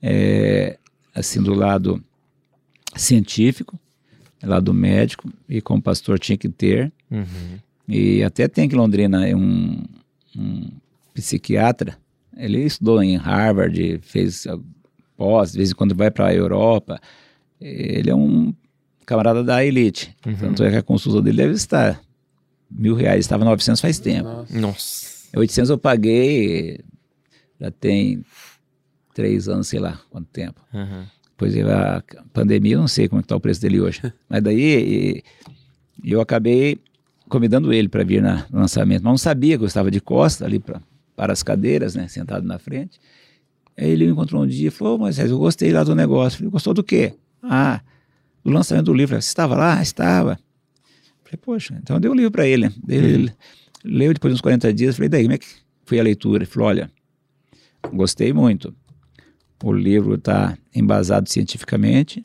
é, 0.02 0.76
assim, 1.14 1.40
do 1.40 1.54
lado 1.54 2.02
científico, 2.96 3.78
lado 4.42 4.72
médico, 4.74 5.32
e 5.48 5.60
como 5.60 5.80
pastor 5.80 6.18
tinha 6.18 6.36
que 6.36 6.48
ter. 6.48 6.92
Uhum. 7.10 7.58
E 7.88 8.22
até 8.24 8.48
tem 8.48 8.68
que 8.68 8.74
em 8.74 8.78
Londrina 8.78 9.26
é 9.26 9.34
um, 9.34 9.84
um 10.36 10.68
psiquiatra, 11.14 11.96
ele 12.36 12.62
estudou 12.62 13.02
em 13.02 13.16
Harvard, 13.16 13.98
fez 14.02 14.46
pós, 15.16 15.52
de 15.52 15.58
vez 15.58 15.70
em 15.70 15.74
quando 15.74 15.94
vai 15.94 16.10
para 16.10 16.26
a 16.26 16.34
Europa. 16.34 17.00
Ele 17.60 18.10
é 18.10 18.14
um 18.14 18.54
camarada 19.06 19.42
da 19.42 19.64
elite. 19.64 20.14
Uhum. 20.26 20.36
Tanto 20.36 20.64
é 20.64 20.70
que 20.70 20.76
a 20.76 20.82
consulta 20.82 21.22
dele 21.22 21.38
deve 21.38 21.54
estar 21.54 22.00
mil 22.70 22.94
reais, 22.94 23.20
estava 23.20 23.44
900 23.44 23.80
faz 23.80 23.98
tempo. 23.98 24.28
Nossa. 24.28 24.60
Nossa. 24.60 25.16
800 25.34 25.70
eu 25.70 25.78
paguei, 25.78 26.80
já 27.60 27.70
tem 27.70 28.24
três 29.14 29.48
anos, 29.48 29.68
sei 29.68 29.80
lá 29.80 30.00
quanto 30.10 30.28
tempo. 30.28 30.60
Uhum. 30.72 31.04
Pois 31.36 31.54
é, 31.54 31.62
a 31.62 32.02
pandemia, 32.32 32.74
eu 32.74 32.80
não 32.80 32.88
sei 32.88 33.08
como 33.08 33.20
está 33.20 33.36
o 33.36 33.40
preço 33.40 33.60
dele 33.60 33.80
hoje. 33.80 34.00
Mas 34.28 34.42
daí 34.42 35.22
eu 36.04 36.20
acabei 36.20 36.78
convidando 37.28 37.72
ele 37.72 37.88
para 37.88 38.04
vir 38.04 38.22
na, 38.22 38.46
no 38.50 38.60
lançamento. 38.60 39.02
Mas 39.02 39.12
não 39.12 39.18
sabia 39.18 39.56
que 39.56 39.64
eu 39.64 39.68
estava 39.68 39.90
de 39.90 40.00
costa 40.00 40.44
ali 40.44 40.58
pra, 40.58 40.80
para 41.16 41.32
as 41.32 41.42
cadeiras, 41.42 41.94
né, 41.94 42.06
sentado 42.06 42.46
na 42.46 42.58
frente. 42.58 43.00
Aí 43.76 43.90
ele 43.90 44.06
me 44.06 44.12
encontrou 44.12 44.42
um 44.42 44.46
dia 44.46 44.68
e 44.68 44.70
falou, 44.70 44.94
"Ô, 44.94 44.98
Moisés, 44.98 45.30
eu 45.30 45.38
gostei 45.38 45.72
lá 45.72 45.82
do 45.82 45.94
negócio. 45.94 46.36
Eu 46.36 46.38
falei, 46.38 46.50
gostou 46.50 46.74
do 46.74 46.84
quê? 46.84 47.14
Ah, 47.42 47.80
do 48.44 48.50
lançamento 48.50 48.86
do 48.86 48.94
livro. 48.94 49.08
Falei, 49.10 49.22
Você 49.22 49.28
estava 49.28 49.56
lá? 49.56 49.82
Estava. 49.82 50.32
Eu 50.32 51.24
falei, 51.24 51.40
poxa, 51.42 51.78
então 51.82 51.96
eu 51.96 52.00
dei 52.00 52.10
o 52.10 52.14
livro 52.14 52.30
para 52.30 52.46
ele. 52.46 52.70
Ele 52.88 53.32
leu 53.84 54.12
depois 54.12 54.32
de 54.32 54.36
uns 54.36 54.40
40 54.40 54.72
dias. 54.72 54.96
Falei, 54.96 55.08
daí, 55.08 55.22
como 55.24 55.34
é 55.34 55.38
que 55.38 55.46
foi 55.84 55.98
a 55.98 56.02
leitura? 56.02 56.44
Ele 56.44 56.50
falou, 56.50 56.68
olha, 56.68 56.90
gostei 57.92 58.32
muito. 58.32 58.74
O 59.62 59.72
livro 59.72 60.14
está 60.14 60.56
embasado 60.74 61.28
cientificamente. 61.28 62.24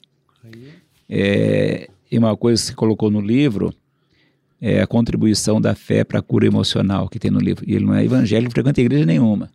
É, 1.09 1.89
e 2.11 2.17
uma 2.17 2.35
coisa 2.37 2.61
que 2.61 2.67
você 2.67 2.75
colocou 2.75 3.09
no 3.09 3.21
livro 3.21 3.73
é 4.61 4.81
a 4.81 4.87
contribuição 4.87 5.59
da 5.59 5.73
fé 5.73 6.03
para 6.03 6.19
a 6.19 6.21
cura 6.21 6.45
emocional 6.45 7.09
que 7.09 7.17
tem 7.17 7.31
no 7.31 7.39
livro. 7.39 7.65
E 7.67 7.73
ele 7.75 7.85
não 7.85 7.95
é 7.95 8.05
evangélico, 8.05 8.49
não 8.49 8.51
frequenta 8.51 8.79
igreja 8.79 9.05
nenhuma. 9.05 9.49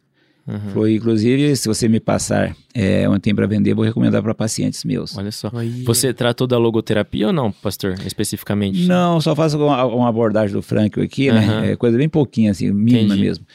Uhum. 0.46 0.70
Foi, 0.72 0.94
inclusive, 0.94 1.56
se 1.56 1.66
você 1.66 1.88
me 1.88 1.98
passar 1.98 2.54
é, 2.72 3.08
onde 3.08 3.18
tem 3.20 3.34
para 3.34 3.46
vender, 3.46 3.74
vou 3.74 3.84
recomendar 3.84 4.22
para 4.22 4.32
pacientes 4.34 4.84
meus. 4.84 5.16
Olha 5.18 5.32
só. 5.32 5.50
Aí, 5.54 5.82
Você 5.84 6.14
tratou 6.14 6.46
da 6.46 6.56
logoterapia 6.56 7.26
ou 7.28 7.32
não, 7.32 7.50
pastor, 7.50 7.94
especificamente? 8.06 8.86
Não, 8.86 9.20
só 9.20 9.34
faço 9.34 9.58
uma, 9.58 9.84
uma 9.84 10.08
abordagem 10.08 10.54
do 10.54 10.62
Frank 10.62 11.00
aqui, 11.00 11.30
Aham. 11.30 11.62
né? 11.62 11.72
É 11.72 11.76
coisa 11.76 11.98
bem 11.98 12.08
pouquinha, 12.08 12.52
assim, 12.52 12.70
mínima 12.72 13.06
Entendi. 13.14 13.22
mesmo. 13.22 13.46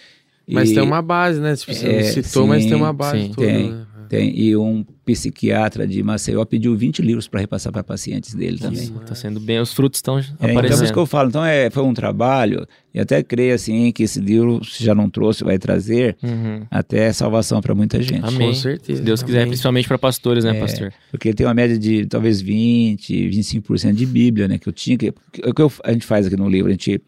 Mas 0.49 0.69
E- 0.69 0.73
tem 0.73 0.83
uma 0.83 1.01
base, 1.01 1.39
né? 1.39 1.55
Tipo, 1.55 1.73
você 1.73 1.87
É, 1.87 2.03
citou, 2.03 2.45
mas 2.45 2.63
sim, 2.63 2.69
tem 2.69 2.77
uma 2.77 2.91
base 2.91 3.23
sim, 3.27 3.31
toda. 3.33 3.47
tem. 3.47 3.69
né? 3.71 3.85
Tem, 4.11 4.37
e 4.37 4.57
um 4.57 4.83
psiquiatra 5.05 5.87
de 5.87 6.03
Maceió 6.03 6.43
pediu 6.43 6.75
20 6.75 7.01
livros 7.01 7.29
para 7.29 7.39
repassar 7.39 7.71
para 7.71 7.81
pacientes 7.81 8.33
dele 8.35 8.57
também. 8.57 8.83
Isso, 8.83 8.91
tá 9.05 9.15
sendo 9.15 9.39
bem. 9.39 9.57
Os 9.61 9.71
frutos 9.71 9.99
estão 9.99 10.17
É, 10.19 10.21
então, 10.21 10.49
é 10.49 10.51
aparecendo. 10.51 10.83
isso 10.83 10.91
que 10.91 10.99
eu 10.99 11.05
falo. 11.05 11.29
Então, 11.29 11.45
é, 11.45 11.69
foi 11.69 11.81
um 11.83 11.93
trabalho, 11.93 12.67
e 12.93 12.99
até 12.99 13.23
creio, 13.23 13.55
assim, 13.55 13.89
que 13.93 14.03
esse 14.03 14.19
livro, 14.19 14.61
se 14.65 14.83
já 14.83 14.93
não 14.93 15.09
trouxe, 15.09 15.45
vai 15.45 15.57
trazer 15.57 16.17
Uhum. 16.21 16.65
até 16.69 17.13
salvação 17.13 17.61
para 17.61 17.73
muita 17.73 18.01
gente. 18.01 18.25
Amém. 18.25 18.49
Com 18.49 18.53
certeza, 18.53 18.99
Se 18.99 19.05
Deus 19.05 19.23
quiser, 19.23 19.37
amém. 19.43 19.51
principalmente 19.51 19.87
para 19.87 19.97
pastores, 19.97 20.43
né, 20.43 20.57
É. 20.57 20.59
pastor? 20.59 20.91
Porque 21.09 21.29
ele 21.29 21.35
tem 21.35 21.47
uma 21.47 21.53
média 21.53 21.79
de 21.79 22.05
talvez 22.05 22.41
20, 22.41 23.29
25% 23.29 23.95
de 23.95 24.05
Bíblia, 24.05 24.45
né? 24.49 24.57
Que 24.57 24.67
eu 24.67 24.73
tinha 24.73 24.97
que. 24.97 25.13
O 25.45 25.53
que 25.53 25.61
eu- 25.61 25.71
a 25.85 25.93
gente 25.93 26.05
faz 26.05 26.27
aqui 26.27 26.35
no 26.35 26.49
livro? 26.49 26.67
A 26.67 26.71
gente 26.73 27.01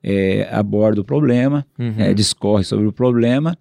é, 0.00 0.48
aborda 0.52 1.00
o 1.00 1.04
problema, 1.04 1.66
Uhum. 1.76 1.94
é, 1.98 2.14
discorre 2.14 2.62
sobre 2.62 2.86
o 2.86 2.92
problema, 2.92 3.58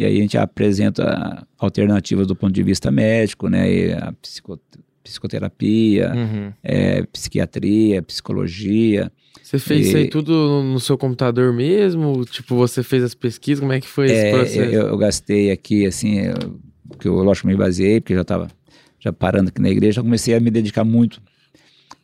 e 0.00 0.04
aí 0.06 0.18
a 0.18 0.20
gente 0.22 0.38
apresenta 0.38 1.46
alternativas 1.58 2.26
do 2.26 2.34
ponto 2.34 2.52
de 2.52 2.62
vista 2.62 2.90
médico, 2.90 3.48
né? 3.48 3.70
E 3.70 3.92
a 3.92 4.12
psico- 4.22 4.58
psicoterapia, 5.04 6.12
Uhum. 6.14 6.52
é, 6.62 7.02
psiquiatria, 7.06 8.02
psicologia. 8.02 9.12
Você 9.42 9.58
fez 9.58 9.88
isso 9.88 9.96
aí 9.96 10.04
E- 10.04 10.08
tudo 10.08 10.62
no 10.62 10.80
seu 10.80 10.96
computador 10.96 11.52
mesmo? 11.52 12.24
Tipo, 12.24 12.56
você 12.56 12.82
fez 12.82 13.02
as 13.02 13.14
pesquisas? 13.14 13.60
Como 13.60 13.72
é 13.72 13.80
que 13.80 13.88
foi 13.88 14.06
esse 14.06 14.26
É, 14.26 14.30
processo? 14.30 14.58
eu, 14.74 14.88
eu 14.88 14.96
gastei 14.96 15.50
aqui, 15.50 15.86
assim, 15.86 16.20
eu, 16.20 16.58
que 16.98 17.06
eu, 17.08 17.14
lógico, 17.16 17.46
me 17.48 17.56
baseei, 17.56 18.00
porque 18.00 18.14
já 18.14 18.22
estava 18.22 18.48
já 18.98 19.12
parando 19.12 19.48
aqui 19.48 19.60
na 19.60 19.70
igreja, 19.70 20.00
eu 20.00 20.04
comecei 20.04 20.34
a 20.34 20.40
me 20.40 20.50
dedicar 20.50 20.84
muito. 20.84 21.20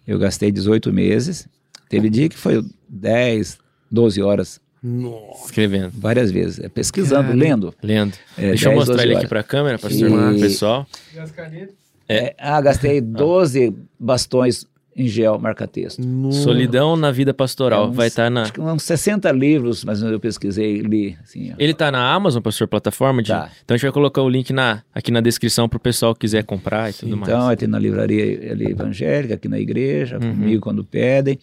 Eu 0.06 0.18
gastei 0.18 0.50
18 0.50 0.92
meses. 0.92 1.48
Teve 1.88 2.08
dia 2.10 2.28
que 2.28 2.36
foi 2.36 2.64
10, 2.88 3.58
12 3.90 4.20
horas, 4.22 4.60
Nossa. 4.82 5.46
Escrevendo. 5.46 5.90
várias 5.94 6.30
vezes, 6.30 6.58
é, 6.60 6.68
pesquisando, 6.68 7.24
Cara. 7.28 7.34
lendo. 7.34 7.74
Lendo. 7.82 8.14
É, 8.38 8.48
Deixa 8.48 8.66
eu 8.66 8.70
10, 8.70 8.74
mostrar 8.76 8.94
12 8.96 9.02
ele 9.06 9.12
aqui 9.12 9.18
horas. 9.20 9.28
pra 9.28 9.42
câmera, 9.42 9.78
pastor, 9.78 10.34
E- 10.36 10.40
pessoal. 10.40 10.86
E 11.14 11.18
as 11.18 11.30
canetas? 11.30 11.74
É, 12.08 12.34
ah, 12.38 12.60
gastei 12.60 13.00
12 13.00 13.74
bastões 13.98 14.64
em 14.96 15.06
gel 15.06 15.38
marca-texto. 15.38 16.00
Solidão 16.32 16.96
na 16.96 17.10
vida 17.10 17.34
pastoral. 17.34 17.84
É 17.84 17.88
uns- 17.88 17.96
Vai 17.96 18.06
estar 18.06 18.30
na. 18.30 18.42
Acho 18.42 18.52
que 18.54 18.60
uns 18.60 18.82
60 18.82 19.30
livros, 19.32 19.84
mas 19.84 20.00
eu 20.02 20.18
pesquisei 20.18 20.76
e 20.76 20.80
li. 20.80 21.16
Assim. 21.22 21.52
Ele 21.58 21.74
tá 21.74 21.90
na 21.92 22.12
Amazon, 22.12 22.40
pastor, 22.42 22.66
plataforma? 22.66 23.22
De... 23.22 23.28
Tá. 23.28 23.50
Então 23.64 23.74
a 23.74 23.78
gente 23.78 23.82
vai 23.84 23.92
colocar 23.92 24.22
o 24.22 24.28
link 24.28 24.52
na... 24.52 24.82
aqui 24.94 25.10
na 25.10 25.20
descrição 25.20 25.68
pro 25.68 25.78
pessoal 25.78 26.14
que 26.14 26.20
quiser 26.20 26.44
comprar 26.44 26.90
e 26.90 26.92
tudo 26.94 27.14
Então, 27.16 27.38
mais. 27.40 27.50
eu 27.50 27.56
tenho 27.58 27.70
na 27.70 27.78
livraria 27.78 28.52
ali, 28.52 28.70
evangélica, 28.70 29.34
aqui 29.34 29.48
na 29.48 29.58
igreja, 29.58 30.16
Uhum. 30.16 30.30
comigo 30.30 30.62
quando 30.62 30.82
pedem. 30.84 31.38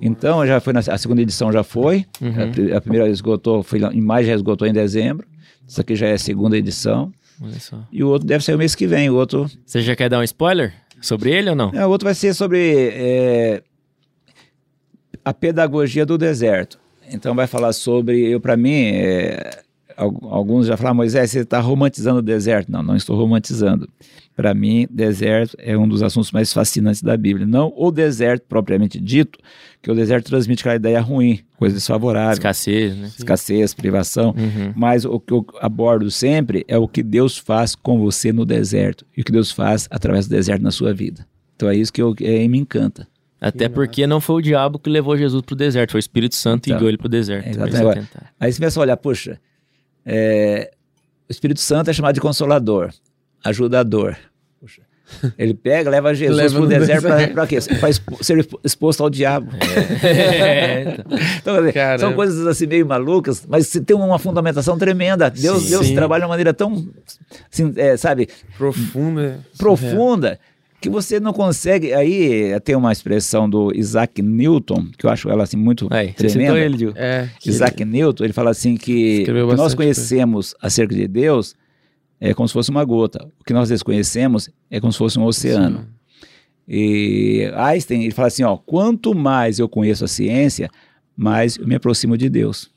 Então, 0.00 0.46
já 0.46 0.60
foi 0.60 0.72
na, 0.72 0.80
a 0.80 0.98
segunda 0.98 1.20
edição 1.20 1.52
já 1.52 1.62
foi. 1.62 2.06
Uhum. 2.20 2.72
A, 2.72 2.76
a 2.78 2.80
primeira 2.80 3.08
esgotou, 3.08 3.62
foi 3.62 3.78
lá- 3.78 3.92
em 3.92 4.00
maio 4.00 4.26
já 4.26 4.34
esgotou 4.34 4.66
em 4.66 4.72
dezembro. 4.72 5.26
Isso 5.66 5.80
aqui 5.80 5.94
já 5.94 6.06
é 6.08 6.12
a 6.14 6.18
segunda 6.18 6.56
edição. 6.56 7.12
Olha 7.42 7.58
só. 7.58 7.78
E 7.90 8.02
o 8.04 8.08
outro 8.08 8.26
deve 8.28 8.44
ser 8.44 8.54
o 8.54 8.58
mês 8.58 8.74
que 8.74 8.86
vem. 8.86 9.10
O 9.10 9.14
outro, 9.16 9.50
Você 9.66 9.82
já 9.82 9.96
quer 9.96 10.08
dar 10.08 10.20
um 10.20 10.22
spoiler 10.22 10.72
sobre 11.06 11.30
ele 11.30 11.50
ou 11.50 11.56
não? 11.56 11.70
é, 11.74 11.86
o 11.86 11.90
outro 11.90 12.06
vai 12.06 12.14
ser 12.14 12.34
sobre 12.34 12.90
é, 12.92 13.62
a 15.24 15.32
pedagogia 15.32 16.06
do 16.06 16.16
deserto. 16.18 16.78
Então, 17.10 17.34
vai 17.34 17.46
falar 17.46 17.72
sobre, 17.72 18.30
eu 18.30 18.40
para 18.40 18.56
mim, 18.56 18.92
é, 18.94 19.63
alguns 19.96 20.66
já 20.66 20.76
falaram, 20.76 20.96
Moisés, 20.96 21.30
você 21.30 21.40
está 21.40 21.60
romantizando 21.60 22.18
o 22.18 22.22
deserto. 22.22 22.70
Não, 22.70 22.82
não 22.82 22.96
estou 22.96 23.16
romantizando. 23.16 23.88
Para 24.36 24.52
mim, 24.52 24.86
deserto 24.90 25.56
é 25.60 25.76
um 25.78 25.86
dos 25.86 26.02
assuntos 26.02 26.32
mais 26.32 26.52
fascinantes 26.52 27.02
da 27.02 27.16
Bíblia. 27.16 27.46
Não 27.46 27.72
o 27.76 27.90
deserto 27.92 28.44
propriamente 28.48 29.00
dito, 29.00 29.38
que 29.80 29.90
o 29.90 29.94
deserto 29.94 30.26
transmite 30.26 30.62
aquela 30.62 30.74
ideia 30.74 31.00
ruim, 31.00 31.40
coisa 31.56 31.76
desfavorável, 31.76 32.32
Escassez, 32.32 32.96
né? 32.96 33.10
escassez, 33.16 33.74
privação. 33.74 34.34
Uhum. 34.36 34.72
Mas 34.74 35.04
o 35.04 35.20
que 35.20 35.32
eu 35.32 35.46
abordo 35.60 36.10
sempre 36.10 36.64
é 36.66 36.76
o 36.76 36.88
que 36.88 37.02
Deus 37.02 37.38
faz 37.38 37.74
com 37.76 37.98
você 38.00 38.32
no 38.32 38.44
deserto 38.44 39.06
e 39.16 39.20
o 39.20 39.24
que 39.24 39.30
Deus 39.30 39.52
faz 39.52 39.86
através 39.90 40.26
do 40.26 40.30
deserto 40.30 40.62
na 40.62 40.70
sua 40.72 40.92
vida. 40.92 41.26
Então 41.54 41.68
é 41.68 41.76
isso 41.76 41.92
que 41.92 42.02
eu, 42.02 42.14
é, 42.20 42.48
me 42.48 42.58
encanta. 42.58 43.06
Até 43.40 43.68
porque 43.68 44.06
não 44.06 44.20
foi 44.20 44.36
o 44.36 44.40
diabo 44.40 44.78
que 44.78 44.88
levou 44.88 45.16
Jesus 45.18 45.42
pro 45.42 45.54
deserto, 45.54 45.90
foi 45.90 45.98
o 45.98 46.00
Espírito 46.00 46.34
Santo 46.34 46.66
Então, 46.66 46.78
guiou 46.78 46.88
ele 46.88 46.96
pro 46.96 47.08
deserto. 47.10 47.46
é, 47.46 47.50
exatamente. 47.50 47.76
se 47.76 47.82
Agora. 47.82 48.08
Aí 48.40 48.50
você 48.50 48.58
começa 48.58 48.80
a 48.80 48.82
olhar, 48.82 48.96
puxa, 48.96 49.38
é, 50.06 50.70
o 51.28 51.32
Espírito 51.32 51.60
Santo 51.60 51.90
é 51.90 51.92
chamado 51.92 52.14
de 52.14 52.20
consolador, 52.20 52.90
ajudador. 53.44 54.16
Ele 55.38 55.52
pega, 55.52 55.90
leva 55.90 56.14
Jesus 56.14 56.36
Leva 56.36 56.54
para 56.54 56.58
o 56.58 56.62
no 56.62 56.68
deserto 56.68 57.02
deserto. 57.02 57.34
para 57.34 57.46
quê? 57.46 57.58
Para 57.78 57.92
ser 58.22 58.48
exposto 58.64 59.02
ao 59.02 59.10
diabo. 59.10 59.50
É, 60.02 60.96
então. 60.98 61.58
Então, 61.58 61.72
Caramba. 61.72 61.98
são 61.98 62.12
coisas 62.14 62.46
assim 62.46 62.66
meio 62.66 62.86
malucas, 62.86 63.44
mas 63.46 63.68
tem 63.70 63.94
uma 63.94 64.18
fundamentação 64.18 64.78
tremenda. 64.78 65.30
Deus, 65.30 65.62
Sim. 65.64 65.70
Deus 65.70 65.86
Sim. 65.88 65.94
trabalha 65.94 66.20
de 66.20 66.24
uma 66.24 66.30
maneira 66.30 66.54
tão, 66.54 66.88
assim, 67.52 67.72
é, 67.76 67.96
sabe, 67.96 68.28
Profunda. 68.56 69.40
profunda 69.58 70.40
que 70.84 70.90
você 70.90 71.18
não 71.18 71.32
consegue. 71.32 71.92
Aí 71.92 72.58
tem 72.60 72.76
uma 72.76 72.92
expressão 72.92 73.48
do 73.48 73.72
Isaac 73.74 74.20
Newton 74.20 74.88
que 74.96 75.06
eu 75.06 75.10
acho 75.10 75.30
ela 75.30 75.42
assim 75.44 75.56
muito 75.56 75.88
Aí, 75.90 76.12
tremenda. 76.12 76.58
ele. 76.58 76.92
É. 76.94 77.28
Isaac 77.44 77.84
Newton, 77.84 78.24
ele 78.24 78.32
fala 78.32 78.50
assim 78.50 78.76
que 78.76 79.24
que 79.24 79.32
nós 79.32 79.74
conhecemos 79.74 80.54
acerca 80.60 80.94
de 80.94 81.08
Deus 81.08 81.54
é 82.20 82.32
como 82.32 82.46
se 82.46 82.52
fosse 82.54 82.70
uma 82.70 82.84
gota. 82.84 83.26
O 83.40 83.44
que 83.44 83.52
nós 83.52 83.68
desconhecemos 83.68 84.50
é 84.70 84.80
como 84.80 84.92
se 84.92 84.98
fosse 84.98 85.18
um 85.18 85.24
oceano. 85.24 85.86
E 86.66 87.50
Einstein, 87.54 88.02
ele 88.04 88.12
fala 88.12 88.28
assim, 88.28 88.42
ó, 88.42 88.56
quanto 88.56 89.14
mais 89.14 89.58
eu 89.58 89.68
conheço 89.68 90.04
a 90.04 90.08
ciência, 90.08 90.70
mais 91.16 91.56
eu 91.56 91.66
me 91.66 91.74
aproximo 91.74 92.16
de 92.16 92.30
Deus. 92.30 92.70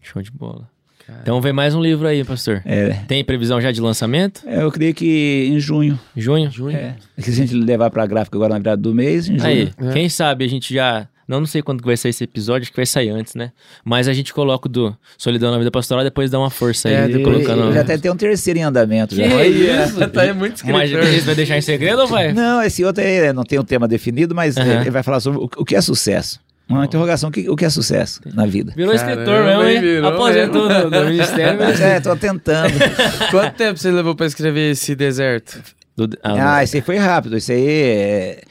Show 0.00 0.22
de 0.22 0.30
bola. 0.30 0.70
Cara. 1.08 1.20
Então 1.22 1.40
vem 1.40 1.54
mais 1.54 1.74
um 1.74 1.80
livro 1.80 2.06
aí, 2.06 2.22
pastor. 2.22 2.60
É, 2.66 2.90
Tem 3.08 3.24
previsão 3.24 3.58
já 3.62 3.72
de 3.72 3.80
lançamento? 3.80 4.42
é, 4.46 4.62
eu 4.62 4.70
creio 4.70 4.92
que 4.92 5.48
em 5.50 5.58
junho, 5.58 5.98
Junho? 6.14 6.50
Junho. 6.50 6.76
é, 6.76 6.96
que 7.16 7.22
se 7.22 7.30
a 7.30 7.46
gente 7.46 7.54
levar 7.54 7.90
para 7.90 8.02
a 8.02 8.06
gráfica 8.06 8.36
agora 8.36 8.52
na 8.52 8.58
virada 8.58 8.82
do 8.82 8.94
mês, 8.94 9.26
em 9.26 9.38
junho. 9.38 9.46
Aí, 9.48 9.70
É. 9.80 9.92
quem 9.94 10.06
sabe 10.10 10.44
a 10.44 10.48
gente 10.48 10.72
já. 10.74 11.08
Não, 11.26 11.40
não 11.40 11.46
sei 11.46 11.60
quando 11.62 11.82
vai 11.84 11.94
sair 11.96 12.10
esse 12.10 12.24
episódio, 12.24 12.62
acho 12.64 12.70
que 12.70 12.76
vai 12.76 12.84
sair 12.86 13.08
antes, 13.10 13.34
né? 13.34 13.52
Mas 13.84 14.06
a 14.08 14.12
gente 14.14 14.32
coloca 14.34 14.66
o 14.66 14.70
do 14.70 14.96
Solidão 15.18 15.50
na 15.50 15.58
Vida 15.58 15.70
Pastoral 15.70 16.02
depois 16.04 16.30
dá 16.30 16.38
uma 16.38 16.48
força 16.50 16.88
aí, 16.88 16.94
É, 16.94 17.06
de 17.06 17.14
depois- 17.18 17.46
colocando. 17.46 17.72
Já 17.72 17.80
até 17.82 17.96
tem 17.98 18.10
um 18.10 18.16
terceiro 18.16 18.58
em 18.58 18.62
andamento. 18.62 19.14
Já. 19.14 19.24
Que 19.28 19.34
Olha 19.34 19.84
isso? 19.84 20.08
tá 20.08 20.22
aí 20.22 20.32
muito 20.34 20.66
Mas 20.66 20.90
escritor. 20.90 21.14
esse 21.14 21.26
vai 21.26 21.34
deixar 21.34 21.56
em 21.58 21.62
segredo 21.62 22.00
ou 22.02 22.06
vai? 22.06 22.32
Não, 22.32 22.62
esse 22.62 22.82
outro 22.84 23.02
aí 23.04 23.30
não 23.34 23.44
tem 23.44 23.58
um 23.58 23.64
tema 23.64 23.86
definido, 23.88 24.34
mas 24.34 24.56
Aham. 24.56 24.80
ele 24.80 24.90
vai 24.90 25.02
falar 25.02 25.20
sobre 25.20 25.38
o 25.56 25.64
que 25.66 25.74
é 25.76 25.80
sucesso. 25.82 26.40
Uma 26.68 26.84
interrogação, 26.84 27.30
o 27.30 27.32
que, 27.32 27.48
o 27.48 27.56
que 27.56 27.64
é 27.64 27.70
sucesso 27.70 28.20
na 28.34 28.44
vida? 28.44 28.72
Virou 28.76 28.94
Caramba, 28.94 29.12
escritor 29.22 29.44
mesmo, 29.44 29.62
hein? 29.68 29.80
virou 29.80 30.10
Aposentou 30.10 30.68
mesmo. 30.68 30.90
do, 30.90 30.90
do 31.00 31.04
ministério. 31.06 31.58
mas- 31.64 31.80
É, 31.80 32.00
tô 32.00 32.14
tentando. 32.16 32.72
Quanto 33.30 33.54
tempo 33.54 33.78
você 33.78 33.90
levou 33.90 34.14
pra 34.14 34.26
escrever 34.26 34.72
esse 34.72 34.94
deserto? 34.94 35.62
Do- 35.96 36.16
ah, 36.22 36.56
ah, 36.56 36.62
esse 36.64 36.76
aí 36.76 36.82
foi 36.82 36.96
rápido. 36.96 37.36
Esse 37.38 37.52
aí 37.52 37.66
é- 37.68 38.42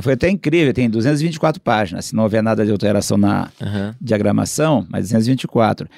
foi 0.00 0.14
até 0.14 0.28
incrível. 0.30 0.72
Tem 0.72 0.88
224 0.88 1.60
páginas. 1.60 2.06
Se 2.06 2.14
não 2.16 2.22
houver 2.22 2.42
nada 2.42 2.64
de 2.64 2.72
alteração 2.72 3.16
na 3.18 3.48
aham. 3.62 3.94
diagramação, 4.00 4.86
mas 4.88 5.04
224. 5.04 5.88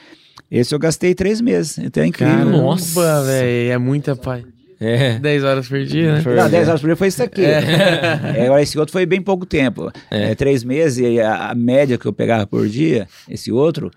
Esse 0.51 0.75
eu 0.75 0.79
gastei 0.79 1.15
três 1.15 1.41
meses. 1.41 1.79
Então 1.79 2.03
é 2.03 2.07
incrível. 2.07 2.35
Caramba, 2.37 2.57
Nossa. 2.59 3.23
velho. 3.23 3.71
É 3.73 3.79
muita 3.79 4.17
pai. 4.17 4.45
É. 4.81 5.19
10 5.19 5.45
horas 5.45 5.69
por 5.69 5.83
dia, 5.85 6.15
né? 6.15 6.23
Não, 6.25 6.49
10 6.51 6.69
horas 6.69 6.81
por 6.81 6.87
dia 6.87 6.97
foi 6.97 7.09
isso 7.09 7.23
aqui. 7.23 7.45
É, 7.45 8.45
agora, 8.47 8.63
esse 8.63 8.79
outro 8.79 8.93
foi 8.93 9.05
bem 9.07 9.21
pouco 9.21 9.45
tempo. 9.45 9.91
É, 10.11 10.35
três 10.35 10.63
meses 10.63 10.99
e 10.99 11.21
a, 11.21 11.51
a 11.51 11.55
média 11.55 11.99
que 11.99 12.07
eu 12.07 12.13
pegava 12.13 12.47
por 12.47 12.69
dia, 12.69 13.09
esse 13.29 13.51
outro, 13.51 13.91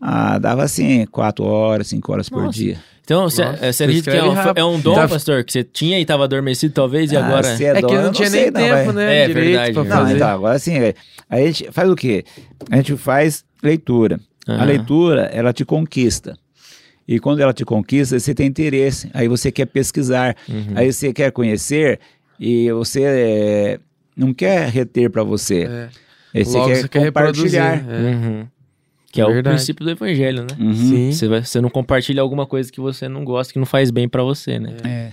ah, 0.00 0.38
dava 0.38 0.62
assim, 0.62 1.04
quatro 1.06 1.44
horas, 1.44 1.88
cinco 1.88 2.12
horas 2.12 2.28
por 2.28 2.44
Nossa. 2.44 2.58
dia. 2.58 2.76
Então, 3.04 3.22
você 3.28 3.42
você 3.72 3.84
acredita 3.84 4.10
que 4.10 4.16
é 4.18 4.22
um, 4.22 4.34
é 4.54 4.64
um 4.64 4.78
dom, 4.78 4.94
Tá- 4.94 5.08
pastor, 5.08 5.42
que 5.42 5.50
você 5.50 5.64
tinha 5.64 5.98
e 5.98 6.02
estava 6.02 6.24
adormecido 6.24 6.74
talvez, 6.74 7.10
e 7.10 7.16
Ah, 7.16 7.24
agora... 7.26 7.56
se 7.56 7.64
É 7.64 7.74
que 7.74 7.80
dom, 7.80 7.94
eu 7.94 8.02
não 8.02 8.12
tinha 8.12 8.28
sei 8.28 8.42
nem 8.42 8.50
não, 8.50 8.60
tempo, 8.76 8.92
né? 8.92 9.16
É, 9.22 9.26
direito 9.28 9.44
verdade, 9.50 9.72
pra 9.72 9.82
é 9.82 9.84
Não, 9.86 9.96
fazer. 9.96 10.16
então, 10.16 10.28
agora 10.28 10.54
assim, 10.56 10.74
a 11.30 11.36
gente 11.40 11.68
faz 11.72 11.90
o 11.90 11.96
quê? 11.96 12.24
A 12.70 12.76
gente 12.76 12.96
faz 12.96 13.44
leitura. 13.62 14.20
A 14.46 14.52
Aham. 14.56 14.64
leitura, 14.66 15.22
ela 15.32 15.52
te 15.54 15.64
conquista. 15.64 16.36
E 17.08 17.18
quando 17.18 17.40
ela 17.40 17.54
te 17.54 17.64
conquista, 17.64 18.18
você 18.20 18.34
tem 18.34 18.46
interesse. 18.46 19.08
Aí 19.14 19.26
você 19.28 19.50
quer 19.50 19.64
pesquisar. 19.66 20.36
Uhum. 20.46 20.72
Aí 20.74 20.92
você 20.92 21.10
quer 21.12 21.32
conhecer 21.32 21.98
e 22.38 22.70
você 22.72 23.02
é, 23.02 23.80
não 24.14 24.34
quer 24.34 24.68
reter 24.68 25.08
para 25.10 25.22
você. 25.24 25.62
É. 25.64 25.88
Aí 26.34 26.44
você 26.44 26.58
Logo 26.58 26.68
quer 26.68 26.76
você 26.82 26.88
quer 26.88 27.06
compartilhar. 27.06 27.84
É. 27.90 28.00
Uhum. 28.10 28.46
Que 29.10 29.22
é 29.22 29.24
o 29.24 29.32
Verdade. 29.32 29.56
princípio 29.56 29.86
do 29.86 29.90
evangelho, 29.90 30.42
né? 30.42 30.48
Uhum. 30.60 30.74
Sim. 30.74 31.12
Você, 31.12 31.26
vai- 31.28 31.42
você 31.42 31.60
não 31.62 31.70
compartilha 31.70 32.20
alguma 32.20 32.46
coisa 32.46 32.70
que 32.70 32.78
você 32.78 33.08
não 33.08 33.24
gosta, 33.24 33.54
que 33.54 33.58
não 33.58 33.64
faz 33.64 33.90
bem 33.90 34.06
pra 34.06 34.22
você, 34.22 34.58
né? 34.58 34.76
É. 34.84 35.12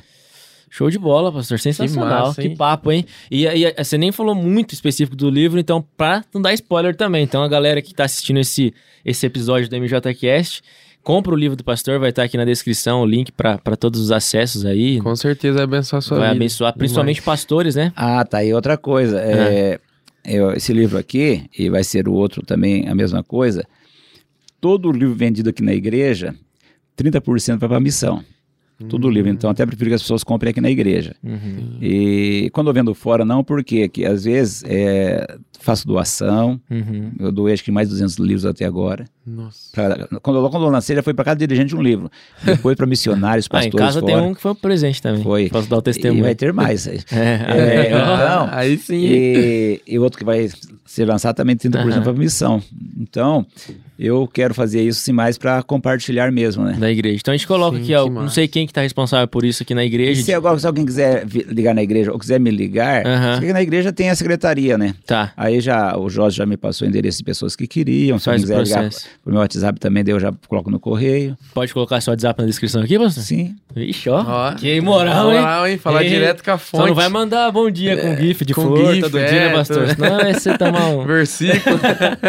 Show 0.70 0.90
de 0.90 1.00
bola, 1.00 1.32
pastor. 1.32 1.58
Sensacional. 1.58 2.28
massa, 2.28 2.42
Que, 2.42 2.50
papo, 2.50 2.92
hein? 2.92 3.06
E, 3.32 3.46
e 3.48 3.74
você 3.82 3.98
nem 3.98 4.12
falou 4.12 4.36
muito 4.36 4.74
específico 4.74 5.16
do 5.16 5.30
livro, 5.30 5.58
então, 5.58 5.82
pra 5.96 6.26
não 6.34 6.42
dar 6.42 6.54
spoiler 6.54 6.94
também. 6.94 7.24
Então, 7.24 7.42
a 7.42 7.48
galera 7.48 7.82
que 7.82 7.94
tá 7.94 8.04
assistindo 8.04 8.42
esse, 8.42 8.74
esse 9.06 9.26
episódio 9.26 9.70
do 9.70 9.78
MJCast, 9.78 10.62
compra 11.06 11.32
o 11.34 11.38
livro 11.38 11.56
do 11.56 11.64
pastor, 11.64 12.00
vai 12.00 12.10
estar 12.10 12.24
aqui 12.24 12.36
na 12.36 12.44
descrição 12.44 13.02
o 13.02 13.06
link 13.06 13.32
pra 13.32 13.58
pra 13.60 13.78
todos 13.78 14.02
os 14.02 14.12
acessos 14.12 14.66
aí. 14.66 15.00
Com 15.00 15.16
certeza 15.16 15.54
vai 15.56 15.64
abençoar 15.64 16.00
a 16.00 16.02
sua 16.02 16.18
vai 16.18 16.28
vida. 16.30 16.38
abençoar, 16.44 16.76
principalmente 16.78 17.22
pastores, 17.22 17.76
né? 17.76 17.94
Ah, 17.96 18.26
tá 18.26 18.40
aí 18.40 18.54
outra 18.54 18.76
coisa. 18.78 19.22
É, 19.22 19.80
eu- 20.26 20.52
esse 20.54 20.74
livro 20.74 20.98
aqui, 20.98 21.46
e 21.58 21.70
vai 21.70 21.84
ser 21.84 22.08
o 22.10 22.14
outro 22.14 22.44
também 22.46 22.90
a 22.90 22.96
mesma 22.96 23.24
coisa. 23.24 23.64
Todo 24.60 24.92
livro 24.92 25.14
vendido 25.16 25.50
aqui 25.52 25.62
na 25.64 25.74
igreja, 25.74 26.34
30% 26.98 27.60
vai 27.60 27.70
para 27.70 27.78
a 27.78 27.82
missão. 27.82 28.24
Todo 28.90 29.10
livro. 29.10 29.30
Então, 29.32 29.50
até 29.50 29.66
prefiro 29.66 29.90
que 29.92 29.94
as 29.94 30.02
pessoas 30.02 30.22
comprem 30.22 30.52
aqui 30.52 30.60
na 30.60 30.70
igreja. 30.70 31.16
Uhum. 31.24 31.78
E 31.82 32.50
quando 32.52 32.68
eu 32.68 32.74
vendo 32.74 32.94
fora, 32.94 33.24
não, 33.24 33.42
porque 33.42 33.88
que 33.88 34.04
às 34.04 34.26
vezes 34.26 34.64
é, 34.68 35.26
faço 35.62 35.88
doação. 35.88 36.60
Uhum. 36.70 37.12
Eu 37.18 37.32
doei 37.32 37.54
acho 37.54 37.64
que 37.64 37.72
mais 37.72 37.88
de 37.88 37.94
200 37.94 38.16
livros 38.18 38.46
até 38.46 38.66
agora. 38.66 39.06
Nossa. 39.26 39.70
Pra- 39.74 40.08
quando, 40.22 40.50
quando 40.50 40.64
eu 40.66 40.70
lancei, 40.70 40.96
já 40.96 41.02
foi 41.02 41.14
para 41.14 41.26
cada 41.26 41.40
dirigente 41.40 41.70
de 41.70 41.76
um 41.76 41.82
livro. 41.82 42.12
Depois 42.44 42.76
para 42.78 42.86
missionários, 42.86 43.48
Ah, 43.52 43.60
em 43.60 43.72
pastores 43.72 43.86
casa 43.88 44.00
fora. 44.00 44.14
tem 44.14 44.22
um 44.22 44.34
que 44.36 44.42
foi 44.42 44.52
um 44.52 44.56
presente 44.56 45.02
também. 45.02 45.24
Foi. 45.24 45.50
Posso 45.50 45.68
dar 45.70 45.78
o 45.78 45.80
E 45.80 45.84
testemunho. 45.84 46.24
vai 46.24 46.36
ter 46.36 46.54
mais. 46.54 46.88
aí. 46.88 47.00
É, 47.12 47.46
É, 47.56 47.88
então, 47.88 48.50
Aí 48.52 48.78
sim. 48.78 49.04
E, 49.04 49.82
e 49.88 49.98
outro 50.00 50.20
que 50.20 50.26
vai 50.26 50.48
ser 50.86 51.06
lançado 51.06 51.36
também 51.36 51.56
30% 51.56 51.76
Aham. 51.76 52.02
para 52.04 52.14
missão. 52.14 52.62
Então, 52.98 53.46
eu 53.98 54.28
quero 54.32 54.54
fazer 54.54 54.82
isso 54.84 55.00
sim 55.02 55.12
mais 55.12 55.38
para 55.38 55.62
compartilhar 55.64 56.32
mesmo, 56.32 56.64
né? 56.64 56.74
da 56.74 56.92
igreja. 56.92 57.18
Então 57.20 57.34
a 57.34 57.38
gente 57.38 57.48
coloca 57.48 57.78
Sim, 57.78 57.84
aqui, 57.84 57.96
ó, 57.96 58.10
não 58.10 58.30
sei 58.30 58.48
quem 58.48 58.68
que 58.68 58.72
tá 58.74 58.82
responsável 58.82 59.28
por 59.28 59.44
isso 59.44 59.64
aqui 59.64 59.74
na 59.74 59.84
E 59.84 59.88
igreja. 59.88 60.22
se 60.24 60.34
agora 60.34 60.58
se 60.60 60.68
alguém 60.68 60.86
quiser 60.86 61.26
ligar 61.48 61.74
na 61.74 61.82
igreja 61.84 62.12
ou 62.12 62.20
quiser 62.20 62.40
me 62.40 62.52
ligar, 62.52 63.04
na 63.42 63.62
igreja 63.62 63.92
tem 63.92 64.10
a 64.10 64.16
secretaria, 64.16 64.78
né? 64.78 64.94
Tá. 65.06 65.34
Aí 65.36 65.60
já 65.60 65.98
o 65.98 66.10
Jorge 66.10 66.38
já 66.38 66.46
me 66.46 66.56
passou 66.58 66.86
o 66.86 66.90
endereço 66.90 67.18
de 67.18 67.24
pessoas 67.24 67.56
que 67.56 67.68
queriam. 67.68 68.20
Se 68.20 68.26
Faz 68.26 68.42
quiser 68.42 68.64
ligar 68.64 68.82
processo. 68.84 69.08
Pro 69.26 69.34
meu 69.34 69.42
WhatsApp 69.42 69.80
também, 69.80 70.04
daí 70.04 70.14
eu 70.14 70.20
já 70.20 70.32
coloco 70.48 70.70
no 70.70 70.80
correio. 70.80 71.36
Pode 71.54 71.74
colocar 71.74 72.00
seu 72.00 72.12
WhatsApp 72.12 72.40
na 72.40 72.46
descrição 72.48 72.82
aqui, 72.84 72.98
pastor? 72.98 73.24
Sim. 73.24 73.56
Ixi, 73.76 74.10
ó. 74.10 74.24
Ó. 74.26 74.54
Que 74.54 74.80
moral, 74.80 75.32
hein? 75.34 75.40
Moral, 75.40 75.68
hein? 75.68 75.78
Falar 75.80 76.04
Ei, 76.04 76.10
direto 76.10 76.44
com 76.44 76.52
a 76.52 76.58
fonte. 76.58 76.82
Só 76.82 76.88
não 76.88 76.94
vai 76.96 77.10
mandar 77.10 77.52
bom 77.52 77.70
dia 77.70 77.98
com 77.98 78.16
gif 78.16 78.46
de 78.46 78.54
com 78.54 78.62
flor 78.62 78.94
gif, 78.94 79.02
todo 79.02 79.18
é, 79.18 79.26
dia, 79.28 79.40
né, 79.48 79.54
pastor? 79.54 79.88
todo- 79.88 79.96
Senão 79.96 80.18
vai 80.18 80.34
ser 80.36 80.58
tomar 80.58 80.86
um... 80.90 81.04
Versículo. 81.08 81.80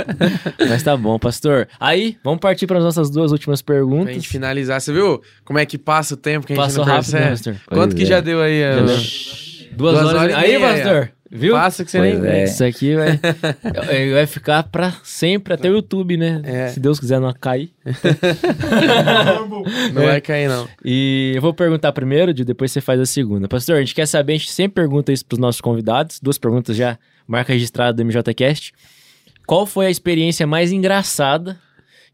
Mas 0.68 0.82
tá 0.82 0.96
bom, 0.96 1.18
pastor. 1.18 1.68
Aí, 1.78 2.16
vamos 2.24 2.40
partir 2.40 2.66
para 2.66 2.78
as 2.78 2.84
nossas 2.84 3.10
duas 3.10 3.30
últimas 3.30 3.60
pra 3.62 3.74
perguntas. 3.76 4.14
gente 4.14 4.28
finalizar. 4.28 4.80
Você 4.80 4.92
viu 4.92 5.20
como 5.44 5.58
é 5.58 5.66
que 5.66 5.76
passa 5.78 6.14
o 6.14 6.16
tempo 6.16 6.46
que 6.46 6.54
a 6.54 6.56
gente 6.56 6.64
Passou 6.64 6.84
não 6.84 6.92
rápido, 6.94 7.12
né, 7.12 7.26
percebe? 7.28 7.58
pastor? 7.58 7.76
Quanto 7.76 7.90
Pois 7.92 7.94
que 7.94 8.02
é. 8.02 8.06
já 8.06 8.20
deu 8.20 8.40
aí? 8.40 8.60
Já 8.60 8.74
deu. 8.76 8.86
Duas, 8.86 9.76
Duas 9.76 9.96
horas. 10.06 10.14
horas 10.22 10.32
e 10.32 10.34
Aí, 10.34 10.58
meia, 10.58 10.74
pastor. 10.74 11.10
Viu? 11.30 11.54
Passa 11.54 11.84
que 11.84 11.90
você 11.90 11.98
Pois 11.98 12.20
nem 12.20 12.30
é. 12.30 12.44
Isso 12.44 12.64
aqui 12.64 12.94
vai, 12.94 13.18
vai 14.12 14.26
ficar 14.26 14.62
pra 14.64 14.92
sempre, 15.02 15.54
até 15.54 15.68
o 15.68 15.74
YouTube, 15.74 16.16
né? 16.16 16.40
É. 16.44 16.68
Se 16.68 16.78
Deus 16.78 17.00
quiser 17.00 17.20
não 17.20 17.32
cair. 17.32 17.70
Não 19.92 20.02
vai 20.02 20.20
cair, 20.20 20.48
não. 20.48 20.68
E 20.84 21.32
eu 21.34 21.42
vou 21.42 21.54
perguntar 21.54 21.92
primeiro, 21.92 22.32
de 22.32 22.44
depois 22.44 22.72
você 22.72 22.80
faz 22.80 23.00
a 23.00 23.06
segunda. 23.06 23.48
Pastor, 23.48 23.76
a 23.76 23.80
gente 23.80 23.94
quer 23.94 24.06
saber, 24.06 24.34
a 24.34 24.36
gente 24.36 24.50
sempre 24.50 24.82
pergunta 24.82 25.12
isso 25.12 25.24
pros 25.24 25.38
nossos 25.38 25.60
convidados. 25.60 26.20
Duas 26.20 26.38
perguntas 26.38 26.76
já, 26.76 26.98
marca 27.26 27.52
registrada 27.52 27.92
do 27.92 28.04
MJCast. 28.04 28.72
Qual 29.46 29.66
foi 29.66 29.86
a 29.86 29.90
experiência 29.90 30.46
mais 30.46 30.72
engraçada 30.72 31.56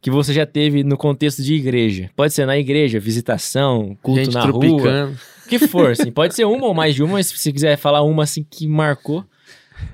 que 0.01 0.11
você 0.11 0.33
já 0.33 0.45
teve 0.45 0.85
no 0.85 0.97
contexto 0.97 1.43
de 1.43 1.55
igreja? 1.55 2.11
Pode 2.15 2.35
ser 2.35 2.47
na 2.47 2.59
igreja, 2.59 3.01
visitação, 3.01 3.97
culto 4.03 4.25
gente 4.25 4.35
na 4.35 4.45
rua. 4.45 4.61
tropicando. 4.61 5.13
O 5.13 5.32
que 5.49 5.59
for, 5.67 5.91
assim. 5.91 6.11
Pode 6.11 6.35
ser 6.35 6.45
uma 6.45 6.67
ou 6.67 6.75
mais 6.75 6.95
de 6.95 7.03
uma, 7.03 7.15
mas 7.15 7.27
se 7.27 7.39
você 7.39 7.53
quiser 7.53 7.77
falar 7.77 8.03
uma 8.03 8.23
assim 8.23 8.45
que 8.49 8.67
marcou. 8.67 9.25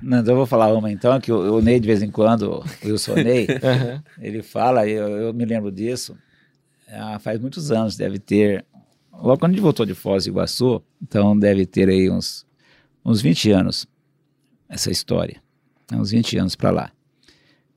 Não, 0.03 0.19
então 0.19 0.33
eu 0.33 0.37
vou 0.39 0.47
falar 0.47 0.73
uma 0.75 0.91
então, 0.91 1.19
que 1.21 1.33
o, 1.33 1.57
o 1.57 1.61
Ney 1.63 1.81
de 1.81 1.87
vez 1.87 2.03
em 2.03 2.11
quando, 2.11 2.63
o 2.85 2.87
Wilson 2.87 3.15
Ney, 3.15 3.47
Aham. 3.63 4.03
ele 4.21 4.43
fala, 4.43 4.87
eu, 4.87 5.09
eu 5.09 5.35
me 5.35 5.45
lembro 5.45 5.73
disso, 5.73 6.17
ah, 6.89 7.19
faz 7.19 7.41
muitos 7.41 7.71
anos, 7.71 7.97
deve 7.97 8.19
ter, 8.19 8.65
logo 9.13 9.39
quando 9.39 9.53
a 9.53 9.55
gente 9.55 9.63
voltou 9.63 9.87
de 9.87 9.95
Foz 9.95 10.25
do 10.25 10.31
Iguaçu, 10.31 10.83
então 11.03 11.39
deve 11.39 11.67
ter 11.67 11.89
aí 11.89 12.11
uns, 12.11 12.47
uns 13.05 13.21
20 13.21 13.51
anos 13.51 13.87
essa 14.69 14.91
história, 14.91 15.41
né, 15.91 15.99
uns 15.99 16.11
20 16.11 16.37
anos 16.39 16.55
para 16.55 16.71
lá. 16.71 16.93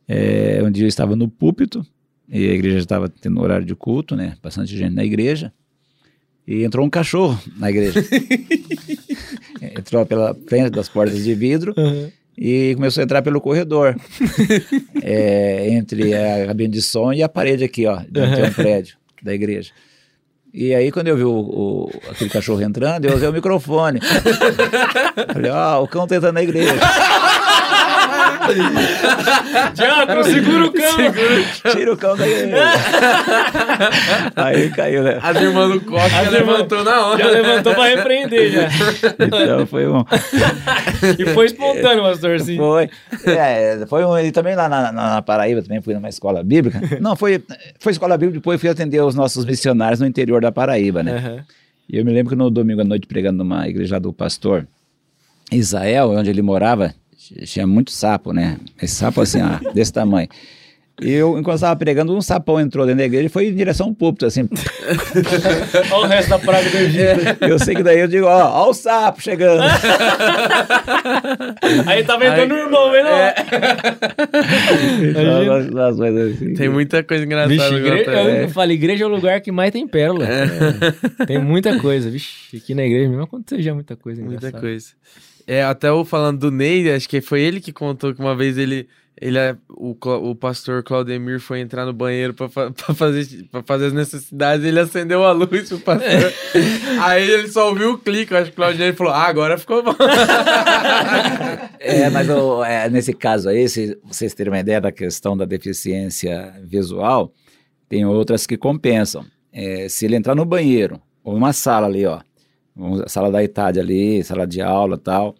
É, 0.07 0.61
um 0.63 0.69
dia 0.69 0.83
eu 0.83 0.89
estava 0.89 1.15
no 1.15 1.29
púlpito, 1.29 1.85
e 2.27 2.49
a 2.49 2.53
igreja 2.53 2.79
estava 2.79 3.09
tendo 3.09 3.41
horário 3.41 3.65
de 3.65 3.75
culto, 3.75 4.15
né, 4.15 4.37
bastante 4.41 4.75
gente 4.77 4.93
na 4.93 5.03
igreja, 5.03 5.53
e 6.53 6.63
entrou 6.63 6.85
um 6.85 6.89
cachorro 6.89 7.39
na 7.57 7.69
igreja. 7.69 8.03
entrou 9.61 10.05
pela 10.05 10.35
frente 10.47 10.69
das 10.71 10.89
portas 10.89 11.23
de 11.23 11.33
vidro, 11.33 11.73
e 12.37 12.73
começou 12.75 13.01
a 13.01 13.03
entrar 13.03 13.21
pelo 13.21 13.39
corredor, 13.41 13.95
é, 15.01 15.69
entre 15.69 16.13
a 16.13 16.47
cabine 16.47 16.69
de 16.73 16.81
som 16.81 17.13
e 17.13 17.21
a 17.23 17.29
parede 17.29 17.63
aqui, 17.63 17.85
ó, 17.85 17.97
de 17.97 18.07
tem 18.35 18.43
um 18.45 18.53
prédio 18.53 18.95
da 19.21 19.33
igreja. 19.33 19.71
E 20.53 20.75
aí, 20.75 20.91
quando 20.91 21.07
eu 21.07 21.15
vi 21.15 21.23
o, 21.23 21.31
o- 21.31 21.91
aquele 22.09 22.29
cachorro 22.29 22.61
entrando, 22.61 23.05
eu 23.05 23.15
usei 23.15 23.29
o 23.29 23.31
microfone. 23.31 24.01
Falei, 25.33 25.49
ó, 25.49 25.81
o 25.81 25.87
cão 25.87 26.05
tá 26.05 26.17
entrando 26.17 26.33
na 26.33 26.43
igreja. 26.43 26.73
Diácono, 29.73 30.23
segura 30.23 30.65
o 30.65 30.71
cão! 30.71 31.71
Tira 31.71 31.93
o 31.93 31.97
cão 31.97 32.15
da 32.17 32.27
igreja. 32.27 32.55
aí 34.35 34.69
caiu, 34.71 35.03
né? 35.03 35.19
As 35.21 35.35
irmãs 35.41 35.73
do 35.73 35.81
Costa 35.81 36.09
já 36.09 36.29
levantou 36.29 36.83
na 36.83 37.07
hora. 37.07 37.23
Já 37.23 37.29
levantou 37.29 37.73
pra 37.73 37.85
repreender, 37.85 38.51
já. 38.51 38.67
Então 39.19 39.65
foi 39.65 39.87
um. 39.87 40.03
E 41.19 41.25
foi 41.33 41.45
espontâneo, 41.45 42.03
pastor, 42.03 42.35
assim. 42.35 42.57
Foi. 42.57 42.89
É, 43.25 43.85
foi 43.87 44.05
um, 44.05 44.17
e 44.19 44.31
também 44.31 44.55
lá 44.55 44.67
na, 44.67 44.91
na- 44.91 45.11
na 45.11 45.21
Paraíba, 45.21 45.61
também 45.61 45.81
fui 45.81 45.93
numa 45.93 46.09
escola 46.09 46.43
bíblica. 46.43 46.79
Não, 46.99 47.15
foi, 47.15 47.43
foi 47.79 47.91
escola 47.91 48.17
bíblica, 48.17 48.39
depois 48.39 48.59
fui 48.59 48.69
atender 48.69 49.01
os 49.01 49.15
nossos 49.15 49.45
missionários 49.45 49.99
no 49.99 50.05
interior 50.07 50.41
da 50.41 50.51
Paraíba, 50.51 51.03
né? 51.03 51.17
Aham. 51.17 51.43
E 51.89 51.97
eu 51.97 52.05
me 52.05 52.11
lembro 52.13 52.29
que 52.31 52.35
no 52.37 52.49
domingo 52.49 52.81
à 52.81 52.83
noite, 52.85 53.05
pregando 53.05 53.39
numa 53.43 53.67
igreja 53.67 53.95
lá 53.95 53.99
do 53.99 54.13
pastor 54.13 54.65
Israel, 55.51 56.11
onde 56.11 56.29
ele 56.29 56.41
morava, 56.41 56.93
tinha 57.45 57.67
muito 57.67 57.91
sapo, 57.91 58.33
né? 58.33 58.57
Esse 58.81 58.95
sapo 58.95 59.21
assim, 59.21 59.39
ó, 59.41 59.59
desse 59.73 59.93
tamanho. 59.93 60.27
E 61.01 61.09
eu, 61.09 61.37
enquanto 61.39 61.55
estava 61.55 61.75
pregando, 61.75 62.15
um 62.15 62.21
sapão 62.21 62.59
entrou 62.61 62.85
dentro 62.85 62.99
da 62.99 63.05
igreja 63.05 63.25
e 63.25 63.29
foi 63.29 63.47
em 63.47 63.55
direção 63.55 63.87
ao 63.87 63.93
púlpito, 63.95 64.27
assim. 64.27 64.47
Olha 65.91 66.05
o 66.05 66.07
resto 66.07 66.29
da 66.29 66.37
praga 66.37 66.69
do 66.69 66.77
Egito. 66.77 67.43
Eu 67.43 67.57
sei 67.57 67.73
que 67.75 67.81
daí 67.81 67.99
eu 67.99 68.07
digo, 68.07 68.27
ó, 68.27 68.65
ó 68.65 68.69
o 68.69 68.73
sapo 68.73 69.19
chegando. 69.19 69.63
Aí 71.87 72.03
tava 72.03 72.27
entrando 72.27 72.51
o 72.51 72.57
irmão, 72.57 72.95
hein, 72.95 73.03
não? 73.03 73.11
Então, 75.09 75.95
coisas 75.97 76.35
assim. 76.35 76.53
Tem 76.53 76.69
muita 76.69 77.03
coisa 77.03 77.25
engraçada. 77.25 77.49
Vixe, 77.49 77.73
igre... 77.73 78.05
eu 78.43 78.49
falo, 78.49 78.71
igreja 78.71 79.03
é 79.03 79.07
o 79.07 79.09
lugar 79.09 79.41
que 79.41 79.51
mais 79.51 79.71
tem 79.71 79.87
pérola. 79.87 80.27
É. 80.27 81.25
Tem 81.25 81.39
muita 81.39 81.79
coisa. 81.79 82.11
Vixe, 82.11 82.57
aqui 82.57 82.75
na 82.75 82.83
igreja 82.85 83.09
mesmo 83.09 83.23
aconteceu 83.23 83.59
já 83.59 83.73
muita 83.73 83.95
coisa 83.95 84.21
Muita 84.21 84.37
engraçada. 84.37 84.61
coisa. 84.61 84.89
É, 85.53 85.63
até 85.65 85.91
o 85.91 86.05
falando 86.05 86.39
do 86.39 86.49
Ney, 86.49 86.89
acho 86.93 87.09
que 87.09 87.19
foi 87.19 87.41
ele 87.41 87.59
que 87.59 87.73
contou 87.73 88.13
que 88.15 88.21
uma 88.21 88.33
vez 88.33 88.57
ele, 88.57 88.87
ele 89.19 89.37
é- 89.37 89.53
o, 89.69 89.97
o 90.29 90.33
pastor 90.33 90.81
Claudemir 90.81 91.41
foi 91.41 91.59
entrar 91.59 91.85
no 91.85 91.91
banheiro 91.91 92.33
pra, 92.33 92.47
pra 92.71 92.95
fazer, 92.95 93.49
pra 93.51 93.61
fazer 93.61 93.87
as 93.87 93.91
necessidades, 93.93 94.65
ele 94.65 94.79
acendeu 94.79 95.25
a 95.25 95.33
luz 95.33 95.67
pro 95.67 95.77
pastor. 95.79 96.07
Aí 97.01 97.29
ele 97.29 97.49
só 97.49 97.67
ouviu 97.67 97.91
o 97.95 97.97
clique, 97.97 98.31
eu 98.31 98.37
acho 98.37 98.45
que 98.45 98.53
o 98.53 98.55
Claudemir 98.55 98.93
falou, 98.95 99.11
ah, 99.11 99.25
agora 99.27 99.57
ficou 99.57 99.83
bom. 99.83 99.93
É, 101.83 102.09
mas 102.11 102.29
é, 102.69 102.89
nesse 102.89 103.11
caso 103.11 103.49
aí, 103.49 103.67
se 103.67 103.97
vocês 104.05 104.33
terem 104.33 104.53
uma 104.53 104.59
ideia 104.59 104.79
da 104.79 104.91
questão 104.91 105.35
da 105.35 105.43
deficiência 105.45 106.53
visual, 106.63 107.33
tem 107.89 108.05
outras 108.05 108.45
que 108.45 108.55
compensam. 108.55 109.25
É, 109.51 109.89
se 109.89 110.05
ele 110.05 110.15
entrar 110.15 110.35
no 110.35 110.45
banheiro, 110.45 111.01
ou 111.23 111.35
uma 111.35 111.51
sala 111.51 111.87
ali, 111.87 112.05
ó, 112.05 112.21
uma 112.75 113.07
sala 113.09 113.31
da 113.31 113.43
idade 113.43 113.79
ali, 113.79 114.23
sala 114.23 114.45
de 114.47 114.61
aula 114.61 114.97
tal, 114.97 115.35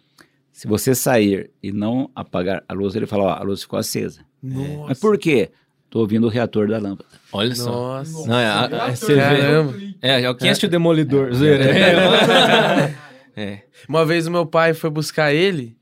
se 0.62 0.68
você 0.68 0.94
sair 0.94 1.50
e 1.60 1.72
não 1.72 2.08
apagar 2.14 2.62
a 2.68 2.72
luz, 2.72 2.94
ele 2.94 3.04
fala, 3.04 3.24
ó, 3.24 3.30
a 3.32 3.42
luz 3.42 3.62
ficou 3.62 3.80
acesa. 3.80 4.20
Nossa. 4.40 4.84
Mas 4.90 5.00
por 5.00 5.18
quê? 5.18 5.50
Tô 5.90 5.98
ouvindo 5.98 6.24
o 6.28 6.30
reator 6.30 6.68
da 6.68 6.78
lâmpada. 6.78 7.08
Olha 7.32 7.52
só. 7.52 7.68
Nossa. 7.68 8.28
Não, 8.28 8.38
é, 8.38 8.46
a- 8.46 8.84
a- 8.86 8.94
você 8.94 9.12
vê. 9.16 9.20
Caramba. 9.20 9.74
É, 10.00 10.34
quem 10.34 10.50
assistiu 10.50 10.68
Demolidor? 10.68 11.34
Zoeira. 11.34 11.64
É. 11.64 12.94
é. 13.36 13.62
Uma 13.88 14.06
vez 14.06 14.24
o 14.28 14.30
meu 14.30 14.46
pai 14.46 14.72
foi 14.72 14.88
buscar 14.88 15.34
ele 15.34 15.76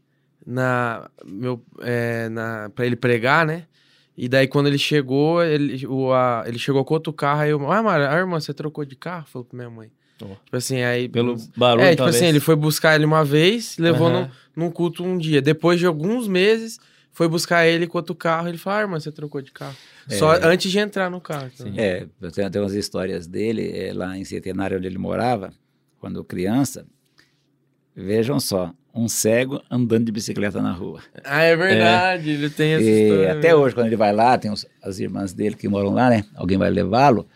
na 0.46 1.10
meu 1.26 1.62
é, 1.82 2.30
na 2.30 2.70
para 2.74 2.86
ele 2.86 2.96
pregar, 2.96 3.44
né? 3.44 3.66
E 4.16 4.30
daí 4.30 4.48
quando 4.48 4.66
ele 4.68 4.78
chegou, 4.78 5.44
ele 5.44 5.86
o 5.86 6.10
a, 6.10 6.44
ele 6.46 6.58
chegou 6.58 6.82
com 6.86 6.94
outro 6.94 7.12
carro 7.12 7.40
aí 7.42 7.50
eu, 7.50 7.70
ah, 7.70 7.82
Mara, 7.82 8.10
a 8.14 8.16
irmã, 8.18 8.40
você 8.40 8.54
trocou 8.54 8.86
de 8.86 8.96
carro? 8.96 9.26
Falou 9.28 9.44
pra 9.44 9.56
minha 9.58 9.68
mãe. 9.70 9.90
Tipo 10.26 10.56
assim, 10.56 10.82
aí 10.82 11.08
Pelo 11.08 11.36
barulho, 11.56 11.84
É, 11.84 11.90
tipo 11.90 11.98
talvez. 11.98 12.16
assim, 12.16 12.26
ele 12.26 12.40
foi 12.40 12.56
buscar 12.56 12.94
ele 12.94 13.04
uma 13.04 13.24
vez, 13.24 13.76
levou 13.78 14.08
Aham. 14.08 14.30
num, 14.56 14.64
num 14.64 14.70
culto 14.70 15.04
um 15.04 15.16
dia. 15.18 15.40
Depois 15.42 15.78
de 15.78 15.86
alguns 15.86 16.26
meses, 16.28 16.78
foi 17.12 17.28
buscar 17.28 17.66
ele 17.66 17.86
com 17.86 17.98
outro 17.98 18.14
carro. 18.14 18.48
Ele 18.48 18.58
falou, 18.58 18.78
ah, 18.78 18.82
irmã, 18.82 19.00
você 19.00 19.10
trocou 19.12 19.40
de 19.40 19.50
carro. 19.52 19.76
Só 20.08 20.32
antes 20.42 20.70
de 20.70 20.78
entrar 20.78 21.10
no 21.10 21.20
carro. 21.20 21.50
então. 21.54 21.72
É, 21.76 22.06
eu 22.20 22.30
tenho, 22.32 22.50
tenho 22.50 22.64
umas 22.64 22.74
histórias 22.74 23.26
dele, 23.26 23.70
é, 23.72 23.92
lá 23.92 24.16
em 24.16 24.24
Centenário, 24.24 24.76
onde 24.78 24.86
ele 24.86 24.98
morava, 24.98 25.52
quando 26.00 26.22
criança. 26.24 26.84
Vejam 27.94 28.38
só, 28.40 28.72
um 28.94 29.08
cego 29.08 29.60
andando 29.70 30.04
de 30.06 30.12
bicicleta 30.12 30.62
na 30.62 30.72
rua. 30.72 31.00
Ah, 31.24 31.42
é 31.42 31.56
verdade, 31.56 32.30
ele 32.30 32.48
tem 32.50 32.72
essa 32.72 32.84
E 32.84 33.02
história. 33.04 33.32
até 33.32 33.54
hoje, 33.54 33.74
quando 33.74 33.86
ele 33.88 33.96
vai 33.96 34.12
lá, 34.12 34.38
tem 34.38 34.50
os- 34.50 34.64
as 34.82 34.98
irmãs 35.00 35.32
dele 35.32 35.56
que 35.56 35.68
moram 35.68 35.90
lá, 35.90 36.08
né? 36.08 36.24
Alguém 36.34 36.56
vai 36.56 36.70
levá-lo. 36.70 37.26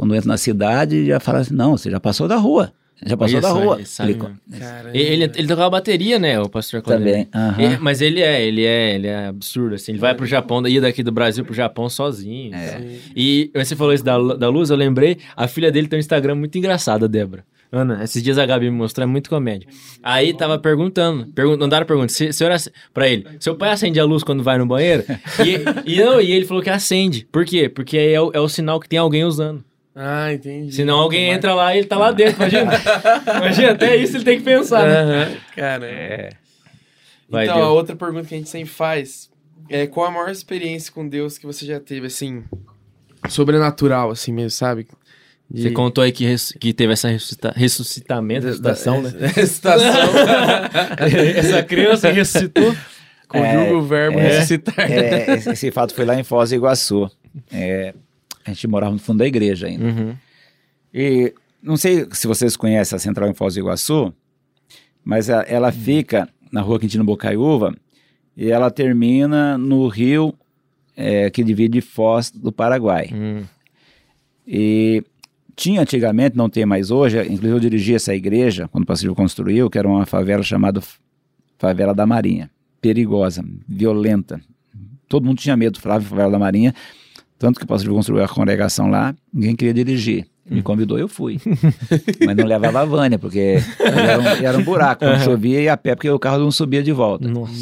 Quando 0.00 0.14
entra 0.14 0.28
na 0.28 0.36
cidade, 0.36 1.06
já 1.06 1.20
fala 1.20 1.38
assim: 1.40 1.54
não, 1.54 1.76
você 1.76 1.90
já 1.90 2.00
passou 2.00 2.26
da 2.26 2.36
rua. 2.36 2.72
Já 3.04 3.16
passou 3.16 3.36
Olha 3.38 3.42
da 3.42 3.48
só, 3.48 3.54
rua. 3.60 3.80
ele 3.80 4.12
Ele- 4.12 4.14
mesmo. 4.22 4.38
Caramba. 4.58 4.90
Ele, 4.96 5.24
ele 5.34 5.48
tocava 5.48 5.70
bateria, 5.70 6.18
né, 6.18 6.38
o 6.38 6.50
pastor 6.50 6.82
Claudemir? 6.82 7.26
também. 7.28 7.64
Ele- 7.66 7.78
mas 7.78 8.02
ele 8.02 8.20
é, 8.20 8.42
ele 8.46 8.62
é, 8.64 8.94
ele 8.94 9.06
é 9.06 9.26
absurdo, 9.28 9.74
assim. 9.74 9.92
Ele 9.92 9.98
vai 9.98 10.14
pro 10.14 10.26
Japão, 10.26 10.66
ia 10.68 10.82
daqui 10.82 11.02
do 11.02 11.10
Brasil 11.10 11.42
pro 11.42 11.54
Japão 11.54 11.88
sozinho. 11.88 12.54
É. 12.54 12.66
e 12.66 12.70
tal. 12.70 12.80
E 13.16 13.50
você 13.54 13.74
falou 13.74 13.94
isso 13.94 14.04
da, 14.04 14.18
da 14.34 14.48
luz, 14.50 14.68
eu 14.68 14.76
lembrei, 14.76 15.16
a 15.34 15.48
filha 15.48 15.72
dele 15.72 15.86
tem 15.88 15.98
um 15.98 16.00
Instagram 16.00 16.34
muito 16.34 16.58
engraçado, 16.58 17.06
a 17.06 17.08
Débora. 17.08 17.42
Ana, 17.72 18.02
esses 18.04 18.20
dias 18.22 18.36
a 18.36 18.44
Gabi 18.44 18.68
me 18.68 18.76
mostrou, 18.76 19.04
é 19.04 19.06
muito 19.06 19.30
comédia. 19.30 19.68
Aí 20.02 20.34
tava 20.34 20.58
perguntando, 20.58 21.26
pergun 21.28 21.56
mandaram 21.56 21.86
pergunta, 21.86 22.12
se, 22.12 22.32
se 22.34 22.44
era 22.44 22.56
pra 22.92 23.08
ele, 23.08 23.24
seu 23.38 23.54
pai 23.54 23.70
acende 23.70 23.98
a 24.00 24.04
luz 24.04 24.22
quando 24.24 24.42
vai 24.42 24.58
no 24.58 24.66
banheiro? 24.66 25.04
E, 25.86 25.94
e, 25.94 25.96
não, 26.04 26.20
e 26.20 26.32
ele 26.32 26.44
falou 26.44 26.62
que 26.62 26.68
acende. 26.68 27.26
Por 27.32 27.44
quê? 27.46 27.68
Porque 27.68 27.96
é 27.96 28.20
o, 28.20 28.30
é 28.34 28.40
o 28.40 28.48
sinal 28.48 28.78
que 28.80 28.88
tem 28.88 28.98
alguém 28.98 29.24
usando. 29.24 29.64
Ah, 29.94 30.32
entendi. 30.32 30.72
Senão 30.74 30.98
alguém 30.98 31.30
entra 31.30 31.54
lá 31.54 31.74
e 31.74 31.78
ele 31.78 31.86
tá 31.86 31.98
lá 31.98 32.12
dentro, 32.12 32.36
imagina. 32.36 32.70
imagina, 33.38 33.72
até 33.72 33.96
isso 33.96 34.16
ele 34.16 34.24
tem 34.24 34.38
que 34.38 34.44
pensar, 34.44 34.86
né? 34.86 35.00
Aham, 35.00 35.36
Cara, 35.56 35.86
É, 35.86 36.28
Vai, 37.28 37.44
então, 37.44 37.56
Deus. 37.56 37.66
a 37.66 37.70
outra 37.72 37.96
pergunta 37.96 38.26
que 38.26 38.34
a 38.34 38.38
gente 38.38 38.48
sempre 38.50 38.70
faz 38.70 39.28
é 39.68 39.86
qual 39.86 40.06
a 40.06 40.10
maior 40.10 40.30
experiência 40.30 40.92
com 40.92 41.08
Deus 41.08 41.38
que 41.38 41.46
você 41.46 41.64
já 41.66 41.78
teve, 41.80 42.06
assim, 42.06 42.42
sobrenatural, 43.28 44.10
assim 44.10 44.32
mesmo, 44.32 44.50
sabe? 44.50 44.86
De- 45.50 45.62
Você 45.62 45.70
contou 45.70 46.02
aí 46.04 46.12
que, 46.12 46.24
res- 46.24 46.52
que 46.60 46.72
teve 46.72 46.92
essa 46.92 47.08
ressuscita- 47.08 47.52
ressuscitamento, 47.56 48.46
ressuscitação, 48.46 49.02
né? 49.02 49.10
Ressuscitação. 49.34 49.90
Essa 51.36 51.62
criança 51.62 52.10
ressuscitou. 52.10 52.74
Conjuga 53.28 53.74
o 53.74 53.82
verbo 53.82 54.18
é, 54.18 54.22
ressuscitar. 54.28 54.90
é, 54.90 55.34
esse, 55.34 55.50
esse 55.50 55.70
fato 55.70 55.94
foi 55.94 56.04
lá 56.04 56.18
em 56.18 56.24
Foz 56.24 56.50
do 56.50 56.56
Iguaçu. 56.56 57.10
É, 57.52 57.94
a 58.44 58.50
gente 58.52 58.66
morava 58.68 58.92
no 58.92 58.98
fundo 58.98 59.18
da 59.18 59.26
igreja 59.26 59.66
ainda. 59.66 59.84
Uhum. 59.84 60.14
E 60.92 61.32
não 61.62 61.76
sei 61.76 62.06
se 62.12 62.26
vocês 62.26 62.56
conhecem 62.56 62.96
a 62.96 62.98
central 62.98 63.28
em 63.28 63.34
Foz 63.34 63.54
do 63.54 63.60
Iguaçu, 63.60 64.12
mas 65.04 65.28
a- 65.30 65.44
ela 65.48 65.70
fica 65.72 66.28
na 66.50 66.60
rua 66.60 66.78
Quintino 66.80 67.04
Bocaiúva 67.04 67.74
e 68.36 68.50
ela 68.50 68.70
termina 68.70 69.56
no 69.58 69.86
rio 69.88 70.34
é, 70.96 71.30
que 71.30 71.42
divide 71.44 71.80
Foz 71.80 72.30
do 72.30 72.50
Paraguai. 72.52 73.10
Hum. 73.12 73.42
E 74.46 75.02
tinha 75.54 75.80
antigamente, 75.82 76.36
não 76.36 76.48
tem 76.48 76.64
mais 76.66 76.90
hoje, 76.90 77.18
inclusive 77.22 77.48
eu 77.48 77.60
dirigi 77.60 77.94
essa 77.94 78.14
igreja 78.14 78.66
quando 78.68 78.84
o 78.84 78.86
pastor 78.86 79.14
construiu, 79.14 79.68
que 79.70 79.78
era 79.78 79.86
uma 79.88 80.06
favela 80.06 80.42
chamada 80.42 80.82
Favela 81.58 81.94
da 81.94 82.06
Marinha. 82.06 82.50
Perigosa, 82.80 83.44
violenta. 83.68 84.40
Todo 85.08 85.26
mundo 85.26 85.38
tinha 85.38 85.56
medo, 85.56 85.78
falava 85.78 86.02
em 86.02 86.06
Favela 86.06 86.30
da 86.32 86.38
Marinha. 86.38 86.74
Tanto 87.40 87.58
que 87.58 87.64
o 87.64 87.66
pastor 87.66 87.90
construiu 87.94 88.22
a 88.22 88.28
congregação 88.28 88.88
lá, 88.90 89.14
ninguém 89.32 89.56
queria 89.56 89.72
dirigir. 89.72 90.26
Me 90.44 90.60
convidou, 90.62 90.98
eu 90.98 91.08
fui. 91.08 91.38
Mas 92.26 92.36
não 92.36 92.44
levava 92.44 92.80
a 92.80 92.84
Vânia, 92.84 93.18
porque 93.18 93.56
era 93.78 94.18
um, 94.20 94.26
era 94.46 94.58
um 94.58 94.62
buraco. 94.62 95.04
Quando 95.06 95.22
chovia, 95.24 95.60
ia 95.62 95.72
a 95.72 95.76
pé, 95.76 95.94
porque 95.94 96.10
o 96.10 96.18
carro 96.18 96.38
não 96.38 96.50
subia 96.50 96.82
de 96.82 96.92
volta. 96.92 97.26
Nossa. 97.26 97.52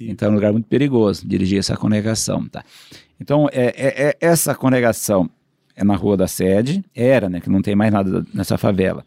Então, 0.00 0.28
é 0.28 0.30
um 0.30 0.34
lugar 0.36 0.52
muito 0.52 0.66
perigoso 0.68 1.26
dirigir 1.26 1.58
essa 1.58 1.76
congregação, 1.76 2.46
tá? 2.46 2.62
Então, 3.20 3.48
é, 3.50 3.66
é- 3.76 4.08
é- 4.10 4.16
essa 4.20 4.54
congregação 4.54 5.28
é 5.74 5.82
na 5.82 5.96
Rua 5.96 6.16
da 6.16 6.28
Sede, 6.28 6.84
era, 6.94 7.28
né, 7.28 7.40
que 7.40 7.50
não 7.50 7.60
tem 7.60 7.74
mais 7.74 7.92
nada 7.92 8.24
nessa 8.32 8.56
favela. 8.56 9.04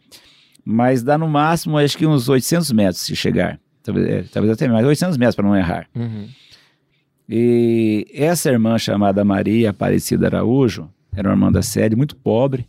Mas 0.62 1.02
dá 1.02 1.16
no 1.16 1.26
máximo, 1.26 1.78
acho 1.78 1.96
que 1.96 2.06
uns 2.06 2.28
800 2.28 2.70
metros 2.72 2.98
se 3.00 3.16
chegar. 3.16 3.58
Talvez, 3.82 4.06
é, 4.06 4.24
talvez 4.30 4.52
até 4.52 4.68
mais, 4.68 4.84
800 4.86 5.16
metros 5.16 5.34
para 5.36 5.46
não 5.46 5.56
errar. 5.56 5.86
Uhum. 5.94 6.26
E 7.28 8.06
essa 8.14 8.50
irmã 8.50 8.78
chamada 8.78 9.24
Maria 9.24 9.70
Aparecida 9.70 10.26
Araújo, 10.26 10.88
era 11.14 11.28
uma 11.28 11.34
irmã 11.34 11.52
da 11.52 11.62
sede, 11.62 11.94
muito 11.94 12.16
pobre, 12.16 12.66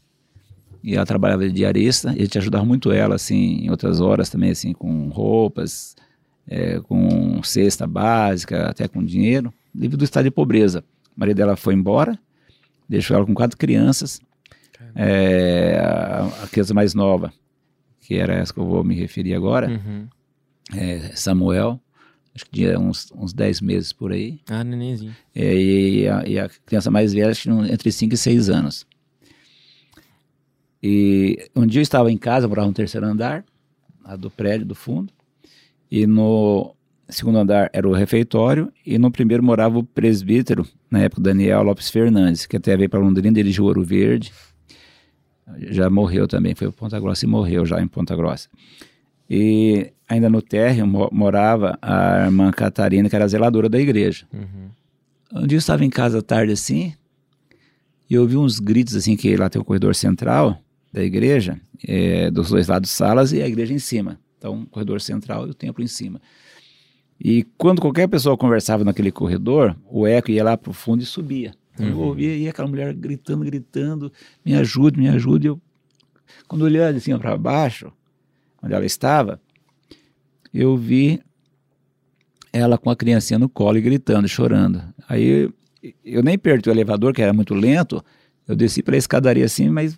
e 0.84 0.96
ela 0.96 1.06
trabalhava 1.06 1.48
de 1.48 1.54
diarista, 1.54 2.12
e 2.14 2.20
a 2.20 2.24
gente 2.24 2.38
ajudava 2.38 2.66
muito 2.66 2.92
ela, 2.92 3.16
assim, 3.16 3.64
em 3.66 3.70
outras 3.70 4.02
horas 4.02 4.30
também, 4.30 4.52
assim, 4.52 4.74
com 4.74 5.08
roupas, 5.10 5.96
é, 6.48 6.80
com 6.82 7.42
cesta 7.44 7.86
básica, 7.88 8.70
até 8.70 8.88
com 8.88 9.04
dinheiro, 9.04 9.54
devido 9.74 10.02
ao 10.02 10.06
estado 10.06 10.24
de 10.26 10.32
pobreza. 10.32 10.84
O 11.16 11.20
marido 11.20 11.38
dela 11.38 11.56
foi 11.56 11.74
embora, 11.74 12.18
deixou 12.88 13.16
ela 13.16 13.26
com 13.26 13.34
quatro 13.34 13.58
crianças, 13.58 14.20
é, 14.96 15.80
a, 15.82 16.44
a 16.44 16.48
criança 16.48 16.74
mais 16.74 16.94
nova, 16.94 17.32
que 18.02 18.16
era 18.16 18.34
essa 18.34 18.54
que 18.54 18.60
eu 18.60 18.66
vou 18.66 18.84
me 18.84 18.96
referir 18.96 19.36
agora, 19.36 19.70
Uhum. 19.70 20.08
é, 20.76 21.12
Samuel, 21.14 21.80
acho 22.40 22.46
que 22.46 22.52
tinha 22.52 22.80
uns, 22.80 23.12
uns 23.16 23.34
10 23.34 23.60
meses 23.62 23.92
por 23.92 24.12
aí, 24.14 24.40
Ah, 24.50 24.64
nenenzinho. 24.64 25.14
é, 25.36 25.56
e, 25.56 26.08
a, 26.08 26.24
e 26.28 26.40
a 26.40 26.50
criança 26.66 26.90
mais 26.90 27.14
velha 27.14 27.34
tinha 27.34 27.54
um- 27.54 27.66
entre 27.66 27.92
5 27.92 28.14
e 28.14 28.18
6 28.18 28.50
anos. 28.50 28.86
E 30.82 31.50
um 31.56 31.66
dia 31.68 31.80
eu 31.80 31.84
estava 31.84 32.12
em 32.12 32.18
casa, 32.18 32.46
eu 32.46 32.50
morava 32.50 32.68
no 32.68 32.74
terceiro 32.74 33.06
andar, 33.06 33.44
lá 34.04 34.16
do 34.16 34.30
prédio, 34.32 34.66
do 34.66 34.76
fundo, 34.76 35.12
e 35.92 36.08
no 36.08 36.74
segundo 37.10 37.38
andar 37.40 37.70
era 37.74 37.88
o 37.88 37.92
refeitório, 37.94 38.72
e 38.86 38.98
no 38.98 39.12
primeiro 39.12 39.44
morava 39.44 39.78
o 39.78 39.84
presbítero, 39.84 40.66
na 40.90 41.00
época 41.02 41.22
Daniel 41.22 41.64
Lopes 41.64 41.90
Fernandes, 41.90 42.46
que 42.46 42.56
até 42.56 42.78
veio 42.78 42.90
para 42.90 43.00
Londrina, 43.00 43.34
dirigiu 43.34 43.66
Ouro 43.66 43.84
Verde, 43.84 44.32
já 45.70 45.90
morreu 45.90 46.28
também, 46.28 46.54
foi 46.56 46.68
para 46.72 46.78
Ponta 46.78 47.00
Grossa 47.00 47.26
e 47.26 47.28
morreu 47.28 47.66
já 47.66 47.82
em 47.82 47.88
Ponta 47.88 48.16
Grossa. 48.16 48.48
E 49.30 49.92
ainda 50.10 50.30
no 50.30 50.42
térreo 50.42 50.86
mo- 50.88 51.10
morava 51.12 51.78
a 51.82 52.26
irmã 52.26 52.52
Catarina, 52.52 53.08
que 53.10 53.16
era 53.16 53.26
a 53.26 53.28
zeladora 53.28 53.70
da 53.70 53.80
igreja. 53.80 54.26
Uhum. 54.34 54.70
Um 55.44 55.48
dia 55.48 55.56
eu 55.56 55.60
estava 55.60 55.86
em 55.86 55.90
casa 55.90 56.20
à 56.20 56.22
tarde 56.22 56.52
assim, 56.52 56.94
e 58.10 58.16
eu 58.16 58.24
ouvi 58.24 58.36
uns 58.36 58.60
gritos 58.60 58.96
assim, 58.96 59.16
que 59.16 59.36
lá 59.38 59.50
tem 59.50 59.62
o 59.62 59.66
corredor 59.66 59.94
central 59.94 60.60
da 60.92 61.04
igreja, 61.04 61.62
é, 61.88 62.32
dos 62.32 62.50
dois 62.50 62.68
lados 62.68 62.90
salas 62.90 63.32
e 63.32 63.42
a 63.42 63.48
igreja 63.48 63.74
em 63.74 63.80
cima. 63.80 64.20
Então, 64.38 64.62
o 64.64 64.66
corredor 64.66 65.00
central 65.02 65.46
e 65.48 65.52
o 65.52 65.54
templo 65.54 65.84
em 65.84 65.88
cima. 65.88 66.20
E 67.20 67.44
quando 67.58 67.82
qualquer 67.82 68.08
pessoa 68.08 68.38
conversava 68.38 68.84
naquele 68.84 69.12
corredor, 69.12 69.76
o 69.86 70.08
eco 70.08 70.32
ia 70.32 70.44
lá 70.44 70.58
para 70.58 70.72
o 70.72 70.74
fundo 70.74 71.04
e 71.04 71.06
subia. 71.06 71.54
Então, 71.74 71.88
Eu 71.88 72.00
ouvia 72.00 72.36
e 72.36 72.48
aquela 72.50 72.68
mulher 72.68 72.94
gritando, 72.94 73.44
gritando, 73.46 74.12
me 74.44 74.56
ajude, 74.56 74.98
me 75.00 75.08
ajude. 75.10 75.48
Eu, 75.48 75.62
quando 76.48 76.62
eu 76.62 76.66
olhei 76.66 76.94
de 76.94 77.02
cima 77.02 77.20
para 77.20 77.38
baixo, 77.38 77.92
onde 78.64 78.74
ela 78.74 78.86
estava, 78.86 79.40
eu 80.54 80.76
vi 80.78 81.22
ela 82.52 82.78
com 82.78 82.90
a 82.90 82.96
criancinha 82.96 83.38
no 83.40 83.48
colo 83.50 83.78
e 83.78 83.82
gritando, 83.82 84.28
chorando. 84.28 84.82
Aí 85.08 85.50
eu 86.04 86.24
nem 86.24 86.38
perdi 86.38 86.70
o 86.70 86.72
elevador, 86.72 87.14
que 87.14 87.22
era 87.22 87.34
muito 87.34 87.54
lento, 87.54 88.04
eu 88.48 88.56
desci 88.56 88.82
pela 88.82 88.98
escadaria 88.98 89.46
assim, 89.46 89.70
mas 89.70 89.98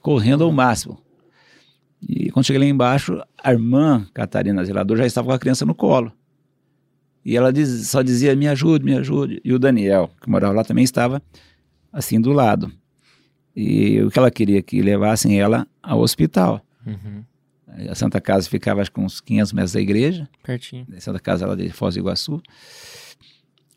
correndo 0.00 0.44
ao 0.44 0.52
máximo. 0.52 0.98
E 2.00 2.30
quando 2.30 2.46
cheguei 2.46 2.60
lá 2.60 2.66
embaixo, 2.66 3.20
a 3.42 3.52
irmã 3.52 4.06
Catarina 4.14 4.64
Zelador 4.64 4.96
já 4.96 5.06
estava 5.06 5.28
com 5.28 5.32
a 5.34 5.38
criança 5.38 5.64
no 5.64 5.74
colo. 5.74 6.12
E 7.24 7.36
ela 7.36 7.52
diz- 7.52 7.88
só 7.88 8.02
dizia, 8.02 8.34
me 8.34 8.48
ajude, 8.48 8.84
me 8.84 8.94
ajude. 8.96 9.40
E 9.44 9.52
o 9.52 9.58
Daniel, 9.58 10.10
que 10.20 10.28
morava 10.28 10.52
lá, 10.54 10.64
também 10.64 10.82
estava 10.82 11.22
assim 11.92 12.20
do 12.20 12.32
lado. 12.32 12.72
E 13.54 14.00
o 14.02 14.10
que 14.10 14.18
ela 14.18 14.30
queria 14.30 14.60
que 14.62 14.82
levassem 14.82 15.38
ela 15.40 15.66
ao 15.82 16.00
hospital. 16.00 16.64
Uhum. 16.84 17.22
A 17.88 17.94
Santa 17.94 18.20
Casa 18.20 18.48
ficava 18.48 18.80
acho 18.82 18.92
que 18.92 19.00
uns 19.00 19.20
500 19.20 19.52
metros 19.52 19.72
da 19.72 19.80
igreja, 19.80 20.28
Pertinho. 20.42 20.86
a 20.94 21.00
Santa 21.00 21.18
Casa 21.18 21.46
lá 21.46 21.54
de 21.54 21.70
Foz 21.70 21.94
do 21.94 22.00
Iguaçu. 22.00 22.42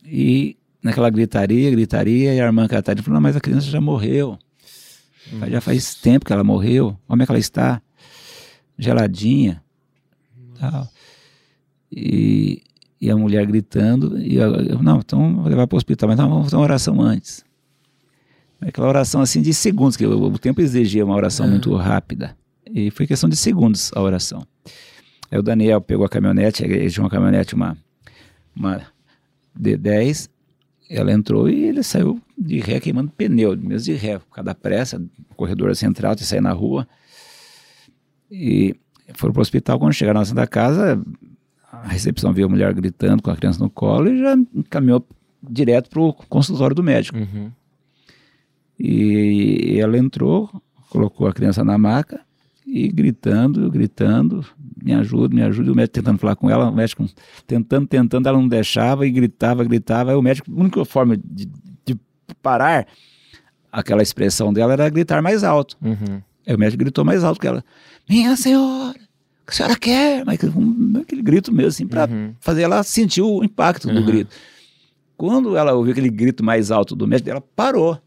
E 0.04 0.58
naquela 0.84 1.10
gritaria, 1.10 1.72
gritaria, 1.72 2.34
e 2.34 2.40
a 2.40 2.46
irmã 2.46 2.68
Catarina 2.68 3.02
falou, 3.04 3.16
não, 3.16 3.22
mas 3.22 3.36
a 3.36 3.42
criança 3.42 3.68
já 3.68 3.82
morreu. 3.82 4.38
Já 5.50 5.60
faz 5.60 5.96
tempo 5.96 6.26
que 6.26 6.32
ela 6.32 6.44
morreu. 6.44 6.98
Como 7.08 7.22
é 7.22 7.26
que 7.26 7.32
ela 7.32 7.40
está? 7.40 7.82
Geladinha. 8.78 9.64
Tal. 10.60 10.88
E, 11.92 12.62
e 13.02 13.10
a 13.10 13.18
mulher 13.18 13.46
gritando. 13.46 14.20
E 14.20 14.36
eu, 14.36 14.54
eu, 14.56 14.84
não, 14.84 15.00
então 15.00 15.38
vou 15.38 15.48
levar 15.48 15.66
para 15.66 15.76
o 15.76 15.78
hospital. 15.78 16.10
Mas 16.10 16.18
não, 16.20 16.30
vamos 16.30 16.46
fazer 16.46 16.58
uma 16.58 16.64
oração 16.64 17.02
antes. 17.02 17.44
Aquela 18.62 18.88
oração 18.88 19.22
assim 19.22 19.42
de 19.42 19.54
segundos, 19.54 19.98
que 19.98 20.06
o, 20.06 20.24
o 20.26 20.38
tempo 20.38 20.62
exigia 20.62 21.04
uma 21.04 21.16
oração 21.16 21.48
muito 21.48 21.74
rápida. 21.76 22.38
E 22.76 22.92
foi 22.92 23.08
questão 23.08 23.30
de 23.30 23.38
segundos 23.38 23.90
a 23.96 24.02
oração. 24.02 24.46
Aí 25.32 25.40
o 25.40 25.42
Daniel 25.42 25.80
pegou 25.80 26.06
a 26.06 26.10
caminhonete, 26.10 26.62
ele 26.62 26.90
tinha 26.90 27.06
uma 27.06 27.10
caminhonete, 27.10 27.56
uma, 27.56 27.78
uma 28.54 28.82
D10, 29.58 30.30
ela 30.90 31.14
entrou 31.14 31.50
e 31.50 31.64
ele 31.64 31.82
saiu 31.82 32.22
de 32.38 32.60
ré 32.60 32.82
queimando 32.82 33.10
pneu, 33.12 33.56
mesmo 33.56 33.86
de 33.86 33.94
ré, 33.94 34.20
por 34.20 34.28
causa 34.28 34.48
da 34.48 34.54
pressa, 34.54 35.02
corredor 35.38 35.74
central, 35.74 36.16
de 36.16 36.26
sair 36.26 36.42
na 36.42 36.52
rua. 36.52 36.86
E 38.30 38.76
foram 39.14 39.32
para 39.32 39.40
o 39.40 39.42
hospital, 39.42 39.80
quando 39.80 39.94
chegaram 39.94 40.20
na 40.20 40.26
Santa 40.26 40.46
Casa, 40.46 41.02
a 41.72 41.88
recepção 41.88 42.34
viu 42.34 42.46
a 42.46 42.50
mulher 42.50 42.74
gritando 42.74 43.24
com 43.24 43.32
a 43.32 43.38
criança 43.38 43.58
no 43.58 43.70
colo 43.70 44.10
e 44.10 44.20
já 44.20 44.36
encaminhou 44.54 45.08
direto 45.42 45.90
para 45.90 46.02
o 46.02 46.12
consultório 46.12 46.76
do 46.76 46.84
médico. 46.84 47.18
Uhum. 47.18 47.50
E 48.78 49.78
ela 49.80 49.98
entrou, 49.98 50.62
colocou 50.90 51.26
a 51.26 51.34
criança 51.34 51.64
na 51.64 51.78
maca 51.78 52.26
e 52.78 52.90
gritando, 52.90 53.72
gritando, 53.72 54.46
me 54.84 54.94
ajuda, 54.94 55.34
me 55.34 55.42
ajuda. 55.42 55.70
E 55.70 55.72
o 55.72 55.76
médico 55.76 55.94
tentando 55.94 56.18
falar 56.20 56.36
com 56.36 56.50
ela, 56.50 56.70
o 56.70 56.76
médico 56.76 57.06
tentando, 57.48 57.88
tentando, 57.88 58.28
ela 58.28 58.38
não 58.38 58.50
deixava 58.50 59.08
e 59.08 59.12
gritava, 59.12 59.64
gritava. 59.64 60.12
Aí 60.12 60.18
o 60.18 60.22
médico, 60.22 60.52
a 60.52 60.60
única 60.60 60.84
forma 60.84 61.16
de, 61.16 61.48
de 61.86 61.98
parar 62.42 62.86
aquela 63.72 64.02
expressão 64.04 64.52
dela 64.52 64.74
era 64.74 64.90
gritar 64.90 65.22
mais 65.22 65.42
alto. 65.44 65.78
Uhum. 65.82 66.22
Aí 66.46 66.54
o 66.54 66.60
médico 66.60 66.80
gritou 66.84 67.06
mais 67.06 67.24
alto 67.24 67.40
que 67.40 67.48
ela: 67.48 67.64
Minha 68.10 68.36
senhora, 68.36 68.98
o 68.98 69.46
que 69.46 69.52
a 69.52 69.54
senhora 69.54 69.76
quer? 69.78 70.26
Mas 70.26 70.44
um- 70.44 71.00
aquele 71.02 71.22
grito 71.22 71.54
mesmo, 71.54 71.70
assim, 71.70 71.88
para 71.88 72.10
Uhum. 72.12 72.34
fazer 72.42 72.64
ela 72.64 72.84
sentir 72.84 73.22
o 73.22 73.42
impacto 73.42 73.88
do 73.88 74.00
Uhum. 74.00 74.06
grito. 74.06 74.36
Quando 75.16 75.56
ela 75.56 75.72
ouviu 75.74 75.94
aquele 75.94 76.10
grito 76.10 76.44
mais 76.44 76.72
alto 76.72 76.94
do 76.94 77.08
médico, 77.08 77.30
ela 77.30 77.40
parou. 77.42 77.98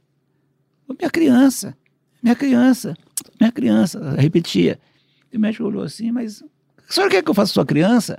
Minha 0.98 1.10
criança, 1.10 1.74
minha 2.22 2.34
criança, 2.34 2.94
minha 3.40 3.52
criança, 3.52 3.98
ela 3.98 4.20
repetia. 4.20 4.78
E 5.32 5.36
o 5.36 5.40
médico 5.40 5.64
olhou 5.64 5.82
assim, 5.82 6.10
mas 6.10 6.42
a 6.88 6.92
senhora 6.92 7.10
quer 7.10 7.22
que 7.22 7.30
eu 7.30 7.34
faça 7.34 7.50
com 7.50 7.54
sua 7.54 7.66
criança? 7.66 8.18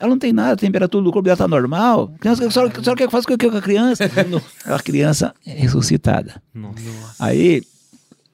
Ela 0.00 0.10
não 0.10 0.18
tem 0.18 0.32
nada, 0.32 0.54
a 0.54 0.56
temperatura 0.56 1.04
do 1.04 1.12
corpo 1.12 1.24
dela 1.24 1.34
está 1.34 1.46
normal. 1.46 2.12
Criança, 2.18 2.44
a, 2.46 2.50
senhora, 2.50 2.72
a 2.72 2.82
senhora 2.82 2.96
quer 2.98 3.04
que 3.04 3.04
eu 3.04 3.10
faça 3.10 3.26
com 3.28 3.56
a 3.56 3.62
criança? 3.62 4.04
a 4.66 4.78
criança 4.80 5.34
é 5.46 5.52
ressuscitada. 5.52 6.42
Nossa. 6.52 7.14
Aí 7.20 7.62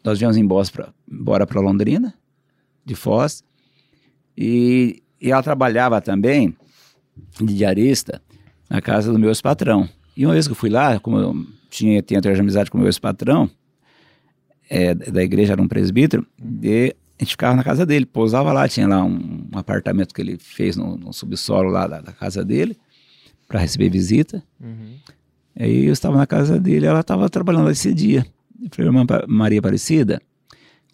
nós 0.03 0.19
viemos 0.19 0.37
embora 0.37 1.47
para 1.47 1.61
Londrina, 1.61 2.15
de 2.85 2.95
Foz, 2.95 3.45
e, 4.37 5.03
e 5.21 5.31
ela 5.31 5.43
trabalhava 5.43 6.01
também 6.01 6.57
de 7.41 7.55
diarista 7.55 8.23
na 8.71 8.81
casa 8.81 9.13
do 9.13 9.19
meu 9.19 9.29
ex-patrão. 9.29 9.89
E 10.17 10.25
uma 10.25 10.33
vez 10.33 10.47
que 10.47 10.53
eu 10.53 10.57
fui 10.57 10.71
lá, 10.71 10.99
como 10.99 11.19
eu 11.19 11.47
tinha, 11.69 12.01
tinha 12.01 12.21
de 12.21 12.29
amizade 12.29 12.71
com 12.71 12.79
o 12.79 12.81
meu 12.81 12.89
ex-patrão, 12.89 13.51
é, 14.69 14.95
da 14.95 15.23
igreja, 15.23 15.53
era 15.53 15.63
um 15.63 15.69
presbítero, 15.69 16.27
e 16.63 16.95
a 17.19 17.25
gente 17.25 17.33
ficava 17.33 17.57
na 17.57 17.65
casa 17.65 17.85
dele, 17.85 18.07
pousava 18.07 18.53
lá, 18.53 18.69
tinha 18.69 18.87
lá 18.87 19.05
um, 19.05 19.49
um 19.53 19.59
apartamento 19.59 20.15
que 20.15 20.21
ele 20.21 20.39
fez 20.39 20.77
no, 20.77 20.97
no 20.97 21.13
subsolo 21.13 21.69
lá 21.69 21.87
da, 21.87 22.01
da, 22.01 22.13
casa 22.13 22.45
dele, 22.45 22.77
para 23.49 23.61
receber 23.61 23.89
visita. 23.89 24.43
Uhum. 24.61 24.95
Aí 25.59 25.87
eu 25.87 25.93
estava 25.93 26.17
na 26.17 26.27
casa 26.27 26.61
dele, 26.61 26.87
ela 26.87 27.01
estava 27.01 27.29
trabalhando 27.29 27.71
esse 27.71 27.93
dia. 27.93 28.25
Eu 28.63 28.69
falei, 28.71 28.89
irmã 28.89 29.05
Maria 29.27 29.59
Aparecida, 29.59 30.23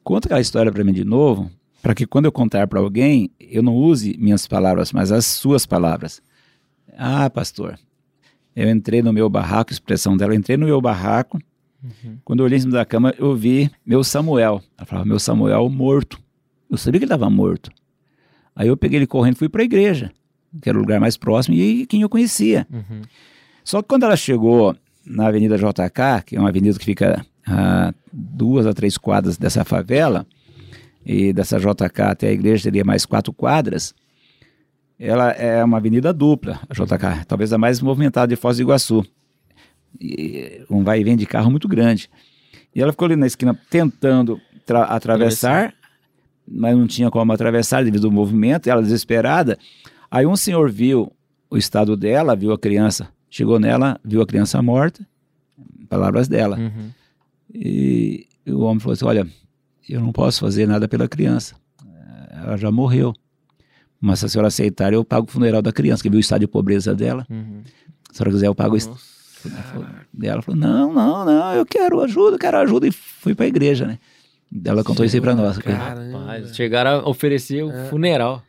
conta 0.03 0.29
aquela 0.29 0.41
história 0.41 0.73
para 0.73 0.83
mim 0.83 0.93
de 0.93 1.05
novo, 1.05 1.51
para 1.83 1.95
que 1.95 2.07
quando 2.07 2.25
eu 2.25 2.33
contar 2.33 2.67
para 2.67 2.81
alguém, 2.81 3.31
eu 3.39 3.63
não 3.63 3.75
use 3.75 4.17
minhas 4.19 4.47
palavras, 4.47 4.93
mas 4.93 5.13
as 5.13 5.27
suas 5.27 5.67
palavras. 5.67 6.23
Ah, 6.97 7.29
pastor, 7.29 7.79
eu 8.57 8.71
entrei 8.71 9.03
no 9.03 9.13
meu 9.13 9.29
barraco, 9.29 9.73
expressão 9.73 10.17
dela, 10.17 10.33
eu 10.33 10.39
entrei 10.39 10.57
no 10.57 10.65
meu 10.65 10.81
barraco, 10.81 11.39
uhum. 11.85 12.19
quando 12.25 12.41
eu 12.41 12.47
olhei 12.47 12.59
em 12.59 12.61
cima 12.63 12.73
da 12.73 12.85
cama, 12.85 13.15
eu 13.19 13.37
vi 13.37 13.71
meu 13.85 14.03
Samuel. 14.03 14.63
Ela 14.77 14.87
falava, 14.87 15.07
meu 15.07 15.19
Samuel 15.19 15.69
morto. 15.69 16.19
Eu 16.71 16.77
sabia 16.77 16.99
que 16.99 17.05
ele 17.05 17.13
estava 17.13 17.31
morto. 17.31 17.71
Aí 18.57 18.69
eu 18.69 18.77
peguei 18.77 18.99
ele 18.99 19.07
correndo 19.07 19.35
e 19.35 19.39
fui 19.39 19.49
para 19.49 19.63
a 19.63 19.65
igreja, 19.65 20.11
que 20.63 20.69
era 20.69 20.79
o 20.79 20.81
lugar 20.81 21.01
mais 21.01 21.17
próximo 21.17 21.57
e 21.57 21.87
quem 21.87 22.03
eu 22.03 22.09
conhecia. 22.09 22.67
Uhum. 22.73 23.03
Só 23.63 23.83
que 23.83 23.89
quando 23.89 24.05
ela 24.05 24.17
chegou 24.17 24.77
na 25.05 25.27
Avenida 25.27 25.57
JK, 25.57 26.25
que 26.25 26.37
é 26.37 26.41
uma 26.41 26.49
avenida 26.49 26.79
que 26.79 26.85
fica 26.85 27.25
a 27.47 27.93
duas 28.13 28.67
a 28.67 28.73
três 28.73 28.97
quadras 28.97 29.37
dessa 29.37 29.65
favela, 29.65 30.27
e 31.05 31.33
dessa 31.33 31.59
JK 31.59 32.01
até 32.03 32.29
a 32.29 32.33
igreja 32.33 32.65
teria 32.65 32.85
mais 32.85 33.05
quatro 33.05 33.33
quadras, 33.33 33.95
ela 34.99 35.31
é 35.33 35.63
uma 35.63 35.77
avenida 35.77 36.13
dupla, 36.13 36.61
a 36.69 36.73
JK, 36.73 37.27
talvez 37.27 37.53
a 37.53 37.59
mais 37.59 37.81
movimentada 37.81 38.29
de 38.29 38.37
Foz 38.37 38.57
do 38.57 38.63
Iguaçu. 38.63 39.05
Um 40.71 40.83
vai 40.83 41.01
e 41.01 41.05
vem 41.05 41.17
de 41.17 41.27
carro 41.27 41.51
muito 41.51 41.69
grande. 41.69 42.11
E 42.75 42.83
ela 42.83 42.93
ficou 42.93 43.07
ali 43.07 43.17
na 43.17 43.27
esquina 43.27 43.59
tentando 43.71 44.41
atravessar, 44.89 45.75
mas 46.47 46.77
não 46.77 46.87
tinha 46.87 47.11
como 47.11 47.33
atravessar 47.33 47.85
devido 47.85 48.07
ao 48.07 48.13
movimento, 48.13 48.69
ela 48.69 48.83
desesperada. 48.83 49.59
Aí 50.11 50.27
um 50.27 50.37
senhor 50.37 50.71
viu 50.71 51.13
o 51.51 51.57
estado 51.57 51.97
dela, 51.97 52.35
viu 52.35 52.53
a 52.53 52.59
criança, 52.59 53.09
chegou 53.31 53.59
nela, 53.61 54.01
viu 54.05 54.21
a 54.21 54.27
criança 54.27 54.61
morta, 54.61 55.07
palavras 55.89 56.27
dela. 56.29 56.59
Uhum. 56.59 56.91
E, 57.55 58.27
o 58.47 58.61
homem 58.61 58.81
falou 58.81 58.95
assim: 58.95 59.05
Olha, 59.05 59.27
eu 59.89 60.01
não 60.01 60.13
posso 60.13 60.41
fazer 60.41 60.67
nada 60.67 60.89
pela 60.89 61.09
criança, 61.09 61.55
ela 62.31 62.57
já 62.57 62.71
morreu. 62.71 63.15
Mas 64.01 64.19
se 64.19 64.27
a 64.27 64.29
senhora 64.29 64.49
aceitar, 64.49 64.93
eu 64.93 65.05
pago 65.05 65.27
o 65.27 65.31
funeral 65.31 65.63
da 65.63 65.73
criança, 65.73 66.03
que 66.03 66.11
viu 66.11 66.19
o 66.19 66.21
estado 66.21 66.41
de 66.41 66.47
pobreza 66.47 66.95
dela. 66.95 67.27
Uhum. 67.31 67.63
Se 68.11 68.13
a 68.13 68.15
senhora 68.17 68.31
quiser, 68.33 68.47
eu 68.49 68.55
pago 68.55 68.77
isso. 69.49 70.23
Ela 70.23 70.43
falou: 70.43 70.61
Não, 70.61 70.93
não, 70.93 71.25
não, 71.25 71.55
eu 71.55 71.67
quero 71.67 72.01
ajuda, 72.01 72.37
eu 72.37 72.39
quero 72.39 72.59
ajuda. 72.59 72.87
E 72.87 72.93
fui 72.93 73.35
para 73.35 73.45
a 73.45 73.49
igreja, 73.49 73.87
né? 73.87 73.99
Ela 74.65 74.85
contou 74.85 75.05
isso 75.05 75.17
aí 75.17 75.21
para 75.21 75.35
nós. 75.35 75.59
Rapaz, 75.59 76.55
chegaram 76.55 77.01
a 77.01 77.09
oferecer 77.09 77.63
o 77.63 77.71
é. 77.71 77.85
funeral. 77.87 78.43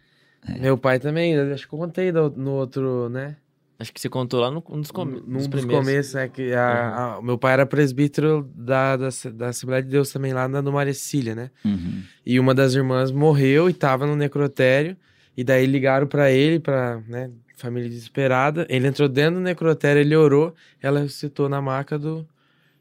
É. 0.48 0.60
Meu 0.60 0.78
pai 0.78 1.00
também, 1.00 1.36
acho 1.38 1.68
que 1.68 1.74
eu 1.74 1.80
contei 1.80 2.12
no, 2.12 2.30
no 2.30 2.52
outro, 2.52 3.10
né? 3.10 3.36
Acho 3.78 3.92
que 3.92 4.00
você 4.00 4.08
contou 4.08 4.40
lá 4.40 4.50
no, 4.50 4.64
um 4.70 4.80
dos, 4.80 4.90
com, 4.90 5.04
num 5.04 5.38
dos, 5.38 5.48
dos 5.48 5.66
começos, 5.66 6.14
né? 6.14 6.30
Que 6.30 6.54
a, 6.54 7.18
uhum. 7.18 7.20
a, 7.20 7.22
meu 7.22 7.38
pai 7.38 7.54
era 7.54 7.66
presbítero 7.66 8.50
da, 8.56 8.96
da, 8.96 9.10
da, 9.34 9.48
Assembleia 9.50 9.84
de 9.84 9.90
Deus 9.90 10.12
também 10.12 10.32
lá 10.32 10.48
na, 10.48 10.62
no 10.62 10.72
Marecília, 10.72 11.36
né? 11.36 11.52
Uhum. 11.64 12.04
E 12.26 12.40
uma 12.40 12.54
das 12.54 12.74
irmãs 12.74 13.12
morreu 13.12 13.70
e 13.70 13.74
tava 13.74 14.06
no 14.06 14.16
necrotério. 14.16 14.96
E 15.36 15.44
daí 15.44 15.66
ligaram 15.66 16.08
para 16.08 16.32
ele, 16.32 16.60
pra, 16.60 17.02
né? 17.08 17.30
Família 17.66 17.90
desesperada. 17.90 18.66
Ele 18.70 18.88
entrou 18.88 19.10
dentro 19.10 19.36
do 19.36 19.42
necrotério, 19.42 20.00
ele 20.00 20.16
orou, 20.16 20.54
ela 20.82 21.00
ressuscitou 21.00 21.50
na 21.50 21.62
maca 21.62 21.98
do, 21.98 22.26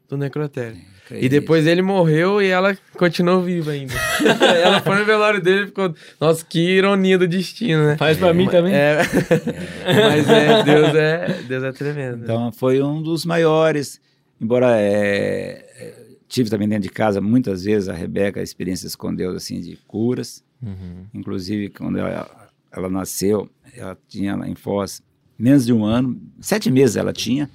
do 0.07 0.17
necrotério. 0.17 0.77
E 1.11 1.29
depois 1.29 1.67
ele 1.67 1.81
morreu 1.81 2.41
e 2.41 2.47
ela 2.47 2.75
continuou 2.93 3.41
viva 3.41 3.71
ainda. 3.71 3.93
ela 4.63 4.81
foi 4.81 4.97
no 4.97 5.05
velório 5.05 5.41
dele 5.41 5.63
e 5.63 5.65
ficou. 5.67 5.93
Nossa, 6.19 6.43
que 6.43 6.59
ironia 6.59 7.17
do 7.17 7.27
destino, 7.27 7.85
né? 7.85 7.97
Faz 7.97 8.17
pra 8.17 8.29
é, 8.29 8.33
mim 8.33 8.47
também. 8.47 8.73
É, 8.73 8.97
mas 9.85 10.27
é, 10.27 10.63
Deus 10.63 10.95
é, 10.95 11.41
Deus 11.47 11.63
é 11.63 11.71
tremendo. 11.71 12.23
Então 12.23 12.51
foi 12.51 12.81
um 12.81 13.01
dos 13.01 13.23
maiores. 13.23 14.01
Embora 14.41 14.79
é, 14.79 15.93
tive 16.27 16.49
também 16.49 16.67
dentro 16.67 16.83
de 16.83 16.89
casa 16.89 17.21
muitas 17.21 17.63
vezes 17.63 17.87
a 17.87 17.93
Rebeca 17.93 18.41
experiências 18.41 18.95
com 18.95 19.13
Deus 19.13 19.35
assim 19.35 19.59
de 19.59 19.77
curas. 19.87 20.43
Uhum. 20.61 21.05
Inclusive 21.13 21.69
quando 21.69 21.99
ela, 21.99 22.44
ela 22.75 22.89
nasceu, 22.89 23.49
ela 23.73 23.97
tinha 24.07 24.35
lá 24.35 24.47
em 24.47 24.55
Foz 24.55 25.01
menos 25.37 25.65
de 25.65 25.73
um 25.73 25.85
ano, 25.85 26.21
sete 26.39 26.69
meses 26.69 26.95
ela 26.95 27.13
tinha. 27.13 27.49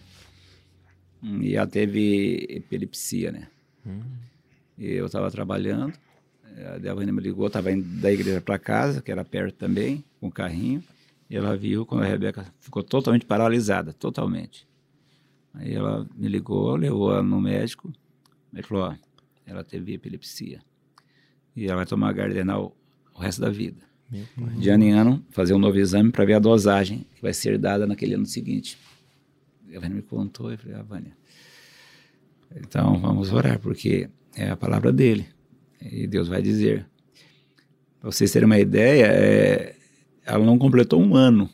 E 1.22 1.54
ela 1.54 1.66
teve 1.66 2.46
epilepsia, 2.48 3.30
né? 3.30 3.48
Hum. 3.86 4.00
E 4.78 4.92
eu 4.92 5.04
estava 5.04 5.30
trabalhando, 5.30 5.92
a 6.74 6.78
Delvânia 6.78 7.12
me 7.12 7.20
ligou, 7.20 7.46
estava 7.46 7.70
indo 7.70 7.86
da 8.00 8.10
igreja 8.10 8.40
para 8.40 8.58
casa, 8.58 9.02
que 9.02 9.12
era 9.12 9.24
perto 9.24 9.54
também, 9.54 10.02
com 10.18 10.28
o 10.28 10.32
carrinho. 10.32 10.82
E 11.28 11.36
ela 11.36 11.54
viu 11.56 11.84
quando 11.84 12.02
a 12.02 12.06
Rebeca 12.06 12.46
ficou 12.58 12.82
totalmente 12.82 13.26
paralisada, 13.26 13.92
totalmente. 13.92 14.66
Aí 15.52 15.74
ela 15.74 16.06
me 16.16 16.28
ligou, 16.28 16.74
levou 16.76 17.12
ela 17.12 17.22
no 17.22 17.40
médico. 17.40 17.92
Ele 18.52 18.62
falou: 18.62 18.84
ó, 18.84 18.94
ela 19.46 19.62
teve 19.62 19.92
epilepsia. 19.92 20.62
E 21.54 21.66
ela 21.66 21.76
vai 21.76 21.86
tomar 21.86 22.12
Gardenal 22.12 22.74
o 23.14 23.20
resto 23.20 23.42
da 23.42 23.50
vida. 23.50 23.89
De 24.58 24.68
ano 24.70 24.84
em 24.84 24.92
ano, 24.92 25.24
fazer 25.30 25.54
um 25.54 25.58
novo 25.58 25.78
exame 25.78 26.10
para 26.10 26.24
ver 26.24 26.34
a 26.34 26.38
dosagem 26.38 27.06
que 27.14 27.22
vai 27.22 27.32
ser 27.32 27.56
dada 27.58 27.86
naquele 27.86 28.14
ano 28.14 28.26
seguinte 28.26 28.76
a 29.76 29.80
Vânia 29.80 29.96
me 29.96 30.02
contou, 30.02 30.50
eu 30.50 30.58
falei, 30.58 30.76
ah, 30.76 30.82
Vânia, 30.82 31.12
então 32.56 32.98
vamos 32.98 33.32
orar, 33.32 33.58
porque 33.58 34.08
é 34.34 34.50
a 34.50 34.56
palavra 34.56 34.92
dele, 34.92 35.26
e 35.80 36.06
Deus 36.06 36.28
vai 36.28 36.42
dizer. 36.42 36.86
Para 38.00 38.10
vocês 38.10 38.32
terem 38.32 38.46
uma 38.46 38.58
ideia, 38.58 39.06
é, 39.06 39.76
ela 40.24 40.44
não 40.44 40.58
completou 40.58 41.00
um 41.00 41.14
ano, 41.14 41.48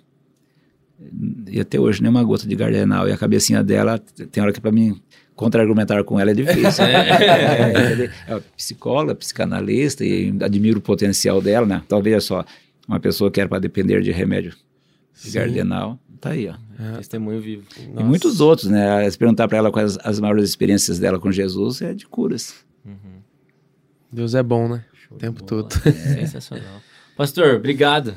e 1.49 1.61
até 1.61 1.79
hoje 1.79 2.01
nem 2.01 2.11
uma 2.11 2.25
gota 2.25 2.47
de 2.47 2.55
gardenal, 2.55 3.09
e 3.09 3.13
a 3.13 3.19
cabecinha 3.19 3.63
dela, 3.63 3.99
tem 3.99 4.43
hora 4.43 4.53
que 4.53 4.61
para 4.61 4.73
mim 4.73 5.01
contra-argumentar 5.37 6.03
com 6.03 6.19
ela 6.19 6.33
é 6.33 6.35
difícil. 6.35 6.83
é, 6.85 8.11
é, 8.11 8.35
é 8.35 8.41
psicóloga, 8.57 9.15
psicanalista, 9.15 10.05
e 10.05 10.35
admiro 10.43 10.79
o 10.79 10.83
potencial 10.83 11.41
dela, 11.41 11.67
né? 11.67 11.83
Talvez 11.87 12.25
só 12.25 12.45
uma 12.89 12.99
pessoa 12.99 13.31
que 13.31 13.39
era 13.39 13.49
para 13.49 13.61
depender 13.61 14.01
de 14.01 14.11
remédio 14.11 14.55
de 15.23 15.31
gardenal, 15.31 15.99
tá 16.21 16.31
aí, 16.31 16.49
ó. 16.49 16.55
É. 16.79 16.97
Testemunho 16.99 17.41
vivo. 17.41 17.65
Nossa. 17.89 18.01
E 18.01 18.05
muitos 18.05 18.41
outros, 18.41 18.69
né? 18.69 19.09
Se 19.09 19.17
perguntar 19.17 19.47
para 19.49 19.59
ela 19.59 19.71
quais 19.71 19.97
as 20.03 20.19
maiores 20.19 20.49
experiências 20.49 20.99
dela 20.99 21.19
com 21.19 21.31
Jesus, 21.31 21.81
é 21.81 21.95
de 21.95 22.07
curas. 22.07 22.55
Uhum. 22.85 23.21
Deus 24.13 24.35
é 24.35 24.43
bom, 24.43 24.69
né? 24.69 24.85
o 25.11 25.17
tempo 25.17 25.43
todo. 25.43 25.75
É. 25.87 25.93
Sensacional. 25.93 26.81
Pastor, 27.17 27.55
obrigado 27.57 28.17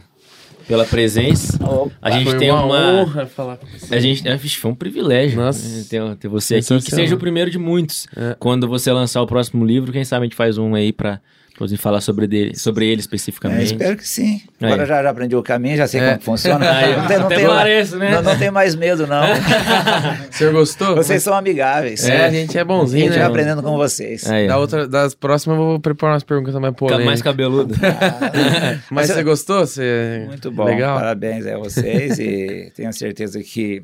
pela 0.70 0.86
presença. 0.86 1.58
Opa, 1.66 1.92
a 2.00 2.12
gente 2.12 2.38
tem 2.38 2.52
uma, 2.52 2.64
uma 2.64 3.02
honra 3.02 3.26
falar 3.26 3.58
com 3.58 3.66
você. 3.66 3.96
A 3.96 4.00
gente, 4.00 4.24
foi 4.56 4.70
um 4.70 4.76
privilégio 4.76 5.42
Nossa. 5.42 5.90
ter, 5.90 6.16
ter 6.18 6.28
você 6.28 6.58
aqui, 6.58 6.68
que 6.68 6.92
seja 6.92 7.16
o 7.16 7.18
primeiro 7.18 7.50
de 7.50 7.58
muitos. 7.58 8.08
É. 8.16 8.36
Quando 8.40 8.68
você 8.68 8.92
lançar 8.92 9.20
o 9.24 9.26
próximo 9.26 9.66
livro, 9.66 9.92
quem 9.92 10.06
sabe 10.06 10.24
a 10.24 10.26
gente 10.28 10.36
faz 10.36 10.60
um 10.60 10.76
aí 10.76 10.94
para 10.94 11.20
Pode 11.60 11.76
falar 11.76 12.00
sobre, 12.00 12.26
dele, 12.26 12.56
sobre 12.56 12.88
ele 12.88 13.02
especificamente. 13.02 13.60
É, 13.60 13.76
espero 13.76 13.98
que 13.98 14.08
sim. 14.08 14.42
Agora 14.62 14.86
já, 14.86 15.04
já 15.04 15.10
aprendi 15.10 15.36
o 15.36 15.44
caminho, 15.44 15.76
já 15.76 15.88
sei 15.90 16.00
é. 16.00 16.12
como 16.12 16.22
funciona. 16.22 16.64
Aí, 16.72 16.96
não, 16.96 17.06
tem, 17.06 17.20
não, 17.20 17.28
tem, 17.28 17.46
parece, 17.46 17.98
né? 17.98 18.12
não, 18.12 18.22
não 18.22 18.40
tem 18.40 18.50
mais 18.50 18.76
medo, 18.76 19.06
não. 19.06 19.24
o 20.32 20.34
senhor 20.34 20.54
gostou? 20.54 20.96
Vocês 20.96 21.22
são 21.22 21.34
amigáveis. 21.34 22.08
É, 22.08 22.28
a 22.28 22.32
gente 22.32 22.58
é 22.58 22.64
bonzinho, 22.64 23.04
A 23.04 23.08
gente 23.08 23.18
né? 23.18 23.24
vai 23.24 23.28
aprendendo 23.28 23.62
com 23.62 23.76
vocês. 23.76 24.26
Aí, 24.30 24.48
da 24.48 24.58
outra, 24.58 24.88
das 24.88 25.14
próximas 25.14 25.60
eu 25.60 25.66
vou 25.66 25.80
preparar 25.82 26.14
umas 26.14 26.24
perguntas 26.24 26.56
mais 26.56 26.74
polêmicas. 26.74 27.06
Mais 27.06 27.22
cabeludo. 27.22 27.76
Ah, 28.02 28.80
Mas 28.90 29.08
você 29.08 29.22
gostou? 29.22 29.66
Você... 29.66 30.24
Muito 30.28 30.50
bom. 30.50 30.64
Legal. 30.64 30.98
Parabéns 30.98 31.46
a 31.46 31.58
vocês 31.58 32.20
e 32.20 32.72
tenho 32.74 32.94
certeza 32.94 33.42
que 33.44 33.84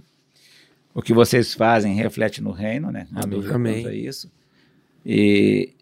o 0.93 1.01
que 1.01 1.13
vocês 1.13 1.53
fazem 1.53 1.93
reflete 1.93 2.41
no 2.41 2.51
reino, 2.51 2.89
né? 2.89 3.05
Amém. 3.13 3.43
Amém. 3.51 4.05
isso. 4.05 4.31
E 5.05 5.75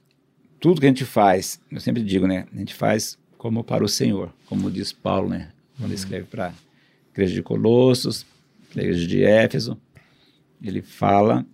tudo 0.64 0.80
que 0.80 0.86
a 0.86 0.90
gente 0.90 1.04
faz, 1.04 1.60
eu 1.70 1.82
sempre 1.82 2.02
digo, 2.02 2.26
né? 2.26 2.46
A 2.56 2.58
gente 2.58 2.74
faz 2.74 3.18
como 3.38 3.66
para 3.66 3.84
o 3.84 3.88
Senhor, 3.90 4.34
como 4.46 4.72
diz 4.72 4.94
Paulo, 4.94 5.28
né? 5.28 5.50
Quando 5.78 5.90
uhum. 5.90 5.96
escreve 5.96 6.24
para 6.24 6.48
a 6.48 6.54
igreja 7.12 7.34
de 7.34 7.44
Colossos, 7.44 8.26
igreja 8.74 9.06
de 9.06 9.26
Éfeso, 9.26 9.78
ele 10.64 10.82
fala: 10.82 11.46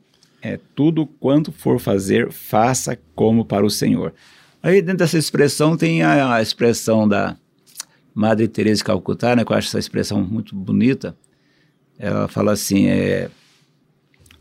é 0.43 0.59
tudo 0.75 1.07
quanto 1.07 1.51
for 1.51 1.79
fazer, 1.79 2.31
faça 2.31 2.99
como 3.15 3.43
para 3.43 3.65
o 3.65 3.69
Senhor. 3.71 4.13
Aí 4.61 4.79
dentro 4.79 4.99
dessa 4.99 5.17
expressão 5.17 5.75
tem 5.75 6.03
a, 6.03 6.35
a 6.35 6.39
expressão 6.39 7.07
da 7.07 7.35
Madre 8.13 8.47
Teresa 8.47 8.77
de 8.77 8.83
Calcutá, 8.83 9.35
né, 9.35 9.43
que 9.43 9.51
eu 9.51 9.57
acho 9.57 9.69
essa 9.69 9.79
expressão 9.79 10.21
muito 10.21 10.55
bonita. 10.55 11.17
Ela 11.97 12.27
fala 12.27 12.51
assim, 12.51 12.85
é, 12.85 13.31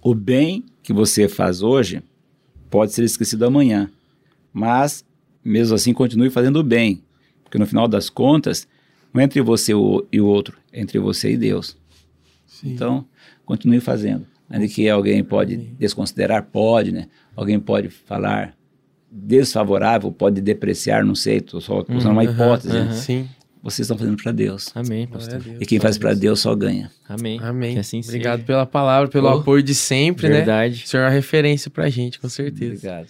o 0.03 0.15
bem 0.15 0.67
que 0.83 0.93
você 0.93 1.27
faz 1.27 1.63
hoje 1.63 2.03
pode 2.69 2.93
ser 2.93 3.05
esquecido 3.05 3.47
amanhã, 3.47 3.91
mas 4.59 5.05
mesmo 5.45 5.75
assim 5.75 5.93
continue 5.93 6.29
fazendo 6.31 6.57
o 6.59 6.63
bem, 6.63 7.03
porque 7.45 7.59
no 7.59 7.67
final 7.67 7.87
das 7.89 8.11
contas, 8.11 8.67
não 9.15 9.21
é 9.21 9.25
entre 9.25 9.41
você 9.41 9.73
e 9.73 10.21
o 10.21 10.27
outro, 10.27 10.59
é 10.73 10.81
entre 10.81 10.99
você 10.99 11.33
e 11.33 11.37
Deus. 11.37 11.77
Sim. 12.47 12.73
Então, 12.73 13.07
continue 13.47 13.81
fazendo. 13.81 14.27
Ainda 14.51 14.67
que 14.67 14.89
alguém 14.89 15.23
pode 15.23 15.57
desconsiderar, 15.79 16.43
pode, 16.51 16.91
né? 16.93 17.07
Alguém 17.37 17.61
pode 17.61 17.89
falar 17.91 18.55
desfavorável, 19.11 20.11
pode 20.13 20.41
depreciar, 20.41 21.05
não 21.05 21.15
sei, 21.15 21.39
estou 21.39 21.61
só 21.61 21.85
usando 21.89 22.13
uma 22.13 22.23
Aham, 22.23 22.33
hipótese. 22.33 22.77
aham. 22.77 22.85
né? 22.87 22.93
Sim. 22.93 23.29
Vocês 23.63 23.81
estão 23.87 23.99
fazendo 23.99 24.17
para 24.23 24.31
Deus. 24.33 24.71
Amém, 24.75 25.07
pastor. 25.07 25.41
Deus, 25.41 25.61
E 25.61 25.67
quem 25.67 25.81
faz 25.81 25.99
para 25.99 26.13
a 26.13 26.15
Deus 26.15 26.41
só 26.41 26.55
ganha. 26.55 26.91
Amém. 27.09 27.41
Amém. 27.43 27.75
Que 27.75 27.81
assim 27.81 28.01
Obrigado 28.01 28.37
seja. 28.39 28.47
pela 28.47 28.65
palavra, 28.65 29.09
pelo 29.09 29.27
Oh, 29.29 29.39
apoio 29.41 29.63
de 29.63 29.75
sempre, 29.75 30.29
né? 30.29 30.37
Verdade. 30.37 30.85
O 30.85 30.89
senhor 30.89 31.03
é 31.03 31.07
uma 31.07 31.13
referência 31.13 31.69
pra 31.71 31.91
gente, 31.91 32.21
com 32.21 32.29
certeza. 32.29 32.75
Obrigado. 32.75 33.09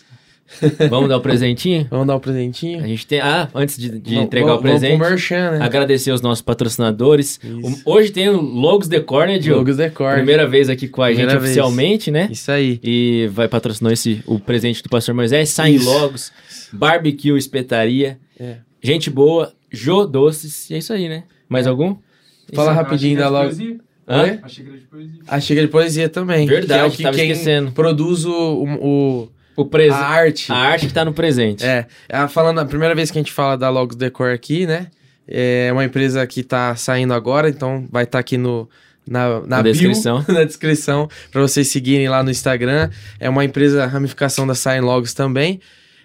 Vamos 0.89 1.09
dar 1.09 1.19
o 1.19 1.21
presentinho? 1.21 1.87
Vamos 1.91 2.07
dar 2.07 2.17
um 2.17 2.21
presentinho? 2.21 2.83
A 2.83 2.87
gente 2.87 3.07
tem. 3.07 3.21
Ah, 3.21 3.49
antes 3.55 3.77
de, 3.77 3.91
de 3.99 4.11
Vamos- 4.15 4.25
entregar 4.27 4.47
o 4.47 4.49
vamos- 4.57 4.63
vamos 4.63 4.81
presente. 4.81 4.99
pro 4.99 5.09
merchan, 5.11 5.51
né? 5.53 5.59
Agradecer 5.65 6.11
os 6.11 6.23
nossos 6.23 6.41
patrocinadores. 6.43 7.39
Isso. 7.43 7.83
O- 7.87 7.93
hoje 7.95 8.11
tem 8.11 8.29
o 8.31 8.41
Logos 8.41 8.89
Decor, 8.89 9.27
né, 9.27 9.39
Diogo? 9.39 9.61
Logos 9.61 9.77
Decor. 9.77 10.15
Primeira 10.15 10.47
vez 10.47 10.69
aqui 10.71 10.89
com 10.89 11.03
a 11.03 11.07
Primeira 11.07 11.33
gente 11.33 11.41
vez. 11.41 11.51
oficialmente, 11.53 12.11
né? 12.11 12.29
Isso 12.31 12.51
aí. 12.51 12.81
E 12.83 13.29
vai 13.33 13.47
patrocinar 13.47 13.93
esse, 13.93 14.23
o 14.27 14.39
presente 14.41 14.83
do 14.83 14.89
pastor 14.89 15.15
Moisés. 15.15 15.57
Isso. 15.59 15.85
Logos, 15.91 16.33
Barbecue 16.73 17.37
Espetaria. 17.37 18.19
É. 18.41 18.57
Gente 18.83 19.11
boa, 19.11 19.53
Jô 19.71 20.07
Doces. 20.07 20.71
E 20.71 20.75
é 20.75 20.79
isso 20.79 20.93
aí, 20.93 21.09
né? 21.09 21.25
Mais 21.49 21.67
algum? 21.67 21.97
Fala 22.55 22.71
Isso, 22.73 22.81
rapidinho 22.81 23.19
a 23.19 23.21
da 23.21 23.27
xícara 23.29 23.43
logo. 23.45 23.55
de 23.55 23.57
poesia. 23.65 23.81
Hã? 24.11 24.39
A 24.43 24.49
xícara 24.49 24.77
de 24.79 24.85
poesia. 24.87 25.21
A 25.29 25.41
xícara 25.41 25.67
de 25.67 25.73
poesia 25.73 26.09
também. 26.09 26.47
Verdade, 26.47 26.81
que 26.81 26.85
é 26.85 26.87
o 26.89 26.91
que 26.97 27.03
tava 27.03 27.17
quem 27.17 27.31
esquecendo. 27.31 27.73
produz 27.73 28.25
o, 28.25 28.33
o, 28.81 29.29
O 29.61 29.69
a 29.93 29.97
arte. 29.97 30.53
A 30.53 30.57
arte 30.57 30.87
que 30.87 30.93
tá 30.93 31.05
no 31.05 31.13
presente. 31.13 31.65
É, 31.65 31.87
ah, 32.09 32.29
falando 32.29 32.61
a 32.61 32.65
primeira 32.65 32.95
vez 32.95 33.11
que 33.11 33.19
a 33.19 33.21
gente 33.21 33.33
fala 33.33 33.57
da 33.57 33.69
Logos 33.69 33.97
Decor 33.97 34.31
aqui, 34.31 34.67
né? 34.67 34.87
É 35.27 35.69
uma 35.73 35.85
empresa 35.85 36.25
que 36.27 36.43
tá 36.43 36.77
saindo 36.77 37.13
agora, 37.13 37.49
então 37.49 37.87
vai 37.91 38.05
estar 38.05 38.21
aqui 38.21 38.39
no 38.39 38.69
na, 39.07 39.41
na, 39.41 39.47
Na 39.47 39.63
bio, 39.63 39.73
descrição. 39.73 40.25
na 40.29 40.45
descrição 40.45 41.09
para 41.33 41.43
vocês 41.43 41.69
seguirem 41.69 42.09
lá 42.09 42.23
no 42.23 42.31
Instagram. 42.31 42.91
É 43.19 43.29
uma 43.29 43.45
empresa 43.45 43.85
ramificação 43.87 44.47
da 44.47 44.55
Sign 44.55 44.81
Logos 44.81 45.13
também. 45.13 45.61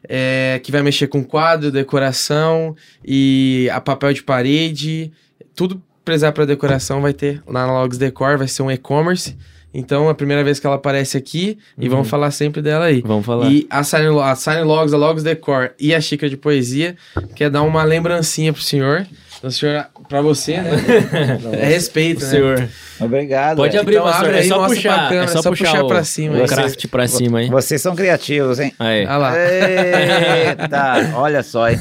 é, 0.10 0.60
que 0.64 0.72
vai 0.72 0.82
mexer 0.82 1.08
com 1.08 1.24
quadro, 1.24 1.72
decoração 1.72 2.76
e 3.06 3.70
a 3.72 3.80
papel 3.80 4.14
de 4.14 4.24
parede, 4.24 5.12
tudo 5.56 5.82
precisar 6.04 6.32
para 6.32 6.46
decoração 6.46 7.02
vai 7.02 7.14
ter 7.14 7.42
lá 7.48 7.66
na 7.66 7.74
Logos 7.74 7.98
Decor, 7.98 8.38
vai 8.38 8.48
ser 8.48 8.64
um 8.64 8.72
e-commerce. 8.72 9.38
Então, 9.74 10.08
é 10.08 10.12
a 10.12 10.14
primeira 10.14 10.44
vez 10.44 10.60
que 10.60 10.68
ela 10.68 10.76
aparece 10.76 11.18
aqui 11.18 11.58
e 11.78 11.90
vamos 11.90 12.08
falar 12.08 12.30
sempre 12.32 12.62
dela 12.62 12.86
aí. 12.86 13.02
Vamos 13.02 13.26
falar. 13.26 13.52
E 13.52 13.66
a 13.70 13.84
Sign, 13.84 14.20
a 14.20 14.36
Sign 14.36 14.64
Logs, 14.64 14.94
a 14.94 14.98
Logs 14.98 15.24
Decor 15.24 15.72
e 15.80 15.96
a 15.96 16.00
xícara 16.00 16.30
de 16.30 16.38
poesia 16.38 16.96
quer 17.36 17.50
dar 17.50 17.64
uma 17.64 17.84
lembrancinha 17.84 18.54
pro 18.54 18.62
senhor. 18.62 19.08
Então, 19.44 19.52
senhor, 19.52 19.86
pra 20.08 20.22
você, 20.22 20.62
né? 20.62 20.72
é 21.60 21.66
respeito, 21.66 22.22
O 22.22 22.24
né? 22.24 22.30
senhor. 22.30 22.70
Obrigado. 22.98 23.58
Pode 23.58 23.76
é. 23.76 23.80
abrir, 23.82 23.96
Então 23.96 24.06
pastor. 24.06 24.26
abre 24.28 24.38
é 24.38 24.40
aí, 24.40 24.48
só 24.48 24.56
mostra 24.58 24.76
puxar. 24.78 24.94
pra 24.94 25.04
câmera, 25.10 25.24
é 25.26 25.28
só, 25.28 25.42
só 25.42 25.50
puxar, 25.50 25.66
puxar 25.66 25.84
o, 25.84 25.88
pra 25.90 26.04
cima 26.06 26.38
o 26.38 26.42
aí. 26.42 26.48
craft 26.48 26.88
pra 26.88 27.08
cima, 27.10 27.44
hein? 27.44 27.50
Vocês 27.52 27.82
são 27.82 27.94
criativos, 27.94 28.58
hein? 28.62 28.72
Aí. 28.80 29.06
Olha 29.06 29.18
lá. 29.18 29.34
Eita, 29.38 31.12
olha 31.20 31.44
só, 31.44 31.70
hein? 31.70 31.78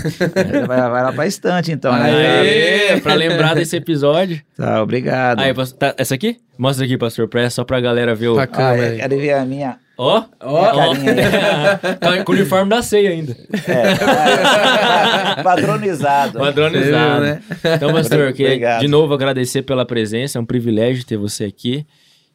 Vai, 0.66 0.90
vai 0.90 1.02
lá 1.04 1.12
pra 1.12 1.24
estante, 1.24 1.70
então, 1.70 1.92
né? 1.96 2.10
Aê, 2.40 3.00
pra 3.00 3.14
lembrar 3.14 3.54
desse 3.54 3.76
episódio. 3.76 4.40
Tá, 4.56 4.82
obrigado. 4.82 5.38
Aí, 5.38 5.54
tá, 5.78 5.94
essa 5.96 6.16
aqui? 6.16 6.38
Mostra 6.58 6.84
aqui, 6.84 6.98
pastor, 6.98 7.28
pra, 7.28 7.48
só 7.48 7.62
pra 7.62 7.80
galera 7.80 8.12
ver 8.12 8.26
o... 8.26 8.34
Pra 8.34 8.48
Ah, 8.52 8.70
aí. 8.70 8.96
quero 8.96 9.16
ver 9.18 9.34
a 9.34 9.44
minha. 9.44 9.76
Ó, 9.96 10.24
Ó, 10.40 10.74
carinha. 10.74 11.78
tá 12.00 12.24
com 12.24 12.32
o 12.32 12.34
uniforme 12.34 12.70
da 12.70 12.82
ceia 12.82 13.10
ainda. 13.10 13.36
É, 13.52 15.42
padronizado. 15.42 16.38
Padronizado. 16.38 17.20
Né? 17.24 17.42
Então, 17.76 17.92
pastor, 17.92 18.32
queria 18.32 18.78
de 18.78 18.88
novo 18.88 19.12
agradecer 19.14 19.62
pela 19.62 19.84
presença. 19.84 20.38
É 20.38 20.40
um 20.40 20.44
privilégio 20.46 21.04
ter 21.04 21.16
você 21.16 21.44
aqui. 21.44 21.86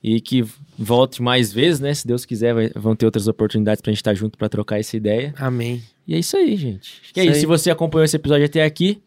E 0.04 0.22
que 0.22 0.46
volte 0.78 1.22
mais 1.24 1.52
vezes, 1.52 1.80
né? 1.80 1.92
Se 1.94 2.06
Deus 2.08 2.24
quiser, 2.24 2.54
vai- 2.54 2.70
vão 2.76 2.96
ter 2.96 3.06
outras 3.06 3.28
oportunidades 3.28 3.82
pra 3.82 3.92
gente 3.92 3.98
estar 4.00 4.14
junto 4.14 4.38
pra 4.38 4.48
trocar 4.48 4.80
essa 4.80 4.96
ideia. 4.96 5.34
Amém. 5.38 5.82
E 6.08 6.14
é 6.14 6.20
isso 6.20 6.38
aí, 6.38 6.56
gente. 6.56 7.02
Acho 7.04 7.14
que 7.14 7.20
é 7.20 7.24
Isso 7.24 7.32
isso. 7.32 7.36
aí. 7.38 7.40
Se 7.42 7.46
você 7.48 7.72
acompanhou 7.72 8.06
esse 8.06 8.16
episódio 8.16 8.46
até 8.46 8.64
aqui, 8.64 9.02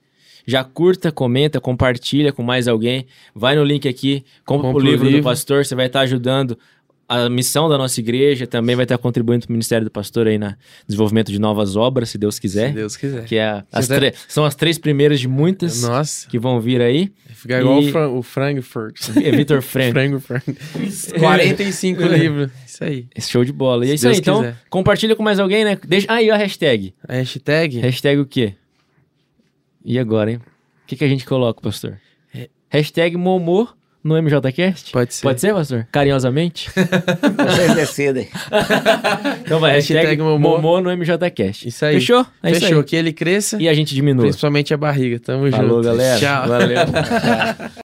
já 0.44 0.64
curta, 0.64 1.12
comenta, 1.12 1.60
compartilha 1.60 2.32
com 2.32 2.42
mais 2.42 2.66
alguém. 2.66 3.06
Vai 3.32 3.54
no 3.54 3.62
link 3.62 3.88
aqui, 3.88 4.24
compra 4.44 4.66
Compra 4.68 4.82
o 4.82 4.86
o 4.86 4.90
livro, 4.90 5.04
do 5.06 5.10
livro. 5.10 5.22
pastor. 5.24 5.64
Você 5.64 5.76
vai 5.76 5.86
estar 5.86 6.00
ajudando 6.00 6.58
a 7.10 7.28
missão 7.28 7.68
da 7.68 7.76
nossa 7.76 7.98
igreja. 8.00 8.46
Também 8.46 8.76
vai 8.76 8.84
estar 8.84 8.96
contribuindo 8.98 9.44
para 9.46 9.50
o 9.50 9.54
Ministério 9.54 9.84
do 9.84 9.90
Pastor 9.90 10.26
aí 10.28 10.38
no 10.38 10.54
desenvolvimento 10.86 11.32
de 11.32 11.38
novas 11.38 11.74
obras, 11.76 12.10
se 12.10 12.16
Deus 12.18 12.38
quiser. 12.38 12.68
Se 12.68 12.74
Deus 12.74 12.96
quiser. 12.96 13.24
Que 13.24 13.36
é 13.36 13.62
as 13.72 13.88
tre- 13.88 14.14
são 14.28 14.44
as 14.44 14.54
três 14.54 14.78
primeiras 14.78 15.18
de 15.20 15.26
muitas 15.28 15.82
Nossa, 15.82 16.28
que 16.28 16.38
vão 16.38 16.60
vir 16.60 16.80
aí. 16.80 17.12
fica 17.34 17.60
igual 17.60 17.82
E- 17.82 17.88
o, 17.88 17.92
Fran, 17.92 18.08
o 18.10 18.22
Frankfurt. 18.22 19.08
É 19.22 19.30
Vitor 19.32 19.60
Frank. 19.62 19.92
Frango. 19.92 20.20
45 21.18 22.02
livros. 22.06 22.50
Isso 22.66 22.84
aí. 22.84 23.06
Esse 23.14 23.30
show 23.30 23.44
de 23.44 23.52
bola. 23.52 23.84
E 23.84 23.88
Se 23.88 23.92
é 23.92 23.94
isso 23.96 24.06
aí. 24.06 24.12
Deus 24.12 24.18
Então, 24.20 24.38
quiser. 24.40 24.56
compartilha 24.70 25.16
com 25.16 25.22
mais 25.22 25.38
alguém, 25.40 25.64
né? 25.64 25.76
Deixa... 25.86 26.06
Ah, 26.08 26.22
e 26.22 26.30
a 26.30 26.36
hashtag? 26.36 26.94
A 27.08 27.14
hashtag? 27.14 27.78
Hashtag 27.80 28.20
o 28.20 28.26
quê? 28.26 28.54
E 29.84 29.98
agora, 29.98 30.30
hein? 30.32 30.36
O 30.36 30.86
que, 30.86 30.96
que 30.96 31.04
a 31.04 31.08
gente 31.08 31.24
coloca, 31.24 31.60
pastor? 31.60 31.98
Hashtag 32.68 33.16
Momô 33.16 33.66
no 34.02 34.20
MJCast? 34.22 34.92
Pode 34.92 35.14
ser. 35.14 35.22
Pode 35.22 35.40
ser, 35.40 35.52
pastor? 35.54 35.86
Carinhosamente? 35.92 36.70
Vocês 36.70 37.74
decidem. 37.76 38.28
Então 39.44 39.60
vai, 39.60 39.72
hashtag, 39.72 39.98
Hashtag 40.00 40.22
Momô. 40.22 40.58
Momô. 40.58 40.80
no 40.80 40.90
MJCast. 40.96 41.68
Isso 41.68 41.84
aí. 41.84 41.94
Fechou? 41.94 42.24
É 42.42 42.50
isso 42.52 42.60
Fechou. 42.60 42.78
aí. 42.78 42.84
Que 42.84 42.96
ele 42.96 43.12
cresça, 43.12 43.56
E 43.60 43.68
a 43.68 43.74
gente 43.74 43.94
diminua. 43.94 44.22
principalmente 44.24 44.72
a 44.72 44.76
barriga. 44.76 45.18
Tamo 45.20 45.50
Falou, 45.50 45.82
junto. 45.82 45.84
galera. 45.84 46.18
Tchau. 46.18 46.48
Valeu. 46.48 46.78